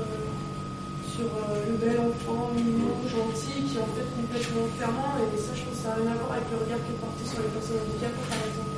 sur 1.16 1.32
le 1.32 1.76
bel 1.80 1.96
enfant, 2.04 2.52
mignon, 2.52 2.92
gentil, 3.08 3.64
qui 3.72 3.80
est 3.80 3.84
en 3.84 3.92
fait 3.96 4.08
complètement 4.20 4.68
fermant. 4.76 5.16
Et 5.32 5.40
ça, 5.40 5.56
je 5.56 5.64
pense 5.64 5.80
que 5.80 5.84
ça 5.88 5.96
n'a 5.96 6.04
rien 6.04 6.12
à 6.12 6.20
voir 6.20 6.36
avec 6.36 6.48
le 6.52 6.60
regard 6.60 6.82
qui 6.84 6.92
est 6.92 7.00
porté 7.00 7.24
sur 7.24 7.40
les 7.40 7.52
personnes 7.56 7.80
handicapées, 7.88 8.28
par 8.28 8.42
exemple. 8.44 8.76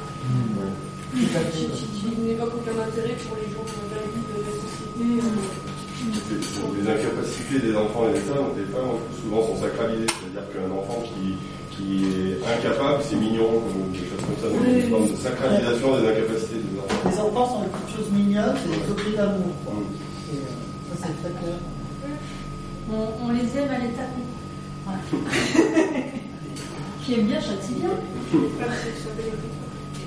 Qui, 1.14 1.70
qui, 1.70 1.86
qui 1.94 2.10
n'évoque 2.22 2.58
aucun 2.58 2.78
intérêt 2.78 3.14
pour 3.26 3.38
les 3.38 3.50
gens 3.54 3.66
de 3.66 3.90
la 3.94 4.06
vie, 4.06 4.22
de 4.22 4.38
la 4.38 4.54
société. 4.54 5.73
Les 6.04 6.84
incapacités 6.90 7.60
des 7.60 7.76
enfants 7.76 8.08
et 8.10 8.14
des 8.14 8.20
femmes, 8.20 8.54
des 8.58 8.66
femmes 8.66 8.98
souvent 9.22 9.42
sont 9.48 9.56
sacralisées. 9.62 10.08
C'est-à-dire 10.08 10.44
qu'un 10.52 10.70
enfant 10.76 11.02
qui, 11.08 11.38
qui 11.72 12.04
est 12.04 12.44
incapable, 12.44 13.02
c'est 13.08 13.16
mignon, 13.16 13.64
ou 13.64 13.88
des 13.92 14.00
choses 14.00 14.20
comme 14.20 14.36
ça. 14.42 14.50
Donc, 14.50 14.60
il 14.68 14.72
y 14.72 14.74
a 14.82 14.84
une 14.84 14.90
forme 14.90 15.08
de 15.10 15.16
sacralisation 15.16 15.96
des 15.98 16.08
incapacités 16.10 16.58
des 16.60 16.78
enfants. 16.80 17.10
Les 17.10 17.20
enfants 17.20 17.48
sont 17.48 17.62
des 17.62 17.70
petites 17.72 17.96
choses 17.96 18.12
mignonnes, 18.12 18.56
c'est 18.60 18.70
des 18.70 18.92
objets 18.92 19.16
d'amour. 19.16 19.56
Et, 19.64 20.38
euh, 20.38 20.40
ça, 20.92 20.96
c'est 21.08 21.18
très 21.24 21.32
clair. 21.40 21.56
On, 22.92 23.08
on 23.26 23.30
les 23.32 23.48
aime 23.58 23.72
à 23.72 23.80
l'état 23.80 24.04
Voilà. 24.84 25.00
Qui 27.06 27.14
aime 27.16 27.28
bien 27.28 27.40
châtie 27.40 27.76
bien. 27.80 27.90
Et 27.90 27.94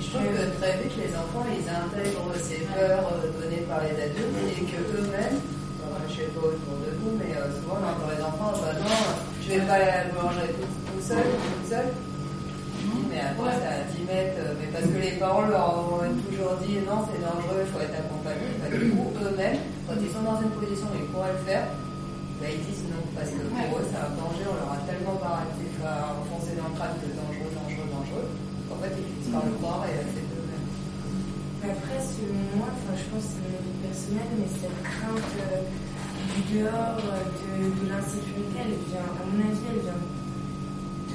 je 0.03 0.07
trouve 0.11 0.23
que 0.23 0.45
très 0.61 0.75
vite, 0.83 0.93
les 0.97 1.13
enfants, 1.17 1.47
ils 1.49 1.69
intègrent 1.69 2.35
ces 2.41 2.61
peurs 2.73 3.07
euh, 3.13 3.29
données 3.41 3.65
par 3.69 3.81
les 3.81 3.97
adultes 4.03 4.37
et 4.49 4.61
que 4.61 4.81
eux-mêmes, 4.99 5.41
enfin, 5.87 6.03
je 6.11 6.15
sais 6.15 6.31
pas 6.35 6.43
autour 6.43 6.77
de 6.83 6.91
vous, 6.99 7.15
mais 7.15 7.33
euh, 7.39 7.47
souvent, 7.55 7.79
on 7.79 7.87
entend 7.87 8.11
les 8.11 8.23
enfants, 8.23 8.53
bah 8.59 8.75
non, 8.75 8.99
je 9.43 9.47
vais 9.55 9.63
pas 9.63 9.79
boulangerie 10.11 10.53
tout, 10.59 10.67
tout 10.67 11.03
seul, 11.03 11.23
toute 11.23 11.67
seule. 11.71 11.91
Je 11.95 12.87
mais 13.11 13.23
après, 13.23 13.57
c'est 13.57 13.73
à 13.73 13.83
10 13.89 14.05
mètres, 14.05 14.39
euh, 14.43 14.59
mais 14.61 14.69
parce 14.69 14.87
que 14.87 14.99
les 14.99 15.17
parents 15.17 15.47
leur 15.47 15.67
ont 15.73 16.05
toujours 16.27 16.59
dit, 16.63 16.83
non, 16.85 17.07
c'est 17.09 17.23
dangereux, 17.23 17.65
il 17.65 17.71
faut 17.73 17.83
être 17.83 17.99
accompagné. 17.99 18.47
Bah, 18.61 18.69
du 18.69 18.91
coup, 18.93 19.11
eux-mêmes, 19.23 19.63
quand 19.87 19.97
ils 19.97 20.13
sont 20.13 20.23
dans 20.27 20.39
une 20.43 20.53
position 20.55 20.87
où 20.93 20.97
ils 20.99 21.09
pourraient 21.11 21.35
le 21.35 21.45
faire, 21.47 21.65
bah, 22.37 22.53
ils 22.53 22.63
disent 22.69 22.85
non, 22.93 23.01
parce 23.17 23.33
que 23.33 23.43
pour 23.49 23.81
eux, 23.81 23.87
c'est 23.89 23.97
un 23.97 24.13
danger, 24.13 24.45
on 24.45 24.57
leur 24.61 24.77
a 24.77 24.81
tellement 24.85 25.17
baraté, 25.17 25.65
enfin, 25.81 26.21
enfoncé 26.21 26.53
dans 26.53 26.69
le 26.69 26.77
crâne 26.77 26.95
que 27.01 27.09
dangereux, 27.17 27.51
dangereux, 27.57 27.89
dangereux, 27.89 28.29
qu'en 28.69 28.79
fait, 28.85 28.93
ils 28.93 29.07
finissent 29.09 29.33
par 29.33 29.45
le 29.49 29.55
croire 29.57 29.83
et 29.89 29.97
c'est 30.13 30.27
eux-mêmes. 30.37 30.69
Après, 31.65 31.97
selon 31.97 32.43
moi, 32.61 32.69
enfin, 32.69 32.93
je 32.93 33.07
pense 33.09 33.29
que 33.41 33.49
mais 33.97 34.49
cette 34.53 34.83
crainte 34.85 35.33
euh, 35.41 35.65
du 36.37 36.61
dehors, 36.61 37.01
euh, 37.01 37.25
de, 37.33 37.73
de 37.81 37.85
l'insécurité, 37.89 38.61
elle 38.61 38.77
vient, 38.93 39.09
à 39.09 39.25
mon 39.25 39.41
avis, 39.41 39.65
elle 39.73 39.81
vient 39.81 40.05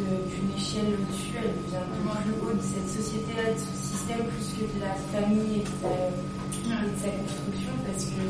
d'une 0.01 0.49
échelle 0.57 0.97
au-dessus, 0.97 1.37
elle 1.37 1.61
vient 1.69 1.85
de 1.85 2.01
plus 2.25 2.33
haut 2.41 2.57
de 2.57 2.65
cette 2.65 2.89
société-là, 2.89 3.53
de 3.53 3.59
ce 3.61 3.73
système, 3.77 4.25
plus 4.33 4.49
que 4.57 4.65
de 4.65 4.79
la 4.81 4.97
famille 5.13 5.61
et 5.61 5.63
de 5.63 5.73
sa, 5.77 5.93
et 5.93 6.89
de 6.89 6.97
sa 6.97 7.11
construction, 7.21 7.73
parce 7.85 8.05
que, 8.09 8.25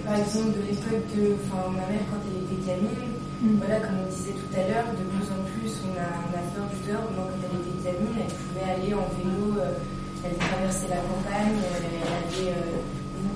par 0.00 0.16
exemple, 0.16 0.56
de 0.56 0.62
l'époque 0.72 1.04
de 1.12 1.36
enfin, 1.44 1.76
ma 1.76 1.84
mère, 1.92 2.08
quand 2.08 2.24
elle 2.24 2.40
était 2.48 2.60
gamine, 2.64 3.12
voilà, 3.60 3.84
comme 3.84 4.00
on 4.00 4.08
disait 4.08 4.32
tout 4.32 4.52
à 4.56 4.64
l'heure, 4.64 4.88
de 4.96 5.04
plus 5.12 5.28
en 5.28 5.44
plus, 5.44 5.72
on 5.84 5.92
a, 6.00 6.08
on 6.24 6.32
a 6.32 6.42
peur 6.56 6.64
du 6.72 6.80
dehors. 6.88 7.10
Moi, 7.12 7.28
quand 7.28 7.42
elle 7.44 7.60
était 7.60 7.80
gamine, 7.84 8.16
elle 8.16 8.32
pouvait 8.32 8.64
aller 8.64 8.94
en 8.96 9.04
vélo, 9.12 9.60
euh, 9.60 9.76
elle 10.24 10.40
traversait 10.40 10.88
la 10.88 11.04
campagne, 11.04 11.60
elle, 11.60 12.48
euh, 12.48 12.80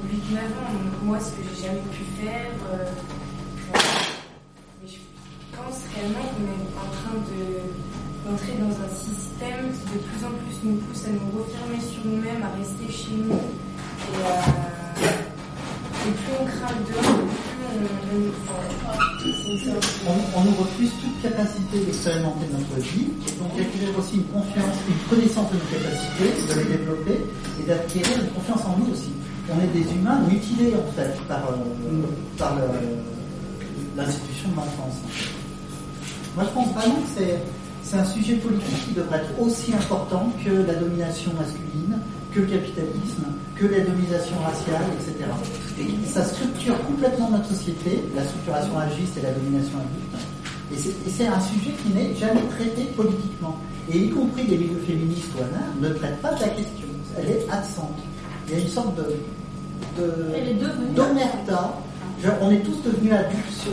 8-9 0.09 0.39
ans. 0.39 0.73
Donc, 0.73 1.03
moi, 1.03 1.19
ce 1.21 1.31
que 1.31 1.43
j'ai 1.49 1.67
jamais 1.67 1.87
pu 1.93 2.05
faire, 2.21 2.51
euh, 2.73 2.91
mais 4.83 4.89
je 4.89 5.01
pense 5.57 5.81
réellement 5.95 6.27
qu'on 6.35 6.47
est 6.47 6.67
en 6.79 6.91
train 6.91 7.19
de 7.31 7.87
d'entrer 8.27 8.59
dans 8.59 8.75
un 8.75 8.91
système 8.91 9.71
qui 9.71 9.95
de 9.95 10.03
plus 10.03 10.27
en 10.27 10.35
plus 10.43 10.59
nous 10.65 10.77
pousse 10.79 11.05
à 11.07 11.11
nous 11.11 11.31
refermer 11.39 11.79
sur 11.79 12.05
nous-mêmes, 12.05 12.43
à 12.43 12.51
rester 12.59 12.91
chez 12.91 13.15
nous 13.15 13.39
et 13.39 15.27
et 16.07 16.11
plus 16.11 16.35
on 16.41 16.45
craint 16.47 16.75
dehors, 16.87 17.19
plus 17.19 17.67
on, 20.07 20.39
on, 20.39 20.45
nous 20.45 20.55
refuse 20.55 20.91
toute 21.03 21.21
capacité 21.21 21.81
d'expérimenter 21.81 22.47
notre 22.53 22.81
vie, 22.81 23.09
donc 23.41 23.57
d'acquérir 23.57 23.99
aussi 23.99 24.17
une 24.17 24.25
confiance, 24.25 24.77
une 24.89 25.03
connaissance 25.11 25.51
de 25.51 25.57
nos 25.57 25.67
capacités, 25.67 26.31
de 26.47 26.61
les 26.61 26.77
développer, 26.77 27.19
et 27.61 27.67
d'acquérir 27.67 28.23
une 28.23 28.31
confiance 28.31 28.65
en 28.67 28.79
nous 28.79 28.93
aussi. 28.93 29.11
On 29.49 29.61
est 29.61 29.67
des 29.69 29.93
humains 29.95 30.21
mutilés 30.29 30.75
en 30.75 30.93
fait 30.93 31.15
par, 31.29 31.39
euh, 31.51 32.03
par 32.37 32.57
l'institution 33.97 34.49
de 34.51 34.57
l'enfance. 34.57 34.97
Moi 36.35 36.45
je 36.49 36.51
pense 36.51 36.75
vraiment 36.75 36.95
que 36.95 37.23
c'est, 37.83 37.97
un 37.97 38.05
sujet 38.05 38.35
politique 38.35 38.89
qui 38.89 38.95
devrait 38.95 39.19
être 39.19 39.41
aussi 39.41 39.73
important 39.73 40.33
que 40.45 40.51
la 40.51 40.75
domination 40.75 41.31
masculine, 41.39 41.99
que 42.35 42.41
le 42.41 42.47
capitalisme, 42.47 43.25
que 43.55 43.67
la 43.67 43.81
domination 43.81 44.37
raciale, 44.45 44.83
etc. 44.99 45.31
Et 45.79 46.07
ça 46.07 46.25
structure 46.25 46.77
complètement 46.85 47.31
notre 47.31 47.47
société, 47.47 48.03
la 48.17 48.25
structuration 48.25 48.77
agiste 48.77 49.17
et 49.19 49.23
la 49.23 49.31
domination 49.31 49.79
adulte. 49.79 50.27
Et 50.73 51.11
c'est, 51.11 51.29
un 51.29 51.41
sujet 51.41 51.71
qui 51.83 51.95
n'est 51.95 52.15
jamais 52.17 52.43
traité 52.59 52.85
politiquement. 52.97 53.57
Et 53.89 53.99
y 53.99 54.11
compris 54.11 54.45
les 54.49 54.59
milieux 54.59 54.83
féministes 54.85 55.31
ou 55.39 55.81
ne 55.83 55.89
traitent 55.91 56.21
pas 56.21 56.35
de 56.35 56.41
la 56.41 56.49
question. 56.49 56.89
Elle 57.17 57.31
est 57.31 57.47
absente. 57.49 57.97
Il 58.49 58.55
y 58.55 58.61
a 58.61 58.63
une 58.63 58.69
sorte 58.69 58.97
de, 58.97 59.17
de 59.99 60.13
Elle 60.37 60.49
est 60.51 60.55
devenue 60.55 60.95
d'omerta. 60.95 61.75
Genre, 62.23 62.35
on 62.41 62.51
est 62.51 62.61
tous 62.65 62.81
devenus 62.83 63.13
adultes 63.13 63.53
sur- 63.63 63.73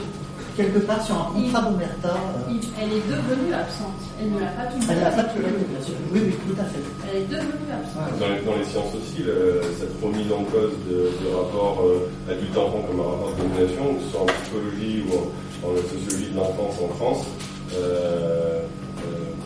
quelque 0.56 0.80
part 0.86 1.02
sur 1.04 1.16
un 1.16 1.34
contrat 1.34 1.62
d'omerta. 1.64 2.14
euh, 2.14 2.54
Elle 2.80 2.94
est 2.94 3.06
devenue 3.10 3.54
absente. 3.54 3.98
Elle 4.22 4.30
ne 4.32 4.40
l'a 4.40 4.54
pas 4.54 4.66
toujours 4.70 4.92
elle 4.92 5.00
n'a 5.02 5.10
pas 5.10 5.24
bien 5.34 5.82
sûr. 5.82 5.96
Oui, 6.14 6.20
oui, 6.30 6.34
tout 6.46 6.62
à 6.62 6.66
fait. 6.66 6.84
Elle 7.10 7.22
est 7.24 7.26
devenue 7.26 7.72
absente. 7.74 8.20
Dans 8.20 8.28
les, 8.30 8.42
dans 8.46 8.56
les 8.62 8.66
sciences 8.70 8.94
aussi, 8.94 9.24
le- 9.24 9.62
cette 9.80 9.98
remise 10.04 10.30
en 10.32 10.44
cause 10.54 10.78
de, 10.86 11.10
de 11.26 11.28
rapport 11.34 11.82
euh, 11.84 12.06
adulte-enfant 12.30 12.86
comme 12.86 13.00
un 13.02 13.10
rapport 13.18 13.34
de 13.34 13.42
domination, 13.42 13.96
que 13.98 14.04
ce 14.06 14.10
soit 14.14 14.22
en 14.22 14.30
psychologie 14.46 15.04
ou 15.10 15.10
en, 15.18 15.26
en 15.66 15.74
la 15.74 15.82
sociologie 15.90 16.30
de 16.30 16.38
l'enfance 16.38 16.76
en 16.86 16.90
France, 17.02 17.26
euh, 17.74 18.62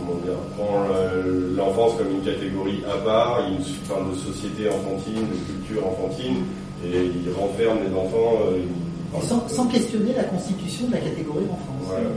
comment 0.07 0.19
dire, 0.23 0.39
prend 0.55 0.85
euh, 0.91 1.55
l'enfance 1.55 1.97
comme 1.97 2.11
une 2.11 2.23
catégorie 2.23 2.83
à 2.87 2.97
part, 3.03 3.41
il 3.47 3.59
parle 3.87 4.11
de 4.11 4.15
société 4.15 4.69
enfantine, 4.69 5.27
de 5.27 5.37
culture 5.51 5.87
enfantine, 5.87 6.43
et 6.85 7.11
il 7.11 7.33
renferme 7.33 7.79
les 7.83 7.93
enfants. 7.93 8.39
euh, 8.51 9.19
Sans, 9.21 9.65
questionner 9.67 10.13
la 10.13 10.23
constitution 10.25 10.87
de 10.87 10.93
la 10.93 10.99
catégorie 10.99 11.45
d'enfance. 11.45 11.83
Voilà. 11.83 12.09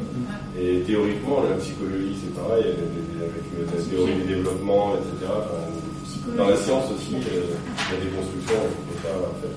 Et 0.59 0.81
théoriquement, 0.81 1.43
la 1.43 1.57
psychologie, 1.57 2.17
c'est 2.21 2.35
pareil, 2.35 2.65
avec 2.65 3.75
la 3.75 3.83
théorie 3.83 4.15
du 4.15 4.27
développement, 4.35 4.95
etc. 4.95 5.31
Enfin, 5.31 6.37
dans 6.37 6.49
la 6.49 6.57
science 6.57 6.85
aussi, 6.95 7.15
euh, 7.15 7.19
il 7.19 7.95
y 7.95 8.01
a 8.01 8.05
des 8.05 8.17
constructions 8.17 8.55
qu'on 8.55 8.69
ne 8.69 8.95
peut 8.95 9.03
pas 9.03 9.35
faire. 9.41 9.57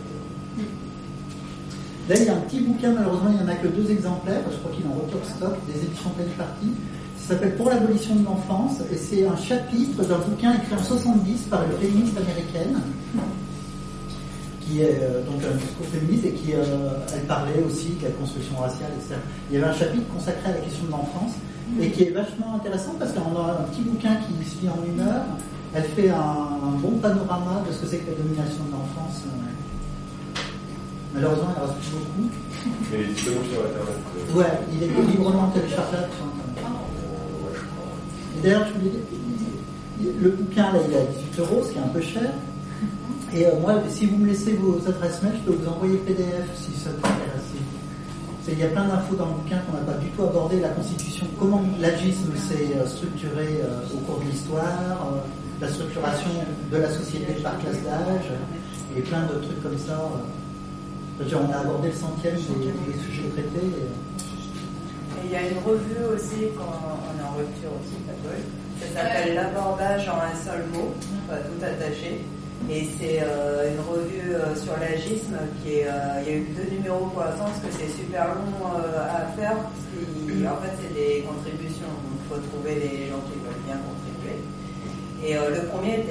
Là, 2.10 2.16
il 2.20 2.26
y 2.26 2.30
a 2.30 2.36
un 2.36 2.42
petit 2.42 2.60
bouquin, 2.60 2.92
malheureusement, 2.92 3.30
il 3.32 3.38
n'y 3.38 3.44
en 3.44 3.48
a 3.48 3.56
que 3.56 3.68
deux 3.68 3.90
exemplaires, 3.90 4.44
je 4.52 4.58
crois 4.58 4.72
qu'il 4.72 4.84
est 4.84 4.90
en 4.90 5.00
retour 5.00 5.22
stock, 5.24 5.56
des 5.68 5.80
éditions 5.80 6.12
Partie. 6.38 6.74
Ça 7.28 7.34
s'appelle 7.36 7.56
Pour 7.56 7.70
l'abolition 7.70 8.16
de 8.16 8.26
l'enfance, 8.26 8.80
et 8.92 8.98
c'est 8.98 9.26
un 9.26 9.38
chapitre 9.38 10.04
d'un 10.04 10.18
bouquin 10.20 10.54
écrit 10.56 10.76
en 10.76 10.84
70 10.84 11.44
par 11.50 11.64
une 11.64 11.78
féministe 11.80 12.18
américaine, 12.18 12.82
qui 14.62 14.82
est 14.82 15.00
euh, 15.02 15.24
donc 15.24 15.40
un 15.44 15.56
discours 15.56 15.86
féministe 15.92 16.26
et 16.26 16.32
qui 16.32 16.54
euh, 16.54 16.64
elle 17.14 17.22
parlait 17.24 17.64
aussi 17.66 17.96
de 18.00 18.04
la 18.06 18.12
construction 18.12 18.58
raciale, 18.60 18.92
etc. 18.98 19.16
Il 19.50 19.56
y 19.56 19.62
avait 19.62 19.72
un 19.72 19.74
chapitre 19.78 20.08
consacré 20.14 20.50
à 20.50 20.54
la 20.54 20.60
question 20.60 20.86
de 20.86 20.92
l'enfance 20.92 21.32
et 21.80 21.92
qui 21.92 22.04
est 22.04 22.12
vachement 22.12 22.56
intéressant 22.56 22.96
parce 23.00 23.12
qu'on 23.14 23.36
a 23.40 23.60
un 23.60 23.64
petit 23.72 23.82
bouquin 23.82 24.16
qui 24.28 24.34
se 24.50 24.62
lit 24.62 24.70
en 24.70 24.84
une 24.86 25.00
heure. 25.00 25.24
Elle 25.74 25.84
fait 25.96 26.10
un, 26.10 26.16
un 26.64 26.76
bon 26.80 26.92
panorama 27.00 27.64
de 27.68 27.74
ce 27.74 27.80
que 27.80 27.88
c'est 27.88 27.98
que 27.98 28.12
la 28.12 28.18
domination 28.18 28.64
de 28.68 28.72
l'enfance. 28.72 29.24
euh. 29.26 30.40
Malheureusement, 31.16 31.50
il 31.56 31.60
en 31.60 31.66
reste 31.68 31.80
plus 31.80 31.92
beaucoup. 31.98 32.30
Mais 32.92 32.98
il 33.00 33.10
est 33.10 33.14
disponible 33.14 33.46
sur 33.52 33.60
Internet. 33.64 33.98
Ouais, 34.36 34.54
il 34.74 34.84
est 34.84 35.12
librement 35.12 35.48
téléchargeable 35.50 36.08
sur 36.16 36.24
Internet. 36.26 36.43
D'ailleurs, 38.44 38.68
le 40.22 40.30
bouquin, 40.30 40.72
là, 40.74 40.80
il 40.88 40.94
est 40.94 41.00
à 41.00 41.06
18 41.06 41.40
euros, 41.40 41.64
ce 41.64 41.72
qui 41.72 41.78
est 41.78 41.82
un 41.82 41.88
peu 41.88 42.02
cher. 42.02 42.30
Et 43.34 43.48
euh, 43.48 43.60
moi, 43.60 43.76
si 43.90 44.06
vous 44.06 44.18
me 44.18 44.28
laissez 44.28 44.54
vos 44.54 44.78
adresses 44.88 45.22
mail, 45.24 45.34
je 45.38 45.52
peux 45.52 45.58
vous 45.58 45.68
envoyer 45.68 45.98
PDF 45.98 46.46
si 46.56 46.72
ça 46.80 46.92
t'intéresse. 46.92 47.50
Il 48.48 48.60
y 48.60 48.64
a 48.64 48.68
plein 48.68 48.86
d'infos 48.86 49.16
dans 49.16 49.26
le 49.28 49.32
bouquin 49.32 49.58
qu'on 49.60 49.78
n'a 49.78 49.84
pas 49.84 49.98
du 49.98 50.08
tout 50.10 50.24
abordé, 50.24 50.60
la 50.60 50.70
constitution, 50.70 51.26
comment 51.40 51.64
l'agisme 51.80 52.36
s'est 52.36 52.76
euh, 52.76 52.86
structuré 52.86 53.62
euh, 53.64 53.96
au 53.96 53.98
cours 54.00 54.20
de 54.20 54.26
l'histoire, 54.30 55.14
la 55.62 55.68
structuration 55.70 56.30
de 56.72 56.78
la 56.78 56.90
société 56.90 57.34
par 57.42 57.58
classe 57.60 57.82
d'âge, 57.84 58.30
et 58.96 59.02
plein 59.02 59.24
de 59.24 59.40
trucs 59.46 59.64
comme 59.64 59.78
ça. 59.78 59.98
on 61.20 61.52
a 61.52 61.58
abordé 61.58 61.88
le 61.88 61.96
centième 61.96 62.36
des, 62.36 63.00
sujets 63.00 63.30
traités. 63.30 63.68
Et 65.18 65.26
il 65.26 65.32
y 65.32 65.36
a 65.36 65.42
une 65.42 65.58
revue 65.66 66.14
aussi, 66.14 66.52
quand 66.58 66.68
on 66.68 67.18
est 67.18 67.23
en 67.34 67.38
rupture 67.38 67.72
aussi, 67.82 67.98
ça 68.80 69.02
s'appelle 69.02 69.36
L'abordage 69.36 70.08
en 70.10 70.18
un 70.18 70.36
seul 70.44 70.66
mot, 70.74 70.94
tout 71.28 71.66
attaché. 71.66 72.22
Et 72.70 72.88
c'est 72.98 73.20
euh, 73.22 73.76
une 73.76 73.82
revue 73.84 74.36
euh, 74.36 74.56
sur 74.56 74.72
l'agisme 74.80 75.36
qui 75.62 75.84
est. 75.84 75.88
Euh, 75.88 76.24
il 76.24 76.32
y 76.32 76.36
a 76.36 76.38
eu 76.38 76.48
deux 76.56 76.70
numéros 76.72 77.12
pour 77.12 77.20
l'instant 77.20 77.52
parce 77.52 77.60
que 77.60 77.72
c'est 77.76 77.92
super 77.92 78.24
long 78.40 78.72
à 78.72 79.28
faire. 79.36 79.58
en 79.60 80.58
fait, 80.64 80.74
c'est 80.80 80.94
des 80.96 81.28
contributions. 81.28 81.92
Donc, 81.92 82.16
il 82.16 82.28
faut 82.32 82.40
trouver 82.56 82.76
les 82.80 83.12
gens 83.12 83.20
qui 83.28 83.36
veulent 83.44 83.64
bien 83.68 83.76
contribuer. 83.84 84.40
Et 85.24 85.36
le 85.36 85.68
premier, 85.68 86.04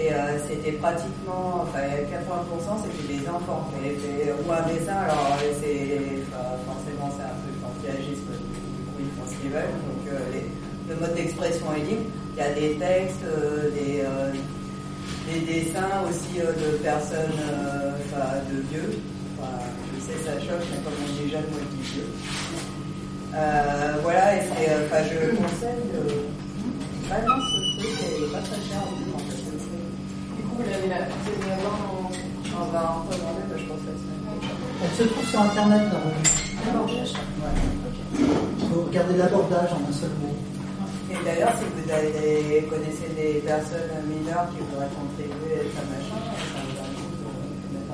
c'était 0.49 0.73
pratiquement. 0.77 1.65
Enfin, 1.65 1.85
80% 1.89 2.85
c'était 2.85 3.17
des 3.17 3.29
enfants 3.29 3.69
qui 3.73 3.81
avaient 3.81 3.97
fait 3.97 4.33
ou 4.33 4.45
un 4.53 4.65
dessin. 4.69 5.09
Alors, 5.09 5.37
c'est, 5.41 6.21
forcément, 6.69 7.09
c'est 7.17 7.25
un 7.25 7.37
peu 7.41 7.53
anti-agisme. 7.65 8.29
Du 8.29 8.85
coup, 8.93 9.01
ils 9.01 9.13
font 9.17 9.25
ce 9.25 9.37
qu'ils 9.41 9.51
veulent. 9.51 9.73
Donc, 9.89 10.05
le 10.89 10.95
mode 10.97 11.15
d'expression 11.15 11.67
est 11.75 11.85
libre. 11.89 12.03
Il 12.35 12.39
y 12.39 12.47
a 12.47 12.53
des 12.53 12.77
textes, 12.79 13.25
des 13.75 14.05
des 15.27 15.41
dessins 15.41 16.03
aussi 16.09 16.41
euh, 16.41 16.53
de 16.53 16.79
personnes, 16.79 17.39
euh, 17.39 17.93
enfin, 18.07 18.43
de 18.51 18.61
vieux. 18.71 18.99
Enfin, 19.39 19.65
je 19.95 20.01
sais, 20.01 20.19
ça 20.25 20.35
choque, 20.41 20.67
mais 20.71 20.83
comme 20.83 20.99
on 20.99 21.23
dit 21.23 21.31
jeune, 21.31 21.47
moi 21.51 21.61
je 21.63 21.77
dis 21.77 21.87
vieux. 21.95 22.11
Euh, 23.35 23.95
voilà, 24.03 24.37
et 24.37 24.41
c'est, 24.43 24.69
enfin, 24.85 25.03
je 25.07 25.37
conseille 25.37 25.89
vraiment 27.09 27.41
ce 27.41 27.59
truc, 27.79 27.97
et 28.03 28.33
pas 28.33 28.43
très 28.43 28.61
cher 28.67 28.83
en 28.83 28.93
plus, 28.93 29.13
en 29.15 29.19
fait. 29.19 29.63
Du 30.37 30.43
coup, 30.43 30.57
vous 30.57 30.71
l'avez 30.71 30.89
là, 30.89 31.07
vous 31.25 31.51
avoir 31.51 31.73
en... 31.73 32.11
On 32.55 32.71
va 32.71 32.81
en 32.85 33.01
recommander, 33.01 33.49
bah, 33.49 33.57
je 33.57 33.65
pense, 33.65 33.81
semaine 33.81 34.21
prochaine. 34.29 34.61
Elle 34.85 34.95
se 34.95 35.11
trouve 35.11 35.27
sur 35.27 35.41
Internet, 35.41 35.83
la 35.91 35.99
revue. 35.99 36.29
L'abordage 36.67 37.13
ouais. 37.13 38.21
Il 38.61 38.69
faut 38.69 38.83
regarder 38.83 39.17
l'abordage 39.17 39.71
en 39.73 39.89
un 39.89 39.93
seul 39.93 40.11
mot. 40.21 40.37
Et 41.13 41.25
d'ailleurs, 41.25 41.53
si 41.59 41.65
vous 41.69 41.85
connaissez 42.71 43.09
des 43.15 43.45
personnes 43.45 43.93
mineures 44.09 44.49
qui 44.49 44.65
voudraient 44.65 44.89
contribuer 44.97 45.61
à 45.61 45.65
ça 45.77 45.85
machin, 45.93 46.17
ça 46.25 46.57
vous 46.65 46.73
invite 46.81 47.13
de 47.13 47.77
mettre 47.77 47.93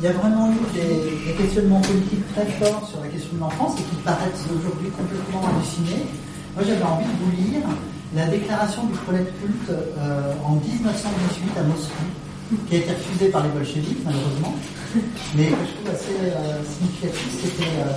Il 0.00 0.04
y 0.04 0.08
a 0.08 0.12
vraiment 0.14 0.50
eu 0.50 0.58
des, 0.74 1.32
questionnements 1.34 1.80
politiques 1.80 2.26
très 2.34 2.46
forts 2.58 2.88
sur 2.90 3.00
la 3.00 3.06
question 3.06 3.36
de 3.36 3.40
l'enfance 3.40 3.78
et 3.78 3.84
qui 3.84 3.96
paraissent 4.02 4.48
aujourd'hui 4.50 4.90
complètement 4.90 5.46
hallucinés. 5.46 6.06
Moi, 6.56 6.64
j'avais 6.66 6.82
envie 6.82 7.06
de 7.06 7.18
vous 7.22 7.30
lire 7.38 7.62
la 8.16 8.26
déclaration 8.26 8.84
du 8.86 8.94
prolet 8.98 9.24
culte 9.40 9.70
euh, 9.70 10.34
en 10.44 10.56
1918 10.56 11.56
à 11.56 11.62
Moscou, 11.62 12.04
qui 12.68 12.76
a 12.76 12.78
été 12.78 12.90
refusée 12.90 13.28
par 13.28 13.42
les 13.42 13.50
bolcheviks, 13.50 14.04
malheureusement 14.04 14.54
mais 15.34 15.46
que 15.46 15.56
je 15.64 15.72
trouve 15.74 15.90
assez 15.94 16.16
euh, 16.20 16.62
significatif, 16.64 17.28
c'était 17.42 17.70
euh, 17.78 17.96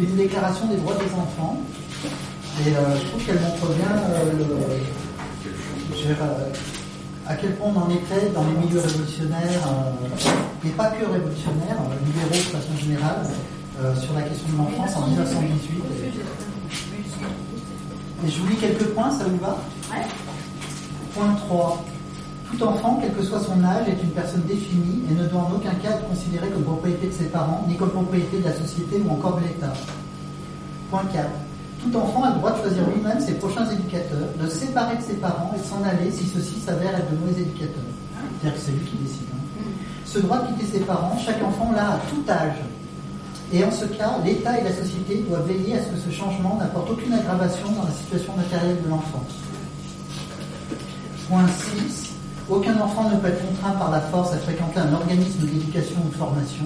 une 0.00 0.16
déclaration 0.16 0.66
des 0.66 0.76
droits 0.76 0.94
des 0.94 1.14
enfants. 1.14 1.60
Et 2.66 2.70
euh, 2.70 2.96
je 2.98 3.08
trouve 3.08 3.24
qu'elle 3.24 3.40
montre 3.40 3.68
bien 3.74 3.86
à 7.28 7.34
quel 7.36 7.54
point 7.54 7.72
on 7.74 7.78
en 7.78 7.88
était 7.88 8.28
dans 8.34 8.44
les 8.44 8.66
milieux 8.66 8.80
révolutionnaires, 8.80 9.68
et 10.66 10.70
pas 10.70 10.90
que 10.90 11.04
révolutionnaires, 11.04 11.78
libéraux 12.04 12.30
de 12.30 12.56
façon 12.58 12.76
générale, 12.76 13.24
sur 14.00 14.12
la 14.14 14.22
question 14.22 14.48
de 14.52 14.58
l'enfance 14.58 14.96
en 14.96 15.06
1918. 15.06 15.82
Et 18.24 18.30
je 18.30 18.38
vous 18.38 18.48
lis 18.48 18.56
quelques 18.56 18.88
points, 18.88 19.10
ça 19.10 19.24
vous 19.24 19.38
va? 19.38 19.58
Point 21.14 21.34
3. 21.46 21.84
Tout 22.50 22.64
enfant, 22.64 22.98
quel 23.00 23.12
que 23.12 23.22
soit 23.22 23.40
son 23.40 23.62
âge, 23.64 23.86
est 23.88 24.02
une 24.02 24.10
personne 24.10 24.42
définie 24.42 25.02
et 25.10 25.14
ne 25.14 25.26
doit 25.26 25.42
en 25.42 25.52
aucun 25.56 25.74
cas 25.74 25.90
être 25.90 26.08
considéré 26.08 26.48
comme 26.48 26.64
propriété 26.64 27.08
de 27.08 27.12
ses 27.12 27.26
parents, 27.26 27.64
ni 27.68 27.76
comme 27.76 27.90
propriété 27.90 28.38
de 28.38 28.44
la 28.44 28.54
société 28.54 29.02
ou 29.04 29.12
encore 29.12 29.36
de 29.36 29.42
l'État. 29.42 29.72
Point 30.90 31.04
4. 31.12 31.28
Tout 31.82 31.96
enfant 31.96 32.24
a 32.24 32.30
le 32.30 32.36
droit 32.36 32.52
de 32.52 32.58
choisir 32.58 32.88
lui-même 32.88 33.20
ses 33.20 33.34
prochains 33.34 33.68
éducateurs, 33.68 34.28
de 34.40 34.48
séparer 34.48 34.96
de 34.96 35.02
ses 35.02 35.14
parents 35.14 35.52
et 35.54 35.58
de 35.58 35.64
s'en 35.64 35.82
aller 35.82 36.10
si 36.10 36.26
ceux-ci 36.26 36.60
s'avèrent 36.60 36.94
être 36.94 37.10
de 37.10 37.16
mauvais 37.16 37.42
éducateurs. 37.42 37.90
C'est-à-dire 38.40 38.58
que 38.58 38.64
c'est 38.64 38.72
lui 38.72 38.86
qui 38.86 38.96
décide. 38.96 39.28
Hein. 39.34 39.62
Ce 40.06 40.18
droit 40.18 40.38
de 40.38 40.48
quitter 40.48 40.78
ses 40.78 40.84
parents, 40.84 41.18
chaque 41.18 41.42
enfant 41.42 41.72
l'a 41.74 41.92
à 41.92 42.00
tout 42.08 42.24
âge. 42.30 42.56
Et 43.52 43.62
en 43.64 43.70
ce 43.70 43.84
cas, 43.84 44.16
l'État 44.24 44.58
et 44.58 44.64
la 44.64 44.72
société 44.72 45.24
doivent 45.28 45.46
veiller 45.46 45.76
à 45.76 45.82
ce 45.82 45.88
que 45.88 45.98
ce 45.98 46.10
changement 46.10 46.56
n'apporte 46.58 46.90
aucune 46.90 47.12
aggravation 47.12 47.70
dans 47.72 47.84
la 47.84 47.90
situation 47.90 48.34
matérielle 48.34 48.78
de 48.82 48.88
l'enfant. 48.88 49.22
Point 51.28 51.46
6. 51.88 52.10
Aucun 52.48 52.78
enfant 52.80 53.08
ne 53.08 53.16
peut 53.16 53.28
être 53.28 53.46
contraint 53.46 53.72
par 53.72 53.90
la 53.90 54.00
force 54.00 54.32
à 54.32 54.38
fréquenter 54.38 54.80
un 54.80 54.92
organisme 54.92 55.46
d'éducation 55.46 55.96
ou 56.04 56.08
de 56.08 56.14
formation. 56.14 56.64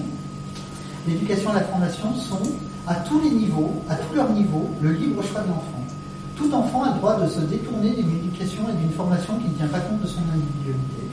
L'éducation 1.07 1.51
et 1.51 1.55
la 1.55 1.63
formation 1.63 2.13
sont, 2.15 2.41
à 2.87 2.95
tous 2.95 3.21
les 3.21 3.29
niveaux, 3.29 3.81
à 3.89 3.95
tous 3.95 4.15
leurs 4.15 4.29
niveaux, 4.31 4.69
le 4.81 4.91
libre 4.91 5.23
choix 5.23 5.41
de 5.41 5.47
l'enfant. 5.49 5.83
Tout 6.35 6.53
enfant 6.53 6.83
a 6.83 6.93
le 6.93 6.99
droit 6.99 7.19
de 7.19 7.29
se 7.29 7.39
détourner 7.41 7.91
d'une 7.91 8.17
éducation 8.17 8.63
et 8.69 8.73
d'une 8.73 8.91
formation 8.91 9.37
qui 9.39 9.49
ne 9.49 9.53
tient 9.53 9.67
pas 9.67 9.79
compte 9.79 10.01
de 10.01 10.07
son 10.07 10.21
individualité. 10.33 11.07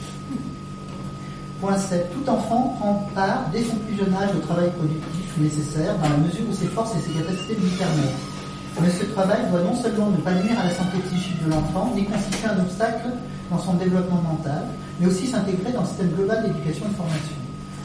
Point 1.61 1.79
7. 1.79 2.11
Tout 2.13 2.29
enfant 2.31 2.77
prend 2.79 3.09
part, 3.15 3.45
dès 3.53 3.65
son 3.65 3.77
plus 3.77 3.97
jeune 3.97 4.15
âge, 4.15 4.31
au 4.37 4.41
travail 4.41 4.71
productif 4.73 5.39
nécessaire, 5.39 5.97
dans 5.99 6.09
la 6.09 6.17
mesure 6.17 6.45
où 6.51 6.55
ses 6.55 6.67
forces 6.67 6.95
et 6.97 7.01
ses 7.01 7.19
capacités 7.19 7.55
lui 7.55 7.71
permettent. 7.71 8.34
Mais 8.83 8.91
ce 8.91 9.05
travail 9.05 9.39
doit 9.51 9.61
non 9.61 9.75
seulement 9.75 10.11
ne 10.11 10.17
pas 10.17 10.33
nuire 10.33 10.59
à 10.59 10.65
la 10.65 10.71
santé 10.71 10.99
psychique 11.07 11.45
de 11.45 11.51
l'enfant, 11.51 11.93
ni 11.95 12.05
constituer 12.05 12.49
un 12.49 12.61
obstacle 12.61 13.09
dans 13.51 13.59
son 13.59 13.75
développement 13.75 14.21
mental, 14.23 14.67
mais 14.99 15.07
aussi 15.07 15.27
s'intégrer 15.27 15.73
dans 15.73 15.83
le 15.83 15.87
système 15.87 16.11
global 16.11 16.43
d'éducation 16.43 16.87
et 16.87 16.91
de 16.91 16.95
formation. 16.95 17.39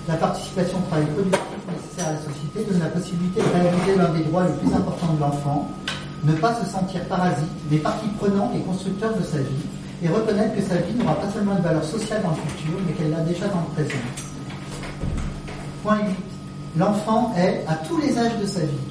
La 0.08 0.16
participation 0.16 0.80
au 0.80 0.88
travail 0.90 1.06
productif 1.14 1.42
nécessaire 1.70 2.10
à 2.10 2.14
la 2.14 2.20
société 2.20 2.66
donne 2.66 2.80
la 2.80 2.90
possibilité 2.90 3.42
de 3.42 3.48
réaliser 3.54 3.96
l'un 3.96 4.10
des 4.10 4.24
droits 4.24 4.46
les 4.48 4.54
plus 4.58 4.74
importants 4.74 5.14
de 5.14 5.20
l'enfant, 5.22 5.70
ne 6.24 6.34
pas 6.34 6.56
se 6.56 6.66
sentir 6.66 7.06
parasite, 7.06 7.54
mais 7.70 7.78
partie 7.78 8.08
prenante 8.18 8.52
et 8.56 8.60
constructeur 8.62 9.14
de 9.14 9.24
sa 9.24 9.38
vie, 9.38 9.70
et 10.02 10.08
reconnaître 10.08 10.56
que 10.56 10.62
sa 10.62 10.78
vie 10.78 10.96
n'aura 10.96 11.16
pas 11.16 11.30
seulement 11.30 11.56
une 11.56 11.64
valeur 11.64 11.84
sociale 11.84 12.24
dans 12.24 12.32
le 12.32 12.42
futur, 12.50 12.80
mais 12.88 12.94
qu'elle 12.94 13.12
l'a 13.12 13.22
déjà 13.22 13.48
dans 13.48 13.62
le 13.62 13.74
présent. 13.76 14.02
Point 15.84 16.00
8. 16.00 16.16
L'enfant 16.78 17.34
est, 17.38 17.64
à 17.68 17.76
tous 17.76 17.98
les 17.98 18.18
âges 18.18 18.38
de 18.42 18.48
sa 18.48 18.62
vie, 18.62 18.90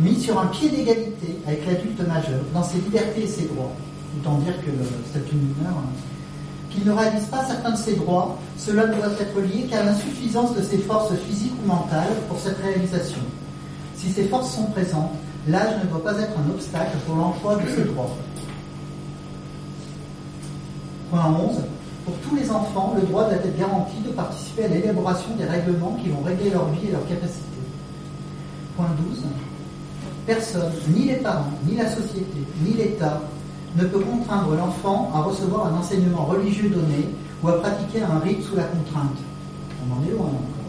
mis 0.00 0.20
sur 0.20 0.38
un 0.38 0.46
pied 0.46 0.68
d'égalité 0.70 1.38
avec 1.46 1.66
l'adulte 1.66 2.00
majeur 2.00 2.40
dans 2.54 2.62
ses 2.62 2.78
libertés 2.78 3.22
et 3.22 3.26
ses 3.26 3.44
droits. 3.44 3.72
Autant 4.18 4.38
dire 4.38 4.56
que 4.64 4.70
c'est 5.12 5.32
une 5.32 5.38
mineur, 5.38 5.76
hein. 5.76 5.90
qu'il 6.70 6.84
ne 6.84 6.92
réalise 6.92 7.26
pas 7.26 7.44
certains 7.44 7.72
de 7.72 7.76
ses 7.76 7.94
droits, 7.94 8.38
cela 8.56 8.86
ne 8.86 8.94
doit 8.94 9.12
être 9.20 9.40
lié 9.40 9.66
qu'à 9.70 9.84
l'insuffisance 9.84 10.54
de 10.54 10.62
ses 10.62 10.78
forces 10.78 11.14
physiques 11.28 11.54
ou 11.62 11.68
mentales 11.68 12.16
pour 12.28 12.38
cette 12.40 12.58
réalisation. 12.58 13.20
Si 13.96 14.10
ces 14.10 14.24
forces 14.24 14.54
sont 14.54 14.66
présentes, 14.66 15.12
l'âge 15.46 15.84
ne 15.84 15.88
doit 15.90 16.02
pas 16.02 16.18
être 16.18 16.32
un 16.38 16.50
obstacle 16.50 16.96
pour 17.06 17.16
l'emploi 17.16 17.56
de 17.56 17.68
ces 17.68 17.84
droits. 17.84 18.16
Point 21.10 21.36
11. 21.38 21.60
Pour 22.04 22.14
tous 22.18 22.36
les 22.36 22.50
enfants, 22.50 22.94
le 22.96 23.02
droit 23.02 23.24
doit 23.24 23.34
être 23.34 23.58
garanti 23.58 23.98
de 24.04 24.10
participer 24.10 24.64
à 24.64 24.68
l'élaboration 24.68 25.36
des 25.36 25.44
règlements 25.44 25.98
qui 26.02 26.08
vont 26.08 26.22
régler 26.22 26.50
leur 26.50 26.68
vie 26.70 26.88
et 26.88 26.92
leurs 26.92 27.06
capacités. 27.06 27.44
Point 28.76 28.88
12. 29.10 29.24
Personne, 30.26 30.72
ni 30.94 31.06
les 31.06 31.16
parents, 31.16 31.52
ni 31.66 31.76
la 31.76 31.90
société, 31.90 32.44
ni 32.64 32.74
l'État, 32.74 33.20
ne 33.76 33.84
peut 33.84 34.00
contraindre 34.00 34.54
l'enfant 34.54 35.10
à 35.14 35.22
recevoir 35.22 35.66
un 35.66 35.78
enseignement 35.78 36.24
religieux 36.24 36.68
donné 36.68 37.08
ou 37.42 37.48
à 37.48 37.60
pratiquer 37.60 38.02
un 38.02 38.18
rite 38.18 38.42
sous 38.42 38.56
la 38.56 38.64
contrainte. 38.64 39.16
On 39.88 39.94
en 39.94 40.06
est 40.06 40.10
loin 40.10 40.26
encore. 40.26 40.60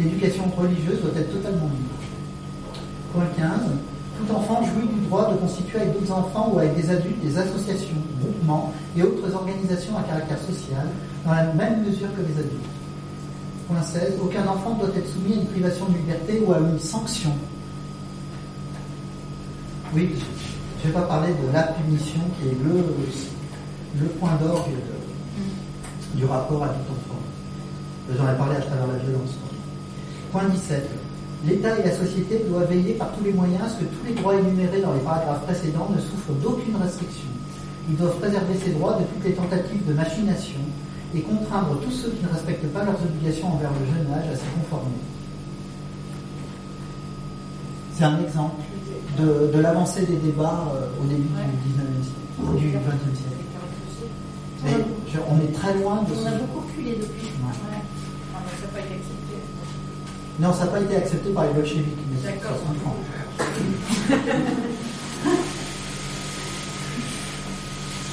L'éducation 0.00 0.44
religieuse 0.56 1.00
doit 1.00 1.20
être 1.20 1.32
totalement 1.32 1.66
libre. 1.66 1.94
Point 3.12 3.26
15. 3.36 3.48
Tout 4.18 4.32
enfant 4.32 4.62
jouit 4.62 4.86
du 4.86 5.06
droit 5.06 5.32
de 5.32 5.36
constituer 5.36 5.80
avec 5.80 5.92
d'autres 5.94 6.12
enfants 6.12 6.52
ou 6.54 6.58
avec 6.58 6.76
des 6.76 6.88
adultes 6.88 7.20
des 7.20 7.36
associations, 7.36 7.96
groupements 8.20 8.72
et 8.96 9.02
autres 9.02 9.34
organisations 9.34 9.98
à 9.98 10.02
caractère 10.02 10.38
social 10.38 10.86
dans 11.26 11.32
la 11.32 11.52
même 11.52 11.84
mesure 11.84 12.08
que 12.14 12.20
les 12.20 12.38
adultes. 12.38 12.64
Point 13.68 13.82
16. 13.82 14.14
Aucun 14.22 14.46
enfant 14.46 14.74
doit 14.74 14.90
être 14.96 15.08
soumis 15.08 15.32
à 15.32 15.36
une 15.36 15.46
privation 15.46 15.86
de 15.86 15.96
liberté 15.96 16.42
ou 16.46 16.52
à 16.52 16.58
une 16.58 16.78
sanction. 16.78 17.30
Oui, 19.94 20.10
je 20.82 20.88
ne 20.88 20.92
vais 20.92 20.98
pas 20.98 21.06
parler 21.06 21.32
de 21.34 21.52
la 21.52 21.62
punition 21.62 22.18
qui 22.40 22.48
est 22.48 22.58
le, 22.64 22.82
le 24.02 24.08
point 24.18 24.34
d'orgue 24.42 24.74
du 26.16 26.24
rapport 26.24 26.64
à 26.64 26.68
tout 26.68 26.90
enfant. 26.90 27.20
J'en 28.10 28.28
ai 28.28 28.36
parlé 28.36 28.56
à 28.56 28.60
travers 28.60 28.88
la 28.88 28.98
violence. 28.98 29.38
Point 30.32 30.48
17. 30.48 30.90
L'État 31.46 31.78
et 31.78 31.84
la 31.84 31.94
société 31.94 32.40
doivent 32.48 32.68
veiller 32.68 32.94
par 32.94 33.12
tous 33.12 33.22
les 33.22 33.32
moyens 33.32 33.62
à 33.62 33.68
ce 33.68 33.80
que 33.80 33.84
tous 33.84 34.04
les 34.04 34.14
droits 34.14 34.34
énumérés 34.34 34.80
dans 34.80 34.94
les 34.94 35.00
paragraphes 35.00 35.44
précédents 35.44 35.88
ne 35.94 36.00
souffrent 36.00 36.32
d'aucune 36.42 36.74
restriction. 36.74 37.30
Ils 37.88 37.96
doivent 37.96 38.18
préserver 38.18 38.54
ces 38.64 38.72
droits 38.72 38.94
de 38.94 39.04
toutes 39.04 39.24
les 39.24 39.34
tentatives 39.34 39.86
de 39.86 39.92
machination 39.92 40.60
et 41.14 41.20
contraindre 41.20 41.78
tous 41.80 41.92
ceux 41.92 42.10
qui 42.10 42.24
ne 42.24 42.30
respectent 42.30 42.66
pas 42.72 42.82
leurs 42.82 43.00
obligations 43.00 43.46
envers 43.46 43.70
le 43.70 43.86
jeune 43.86 44.12
âge 44.12 44.26
à 44.32 44.34
s'y 44.34 44.46
conformer. 44.58 44.98
C'est 47.94 48.04
un 48.04 48.20
exemple 48.20 48.60
de, 49.18 49.58
l'avancée 49.60 50.06
des 50.06 50.16
débats 50.16 50.72
euh, 50.74 50.88
au 51.00 51.04
début 51.06 51.22
du 51.22 51.34
19e 51.70 52.02
siècle, 52.02 52.56
du 52.58 52.68
20e 52.68 53.14
siècle. 53.14 53.34
Mais 54.64 54.72
on 55.30 55.38
est 55.40 55.52
très 55.52 55.74
loin 55.74 56.02
de 56.02 56.12
On 56.14 56.26
a 56.26 56.30
beaucoup 56.32 56.60
reculé 56.66 56.96
depuis. 57.00 57.28
Ah, 57.44 57.52
ça 57.52 58.66
n'a 58.66 58.72
pas 58.72 58.80
été 58.80 58.94
accepté. 58.94 59.34
Non, 60.40 60.52
ça 60.52 60.64
n'a 60.64 60.70
pas 60.70 60.80
été 60.80 60.96
accepté 60.96 61.30
par 61.30 61.44
les 61.46 61.52
bolcheviks, 61.52 61.98
mais 62.10 62.18
ça 62.22 62.32
se 62.32 62.62
comprend. 62.66 62.96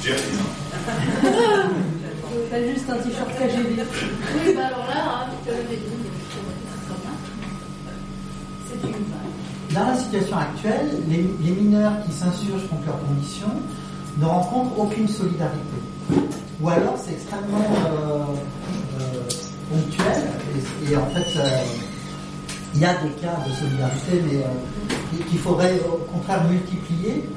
J'ai 0.02 0.12
rien. 0.12 0.20
T'as 2.50 2.62
juste 2.62 2.90
un 2.90 2.96
t-shirt 2.96 3.30
KGB. 3.38 3.82
Oui, 3.82 4.54
bah 4.54 4.66
alors 4.66 4.86
là, 4.86 4.94
hein, 4.96 5.26
c'est 8.68 8.88
une 8.88 8.92
Dans 9.74 9.86
la 9.86 9.96
situation 9.96 10.36
actuelle, 10.36 10.90
les, 11.08 11.50
mineurs 11.50 11.92
qui 12.04 12.12
s'insurgent 12.12 12.68
contre 12.68 12.86
leurs 12.86 13.00
conditions 13.06 13.54
ne 14.18 14.26
rencontrent 14.26 14.78
aucune 14.78 15.08
solidarité. 15.08 15.78
Ou 16.60 16.68
alors 16.68 16.94
c'est 17.02 17.12
extrêmement 17.12 17.64
euh, 17.86 18.24
euh, 19.00 19.22
ponctuel 19.70 20.28
et, 20.90 20.96
en 20.96 21.06
fait 21.06 21.38
il 22.74 22.80
y 22.80 22.84
a 22.84 22.94
des 22.94 23.10
cas 23.20 23.38
de 23.48 23.54
solidarité 23.54 24.22
mais 24.26 24.38
euh, 24.38 25.24
qu'il 25.30 25.38
faudrait 25.38 25.80
au 25.88 25.96
contraire 26.12 26.44
multiplier 26.44 27.28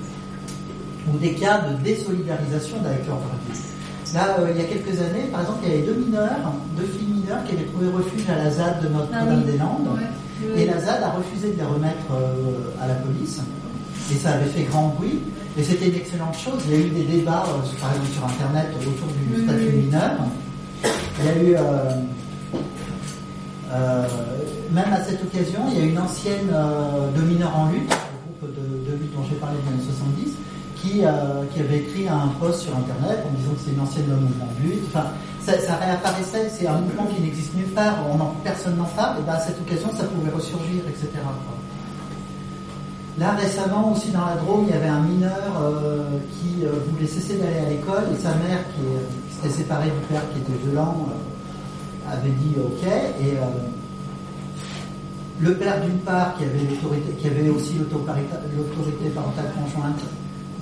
ou 1.07 1.17
des 1.17 1.33
cas 1.35 1.59
de 1.59 1.83
désolidarisation 1.83 2.77
avec 2.85 3.07
leur 3.07 3.17
vie. 3.17 4.13
Là, 4.13 4.37
il 4.49 4.61
y 4.61 4.63
a 4.63 4.67
quelques 4.67 4.99
années, 5.01 5.27
par 5.31 5.41
exemple, 5.41 5.59
il 5.63 5.69
y 5.69 5.73
avait 5.73 5.83
deux 5.83 5.95
mineurs, 5.95 6.53
deux 6.77 6.85
filles 6.85 7.07
mineures 7.07 7.43
qui 7.45 7.53
avaient 7.53 7.65
trouvé 7.65 7.87
refuge 7.89 8.29
à 8.29 8.43
la 8.43 8.49
ZAD 8.49 8.83
de 8.83 8.87
Notre-Dame-des-Landes. 8.89 9.89
Ah 9.93 10.24
et 10.55 10.65
la 10.65 10.79
ZAD 10.79 11.03
a 11.03 11.11
refusé 11.11 11.51
de 11.51 11.57
les 11.57 11.63
remettre 11.63 12.07
à 12.81 12.87
la 12.87 12.95
police. 12.95 13.41
Et 14.11 14.15
ça 14.15 14.33
avait 14.33 14.49
fait 14.49 14.63
grand 14.63 14.89
bruit. 14.89 15.19
Et 15.57 15.63
c'était 15.63 15.87
une 15.87 15.95
excellente 15.95 16.35
chose. 16.37 16.61
Il 16.67 16.71
y 16.71 16.75
a 16.75 16.85
eu 16.85 16.89
des 16.89 17.03
débats, 17.03 17.45
euh, 17.47 17.79
par 17.79 17.91
exemple 17.93 18.11
sur 18.11 18.25
Internet, 18.25 18.67
autour 18.81 19.07
du 19.07 19.43
statut 19.43 19.77
mineur. 19.77 20.11
Il 21.19 21.25
y 21.25 21.29
a 21.29 21.37
eu, 21.41 21.55
euh, 21.55 21.89
euh, 23.71 24.07
même 24.71 24.91
à 24.91 25.01
cette 25.01 25.23
occasion, 25.23 25.61
il 25.71 25.79
y 25.79 25.81
a 25.81 25.85
une 25.85 25.97
ancienne 25.97 26.51
de 27.15 27.21
mineurs 27.21 27.57
en 27.57 27.69
lutte, 27.71 27.89
le 27.89 28.47
groupe 28.47 28.55
de, 28.85 28.91
lutte 28.91 29.15
dont 29.15 29.23
j'ai 29.29 29.37
parlé 29.37 29.57
dans 29.63 29.71
les 29.71 29.77
années 29.77 29.95
70, 30.17 30.34
qui, 30.85 31.01
qui 31.51 31.59
avait 31.59 31.77
écrit 31.79 32.07
un 32.07 32.27
post 32.39 32.61
sur 32.61 32.75
Internet 32.75 33.25
en 33.25 33.33
disant 33.37 33.51
que 33.53 33.59
c'est 33.65 33.71
une 33.71 33.81
ancienne 33.81 34.07
mouvement 34.07 34.49
lutte. 34.61 34.83
Enfin, 34.87 35.05
ça, 35.41 35.59
ça 35.59 35.75
réapparaissait, 35.75 36.49
c'est 36.49 36.67
un 36.67 36.79
mouvement 36.79 37.05
qui 37.05 37.21
n'existe 37.21 37.53
nulle 37.55 37.67
part, 37.67 37.97
on 38.09 38.19
en, 38.19 38.33
personne 38.43 38.77
n'en 38.77 38.85
parle, 38.85 39.19
et 39.19 39.23
ben 39.23 39.33
à 39.33 39.39
cette 39.39 39.59
occasion, 39.61 39.89
ça 39.95 40.05
pouvait 40.05 40.31
ressurgir, 40.31 40.81
etc. 40.87 41.09
Là, 43.17 43.31
récemment, 43.31 43.93
aussi 43.93 44.09
dans 44.09 44.25
la 44.25 44.35
Drôme, 44.35 44.65
il 44.67 44.73
y 44.73 44.77
avait 44.77 44.89
un 44.89 45.01
mineur 45.01 45.61
euh, 45.61 46.03
qui 46.31 46.65
euh, 46.65 46.71
voulait 46.89 47.07
cesser 47.07 47.37
d'aller 47.37 47.59
à 47.59 47.69
l'école 47.69 48.03
et 48.13 48.21
sa 48.21 48.29
mère, 48.35 48.59
qui, 48.73 49.35
s'était 49.35 49.63
séparée 49.63 49.89
du 49.89 50.13
père 50.13 50.21
qui 50.33 50.39
était 50.39 50.65
violent, 50.65 51.07
euh, 51.09 52.11
avait 52.13 52.29
dit 52.29 52.55
OK. 52.57 52.87
Et 53.21 53.37
le 55.39 55.53
père, 55.55 55.81
d'une 55.81 55.99
part, 55.99 56.35
qui 56.37 56.43
avait, 56.43 56.67
qui 57.19 57.27
avait 57.27 57.49
aussi 57.49 57.73
l'autorité 57.77 59.09
parentale 59.09 59.51
conjointe, 59.53 59.99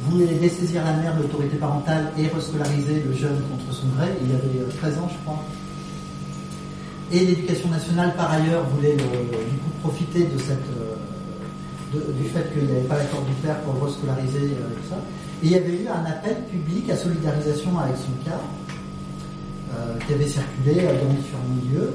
voulait 0.09 0.35
dessaisir 0.35 0.83
la 0.83 0.93
mère 0.93 1.15
de 1.17 1.23
l'autorité 1.23 1.57
parentale 1.57 2.11
et 2.17 2.27
rescolariser 2.27 3.03
le 3.07 3.13
jeune 3.13 3.41
contre 3.49 3.73
son 3.73 3.87
gré. 3.97 4.07
Il 4.23 4.31
avait 4.31 4.71
13 4.77 4.97
ans, 4.99 5.09
je 5.09 5.17
crois. 5.25 5.43
Et 7.11 7.19
l'éducation 7.19 7.69
nationale, 7.69 8.13
par 8.15 8.31
ailleurs, 8.31 8.65
voulait 8.75 8.95
du 8.95 9.03
coup 9.03 9.69
profiter 9.81 10.27
cette 10.37 10.59
du 11.93 12.29
fait 12.29 12.51
qu'il 12.53 12.65
n'y 12.65 12.71
avait 12.71 12.87
pas 12.87 12.97
l'accord 12.97 13.21
du 13.21 13.33
père 13.33 13.59
pour 13.61 13.81
rescolariser 13.81 14.45
et 14.45 14.55
tout 14.55 14.89
ça. 14.89 14.97
Et 15.43 15.47
il 15.47 15.51
y 15.51 15.55
avait 15.55 15.73
eu 15.73 15.87
un 15.87 16.05
appel 16.09 16.37
public 16.49 16.89
à 16.89 16.97
solidarisation 16.97 17.77
avec 17.77 17.95
son 17.97 18.29
cas, 18.29 18.39
euh, 19.73 19.95
qui 20.05 20.13
avait 20.13 20.27
circulé 20.27 20.75
dans 20.75 21.13
différents 21.13 21.49
milieux 21.49 21.93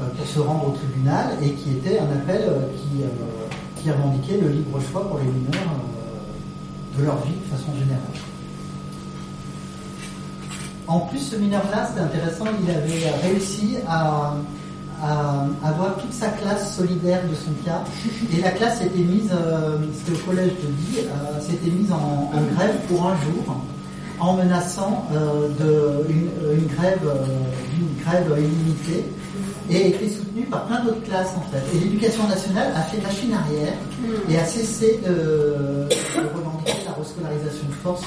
euh, 0.00 0.08
pour 0.16 0.26
se 0.26 0.40
rendre 0.40 0.68
au 0.68 0.72
tribunal 0.72 1.36
et 1.42 1.52
qui 1.52 1.70
était 1.72 1.98
un 1.98 2.10
appel 2.12 2.42
euh, 2.48 2.66
qui, 2.76 3.82
qui 3.82 3.90
revendiquait 3.90 4.38
le 4.40 4.48
libre 4.48 4.78
choix 4.90 5.08
pour 5.08 5.18
les 5.18 5.24
mineurs 5.24 5.76
de 7.00 7.06
leur 7.06 7.16
vie 7.24 7.32
de 7.32 7.56
façon 7.56 7.72
générale. 7.78 8.00
En 10.86 11.00
plus, 11.00 11.20
ce 11.20 11.36
mineur-là, 11.36 11.86
c'était 11.88 12.00
intéressant, 12.00 12.44
il 12.62 12.70
avait 12.70 13.10
réussi 13.22 13.76
à 13.88 14.34
avoir 15.64 15.96
toute 15.98 16.12
sa 16.12 16.28
classe 16.28 16.76
solidaire 16.76 17.22
de 17.28 17.34
son 17.34 17.52
cas. 17.64 17.82
Et 18.32 18.40
la 18.42 18.50
classe 18.50 18.82
était 18.82 18.98
mise, 18.98 19.30
euh, 19.32 19.78
c'était 19.94 20.18
au 20.18 20.26
collège 20.26 20.52
de 20.62 20.66
Die, 20.66 20.98
euh, 20.98 21.40
s'était 21.40 21.70
mise 21.70 21.90
en, 21.92 22.30
grève 22.54 22.76
pour 22.88 23.06
un 23.06 23.16
jour, 23.16 23.56
en 24.18 24.34
menaçant 24.34 25.06
euh, 25.12 25.48
de, 25.58 26.12
une, 26.12 26.66
grève, 26.66 27.08
une 27.78 28.04
grève 28.04 28.36
illimitée, 28.38 29.06
et 29.70 29.88
était 29.88 30.08
soutenue 30.08 30.42
par 30.46 30.66
plein 30.66 30.84
d'autres 30.84 31.02
classes 31.02 31.34
en 31.36 31.42
fait. 31.50 31.62
Et 31.76 31.80
l'éducation 31.80 32.26
nationale 32.26 32.72
a 32.74 32.82
fait 32.82 33.00
machine 33.00 33.32
arrière 33.32 33.74
et 34.28 34.36
a 34.36 34.44
cessé 34.44 35.00
de, 35.06 35.88
revendiquer 36.16 36.78
la 36.84 36.92
rescolarisation 36.92 37.68
de 37.68 37.74
force 37.74 38.04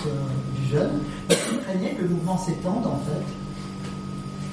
du 0.55 0.69
jeune, 0.69 0.99
parce 1.27 1.39
qu'il 1.41 1.59
craignait 1.59 1.95
que 1.95 2.03
le 2.03 2.09
mouvement 2.09 2.37
s'étende 2.37 2.85
en 2.85 2.99
fait 3.05 3.23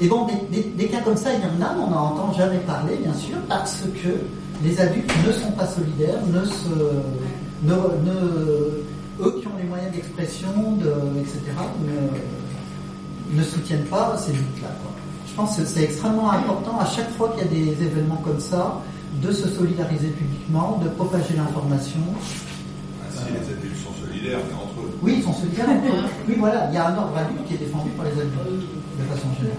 et 0.03 0.09
bon, 0.09 0.27
des, 0.51 0.87
cas 0.87 1.03
comme 1.03 1.17
ça, 1.17 1.29
il 1.35 1.41
y 1.41 1.45
en 1.45 1.67
a, 1.67 1.77
on 1.77 1.91
n'en 1.91 2.13
entend 2.13 2.33
jamais 2.33 2.59
parler, 2.61 2.97
bien 2.97 3.13
sûr, 3.13 3.37
parce 3.49 3.83
que 4.03 4.09
les 4.65 4.81
adultes 4.81 5.13
ne 5.27 5.33
sont 5.33 5.53
pas 5.53 5.67
solidaires, 5.67 6.19
ne 6.33 6.43
se, 6.43 6.69
ne, 7.65 7.75
eux 9.21 9.41
qui 9.41 9.47
ont 9.47 9.57
les 9.59 9.69
moyens 9.69 9.93
d'expression, 9.93 10.49
de, 10.81 10.91
etc., 11.21 11.43
ne, 13.35 13.43
soutiennent 13.43 13.85
pas 13.85 14.17
ces 14.17 14.33
luttes-là. 14.33 14.71
Pense 15.41 15.57
que 15.57 15.65
c'est 15.65 15.85
extrêmement 15.85 16.31
important 16.33 16.79
à 16.79 16.85
chaque 16.85 17.11
fois 17.13 17.31
qu'il 17.31 17.39
y 17.39 17.47
a 17.47 17.73
des 17.73 17.83
événements 17.83 18.21
comme 18.23 18.39
ça, 18.39 18.83
de 19.23 19.33
se 19.33 19.49
solidariser 19.49 20.09
publiquement, 20.09 20.79
de 20.85 20.91
propager 20.91 21.35
l'information. 21.35 22.01
Ah, 23.01 23.07
si 23.11 23.33
les 23.33 23.39
adultes 23.39 23.83
sont 23.83 24.07
solidaires, 24.07 24.41
mais 24.47 24.55
entre 24.55 24.87
eux. 24.87 24.99
Oui, 25.01 25.15
ils 25.17 25.23
sont 25.23 25.33
solidaires 25.33 25.71
entre 25.71 25.95
eux. 25.95 26.05
Oui, 26.29 26.35
voilà, 26.39 26.69
il 26.69 26.75
y 26.75 26.77
a 26.77 26.89
un 26.89 26.99
ordre 26.99 27.17
adulte 27.17 27.47
qui 27.49 27.55
est 27.55 27.57
défendu 27.57 27.89
par 27.97 28.05
les 28.05 28.13
adultes, 28.13 28.37
de 28.99 29.05
façon 29.05 29.29
générale. 29.41 29.57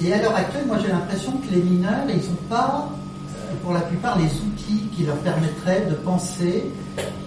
Et 0.00 0.12
à 0.14 0.22
l'heure 0.22 0.36
actuelle, 0.36 0.66
moi 0.66 0.78
j'ai 0.80 0.88
l'impression 0.90 1.32
que 1.32 1.54
les 1.54 1.60
mineurs, 1.60 2.06
ils 2.08 2.16
n'ont 2.16 2.48
pas, 2.48 2.88
euh, 3.36 3.52
pour 3.62 3.74
la 3.74 3.80
plupart, 3.80 4.18
les 4.18 4.24
outils 4.24 4.88
qui 4.96 5.04
leur 5.04 5.16
permettraient 5.16 5.86
de 5.90 5.96
penser 5.96 6.64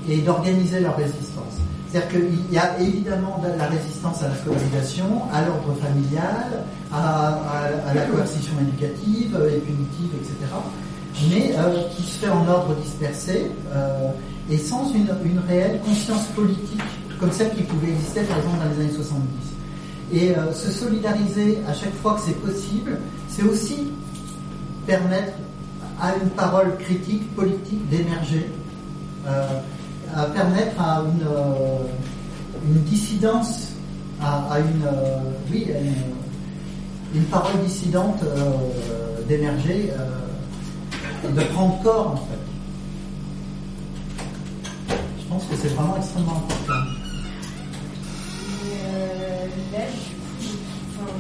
et 0.09 0.17
d'organiser 0.17 0.79
leur 0.79 0.97
résistance. 0.97 1.59
C'est-à-dire 1.91 2.09
qu'il 2.09 2.53
y 2.53 2.57
a 2.57 2.79
évidemment 2.79 3.43
la 3.57 3.67
résistance 3.67 4.23
à 4.23 4.29
la 4.29 4.35
scolarisation, 4.35 5.23
à 5.33 5.43
l'ordre 5.43 5.75
familial, 5.81 6.63
à, 6.93 7.93
la 7.93 8.01
coercition 8.03 8.53
éducative 8.61 9.37
et 9.53 9.59
punitive, 9.59 10.11
etc. 10.15 10.35
Mais 11.29 11.53
euh, 11.57 11.83
qui 11.95 12.03
se 12.03 12.19
fait 12.19 12.29
en 12.29 12.47
ordre 12.47 12.75
dispersé 12.75 13.51
euh, 13.73 14.11
et 14.49 14.57
sans 14.57 14.89
une, 14.93 15.09
réelle 15.47 15.81
conscience 15.81 16.27
politique 16.27 16.81
comme 17.19 17.31
celle 17.31 17.53
qui 17.53 17.63
pouvait 17.63 17.89
exister 17.89 18.21
par 18.21 18.37
exemple 18.37 18.57
dans 18.63 18.69
les 18.73 18.85
années 18.85 18.95
70. 18.95 19.21
Et 20.13 20.35
euh, 20.35 20.53
se 20.53 20.71
solidariser 20.71 21.59
à 21.67 21.73
chaque 21.73 21.93
fois 22.01 22.15
que 22.15 22.21
c'est 22.21 22.39
possible, 22.39 22.97
c'est 23.27 23.43
aussi 23.43 23.91
permettre 24.87 25.33
à 26.01 26.15
une 26.15 26.29
parole 26.29 26.77
critique, 26.77 27.35
politique 27.35 27.87
d'émerger, 27.89 28.49
euh, 29.27 29.59
à 30.15 30.25
permettre 30.25 30.79
à 30.79 31.01
une, 31.01 31.27
euh, 31.27 31.77
une 32.65 32.81
dissidence, 32.83 33.69
à, 34.21 34.59
une, 34.59 34.87
oui, 35.51 35.67
une, 35.67 37.19
une, 37.19 37.25
parole 37.25 37.59
dissidente 37.65 38.23
d'émerger, 39.27 39.91
de 41.23 41.41
prendre 41.53 41.81
corps 41.81 42.11
en 42.11 42.15
fait. 42.17 42.41
Je 45.19 45.25
pense 45.27 45.45
que 45.45 45.55
c'est 45.55 45.69
vraiment 45.69 45.97
extrêmement 45.97 46.37
important. 46.37 47.01
là, 49.71 49.79
enfin, 50.89 51.11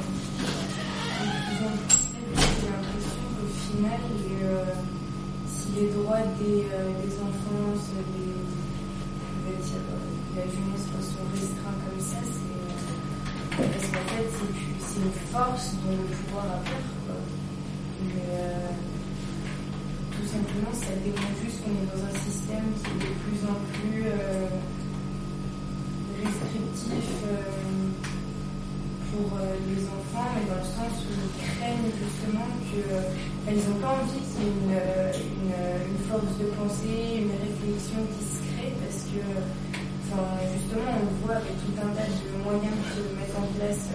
j'ai 2.37 2.67
l'impression 2.67 3.25
qu'au 3.35 3.47
final, 3.47 3.99
euh, 4.43 4.65
si 5.47 5.67
les 5.79 5.87
droits 5.89 6.25
des, 6.39 6.67
euh, 6.73 6.91
des 7.03 7.13
enfants, 7.15 7.71
euh, 9.51 10.35
la 10.35 10.43
jeunesse 10.43 10.87
restreints 11.33 11.79
comme 11.83 11.99
ça, 11.99 12.17
c'est 12.23 13.57
parce 13.57 13.87
qu'en 13.91 14.07
fait, 14.07 14.29
c'est 14.79 14.99
une 15.01 15.11
force 15.31 15.75
dont 15.83 15.91
le 15.91 16.15
pouvoir 16.15 16.45
a 16.45 16.59
peur. 16.63 16.87
simplement, 20.23 20.71
ça 20.71 20.95
démontre 21.03 21.35
juste 21.43 21.59
qu'on 21.63 21.75
est 21.75 21.89
dans 21.91 22.03
un 22.07 22.15
système 22.23 22.67
qui 22.79 22.87
est 22.87 23.01
de 23.03 23.13
plus 23.19 23.41
en 23.43 23.59
plus 23.75 24.03
euh, 24.07 24.47
restrictif 26.23 27.11
pour 29.11 29.37
les 29.67 29.83
enfants, 29.83 30.31
mais 30.31 30.47
dans 30.47 30.63
le 30.63 30.71
sens 30.71 31.03
où 31.03 31.11
ils 31.11 31.43
craignent 31.43 31.91
justement 31.99 32.47
qu'elles 32.71 33.63
n'ont 33.67 33.81
pas 33.83 33.99
envie 33.99 34.23
qu'il 34.31 34.39
y 34.39 34.47
ait 34.47 34.55
une, 34.63 34.79
une, 35.91 36.01
force 36.07 36.37
de 36.39 36.45
pensée, 36.55 37.27
une 37.27 37.35
réflexion 37.35 37.99
qui 38.15 38.23
se 38.23 38.40
que 39.11 39.23
justement, 40.55 40.91
on 40.95 41.25
voit 41.25 41.35
avec 41.35 41.55
tout 41.59 41.75
un 41.75 41.91
tas 41.95 42.07
de 42.07 42.43
moyens 42.43 42.79
de 42.95 43.03
mettre 43.15 43.35
en 43.39 43.47
place 43.59 43.91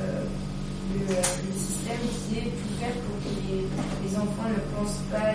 le, 0.93 1.01
le, 1.09 1.53
système 1.57 2.01
qui 2.01 2.39
est 2.39 2.51
tout 2.53 2.73
faire 2.78 2.97
pour 3.05 3.17
que 3.20 3.31
les, 3.49 3.65
les 3.65 4.12
enfants 4.17 4.49
ne 4.49 4.62
pensent 4.77 5.03
pas, 5.11 5.35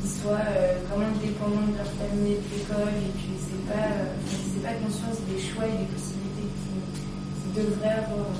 qu'ils 0.00 0.10
soient 0.10 0.46
euh, 0.50 0.78
vraiment 0.88 1.12
dépendants 1.22 1.66
de 1.70 1.76
leur 1.76 1.92
famille 1.98 2.38
de 2.38 2.48
l'école 2.54 2.94
et 2.98 3.10
qu'ils 3.18 3.36
n'aient 3.36 3.68
pas, 3.68 3.90
euh, 3.90 4.62
pas 4.62 4.74
conscience 4.82 5.18
des 5.28 5.40
choix 5.40 5.66
et 5.66 5.76
des 5.82 5.88
possibilités 5.90 6.46
qu'ils 6.46 7.54
devraient 7.54 7.98
avoir. 8.06 8.30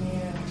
Mais, 0.00 0.16
euh... 0.20 0.44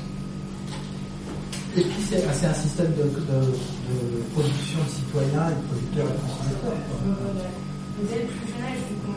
Et 1.77 1.83
puis 1.83 2.01
c'est 2.09 2.23
un 2.23 2.53
système 2.53 2.93
de, 2.95 3.03
de, 3.03 3.09
de, 3.11 4.23
production 4.33 4.79
de 4.79 4.89
citoyens 4.89 5.49
et 5.51 5.55
de 5.55 5.63
producteurs 5.67 6.07
et 6.07 6.17
consommateurs. 6.23 7.64
Dès 7.97 8.19
le 8.19 8.27
plus 8.27 8.51
jeune 8.51 8.65
âge, 8.65 8.83
vu 8.89 8.95
qu'on 9.05 9.15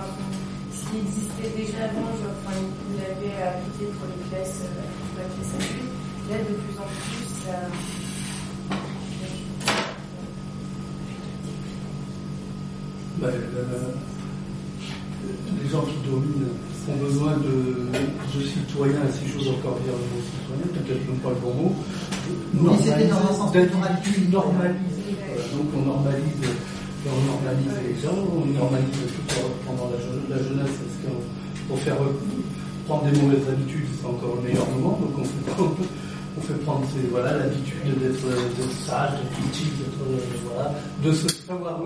ce 0.71 0.87
qui 0.87 0.99
existait 0.99 1.51
déjà 1.57 1.91
avant, 1.91 2.15
genre, 2.15 2.31
enfin, 2.47 2.55
il 2.95 3.01
avait 3.03 3.43
appliqué 3.43 3.91
pour 3.99 4.07
les 4.07 4.23
classes, 4.31 4.63
euh, 4.63 4.87
pour 5.11 5.19
la 5.19 5.27
classe 5.35 5.55
adulte. 5.59 5.91
Là, 6.31 6.39
de 6.39 6.55
plus 6.55 6.77
en 6.79 6.87
plus, 6.87 7.27
ça. 7.43 7.57
Bah, 13.21 13.27
euh, 13.27 13.91
les 15.61 15.69
gens 15.69 15.83
qui 15.83 15.99
dominent 16.09 16.55
ont 16.89 17.05
besoin 17.05 17.37
de, 17.39 18.39
de 18.39 18.45
citoyens, 18.45 19.03
et 19.09 19.13
ces 19.13 19.27
choses 19.33 19.49
encore 19.49 19.81
dire 19.81 19.93
le 19.93 20.07
mot 20.07 20.23
citoyen, 20.23 20.67
peut-être 20.73 21.05
même 21.09 21.19
pas 21.19 21.31
le 21.31 21.41
bon 21.43 21.55
mot, 21.55 21.75
normalise, 22.55 22.87
normalise. 24.31 24.31
donc 25.51 25.67
on 25.77 25.83
normalise 25.83 26.47
on 27.07 27.25
normalise 27.31 27.75
les 27.87 28.01
gens, 28.03 28.17
on 28.35 28.45
normalise 28.47 28.89
tout 28.91 29.35
pendant 29.67 29.91
la, 29.91 30.39
jeunesse, 30.39 30.75
parce 30.79 30.97
que 31.03 31.11
pour 31.69 31.79
faire 31.79 31.97
prendre 32.87 33.05
des 33.05 33.21
mauvaises 33.21 33.49
habitudes, 33.49 33.87
c'est 34.01 34.07
encore 34.07 34.37
le 34.37 34.49
meilleur 34.49 34.69
moment, 34.71 34.99
donc 35.01 35.19
on 35.19 35.25
fait 36.41 36.55
prendre, 36.65 36.87
voilà, 37.11 37.39
l'habitude 37.39 37.99
d'être, 38.01 38.19
sage, 38.85 39.11
d'être 39.13 39.47
utile, 39.47 39.73
euh, 40.03 40.19
voilà, 40.45 40.75
de 41.05 41.13
se 41.13 41.29
savoir 41.29 41.81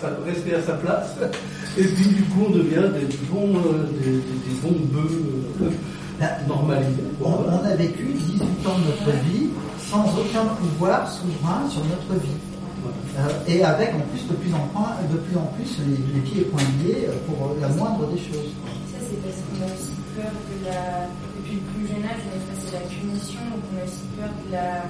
sa, 0.00 0.08
rester 0.24 0.54
à 0.54 0.62
sa 0.62 0.74
place, 0.74 1.16
et 1.78 1.84
puis 1.84 2.06
du 2.06 2.22
coup 2.24 2.46
on 2.48 2.50
devient 2.50 2.88
des 2.92 3.16
bons, 3.30 3.56
euh, 3.56 3.86
des, 4.02 4.20
bons 4.62 4.78
bœufs 4.92 5.22
euh, 5.62 5.70
on 7.22 7.64
a 7.64 7.76
vécu 7.76 8.12
18 8.12 8.42
ans 8.66 8.78
de 8.78 8.84
notre 8.90 9.18
vie 9.24 9.48
sans 9.90 10.04
aucun 10.18 10.44
pouvoir 10.54 11.10
souverain 11.10 11.68
sur 11.70 11.82
notre 11.84 12.22
vie. 12.22 12.49
Euh, 13.20 13.28
et 13.46 13.62
avec 13.62 13.92
en 13.92 14.00
plus 14.08 14.24
de 14.28 14.34
plus 14.34 14.54
en, 14.54 14.64
point, 14.72 14.96
de 15.12 15.18
plus, 15.18 15.36
en 15.36 15.52
plus 15.52 15.68
les, 15.84 16.20
pieds 16.20 16.40
et 16.40 16.44
poings 16.48 16.64
liés 16.80 17.04
pour 17.26 17.52
la 17.60 17.68
moindre 17.68 18.08
des 18.08 18.16
choses. 18.16 18.48
Ça, 18.88 18.96
c'est 18.96 19.20
parce 19.20 19.40
qu'on 19.44 19.60
a 19.60 19.68
aussi 19.68 19.92
peur 20.16 20.32
de 20.32 20.56
la. 20.64 21.04
Depuis 21.36 21.60
le 21.60 21.66
plus 21.68 21.84
jeune 21.84 22.04
âge, 22.08 22.22
on 22.24 22.32
est 22.32 22.46
face 22.48 22.64
à 22.72 22.80
la 22.80 22.86
punition, 22.88 23.40
donc 23.52 23.60
on 23.68 23.76
a 23.76 23.84
aussi 23.84 24.04
peur 24.16 24.32
de 24.32 24.48
la, 24.56 24.88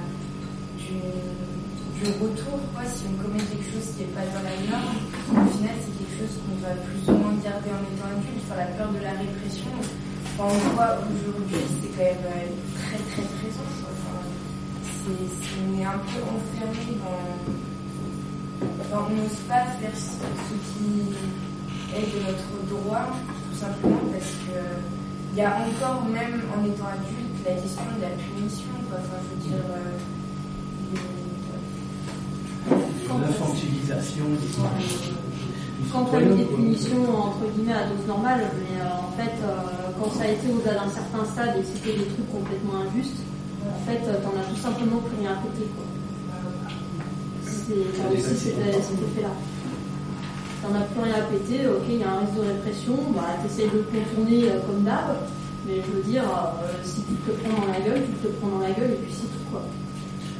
du, 0.78 2.06
retour. 2.22 2.58
Quoi. 2.70 2.86
Si 2.86 3.02
on 3.10 3.16
commet 3.18 3.42
quelque 3.42 3.66
chose 3.66 3.98
qui 3.98 4.06
n'est 4.06 4.14
pas 4.14 4.26
dans 4.30 4.46
la 4.46 4.56
norme, 4.62 5.00
au 5.34 5.46
final, 5.50 5.74
c'est 5.82 5.94
quelque 5.98 6.16
chose 6.22 6.34
qu'on 6.46 6.58
va 6.62 6.72
plus 6.86 7.02
ou 7.10 7.16
moins 7.18 7.34
garder 7.42 7.74
en 7.74 7.82
étant 7.82 8.14
adulte. 8.14 8.46
La 8.54 8.70
peur 8.78 8.94
de 8.94 9.02
la 9.02 9.14
répression. 9.18 9.74
Enfin, 10.38 10.54
on 10.54 10.62
voit 10.78 11.02
aujourd'hui, 11.02 11.66
c'est 11.82 11.92
quand 11.98 12.06
même 12.06 12.30
euh, 12.30 12.46
très 12.78 13.00
très 13.10 13.26
présent. 13.42 13.66
C'est, 15.02 15.18
on 15.66 15.80
est 15.80 15.84
un 15.84 15.98
peu 15.98 16.20
enfermé 16.20 16.94
dans 17.00 17.69
Enfin, 18.60 19.06
on 19.08 19.16
n'ose 19.16 19.40
pas 19.48 19.64
faire 19.80 19.94
ce, 19.94 20.54
qui 20.74 21.14
est 21.96 22.06
de 22.12 22.20
notre 22.26 22.52
droit, 22.68 23.08
tout 23.50 23.58
simplement 23.58 24.02
parce 24.12 24.30
que 24.44 24.58
il 25.32 25.38
y 25.38 25.42
a 25.42 25.50
encore, 25.62 26.04
même 26.10 26.42
en 26.50 26.64
étant 26.66 26.90
adulte, 26.90 27.38
la 27.46 27.54
question 27.54 27.82
de 27.96 28.02
la 28.02 28.10
punition. 28.18 28.74
Enfin, 28.90 29.18
je 29.22 29.28
veux 29.30 29.42
dire. 29.48 29.62
Euh, 29.70 29.96
L'infantilisation. 33.08 34.24
Quand 35.92 36.06
on 36.12 36.16
a 36.16 36.20
mis 36.20 36.36
des 36.36 36.44
punitions 36.44 37.16
entre 37.16 37.46
guillemets 37.54 37.74
à 37.74 37.86
dose 37.86 38.06
normale, 38.06 38.42
mais 38.58 38.80
euh, 38.80 38.86
en 38.86 39.10
fait, 39.16 39.34
euh, 39.42 39.90
quand 39.98 40.10
ça 40.12 40.24
a 40.24 40.28
été 40.28 40.46
au-delà 40.48 40.74
d'un 40.74 40.90
certain 40.90 41.24
stade 41.24 41.56
et 41.58 41.60
que 41.60 41.66
c'était 41.66 41.98
des 41.98 42.06
trucs 42.06 42.30
complètement 42.30 42.86
injustes, 42.86 43.18
en 43.66 43.80
fait, 43.86 43.98
t'en 43.98 44.34
as 44.38 44.44
tout 44.44 44.60
simplement 44.60 44.98
plus 44.98 45.16
rien 45.20 45.32
à 45.32 45.42
côté. 45.42 45.66
Quoi 45.74 45.84
c'est 47.70 48.18
aussi 48.18 48.34
cet 48.34 48.58
effet-là. 48.58 49.34
T'en 50.62 50.74
as 50.74 50.84
plus 50.92 51.00
rien 51.00 51.14
à 51.14 51.24
péter, 51.30 51.66
ok, 51.68 51.86
il 51.88 52.00
y 52.00 52.04
a 52.04 52.12
un 52.12 52.18
risque 52.20 52.36
de 52.36 52.44
répression, 52.44 52.96
bah 53.16 53.32
t'essayes 53.42 53.70
de 53.72 53.80
contourner 53.80 54.50
euh, 54.52 54.60
comme 54.66 54.82
d'hab, 54.84 55.16
mais 55.66 55.80
je 55.80 55.88
veux 55.88 56.04
dire, 56.04 56.24
euh, 56.28 56.68
si 56.84 57.00
tu 57.08 57.14
te 57.16 57.32
prends 57.32 57.64
dans 57.64 57.72
la 57.72 57.80
gueule, 57.80 58.04
tu 58.04 58.12
te 58.20 58.28
prends 58.36 58.48
dans 58.48 58.60
la 58.60 58.72
gueule 58.76 58.92
et 58.92 59.00
puis 59.00 59.12
c'est 59.12 59.30
tout 59.32 59.44
quoi. 59.50 59.62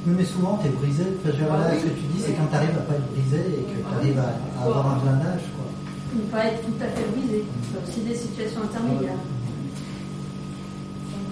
Oui, 0.07 0.12
mais 0.17 0.25
souvent 0.25 0.60
t'es 0.60 0.68
brisé. 0.68 1.05
Enfin, 1.20 1.33
je 1.33 1.44
là, 1.44 1.73
ce 1.73 1.84
que 1.89 1.97
tu 1.97 2.05
dis, 2.12 2.20
c'est 2.20 2.33
quand 2.36 2.49
t'arrives 2.52 2.76
à 2.76 2.84
pas 2.84 2.94
être 3.00 3.09
brisé 3.17 3.41
et 3.49 3.65
que 3.65 3.81
t'arrives 3.81 4.20
à, 4.20 4.36
à 4.60 4.65
avoir 4.68 4.84
un 4.92 4.99
blindage, 5.00 5.44
quoi. 5.57 5.65
Ne 6.12 6.25
pas 6.28 6.52
être 6.52 6.60
tout 6.68 6.76
à 6.84 6.89
fait 6.89 7.07
brisé. 7.17 7.44
C'est 7.65 7.81
aussi 7.81 8.00
des 8.05 8.17
situations 8.17 8.60
intermédiaires. 8.65 9.20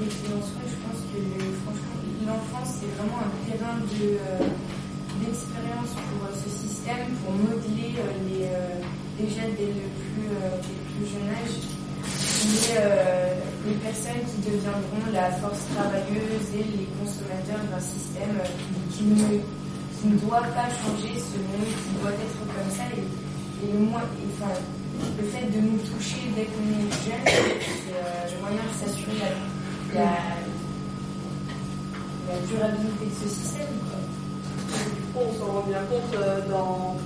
je 0.01 0.17
pense 0.33 1.01
que 1.13 1.19
franchement, 1.61 1.97
l'enfance, 2.25 2.71
c'est 2.81 2.93
vraiment 2.97 3.21
un 3.21 3.33
terrain 3.45 3.77
de. 3.85 4.17
Euh, 4.17 4.49
d'expérience 5.21 5.93
pour 5.95 6.21
euh, 6.27 6.35
ce 6.35 6.49
système, 6.51 7.11
pour 7.23 7.35
modeler 7.35 7.99
euh, 7.99 8.07
les, 8.27 8.45
euh, 8.47 8.79
déjà 9.19 9.43
dès 9.57 9.71
le 9.75 9.87
plus, 9.99 10.31
plus 10.63 11.07
jeune 11.07 11.31
âge 11.35 11.57
les, 12.49 12.79
les, 13.67 13.77
personnes 13.83 14.23
qui 14.31 14.39
deviendront 14.49 15.05
la 15.13 15.31
force 15.43 15.67
travailleuse 15.75 16.47
et 16.55 16.65
les 16.65 16.89
consommateurs 16.97 17.61
d'un 17.67 17.83
système 17.83 18.39
qui 18.95 19.05
ne, 19.05 19.43
qui 19.99 20.07
ne 20.07 20.17
doit 20.23 20.47
pas 20.55 20.71
changer 20.71 21.19
ce 21.19 21.37
monde, 21.43 21.67
qui 21.67 21.93
doit 22.01 22.15
être 22.15 22.41
comme 22.47 22.71
ça. 22.71 22.87
Et, 22.95 23.03
le, 23.67 23.91
enfin, 23.91 24.55
le 25.19 25.25
fait 25.27 25.47
de 25.51 25.61
nous 25.61 25.79
toucher 25.79 26.31
dès 26.35 26.47
qu'on 26.47 26.69
est 26.79 26.95
jeune, 27.05 27.27
c'est 27.27 28.35
le 28.35 28.41
moyen 28.41 28.63
de 28.63 28.75
s'assurer 28.87 29.19
la, 29.95 30.01
la, 32.31 32.39
durabilité 32.47 33.07
de 33.07 33.29
ce 33.29 33.29
système. 33.29 33.98
On 35.17 35.33
s'en 35.39 35.53
rend 35.53 35.65
bien 35.67 35.83
compte 35.91 36.15
euh, 36.15 36.41
dans 36.49 36.97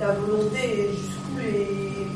la 0.00 0.12
volonté 0.12 0.58
et 0.62 0.90
jusqu'où 0.90 1.38
les, 1.38 2.08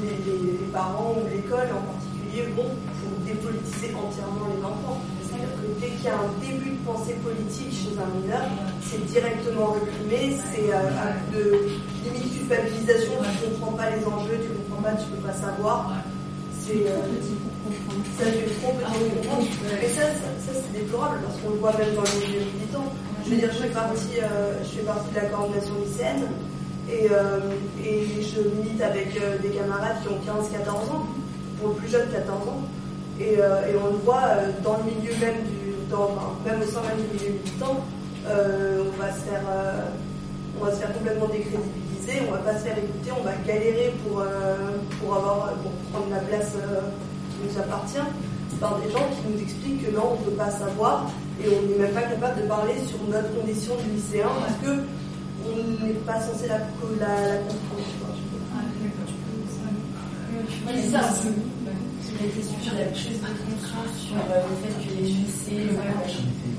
les, 0.00 0.58
parents 0.72 1.16
ou 1.18 1.28
l'école 1.28 1.68
en 1.74 1.82
particulier 1.92 2.46
vont 2.56 2.70
pour 2.70 3.12
dépolitiser 3.26 3.92
entièrement 3.94 4.46
les 4.54 4.64
enfants. 4.64 5.00
C'est-à-dire 5.22 5.50
que 5.58 5.80
dès 5.80 5.90
qu'il 5.90 6.04
y 6.04 6.08
a 6.08 6.14
un 6.14 6.30
début 6.40 6.70
de 6.78 6.82
pensée 6.86 7.14
politique 7.22 7.72
chez 7.74 7.92
un 7.98 8.06
mineur, 8.20 8.46
c'est 8.82 9.04
directement 9.06 9.74
réprimé, 9.74 10.38
c'est 10.52 10.72
à, 10.72 10.78
à 10.78 11.10
de 11.34 11.66
limite 12.04 12.38
culpabilisation, 12.38 13.12
tu 13.18 13.50
ne 13.50 13.54
comprends 13.56 13.72
pas 13.72 13.90
les 13.90 14.04
enjeux, 14.06 14.38
tu 14.38 14.48
ne 14.48 14.62
comprends 14.62 14.82
pas, 14.82 14.94
tu 14.94 15.10
ne 15.10 15.16
peux 15.16 15.26
pas 15.26 15.34
savoir. 15.34 15.92
C'est 16.60 16.86
euh, 16.86 17.02
ça, 18.18 18.28
es 18.28 18.46
trop 18.62 18.72
petit 18.72 18.84
pour 18.94 19.22
comprendre. 19.22 19.46
Mais 19.80 19.88
ça, 19.88 20.02
ça, 20.02 20.30
ça 20.38 20.52
c'est 20.54 20.72
déplorable 20.78 21.18
parce 21.24 21.36
qu'on 21.40 21.50
le 21.50 21.56
voit 21.56 21.74
même 21.76 21.94
dans 21.94 22.02
les 22.02 22.26
milieux 22.26 22.46
militants. 22.54 22.92
Je 23.30 23.36
veux 23.36 23.42
dire, 23.42 23.52
je 23.52 23.62
fais 23.62 23.68
partie, 23.68 24.18
euh, 24.20 24.58
je 24.64 24.78
fais 24.78 24.82
partie 24.82 25.08
de 25.10 25.14
la 25.14 25.26
coordination 25.26 25.74
lycéenne 25.86 26.26
et, 26.90 27.06
euh, 27.12 27.38
je 27.78 28.40
milite 28.58 28.82
avec 28.82 29.16
euh, 29.22 29.38
des 29.38 29.50
camarades 29.50 30.02
qui 30.02 30.08
ont 30.08 30.18
15-14 30.18 30.90
ans, 30.90 31.06
pour 31.60 31.68
le 31.68 31.74
plus 31.76 31.86
jeune 31.86 32.10
14 32.10 32.48
ans. 32.48 32.62
Et, 33.20 33.34
et 33.34 33.76
on 33.80 33.92
le 33.92 33.98
voit 34.04 34.34
dans 34.64 34.78
le 34.78 34.82
milieu 34.82 35.14
même 35.20 35.44
du, 35.44 35.78
dans, 35.88 36.10
même 36.44 36.60
au 36.60 36.64
sein 36.64 36.80
même 36.82 37.06
du 37.06 37.14
milieu 37.14 37.38
militant, 37.38 37.76
on 38.26 39.00
va 39.00 39.12
se 39.12 39.20
faire, 39.20 39.46
on 40.60 40.64
va 40.64 40.72
se 40.72 40.78
faire 40.78 40.92
complètement 40.92 41.26
décrédibiliser, 41.26 42.26
on 42.26 42.32
va 42.32 42.38
pas 42.38 42.58
se 42.58 42.64
faire 42.64 42.78
écouter, 42.78 43.12
on 43.16 43.22
va 43.22 43.34
galérer 43.46 43.94
pour, 44.02 44.24
pour 44.98 45.16
avoir, 45.16 45.52
pour 45.62 45.70
prendre 45.92 46.10
la 46.10 46.18
place 46.18 46.54
qui 47.30 47.46
nous 47.46 47.60
appartient 47.60 48.08
par 48.58 48.80
des 48.80 48.90
gens 48.90 49.06
qui 49.14 49.32
nous 49.32 49.40
expliquent 49.40 49.86
que 49.86 49.94
non, 49.94 50.16
on 50.16 50.20
ne 50.20 50.24
peut 50.24 50.36
pas 50.36 50.50
savoir, 50.50 51.06
et 51.42 51.48
on 51.48 51.62
n'est 51.68 51.78
même 51.78 51.94
pas 51.94 52.02
capable 52.02 52.42
de 52.42 52.46
parler 52.46 52.74
sur 52.86 52.98
notre 53.08 53.32
condition 53.34 53.74
de 53.76 53.94
lycéen 53.94 54.28
parce 54.40 54.58
que 54.62 54.82
on 55.42 55.84
n'est 55.84 55.94
pas 56.04 56.20
censé 56.20 56.46
la, 56.48 56.58
la, 56.58 57.14
la 57.32 57.36
comprendre. 57.38 57.80
C'est 60.66 60.90
ça, 60.90 61.00
c'est 61.12 62.16
la 62.20 62.28
question 62.32 62.58
sur 62.60 62.74
la 62.74 62.84
prise 62.92 63.20
de 63.20 63.32
conscience 63.48 63.92
sur 63.96 64.16
euh, 64.16 64.44
le 64.44 64.54
fait 64.60 64.74
que 64.84 64.90
les 64.94 65.08
lycées, 65.08 65.68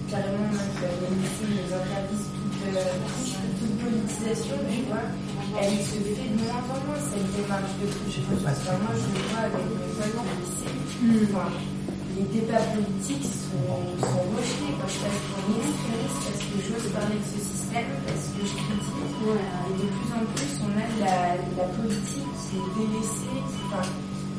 carrément, 0.10 0.50
les 0.50 1.16
lycées, 1.22 1.52
les 1.56 1.70
interdisent 1.74 2.30
toute, 2.34 2.58
euh, 2.76 2.98
toute 3.60 3.76
politisation, 3.80 4.58
tu 4.70 4.82
vois, 4.90 5.06
elle 5.62 5.78
se 5.80 5.98
fait 6.02 6.30
de 6.30 6.42
moins 6.42 6.66
en 6.66 6.80
moins, 6.86 7.02
cette 7.06 7.30
démarche 7.38 7.74
de 7.82 7.88
touche. 7.88 8.20
Enfin, 8.34 8.78
moi, 8.82 8.94
je 8.98 9.08
le 9.14 9.22
vois 9.30 9.44
avec 9.46 9.66
mes 9.70 9.90
voisins 9.94 10.26
au 10.26 10.36
lycée. 10.42 10.74
Enfin, 11.30 11.48
les 12.16 12.28
débats 12.40 12.66
politiques 12.76 13.24
sont, 13.24 13.80
sont 14.00 14.26
rejetés 14.36 14.74
quand 14.80 14.90
je 14.92 15.00
passe 15.00 15.20
pour 15.32 15.42
parce 15.52 16.44
que 16.44 16.58
j'ose 16.68 16.88
parler 16.92 17.16
de 17.16 17.28
ce 17.28 17.40
système, 17.40 17.90
parce 18.06 18.26
que 18.36 18.42
je 18.44 18.56
critique. 18.56 19.12
Et 19.22 19.74
de 19.78 19.88
plus 19.88 20.12
en 20.12 20.24
plus, 20.34 20.52
on 20.66 20.72
a 20.76 20.88
la, 21.00 21.16
la 21.58 21.68
politique 21.78 22.32
qui 22.42 22.58
est 22.58 22.72
délaissée. 22.76 23.38
Enfin, 23.68 23.86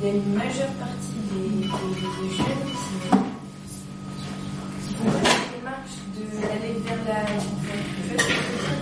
il 0.00 0.06
y 0.06 0.10
a 0.10 0.14
une 0.14 0.34
majeure 0.34 0.74
partie 0.82 1.20
des, 1.30 1.48
des, 1.48 1.66
des 1.68 2.30
jeunes 2.34 2.64
qui, 2.66 2.98
qui 4.82 4.94
font 4.94 5.06
la 5.06 5.22
démarche 5.54 5.96
d'aller 6.18 6.74
vers 6.84 7.02
la 7.06 7.20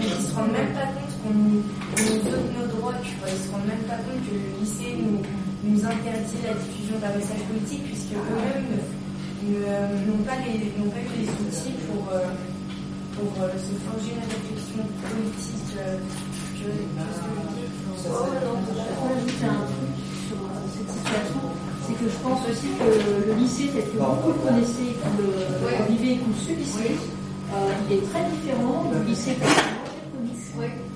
mais 0.01 0.07
ils 0.07 0.25
se 0.27 0.35
rendent 0.35 0.53
même 0.53 0.73
pas 0.73 0.89
compte 0.97 1.13
qu'on 1.23 1.35
nous, 1.35 1.63
on 1.93 2.01
nous 2.01 2.21
ôte 2.33 2.49
nos 2.59 2.67
droits, 2.79 2.95
tu 3.05 3.13
vois. 3.21 3.29
Ils 3.29 3.45
se 3.47 3.53
rendent 3.53 3.67
même 3.67 3.85
pas 3.87 3.97
compte 3.97 4.21
que 4.25 4.33
le 4.33 4.61
lycée 4.61 4.97
nous, 4.99 5.21
nous 5.65 5.81
interdit 5.85 6.41
la 6.45 6.55
diffusion 6.55 6.97
d'un 7.01 7.13
message 7.17 7.43
politique 7.51 7.85
puisque 7.85 8.15
eux-mêmes 8.17 8.81
ne- 9.45 10.07
n'ont 10.09 10.23
pas 10.25 10.37
les 10.45 10.73
n'ont 10.79 10.91
pas 10.91 11.01
eu 11.05 11.13
les 11.21 11.29
outils 11.29 11.75
pour 11.87 12.09
euh, 12.13 12.25
pour 13.17 13.31
euh, 13.43 13.53
se 13.61 13.75
forger 13.85 14.13
une 14.17 14.25
réflexion 14.25 14.81
politique. 15.05 15.77
euh, 15.77 15.99
je, 16.57 16.69
un 18.01 19.65
truc 19.65 19.93
sur 20.29 20.37
euh, 20.37 20.49
cette 20.73 20.91
situation, 20.91 21.41
c'est 21.87 21.95
que 21.95 22.09
je 22.09 22.19
pense 22.23 22.41
aussi 22.49 22.69
que 22.79 23.29
le 23.29 23.35
lycée 23.35 23.69
tel 23.75 23.85
que 23.91 23.99
beaucoup 23.99 24.29
le 24.29 24.35
connaissaient, 24.49 24.95
que 24.97 25.23
le, 25.23 25.29
vivaient 25.93 26.15
et 26.15 26.19
que 26.19 26.29
le 26.29 26.35
subissaient, 26.35 26.97
euh, 27.55 27.73
il 27.91 27.97
est 27.99 28.05
très 28.11 28.25
différent 28.31 28.85
du 28.93 29.09
lycée 29.11 29.35
que 29.35 29.41
moi 29.41 30.65
j'ai 30.65 30.69
connu. 30.69 30.90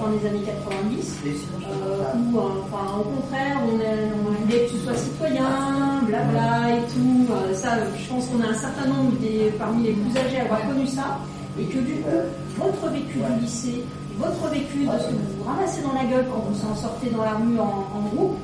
Fin 0.00 0.08
des 0.16 0.26
années 0.26 0.40
90, 0.46 1.18
euh, 1.26 2.32
où 2.32 2.38
euh, 2.38 2.42
enfin, 2.64 2.98
au 2.98 3.02
contraire 3.04 3.58
on, 3.68 3.78
est- 3.80 4.08
on 4.16 4.32
voulait 4.44 4.64
que 4.64 4.70
tu 4.70 4.78
sois 4.78 4.94
citoyen, 4.96 6.00
blabla 6.06 6.70
et 6.76 6.80
tout. 6.88 7.26
Euh, 7.30 7.54
ça, 7.54 7.76
je 7.98 8.08
pense 8.08 8.24
qu'on 8.28 8.40
a 8.42 8.48
un 8.48 8.54
certain 8.54 8.86
nombre 8.88 9.12
des, 9.20 9.52
parmi 9.58 9.82
les 9.84 9.92
plus 9.92 10.16
âgés 10.18 10.40
à 10.40 10.44
avoir 10.44 10.66
connu 10.66 10.86
ça, 10.86 11.18
et 11.60 11.64
que 11.64 11.78
du 11.80 11.94
coup, 12.00 12.08
votre 12.58 12.90
vécu 12.94 13.18
du 13.18 13.40
lycée, 13.42 13.84
votre 14.18 14.48
vécu 14.50 14.86
de 14.86 14.90
ce 14.90 15.08
que 15.08 15.12
vous 15.12 15.36
vous 15.38 15.44
ramassez 15.44 15.82
dans 15.82 15.92
la 15.92 16.04
gueule 16.08 16.24
quand 16.32 16.44
vous 16.48 16.70
en 16.72 16.74
sortez 16.76 17.10
dans 17.10 17.22
la 17.24 17.34
rue 17.36 17.58
en, 17.60 17.84
en 17.94 18.00
groupe, 18.14 18.38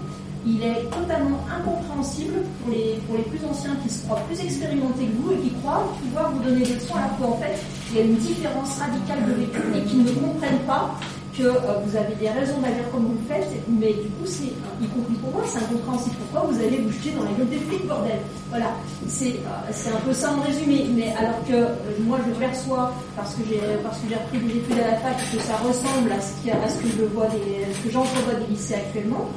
il 0.48 0.62
est 0.62 0.84
totalement 0.92 1.40
incompréhensible 1.50 2.34
pour 2.62 2.70
les, 2.72 3.00
pour 3.08 3.16
les 3.16 3.24
plus 3.24 3.40
anciens 3.48 3.74
qui 3.82 3.88
se 3.92 4.04
croient 4.04 4.20
plus 4.28 4.38
expérimentés 4.44 5.06
que 5.06 5.16
vous 5.22 5.32
et 5.32 5.38
qui 5.38 5.50
croient 5.62 5.88
pouvoir 6.04 6.30
vous 6.32 6.38
donner 6.44 6.60
des 6.66 6.74
leçons 6.74 6.94
alors 6.94 7.16
qu'en 7.18 7.36
fait, 7.40 7.56
il 7.90 7.96
y 7.96 8.00
a 8.00 8.04
une 8.04 8.16
différence 8.16 8.78
radicale 8.78 9.24
de 9.26 9.32
vécu 9.40 9.60
et 9.74 9.82
qui 9.88 9.96
ne 9.96 10.10
comprennent 10.12 10.62
pas 10.66 10.94
que 11.36 11.42
euh, 11.44 11.78
vous 11.84 11.96
avez 11.96 12.14
des 12.14 12.30
raisons 12.30 12.58
d'agir 12.60 12.84
comme 12.92 13.04
vous 13.06 13.16
le 13.20 13.26
faites, 13.28 13.48
mais 13.68 13.92
du 13.92 14.08
coup, 14.16 14.24
c'est, 14.26 14.44
euh, 14.56 14.84
y 14.84 14.86
compris 14.88 15.14
pour 15.20 15.30
moi, 15.32 15.42
c'est 15.46 15.58
incompréhensible. 15.58 16.16
Pourquoi 16.30 16.50
vous 16.50 16.58
allez 16.58 16.78
vous 16.78 16.90
jeter 16.92 17.10
dans 17.12 17.24
la 17.24 17.32
gueule 17.32 17.48
des 17.48 17.58
flics, 17.58 17.86
bordel? 17.86 18.18
Voilà, 18.50 18.70
c'est, 19.08 19.36
euh, 19.44 19.70
c'est 19.72 19.90
un 19.90 20.00
peu 20.04 20.12
ça 20.12 20.32
en 20.32 20.40
résumé. 20.40 20.86
Mais 20.94 21.12
alors 21.18 21.40
que 21.46 21.58
moi, 22.02 22.18
je 22.26 22.32
perçois, 22.38 22.92
parce 23.16 23.34
que 23.34 23.42
j'ai, 23.48 23.60
parce 23.82 23.98
repris 24.00 24.38
des 24.38 24.58
études 24.58 24.78
à 24.80 24.92
la 24.92 24.96
fac, 24.98 25.16
que 25.32 25.38
ça 25.42 25.56
ressemble 25.58 26.10
à 26.12 26.20
ce, 26.20 26.32
qui- 26.42 26.50
à 26.50 26.68
ce 26.68 26.76
que 26.82 26.88
je 26.96 27.04
vois 27.14 27.26
des, 27.28 27.72
ce 27.74 27.80
que 27.84 27.90
j'entrevois 27.90 28.34
des 28.34 28.46
lycées 28.54 28.74
actuellement, 28.74 29.28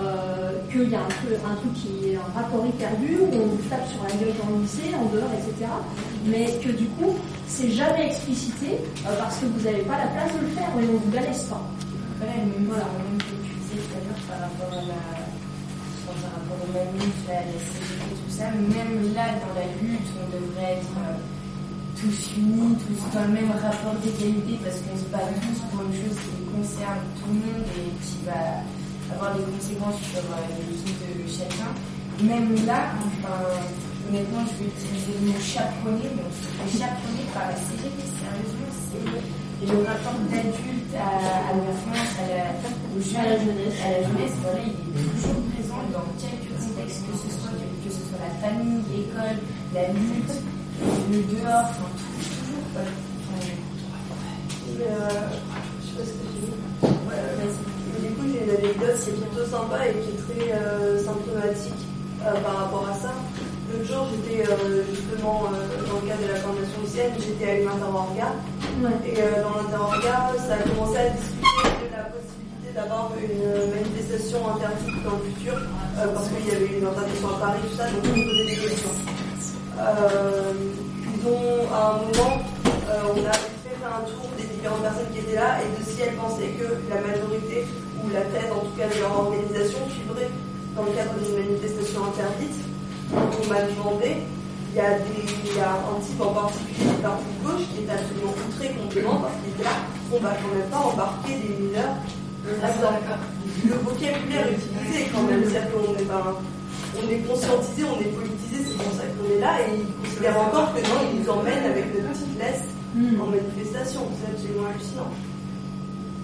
euh, 0.00 0.52
qu'il 0.70 0.90
y 0.90 0.94
a 0.94 1.00
un, 1.00 1.54
truc 1.56 1.74
qui 1.74 2.10
est 2.10 2.16
un 2.16 2.30
rapport 2.34 2.62
perdu, 2.78 3.18
où 3.18 3.34
on 3.34 3.46
vous 3.46 3.62
tape 3.68 3.86
sur 3.88 4.02
la 4.04 4.10
gueule 4.14 4.34
dans 4.38 4.54
le 4.54 4.62
lycée, 4.62 4.94
en 4.94 5.06
dehors, 5.10 5.30
etc. 5.34 5.66
Mais 6.26 6.46
que 6.62 6.70
du 6.70 6.86
coup, 6.94 7.16
c'est 7.46 7.70
jamais 7.70 8.06
explicité 8.06 8.78
euh, 9.06 9.18
parce 9.18 9.38
que 9.38 9.46
vous 9.46 9.64
n'avez 9.64 9.82
pas 9.82 9.98
la 9.98 10.06
place 10.14 10.30
de 10.34 10.46
le 10.46 10.52
faire 10.54 10.70
et 10.78 10.86
on 10.86 10.98
vous 11.02 11.12
la 11.12 11.22
pas. 11.22 11.62
Voilà, 12.18 12.34
mais 12.46 12.66
voilà, 12.66 12.86
même 12.94 13.18
que 13.18 13.34
tu 13.42 13.54
disais 13.58 13.82
par 14.28 14.38
rapport 14.38 14.70
à 14.70 14.82
la, 14.86 15.02
par 16.06 16.30
rapport 16.30 16.60
au 16.62 16.70
manif, 16.70 17.18
la 17.26 17.42
CGT, 17.42 18.14
tout 18.14 18.30
ça, 18.30 18.50
même 18.54 19.14
là, 19.14 19.34
dans 19.42 19.54
la 19.58 19.66
lutte, 19.82 20.08
on 20.14 20.26
devrait 20.30 20.78
être 20.78 20.94
euh, 20.94 21.18
tous 21.98 22.38
unis, 22.38 22.76
tous 22.86 23.02
dans 23.18 23.26
le 23.26 23.34
même 23.34 23.50
rapport 23.50 23.98
d'égalité, 23.98 24.62
parce 24.62 24.78
qu'on 24.78 24.94
se 24.94 25.10
bat 25.10 25.26
tous 25.42 25.58
pour 25.70 25.82
une 25.82 25.94
chose 25.94 26.18
qui 26.22 26.38
concerne 26.54 27.02
tout 27.18 27.34
le 27.34 27.42
monde 27.42 27.66
et 27.74 27.90
qui 27.98 28.22
va 28.26 28.62
avoir 29.12 29.34
des 29.36 29.44
conséquences 29.44 30.00
sur 30.10 30.20
euh, 30.20 30.42
les 30.56 30.74
vies 30.76 30.96
de 31.00 31.28
chacun. 31.30 31.70
Même 32.22 32.50
là, 32.66 32.92
enfin, 33.06 33.38
honnêtement, 34.08 34.42
je 34.50 34.54
vais 34.64 34.70
utiliser 34.74 35.12
le 35.22 35.30
mot 35.32 35.38
chaperonné, 35.38 36.06
mais 36.16 36.22
on 36.26 36.32
se 36.34 36.50
fait 36.50 36.78
chaperonner 36.82 37.24
par 37.32 37.46
la 37.50 37.56
CGT, 37.56 37.98
sérieusement, 38.18 38.70
c'est 38.90 39.66
le 39.70 39.78
rapport 39.86 40.18
d'adulte 40.30 40.94
à, 40.98 41.50
à 41.50 41.52
l'enfance, 41.54 42.12
à 42.18 42.26
la, 42.30 42.46
au 42.94 42.98
jeune, 43.02 43.22
À 43.22 43.26
la 43.26 43.38
jeunesse. 43.38 43.78
à 43.82 43.88
la 43.90 44.00
jeunesse, 44.06 44.34
voilà, 44.42 44.62
il 44.66 44.74
est 44.74 45.06
toujours 45.14 45.42
présent 45.50 45.82
dans 45.94 46.06
quelques 46.18 46.50
contextes, 46.58 47.02
que 47.06 47.14
ce 47.18 47.28
soit, 47.38 47.54
que 47.54 47.90
ce 47.90 48.02
soit 48.06 48.22
la 48.22 48.34
famille, 48.42 48.82
l'école, 48.90 49.38
la 49.74 49.84
lutte, 49.94 50.34
le 51.10 51.18
dehors, 51.26 51.70
enfin, 51.74 51.90
tout- 51.98 52.18
toujours, 52.22 52.66
Et, 54.68 54.82
euh, 54.82 55.10
je 55.82 55.86
sais 55.86 55.94
pas 55.98 56.04
ce 56.06 56.12
que 56.18 56.26
j'ai 56.34 56.46
dit. 56.46 56.54
Ouais, 57.06 57.18
une 58.44 58.50
anecdote 58.50 58.96
qui 59.02 59.10
est 59.10 59.18
plutôt 59.20 59.46
sympa 59.50 59.86
et 59.88 59.94
qui 60.00 60.10
est 60.10 60.20
très 60.26 60.52
euh, 60.52 60.98
symptomatique 61.02 61.82
euh, 62.26 62.34
par 62.40 62.56
rapport 62.56 62.86
à 62.88 62.94
ça. 62.94 63.12
L'autre 63.68 63.84
jour, 63.84 64.06
j'étais 64.10 64.48
euh, 64.48 64.82
justement 64.88 65.44
dans 65.44 66.00
le 66.00 66.08
cadre 66.08 66.22
de 66.22 66.32
la 66.32 66.40
formation 66.40 66.80
lycéenne, 66.82 67.12
j'étais 67.18 67.50
à 67.50 67.54
une 67.60 67.68
interorga. 67.68 68.28
Et 69.04 69.20
euh, 69.20 69.42
dans 69.42 69.60
l'interorga, 69.60 70.32
ça 70.46 70.54
a 70.54 70.62
commencé 70.68 70.96
à 70.98 71.08
discuter 71.10 71.84
de 71.84 71.92
la 71.92 72.04
possibilité 72.08 72.68
d'avoir 72.74 73.12
une 73.18 73.44
manifestation 73.74 74.38
interdite 74.54 75.02
dans 75.04 75.16
le 75.18 75.24
futur, 75.34 75.56
parce 75.98 76.28
qu'il 76.28 76.46
y 76.46 76.54
avait 76.56 76.78
une 76.78 76.86
interdiction 76.86 77.28
à 77.28 77.38
Paris, 77.40 77.60
tout 77.68 77.76
ça, 77.76 77.84
donc 77.90 78.04
on 78.06 78.14
posait 78.14 78.46
des 78.46 78.56
questions. 78.56 78.96
Euh, 79.78 80.52
ils 80.54 81.26
ont, 81.26 81.74
à 81.74 81.92
un 81.92 81.98
moment, 82.08 82.34
on 82.88 83.20
a 83.26 83.32
fait 83.32 83.78
un 83.84 84.00
tour 84.06 84.30
des 84.38 84.44
différentes 84.44 84.82
personnes 84.82 85.10
qui 85.12 85.18
étaient 85.20 85.36
là 85.36 85.58
et 85.60 85.68
de 85.76 85.84
si 85.84 86.02
elles 86.02 86.14
pensaient 86.14 86.54
que 86.58 86.68
la 86.88 87.00
majorité, 87.02 87.66
ou 88.08 88.12
la 88.12 88.24
tête 88.32 88.50
en 88.52 88.60
tout 88.64 88.76
cas 88.76 88.88
de 88.88 89.00
leur 89.00 89.12
organisation, 89.12 89.78
suivrait 89.92 90.30
dans 90.74 90.84
le 90.84 90.92
cadre 90.92 91.14
d'une 91.20 91.36
manifestation 91.36 92.00
interdite. 92.08 92.56
Donc 93.12 93.28
on 93.44 93.46
m'a 93.48 93.62
demandé, 93.62 94.24
il 94.72 94.76
y, 94.76 94.80
a 94.80 94.98
des, 95.00 95.24
il 95.44 95.56
y 95.56 95.60
a 95.60 95.80
un 95.80 95.98
type 96.00 96.20
en 96.20 96.32
particulier 96.32 96.88
du 96.92 97.00
parti 97.02 97.24
de 97.24 97.40
gauche 97.44 97.66
qui 97.72 97.84
est 97.84 97.90
absolument 97.90 98.34
outré 98.36 98.68
complètement 98.76 99.18
parce 99.20 99.36
qu'il 99.40 99.56
est 99.56 99.64
là, 99.64 99.76
on 100.12 100.20
va 100.20 100.32
quand 100.36 100.52
même 100.52 100.68
pas 100.68 100.82
embarquer 100.92 101.34
des 101.40 101.52
mineurs 101.56 101.96
là-dedans. 102.60 102.96
Le 103.64 103.74
vocabulaire 103.80 104.46
utilisé 104.52 105.08
quand 105.12 105.24
même, 105.24 105.42
c'est-à-dire 105.44 105.72
qu'on 105.72 105.96
est, 105.96 106.06
on 106.06 107.04
est 107.10 107.22
conscientisé, 107.26 107.82
on 107.84 107.98
est 108.00 108.12
politisé, 108.12 108.56
c'est 108.64 108.76
pour 108.76 108.92
ça 108.92 109.04
qu'on 109.08 109.26
est 109.34 109.40
là 109.40 109.60
et 109.66 109.82
ils 109.82 109.92
considèrent 110.04 110.40
encore 110.40 110.72
que 110.74 110.80
non, 110.84 111.00
ils 111.10 111.20
nous 111.20 111.28
emmènent 111.30 111.64
avec 111.64 111.92
notre 111.96 112.12
petite 112.12 112.38
laisse 112.38 112.68
en 112.94 113.26
manifestation. 113.26 114.00
C'est 114.20 114.30
absolument 114.30 114.68
hallucinant. 114.68 115.10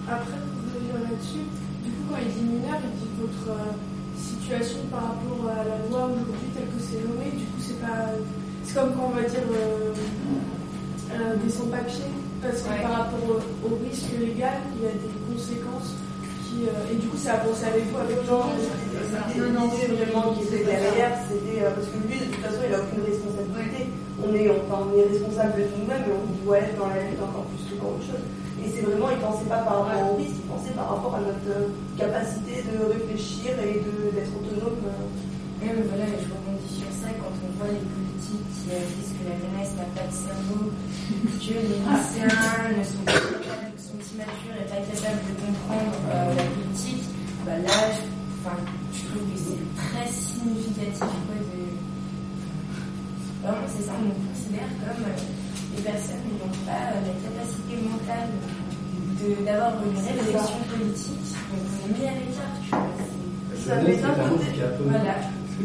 Après, 0.07 0.37
pour 0.37 0.61
revenir 0.69 0.95
là-dessus, 1.01 1.49
quand 2.09 2.19
il 2.21 2.31
dit 2.33 2.45
mineur, 2.45 2.77
il 2.83 2.93
dit 2.99 3.11
votre 3.19 3.45
euh, 3.51 3.73
situation 4.15 4.79
par 4.91 5.15
rapport 5.15 5.41
à 5.49 5.63
la 5.65 5.77
loi 5.89 6.09
aujourd'hui 6.13 6.49
telle 6.55 6.69
que 6.69 6.79
c'est 6.81 7.01
nommé. 7.03 7.31
Du 7.35 7.45
coup, 7.49 7.59
c'est 7.61 7.79
pas. 7.81 8.13
C'est 8.63 8.73
comme 8.75 8.93
quand 8.97 9.11
on 9.13 9.15
va 9.15 9.23
dire 9.29 9.45
euh, 9.51 9.93
euh, 11.13 11.35
des 11.43 11.49
sans-papiers, 11.51 12.11
parce 12.41 12.61
que 12.61 12.69
Ouais. 12.69 12.81
par 12.81 12.91
rapport 13.05 13.21
au, 13.29 13.37
au 13.37 13.71
risque 13.85 14.09
légal, 14.17 14.57
il 14.77 14.81
y 14.83 14.87
a 14.89 14.95
des 14.97 15.11
conséquences 15.29 15.93
qui. 16.49 16.65
euh, 16.65 16.91
et 16.91 16.95
du 16.97 17.07
coup, 17.07 17.17
c'est 17.17 17.29
à 17.29 17.39
penser 17.45 17.65
avec 17.69 17.85
vous, 17.93 17.97
avec 18.01 18.17
Non, 18.25 18.41
Jean. 18.41 18.57
l'idée 18.57 19.85
l'idée 19.85 20.05
vraiment 20.09 20.33
qui 20.33 20.43
était 20.49 20.65
derrière, 20.65 21.13
c'était 21.29 21.61
euh, 21.61 21.71
parce 21.77 21.87
que 21.93 21.97
lui, 22.09 22.17
de 22.19 22.25
toute 22.33 22.41
façon, 22.41 22.61
il 22.65 22.73
a 22.73 22.79
aucune 22.81 23.03
responsabilité. 23.05 23.81
On 24.25 24.33
est, 24.33 24.47
enfin, 24.49 24.79
on 24.87 24.89
est 24.97 25.05
responsable 25.13 25.53
de 25.61 25.65
nous-mêmes, 25.77 26.03
mais 26.09 26.15
on 26.17 26.25
doit 26.45 26.57
être 26.59 26.73
dans 26.79 26.87
la 26.89 27.03
lutte 27.05 27.21
encore 27.21 27.45
plus 27.53 27.63
que 27.69 27.75
pour 27.77 27.89
autre 27.99 28.07
chose. 28.07 28.25
Et 28.65 28.69
c'est 28.73 28.81
vraiment, 28.81 29.13
il 29.13 29.21
pensait 29.21 29.45
pas 29.45 29.61
par 29.61 29.85
rapport 29.85 30.09
au 30.09 30.15
risque, 30.17 30.41
il 30.41 30.49
pensait 30.49 30.73
par 30.73 30.89
rapport 30.89 31.13
à 31.13 31.21
notre 31.21 31.45
euh, 31.53 31.69
capacité 32.01 32.65
de 32.65 32.81
réfléchir 32.89 33.53
et 33.61 33.77
d'être 33.77 34.33
autonome. 34.33 34.81
Et 35.61 35.69
voilà, 35.69 36.09
je 36.09 36.25
rebondis 36.33 36.81
sur 36.81 36.89
ça 36.89 37.13
quand 37.21 37.29
on 37.29 37.49
voit 37.61 37.69
les 37.69 37.85
politiques 37.85 38.49
qui 38.57 38.73
disent 38.73 39.13
que 39.13 39.23
la 39.29 39.37
jeunesse 39.37 39.77
n'a 39.77 39.85
pas 39.93 40.09
de 40.09 40.17
cerveau, 40.17 40.73
que 41.45 41.53
les 41.61 41.77
lycéens 41.77 42.73
ne 42.73 42.81
sont 42.81 43.05
pas 43.05 43.21
capables, 43.21 43.77
sont 43.77 44.01
immatures 44.01 44.57
et 44.57 44.65
pas 44.65 44.81
capables 44.81 45.21
de 45.29 45.33
comprendre 45.45 45.93
euh, 46.09 46.33
la 46.33 46.45
politique. 46.49 47.05
Bah 47.45 47.61
là, 47.61 47.77
je, 47.93 48.01
enfin, 48.41 48.57
je 48.89 49.01
trouve 49.13 49.29
que 49.29 49.37
c'est 49.37 49.61
très 49.77 50.09
significatif 50.09 51.13
quoi, 51.29 51.37
c'est 53.69 53.85
ça, 53.85 53.93
on 54.01 54.09
considère 54.09 54.65
comme 54.81 55.05
euh, 55.05 55.44
des 55.75 55.81
personnes 55.83 56.23
n'ont 56.39 56.55
pas 56.65 56.83
euh, 56.95 57.03
la 57.05 57.13
capacité 57.23 57.73
mentale 57.83 58.29
de- 59.19 59.45
d'avoir 59.45 59.73
une 59.83 59.97
réflexion 59.97 60.59
politique. 60.71 61.27
Donc 61.51 61.63
on 61.65 61.85
est 61.85 61.99
mis 61.99 62.05
à 62.07 62.13
l'écart, 62.19 62.55
tu 62.63 62.69
vois. 62.69 62.87
c'est- 62.97 63.69
Ça 63.69 63.79
fait 63.81 63.97
d'un 63.97 64.13
côté, 64.29 64.45
Voilà. 64.89 65.15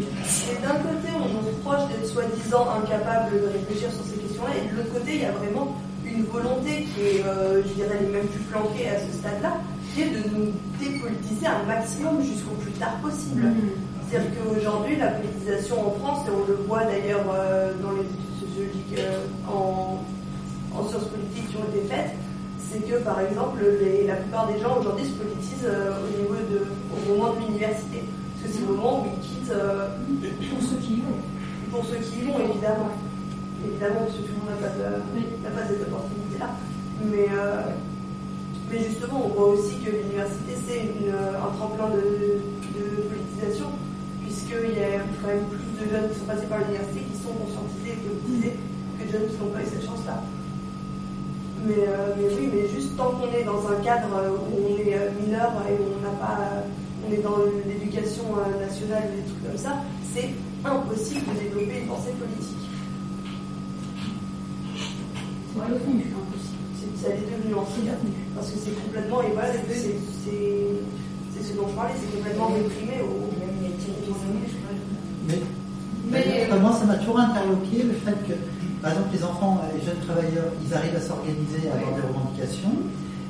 Et 0.00 0.56
d'un 0.62 0.78
côté, 0.86 1.08
on 1.18 1.28
nous 1.34 1.42
reproche 1.50 1.88
d'être 1.90 2.06
soi-disant 2.06 2.64
incapable 2.78 3.34
de 3.34 3.46
réfléchir 3.58 3.90
sur 3.92 4.04
ces 4.06 4.16
questions-là, 4.22 4.52
et 4.56 4.70
de 4.70 4.76
l'autre 4.78 4.92
côté, 4.94 5.10
il 5.16 5.22
y 5.22 5.24
a 5.26 5.32
vraiment 5.32 5.76
une 6.06 6.24
volonté 6.24 6.86
qui 6.94 7.00
est, 7.18 7.24
euh, 7.26 7.60
je 7.66 7.72
dirais, 7.74 7.98
même 8.12 8.26
plus 8.28 8.44
flanquée 8.50 8.88
à 8.88 8.98
ce 9.02 9.10
stade-là, 9.18 9.58
qui 9.92 10.02
est 10.02 10.10
de 10.14 10.22
nous 10.30 10.54
dépolitiser 10.78 11.46
un 11.46 11.64
maximum 11.66 12.22
jusqu'au 12.22 12.54
plus 12.62 12.70
tard 12.78 12.96
possible. 13.02 13.42
C'est-à-dire 14.08 14.30
qu'aujourd'hui, 14.38 14.96
la 14.96 15.08
politisation 15.08 15.76
en 15.88 15.90
France, 15.98 16.26
et 16.26 16.30
on 16.30 16.46
le 16.48 16.56
voit 16.66 16.84
d'ailleurs 16.84 17.26
euh, 17.34 17.72
dans 17.82 17.92
les 17.92 18.06
en, 19.48 19.98
en 20.76 20.88
sciences 20.88 21.04
politiques 21.06 21.48
qui 21.50 21.56
ont 21.56 21.68
été 21.74 21.86
faites, 21.88 22.12
c'est 22.70 22.80
que 22.88 22.96
par 23.02 23.20
exemple, 23.20 23.60
les- 23.80 24.06
la 24.06 24.16
plupart 24.16 24.46
des 24.52 24.58
gens 24.60 24.78
aujourd'hui 24.78 25.06
se 25.06 25.12
politisent 25.12 25.64
euh, 25.66 25.92
au 26.04 26.08
niveau 26.20 26.34
de, 26.34 26.66
au 26.94 26.98
moment 27.14 27.34
de 27.34 27.40
l'université. 27.46 28.04
Parce 28.40 28.52
que 28.52 28.58
c'est 28.58 28.66
le 28.66 28.72
moment 28.74 29.02
où 29.02 29.06
ils 29.10 29.20
quittent. 29.26 29.50
euh, 29.50 29.88
Pour 30.50 30.62
ceux 30.68 30.76
qui 30.76 30.94
y 30.94 31.00
vont. 31.00 31.18
Pour 31.72 31.84
ceux 31.84 31.96
qui 31.96 32.20
y 32.20 32.22
vont, 32.26 32.38
évidemment. 32.38 32.90
Évidemment, 33.66 34.00
parce 34.06 34.16
que 34.16 34.22
tout 34.24 34.32
le 34.32 34.40
monde 34.40 34.50
n'a 34.56 34.68
pas, 34.68 34.72
de- 34.78 35.42
n'a 35.44 35.50
pas 35.50 35.66
cette 35.68 35.82
opportunité-là. 35.86 36.48
Mais, 37.04 37.26
euh, 37.32 37.62
mais 38.70 38.84
justement, 38.84 39.26
on 39.26 39.28
voit 39.28 39.48
aussi 39.58 39.76
que 39.84 39.90
l'université, 39.90 40.52
c'est 40.66 41.10
un 41.12 41.50
tremplin 41.58 41.88
de, 41.90 42.00
de 42.00 42.84
politisation, 43.10 43.66
puisqu'il 44.50 44.78
y 44.78 44.82
a 44.82 44.98
quand 45.22 45.28
même 45.28 45.46
plus 45.46 45.86
de 45.86 45.90
jeunes 45.90 46.10
qui 46.10 46.18
sont 46.18 46.26
passés 46.26 46.46
par 46.50 46.58
l'université 46.58 47.00
qui 47.06 47.16
sont 47.22 47.34
conscientisés 47.38 47.94
et 47.94 48.02
politisés 48.02 48.54
que 48.98 49.02
de 49.06 49.10
jeunes 49.12 49.28
qui 49.30 49.36
n'ont 49.38 49.52
pas 49.54 49.62
eu 49.62 49.70
cette 49.70 49.86
chance-là. 49.86 50.18
Mais, 51.66 51.84
euh, 51.86 52.14
mais 52.18 52.26
oui, 52.34 52.48
mais 52.50 52.64
juste 52.72 52.96
tant 52.96 53.12
qu'on 53.14 53.30
est 53.30 53.44
dans 53.44 53.62
un 53.68 53.78
cadre 53.84 54.10
où 54.10 54.58
on 54.58 54.76
est 54.80 54.94
euh, 54.96 55.10
mineur 55.22 55.52
et 55.68 55.76
où 55.78 55.86
on 55.94 56.00
n'a 56.02 56.14
pas, 56.18 56.64
on 57.06 57.12
est 57.12 57.22
dans 57.22 57.38
l'éducation 57.68 58.24
euh, 58.42 58.64
nationale 58.64 59.12
ou 59.12 59.16
des 59.22 59.26
trucs 59.28 59.44
comme 59.46 59.60
ça, 59.60 59.76
c'est 60.14 60.30
impossible 60.64 61.26
de 61.30 61.40
développer 61.46 61.80
une 61.84 61.88
pensée 61.88 62.12
politique. 62.18 62.64
C'est 65.54 65.68
devenu 65.70 66.04
impossible. 66.10 66.64
C'est- 66.74 66.96
Ça 67.00 67.08
l'est 67.14 67.28
devenu 67.28 67.54
en 67.54 67.64
parce 68.34 68.50
que 68.50 68.58
c'est 68.58 68.76
complètement, 68.84 69.22
et 69.22 69.32
voilà, 69.32 69.52
c'est 69.52 69.96
ce 71.40 71.56
dont 71.56 71.68
je 71.68 71.74
parlais, 71.74 71.94
c'est 71.96 72.16
complètement 72.16 72.48
réprimé 72.48 73.00
au. 73.02 73.30
Mais, 76.10 76.39
Enfin, 76.50 76.58
moi, 76.60 76.72
ça 76.72 76.84
m'a 76.84 76.94
toujours 76.96 77.20
interloqué 77.20 77.82
le 77.84 77.92
fait 77.92 78.16
que, 78.26 78.34
par 78.82 78.90
exemple, 78.90 79.10
les 79.12 79.22
enfants, 79.22 79.60
euh, 79.62 79.78
les 79.78 79.86
jeunes 79.86 80.00
travailleurs, 80.04 80.50
ils 80.66 80.74
arrivent 80.74 80.96
à 80.96 81.00
s'organiser, 81.00 81.70
à 81.70 81.76
avoir 81.78 81.94
des 81.94 82.02
revendications, 82.02 82.74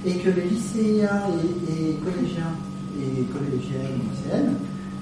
et 0.07 0.15
que 0.15 0.31
les 0.31 0.49
lycéens 0.49 1.21
et, 1.69 1.91
et 1.91 1.95
collégiens 1.97 2.55
et 2.99 3.23
collégiennes, 3.25 4.01
lycéennes, 4.11 4.55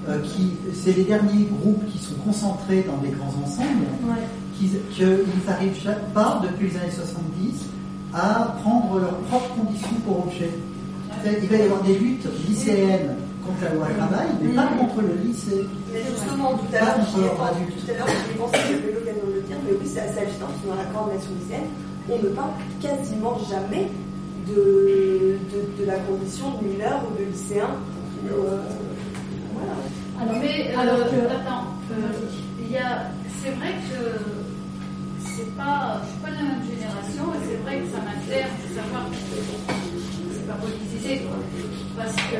euh, 0.09 0.19
qui, 0.21 0.51
c'est 0.73 0.91
les 0.97 1.03
derniers 1.05 1.47
groupes 1.61 1.85
qui 1.91 1.97
sont 1.97 2.15
concentrés 2.25 2.83
dans 2.87 2.97
des 2.97 3.09
grands 3.15 3.33
ensembles, 3.43 3.87
Ouais. 4.03 4.15
qu'ils 4.57 4.79
qu'ils 4.91 5.25
n'arrivent 5.47 5.79
chaque 5.81 6.13
pas, 6.13 6.41
depuis 6.43 6.69
les 6.71 6.77
années 6.77 6.91
70, 6.91 7.67
à 8.13 8.55
prendre 8.61 8.99
leurs 8.99 9.17
propres 9.29 9.55
conditions 9.55 9.95
pour 10.05 10.25
objet. 10.27 10.51
Il 11.25 11.47
va 11.49 11.55
y 11.57 11.61
avoir 11.63 11.83
des 11.83 11.97
luttes 11.97 12.27
lycéennes 12.47 13.15
contre 13.49 13.63
la 13.65 13.73
loi 13.73 13.87
travail, 13.97 14.27
mais 14.41 14.53
pas 14.53 14.67
contre 14.77 15.01
le 15.01 15.15
lycée. 15.25 15.65
Mais 15.91 16.03
justement, 16.05 16.53
tout 16.53 16.69
à 16.69 16.79
l'heure, 16.79 16.95
tout 17.09 17.17
à 17.19 17.93
l'heure, 17.97 18.07
j'y 18.07 18.31
ai 18.31 18.37
pensé, 18.37 18.57
j'avais 18.69 18.93
l'occasion 18.93 19.25
de 19.27 19.33
le 19.33 19.41
dire, 19.49 19.57
mais 19.65 19.73
oui, 19.73 19.85
c'est 19.89 20.01
assez 20.05 20.19
hallucinant, 20.21 20.47
parce 20.53 20.61
que 20.61 20.67
dans 20.69 20.75
la 20.77 20.89
coordination 20.93 21.31
lycéenne, 21.41 21.69
on 22.09 22.17
ne 22.21 22.29
parle 22.29 22.53
quasiment 22.81 23.37
jamais 23.49 23.89
de, 24.47 25.37
de, 25.53 25.59
de 25.81 25.85
la 25.85 25.97
condition 26.05 26.47
de 26.57 26.67
mineur 26.67 27.01
ou 27.05 27.17
de 27.19 27.25
lycéen. 27.25 27.69
ou, 27.69 28.27
euh, 28.29 28.61
voilà. 29.53 29.75
Alors, 30.21 30.41
Mais 30.41 30.73
alors 30.75 30.99
euh, 30.99 31.09
que- 31.09 31.31
attends, 31.33 31.65
euh, 31.91 31.95
il 32.61 32.71
y 32.71 32.77
a, 32.77 33.09
c'est 33.43 33.51
vrai 33.57 33.73
que 33.89 33.99
c'est 35.25 35.49
pas, 35.55 36.01
je 36.03 36.09
suis 36.11 36.19
pas 36.21 36.29
de 36.31 36.35
la 36.35 36.43
même 36.53 36.63
génération 36.67 37.23
et 37.33 37.41
c'est 37.47 37.61
vrai 37.63 37.79
que 37.79 37.87
ça 37.93 37.99
m'intéresse 38.03 38.55
de 38.67 38.69
savoir 38.75 39.03
que 39.09 39.15
pas 40.49 40.55
politisé 40.65 41.21
parce 41.95 42.15
que 42.15 42.39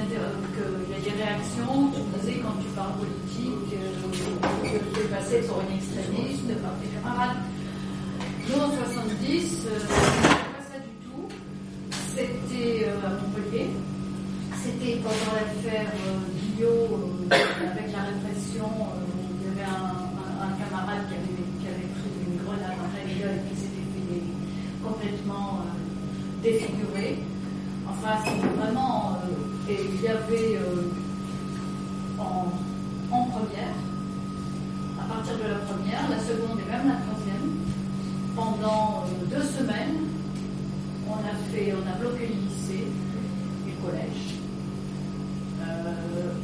intér- 0.00 0.36
qu'il 0.54 0.90
y 0.90 0.96
a 0.96 1.00
des 1.06 1.16
réactions. 1.22 1.90
Tu 1.94 2.00
disais 2.18 2.38
quand 2.42 2.56
tu 2.60 2.68
parles 2.74 2.94
politique 2.98 3.70
euh, 3.74 3.94
que 4.62 4.78
tu 4.94 5.00
es 5.00 5.08
passé 5.08 5.40
pour 5.46 5.62
une 5.62 5.76
extrémiste 5.78 6.50
par 6.62 6.72
tes 6.82 6.88
camarades. 6.98 7.36
Nous 8.48 8.58
en 8.60 8.70
70, 8.70 9.66
euh, 9.66 9.78
pas 9.86 10.64
ça 10.66 10.78
du 10.82 10.94
tout. 11.06 11.24
C'était 12.14 12.88
euh, 12.90 13.06
à 13.06 13.10
Montpellier. 13.22 13.70
C'était 14.62 14.96
pendant 15.00 15.32
l'affaire 15.38 15.88
euh, 16.10 16.18
euh, 16.60 17.70
avec 17.72 17.88
la 17.94 18.02
répression, 18.12 18.68
euh, 18.68 19.08
il 19.40 19.46
y 19.46 19.50
avait 19.56 19.64
un, 19.70 20.52
camarade 20.60 21.08
qui 21.08 21.14
avait, 21.70 21.88
pris 21.96 22.12
une 22.28 22.36
grenade 22.44 22.76
en 22.76 22.88
pleine 22.92 23.16
gueule 23.16 23.38
et 23.40 23.44
qui 23.48 23.56
s'était 23.56 23.86
fait 23.94 24.04
des- 24.12 24.28
complètement 24.82 25.60
euh, 25.60 26.42
défiguré. 26.42 27.18
Enfin, 27.88 28.18
c'était 28.24 28.54
vraiment. 28.56 29.18
euh, 29.24 29.70
et 29.70 29.78
il 29.94 30.02
y 30.02 30.08
avait 30.08 30.56
euh, 30.56 30.90
en, 32.18 32.50
première, 33.24 33.76
à 34.98 35.14
partir 35.14 35.34
de 35.38 35.48
la 35.48 35.58
première, 35.60 36.10
la 36.10 36.18
seconde 36.18 36.58
et 36.58 36.70
même 36.70 36.88
la 36.88 36.98
troisième, 37.06 37.48
pendant 38.34 39.04
deux 39.30 39.42
semaines, 39.42 40.08
on 41.08 41.14
a 41.14 41.34
fait, 41.52 41.72
on 41.72 41.86
a 41.88 41.98
bloqué 42.00 42.26
le 42.28 42.34
lycée 42.34 42.86
et 43.66 43.70
le 43.70 43.86
collège. 43.86 44.24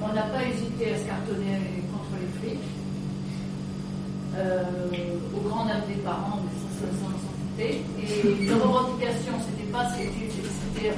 On 0.03 0.15
n'a 0.15 0.23
pas 0.23 0.45
hésité 0.45 0.93
à 0.95 0.99
se 0.99 1.05
cartonner 1.05 1.83
contre 1.91 2.15
les 2.21 2.31
flics. 2.39 2.69
Au 5.35 5.49
grand 5.49 5.65
dam 5.67 5.81
des 5.89 6.01
parents, 6.03 6.41
mais 6.45 6.53
ça, 6.79 6.87
ça, 6.93 7.07
ça, 7.07 7.36
Et 7.59 7.83
les 8.23 8.53
revendications, 8.53 9.33
c'était 9.41 9.71
pas, 9.73 9.89
c'était, 9.91 10.93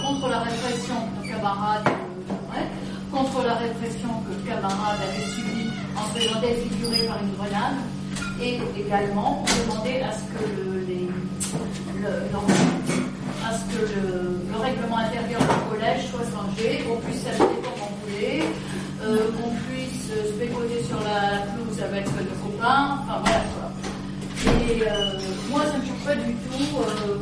contre 0.00 0.28
la 0.28 0.40
répression 0.40 0.94
que 1.22 1.28
ouais, 1.28 2.66
contre 3.12 3.44
la 3.44 3.54
répression 3.54 4.08
que 4.26 4.48
camarade 4.48 4.98
avait 5.02 5.26
subie 5.26 5.70
en 5.96 6.14
se 6.14 6.20
faisant 6.20 6.40
défigurer 6.40 7.06
par 7.06 7.18
une 7.22 7.34
grenade. 7.36 7.76
Et 8.40 8.58
également, 8.78 9.42
on 9.42 9.62
demandait 9.64 10.02
à 10.02 10.12
ce 10.12 10.22
que 10.30 10.44
le, 10.46 10.78
les, 10.86 11.08
que 13.72 13.82
le, 13.82 14.40
le 14.50 14.56
règlement 14.58 14.98
intérieur 14.98 15.40
du 15.40 15.70
collège 15.70 16.06
soit 16.10 16.26
changé, 16.32 16.84
qu'on 16.84 16.96
puisse 16.98 17.22
s'habiller 17.22 17.60
comme 17.62 17.82
on 17.82 18.06
voulait, 18.06 18.42
euh, 19.02 19.30
qu'on 19.36 19.50
puisse 19.66 20.08
se 20.08 20.32
pégoter 20.38 20.82
sur 20.84 20.98
la 21.00 21.46
pelouse 21.46 21.82
avec 21.82 22.06
nos 22.06 22.50
copains, 22.50 23.00
enfin 23.02 23.20
voilà 23.24 23.42
quoi. 23.54 23.97
Et 24.46 24.82
euh, 24.82 25.18
moi, 25.50 25.66
ça 25.66 25.72
ne 25.74 25.82
me 25.82 25.86
choque 25.86 26.04
pas 26.04 26.14
du 26.14 26.32
tout 26.32 26.76
euh, 26.78 27.18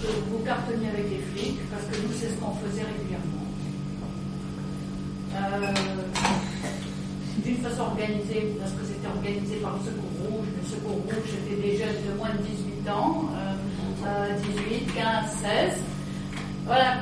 que 0.00 0.06
vous, 0.06 0.38
vous 0.38 0.44
cartonniez 0.44 0.88
avec 0.88 1.10
les 1.10 1.18
flics, 1.18 1.58
parce 1.70 1.82
que 1.86 1.96
nous, 2.06 2.12
c'est 2.18 2.28
ce 2.28 2.34
qu'on 2.34 2.54
faisait 2.54 2.84
régulièrement. 2.84 3.46
Euh, 5.34 5.74
d'une 7.44 7.56
façon 7.56 7.82
organisée, 7.82 8.54
parce 8.60 8.70
que 8.72 8.84
c'était 8.86 9.08
organisé 9.08 9.56
par 9.56 9.72
le 9.72 9.78
Secours 9.80 10.30
Rouge. 10.30 10.46
Le 10.62 10.68
Secours 10.68 10.92
Rouge, 10.92 11.26
c'était 11.26 11.60
des 11.60 11.76
jeunes 11.76 12.02
de 12.06 12.16
moins 12.16 12.30
de 12.30 12.42
18 12.42 12.90
ans, 12.90 13.30
euh, 13.34 13.54
euh, 14.06 14.38
18, 14.70 14.94
15, 14.94 15.04
16. 15.42 15.78
Voilà. 16.66 16.98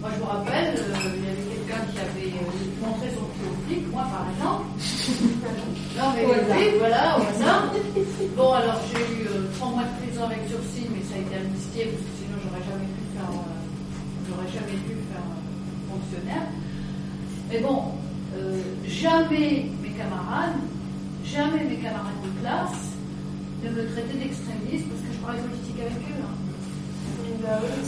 Moi, 0.00 0.10
je 0.14 0.20
me 0.20 0.24
rappelle, 0.24 0.74
il 1.16 1.24
y 1.24 1.28
avait 1.28 1.47
quelqu'un 1.68 1.84
qui 1.92 1.98
avait 1.98 2.32
montré 2.80 3.08
son 3.12 3.28
pied 3.36 3.84
au 3.86 3.92
moi 3.92 4.06
par 4.08 4.24
exemple. 4.32 4.64
non, 5.96 6.08
mais 6.14 6.24
oui, 6.24 6.78
voilà, 6.78 7.18
au 7.18 7.22
hasard. 7.22 7.72
Bon, 8.36 8.52
alors 8.52 8.80
j'ai 8.88 9.00
eu 9.00 9.26
euh, 9.26 9.46
trois 9.56 9.68
mois 9.68 9.84
de 9.84 10.06
prison 10.06 10.24
avec 10.24 10.40
sursis, 10.48 10.88
mais 10.88 11.02
ça 11.04 11.16
a 11.16 11.20
été 11.20 11.34
amnistié 11.36 11.84
parce 11.92 12.02
que 12.02 12.12
sinon 12.16 12.36
j'aurais 12.42 12.64
jamais 12.64 12.88
pu 12.88 13.04
faire, 13.12 13.28
euh, 13.28 14.28
j'aurais 14.28 14.48
jamais 14.48 14.78
pu 14.80 14.94
faire 15.12 15.26
euh, 15.28 15.92
fonctionnaire. 15.92 16.46
Mais 17.50 17.60
bon, 17.60 17.92
euh, 18.36 18.60
jamais 18.86 19.68
mes 19.82 19.92
camarades, 19.92 20.56
jamais 21.24 21.64
mes 21.64 21.76
camarades 21.76 22.22
de 22.24 22.32
classe 22.40 22.96
ne 23.64 23.70
me 23.70 23.88
traitaient 23.92 24.18
d'extrémiste 24.18 24.88
parce 24.88 25.02
que 25.04 25.12
je 25.12 25.20
parlais 25.20 25.40
politique 25.40 25.80
avec 25.80 26.00
eux. 26.00 26.17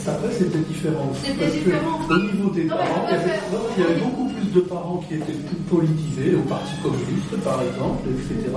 Après, 0.07 0.31
c'était 0.31 0.57
différent. 0.59 1.11
C'était 1.23 1.37
Parce 1.37 1.51
que 1.51 1.57
différent. 1.59 1.99
au 2.09 2.17
niveau 2.17 2.49
des 2.51 2.63
Non, 2.65 2.77
parents, 2.77 3.05
il 3.07 3.11
y, 3.11 3.15
avait, 3.19 3.29
fait. 3.29 3.39
non, 3.51 3.59
il 3.77 3.83
y 3.83 3.85
avait 3.85 3.99
beaucoup 4.01 4.27
plus 4.29 4.51
de 4.53 4.59
parents 4.61 5.03
qui 5.07 5.15
étaient 5.15 5.33
plus 5.33 5.55
politisés, 5.69 6.35
au 6.35 6.41
Parti 6.47 6.71
communiste 6.81 7.35
par 7.43 7.61
exemple, 7.61 8.07
etc. 8.09 8.49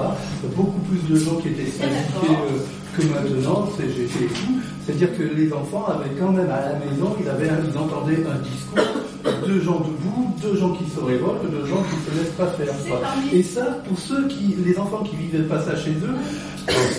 Beaucoup 0.57 0.81
plus 0.81 1.03
de 1.15 1.17
gens 1.21 1.37
qui 1.37 1.49
étaient 1.49 1.71
syndiqués 1.71 2.31
euh, 2.31 2.59
que 2.97 3.03
maintenant, 3.13 3.69
CGT 3.77 4.25
et 4.25 4.29
tout. 4.29 4.55
C'est-à-dire 4.87 5.17
que 5.17 5.23
les 5.23 5.53
enfants 5.53 5.87
avaient 5.89 6.15
quand 6.19 6.31
même 6.33 6.51
à 6.51 6.61
la 6.61 6.75
maison, 6.79 7.17
ils, 7.21 7.29
avaient, 7.29 7.49
ils 7.49 7.79
entendaient 7.79 8.23
un 8.27 8.39
discours, 8.43 9.03
deux 9.47 9.61
gens 9.61 9.81
debout, 9.81 10.35
deux 10.43 10.57
gens 10.57 10.71
qui 10.73 10.85
se 10.91 11.01
révoltent, 11.01 11.51
deux 11.51 11.65
gens 11.67 11.83
qui 11.89 11.97
ne 11.97 12.03
se 12.15 12.21
laissent 12.21 12.35
pas 12.35 12.47
faire. 12.49 12.75
quoi. 12.89 13.01
Et 13.33 13.43
ça, 13.43 13.65
pour 13.89 13.99
ceux 13.99 14.27
qui, 14.29 14.55
les 14.65 14.79
enfants 14.79 15.03
qui 15.03 15.17
vivaient 15.17 15.45
pas 15.49 15.61
ça 15.63 15.75
chez 15.77 15.91
eux, 15.93 16.15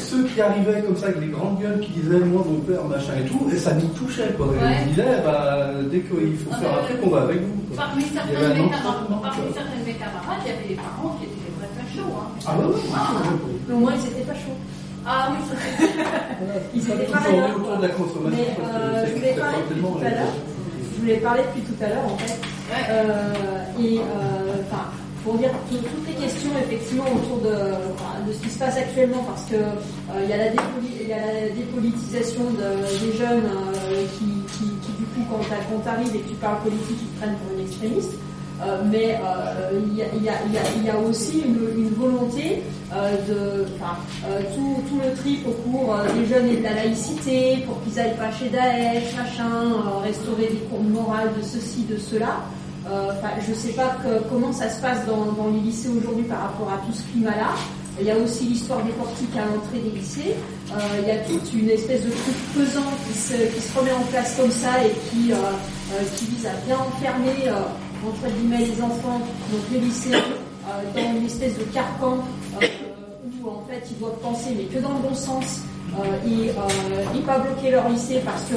ceux 0.10 0.24
qui 0.24 0.42
arrivaient 0.42 0.82
comme 0.82 0.96
ça 0.98 1.08
avec 1.08 1.22
les 1.22 1.28
grandes 1.28 1.60
gueules 1.60 1.80
qui 1.80 1.92
disaient 1.92 2.20
moi 2.20 2.44
mon 2.48 2.60
père 2.62 2.84
machin 2.86 3.14
et 3.24 3.28
tout, 3.30 3.48
et 3.54 3.58
ça 3.58 3.74
nous 3.74 3.88
touchait 3.90 4.34
quoi. 4.38 4.48
Et 4.48 4.64
Ouais. 4.64 4.78
on 4.86 4.90
disait 4.90 5.22
bah, 5.24 5.70
dès 5.92 6.00
qu'il 6.02 6.38
faut 6.38 6.50
Ah, 6.52 6.56
faire 6.58 6.70
mais, 6.72 6.80
un 6.80 6.84
truc, 6.86 6.98
on 7.04 7.10
va 7.10 7.22
avec 7.22 7.42
vous. 7.42 7.62
quoi. 7.74 7.78
Parmi 7.86 8.02
Il 8.04 8.08
y 8.10 8.14
certains, 8.14 8.32
de 8.32 9.86
mes 9.86 9.94
camarades, 9.94 10.42
il 10.46 10.50
y 10.50 10.54
avait 10.56 10.68
des 10.70 10.76
parents 10.76 11.18
qui 11.20 11.26
étaient 11.26 11.52
vrais 11.58 11.70
fachos. 11.78 12.10
Hein. 12.10 12.28
Ah 12.48 12.58
ouais, 12.58 12.76
Mais 13.68 13.74
au 13.76 13.80
moins, 13.80 13.94
ils 13.96 14.08
étaient 14.12 14.26
pas 14.26 14.34
chauds. 14.34 14.58
Ah 15.08 15.30
oui, 15.32 15.56
Ils 16.74 16.82
étaient 16.82 17.06
pas 17.12 17.20
autour 17.56 17.78
de 17.78 17.82
la 17.84 17.90
consommation. 17.90 18.38
Mais 18.38 18.56
parce 18.58 18.72
que 18.72 18.76
euh, 18.78 19.04
c'est 19.06 19.10
je 19.12 19.16
voulais 19.16 19.34
parler 19.36 19.58
tout 19.70 19.98
à 20.06 20.10
l'heure. 20.10 20.34
Je 21.06 21.12
voulais 21.12 21.22
parler 21.22 21.44
depuis 21.54 21.62
tout 21.62 21.84
à 21.84 21.88
l'heure 21.90 22.06
en 22.06 22.18
fait. 22.18 22.34
Euh, 22.90 23.34
et 23.80 24.00
euh, 24.00 24.02
enfin, 24.66 24.90
pour 25.24 25.36
dire 25.36 25.52
que 25.70 25.76
toutes 25.76 26.08
les 26.08 26.16
questions 26.26 26.50
effectivement 26.60 27.06
autour 27.14 27.42
de, 27.46 28.34
ce 28.34 28.42
qui 28.42 28.50
se 28.50 28.58
passe 28.58 28.76
actuellement, 28.76 29.22
parce 29.28 29.44
que 29.46 29.54
euh, 29.54 30.24
il 30.24 30.30
y 30.32 30.34
a 30.34 30.38
la 30.38 30.50
dépoli- 30.50 30.98
il 31.02 31.08
y 31.08 31.14
a 31.14 31.18
la 31.22 31.50
dépolitisation 31.54 32.42
de- 32.58 33.06
des 33.06 33.14
jeunes 33.20 33.46
euh, 33.46 34.04
qui, 34.18 34.26
qui, 34.58 34.66
qui, 34.82 34.92
du 34.98 35.06
coup 35.14 35.22
quand 35.30 35.46
quand 35.46 35.80
t'arrives 35.86 36.16
et 36.16 36.20
que 36.22 36.30
tu 36.30 36.36
parles 36.42 36.58
politique, 36.64 36.98
ils 37.00 37.08
te 37.14 37.22
prennent 37.22 37.36
pour 37.38 37.54
une 37.56 37.66
extrémiste. 37.68 38.14
Mais 38.86 39.20
il 39.74 40.84
y, 40.84 40.90
a, 40.90 40.98
aussi 40.98 41.44
une, 41.46 41.90
volonté 41.90 42.62
euh, 42.94 43.18
de 43.28 43.66
euh, 43.66 44.42
tout, 44.54 45.00
le 45.04 45.14
trip 45.18 45.48
au 45.48 45.52
cours 45.52 45.96
euh, 45.96 46.14
des 46.14 46.26
jeunes 46.26 46.48
et 46.48 46.58
de 46.58 46.64
la 46.64 46.76
laïcité 46.76 47.64
pour 47.66 47.82
qu'ils 47.84 48.00
aillent 48.00 48.16
pas 48.16 48.32
chez 48.32 48.48
Daesh, 48.50 49.16
machin, 49.18 50.02
restaurer 50.04 50.50
des 50.50 50.62
cours 50.70 50.84
morales 50.84 51.32
de 51.36 51.44
ceci, 51.44 51.84
de 51.84 51.98
cela. 51.98 52.42
Je 53.48 53.54
sais 53.54 53.74
pas 53.74 53.98
comment 54.30 54.54
ça 54.54 54.70
se 54.70 54.80
passe 54.80 55.06
dans, 55.08 55.50
les 55.52 55.60
lycées 55.60 55.90
aujourd'hui 55.90 56.26
par 56.26 56.42
rapport 56.42 56.72
à 56.72 56.78
tout 56.86 56.94
ce 56.94 57.02
climat-là. 57.12 57.56
Il 58.00 58.06
y 58.06 58.12
a 58.12 58.18
aussi 58.18 58.46
l'histoire 58.46 58.84
des 58.84 58.92
portiques 58.92 59.36
à 59.36 59.46
l'entrée 59.46 59.80
des 59.80 59.98
lycées. 59.98 60.36
Il 61.02 61.08
y 61.08 61.12
a 61.12 61.18
toute 61.26 61.52
une 61.54 61.70
espèce 61.70 62.04
de 62.06 62.12
truc 62.12 62.36
pesant 62.54 62.92
qui 63.08 63.18
se, 63.18 63.34
remet 63.78 63.92
en 63.92 64.04
place 64.12 64.38
comme 64.38 64.52
ça 64.52 64.84
et 64.86 64.92
qui, 65.10 65.32
vise 65.32 66.46
à 66.46 66.54
bien 66.68 66.78
enfermer 66.78 67.52
entre 68.08 68.34
guillemets 68.34 68.66
les 68.66 68.82
enfants, 68.82 69.20
donc 69.52 69.62
les 69.72 69.80
lycéens, 69.80 70.20
euh, 70.68 70.82
dans 70.96 71.20
une 71.20 71.26
espèce 71.26 71.58
de 71.58 71.64
carcan 71.66 72.18
euh, 72.62 72.68
où 73.42 73.50
en 73.50 73.64
fait 73.70 73.84
ils 73.90 74.00
doivent 74.00 74.20
penser 74.22 74.50
mais 74.58 74.64
que 74.64 74.82
dans 74.82 74.94
le 74.94 75.10
bon 75.10 75.16
sens 75.16 75.62
euh, 76.00 76.28
et, 76.28 77.20
pas 77.22 77.40
bloquer 77.40 77.72
leur 77.72 77.88
lycée 77.90 78.22
parce 78.26 78.44
que 78.46 78.56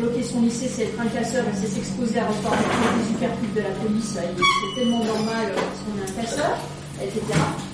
bloquer, 0.00 0.22
son 0.22 0.42
lycée 0.42 0.68
c'est 0.68 0.84
être 0.84 1.00
un 1.00 1.06
casseur 1.06 1.44
et 1.44 1.56
c'est 1.56 1.66
s'exposer 1.66 2.18
à 2.18 2.26
recevoir 2.26 2.54
des 2.54 3.08
supercutes 3.08 3.54
de 3.54 3.60
la 3.60 3.70
police 3.82 4.16
c'est 4.16 4.80
tellement 4.80 5.04
normal 5.04 5.46
euh, 5.48 5.60
si 5.74 5.82
on 5.90 5.98
est 5.98 6.10
un 6.10 6.22
casseur 6.22 6.58
etc. 7.02 7.20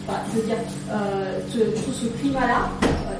Enfin, 0.08 0.18
je 0.32 0.40
veux 0.40 0.46
dire, 0.46 0.56
tout 1.52 1.92
ce 1.92 2.06
climat-là, 2.06 2.70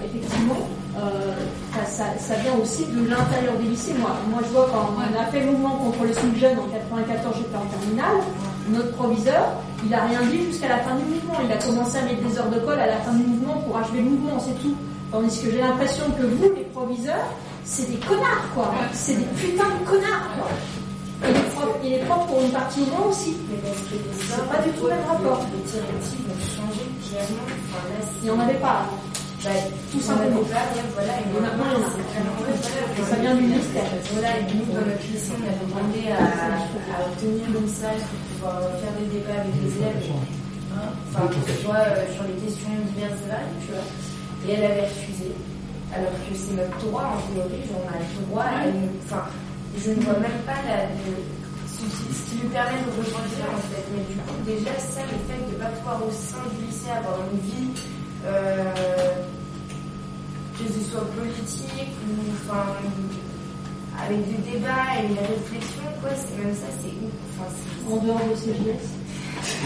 effectivement, 0.02 0.66
ça, 0.94 1.84
ça- 1.86 2.18
ça 2.18 2.34
vient 2.42 2.54
aussi 2.60 2.84
de 2.86 3.08
l'intérieur 3.08 3.54
des 3.58 3.68
lycées. 3.68 3.94
Moi, 3.98 4.10
moi, 4.30 4.40
je 4.44 4.48
vois 4.52 4.68
quand 4.72 4.90
on 4.96 5.20
a 5.20 5.24
fait 5.26 5.40
le 5.40 5.52
mouvement 5.52 5.76
contre 5.76 6.04
les 6.04 6.14
sous-jeunes 6.14 6.58
en 6.58 6.68
94, 6.68 7.34
j'étais 7.36 7.56
en 7.56 7.66
terminale, 7.66 8.16
notre 8.68 8.92
proviseur, 8.92 9.44
il 9.86 9.94
a 9.94 10.04
rien 10.04 10.20
dit 10.30 10.44
jusqu'à 10.46 10.68
la 10.68 10.78
fin 10.78 10.94
du 10.96 11.04
mouvement. 11.04 11.34
Il 11.44 11.52
a 11.52 11.56
commencé 11.56 11.98
à 11.98 12.02
mettre 12.02 12.22
des 12.26 12.38
heures 12.38 12.50
de 12.50 12.58
colle 12.60 12.80
à 12.80 12.86
la 12.86 12.98
fin 12.98 13.12
du 13.12 13.22
mouvement 13.24 13.54
pour 13.66 13.76
achever 13.78 13.98
le 14.02 14.10
mouvement, 14.10 14.38
c'est 14.38 14.60
tout. 14.62 14.74
Tandis 15.12 15.40
que 15.42 15.50
j'ai 15.50 15.58
l'impression 15.60 16.04
que 16.18 16.22
vous, 16.26 16.54
les 16.54 16.64
proviseurs, 16.72 17.26
c'est 17.64 17.90
des 17.90 17.98
connards, 18.06 18.46
quoi. 18.54 18.72
C'est 18.92 19.14
des 19.14 19.24
putains 19.38 19.64
de 19.80 19.84
connards, 19.88 20.28
quoi. 20.38 20.48
Et 21.28 21.32
les 21.34 21.40
profs, 21.52 21.76
et 21.84 21.88
les 21.90 21.98
profs 21.98 22.26
pour 22.28 22.40
une 22.40 22.50
partie 22.50 22.80
au 22.82 22.86
moins 22.96 23.10
aussi. 23.10 23.36
Mais 23.50 23.58
parce 23.58 23.76
que 23.88 23.94
les 23.94 24.00
C'est 24.16 24.48
pas 24.48 24.62
du 24.62 24.70
tout 24.70 24.84
le 24.84 24.90
même 24.90 25.04
rapport. 25.06 25.40
Les 25.52 25.70
directives 25.70 26.26
ont 26.30 26.40
changé 26.40 26.82
clairement. 27.10 27.46
Il 28.22 28.24
n'y 28.24 28.30
en 28.30 28.40
avait 28.40 28.54
pas 28.54 28.86
avant. 28.86 28.96
Bah, 29.40 29.48
Tout 29.90 29.96
on 29.96 30.00
simplement. 30.04 30.44
pas, 30.52 30.68
ouais, 30.76 30.84
voilà, 30.92 31.14
et 31.16 31.32
maintenant, 31.32 31.80
Ça 33.08 33.16
vient 33.16 33.34
du 33.34 33.44
ministère. 33.48 33.88
Voilà, 34.12 34.36
et 34.36 34.44
nous, 34.52 34.68
dans 34.68 34.84
notre 34.84 35.06
lycée, 35.08 35.32
on 35.32 35.40
avait 35.48 35.64
demandé 35.64 36.12
à, 36.12 36.20
à 36.92 37.08
obtenir 37.08 37.48
une 37.48 37.68
salle 37.72 37.96
pour 38.04 38.20
pouvoir 38.36 38.60
faire 38.84 38.92
des 39.00 39.08
débats 39.08 39.40
avec 39.40 39.56
les 39.64 39.72
élèves. 39.80 40.04
hein, 40.76 40.92
Enfin, 41.08 41.24
tu 41.32 41.64
vois, 41.64 41.80
euh, 41.88 42.04
sur 42.12 42.24
les 42.28 42.36
questions 42.44 42.68
diverses 42.92 43.16
et 43.24 43.28
variées, 43.32 43.58
tu 43.64 43.68
vois. 43.72 43.86
Et 44.44 44.48
elle 44.60 44.64
avait 44.76 44.86
refusé. 44.92 45.32
Alors 45.96 46.12
que 46.20 46.32
c'est 46.36 46.54
notre 46.60 46.76
droit, 46.84 47.16
en 47.16 47.20
théorie, 47.32 47.64
on 47.72 47.82
a 47.88 47.96
le 47.96 48.08
droit, 48.28 48.52
nous- 48.68 48.92
enfin, 49.08 49.24
je 49.80 49.88
ne 49.90 50.00
vois 50.04 50.20
même 50.20 50.40
pas 50.44 50.60
la, 50.68 50.84
le- 51.00 51.24
ce, 51.64 51.80
qui- 51.88 52.12
ce 52.12 52.22
qui 52.28 52.36
lui 52.44 52.48
permet 52.52 52.76
de 52.84 52.92
rebondir, 52.92 53.48
en 53.56 53.62
fait. 53.72 53.84
Mais 53.96 54.04
du 54.04 54.20
coup, 54.20 54.36
déjà, 54.44 54.76
ça, 54.78 55.00
le 55.08 55.16
fait 55.26 55.40
de 55.40 55.48
ne 55.48 55.58
pas 55.58 55.72
pouvoir 55.80 55.96
au 56.04 56.12
sein 56.12 56.44
du 56.52 56.68
lycée 56.68 56.92
avoir 56.92 57.18
une 57.24 57.40
vie, 57.40 57.72
que 60.58 60.64
ce 60.72 60.90
soit 60.90 61.06
politique 61.16 61.94
ou 62.04 62.12
enfin 62.36 62.66
avec 64.02 64.20
des 64.28 64.40
débats 64.52 64.88
et 65.00 65.06
une 65.06 65.18
réflexion 65.18 65.84
quoi 66.00 66.10
c'est 66.16 66.36
même 66.42 66.54
ça 66.54 66.68
c'est 66.80 66.94
ouf 67.00 67.12
enfin, 67.38 67.48
c'est- 67.50 67.92
En 67.92 67.96
dehors 68.04 68.20
de 68.30 68.36
CGS. 68.36 68.86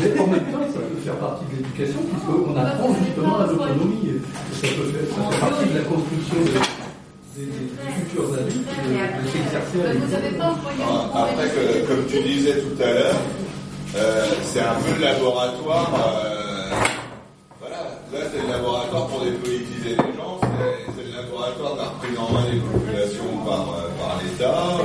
Mais 0.01 0.19
en 0.21 0.27
même 0.29 0.45
temps, 0.53 0.67
ça 0.73 0.79
peut 0.81 1.01
faire 1.05 1.17
partie 1.17 1.45
de 1.47 1.57
l'éducation, 1.57 1.99
puisqu'on 2.09 2.57
apprend 2.57 2.95
justement 3.05 3.39
à 3.41 3.47
l'autonomie. 3.47 4.21
Ça 4.55 4.69
peut 4.69 4.89
faire, 4.95 5.07
ça 5.11 5.21
fait 5.31 5.41
partie 5.41 5.67
de 5.69 5.75
la 5.79 5.85
construction 5.85 6.37
des, 6.47 7.43
des- 7.43 7.51
des 7.51 7.93
futurs 7.99 8.31
adultes, 8.35 8.71
de, 8.71 8.91
de 8.95 9.29
s'exercer 9.29 9.79
à 9.83 9.87
Ah, 10.87 11.27
Après, 11.29 11.49
que, 11.51 11.87
comme 11.89 12.07
tu 12.07 12.23
disais 12.23 12.57
tout 12.63 12.77
à 12.83 12.87
l'heure, 12.93 13.21
euh, 13.97 14.27
c'est 14.45 14.61
un 14.61 14.75
peu 14.75 14.93
le 14.97 15.03
laboratoire. 15.05 15.91
euh, 16.25 16.34
laboratoire 18.57 19.07
pour 19.09 19.21
dépolitiser 19.21 19.91
les 19.91 20.17
gens, 20.17 20.41
c'est 20.97 21.05
le 21.05 21.17
laboratoire 21.17 21.75
de 21.75 21.79
la 21.79 21.89
reprise 21.89 22.19
en 22.19 22.33
main 22.33 22.45
des 22.51 22.61
populations 22.61 23.37
par, 23.45 23.75
euh, 23.75 23.89
l'État. 24.23 24.79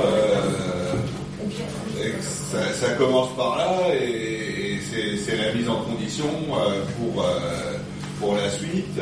euh, 2.00 2.12
ça, 2.72 2.90
commence 2.98 3.34
par 3.36 3.58
là 3.58 3.94
et, 3.94 4.78
c'est 5.24 5.36
la 5.36 5.52
mise 5.52 5.68
en 5.68 5.82
condition 5.82 6.24
euh, 6.24 6.82
pour, 6.98 7.24
pour 8.18 8.34
la 8.34 8.50
suite. 8.50 8.98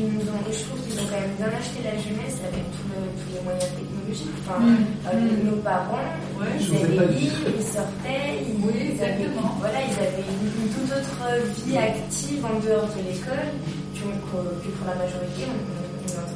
Ils 0.00 0.12
nous 0.16 0.26
ont 0.32 0.40
et 0.48 0.52
je 0.56 0.62
trouve 0.64 0.80
qu'ils 0.84 0.96
ont 1.00 1.08
quand 1.12 1.20
même 1.20 1.36
bien 1.36 1.52
acheté 1.52 1.78
la 1.84 1.94
jeunesse 2.00 2.40
avec 2.40 2.64
le- 2.88 3.12
tous 3.20 3.30
les 3.36 3.42
moyens 3.44 3.70
technologiques. 3.76 4.36
Enfin 4.42 4.58
Mm. 4.64 4.80
euh, 5.12 5.50
nos 5.50 5.60
parents 5.60 6.08
Ouais, 6.40 6.56
ils 6.56 6.72
avaient 6.72 7.12
livres 7.12 7.44
ils 7.52 7.68
sortaient 7.68 8.32
ils, 8.48 8.56
Oui, 8.64 8.96
ils 8.96 9.02
avaient, 9.04 9.28
voilà 9.60 9.78
ils 9.84 9.98
avaient 10.00 10.24
une, 10.24 10.48
une 10.56 10.70
toute 10.72 10.88
autre 10.88 11.20
vie 11.68 11.76
active 11.76 12.40
en 12.44 12.56
dehors 12.64 12.88
de 12.96 13.00
l'école 13.04 13.48
que, 13.92 14.08
que- 14.08 14.72
pour 14.72 14.86
la 14.88 14.96
majorité 14.96 15.44
on- 15.52 15.89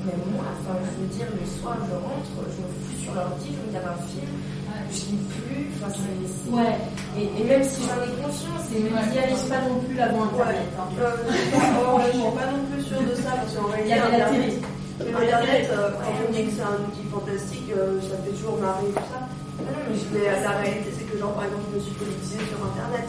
même 0.05 0.23
moi 0.33 0.45
enfin 0.61 0.77
je 0.85 0.93
veux 1.01 1.11
dire 1.17 1.27
le 1.33 1.45
soir 1.49 1.77
je 1.89 1.95
rentre 1.97 2.33
je 2.53 2.59
me 2.61 2.69
fous 2.69 2.97
sur 3.03 3.13
l'ordi 3.15 3.49
je 3.57 3.61
regarde 3.69 3.89
un 3.97 4.01
film 4.07 4.33
je 4.93 5.01
lis 5.11 5.25
plus 5.33 5.65
enfin 5.81 5.91
c'est 5.97 6.53
Ouais. 6.53 6.77
et, 7.19 7.27
et 7.41 7.45
même 7.45 7.65
si 7.65 7.81
j'en 7.89 7.99
ai 8.05 8.13
conscience 8.21 8.65
et 8.75 8.81
même 8.85 8.93
n'y 9.11 9.19
arrivent 9.19 9.49
pas 9.49 9.63
non 9.69 9.81
plus 9.81 9.95
l'avant 9.97 10.25
Internet. 10.29 10.69
hein. 10.77 10.87
Euh, 11.01 11.17
je 11.25 11.33
je 11.33 12.13
suis 12.13 12.37
pas 12.37 12.49
non 12.53 12.63
plus 12.71 12.83
sûre 12.85 13.01
de 13.01 13.15
ça 13.17 13.31
parce 13.41 13.53
qu'en 13.57 13.69
Il 13.81 13.89
y 13.89 13.93
réalité, 13.95 14.07
avait 14.07 14.19
la 14.19 14.29
télé. 14.29 14.61
Internet, 15.01 15.69
euh, 15.73 15.91
quand 15.99 16.13
on 16.29 16.33
dit 16.33 16.45
que 16.45 16.53
c'est 16.55 16.63
un 16.63 16.79
outil 16.87 17.07
fantastique, 17.11 17.69
euh, 17.77 18.01
ça 18.01 18.15
fait 18.25 18.31
toujours 18.31 18.59
marrer 18.61 18.87
tout 18.95 19.03
ça. 19.11 19.21
Mais 20.13 20.29
euh, 20.29 20.43
la 20.45 20.51
réalité, 20.63 20.91
c'est 20.97 21.04
que 21.04 21.04
genre, 21.25 21.33
par 21.35 21.45
exemple, 21.49 21.65
je 21.73 21.77
me 21.77 21.81
suis 21.81 21.97
politisée 21.97 22.43
sur 22.53 22.61
Internet. 22.69 23.07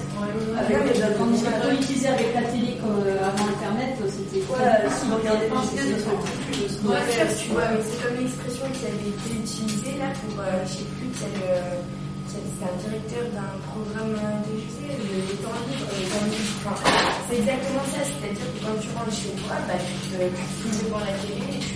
Avec 0.56 0.80
les 0.88 1.04
Quand 1.20 1.28
on 1.28 1.36
s'est 1.36 1.48
algorithmes. 1.52 1.68
politisé 1.68 2.08
avec 2.08 2.30
la 2.32 2.44
télé 2.48 2.72
comme 2.80 3.00
euh, 3.04 3.28
avant 3.28 3.46
Internet, 3.52 3.92
c'était 4.08 4.40
quoi 4.48 4.56
Voilà, 4.56 4.88
Si 4.88 5.04
regardez 5.12 5.48
enfin, 5.52 5.68
les 5.68 5.84
vidéos 5.84 6.00
de 6.00 6.88
Ouais, 6.88 7.04
tu 7.36 7.48
vois, 7.52 7.68
mais 7.76 7.82
c'est 7.84 8.00
comme 8.00 8.16
l'expression 8.16 8.66
qui 8.72 8.84
avait 8.88 9.12
été 9.12 9.30
utilisée 9.36 9.96
là 10.00 10.10
pour, 10.24 10.34
euh, 10.40 10.64
je 10.64 10.72
sais 10.80 10.88
plus 10.96 11.10
quel, 11.20 11.36
euh, 11.44 11.84
quel- 12.32 12.48
c'est 12.56 12.68
un 12.72 12.76
directeur 12.88 13.26
d'un 13.36 13.52
programme 13.68 14.16
euh, 14.16 14.40
de 14.48 14.54
le 14.56 15.18
le 15.28 15.36
temps 15.44 15.56
libre, 15.68 15.88
le 15.92 16.06
temps 16.08 16.26
libre. 16.32 16.56
Enfin, 16.72 16.88
c'est 17.28 17.38
exactement 17.44 17.86
ça, 17.92 18.02
c'est-à-dire 18.08 18.48
que 18.48 18.60
quand 18.64 18.78
tu 18.80 18.90
rentres 18.96 19.12
chez 19.16 19.32
toi, 19.44 19.56
bah, 19.68 19.76
tu 19.76 19.94
te, 20.08 20.16
tu 20.24 20.32
te 20.32 20.44
fous 20.64 20.88
devant 20.88 21.04
la 21.04 21.14
télé 21.20 21.44
et 21.52 21.60
tu, 21.60 21.76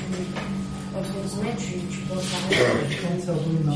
tu, 1.58 1.74
tu 1.90 2.00
penses 2.08 2.24
à 2.34 2.50
rien. 2.50 2.88
Du 2.90 2.96
temps 2.98 3.16
de 3.16 3.22
cerveau 3.22 3.52
humain. 3.62 3.76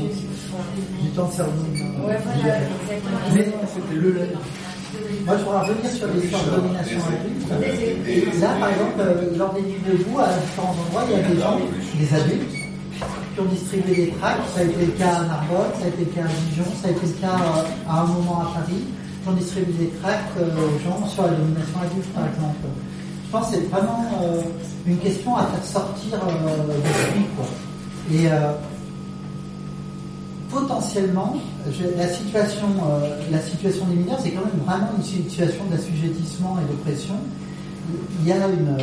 Du 1.02 1.08
temps 1.10 1.28
de 1.28 1.32
cerveau 1.32 1.52
humain. 1.72 1.90
Ouais, 2.06 2.18
voilà, 2.24 2.56
exactement. 2.56 3.18
Mais 3.34 3.44
C'était 3.74 3.94
le 3.94 4.10
lait. 4.12 4.28
moi, 5.26 5.36
je 5.38 5.44
voudrais 5.44 5.68
revenir 5.68 5.90
sur 5.92 6.06
l'histoire 6.08 6.44
de 6.44 6.50
domination 6.56 6.98
adulte. 7.08 8.08
Et 8.08 8.40
là, 8.40 8.48
par 8.60 8.68
exemple, 8.70 9.00
euh, 9.00 9.36
lors 9.36 9.52
des 9.54 9.62
nuits 9.62 9.80
debout, 9.86 10.18
à 10.20 10.28
différents 10.32 10.76
endroits, 10.86 11.04
il 11.08 11.16
y 11.16 11.20
a 11.20 11.28
des 11.28 11.40
gens, 11.40 11.58
des 11.98 12.14
adultes, 12.14 12.54
qui 13.34 13.40
ont 13.40 13.44
distribué 13.46 13.94
des 14.06 14.10
tracts. 14.12 14.40
Ça 14.54 14.60
a 14.60 14.64
été 14.64 14.86
le 14.86 14.92
cas 14.92 15.14
à 15.14 15.24
Narbonne, 15.24 15.72
ça 15.80 15.84
a 15.86 15.88
été 15.88 16.04
le 16.04 16.10
cas 16.12 16.22
à 16.24 16.32
Dijon, 16.50 16.70
ça 16.82 16.88
a 16.88 16.90
été 16.92 17.06
le 17.06 17.12
cas 17.20 17.34
euh, 17.34 17.90
à 17.90 18.00
un 18.02 18.06
moment 18.06 18.40
à 18.42 18.60
Paris. 18.60 18.84
Qui 19.22 19.30
ont 19.30 19.32
distribué 19.32 19.72
des 19.86 19.90
tracts 20.02 20.36
euh, 20.38 20.50
aux 20.52 20.78
gens 20.84 21.06
sur 21.08 21.22
la 21.22 21.30
domination 21.30 21.80
adulte, 21.80 22.12
par 22.14 22.24
exemple. 22.28 22.68
Pense 23.34 23.48
que 23.48 23.56
c'est 23.56 23.68
vraiment 23.68 24.04
euh, 24.22 24.42
une 24.86 24.96
question 24.98 25.36
à 25.36 25.46
faire 25.46 25.64
sortir 25.64 26.20
euh, 26.22 26.66
de 26.68 27.34
quoi. 27.34 27.46
Et 28.12 28.30
euh, 28.30 28.52
potentiellement, 30.48 31.34
la 31.96 32.08
situation, 32.10 32.68
euh, 32.88 33.18
la 33.32 33.40
situation 33.40 33.86
des 33.86 33.96
mineurs, 33.96 34.20
c'est 34.20 34.30
quand 34.30 34.42
même 34.44 34.64
vraiment 34.64 34.86
une 34.96 35.02
situation 35.02 35.64
d'assujettissement 35.68 36.58
et 36.62 36.72
d'oppression. 36.72 37.14
Il 38.20 38.28
y 38.28 38.30
a 38.30 38.36
une. 38.46 38.76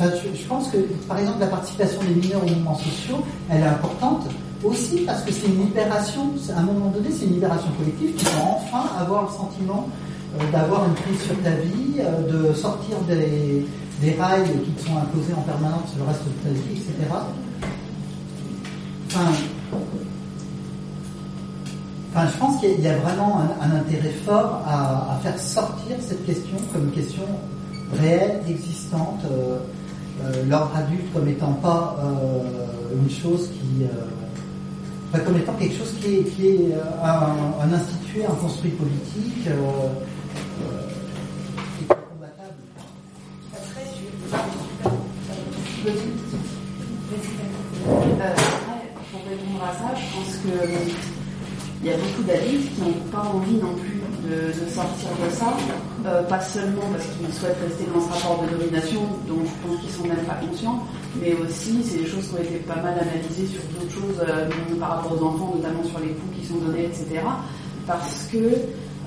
je, 0.00 0.36
je 0.36 0.46
pense 0.48 0.68
que, 0.70 0.78
par 1.06 1.20
exemple, 1.20 1.38
la 1.38 1.46
participation 1.46 2.00
des 2.02 2.20
mineurs 2.20 2.42
aux 2.42 2.48
mouvements 2.48 2.78
sociaux, 2.78 3.22
elle 3.50 3.60
est 3.60 3.66
importante 3.66 4.26
aussi 4.64 5.02
parce 5.06 5.22
que 5.22 5.30
c'est 5.30 5.46
une 5.46 5.66
libération. 5.66 6.28
À 6.52 6.58
un 6.58 6.64
moment 6.64 6.90
donné, 6.90 7.10
c'est 7.12 7.26
une 7.26 7.34
libération 7.34 7.68
collective 7.78 8.16
qui 8.16 8.24
va 8.24 8.42
enfin 8.42 8.82
avoir 8.98 9.22
le 9.22 9.28
sentiment 9.28 9.86
d'avoir 10.52 10.86
une 10.86 10.94
prise 10.94 11.20
sur 11.20 11.40
ta 11.42 11.50
vie, 11.50 12.00
de 12.30 12.52
sortir 12.52 12.96
des, 13.08 13.66
rails 14.18 14.50
qui 14.64 14.70
te 14.72 14.86
sont 14.88 14.98
imposés 14.98 15.32
en 15.34 15.42
permanence 15.42 15.94
le 15.96 16.04
reste 16.04 16.24
de 16.24 16.48
ta 16.48 16.50
vie, 16.50 16.72
etc. 16.72 16.92
Enfin, 22.14 22.28
je 22.32 22.38
pense 22.38 22.60
qu'il 22.60 22.80
y 22.80 22.88
a 22.88 22.96
vraiment 22.96 23.40
un, 23.60 23.76
intérêt 23.76 24.12
fort 24.24 24.62
à, 24.66 25.18
faire 25.22 25.38
sortir 25.38 25.96
cette 26.00 26.24
question 26.24 26.56
comme 26.72 26.84
une 26.84 26.92
question 26.92 27.22
réelle, 27.92 28.40
existante, 28.48 29.20
euh, 29.30 29.58
euh, 30.24 30.44
l'ordre 30.48 30.76
adulte 30.76 31.12
comme 31.12 31.28
étant 31.28 31.52
pas 31.54 31.96
euh, 32.04 32.96
une 33.00 33.10
chose 33.10 33.50
qui. 33.50 33.84
Comme 35.24 35.36
étant 35.36 35.52
quelque 35.52 35.76
chose 35.76 35.94
qui 36.02 36.16
est, 36.16 36.74
un, 37.04 37.68
un, 37.68 37.72
institué, 37.72 38.26
un 38.26 38.34
construit 38.34 38.72
politique. 38.72 39.48
Ça, 50.48 50.64
je 50.64 50.70
pense 50.70 50.92
que 50.92 51.24
il 51.84 51.90
y 51.90 51.92
a 51.92 51.96
beaucoup 51.98 52.22
d'adultes 52.22 52.74
qui 52.74 52.80
n'ont 52.80 53.10
pas 53.12 53.28
envie 53.28 53.56
non 53.56 53.74
plus 53.74 54.00
de, 54.24 54.70
sortir 54.70 55.08
de 55.22 55.30
ça, 55.34 55.54
euh, 56.06 56.22
pas 56.22 56.40
seulement 56.40 56.80
parce 56.90 57.04
qu'ils 57.04 57.34
souhaitent 57.34 57.60
rester 57.60 57.84
dans 57.92 58.00
ce 58.00 58.10
rapport 58.10 58.42
de 58.42 58.56
domination 58.56 59.02
dont 59.28 59.44
je 59.44 59.68
pense 59.68 59.80
qu'ils 59.82 59.90
sont 59.90 60.04
même 60.04 60.24
pas 60.24 60.40
conscients, 60.40 60.82
mais 61.20 61.34
aussi 61.34 61.82
c'est 61.84 61.98
des 61.98 62.06
choses 62.06 62.26
qui 62.28 62.34
ont 62.34 62.42
été 62.42 62.56
pas 62.60 62.76
mal 62.76 62.94
analysées 62.98 63.46
sur 63.46 63.60
d'autres 63.68 63.92
choses 63.92 64.26
euh, 64.26 64.48
par 64.80 64.96
rapport 64.96 65.12
aux 65.12 65.24
enfants, 65.26 65.52
notamment 65.56 65.84
sur 65.84 65.98
les 65.98 66.08
coups 66.08 66.40
qui 66.40 66.46
sont 66.46 66.56
donnés, 66.56 66.84
etc. 66.86 67.20
Parce 67.86 68.28
que 68.32 68.38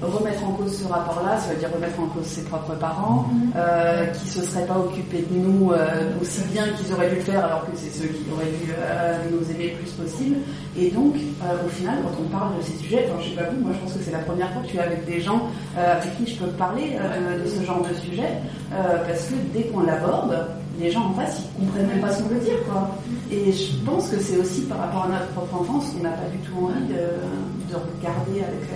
remettre 0.02 0.44
en 0.46 0.52
cause 0.52 0.78
ce 0.78 0.88
rapport-là, 0.88 1.38
ça 1.38 1.54
veut 1.54 1.60
dire 1.60 1.70
remettre 1.74 2.00
en 2.00 2.08
cause 2.08 2.26
ses 2.26 2.44
propres 2.44 2.76
parents, 2.76 3.26
mhm. 3.32 3.52
euh, 3.56 4.06
qui 4.08 4.28
se 4.28 4.42
seraient 4.42 4.66
pas 4.66 4.78
occupés 4.78 5.26
de 5.30 5.38
nous 5.38 5.72
euh, 5.72 6.12
aussi 6.22 6.42
bien 6.52 6.66
qu'ils 6.78 6.94
auraient 6.94 7.10
dû 7.10 7.16
le 7.16 7.22
faire, 7.22 7.46
alors 7.46 7.66
que 7.66 7.72
c'est 7.76 7.90
ceux 7.90 8.08
qui 8.08 8.26
auraient 8.34 8.46
dû 8.46 8.72
euh, 8.78 9.18
nous 9.32 9.50
aider 9.52 9.72
le 9.72 9.78
plus 9.78 9.92
possible. 9.92 10.38
Et 10.78 10.92
donc, 10.92 11.16
au 11.16 11.70
final, 11.70 11.96
quand 12.04 12.24
on 12.24 12.30
parle 12.30 12.58
de 12.58 12.62
ces 12.62 12.78
sujets, 12.78 13.08
enfin, 13.10 13.20
je 13.24 13.30
sais 13.30 13.36
pas 13.36 13.50
vous, 13.50 13.64
moi 13.64 13.72
je 13.74 13.80
pense 13.80 13.94
que 13.94 14.04
c'est 14.04 14.12
la 14.12 14.20
première 14.20 14.52
fois 14.52 14.62
que 14.62 14.68
je 14.68 14.74
suis 14.74 14.80
avec 14.80 15.06
des 15.06 15.22
gens 15.22 15.42
avec 15.76 16.16
qui 16.18 16.28
je 16.32 16.38
peux 16.38 16.52
parler 16.52 16.98
de 17.44 17.50
ce 17.50 17.66
genre 17.66 17.82
de 17.82 17.96
sujet, 17.96 18.30
parce 18.70 19.24
que 19.24 19.34
dès 19.54 19.64
qu'on 19.64 19.82
l'aborde, 19.82 20.46
les 20.80 20.92
gens 20.92 21.06
en 21.08 21.14
face, 21.14 21.42
ils 21.42 21.66
comprennent 21.66 21.88
même 21.88 22.02
pas 22.02 22.12
ce 22.12 22.22
qu'on 22.22 22.30
veut 22.30 22.40
dire, 22.40 22.64
quoi. 22.70 22.92
Et 23.32 23.52
je 23.52 23.76
pense 23.84 24.10
que 24.10 24.20
c'est 24.20 24.38
aussi 24.38 24.62
par 24.62 24.78
rapport 24.78 25.06
à 25.06 25.08
notre 25.08 25.28
propre 25.30 25.62
enfance 25.62 25.86
qu'on 25.90 26.04
n'a 26.04 26.12
pas 26.12 26.30
du 26.30 26.38
tout 26.40 26.66
envie 26.66 26.86
de, 26.88 27.74
de 27.74 27.76
regarder 27.76 28.42
avec 28.42 28.70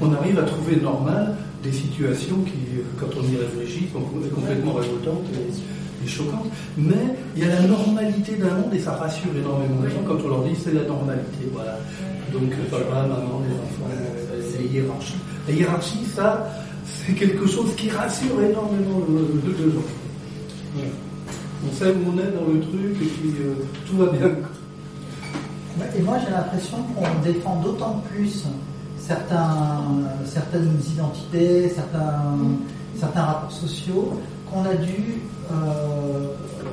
on 0.00 0.12
arrive 0.12 0.38
à 0.38 0.42
trouver 0.42 0.76
normal 0.76 1.34
des 1.62 1.72
situations 1.72 2.36
qui, 2.44 2.52
quand 2.98 3.08
on 3.18 3.22
y 3.22 3.36
réfléchit, 3.36 3.88
sont 3.92 4.00
complètement 4.00 4.74
révoltantes 4.74 5.24
et, 5.32 6.08
choquantes. 6.08 6.46
Mais 6.76 7.16
il 7.36 7.42
y 7.42 7.50
a 7.50 7.60
la 7.60 7.62
normalité 7.62 8.36
d'un 8.36 8.54
monde 8.54 8.72
et 8.72 8.78
ça 8.78 8.92
rassure 8.92 9.30
énormément 9.36 9.82
les 9.82 9.90
gens 9.90 10.02
quand 10.06 10.24
on 10.24 10.28
leur 10.28 10.44
dit 10.44 10.54
c'est 10.54 10.72
la 10.72 10.84
normalité. 10.84 11.50
Voilà. 11.52 11.78
Donc 12.32 12.50
papa, 12.70 13.02
maman, 13.02 13.42
les 13.42 13.54
enfants, 13.54 13.90
euh, 13.90 14.40
c'est 14.48 14.62
la 14.62 14.72
hiérarchie. 14.72 15.16
La 15.48 15.54
hiérarchie, 15.54 16.04
ça, 16.14 16.48
c'est 16.84 17.12
quelque 17.14 17.46
chose 17.48 17.74
qui 17.76 17.90
rassure 17.90 18.40
énormément 18.40 19.02
les 19.08 19.72
gens. 19.72 20.84
On 21.66 21.72
sait 21.74 21.90
où 21.90 22.12
on 22.14 22.18
est 22.18 22.30
dans 22.30 22.52
le 22.52 22.60
truc 22.60 23.02
et 23.02 23.06
puis 23.06 23.32
euh, 23.40 23.54
tout 23.86 23.96
va 23.96 24.06
bien. 24.06 24.30
Et 25.96 26.02
moi, 26.02 26.16
j'ai 26.24 26.30
l'impression 26.30 26.78
qu'on 26.94 27.22
défend 27.24 27.56
d'autant 27.60 28.02
plus 28.10 28.44
certains, 28.98 29.82
certaines 30.24 30.78
identités, 30.92 31.68
certains, 31.68 32.22
certains 32.98 33.22
rapports 33.22 33.52
sociaux, 33.52 34.20
qu'on 34.50 34.64
a 34.64 34.74
dû 34.74 35.20
euh, 35.52 36.28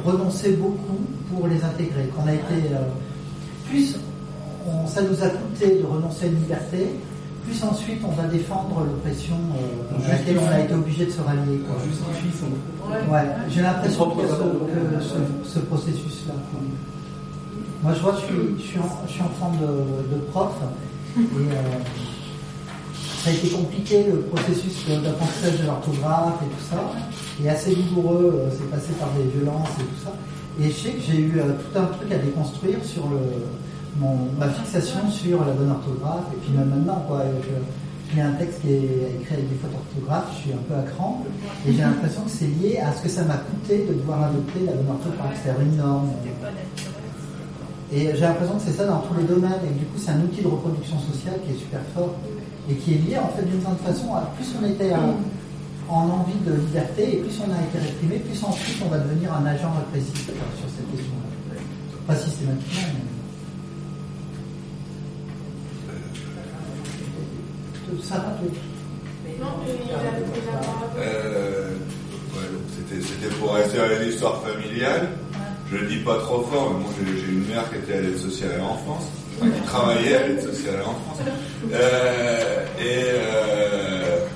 renoncer 0.05 0.53
beaucoup 0.53 0.99
pour 1.33 1.47
les 1.47 1.63
intégrer. 1.63 2.09
Qu'on 2.15 2.27
a 2.27 2.33
été. 2.33 2.71
Euh, 2.71 2.79
plus 3.69 3.95
ça 4.87 5.01
nous 5.01 5.21
a 5.21 5.27
coûté 5.27 5.79
de 5.81 5.85
renoncer 5.85 6.25
à 6.25 6.27
une 6.27 6.39
liberté, 6.39 6.95
plus 7.45 7.63
ensuite 7.63 7.99
on 8.05 8.11
va 8.11 8.23
défendre 8.27 8.85
l'oppression 8.85 9.35
euh, 9.35 10.05
à 10.07 10.11
laquelle 10.13 10.37
on 10.39 10.47
a 10.47 10.59
été 10.61 10.73
obligé 10.73 11.05
de 11.05 11.11
se 11.11 11.21
rallier. 11.21 11.59
Ouais, 13.11 13.25
j'ai 13.49 13.61
l'impression 13.61 14.09
que 14.11 14.21
ce, 14.27 15.49
ce 15.49 15.59
processus-là. 15.59 16.33
Moi, 17.83 17.91
je 17.93 17.99
vois, 17.99 18.15
je 18.15 18.25
suis, 18.25 18.35
je 18.59 18.61
suis, 18.63 18.79
je 19.07 19.11
suis 19.11 19.21
enfant 19.21 19.51
de, 19.59 20.17
prof 20.31 20.53
et 21.17 21.19
euh, 21.19 21.53
ça 23.21 23.29
a 23.29 23.33
été 23.33 23.49
compliqué 23.49 24.05
le 24.05 24.19
processus 24.21 24.85
d'apprentissage 24.87 25.59
de 25.59 25.65
l'orthographe 25.67 26.39
et 26.43 26.45
tout 26.45 26.63
ça, 26.71 26.93
et 27.43 27.49
assez 27.49 27.75
douloureux. 27.75 28.39
Euh, 28.39 28.49
c'est 28.57 28.71
passé 28.71 28.93
par 28.93 29.09
des 29.11 29.23
violences 29.37 29.67
et 29.81 29.83
tout 29.83 30.01
ça. 30.01 30.13
Et 30.61 30.69
je 30.69 30.73
sais 30.73 30.91
que 30.91 31.01
j'ai 31.01 31.19
eu 31.19 31.33
euh, 31.39 31.55
tout 31.59 31.77
un 31.77 31.85
truc 31.87 32.09
à 32.13 32.19
déconstruire 32.19 32.77
sur 32.85 33.03
ma 34.39 34.47
fixation 34.47 35.11
sur 35.11 35.43
la 35.45 35.51
bonne 35.51 35.71
orthographe, 35.71 36.25
et 36.33 36.37
puis 36.37 36.53
même 36.57 36.69
maintenant, 36.69 37.03
quoi. 37.05 37.23
Je, 37.43 38.21
un 38.21 38.33
texte 38.33 38.61
qui 38.61 38.69
est 38.69 39.17
écrit 39.19 39.33
avec 39.33 39.49
des 39.49 39.55
fautes 39.55 39.71
d'orthographe, 39.71 40.25
je 40.35 40.41
suis 40.43 40.51
un 40.53 40.61
peu 40.69 40.75
à 40.75 40.83
cran, 40.83 41.25
et 41.67 41.73
j'ai 41.73 41.81
l'impression 41.81 42.21
que 42.21 42.29
c'est 42.29 42.45
lié 42.45 42.77
à 42.77 42.93
ce 42.93 43.01
que 43.01 43.09
ça 43.09 43.23
m'a 43.23 43.37
coûté 43.37 43.87
de 43.89 43.93
devoir 43.93 44.23
adopter 44.25 44.59
la 44.67 44.73
bonne 44.73 44.91
orthographe, 44.91 45.35
c'est 45.43 45.49
une 45.61 45.77
norme. 45.77 46.11
Et 47.91 48.15
j'ai 48.15 48.21
l'impression 48.21 48.55
que 48.55 48.61
c'est 48.65 48.77
ça 48.77 48.85
dans 48.85 48.99
tous 48.99 49.15
les 49.15 49.23
domaines. 49.23 49.61
Et 49.65 49.73
du 49.73 49.85
coup, 49.85 49.97
c'est 49.97 50.11
un 50.11 50.21
outil 50.21 50.41
de 50.41 50.47
reproduction 50.47 50.99
sociale 50.99 51.35
qui 51.45 51.53
est 51.53 51.59
super 51.59 51.81
fort 51.95 52.15
et 52.69 52.75
qui 52.75 52.93
est 52.93 52.97
lié 52.97 53.17
en 53.17 53.27
fait 53.29 53.43
d'une 53.43 53.61
certaine 53.61 53.93
façon 53.93 54.15
à 54.15 54.21
plus 54.37 54.47
on 54.61 54.65
était 54.65 54.93
en 55.89 56.09
envie 56.09 56.39
de 56.45 56.53
liberté 56.55 57.13
et 57.13 57.17
plus 57.17 57.39
on 57.41 57.51
a 57.51 57.61
été 57.61 57.77
réprimé, 57.77 58.19
plus 58.19 58.41
ensuite 58.43 58.77
on 58.85 58.89
va 58.89 58.99
devenir 58.99 59.33
un 59.33 59.45
agent 59.45 59.71
répressif 59.77 60.25
sur 60.25 60.33
cette 60.33 60.89
question-là. 60.91 61.59
Pas 62.07 62.15
systématiquement, 62.15 62.81
mais. 62.93 63.09
Ça 68.01 68.15
va, 68.15 68.35
euh, 70.97 71.69
C'était 72.89 73.35
pour 73.39 73.53
rester 73.53 73.79
à 73.79 74.03
l'histoire 74.03 74.41
familiale. 74.41 75.09
Je 75.73 75.79
le 75.79 75.87
dis 75.87 75.97
pas 75.97 76.17
trop 76.17 76.43
fort, 76.43 76.71
mais 76.71 76.83
moi 76.83 76.91
j'ai 76.99 77.31
une 77.33 77.47
mère 77.47 77.67
qui 77.71 77.77
était 77.77 77.97
à 77.97 78.01
l'aide 78.01 78.17
sociale 78.17 78.51
à 78.53 78.57
l'enfance, 78.59 79.05
qui 79.41 79.61
travaillait 79.65 80.15
à 80.15 80.27
l'aide 80.27 80.41
sociale 80.43 80.75
à 80.75 80.79
l'enfance. 80.79 81.17
Euh, 81.73 82.65
et 82.79 83.05
euh, 83.09 84.27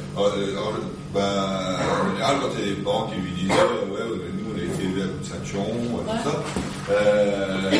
bah, 1.14 1.80
en 2.02 2.10
général, 2.12 2.36
quand 2.42 2.48
il 2.58 2.68
y 2.68 2.72
a 2.72 2.76
des 2.76 2.82
parents 2.82 3.08
qui 3.08 3.22
lui 3.22 3.32
disaient 3.34 3.54
Ouais, 3.54 4.00
nous 4.34 4.52
on 4.52 4.58
a 4.58 4.64
été 4.64 4.84
élevés 4.84 5.04
à 5.04 5.28
ceinturon, 5.30 5.76
tout 6.08 6.24
ça, 6.24 6.44
euh, 6.92 7.72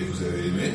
et 0.00 0.04
vous 0.04 0.22
avez 0.24 0.46
aimé 0.46 0.74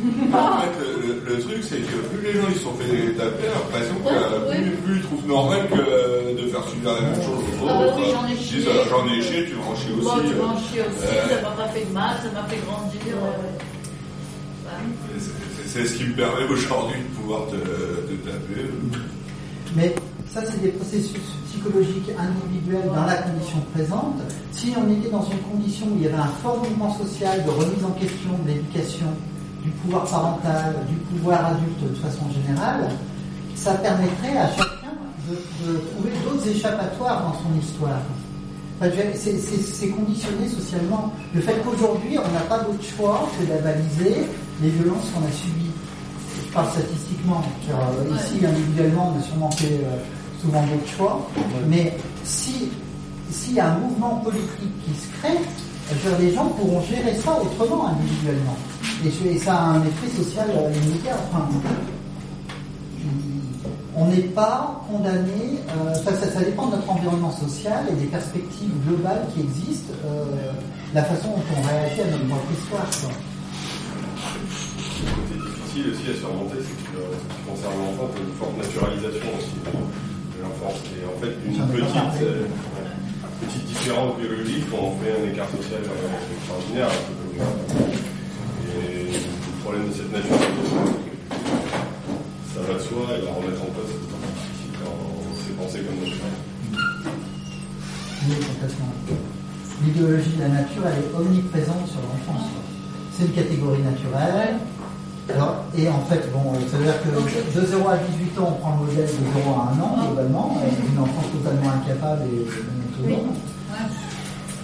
en 0.32 0.60
fait, 0.60 0.74
le, 1.06 1.34
le, 1.34 1.40
truc, 1.40 1.58
c'est 1.62 1.78
que 1.78 1.96
plus 2.08 2.22
les 2.22 2.40
gens 2.40 2.48
ils 2.48 2.60
sont 2.60 2.74
fait 2.74 3.12
taper, 3.12 3.48
l'impression 3.48 3.94
que 3.96 4.50
plus, 4.50 4.70
plus, 4.76 4.96
ils 4.96 5.02
trouvent 5.02 5.26
normal 5.26 5.68
que 5.68 6.40
de 6.40 6.48
faire 6.48 6.64
subir 6.68 6.92
la 6.94 7.00
même 7.00 7.14
chose 7.16 7.44
aux 7.60 7.64
autres. 7.64 7.72
Ah 7.72 8.12
j'en 8.12 8.26
ai 8.28 8.36
chié. 8.36 8.60
J'en 8.88 9.06
ai 9.06 9.22
chié, 9.22 9.46
tu 9.46 9.54
m'en 9.56 9.74
chier 9.74 9.92
aussi. 9.92 10.04
Bon, 10.04 10.28
tu 10.28 10.34
m'en 10.36 10.56
chier 10.56 10.80
aussi, 10.80 11.16
euh, 11.16 11.28
ça 11.28 11.42
m'a 11.42 11.56
pas 11.56 11.68
fait 11.68 11.84
de 11.84 11.92
mal, 11.92 12.16
ça 12.22 12.30
m'a 12.32 12.48
fait 12.48 12.60
grandir. 12.66 13.00
C'est 15.66 15.86
ce 15.86 15.96
qui 15.98 16.04
me 16.04 16.14
permet 16.14 16.44
aujourd'hui 16.48 16.98
de 17.00 17.16
pouvoir 17.20 17.46
te, 17.46 17.56
te 17.56 18.14
taper. 18.26 18.70
Mais 19.76 19.94
ça, 20.32 20.40
c'est 20.44 20.62
des 20.62 20.70
processus 20.70 21.20
psychologiques 21.50 22.10
individuels 22.18 22.86
dans 22.86 23.04
la 23.04 23.16
condition 23.16 23.58
présente. 23.74 24.16
Si 24.52 24.72
on 24.76 24.90
était 24.90 25.10
dans 25.10 25.24
une 25.28 25.38
condition 25.38 25.86
où 25.86 25.96
il 25.96 26.02
y 26.02 26.06
avait 26.06 26.16
un 26.16 26.32
fort 26.42 26.58
mouvement 26.58 26.96
social 26.96 27.44
de 27.44 27.50
remise 27.50 27.84
en 27.84 27.90
question 27.92 28.30
de 28.44 28.48
l'éducation, 28.48 29.06
du 29.62 29.70
pouvoir 29.70 30.04
parental, 30.04 30.74
du 30.88 30.96
pouvoir 30.96 31.46
adulte 31.46 31.90
de 31.90 31.94
façon 31.96 32.24
générale, 32.30 32.88
ça 33.54 33.74
permettrait 33.74 34.38
à 34.38 34.48
chacun 34.48 34.94
de, 35.28 35.76
trouver 35.76 36.10
d'autres 36.24 36.48
échappatoires 36.48 37.22
dans 37.22 37.34
son 37.34 37.58
histoire. 37.60 38.00
c'est 38.80 39.88
conditionné 39.88 40.48
socialement. 40.48 41.12
Le 41.34 41.40
fait 41.40 41.54
qu'aujourd'hui, 41.64 42.18
on 42.18 42.32
n'a 42.32 42.40
pas 42.40 42.58
d'autre 42.60 42.82
choix 42.82 43.28
que 43.38 43.46
d'avaliser 43.46 44.26
les 44.62 44.70
violences 44.70 45.10
qu'on 45.14 45.26
a 45.26 45.32
subies. 45.32 45.70
Je 46.46 46.52
parle 46.52 46.70
statistiquement. 46.70 47.42
Euh, 47.70 48.16
ici, 48.16 48.44
individuellement, 48.44 49.14
on 49.14 49.20
a 49.20 49.22
sûrement 49.22 49.50
fait 49.52 49.80
euh, 49.84 49.96
souvent 50.40 50.62
d'autres 50.62 50.88
choix. 50.96 51.28
Mais 51.68 51.96
si 52.24 52.70
s'il 53.30 53.54
y 53.54 53.60
a 53.60 53.72
un 53.72 53.78
mouvement 53.78 54.16
politique 54.16 54.84
qui 54.84 54.94
se 54.94 55.06
crée, 55.18 55.38
les 56.20 56.34
gens 56.34 56.46
pourront 56.46 56.82
gérer 56.82 57.14
ça 57.16 57.38
autrement 57.40 57.88
individuellement. 57.88 58.56
Et, 59.04 59.38
ça 59.38 59.54
a 59.54 59.64
un 59.70 59.82
effet 59.82 60.22
social 60.22 60.48
euh, 60.50 60.72
immédiat. 60.72 61.16
Enfin, 61.28 61.48
on 63.96 64.06
n'est 64.06 64.28
pas 64.32 64.80
condamné, 64.90 65.60
euh, 65.68 65.94
ça, 65.94 66.12
ça, 66.14 66.40
dépend 66.40 66.66
de 66.66 66.76
notre 66.76 66.90
environnement 66.90 67.32
social 67.32 67.84
et 67.90 67.94
des 67.94 68.06
perspectives 68.06 68.70
globales 68.86 69.26
qui 69.34 69.40
existent, 69.40 69.92
euh, 70.04 70.24
la 70.94 71.04
façon 71.04 71.28
dont 71.28 71.44
on 71.58 71.62
réagit 71.68 72.00
à 72.02 72.06
notre 72.06 72.26
propre 72.28 72.52
histoire. 72.52 72.86
difficile 75.44 75.92
aussi 75.92 76.10
à 76.10 76.20
surmonter, 76.20 76.58
c'est 76.64 76.80
que 76.88 76.96
euh, 76.96 77.12
ce 77.12 77.24
qui 77.28 77.40
concerne 77.44 77.74
l'enfant, 77.76 78.08
c'est 78.14 78.22
une 78.24 78.36
forte 78.40 78.56
naturalisation 78.56 79.28
aussi 79.36 79.56
de 79.60 80.42
l'enfance. 80.42 80.80
Et 80.96 81.04
en 81.04 81.16
fait, 81.20 81.34
une 81.44 81.60
petite, 81.68 82.22
euh, 82.22 82.46
petite 83.42 83.64
différence 83.66 84.16
biologique, 84.16 84.64
on 84.72 84.96
fait 85.02 85.12
un 85.12 85.24
écart 85.32 85.50
social 85.50 85.82
extraordinaire, 85.84 86.90
un 88.70 88.76
peu 88.76 88.78
comme 88.78 88.86
Et 88.86 89.12
le 89.12 89.62
problème 89.62 89.88
de 89.88 89.94
cette 89.94 90.12
naturalisation, 90.12 90.84
ça 92.54 92.60
va 92.60 92.74
de 92.74 92.80
soi, 92.80 93.02
et 93.16 93.24
la 93.24 93.32
remettre 93.32 93.62
en 93.62 93.70
place, 93.74 93.90
c'est 93.90 93.98
difficile 93.98 94.72
quand 94.82 94.98
c'est 95.42 95.56
pensé 95.56 95.80
comme 95.80 95.98
naturel. 95.98 96.34
Oui, 98.28 98.34
complètement. 98.34 98.92
L'idéologie 99.82 100.36
de 100.36 100.42
la 100.42 100.48
nature, 100.48 100.82
elle 100.86 101.02
est 101.02 101.10
omniprésente 101.16 101.88
sur 101.88 102.00
l'enfance. 102.00 102.48
C'est 103.16 103.24
une 103.24 103.32
catégorie 103.32 103.82
naturelle. 103.82 104.56
Alors, 105.32 105.64
et 105.76 105.88
en 105.88 106.00
fait, 106.06 106.28
bon, 106.32 106.54
ça 106.70 106.76
veut 106.76 106.84
dire 106.84 107.00
que 107.02 107.08
de 107.08 107.66
0 107.66 107.88
à 107.88 107.96
18 107.96 108.38
ans, 108.40 108.48
on 108.50 108.60
prend 108.60 108.76
le 108.80 108.86
modèle 108.86 109.06
de 109.06 109.40
0 109.40 109.54
à 109.54 109.72
1 109.72 109.80
an, 109.80 110.06
globalement, 110.06 110.58
avec 110.60 110.74
une 110.78 110.98
enfance 110.98 111.30
totalement 111.32 111.70
incapable 111.70 112.22
et. 112.32 112.46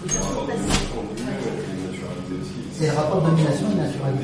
Et 0.07 0.09
le 0.09 1.76
rapport 2.91 3.23
de 3.23 3.27
domination 3.31 3.67
est 3.73 3.77
naturel. 3.81 4.15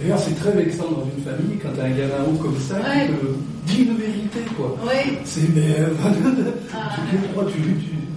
D'ailleurs, 0.00 0.18
c'est 0.18 0.34
très 0.34 0.52
vexant 0.52 0.90
dans 0.90 1.04
une 1.16 1.22
famille 1.24 1.56
quand 1.62 1.70
t'as 1.76 1.84
un 1.86 1.90
gamin 1.90 2.24
haut 2.28 2.36
comme 2.36 2.58
ça 2.58 2.74
Ouais. 2.76 3.06
qui 3.08 3.14
te 3.14 3.26
dit 3.72 3.82
une 3.90 3.96
vérité, 3.96 4.40
quoi. 4.56 4.76
Oui. 4.84 5.00
C'est 5.24 5.48
mais 5.54 5.76
euh, 5.80 5.94
Ah. 6.04 6.10
de 6.14 6.16
quel 7.10 7.22
droit 7.32 7.46
tu, 7.46 7.58
tu, 7.62 7.74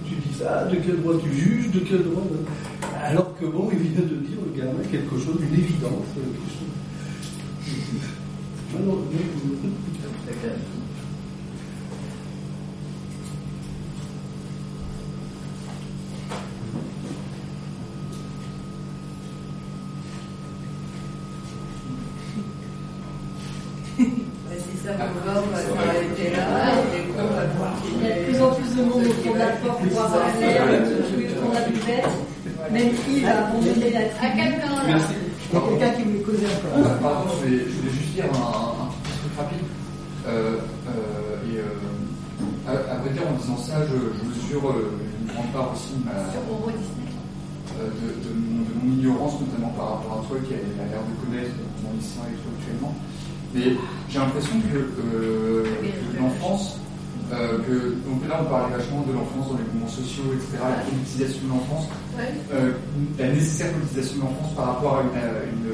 tu 0.08 0.14
dis 0.14 0.34
ça, 0.38 0.64
de 0.70 0.76
quel 0.76 0.96
droit 1.02 1.14
tu 1.22 1.30
juges, 1.38 1.70
de 1.72 1.80
quel 1.80 2.02
droit. 2.04 2.22
Alors 3.04 3.30
que 3.38 3.46
bon, 3.46 3.68
il 3.72 3.78
vient 3.78 4.02
de 4.02 4.16
dire 4.26 4.38
le 4.44 4.50
gamin 4.60 4.82
quelque 4.90 5.16
chose 5.18 5.36
d'une 5.40 5.54
évidence. 5.58 6.08
euh, 6.18 6.22
quelque 6.22 6.50
chose- 6.52 6.68
sociaux, 60.18 60.32
etc., 60.34 60.58
la 60.62 60.82
politisation 60.84 61.40
de 61.44 61.48
l'enfance, 61.48 61.86
Ouais. 62.18 62.34
euh, 62.52 62.72
la 63.18 63.28
nécessaire 63.32 63.72
politisation 63.72 64.16
de 64.16 64.20
l'enfance 64.22 64.54
par 64.56 64.66
rapport 64.66 64.98
à 64.98 65.02
une, 65.02 65.08
une, 65.08 65.70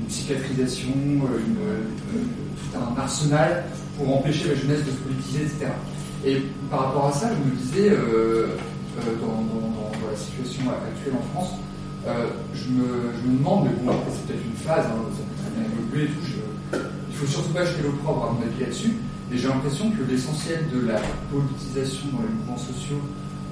une 0.00 0.06
psychiatrisation, 0.06 0.88
euh, 0.96 1.38
une, 1.46 2.20
tout 2.56 2.78
un 2.78 3.00
arsenal 3.00 3.64
pour 3.98 4.16
empêcher 4.18 4.48
la 4.48 4.54
jeunesse 4.54 4.80
de 4.84 4.90
se 4.90 4.96
politiser, 4.96 5.40
etc. 5.42 5.66
Et 6.24 6.42
par 6.70 6.86
rapport 6.86 7.06
à 7.08 7.12
ça, 7.12 7.30
je 7.30 7.50
me 7.50 7.54
disais, 7.56 7.90
euh, 7.90 8.56
dans, 9.20 9.26
dans- 9.26 9.60
dans- 9.60 9.92
dans 10.00 10.10
la 10.10 10.16
situation 10.16 10.62
actuelle 10.70 11.14
en 11.20 11.26
France, 11.38 11.52
euh, 12.06 12.26
je, 12.54 12.68
me, 12.70 12.86
je 13.20 13.28
me 13.28 13.36
demande, 13.38 13.64
mais 13.64 13.70
bon, 13.84 13.90
après, 13.90 14.10
c'est 14.12 14.26
peut-être 14.26 14.44
une 14.44 14.56
phase, 14.64 14.86
hein, 14.86 15.04
ça 15.12 15.22
peut 15.22 15.36
très 15.42 15.52
bien 15.52 15.64
évoluer 15.68 16.04
et 16.04 16.08
tout, 16.08 16.24
je- 16.24 16.78
il 17.10 17.16
faut 17.16 17.26
surtout 17.26 17.52
pas 17.52 17.64
jeter 17.64 17.82
l'opprobre 17.82 18.24
à 18.24 18.32
mon 18.32 18.40
avis 18.42 18.60
là-dessus, 18.60 18.96
mais 19.30 19.36
j'ai 19.38 19.48
l'impression 19.48 19.90
que 19.90 20.02
l'essentiel 20.10 20.64
de 20.72 20.86
la 20.88 20.98
politisation 21.30 22.08
dans 22.12 22.22
les 22.22 22.32
mouvements 22.34 22.58
sociaux 22.58 23.00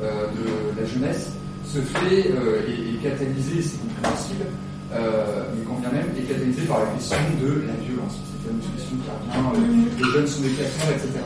de 0.03 0.81
la 0.81 0.87
jeunesse 0.87 1.31
se 1.73 1.79
fait 1.81 2.31
euh, 2.31 2.61
et 2.69 2.95
est 2.95 3.03
catalysé, 3.03 3.63
c'est 3.63 3.81
compréhensible, 3.81 4.45
euh, 4.93 5.45
mais 5.57 5.65
quand 5.65 5.81
bien 5.81 5.91
même, 5.91 6.13
est 6.19 6.29
catalysé 6.29 6.63
par 6.69 6.81
la 6.81 6.87
question 6.93 7.17
de 7.41 7.65
la 7.65 7.77
violence. 7.81 8.21
C'est 8.43 8.51
une 8.51 8.61
question 8.61 8.97
qui 9.01 9.09
revient, 9.09 9.41
euh, 9.41 10.05
les 10.05 10.13
jeunes 10.13 10.27
sont 10.27 10.43
des 10.43 10.51
casseurs, 10.51 10.91
etc. 10.93 11.25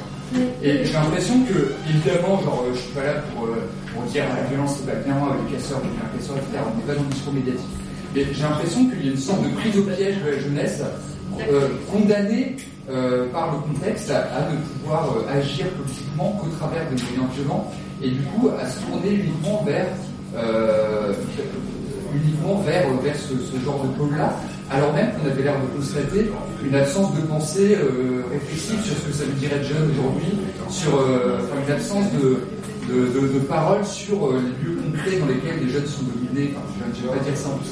Et 0.63 0.85
j'ai 0.85 0.93
l'impression 0.93 1.35
que, 1.45 1.73
évidemment, 1.89 2.43
genre, 2.43 2.65
euh, 2.67 2.75
je 2.75 2.79
suis 2.79 2.93
pas 2.93 3.05
là 3.05 3.15
pour, 3.35 3.47
euh, 3.47 3.67
pour 3.93 4.03
dire 4.05 4.25
la 4.29 4.47
violence 4.47 4.79
c'est 4.79 4.87
pas 4.87 4.99
bien, 5.03 5.17
euh, 5.17 5.35
les 5.43 5.57
casseurs, 5.57 5.81
les 5.83 5.91
bien 5.91 6.07
casseurs, 6.15 6.37
etc. 6.37 6.63
On 6.63 6.77
n'est 6.77 6.87
pas 6.87 6.95
dans 6.95 7.07
le 7.09 7.15
discours 7.15 7.33
médiatique. 7.33 7.75
Mais 8.15 8.25
j'ai 8.33 8.43
l'impression 8.43 8.81
qu'il 8.87 9.07
y 9.07 9.09
a 9.09 9.13
une 9.13 9.19
sorte 9.19 9.43
de 9.43 9.51
prise 9.57 9.77
au 9.79 9.83
piège 9.83 10.17
de 10.23 10.31
la 10.31 10.39
jeunesse, 10.39 10.83
euh, 11.41 11.69
condamnée 11.91 12.57
euh, 12.89 13.27
par 13.33 13.53
le 13.53 13.59
contexte 13.73 14.11
à, 14.11 14.21
à 14.31 14.51
ne 14.51 14.57
pouvoir 14.57 15.11
euh, 15.11 15.39
agir 15.39 15.67
politiquement 15.75 16.39
qu'au 16.41 16.49
travers 16.57 16.89
des 16.89 16.97
moyens 17.03 17.35
violents, 17.35 17.71
et 18.03 18.11
du 18.11 18.23
coup 18.23 18.49
à 18.61 18.69
se 18.69 18.81
tourner 18.81 19.15
uniquement 19.15 19.63
vers 19.65 19.87
euh, 20.37 21.13
uniquement 22.15 22.61
vers, 22.61 22.89
vers 23.03 23.17
ce, 23.17 23.35
ce 23.37 23.65
genre 23.65 23.83
de 23.85 23.89
pôle-là, 23.99 24.33
alors 24.71 24.93
même 24.93 25.11
qu'on 25.13 25.31
avait 25.31 25.43
l'air 25.43 25.55
de 25.61 25.79
constater 25.79 26.31
une 26.65 26.75
absence 26.75 27.15
de 27.15 27.21
pensée 27.23 27.77
euh, 27.77 28.23
réflexive 28.31 28.81
sur 28.85 28.97
ce 28.97 29.03
que 29.07 29.13
ça 29.13 29.25
veut 29.25 29.33
dire 29.39 29.53
être 29.53 29.65
jeune 29.65 29.91
aujourd'hui, 29.91 30.33
sur 30.71 30.99
euh, 30.99 31.39
enfin, 31.43 31.57
une 31.67 31.73
absence 31.73 32.05
de, 32.13 32.39
de, 32.89 33.21
de, 33.21 33.33
de 33.35 33.39
parole 33.41 33.85
sur 33.85 34.27
euh, 34.27 34.41
les 34.41 34.69
lieux 34.69 34.79
concrets 34.81 35.19
dans 35.19 35.27
lesquels 35.27 35.65
les 35.65 35.73
jeunes 35.73 35.87
sont 35.87 36.03
dominés, 36.05 36.55
enfin 36.57 36.87
je 36.95 37.03
ne 37.03 37.09
vais 37.13 37.19
pas 37.19 37.25
dire 37.25 37.37
ça 37.37 37.49
en 37.49 37.59
plus, 37.59 37.71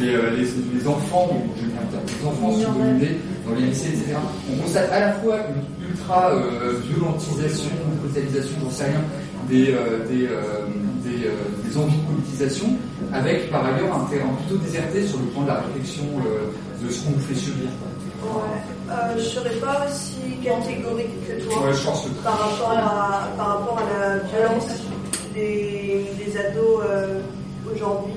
euh, 0.00 0.30
les, 0.36 0.78
les 0.78 0.86
enfants, 0.86 1.28
je 1.56 1.62
vais 1.62 1.72
bien 1.72 1.80
dire, 1.90 2.00
les 2.06 2.26
enfants 2.26 2.52
sont 2.52 2.72
dominés 2.78 3.18
dans 3.46 3.54
les 3.54 3.66
lycées, 3.66 3.88
etc. 3.88 4.16
On 4.52 4.62
constate 4.62 4.92
à 4.92 5.00
la 5.00 5.12
fois 5.14 5.36
une 5.48 5.90
ultra 5.90 6.30
euh, 6.32 6.74
violentisation, 6.88 7.70
brutalisation, 8.02 8.56
j'en 8.62 8.70
sais 8.70 8.84
rien, 8.84 9.02
des, 9.48 9.72
euh, 9.72 10.06
des, 10.08 10.26
euh, 10.26 10.66
des, 11.04 11.26
euh, 11.26 11.32
des 11.64 11.76
envies 11.78 11.96
de 11.96 12.06
politisation, 12.12 12.66
avec 13.12 13.50
par 13.50 13.64
ailleurs 13.64 13.94
un 13.96 14.04
terrain 14.10 14.28
plutôt 14.46 14.62
déserté 14.62 15.06
sur 15.06 15.18
le 15.18 15.24
point 15.26 15.42
de 15.44 15.48
la 15.48 15.60
réflexion 15.60 16.04
de 16.84 16.90
ce 16.90 17.04
qu'on 17.04 17.10
nous 17.12 17.18
fait 17.20 17.34
subir. 17.34 17.68
Ouais. 18.22 18.90
Euh, 18.90 19.14
je 19.16 19.22
serais 19.22 19.54
pas 19.56 19.86
aussi 19.88 20.36
catégorique 20.42 21.26
que 21.26 21.44
toi 21.44 21.66
Ouais, 21.66 21.72
que- 21.72 22.22
par, 22.24 22.38
rapport 22.38 22.70
à, 22.72 23.28
par 23.36 23.46
rapport 23.58 23.78
à 23.78 23.98
la 23.98 24.16
violence 24.18 24.66
des, 25.34 26.04
des 26.18 26.36
ados 26.36 26.80
euh, 26.88 27.20
aujourd'hui. 27.74 28.14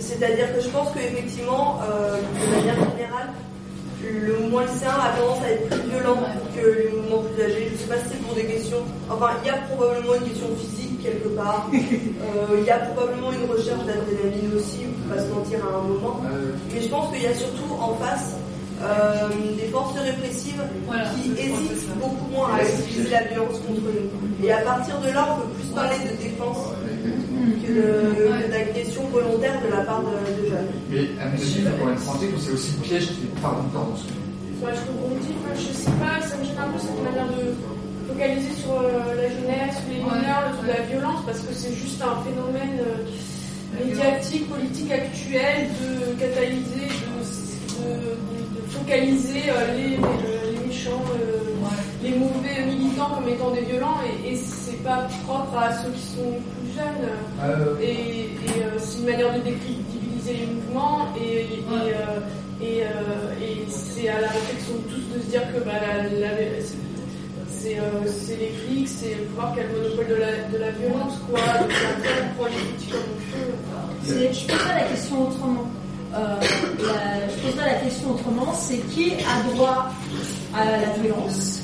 C'est-à-dire 0.00 0.54
que 0.54 0.60
je 0.62 0.68
pense 0.68 0.88
qu'effectivement, 0.92 1.80
euh, 1.82 2.16
de 2.16 2.56
manière 2.56 2.74
générale, 2.74 3.28
le 4.02 4.38
mouvement 4.38 4.60
lycéen 4.60 4.90
a 4.90 5.18
tendance 5.18 5.42
à 5.44 5.50
être 5.50 5.68
plus 5.68 5.90
violent 5.90 6.18
que 6.54 6.66
les 6.66 6.90
mouvements 6.90 7.22
plus 7.22 7.42
âgés. 7.42 7.66
Je 7.68 7.72
ne 7.72 7.78
sais 7.78 7.86
pas 7.86 7.96
si 7.96 8.10
c'est 8.12 8.22
pour 8.22 8.34
des 8.34 8.44
questions. 8.44 8.82
Enfin, 9.10 9.30
il 9.42 9.48
y 9.48 9.50
a 9.50 9.58
probablement 9.74 10.14
une 10.14 10.28
question 10.28 10.46
physique 10.56 11.02
quelque 11.02 11.28
part. 11.28 11.68
Euh, 12.18 12.58
il 12.58 12.64
y 12.64 12.70
a 12.70 12.78
probablement 12.78 13.32
une 13.32 13.48
recherche 13.48 13.84
d'adrénaline 13.86 14.52
aussi, 14.56 14.80
on 14.84 14.88
ne 14.88 15.08
peut 15.08 15.14
pas 15.14 15.22
se 15.22 15.32
mentir 15.32 15.60
à 15.64 15.78
un 15.78 15.82
moment. 15.82 16.20
Mais 16.72 16.82
je 16.82 16.88
pense 16.88 17.12
qu'il 17.12 17.22
y 17.22 17.26
a 17.26 17.34
surtout 17.34 17.72
en 17.80 17.94
face 17.94 18.34
euh, 18.82 19.28
des 19.56 19.68
forces 19.68 19.96
répressives 19.98 20.60
qui 21.14 21.30
hésitent 21.32 21.88
beaucoup 21.98 22.30
moins 22.30 22.54
à 22.54 22.62
utiliser 22.62 23.10
la 23.10 23.22
violence 23.22 23.58
contre 23.66 23.80
nous. 23.80 24.46
Et 24.46 24.52
à 24.52 24.58
partir 24.58 25.00
de 25.00 25.08
là, 25.08 25.28
on 25.30 25.40
peut 25.40 25.48
plus 25.54 25.68
parler 25.68 25.96
de 25.98 26.22
défense 26.22 26.58
que 27.66 28.50
d'agression 28.50 29.02
volontaire 29.12 29.60
de 29.64 29.70
la 29.76 29.82
part 29.84 30.02
de, 30.02 30.42
de 30.42 30.48
jeunes. 30.48 30.70
Mais 30.90 31.04
à 31.22 31.28
mes 31.28 31.38
yeux, 31.40 31.68
pour 31.78 31.90
être 31.90 32.00
santé, 32.00 32.26
que 32.28 32.38
c'est 32.40 32.52
aussi 32.52 32.72
le 32.78 32.82
piège 32.88 33.06
qui 33.06 33.24
est. 33.26 33.40
Pardon, 33.42 33.64
pardon. 33.72 33.92
Moi, 34.60 34.70
je 34.74 34.82
rebondis, 34.90 35.34
moi, 35.44 35.54
je 35.54 35.70
sais 35.72 35.90
pas, 36.02 36.18
ça 36.26 36.36
me 36.36 36.44
gêne 36.44 36.58
un 36.58 36.70
peu 36.72 36.78
cette 36.80 37.02
manière 37.04 37.28
de 37.30 37.54
focaliser 38.10 38.52
sur 38.60 38.72
euh, 38.74 39.14
la 39.14 39.28
jeunesse, 39.30 39.76
les 39.88 40.02
mineurs, 40.02 40.50
sur 40.58 40.66
la 40.66 40.82
violence, 40.90 41.20
parce 41.26 41.40
que 41.40 41.54
c'est 41.54 41.74
juste 41.74 42.02
un 42.02 42.18
phénomène 42.26 42.80
euh, 42.82 43.84
médiatique, 43.84 44.48
politique 44.50 44.90
actuel 44.90 45.68
de 45.78 46.18
catalyser, 46.18 46.88
de, 46.90 47.84
de- 47.86 48.58
de 48.58 48.62
focaliser 48.70 49.44
euh, 49.50 49.76
les, 49.76 49.90
les- 49.90 50.58
les 50.58 50.66
méchants, 50.66 51.04
euh, 51.14 51.38
les 52.02 52.10
mauvais 52.18 52.64
militants 52.66 53.10
comme 53.14 53.28
étant 53.28 53.50
des 53.52 53.62
violents, 53.62 53.98
et, 54.24 54.32
et 54.32 54.36
c'est 54.36 54.82
pas 54.82 55.06
propre 55.26 55.56
à 55.56 55.72
ceux 55.82 55.90
qui 55.90 56.02
sont 56.18 56.34
jeunes. 56.78 57.08
Euh, 57.42 57.74
Et, 57.80 57.90
et, 57.90 58.62
euh, 58.62 58.78
c'est 58.78 58.98
une 59.00 59.06
manière 59.06 59.32
de 59.34 59.40
décrédibiliser 59.40 60.34
les 60.34 60.46
mouvements 60.46 61.06
et, 61.20 61.40
et, 61.40 61.64
euh, 61.72 62.20
et, 62.60 62.82
euh, 62.82 63.42
et 63.42 63.66
c'est 63.70 64.08
à 64.08 64.20
la 64.20 64.28
réflexion 64.28 64.74
de 64.74 64.92
tous 64.92 65.14
de 65.14 65.20
se 65.22 65.26
dire 65.30 65.42
que 65.52 65.60
bah, 65.64 65.72
la, 65.82 66.26
la- 66.28 66.62
c'est 67.50 67.78
euh, 67.78 67.82
les 68.38 68.50
flics, 68.50 68.88
c'est 68.88 69.14
le 69.16 69.24
pouvoir 69.24 69.52
qui 69.54 69.60
a 69.60 69.62
le 69.64 69.70
monopole 69.82 70.06
de 70.06 70.14
la, 70.14 70.32
de 70.52 70.58
la 70.58 70.70
violence, 70.72 71.14
quoi. 71.28 71.40
Prend 71.40 72.46
les 72.46 72.54
outils 72.54 72.90
comme 72.90 73.00
on 73.00 74.06
peut. 74.06 74.12
Je 74.32 74.46
poserais 74.46 74.74
la 74.74 74.88
question 74.88 75.28
autrement. 75.28 75.66
Euh, 76.14 76.18
la- 76.38 77.28
je 77.28 77.46
poserai 77.46 77.66
la 77.66 77.74
question 77.80 78.10
autrement, 78.12 78.52
c'est 78.54 78.78
qui 78.94 79.12
a 79.14 79.52
droit 79.54 79.90
à 80.54 80.64
la 80.64 80.88
violence, 81.02 81.60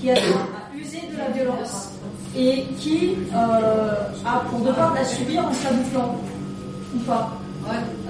qui 0.00 0.10
a 0.10 0.14
droit 0.14 0.46
à 0.72 0.76
user 0.76 1.02
de 1.12 1.16
la 1.16 1.28
violence, 1.30 1.89
et 2.36 2.64
qui 2.78 3.16
euh, 3.34 3.92
a 4.24 4.40
pour 4.50 4.60
devoir 4.60 4.92
de 4.92 4.98
la 4.98 5.04
subir 5.04 5.46
en 5.46 5.52
s'abouflant, 5.52 6.16
ou 6.94 6.98
pas 7.00 7.30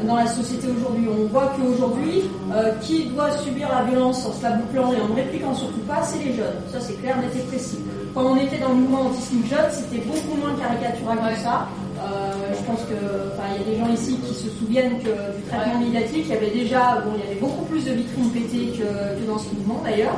dans 0.07 0.16
la 0.16 0.26
société 0.26 0.68
aujourd'hui. 0.68 1.07
On 1.08 1.26
voit 1.26 1.52
qu'aujourd'hui, 1.57 2.23
euh, 2.55 2.73
qui 2.81 3.07
doit 3.07 3.31
subir 3.39 3.68
la 3.68 3.82
violence 3.84 4.24
en 4.26 4.32
se 4.32 4.42
la 4.42 4.52
bouclant 4.52 4.92
et 4.92 5.00
en 5.00 5.08
ne 5.08 5.15
répliquant 5.15 5.55
surtout 5.55 5.81
pas, 5.81 6.02
c'est 6.02 6.24
les 6.24 6.34
jeunes. 6.34 6.57
Ça, 6.73 6.81
c'est 6.81 6.94
clair, 6.94 7.16
net 7.18 7.31
et 7.36 7.42
précis. 7.47 7.78
Quand 8.15 8.24
on 8.24 8.36
était 8.36 8.58
dans 8.58 8.70
le 8.70 8.76
mouvement 8.76 9.02
anti-slip 9.02 9.47
jeune, 9.49 9.70
c'était 9.70 10.02
beaucoup 10.05 10.36
moins 10.40 10.55
caricatural 10.58 11.18
que 11.18 11.40
ça. 11.40 11.68
Euh, 12.00 12.55
je 12.58 12.65
pense 12.65 12.81
que, 12.81 12.94
il 12.94 13.60
y 13.60 13.68
a 13.68 13.73
des 13.73 13.78
gens 13.78 13.92
ici 13.92 14.16
qui 14.16 14.34
se 14.34 14.49
souviennent 14.49 14.99
que 14.99 15.36
du 15.36 15.42
traitement 15.49 15.81
médiatique, 15.81 16.24
il 16.24 16.31
y 16.31 16.32
avait 16.32 16.50
déjà, 16.50 17.02
bon, 17.05 17.12
il 17.16 17.24
y 17.24 17.31
avait 17.31 17.40
beaucoup 17.40 17.65
plus 17.66 17.84
de 17.84 17.92
vitrines 17.92 18.31
pétées 18.31 18.73
que, 18.78 19.20
que 19.20 19.26
dans 19.26 19.39
ce 19.39 19.55
mouvement 19.55 19.82
d'ailleurs. 19.84 20.16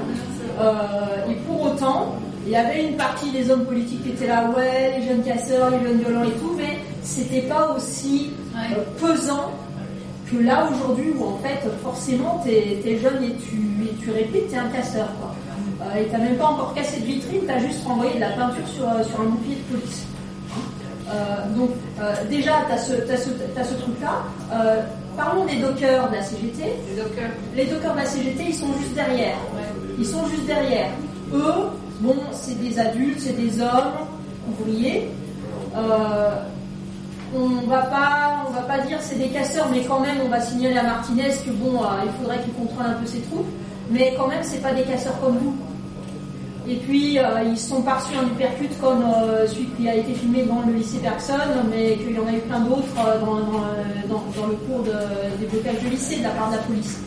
Euh, 0.61 1.31
et 1.31 1.35
pour 1.47 1.63
autant, 1.63 2.15
il 2.45 2.51
y 2.53 2.57
avait 2.57 2.89
une 2.89 2.97
partie 2.97 3.31
des 3.31 3.51
hommes 3.51 3.65
politiques 3.65 4.03
qui 4.03 4.11
étaient 4.11 4.27
là, 4.27 4.51
ouais, 4.57 4.99
les 4.99 5.07
jeunes 5.07 5.23
casseurs, 5.23 5.71
les 5.71 5.81
jeunes 5.81 5.99
violents 5.99 6.25
et 6.25 6.33
tout, 6.33 6.55
mais 6.57 6.79
c'était 7.03 7.43
pas 7.43 7.75
aussi 7.77 8.31
euh, 8.55 8.83
pesant 9.01 9.53
que 10.31 10.43
là 10.43 10.69
aujourd'hui 10.73 11.13
où 11.17 11.25
en 11.25 11.39
fait 11.39 11.61
forcément 11.83 12.41
t'es 12.45 12.81
es 12.85 12.99
jeune 12.99 13.23
et 13.23 13.35
tu, 13.37 13.57
et 13.85 13.95
tu 14.03 14.11
répliques, 14.11 14.49
t'es 14.49 14.57
un 14.57 14.69
casseur 14.69 15.09
quoi. 15.21 15.35
Euh, 15.83 16.01
et 16.01 16.07
t'as 16.07 16.19
même 16.19 16.37
pas 16.37 16.47
encore 16.47 16.75
cassé 16.75 17.01
de 17.01 17.07
vitrine, 17.07 17.41
t'as 17.47 17.59
juste 17.59 17.85
renvoyé 17.85 18.15
de 18.15 18.21
la 18.21 18.31
peinture 18.31 18.67
sur, 18.69 18.85
euh, 18.85 19.03
sur 19.03 19.21
un 19.21 19.25
bouclier 19.25 19.57
de 19.57 19.77
police. 19.77 20.07
Euh, 21.11 21.57
donc 21.57 21.71
déjà 22.31 22.53
t'as 22.69 22.79
ce, 22.79 22.93
ce 22.93 23.75
truc 23.75 24.01
là. 24.01 24.23
parlons 25.17 25.45
des 25.45 25.57
dockers 25.57 26.09
de 26.09 26.15
la 26.15 26.23
CGT. 26.23 26.63
Les 26.89 27.03
dockers. 27.03 27.31
Les 27.55 27.67
dockers 27.67 27.93
de 27.93 27.99
la 27.99 28.07
CGT 28.07 28.45
ils 28.49 28.55
sont 28.55 28.73
juste 28.81 28.95
derrière. 28.95 29.37
Ils 29.99 30.07
sont 30.07 30.27
juste 30.27 30.47
derrière. 30.47 30.89
Eux, 31.35 31.69
bon, 32.03 32.17
c'est 32.33 32.61
des 32.61 32.79
adultes, 32.79 33.21
c'est 33.21 33.37
des 33.37 33.61
hommes 33.61 34.07
ouvriers. 34.51 35.09
Euh, 35.77 36.43
on 37.35 37.67
va 37.67 37.83
pas, 37.83 38.45
on 38.47 38.53
va 38.53 38.63
pas 38.63 38.79
dire 38.81 38.99
c'est 39.01 39.19
des 39.19 39.29
casseurs, 39.29 39.69
mais 39.71 39.83
quand 39.85 40.01
même 40.01 40.19
on 40.25 40.29
va 40.29 40.41
signaler 40.41 40.77
à 40.77 40.83
Martinez 40.83 41.31
que 41.45 41.51
bon, 41.51 41.83
euh, 41.83 42.05
il 42.05 42.13
faudrait 42.21 42.43
qu'il 42.43 42.53
contrôle 42.53 42.87
un 42.87 42.95
peu 42.95 43.07
ses 43.07 43.21
troupes, 43.21 43.47
mais 43.91 44.15
quand 44.17 44.29
même 44.29 44.43
c'est 44.43 44.61
pas 44.61 44.73
des 44.73 44.83
casseurs 44.83 45.19
comme 45.21 45.39
vous. 45.39 45.57
Et 46.69 46.77
puis 46.77 47.19
euh, 47.19 47.43
ils 47.45 47.59
sont 47.59 47.83
pas 47.83 47.95
reçus 47.95 48.15
un 48.17 48.29
comme 48.81 49.03
euh, 49.03 49.47
celui 49.49 49.67
qui 49.67 49.89
a 49.89 49.97
été 49.97 50.13
filmé 50.15 50.43
dans 50.43 50.61
le 50.67 50.75
lycée 50.75 50.99
Bergson, 50.99 51.39
mais 51.71 51.97
qu'il 51.97 52.13
y 52.13 52.19
en 52.19 52.27
a 52.27 52.33
eu 52.33 52.41
plein 52.41 52.61
d'autres 52.61 52.95
dans, 53.21 54.15
dans, 54.15 54.47
le 54.47 54.55
cours 54.67 54.83
de, 54.85 54.93
des 55.41 55.47
blocages 55.47 55.83
de 55.83 55.89
lycée 55.89 56.19
de 56.19 56.25
la 56.25 56.31
part 56.31 56.51
de 56.51 56.57
la 56.57 56.63
police. 56.63 57.01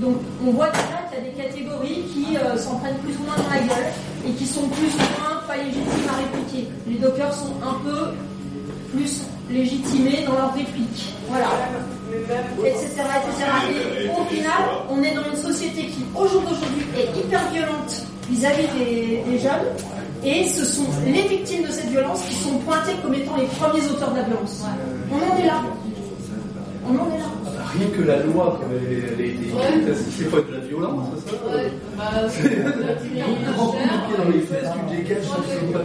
Donc 0.00 0.16
on 0.46 0.52
voit 0.52 0.68
déjà 0.70 1.01
catégories 1.32 2.04
qui 2.12 2.36
euh, 2.36 2.56
s'en 2.56 2.76
prennent 2.76 2.98
plus 2.98 3.16
ou 3.16 3.24
moins 3.24 3.36
dans 3.36 3.50
la 3.50 3.60
gueule 3.60 3.92
et 4.26 4.32
qui 4.32 4.46
sont 4.46 4.68
plus 4.68 4.92
ou 4.94 5.20
moins 5.20 5.40
pas 5.46 5.56
légitimes 5.56 6.08
à 6.08 6.16
répliquer. 6.16 6.68
Les 6.86 6.96
dockers 6.96 7.34
sont 7.34 7.54
un 7.62 7.74
peu 7.84 8.12
plus 8.92 9.22
légitimés 9.50 10.24
dans 10.26 10.34
leurs 10.34 10.54
répliques. 10.54 11.14
Voilà. 11.28 11.48
Etc. 12.64 12.86
etc. 12.86 14.04
Et 14.04 14.08
au 14.08 14.24
final, 14.24 14.62
on 14.90 15.02
est 15.02 15.14
dans 15.14 15.24
une 15.30 15.36
société 15.36 15.86
qui, 15.86 16.04
au 16.14 16.26
jour 16.26 16.42
d'aujourd'hui, 16.42 16.86
est 16.96 17.18
hyper 17.18 17.50
violente 17.50 18.06
vis-à-vis 18.30 18.68
des, 18.78 19.22
des 19.30 19.38
jeunes. 19.38 19.66
Et 20.24 20.46
ce 20.48 20.64
sont 20.64 20.86
les 21.04 21.22
victimes 21.22 21.64
de 21.64 21.72
cette 21.72 21.88
violence 21.88 22.22
qui 22.28 22.34
sont 22.34 22.58
pointées 22.58 22.94
comme 23.02 23.14
étant 23.14 23.36
les 23.36 23.46
premiers 23.46 23.84
auteurs 23.90 24.12
de 24.12 24.16
la 24.18 24.22
violence. 24.22 24.62
On 25.10 25.16
en 25.16 25.36
est 25.38 25.46
là. 25.46 25.62
On 26.86 26.90
en 26.90 27.14
est 27.14 27.18
là. 27.18 27.51
Rien 27.78 27.88
que 27.96 28.02
la 28.02 28.18
loi, 28.24 28.58
comme 28.60 28.70
elle, 28.76 28.92
elle 28.92 29.20
a 29.20 29.26
été 29.26 29.44
écrite, 29.48 29.96
c'est 30.10 30.30
pas 30.30 30.40
de 30.40 30.52
la 30.52 30.60
violence, 30.60 31.06
c'est 31.26 31.30
ça 31.30 31.36
Bah, 31.96 32.04
C'est 32.28 33.20
un 33.20 33.52
grand 33.52 33.66
coup 33.68 33.76
de 33.78 33.82
pied 34.06 34.16
dans 34.18 34.30
les 34.30 34.40
fesses, 34.40 34.68
tu 34.72 34.96
te 34.96 35.02
dégages, 35.02 35.24
ça 35.24 35.36
ne 35.66 35.72
pas 35.72 35.78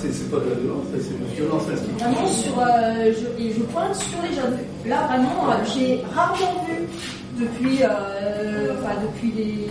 C'est 0.00 0.30
de 0.38 0.50
la 0.50 0.56
violence, 0.56 0.86
c'est 0.92 1.14
une 1.14 1.34
violence 1.36 1.62
instinctive. 1.72 2.06
Vraiment 2.06 2.26
sur, 2.28 2.58
euh, 2.58 3.12
je, 3.12 3.42
et 3.42 3.52
je 3.52 3.60
pointe 3.62 3.94
sur 3.94 4.18
les 4.22 4.34
jeunes. 4.34 4.58
Là 4.86 5.06
vraiment, 5.06 5.50
euh, 5.50 5.64
j'ai 5.74 6.02
rarement 6.14 6.64
vu 6.66 6.86
depuis, 7.38 7.82
euh, 7.82 8.72
enfin 8.78 8.94
depuis 9.02 9.30
des, 9.32 9.68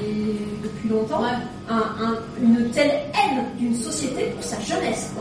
depuis 0.63 0.89
longtemps, 0.89 1.23
un- 1.69 1.75
un- 1.75 2.17
une 2.41 2.69
telle 2.71 2.91
haine 3.13 3.43
d'une 3.59 3.75
société 3.75 4.25
pour 4.35 4.43
sa 4.43 4.59
jeunesse. 4.59 5.11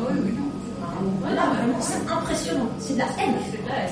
Là 1.35 1.43
vraiment, 1.57 1.81
c'est 1.81 2.11
impressionnant. 2.11 2.69
C'est 2.79 2.95
de 2.95 2.99
la 3.01 3.05
haine. 3.19 3.35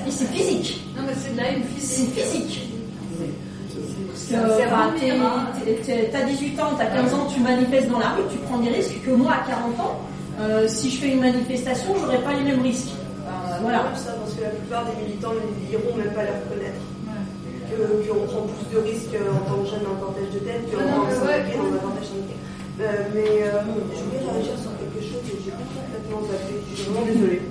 Et 0.06 0.10
c'est 0.10 0.26
physique. 0.26 0.84
Non, 0.96 1.02
mais 1.06 1.12
c'est 1.16 1.32
de 1.32 1.36
la 1.40 1.48
haine 1.50 1.62
physique. 1.76 2.14
physique. 2.14 2.68
C'est 4.14 4.36
rempli, 4.68 5.10
hein. 5.10 5.48
T'as 6.12 6.22
18 6.24 6.60
ans, 6.60 6.70
t'as 6.78 6.86
15 6.86 7.14
ans, 7.14 7.26
tu 7.32 7.40
manifestes 7.40 7.88
dans 7.90 7.98
la 7.98 8.10
rue, 8.10 8.22
tu 8.30 8.38
prends 8.48 8.58
des 8.58 8.70
risques 8.70 9.02
que 9.04 9.10
moi 9.10 9.32
à 9.44 9.48
40 9.48 9.80
ans, 9.80 10.00
euh, 10.40 10.66
si 10.68 10.90
je 10.90 10.98
fais 11.00 11.08
une 11.12 11.20
manifestation, 11.20 11.92
j'aurais 12.00 12.18
pas 12.22 12.32
les 12.34 12.44
mêmes 12.44 12.62
risques. 12.62 12.92
Euh, 13.26 13.30
voilà. 13.60 13.84
Ça, 13.96 14.12
parce 14.12 14.32
que 14.34 14.42
la 14.42 14.50
plupart 14.50 14.84
des 14.86 14.96
militants 15.04 15.32
ne 15.36 15.68
diront 15.68 15.96
même 15.96 16.12
pas 16.14 16.22
les 16.24 16.32
reconnaître. 16.32 16.80
Que- 17.72 18.04
Qu'on 18.08 18.26
prend 18.28 18.44
plus 18.52 18.68
de 18.76 18.78
risques 18.84 19.16
en 19.16 19.40
tant 19.48 19.56
que 19.64 19.68
jeune 19.68 19.80
dans 19.84 19.96
cortège 19.96 20.28
de 20.34 20.40
tête 20.44 20.60
qu'en 20.68 20.76
Ah 20.80 20.92
non, 20.92 21.04
mais 21.08 21.16
ouais. 21.24 21.40
syndiqué 21.40 21.56
dans 21.56 21.80
cortège 21.80 22.08
syndiqué. 22.12 22.36
Euh, 22.80 22.84
mais 23.16 23.28
euh, 23.48 23.64
je 23.96 24.00
voulais 24.04 24.20
réagir 24.28 24.56
sur 24.60 24.72
quelque 24.76 25.00
chose 25.00 25.24
et 25.28 25.40
j'ai 25.40 25.52
complètement 26.12 26.32
zappé. 26.32 26.54
Je 26.70 26.76
suis 26.76 26.90
vraiment 26.90 27.06
désolée. 27.06 27.42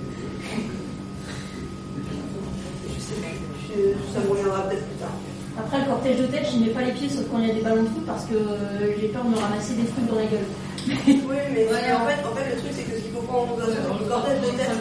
Je 2.87 2.99
sais 3.01 3.21
pas. 3.21 3.27
Je- 3.67 4.13
ça 4.13 4.19
me 4.25 4.29
reviendra 4.31 4.61
peut-être 4.69 4.85
plus 4.85 4.97
tard. 4.99 5.15
Après 5.59 5.79
le 5.79 5.85
cortège 5.85 6.17
de 6.17 6.25
tête, 6.27 6.47
je 6.51 6.57
n'y 6.57 6.65
mets 6.67 6.71
pas 6.73 6.81
les 6.81 6.91
pieds 6.93 7.09
sauf 7.09 7.25
quand 7.31 7.39
il 7.39 7.47
y 7.47 7.51
a 7.51 7.53
des 7.53 7.61
ballons 7.61 7.83
de 7.83 7.89
foot 7.89 8.05
parce 8.07 8.25
que 8.25 8.35
euh, 8.35 8.95
j'ai 8.99 9.07
peur 9.09 9.23
de 9.23 9.29
me 9.29 9.37
ramasser 9.37 9.73
des 9.75 9.85
trucs 9.85 10.07
dans 10.07 10.15
la 10.15 10.25
gueule. 10.25 10.47
Oui, 10.87 11.37
mais 11.53 11.67
en, 11.93 12.05
fait, 12.07 12.17
en 12.25 12.33
fait, 12.33 12.55
le 12.55 12.57
truc, 12.57 12.71
c'est 12.73 12.83
que 12.89 12.97
ce 12.97 13.01
qu'il 13.03 13.11
faut 13.13 13.21
prendre 13.21 13.53
en 13.53 13.57
c'est 13.61 13.77
que 13.77 14.03
le 14.03 14.09
cortège 14.09 14.41
de 14.41 14.57
tête, 14.57 14.71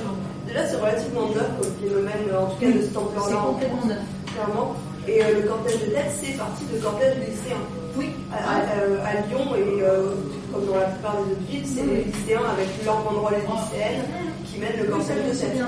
déjà, 0.46 0.66
c'est 0.66 0.76
relativement 0.80 1.28
neuf 1.28 1.50
comme 1.60 1.72
phénomène, 1.82 2.24
en 2.32 2.46
tout 2.46 2.56
cas 2.60 2.70
de 2.72 2.80
cet 2.80 2.96
ampleur-là. 2.96 3.28
C'est 3.28 3.36
en 3.36 3.52
complètement 3.52 3.84
neuf. 3.86 4.02
Clairement. 4.32 4.74
Et 5.08 5.22
euh, 5.22 5.42
le 5.42 5.48
cortège 5.48 5.80
de 5.80 5.86
tête, 5.92 6.10
c'est 6.22 6.36
parti 6.38 6.62
de 6.72 6.78
cortège 6.80 7.14
lycéen. 7.20 7.60
Oui. 7.98 8.10
À, 8.32 8.36
à- 8.38 9.08
à 9.10 9.12
Lyon, 9.28 9.44
et 9.58 9.82
euh, 9.82 10.14
comme 10.52 10.66
dans 10.66 10.76
la 10.76 10.90
plupart 10.92 11.16
des 11.22 11.32
autres 11.32 11.46
villes, 11.48 11.66
c'est 11.66 11.86
les 11.86 12.04
lycéens 12.04 12.46
avec 12.46 12.68
leur 12.84 13.02
banderole 13.02 13.38
lycéenne 13.40 14.04
qui 14.46 14.58
mènent 14.58 14.78
le 14.82 14.90
cortège 14.90 15.22
de 15.22 15.34
tête. 15.34 15.58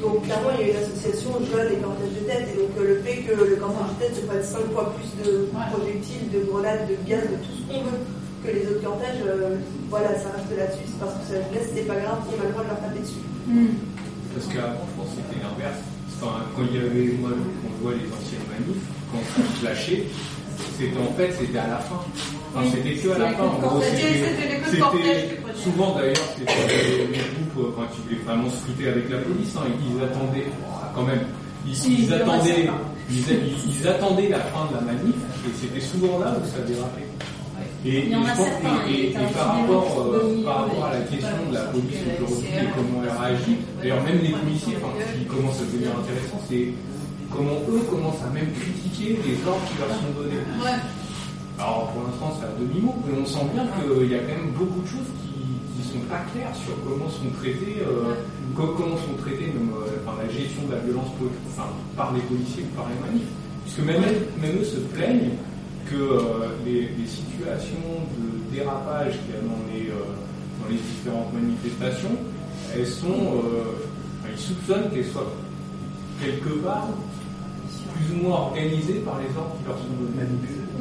Donc 0.00 0.24
clairement, 0.24 0.52
il 0.56 0.60
y 0.60 0.64
a 0.64 0.72
une 0.72 0.82
association 0.84 1.30
jeunes 1.44 1.72
et 1.72 1.80
cortège 1.80 2.14
de 2.16 2.24
tête. 2.28 2.46
Et 2.52 2.56
donc 2.56 2.72
euh, 2.78 2.94
le 2.94 2.96
fait 3.02 3.24
que 3.24 3.32
le 3.32 3.56
cortège 3.56 3.90
de 3.92 3.98
tête 4.00 4.14
se 4.16 4.24
fasse 4.28 4.52
5 4.52 4.72
fois 4.72 4.94
plus 4.96 5.10
de 5.24 5.48
projectiles, 5.52 6.28
de 6.32 6.40
grenades, 6.48 6.88
de 6.88 6.96
gaz, 7.08 7.24
de 7.24 7.36
tout 7.40 7.54
ce 7.56 7.62
qu'on 7.68 7.84
veut 7.84 8.02
que 8.44 8.50
les 8.50 8.64
autres 8.68 8.84
cortèges, 8.84 9.24
euh, 9.26 9.56
voilà, 9.88 10.16
ça 10.16 10.32
reste 10.32 10.52
là-dessus. 10.56 10.88
C'est 10.88 11.00
parce 11.00 11.14
que 11.20 11.24
ça 11.28 11.36
jeunesse, 11.40 11.68
c'est 11.74 11.88
pas 11.88 11.96
grave, 11.96 12.24
on 12.24 12.40
a 12.40 12.46
le 12.46 12.52
droit 12.52 12.64
de 12.64 12.68
leur 12.68 12.80
taper 12.80 13.00
dessus. 13.00 13.24
Parce 14.32 14.46
qu'avant, 14.48 14.84
je 14.88 14.94
pense 14.96 15.10
que 15.12 15.20
c'était 15.20 15.40
l'inverse. 15.44 15.80
Enfin, 16.16 16.44
quand 16.56 16.64
il 16.68 16.76
y 16.76 16.80
avait, 16.80 17.16
moi, 17.20 17.30
quand 17.32 17.68
je 17.68 17.82
vois 17.82 17.92
les 17.92 18.08
anciennes 18.08 18.48
manifs, 18.48 18.84
quand 19.12 19.24
ça 19.36 19.42
flashait, 19.60 20.04
c'était 20.56 20.96
en 20.96 21.12
fait, 21.16 21.32
c'était 21.32 21.58
à 21.58 21.68
la 21.68 21.78
fin. 21.78 22.00
Enfin, 22.52 22.64
Oui. 22.64 22.70
c'était 22.74 22.94
que 22.96 23.08
à 23.14 23.18
la 23.18 23.30
fin. 23.32 23.44
c'était- 23.82 24.70
qui. 24.70 25.62
Souvent 25.62 25.94
d'ailleurs, 25.94 26.16
c'était 26.36 26.52
les, 26.68 27.06
les 27.06 27.18
groupes, 27.18 27.58
euh, 27.58 27.72
quand 27.76 27.86
ils 27.94 28.02
voulaient 28.08 28.24
vraiment 28.24 28.48
se 28.50 28.56
friter 28.64 28.88
avec 28.88 29.10
la 29.10 29.18
police, 29.18 29.54
hein, 29.56 29.66
ils 29.68 30.02
attendaient, 30.02 30.46
quand 30.94 31.02
même, 31.04 31.20
ils, 31.66 32.12
attendaient, 32.12 32.68
ils, 33.10 33.86
attendaient 33.88 34.28
la 34.30 34.40
fin 34.40 34.64
de 34.70 34.74
la 34.74 34.80
manif, 34.80 35.14
et 35.46 35.50
c'était 35.60 35.80
souvent 35.84 36.18
là 36.18 36.34
où 36.38 36.44
ça 36.48 36.62
dérapait. 36.66 37.06
Et, 37.84 38.14
en 38.14 38.20
et 38.22 38.24
a 38.24 38.32
je 38.32 38.36
pense- 38.36 38.46
certains, 38.46 38.88
et- 38.88 38.92
et 38.92 39.06
et 39.10 39.12
t'as 39.12 39.20
par 39.36 39.56
rapport, 39.56 39.84
qui 39.84 40.00
euh, 40.00 40.44
par 40.44 40.56
rapport 40.64 40.84
à 40.84 40.92
la 40.94 41.00
question 41.00 41.38
de 41.50 41.54
la 41.54 41.60
police 41.72 42.00
aujourd'hui 42.16 42.48
et 42.56 42.68
comment 42.76 42.98
elle 43.04 43.16
réagit, 43.20 43.56
d'ailleurs 43.80 44.02
même 44.02 44.20
les 44.22 44.32
policiers, 44.32 44.76
enfin, 44.80 44.92
ce 45.00 45.18
qui 45.18 45.24
commence 45.26 45.58
à 45.60 45.64
devenir 45.64 45.90
intéressant, 45.96 46.40
c'est 46.48 46.66
comment 47.32 47.56
eux 47.68 47.82
commencent 47.88 48.24
à 48.24 48.30
même 48.32 48.48
critiquer 48.52 49.16
les 49.24 49.36
ordres 49.48 49.64
qui 49.68 49.76
leur 49.80 49.92
sont 49.96 50.12
donnés. 50.16 50.40
Alors 51.60 51.92
pour 51.92 52.02
l'instant 52.08 52.32
c'est 52.38 52.46
à 52.46 52.52
demi-mot, 52.58 52.94
mais 53.06 53.18
on 53.20 53.26
sent 53.26 53.44
bien 53.52 53.64
qu'il 53.66 54.10
y 54.10 54.14
a 54.14 54.18
quand 54.20 54.32
même 54.36 54.52
beaucoup 54.56 54.80
de 54.80 54.86
choses 54.88 55.10
qui, 55.20 55.36
qui 55.76 55.82
sont 55.88 56.00
pas 56.08 56.24
claires 56.32 56.54
sur 56.56 56.72
comment 56.88 57.08
sont 57.10 57.28
traités, 57.38 57.82
euh, 57.84 58.14
co- 58.56 58.74
comment 58.76 58.96
sont 58.96 59.16
traités 59.20 59.52
même 59.52 59.70
euh, 59.76 60.00
enfin, 60.04 60.16
la 60.22 60.28
gestion 60.32 60.64
de 60.68 60.72
la 60.72 60.80
violence 60.80 61.08
enfin, 61.52 61.68
par 61.96 62.12
les 62.14 62.20
policiers 62.22 62.64
ou 62.64 62.72
par 62.76 62.86
les 62.88 62.98
manifs. 63.04 63.28
Puisque 63.64 63.84
même, 63.84 64.00
eux- 64.02 64.26
même 64.40 64.56
eux 64.60 64.64
se 64.64 64.80
plaignent 64.96 65.36
que 65.90 65.96
euh, 65.96 66.48
les, 66.64 66.88
les 66.96 67.06
situations 67.06 68.08
de 68.16 68.56
dérapage 68.56 69.18
qu'il 69.20 69.34
y 69.34 69.38
a 69.38 69.42
dans 69.44 69.62
les, 69.68 69.92
dans 69.92 70.68
les 70.70 70.80
différentes 70.80 71.32
manifestations, 71.34 72.16
elles 72.74 72.86
sont, 72.86 73.36
enfin, 73.36 74.30
ils 74.32 74.38
soupçonnent 74.40 74.88
qu'elles 74.90 75.06
soient 75.12 75.32
quelque 76.22 76.50
part 76.64 76.88
plus 77.94 78.14
ou 78.14 78.22
moins 78.28 78.38
organisées 78.50 79.00
par 79.04 79.18
les 79.18 79.30
ordres 79.36 79.54
qui 79.58 79.64
leur 79.66 79.76
sont 79.78 79.94
donnés. 79.98 80.28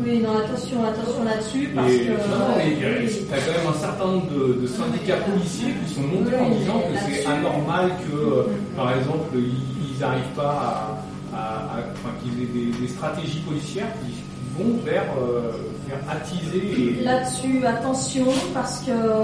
Oui, 0.02 0.20
non, 0.20 0.38
attention, 0.38 0.84
attention 0.86 1.24
là-dessus 1.26 1.70
parce 1.76 1.92
Et, 1.92 2.00
que. 2.06 2.12
non, 2.12 2.56
mais 2.58 2.72
il 2.72 2.80
y 2.80 2.86
a- 2.86 3.38
quand 3.38 3.52
même 3.52 3.68
un 3.76 3.80
certain 3.80 4.06
nombre 4.06 4.32
de, 4.32 4.54
de 4.62 4.68
syndicats 4.68 5.18
policiers 5.18 5.74
qui 5.86 5.94
sont 5.96 6.02
montés 6.02 6.36
en 6.38 6.50
disant 6.52 6.80
que 6.80 6.98
c'est 7.06 7.26
anormal 7.26 7.92
que, 8.08 8.16
euh, 8.16 8.44
par 8.78 8.96
exemple, 8.96 9.36
ils 9.36 10.00
n'arrivent 10.00 10.36
pas 10.36 10.98
à, 11.34 11.36
à 11.36 11.40
à, 11.40 11.80
enfin, 11.94 12.10
qu'ils 12.24 12.42
aient 12.44 12.48
des, 12.48 12.72
des, 12.80 12.88
stratégies 12.88 13.40
policières 13.42 13.92
qui 14.02 14.64
vont 14.64 14.80
vers, 14.86 15.04
euh, 15.22 15.52
vers 15.88 16.00
attiser. 16.10 17.00
Et... 17.02 17.04
Là-dessus, 17.04 17.66
attention, 17.66 18.26
parce 18.54 18.80
que 18.80 18.92
euh, 18.92 19.24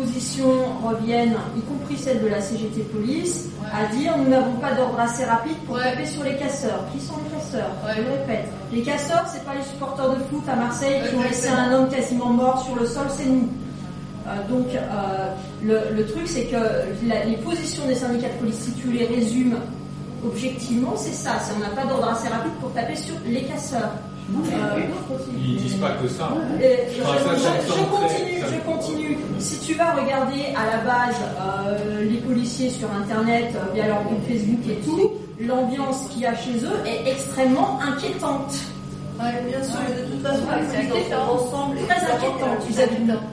ces 0.00 0.06
positions 0.06 0.78
reviennent, 0.84 1.36
y 1.56 1.60
compris 1.60 1.96
celles 1.96 2.22
de 2.22 2.28
la 2.28 2.40
CGT 2.40 2.82
Police, 2.92 3.48
à 3.72 3.86
dire 3.94 4.16
nous 4.18 4.28
n'avons 4.28 4.54
pas 4.54 4.72
d'ordre 4.72 4.98
assez 4.98 5.24
rapide 5.24 5.56
pour 5.66 5.78
taper 5.78 6.06
sur 6.06 6.22
les 6.24 6.36
casseurs. 6.36 6.84
Qui 6.92 7.00
sont 7.00 7.14
les 7.24 7.36
casseurs? 7.36 7.70
Je 7.96 8.02
le 8.02 8.10
répète. 8.10 8.48
Les 8.72 8.82
casseurs, 8.82 9.24
c'est 9.32 9.44
pas 9.44 9.54
les 9.54 9.62
supporters 9.62 10.10
de 10.10 10.20
foot 10.30 10.42
à 10.48 10.56
Marseille 10.56 11.02
qui 11.08 11.16
ont 11.16 11.22
laissé 11.22 11.48
un 11.48 11.72
homme 11.72 11.88
quasiment 11.88 12.30
mort 12.30 12.64
sur 12.64 12.76
le 12.76 12.86
sol, 12.86 13.06
c'est 13.10 13.26
nous. 13.26 13.48
Euh, 14.26 14.48
donc 14.48 14.66
euh, 14.74 15.34
le, 15.62 15.96
le, 15.96 16.06
truc, 16.06 16.26
c'est 16.26 16.44
que 16.44 16.56
la, 17.06 17.24
les 17.24 17.36
positions 17.38 17.86
des 17.86 17.94
syndicats 17.94 18.28
de 18.28 18.38
police, 18.38 18.56
si 18.56 18.72
tu 18.72 18.88
les 18.88 19.06
résumes 19.06 19.56
objectivement, 20.24 20.94
c'est 20.96 21.12
ça. 21.12 21.38
C'est 21.40 21.54
on 21.56 21.58
n'a 21.58 21.70
pas 21.70 21.86
d'ordre 21.86 22.08
assez 22.08 22.28
rapide 22.28 22.52
pour 22.60 22.72
taper 22.72 22.96
sur 22.96 23.14
les 23.26 23.44
casseurs. 23.44 23.92
Euh, 24.36 24.80
Ils 25.36 25.56
disent 25.56 25.74
pas 25.76 25.90
que 25.92 26.08
ça. 26.08 26.28
je, 26.60 27.02
enfin, 27.02 27.36
ça 27.36 27.50
je, 27.60 27.72
je, 27.72 27.84
continue, 27.84 28.38
je 28.38 28.70
continue. 28.70 29.18
Si 29.38 29.58
tu 29.60 29.74
vas 29.74 29.92
regarder 29.92 30.54
à 30.56 30.76
la 30.76 30.84
base 30.84 31.16
euh, 31.40 32.04
les 32.04 32.18
policiers 32.18 32.70
sur 32.70 32.88
Internet, 32.92 33.52
euh, 33.54 33.72
via 33.74 33.86
leur 33.88 34.02
compte 34.04 34.22
Facebook 34.28 34.60
et 34.68 34.76
tout, 34.84 35.12
l'ambiance 35.40 36.06
qu'il 36.10 36.22
y 36.22 36.26
a 36.26 36.34
chez 36.36 36.52
eux 36.64 36.78
est 36.86 37.10
extrêmement 37.10 37.78
inquiétante. 37.80 38.54
Ouais, 39.20 39.42
bien 39.50 39.62
sûr, 39.62 39.78
mais 39.86 40.00
de 40.00 40.06
toute 40.12 40.22
façon, 40.22 40.42
ouais, 40.44 41.04
les 41.08 41.14
ensemble 41.14 41.76
très 41.86 42.12
inquiétant, 42.12 42.56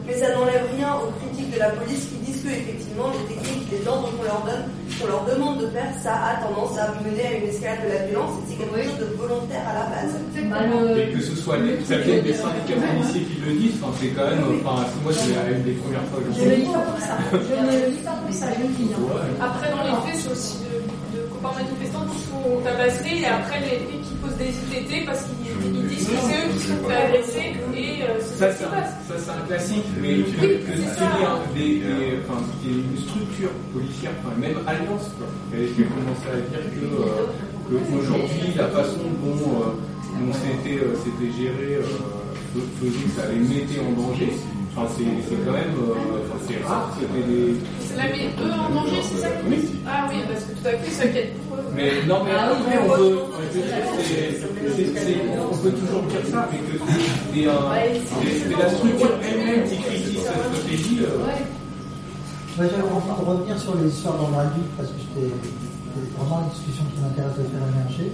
mais 0.06 0.14
ça 0.14 0.34
n'enlève 0.36 0.66
rien 0.76 0.90
aux 0.96 1.12
critiques 1.22 1.54
de 1.54 1.60
la 1.60 1.70
police 1.70 2.08
qui 2.10 2.17
que 2.48 2.54
effectivement 2.56 3.12
les 3.12 3.36
techniques, 3.36 3.68
les 3.72 3.84
ordres 3.88 4.10
qu'on 4.16 4.24
leur 4.24 4.42
donne, 4.48 4.66
qu'on 4.96 5.08
leur 5.08 5.24
demande 5.28 5.60
de 5.60 5.68
faire, 5.68 5.92
ça 6.02 6.14
a 6.16 6.34
tendance 6.40 6.78
à 6.80 6.96
mener 7.04 7.26
à 7.28 7.34
une 7.44 7.50
escalade 7.52 7.84
de 7.84 7.92
la 7.92 8.02
violence 8.08 8.40
et 8.40 8.44
c'est 8.48 8.58
quelque 8.64 8.84
chose 8.88 9.00
de 9.04 9.10
volontaire 9.20 9.66
à 9.68 9.74
la 9.76 9.86
base. 9.92 10.16
Et 10.98 11.12
que 11.12 11.22
ce 11.22 11.36
soit 11.36 11.58
les, 11.58 11.76
ça 11.84 11.98
vienne 12.00 12.24
des 12.24 12.34
syndicats 12.34 12.80
policiers 12.80 13.28
qui 13.28 13.38
le 13.44 13.52
disent, 13.60 13.78
enfin, 13.84 13.94
c'est 14.00 14.12
quand 14.16 14.28
même, 14.32 14.64
enfin, 14.64 14.88
moi 15.04 15.12
c'est 15.12 15.36
une 15.36 15.64
des 15.64 15.76
premières 15.84 16.08
fois 16.08 16.20
que 16.24 16.32
je 16.32 16.46
ne 16.48 16.56
lis 16.56 16.72
pas 16.72 16.80
pour 16.88 17.00
ça. 17.00 17.16
Je 17.32 17.56
ne 17.60 17.92
lis 17.92 18.04
pas 18.08 18.16
pour 18.24 18.34
ça, 18.34 18.48
je 18.56 18.64
dis. 18.80 18.90
Après, 19.42 19.68
dans 19.72 19.84
les 19.84 19.96
faits, 20.08 20.16
c'est 20.24 20.32
aussi 20.32 20.58
de, 20.64 21.20
de 21.20 21.22
copains 21.28 21.54
manifestants 21.60 22.08
qui 22.16 22.20
sont 22.32 22.48
tabassés 22.64 23.20
et 23.22 23.28
après 23.28 23.60
les 23.60 24.00
qui 24.08 24.16
des 24.38 24.50
ITT 24.50 25.06
parce 25.06 25.24
qu'ils 25.24 25.76
ils 25.76 25.88
disent 25.88 26.08
que 26.08 26.16
c'est 26.16 26.38
eux 26.38 26.50
qui 26.54 26.60
sont 26.68 26.88
fait 26.88 26.96
agresser 26.96 27.46
et 27.76 28.04
euh, 28.04 28.20
c'est 28.22 28.38
ça, 28.38 28.54
ça, 28.54 28.70
ça 29.08 29.16
c'est 29.18 29.32
un 29.32 29.46
classique, 29.48 29.86
mais 30.02 30.16
oui, 30.16 30.34
que 30.34 30.42
des, 30.42 30.58
des, 31.56 31.80
des, 31.80 32.20
enfin, 32.28 32.42
une 32.66 32.98
structure 32.98 33.50
policière, 33.74 34.12
enfin, 34.24 34.36
même 34.40 34.58
alliance, 34.68 35.10
quoi, 35.18 35.28
qui 35.52 35.82
a 35.82 35.86
commencé 35.86 36.26
à 36.32 36.40
dire 36.50 36.66
que, 36.74 36.86
euh, 36.86 37.26
que 37.70 37.98
aujourd'hui 37.98 38.54
la 38.56 38.68
façon 38.68 39.06
dont, 39.24 39.62
euh, 39.62 39.74
dont 40.20 40.34
c'était, 40.34 40.78
euh, 40.80 40.96
c'était 41.04 41.32
géré 41.34 41.76
euh, 41.76 42.62
faisait 42.80 42.92
que 42.92 43.10
ça 43.20 43.28
les 43.32 43.40
mettait 43.40 43.80
en 43.80 43.92
danger. 44.02 44.30
Enfin, 44.78 44.94
c'est, 44.96 45.10
c'est 45.28 45.42
quand 45.44 45.54
même, 45.54 45.74
euh, 45.74 46.22
enfin, 46.22 46.38
c'est 46.46 46.62
rare 46.64 46.94
que 46.94 47.02
des. 47.10 47.58
Ça 47.82 47.98
la 47.98 48.14
met 48.14 48.30
eux 48.30 48.54
en 48.54 48.70
danger, 48.70 49.02
c'est 49.02 49.18
ça 49.26 49.30
Oui. 49.50 49.58
Ah 49.90 50.06
oui, 50.08 50.18
parce 50.30 50.44
que 50.46 50.52
tout 50.54 50.68
à 50.68 50.72
coup, 50.74 50.86
ils 50.86 50.94
s'inquiètent 50.94 51.34
pour 51.42 51.58
eux. 51.58 51.66
Mais 51.76 52.06
non, 52.06 52.22
mais 52.24 52.32
ah, 52.38 52.54
après, 52.54 52.78
on 52.78 52.90
peut, 52.94 53.18
on 55.50 55.58
peut 55.58 55.72
toujours 55.72 56.04
dire 56.04 56.22
ça, 56.30 56.48
mais 56.52 56.60
que 56.60 56.78
c'est, 56.78 57.42
c'est, 57.42 58.38
c'est 58.38 58.56
la 58.56 58.70
structure 58.70 59.18
elle-même 59.26 59.68
qui 59.68 59.78
critique 59.78 60.20
cette 60.22 60.46
stratégie. 60.46 61.00
Euh... 61.02 61.26
J'avais 62.56 62.70
envie 62.70 63.10
de 63.10 63.26
revenir 63.26 63.60
sur 63.60 63.74
les 63.82 63.90
histoires 63.90 64.18
dans 64.18 64.30
l'adulte 64.30 64.70
parce 64.78 64.90
que 64.90 65.00
c'était 65.02 65.34
vraiment 66.20 66.46
une 66.46 66.54
discussion 66.54 66.86
qui 66.94 67.02
m'intéresse 67.02 67.34
de 67.34 67.50
faire 67.50 67.66
émerger. 67.74 68.12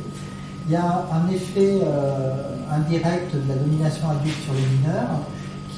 Il 0.68 0.72
y 0.72 0.76
a 0.78 1.08
un 1.12 1.28
effet 1.28 1.84
euh, 1.84 2.56
indirect 2.72 3.36
de 3.36 3.50
la 3.50 3.56
domination 3.56 4.10
adulte 4.12 4.40
sur 4.46 4.54
les 4.54 4.64
mineurs 4.80 5.20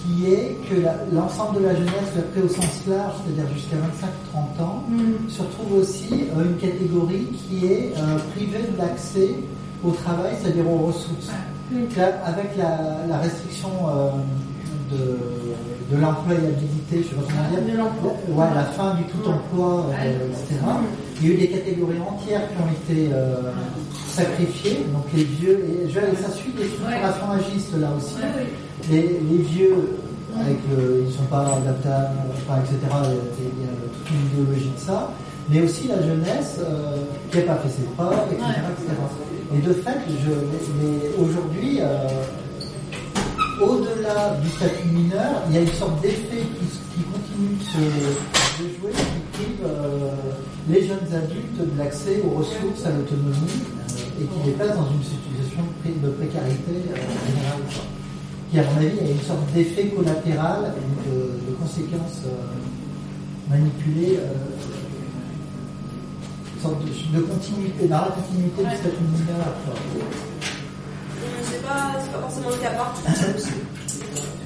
qui 0.06 0.32
est 0.32 0.58
que 0.70 0.76
l'ensemble 1.14 1.60
de 1.62 1.66
la 1.66 1.76
jeunesse, 1.76 2.14
après 2.18 2.42
au 2.42 2.48
sens 2.48 2.82
large, 2.88 3.14
c'est-à-dire 3.24 3.54
jusqu'à 3.54 3.78
25-30 3.78 4.64
ans, 4.64 4.84
mm. 4.90 5.30
se 5.30 5.42
retrouve 5.42 5.80
aussi 5.80 6.10
euh, 6.14 6.46
une 6.46 6.58
catégorie 6.58 7.28
qui 7.48 7.66
est 7.66 7.94
euh, 7.98 8.18
privée 8.36 8.70
de 8.72 8.78
l'accès 8.78 9.32
au 9.84 9.92
travail, 9.92 10.34
c'est-à-dire 10.42 10.70
aux 10.70 10.88
ressources. 10.88 11.32
Mm. 11.72 11.86
avec 12.24 12.58
la, 12.58 13.08
la 13.10 13.18
restriction 13.18 13.70
euh, 13.90 14.12
de, 14.92 15.96
de 15.96 16.02
l'employabilité, 16.02 16.98
je 17.02 17.10
sais 17.10 17.16
pas 17.16 17.22
comment 17.28 17.66
dire, 17.66 17.76
la, 17.78 17.84
ouais, 17.84 18.56
la 18.56 18.64
fin 18.66 18.94
du 18.96 19.04
tout 19.06 19.28
emploi, 19.28 19.88
euh, 19.90 20.30
etc. 20.30 20.62
Il 21.22 21.28
y 21.28 21.32
a 21.32 21.34
eu 21.34 21.38
des 21.38 21.48
catégories 21.48 22.00
entières 22.00 22.42
qui 22.50 22.62
ont 22.62 22.94
été 22.94 23.10
sacrifiées, 24.10 24.86
donc 24.94 25.06
les 25.16 25.24
vieux, 25.24 25.66
et, 25.66 25.88
et 25.88 26.16
ça 26.22 26.30
suit 26.30 26.52
des 26.52 26.68
structurations 26.68 27.32
agistes 27.32 27.80
là 27.80 27.88
aussi. 27.98 28.16
Les, 28.92 29.38
vieux, 29.38 29.98
avec 30.40 30.58
le, 30.70 31.06
ils 31.08 31.14
sont 31.14 31.24
pas 31.24 31.58
adaptables, 31.58 32.18
etc. 32.60 32.78
Il 33.40 33.64
y 33.64 33.68
a 33.68 33.74
toute 33.94 34.12
une 34.12 34.42
idéologie 34.42 34.72
de 34.76 34.80
ça, 34.80 35.12
mais 35.50 35.62
aussi 35.62 35.88
la 35.88 36.02
jeunesse 36.02 36.60
euh, 36.60 36.98
qui 37.32 37.38
n'a 37.38 37.44
pas 37.44 37.56
fait 37.58 37.70
ses 37.70 37.88
preuves, 37.96 38.14
etc.. 38.32 38.46
Et 39.56 39.60
de 39.60 39.74
fait, 39.74 39.98
aujourd'hui, 41.20 41.80
euh, 41.82 42.08
au-delà 43.62 44.38
du 44.42 44.50
statut 44.50 44.88
mineur, 44.88 45.44
il 45.50 45.56
y 45.56 45.58
a 45.60 45.62
une 45.62 45.68
sorte 45.68 46.02
d'effet 46.02 46.44
qui, 46.60 47.02
continue 47.04 47.56
de 47.58 47.64
se 47.64 48.80
jouer, 48.80 48.92
qui 48.92 49.38
prive 49.38 49.66
euh, 49.66 50.10
les 50.70 50.88
jeunes 50.88 51.08
adultes 51.14 51.58
de 51.58 51.78
l'accès 51.78 52.22
aux 52.26 52.38
ressources, 52.38 52.86
à 52.86 52.90
l'autonomie, 52.90 53.64
et 54.20 54.26
qui 54.26 54.46
les 54.46 54.52
place 54.54 54.76
dans 54.76 54.90
une 54.92 55.04
situation 55.04 55.64
de 55.86 56.10
précarité 56.10 56.72
générale. 56.72 57.62
Qui, 58.56 58.62
à 58.62 58.64
mon 58.72 58.78
avis, 58.78 59.00
a 59.04 59.12
une 59.12 59.20
sorte 59.20 59.52
d'effet 59.52 59.88
collatéral, 59.92 60.72
de, 61.04 61.52
de 61.52 61.56
conséquences 61.60 62.24
euh, 62.24 63.52
manipulées, 63.52 64.16
une 66.56 66.62
sorte 66.64 66.80
de, 66.80 66.88
de 66.88 67.22
continuité, 67.28 67.84
dans 67.92 68.08
la 68.08 68.16
continuité 68.16 68.64
du 68.64 68.76
statut 68.80 69.04
mineur. 69.12 69.52
C'est 71.52 71.64
pas, 71.68 72.00
pas 72.00 72.22
forcément 72.24 72.48
le 72.48 72.56
cas 72.64 72.72
partout, 72.80 73.04
aussi. 73.36 73.60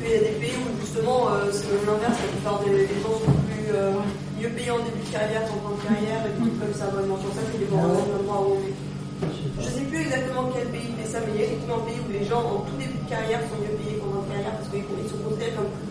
Il 0.02 0.10
y 0.10 0.16
a 0.16 0.20
des 0.26 0.42
pays 0.42 0.58
où 0.58 0.74
justement 0.82 1.30
euh, 1.30 1.54
c'est 1.54 1.70
l'inverse, 1.86 2.18
la 2.18 2.34
plupart 2.34 2.66
des, 2.66 2.90
des 2.90 2.98
gens 3.06 3.14
sont 3.14 3.38
plus 3.46 3.70
euh, 3.70 3.94
mieux 4.42 4.50
payés 4.50 4.72
en 4.72 4.82
début 4.82 5.06
de 5.06 5.12
carrière 5.14 5.46
qu'en 5.46 5.70
fin 5.70 5.78
de 5.78 5.86
carrière 5.86 6.26
et 6.26 6.34
tout 6.34 6.50
comme 6.58 6.74
ça. 6.74 6.90
Vraiment, 6.90 7.14
pour 7.14 7.30
ça 7.38 7.46
qu'il 7.54 7.62
est 7.62 7.70
vraiment 7.70 7.94
un 7.94 8.10
endroit 8.18 8.42
où 8.42 8.58
je 9.62 9.70
sais 9.70 9.86
plus 9.86 10.02
exactement 10.02 10.50
quel 10.50 10.66
pays 10.74 10.98
fait 10.98 11.06
ça, 11.14 11.20
mais 11.22 11.34
il 11.36 11.42
y 11.42 11.44
a 11.44 11.46
effectivement 11.46 11.78
un 11.78 11.86
pays 11.86 12.02
où 12.02 12.10
les 12.10 12.26
gens 12.26 12.42
en 12.42 12.66
tout 12.66 12.74
début 12.80 12.98
de 12.98 12.99
carrière 13.10 13.42
sont 13.42 13.58
mieux 13.58 13.76
payés 13.76 13.98
qu'en 13.98 14.22
carrière 14.30 14.54
parce 14.54 14.70
qu'ils 14.70 15.10
sont 15.10 15.18
considérés 15.26 15.58
comme 15.58 15.74
plus 15.74 15.89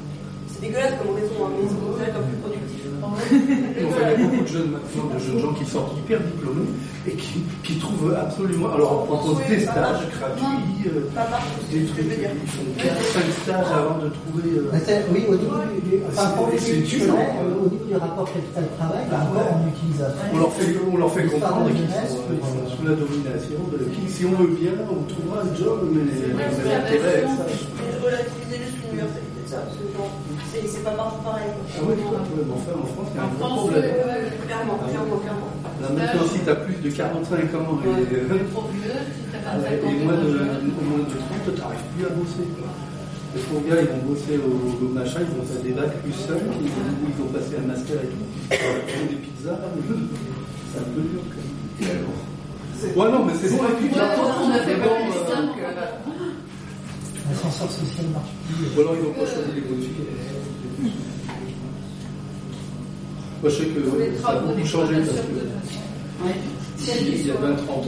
c'est 0.58 0.66
dégueulasse 0.66 0.94
comme 0.98 1.14
raison, 1.14 1.34
hein, 1.44 1.50
mais 1.54 1.64
ils 1.64 1.70
sont 1.70 1.76
considérés 1.76 2.12
comme 2.12 2.26
plus 2.26 2.36
productifs. 2.38 2.78
Y 3.78 4.04
a 4.04 4.16
beaucoup 4.16 4.42
de 4.42 4.48
jeunes 4.48 4.70
maintenant, 4.70 5.14
de 5.14 5.18
jeunes 5.18 5.40
gens 5.40 5.52
qui 5.54 5.64
sortent 5.64 5.96
hyper 5.98 6.20
diplômés 6.20 6.66
et 7.06 7.12
qui, 7.12 7.42
qui 7.62 7.78
trouvent 7.78 8.14
absolument. 8.14 8.72
Alors, 8.72 9.02
on 9.02 9.16
propose 9.16 9.46
des 9.46 9.60
stages 9.60 10.08
gratuits, 10.18 10.86
euh, 10.86 11.08
des 11.70 11.84
trucs, 11.86 12.06
ils 12.08 12.50
font 12.50 12.62
4-5 12.78 13.42
stages 13.42 13.72
avant 13.72 13.98
de 13.98 14.08
trouver. 14.08 14.58
Euh... 14.58 15.02
oui, 15.12 15.24
au 15.28 15.36
niveau 15.36 15.56
du, 15.84 16.00
enfin, 16.08 16.30
pour 16.36 16.48
les 16.50 16.70
études, 16.70 17.02
euh, 17.02 17.66
au 17.66 17.70
niveau 17.70 17.84
du 17.84 17.96
rapport 17.96 18.32
capital-travail, 18.32 19.04
encore, 19.10 19.60
on 19.64 19.68
utilise 19.68 20.04
On 20.32 20.38
leur 20.38 20.52
fait, 20.52 20.74
on 20.92 20.96
leur 20.96 21.12
fait 21.12 21.24
comprendre 21.26 21.70
qu'ils 21.70 21.88
sont 21.88 22.76
sous 22.76 22.86
la 22.86 22.94
domination 22.94 23.58
de 23.72 24.08
Si 24.08 24.24
on 24.26 24.42
veut 24.42 24.54
bien, 24.54 24.72
on 24.90 25.02
trouvera 25.04 25.42
un 25.42 25.54
job, 25.56 25.88
mais 25.92 26.02
l'intérêt 26.70 27.14
avec 27.14 27.24
ça. 27.24 27.46
Relativiser 28.04 28.58
les 28.58 28.88
l'université 28.88 29.20
de 29.20 29.38
ça, 29.49 29.65
parce 29.65 29.77
que 29.81 29.89
bon, 29.97 30.09
c'est 30.52 30.85
pas 30.85 30.91
partout 30.93 31.23
pareil. 31.25 31.49
Ah 31.49 31.81
oui, 31.89 31.94
mais 31.97 32.52
enfin, 32.52 32.77
en 32.77 32.86
France, 32.93 33.09
il 33.12 33.17
y 33.17 33.20
a 33.20 33.25
un 33.25 33.33
gros 33.33 33.65
problème. 33.65 33.85
Clairement, 34.44 34.77
clairement, 34.85 35.18
clairement. 35.25 35.51
Là, 35.81 35.89
maintenant, 35.97 36.27
si 36.28 36.39
tu 36.44 36.51
as 36.51 36.57
plus 36.57 36.77
de 36.85 36.91
45 36.91 37.55
ans 37.57 37.81
et, 37.81 37.89
et 37.89 38.25
moins 40.05 40.20
de, 40.20 40.28
moins 40.85 41.01
de 41.01 41.17
30, 41.17 41.49
tu 41.49 41.60
n'arrives 41.60 41.89
plus 41.97 42.05
à 42.05 42.12
bosser. 42.12 42.44
Les 43.35 43.43
pauvres 43.43 43.68
gars, 43.68 43.81
ils 43.81 43.89
vont 43.89 44.05
bosser 44.09 44.36
au, 44.41 44.52
au 44.85 44.89
machin, 44.89 45.20
ils 45.20 45.33
vont 45.36 45.44
faire 45.44 45.62
des 45.62 45.73
bacs 45.73 45.97
plus 46.02 46.12
seuls, 46.12 46.41
ils 46.60 46.68
vont, 46.68 47.09
ils 47.09 47.17
vont 47.17 47.31
passer 47.33 47.57
un 47.60 47.67
master 47.68 47.97
et 48.05 48.09
tout, 48.09 48.25
ils 48.51 48.57
vont 48.57 49.09
des 49.09 49.20
pizzas, 49.20 49.60
c'est 50.73 50.81
un 50.81 50.89
peu 50.93 51.02
dur 51.09 51.23
quand 51.28 51.44
même. 51.85 52.97
Ouais, 52.97 53.10
non, 53.12 53.25
mais 53.25 53.33
c'est 53.41 53.51
bon, 53.57 53.65
et 53.65 53.77
puis 53.81 53.91
on 53.97 54.51
a 54.52 54.59
fait 54.60 54.77
bon. 54.77 54.97
L'ascenseur 57.28 57.70
social 57.70 58.07
marche 58.12 58.32
plus. 58.47 58.76
Ou 58.76 58.81
alors 58.81 58.94
ils 58.97 59.02
n'ont 59.05 59.15
pas 59.15 59.26
choisi 59.26 59.50
les 59.55 59.60
bonnes 59.60 59.82
filles. 59.82 60.92
Moi, 63.40 63.50
je 63.50 63.57
sais 63.57 63.66
que 63.66 63.81
ouais, 63.81 64.12
ça 64.20 64.28
a 64.31 64.40
beaucoup 64.40 64.66
changé 64.66 64.94
parce 64.97 65.20
que 65.20 66.26
ouais. 66.26 66.34
il 67.00 67.26
y 67.26 67.31
a 67.31 67.34
20-30 67.34 67.39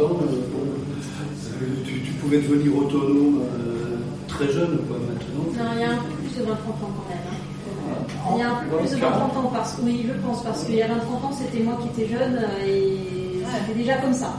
ans, 0.05 0.21
euh, 0.23 1.67
tu, 1.85 2.01
tu, 2.03 2.13
pouvais 2.13 2.39
devenir 2.39 2.77
autonome 2.77 3.41
euh, 3.41 3.97
très 4.29 4.47
jeune. 4.53 4.79
Quoi, 4.87 4.99
maintenant. 4.99 5.65
Non, 5.65 5.71
il 5.75 5.81
y 5.81 5.85
a 5.85 5.91
un 5.91 5.97
peu 5.97 6.13
plus 6.23 6.39
de 6.39 6.45
20-30 6.45 6.49
ans 6.49 6.95
quand 6.97 7.09
même. 7.09 7.19
Hein. 7.27 8.35
Il 8.35 8.39
y 8.39 8.43
a 8.43 8.51
un 8.53 8.55
peu 8.63 8.77
plus 8.77 8.91
de 8.91 8.97
20-30 8.97 9.03
ans 9.03 9.51
parce 9.53 9.73
que 9.75 9.83
oui, 9.83 10.07
je 10.07 10.13
pense 10.25 10.45
parce 10.45 10.65
qu'il 10.65 10.77
y 10.77 10.83
a 10.83 10.87
20-30 10.87 10.91
ans, 10.91 11.33
c'était 11.33 11.65
moi 11.65 11.79
qui 11.83 12.03
étais 12.03 12.13
jeune 12.13 12.39
et 12.65 13.43
c'était 13.67 13.79
déjà 13.79 13.97
comme 13.97 14.15
ça. 14.15 14.35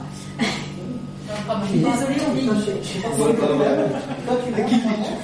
Je 1.32 1.68
suis 1.68 1.78
désolée, 1.78 2.20
on 2.28 2.32
vieillit. 2.32 2.48
Quand 4.26 4.36
tu 4.44 4.54
réponds 4.54 4.76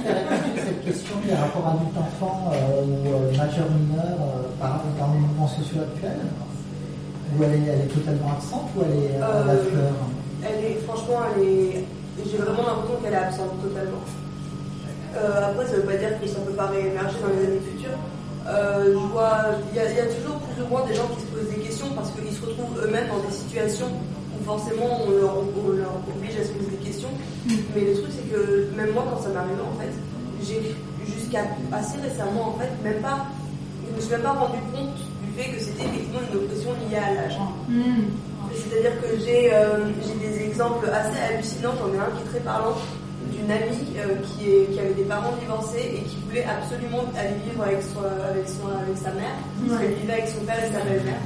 à 0.08 0.64
cette 0.64 0.84
question 0.84 1.14
des 1.26 1.34
rapports 1.34 1.68
adulte-enfant 1.68 2.52
euh, 2.52 2.84
ou 2.84 3.08
euh, 3.08 3.36
majeur-mineur 3.36 4.16
euh, 4.16 4.48
par 4.58 4.82
dans 4.98 5.12
les 5.12 5.20
mouvements 5.20 5.48
sociaux 5.48 5.82
actuels, 5.82 6.24
où 7.36 7.42
elle 7.44 7.54
est, 7.54 7.66
elle 7.68 7.80
est 7.82 7.92
totalement 7.92 8.32
absente 8.32 8.70
ou 8.76 8.82
elle 8.84 9.04
est 9.04 9.16
à 9.20 9.44
la 9.44 9.56
fleur? 9.56 9.92
Elle 10.44 10.64
est, 10.64 10.80
franchement, 10.86 11.20
elle 11.36 11.42
est, 11.42 11.84
j'ai 12.24 12.38
vraiment 12.38 12.64
l'impression 12.64 12.96
qu'elle 13.02 13.12
est 13.12 13.24
absente 13.28 13.52
totalement. 13.62 14.04
après, 15.14 15.66
ça 15.66 15.72
ne 15.72 15.76
veut 15.76 15.88
pas 15.92 15.96
dire 15.96 16.20
que 16.20 16.26
ça 16.26 16.40
ne 16.40 16.44
peut 16.46 16.56
pas 16.56 16.66
réémerger 16.66 17.16
dans 17.20 17.32
les 17.36 17.46
années 17.46 17.64
futures. 17.68 18.00
je 18.48 19.12
vois, 19.12 19.60
il 19.72 19.76
y, 19.76 19.84
y, 19.84 20.00
a 20.00 20.08
toujours 20.08 20.40
plus 20.40 20.62
ou 20.64 20.68
moins 20.68 20.86
des 20.86 20.94
gens 20.94 21.08
qui 21.12 21.20
se 21.20 21.28
posent 21.28 21.52
des 21.52 21.60
questions 21.60 21.90
parce 21.94 22.10
qu'ils 22.12 22.32
se 22.32 22.40
retrouvent 22.40 22.80
eux-mêmes 22.80 23.08
dans 23.08 23.20
des 23.20 23.34
situations 23.34 23.92
forcément 24.49 25.05
on 25.05 25.10
leur, 25.10 25.36
oblige 25.36 26.36
à 26.41 26.44
se 26.44 26.52
poser 26.57 26.70
des 26.81 26.85
questions. 26.89 27.12
Mais 27.47 27.85
le 27.85 27.93
truc 27.93 28.10
c'est 28.17 28.28
que 28.33 28.70
même 28.75 28.93
moi 28.93 29.05
quand 29.12 29.20
ça 29.20 29.28
m'arrivait 29.28 29.60
en 29.60 29.77
fait, 29.78 29.93
j'ai 30.43 30.75
jusqu'à 31.05 31.44
assez 31.70 32.01
récemment 32.01 32.49
en 32.49 32.59
fait 32.59 32.73
même 32.83 33.02
pas, 33.02 33.27
je 33.85 33.94
me 33.94 34.01
suis 34.01 34.10
même 34.10 34.23
pas 34.23 34.33
rendu 34.33 34.59
compte 34.73 34.97
du 34.97 35.28
fait 35.36 35.52
que 35.52 35.60
c'était 35.60 35.85
effectivement 35.85 36.25
une 36.33 36.36
oppression 36.39 36.70
liée 36.81 36.97
à 36.97 37.12
l'âge. 37.15 37.39
Mm. 37.68 38.09
C'est-à-dire 38.57 38.97
que 39.02 39.07
euh, 39.12 39.93
j'ai 40.01 40.17
des 40.17 40.44
exemples 40.49 40.89
assez 40.89 41.20
hallucinants, 41.20 41.77
j'en 41.77 41.93
ai 41.93 41.99
un 42.01 42.09
qui 42.17 42.23
est 42.25 42.31
très 42.33 42.41
parlant 42.41 42.77
d'une 43.31 43.51
amie 43.51 43.85
euh, 44.01 44.17
qui, 44.25 44.49
est, 44.49 44.73
qui 44.73 44.81
avait 44.81 44.94
des 44.94 45.05
parents 45.05 45.36
divorcés 45.39 46.01
et 46.01 46.01
qui 46.09 46.17
voulait 46.25 46.47
absolument 46.49 47.05
aller 47.12 47.36
vivre 47.44 47.62
avec, 47.62 47.85
avec, 47.85 48.49
son, 48.49 48.65
avec 48.73 48.97
sa 48.97 49.12
mère, 49.12 49.36
parce 49.68 49.83
qu'elle 49.83 49.94
vivait 50.01 50.12
avec 50.15 50.28
son 50.28 50.41
père 50.49 50.65
et 50.65 50.73
sa 50.73 50.81
belle-mère 50.81 51.20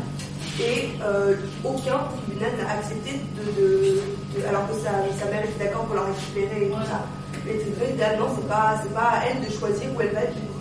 et 0.61 0.89
euh, 1.03 1.35
aucun 1.65 2.01
tribunal 2.13 2.53
n'a 2.59 2.73
accepté 2.75 3.21
de, 3.37 4.45
alors 4.47 4.69
que 4.69 4.75
sa, 4.75 4.91
sa 5.19 5.31
mère 5.31 5.45
était 5.45 5.65
d'accord 5.65 5.85
pour 5.87 5.97
la 5.97 6.03
récupérer 6.03 6.67
et 6.67 6.69
tout 6.69 6.87
ça. 6.87 7.07
Mais 7.47 7.55
évidemment, 7.55 8.29
c'est 8.37 8.49
pas 8.49 8.81
c'est 8.83 8.95
pas 8.95 9.19
à 9.19 9.25
elle 9.27 9.47
de 9.47 9.51
choisir 9.53 9.89
où 9.97 10.01
elle 10.01 10.13
va 10.13 10.21
vivre. 10.27 10.53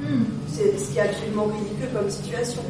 Hmm. 0.00 0.24
C'est 0.48 0.78
ce 0.78 0.90
qui 0.90 0.98
est 0.98 1.02
absolument 1.08 1.46
ridicule 1.46 1.88
comme 1.94 2.10
situation. 2.10 2.62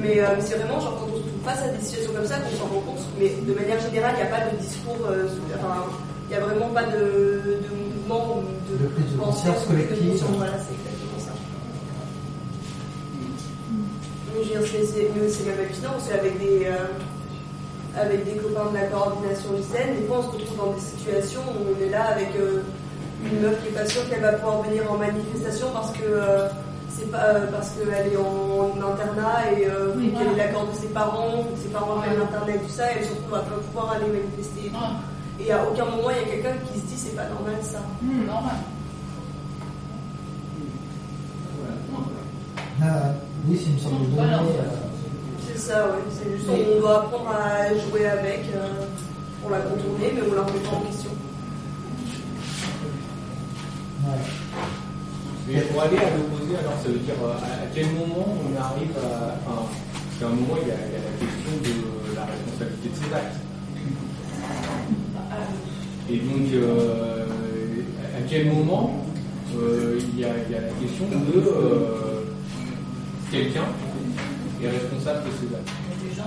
Mais 0.00 0.20
euh, 0.20 0.36
c'est 0.40 0.54
vraiment 0.56 0.80
genre 0.80 0.96
quand 1.00 1.12
on 1.12 1.16
se 1.16 1.22
trouve 1.22 1.42
face 1.44 1.62
à 1.62 1.68
des 1.68 1.82
situations 1.82 2.12
comme 2.14 2.26
ça 2.26 2.36
qu'on 2.38 2.56
s'en 2.56 2.72
rend 2.72 2.80
compte. 2.80 3.04
Mais 3.18 3.30
de 3.42 3.52
manière 3.52 3.80
générale, 3.80 4.14
il 4.16 4.22
n'y 4.22 4.30
a 4.30 4.32
pas 4.32 4.46
de 4.46 4.56
discours, 4.56 5.02
euh, 5.10 5.26
enfin, 5.58 5.84
il 6.28 6.36
n'y 6.36 6.42
a 6.42 6.46
vraiment 6.46 6.68
pas 6.68 6.84
de, 6.84 7.58
de 7.60 7.74
mouvement 7.74 8.38
ou 8.38 8.70
de, 8.70 8.78
de, 8.78 9.18
conscience 9.18 9.66
collective. 9.66 10.24
Voilà, 10.36 10.52
c'est 10.62 10.78
c'est 14.70 15.46
même 15.46 15.58
hallucinant 15.58 15.90
parce 15.92 16.08
qu'avec 16.08 16.38
des, 16.38 16.66
euh, 16.66 16.86
avec 17.96 18.24
des 18.24 18.36
copains 18.36 18.70
de 18.70 18.76
la 18.76 18.86
coordination 18.86 19.52
lycéenne, 19.56 19.96
des 20.00 20.06
fois 20.06 20.18
on 20.20 20.22
se 20.22 20.36
retrouve 20.36 20.56
dans 20.56 20.72
des 20.72 20.80
situations 20.80 21.40
où 21.48 21.74
on 21.74 21.84
est 21.84 21.90
là 21.90 22.06
avec 22.10 22.28
euh, 22.36 22.62
une 23.24 23.40
meuf 23.40 23.60
qui 23.62 23.68
est 23.68 23.78
pas 23.78 23.86
sûre 23.86 24.08
qu'elle 24.08 24.20
va 24.20 24.32
pouvoir 24.34 24.62
venir 24.62 24.90
en 24.90 24.96
manifestation 24.96 25.68
parce 25.72 25.90
que 25.92 26.04
euh, 26.04 26.48
c'est 26.88 27.10
pas 27.10 27.34
parce 27.52 27.70
qu'elle 27.70 28.12
est 28.12 28.16
en, 28.16 28.76
internat 28.92 29.50
et 29.52 29.62
qu'elle 29.62 30.32
est 30.34 30.36
l'accord 30.36 30.66
de 30.68 30.74
ses 30.76 30.88
parents, 30.88 31.44
que 31.44 31.60
ses 31.62 31.68
parents 31.68 31.96
ont 31.96 32.22
internet 32.22 32.60
tout 32.62 32.72
ça, 32.72 32.92
et 32.92 32.98
elle 32.98 33.04
se 33.04 33.10
retrouve 33.10 33.34
à 33.34 33.40
pas 33.40 33.56
pouvoir 33.56 33.92
aller 33.92 34.06
manifester. 34.06 34.72
Et, 35.40 35.52
à 35.52 35.64
aucun 35.64 35.84
moment 35.86 36.10
il 36.10 36.28
y 36.28 36.30
a 36.30 36.34
quelqu'un 36.34 36.56
qui 36.66 36.80
se 36.80 36.86
dit 36.86 36.96
c'est 36.96 37.16
pas 37.16 37.26
normal 37.28 37.54
ça. 37.62 37.78
Mmh, 38.02 38.26
normal. 38.26 38.56
Oui, 43.50 43.58
c'est 43.60 43.70
une 43.70 43.78
sorte 43.80 44.00
de 44.00 44.16
donnée. 44.16 44.30
Euh, 44.30 44.78
c'est 45.44 45.58
ça, 45.58 45.88
oui. 45.90 46.02
C'est 46.12 46.30
juste 46.30 46.46
qu'on 46.46 46.80
doit 46.80 47.00
apprendre 47.00 47.30
à 47.30 47.68
jouer 47.74 48.06
avec 48.06 48.44
euh, 48.54 48.86
pour 49.42 49.50
la 49.50 49.58
contourner, 49.58 50.12
mais 50.14 50.22
on 50.30 50.34
la 50.34 50.42
remet 50.42 50.60
pas 50.60 50.76
en 50.76 50.80
question. 50.82 51.10
Mais 55.48 55.60
pour 55.62 55.82
aller 55.82 55.96
à 55.96 56.10
l'opposé, 56.16 56.56
alors 56.60 56.74
ça 56.80 56.88
veut 56.90 56.98
dire 56.98 57.14
euh, 57.24 57.32
à 57.34 57.66
quel 57.74 57.86
moment 57.86 58.36
on 58.38 58.56
arrive 58.56 58.94
à. 59.02 59.34
Enfin, 59.44 59.66
qu'à 60.20 60.26
un 60.26 60.30
moment, 60.30 60.54
il 60.62 60.68
y, 60.68 60.70
a, 60.70 60.74
il 60.86 60.92
y, 60.92 60.94
a, 60.94 61.02
la 61.02 61.16
question 61.18 61.50
de 61.64 62.14
la 62.14 62.26
responsabilité 62.26 62.88
de 62.88 62.94
ses 62.94 63.12
actes. 63.12 63.40
Et 66.08 66.18
donc, 66.18 66.52
euh, 66.54 67.26
à 68.16 68.20
quel 68.28 68.46
moment 68.52 69.04
euh, 69.58 69.98
il, 69.98 70.20
y 70.20 70.24
a, 70.24 70.28
il, 70.46 70.52
y 70.52 70.56
a, 70.56 70.60
la 70.60 70.68
question 70.68 71.06
de 71.08 71.16
quelqu'un 73.30 73.64
est 74.62 74.68
responsable 74.68 75.20
de 75.24 75.30
ses 75.38 75.54
actes. 75.54 75.70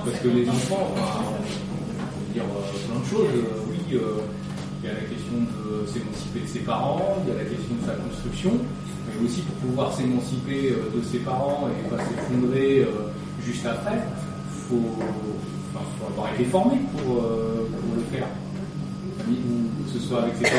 Parce 0.06 0.20
que 0.20 0.28
les 0.30 0.50
enfants, 0.50 0.88
on 0.92 0.96
va 0.96 2.34
dire 2.34 2.44
euh, 2.44 2.88
plein 2.88 3.00
de 3.00 3.06
choses. 3.06 3.28
Euh, 3.36 3.70
oui, 3.70 3.80
euh, 3.94 4.22
il 4.82 4.88
y 4.88 4.90
a 4.90 4.94
la 4.94 5.02
question 5.02 5.38
de 5.38 5.86
s'émanciper 5.88 6.40
de 6.40 6.48
ses 6.48 6.60
parents, 6.60 7.18
il 7.24 7.34
y 7.34 7.36
a 7.36 7.44
la 7.44 7.50
question 7.50 7.76
de 7.80 7.86
sa 7.86 7.94
construction, 7.94 8.52
mais 9.08 9.26
aussi 9.26 9.42
pour 9.42 9.56
pouvoir 9.70 9.94
s'émanciper 9.94 10.72
de 10.72 11.02
ses 11.04 11.20
parents 11.20 11.70
et 11.70 11.90
pas 11.90 12.04
s'effondrer 12.04 12.86
juste 13.46 13.66
après, 13.66 13.96
il 13.96 14.62
faut, 14.68 15.00
avoir 16.10 16.34
été 16.34 16.44
formé 16.46 16.76
pour, 16.92 17.16
le 17.16 18.02
faire. 18.12 18.28
Ou 19.30 19.84
que 19.86 20.00
ce 20.00 20.06
soit 20.06 20.24
avec 20.24 20.36
ses 20.36 20.44
parents. 20.44 20.54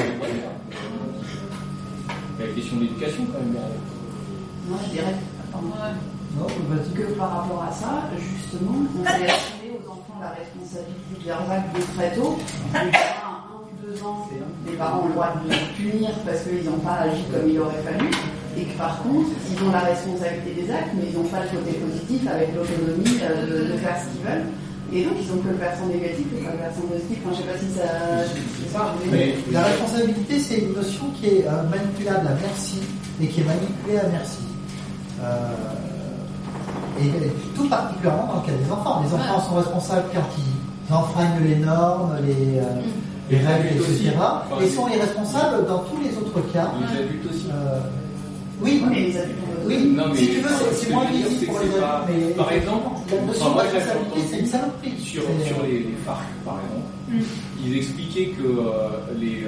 Il 2.38 2.40
y 2.40 2.44
a 2.44 2.46
la 2.48 2.54
question 2.54 2.76
de 2.76 2.80
l'éducation 2.82 3.26
quand 3.26 3.40
même. 3.40 3.56
Moi, 4.68 4.78
je 4.86 4.92
dirais. 4.92 5.14
Que 6.34 7.14
par 7.14 7.30
rapport 7.30 7.64
à 7.68 7.72
ça, 7.72 8.10
justement, 8.18 8.74
on 8.98 9.06
a 9.06 9.10
assumer 9.10 9.70
aux 9.70 9.90
enfants 9.90 10.18
la 10.20 10.34
responsabilité 10.34 11.22
de 11.22 11.28
leurs 11.28 11.50
actes 11.50 11.76
de 11.76 11.82
très 11.94 12.10
tôt. 12.14 12.38
Les 12.74 12.90
parents, 12.90 13.38
un 13.46 13.62
ou 13.62 13.86
deux 13.86 14.02
ans, 14.02 14.28
les 14.66 14.72
parents 14.74 15.02
ont 15.02 15.08
le 15.08 15.14
droit 15.14 15.34
de 15.44 15.50
les 15.50 15.62
punir 15.78 16.10
parce 16.26 16.42
qu'ils 16.42 16.64
n'ont 16.64 16.82
pas 16.82 17.06
agi 17.06 17.22
comme 17.30 17.48
il 17.48 17.58
aurait 17.60 17.82
fallu. 17.86 18.10
Et 18.58 18.64
que 18.64 18.78
par 18.78 19.02
contre, 19.02 19.30
ils 19.50 19.62
ont 19.62 19.70
la 19.70 19.80
responsabilité 19.80 20.62
des 20.62 20.70
actes, 20.70 20.90
mais 20.94 21.06
ils 21.10 21.16
n'ont 21.16 21.28
pas 21.30 21.42
le 21.42 21.58
côté 21.58 21.72
positif 21.78 22.22
avec 22.26 22.54
l'autonomie 22.54 23.18
euh, 23.22 23.70
de, 23.70 23.78
faire 23.78 23.96
ce 23.98 24.10
qu'ils 24.10 24.26
veulent. 24.26 24.46
Et 24.92 25.04
donc, 25.04 25.14
ils 25.22 25.30
ont 25.32 25.38
que 25.38 25.48
le 25.48 25.58
versant 25.58 25.86
négatif 25.86 26.26
et 26.34 26.42
pas 26.42 26.52
le 26.52 26.58
versant 26.58 26.82
positif. 26.82 27.18
Enfin, 27.22 27.34
je 27.34 27.42
sais 27.42 27.50
pas 27.50 27.58
si 27.58 27.70
ça. 28.70 28.94
mais 29.10 29.34
la 29.52 29.62
responsabilité, 29.62 30.38
c'est 30.38 30.58
une 30.58 30.74
notion 30.74 31.10
qui 31.14 31.26
est 31.26 31.46
euh, 31.46 31.62
manipulable 31.70 32.26
à 32.26 32.34
merci 32.42 32.82
et 33.22 33.26
qui 33.28 33.40
est 33.40 33.44
manipulée 33.44 33.98
à 33.98 34.08
merci. 34.08 34.42
Euh, 35.22 35.54
et 37.00 37.56
tout 37.56 37.68
particulièrement 37.68 38.26
dans 38.26 38.40
le 38.40 38.46
cas 38.46 38.52
des 38.52 38.70
enfants. 38.70 39.02
Les 39.04 39.14
enfants 39.14 39.48
sont 39.48 39.54
responsables 39.56 40.04
quand 40.14 40.28
ils 40.38 40.94
enfreignent 40.94 41.44
les 41.44 41.56
normes, 41.56 42.16
les, 42.24 42.58
euh, 42.58 42.80
les 43.30 43.38
règles, 43.38 43.78
etc. 43.78 44.12
et 44.62 44.68
sont 44.68 44.88
irresponsables 44.88 45.66
dans 45.66 45.78
tous 45.80 46.00
les 46.02 46.16
autres 46.16 46.40
cas. 46.52 46.70
Les 46.80 46.98
adultes 46.98 47.26
aussi. 47.30 47.46
Euh, 47.50 47.78
oui, 48.62 48.82
mais 48.88 49.00
les 49.00 49.18
adultes 49.18 49.38
oui, 49.66 49.94
non, 49.96 50.08
mais 50.10 50.18
si 50.18 50.28
tu 50.28 50.40
veux, 50.40 50.50
c'est 50.74 50.90
moins 50.92 51.06
visible 51.06 51.46
pour 51.46 51.58
les 51.60 51.68
adultes. 51.68 51.84
Mais 52.08 52.34
par 52.34 52.52
exemple, 52.52 52.86
la 53.10 53.22
notion 53.22 53.54
de 53.54 53.60
responsabilité, 53.60 54.20
c'est 54.30 54.38
une 54.40 54.46
saloperie. 54.46 54.92
Sur, 54.98 55.22
sur 55.22 55.62
les, 55.62 55.78
les 55.78 55.96
FARC, 56.04 56.22
par 56.44 56.58
exemple, 56.60 56.86
mm. 57.08 57.66
ils 57.66 57.76
expliquaient 57.78 58.26
que 58.26 58.42
euh, 58.42 58.88
les, 59.18 59.44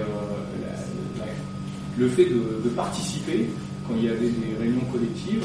le 1.98 2.08
fait 2.08 2.24
de, 2.24 2.62
de 2.64 2.68
participer 2.70 3.48
quand 3.86 3.94
il 3.96 4.04
y 4.04 4.08
avait 4.08 4.28
des 4.28 4.56
réunions 4.58 4.84
collectives, 4.92 5.44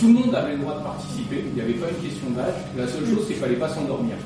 tout 0.00 0.06
le 0.06 0.12
monde 0.14 0.34
avait 0.34 0.52
le 0.52 0.58
droit 0.58 0.78
de 0.78 0.82
participer, 0.82 1.44
il 1.46 1.54
n'y 1.54 1.60
avait 1.60 1.74
pas 1.74 1.88
une 1.90 2.08
question 2.08 2.30
d'âge, 2.30 2.54
la 2.76 2.86
seule 2.88 3.06
chose 3.06 3.24
c'est 3.26 3.34
qu'il 3.34 3.42
ne 3.42 3.46
fallait 3.46 3.60
pas 3.60 3.68
s'endormir. 3.68 4.16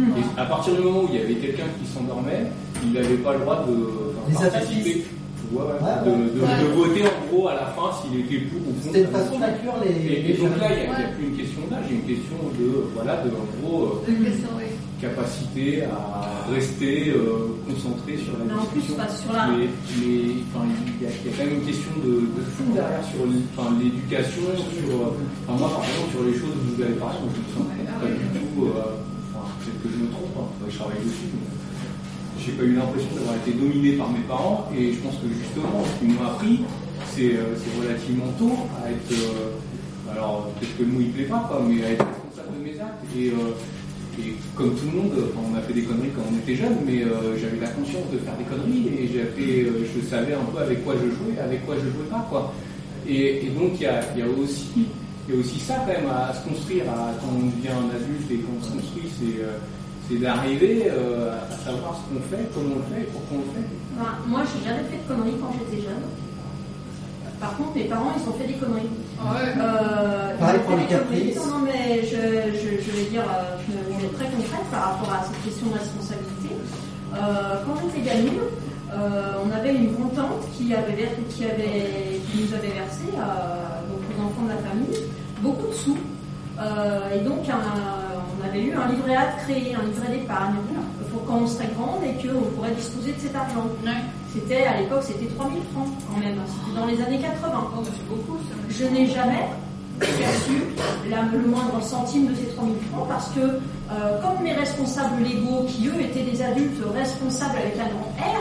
Et 0.00 0.40
à 0.40 0.46
partir 0.46 0.74
du 0.74 0.80
moment 0.82 1.02
où 1.04 1.08
il 1.12 1.20
y 1.20 1.22
avait 1.22 1.34
quelqu'un 1.34 1.68
qui 1.78 1.86
s'endormait, 1.86 2.46
il 2.82 2.92
n'avait 2.92 3.16
pas 3.16 3.34
le 3.34 3.40
droit 3.40 3.64
de 3.68 4.32
participer. 4.34 5.04
De, 5.50 6.66
voter 6.74 7.02
en 7.02 7.26
gros 7.26 7.48
à 7.48 7.54
la 7.54 7.66
fin 7.66 7.90
s'il 8.00 8.20
était 8.20 8.46
pour 8.46 8.60
ou 8.60 8.72
contre. 8.72 8.82
C'était 8.84 9.02
une 9.02 9.08
façon 9.08 9.38
d'inclure 9.38 9.74
les. 9.82 10.30
Et, 10.30 10.34
donc 10.38 10.58
là, 10.60 10.68
il 10.70 10.88
n'y 10.88 11.04
a, 11.04 11.08
plus 11.08 11.26
une 11.26 11.36
question 11.36 11.60
d'âge, 11.70 11.84
il 11.90 11.96
y 11.96 11.98
a 11.98 12.00
une 12.00 12.06
question 12.06 12.36
de, 12.58 12.84
voilà, 12.94 13.16
de 13.24 13.30
en 13.30 13.46
gros, 13.58 14.02
euh, 14.06 14.12
capacité 15.00 15.84
à 15.84 16.46
rester 16.52 17.10
euh, 17.10 17.56
concentré 17.66 18.16
sur 18.18 18.36
la 18.38 18.44
mais 18.44 18.60
discussion. 18.60 18.94
sur 18.94 19.32
la... 19.32 19.48
Mais, 19.48 19.66
il, 19.96 20.44
y 21.00 21.06
a, 21.06 21.32
quand 21.36 21.44
même 21.44 21.54
une 21.54 21.66
question 21.66 21.92
de, 22.04 22.12
de 22.30 22.42
fond 22.54 22.68
derrière 22.74 23.02
sur 23.08 23.24
l'éducation, 23.26 24.44
sur, 24.54 24.92
enfin, 25.48 25.58
moi 25.58 25.70
par 25.72 25.82
exemple 25.82 26.10
sur 26.12 26.22
les 26.24 26.34
choses 26.36 26.52
que 26.52 26.76
vous 26.76 26.82
avez 26.82 26.94
parlé, 27.00 27.16
je 27.32 27.40
me 27.40 27.48
sens 27.56 27.64
pas 27.64 28.06
du 28.06 28.28
tout, 28.38 28.68
euh, 28.68 29.00
enfin, 29.32 29.48
peut-être 29.58 29.80
que 29.82 29.88
je 29.88 29.98
me 30.04 30.08
trompe, 30.12 30.36
hein, 30.36 30.68
je 30.68 30.76
travaille 30.76 31.00
dessus, 31.00 31.32
mais 31.32 31.59
j'ai 32.44 32.52
pas 32.52 32.64
eu 32.64 32.74
l'impression 32.74 33.08
d'avoir 33.14 33.36
été 33.36 33.52
dominé 33.52 33.92
par 33.92 34.10
mes 34.10 34.24
parents 34.28 34.68
et 34.76 34.92
je 34.92 34.98
pense 35.00 35.14
que 35.16 35.28
justement 35.28 35.84
ce 35.84 36.00
qu'ils 36.00 36.14
m'ont 36.14 36.26
appris 36.26 36.60
c'est 37.06 37.36
euh, 37.36 37.54
relativement 37.80 38.32
tôt 38.38 38.56
à 38.82 38.90
être 38.90 39.14
alors 40.10 40.48
peut-être 40.58 40.76
que 40.76 40.82
le 40.82 40.88
mot 40.88 41.00
il 41.00 41.10
plaît 41.10 41.24
pas 41.24 41.46
quoi, 41.48 41.62
mais 41.66 41.84
à 41.84 41.90
être 41.90 42.04
responsable 42.04 42.58
de 42.58 42.64
mes 42.64 42.80
actes 42.80 43.04
et 43.16 43.32
et 44.18 44.34
comme 44.54 44.74
tout 44.74 44.86
le 44.86 45.00
monde, 45.00 45.12
on 45.38 45.56
a 45.56 45.60
fait 45.62 45.72
des 45.72 45.82
conneries 45.82 46.10
quand 46.14 46.22
on 46.30 46.36
était 46.36 46.56
jeune, 46.56 46.76
mais 46.84 47.02
euh, 47.02 47.38
j'avais 47.38 47.60
la 47.60 47.68
conscience 47.68 48.10
de 48.12 48.18
faire 48.18 48.36
des 48.36 48.44
conneries 48.44 48.90
et 48.98 49.64
euh, 49.64 49.86
je 49.86 50.00
savais 50.08 50.34
un 50.34 50.44
peu 50.52 50.58
avec 50.58 50.84
quoi 50.84 50.94
je 50.94 51.08
jouais, 51.08 51.38
avec 51.40 51.64
quoi 51.64 51.76
je 51.76 51.88
jouais 51.88 52.10
pas, 52.10 52.26
quoi. 52.28 52.52
Et, 53.08 53.48
donc 53.58 53.72
il 53.76 53.82
y 53.82 53.86
a, 53.86 54.00
aussi, 54.38 54.86
il 55.28 55.34
y 55.34 55.36
a 55.36 55.40
aussi 55.40 55.58
ça 55.58 55.76
quand 55.86 55.92
même 55.92 56.10
à, 56.10 56.34
se 56.34 56.46
construire 56.48 56.84
quand 56.84 57.28
on 57.32 57.46
devient 57.46 57.74
un 57.74 57.90
adulte 57.94 58.30
et 58.30 58.38
qu'on 58.38 58.62
se 58.62 58.72
construit, 58.72 59.08
c'est, 59.18 59.42
euh, 59.42 59.56
C'est 60.10 60.18
d'arriver 60.18 60.88
euh, 60.90 61.30
à 61.38 61.56
savoir 61.64 61.94
ce 61.94 62.02
qu'on 62.10 62.20
fait, 62.28 62.42
comment 62.52 62.74
on 62.74 62.78
le 62.82 62.94
fait 62.94 63.02
et 63.02 63.10
pourquoi 63.14 63.38
on 63.38 63.46
le 63.46 63.52
fait. 63.54 63.68
Enfin, 63.94 64.10
moi, 64.26 64.40
j'ai 64.42 64.64
jamais 64.68 64.82
fait 64.90 64.98
de 64.98 65.06
conneries 65.06 65.38
quand 65.40 65.52
j'étais 65.54 65.82
jeune. 65.86 66.02
Par 67.38 67.56
contre, 67.56 67.74
mes 67.76 67.84
parents, 67.84 68.10
ils 68.18 68.28
ont 68.28 68.34
fait 68.34 68.48
des 68.48 68.58
conneries. 68.58 68.90
Euh, 69.22 70.36
Pareil 70.38 70.58
ils 70.58 70.60
ont 70.60 70.66
pour 70.66 70.76
les 70.76 70.82
des 70.82 70.94
conneries. 70.98 71.30
caprices. 71.30 71.36
Non, 71.36 71.46
non, 71.46 71.60
mais 71.64 72.02
je, 72.02 72.20
je, 72.58 72.68
je 72.82 72.90
vais 72.90 73.06
dire, 73.08 73.22
euh, 73.22 73.54
je 73.70 73.72
vais 73.72 74.04
être 74.10 74.18
très 74.18 74.26
concrète 74.34 74.66
par 74.72 74.82
rapport 74.98 75.12
à 75.14 75.22
cette 75.24 75.40
question 75.46 75.66
de 75.70 75.74
responsabilité. 75.78 76.50
Euh, 77.14 77.62
quand 77.64 77.74
j'étais 77.86 78.02
gamine, 78.10 78.42
euh, 78.92 79.46
on 79.46 79.50
avait 79.54 79.74
une 79.74 79.94
grand-tante 79.94 80.42
qui, 80.58 80.74
avait, 80.74 81.06
qui, 81.30 81.44
avait, 81.44 82.18
qui 82.26 82.42
nous 82.42 82.52
avait 82.54 82.74
versé, 82.74 83.06
euh, 83.14 83.86
donc 83.88 84.02
aux 84.10 84.18
enfants 84.26 84.42
de 84.42 84.58
la 84.58 84.62
famille, 84.66 85.06
beaucoup 85.40 85.68
de 85.70 85.74
sous. 85.74 85.98
Euh, 86.58 87.14
et 87.14 87.20
donc, 87.24 87.48
un- 87.48 88.19
on 88.40 88.46
avait 88.48 88.62
eu 88.62 88.72
un 88.74 88.88
livret 88.88 89.16
A 89.16 89.26
de 89.26 89.42
créé, 89.42 89.74
un 89.74 89.82
livret 89.86 90.16
d'épargne, 90.18 90.54
pour 91.12 91.24
quand 91.26 91.40
on 91.42 91.46
serait 91.46 91.68
grande 91.76 92.02
et 92.04 92.14
qu'on 92.26 92.40
pourrait 92.56 92.70
disposer 92.72 93.12
de 93.12 93.20
cet 93.20 93.34
argent. 93.34 93.64
C'était, 94.32 94.64
à 94.64 94.78
l'époque, 94.80 95.02
c'était 95.02 95.26
3000 95.26 95.58
francs 95.74 95.88
quand 96.08 96.20
même. 96.20 96.36
C'était 96.46 96.78
dans 96.80 96.86
les 96.86 97.00
années 97.02 97.18
80. 97.20 97.70
Je 98.70 98.84
n'ai 98.84 99.06
jamais 99.06 99.46
perçu 99.98 100.62
la- 101.10 101.22
le 101.36 101.46
moindre 101.46 101.82
centime 101.82 102.28
de 102.28 102.34
ces 102.34 102.46
3000 102.54 102.76
francs 102.92 103.08
parce 103.08 103.28
que, 103.30 103.40
euh, 103.40 104.20
comme 104.22 104.42
mes 104.42 104.52
responsables 104.52 105.22
légaux, 105.22 105.64
qui 105.68 105.88
eux 105.88 106.00
étaient 106.00 106.22
des 106.22 106.40
adultes 106.40 106.80
responsables 106.94 107.58
avec 107.58 107.74
un 107.74 107.90
grand 107.90 108.12
R, 108.18 108.40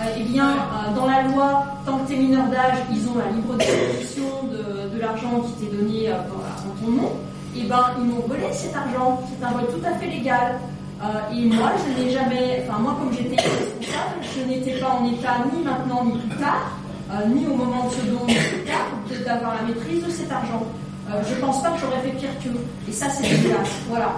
euh, 0.00 0.04
eh 0.18 0.22
bien, 0.22 0.48
euh, 0.50 0.94
dans 0.94 1.06
la 1.06 1.22
loi, 1.22 1.64
tant 1.84 1.98
que 1.98 2.06
tu 2.08 2.14
es 2.14 2.18
mineur 2.18 2.46
d'âge, 2.46 2.78
ils 2.92 3.06
ont 3.08 3.18
la 3.18 3.30
libre 3.34 3.54
disposition 3.58 4.24
de, 4.52 4.94
de 4.94 5.00
l'argent 5.00 5.40
qui 5.40 5.64
t'est 5.66 5.76
donné 5.76 6.12
en 6.12 6.84
ton 6.84 6.90
nom. 6.92 7.12
Et 7.58 7.64
ben, 7.64 7.84
ils 7.98 8.04
m'ont 8.04 8.20
volé 8.26 8.42
cet 8.52 8.74
argent. 8.76 9.20
C'est 9.30 9.44
un 9.44 9.50
vol 9.52 9.66
tout 9.72 9.84
à 9.86 9.92
fait 9.98 10.06
légal. 10.06 10.58
Euh, 11.02 11.34
et 11.34 11.44
moi, 11.46 11.72
je 11.76 12.02
n'ai 12.02 12.10
jamais, 12.10 12.64
enfin 12.66 12.78
moi, 12.80 12.96
comme 12.98 13.12
j'étais 13.12 13.36
responsable, 13.36 14.16
je 14.22 14.40
n'étais 14.48 14.78
pas 14.80 14.90
en 15.00 15.04
état 15.06 15.36
ni 15.52 15.62
maintenant 15.62 16.04
ni 16.04 16.18
plus 16.18 16.36
tard, 16.38 16.72
euh, 17.12 17.26
ni 17.28 17.46
au 17.46 17.54
moment 17.54 17.84
de 17.88 17.90
ce 17.92 18.00
don 18.10 18.24
ni 18.26 18.34
plus 18.34 18.64
tard, 18.64 18.88
de- 19.10 19.24
d'avoir 19.24 19.54
la 19.56 19.62
maîtrise 19.68 20.04
de 20.04 20.10
cet 20.10 20.32
argent. 20.32 20.64
Euh, 21.10 21.22
je 21.28 21.34
pense 21.36 21.62
pas 21.62 21.70
que 21.70 21.80
j'aurais 21.80 22.00
fait 22.00 22.16
pire 22.18 22.30
qu'eux. 22.42 22.58
Et 22.88 22.92
ça, 22.92 23.08
c'est 23.10 23.28
dégueulasse. 23.28 23.68
Voilà. 23.88 24.12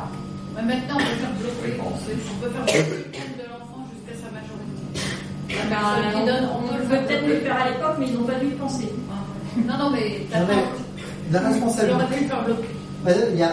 Mais 0.56 0.62
maintenant, 0.62 0.96
on 0.96 0.98
peut 0.98 1.18
faire 1.18 1.34
bloquer. 1.38 1.80
On 1.82 2.40
peut 2.40 2.50
faire 2.50 2.64
bloquer 2.64 3.26
de 3.38 3.44
l'enfant 3.50 3.82
jusqu'à 3.92 4.14
sa 4.22 4.30
majorité. 4.30 4.82
Ben, 5.48 5.68
Personne 5.68 6.10
qui 6.14 6.26
donne, 6.26 6.48
on, 6.54 6.58
on 6.64 6.68
peut 6.68 6.84
peut-être 6.88 7.08
faire 7.08 7.20
le 7.22 7.26
bloquer. 7.26 7.44
faire 7.44 7.60
à 7.62 7.68
l'époque, 7.70 7.96
mais 7.98 8.06
ils 8.06 8.14
n'ont 8.14 8.24
pas 8.26 8.34
dû 8.38 8.46
y 8.46 8.50
penser. 8.50 8.88
Non, 9.66 9.74
non, 9.78 9.90
mais 9.90 10.22
Non, 10.32 10.46
mais 10.48 10.62
la 11.32 11.40
Il 11.40 11.46
responsabilité. 11.46 12.28
Il 13.06 13.38
y 13.38 13.42
a, 13.42 13.48
euh, 13.50 13.52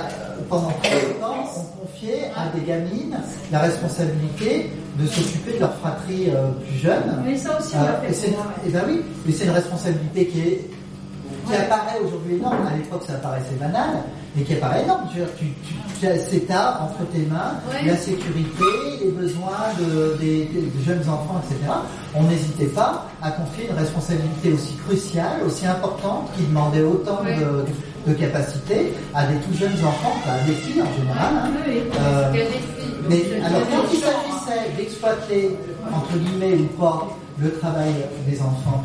pendant 0.49 0.71
très 0.83 1.01
longtemps, 1.01 1.45
on 1.55 1.85
confiait 1.85 2.31
à 2.35 2.49
des 2.57 2.65
gamines 2.65 3.17
la 3.51 3.59
responsabilité 3.59 4.71
de 4.99 5.05
s'occuper 5.07 5.53
de 5.53 5.59
leur 5.59 5.73
fratrie 5.75 6.29
euh, 6.29 6.49
plus 6.67 6.77
jeune. 6.77 7.21
Mais 7.23 7.37
ça 7.37 7.57
aussi, 7.59 7.75
on 7.75 8.01
fait 8.03 8.09
et 8.09 8.13
c'est, 8.13 8.29
et 8.65 8.69
ben 8.71 8.81
oui, 8.87 9.01
mais 9.25 9.31
c'est 9.33 9.45
une 9.45 9.51
responsabilité 9.51 10.27
qui 10.27 10.39
est 10.41 10.69
qui 11.47 11.53
apparaît 11.55 11.99
aujourd'hui 12.03 12.35
énorme. 12.37 12.65
À 12.67 12.75
l'époque, 12.75 13.03
ça 13.05 13.13
paraissait 13.15 13.53
banal, 13.59 13.97
mais 14.35 14.41
qui 14.43 14.53
apparaît 14.53 14.81
énorme. 14.83 15.01
Tu, 15.13 15.19
tu, 15.37 15.45
tu 15.69 15.75
c'est 16.01 16.51
entre 16.51 17.05
tes 17.13 17.19
mains 17.19 17.53
Ouais. 17.69 17.85
la 17.87 17.95
sécurité, 17.97 18.65
les 19.03 19.11
besoins 19.11 19.69
de, 19.79 20.17
des, 20.19 20.45
des- 20.45 20.61
des 20.61 20.83
jeunes 20.83 21.01
enfants, 21.07 21.39
etc. 21.45 21.71
On 22.15 22.23
n'hésitait 22.23 22.65
pas 22.65 23.05
à 23.21 23.29
confier 23.31 23.67
une 23.69 23.77
responsabilité 23.77 24.53
aussi 24.53 24.75
cruciale, 24.87 25.41
aussi 25.45 25.67
importante, 25.67 26.31
qui 26.35 26.43
demandait 26.45 26.81
autant 26.81 27.19
Ouais. 27.23 27.35
de, 27.37 27.41
de 27.43 27.65
capacités 28.13 28.93
à 29.13 29.25
des 29.25 29.35
tout 29.37 29.53
jeunes 29.57 29.73
enfants, 29.85 30.13
enfin, 30.17 30.33
à 30.41 30.47
des 30.47 30.53
filles 30.53 30.81
en 30.81 30.93
général. 30.99 31.33
hein. 31.35 31.51
Oui. 31.67 31.81
Euh, 31.99 32.31
mais 33.09 33.21
alors 33.45 33.61
quand 33.69 33.83
il 33.93 33.99
s'agissait 33.99 34.71
d'exploiter, 34.77 35.51
entre 35.93 36.17
guillemets 36.17 36.55
ou 36.55 36.65
pas, 36.81 37.07
le 37.39 37.51
travail 37.53 37.93
des 38.27 38.39
enfants 38.41 38.81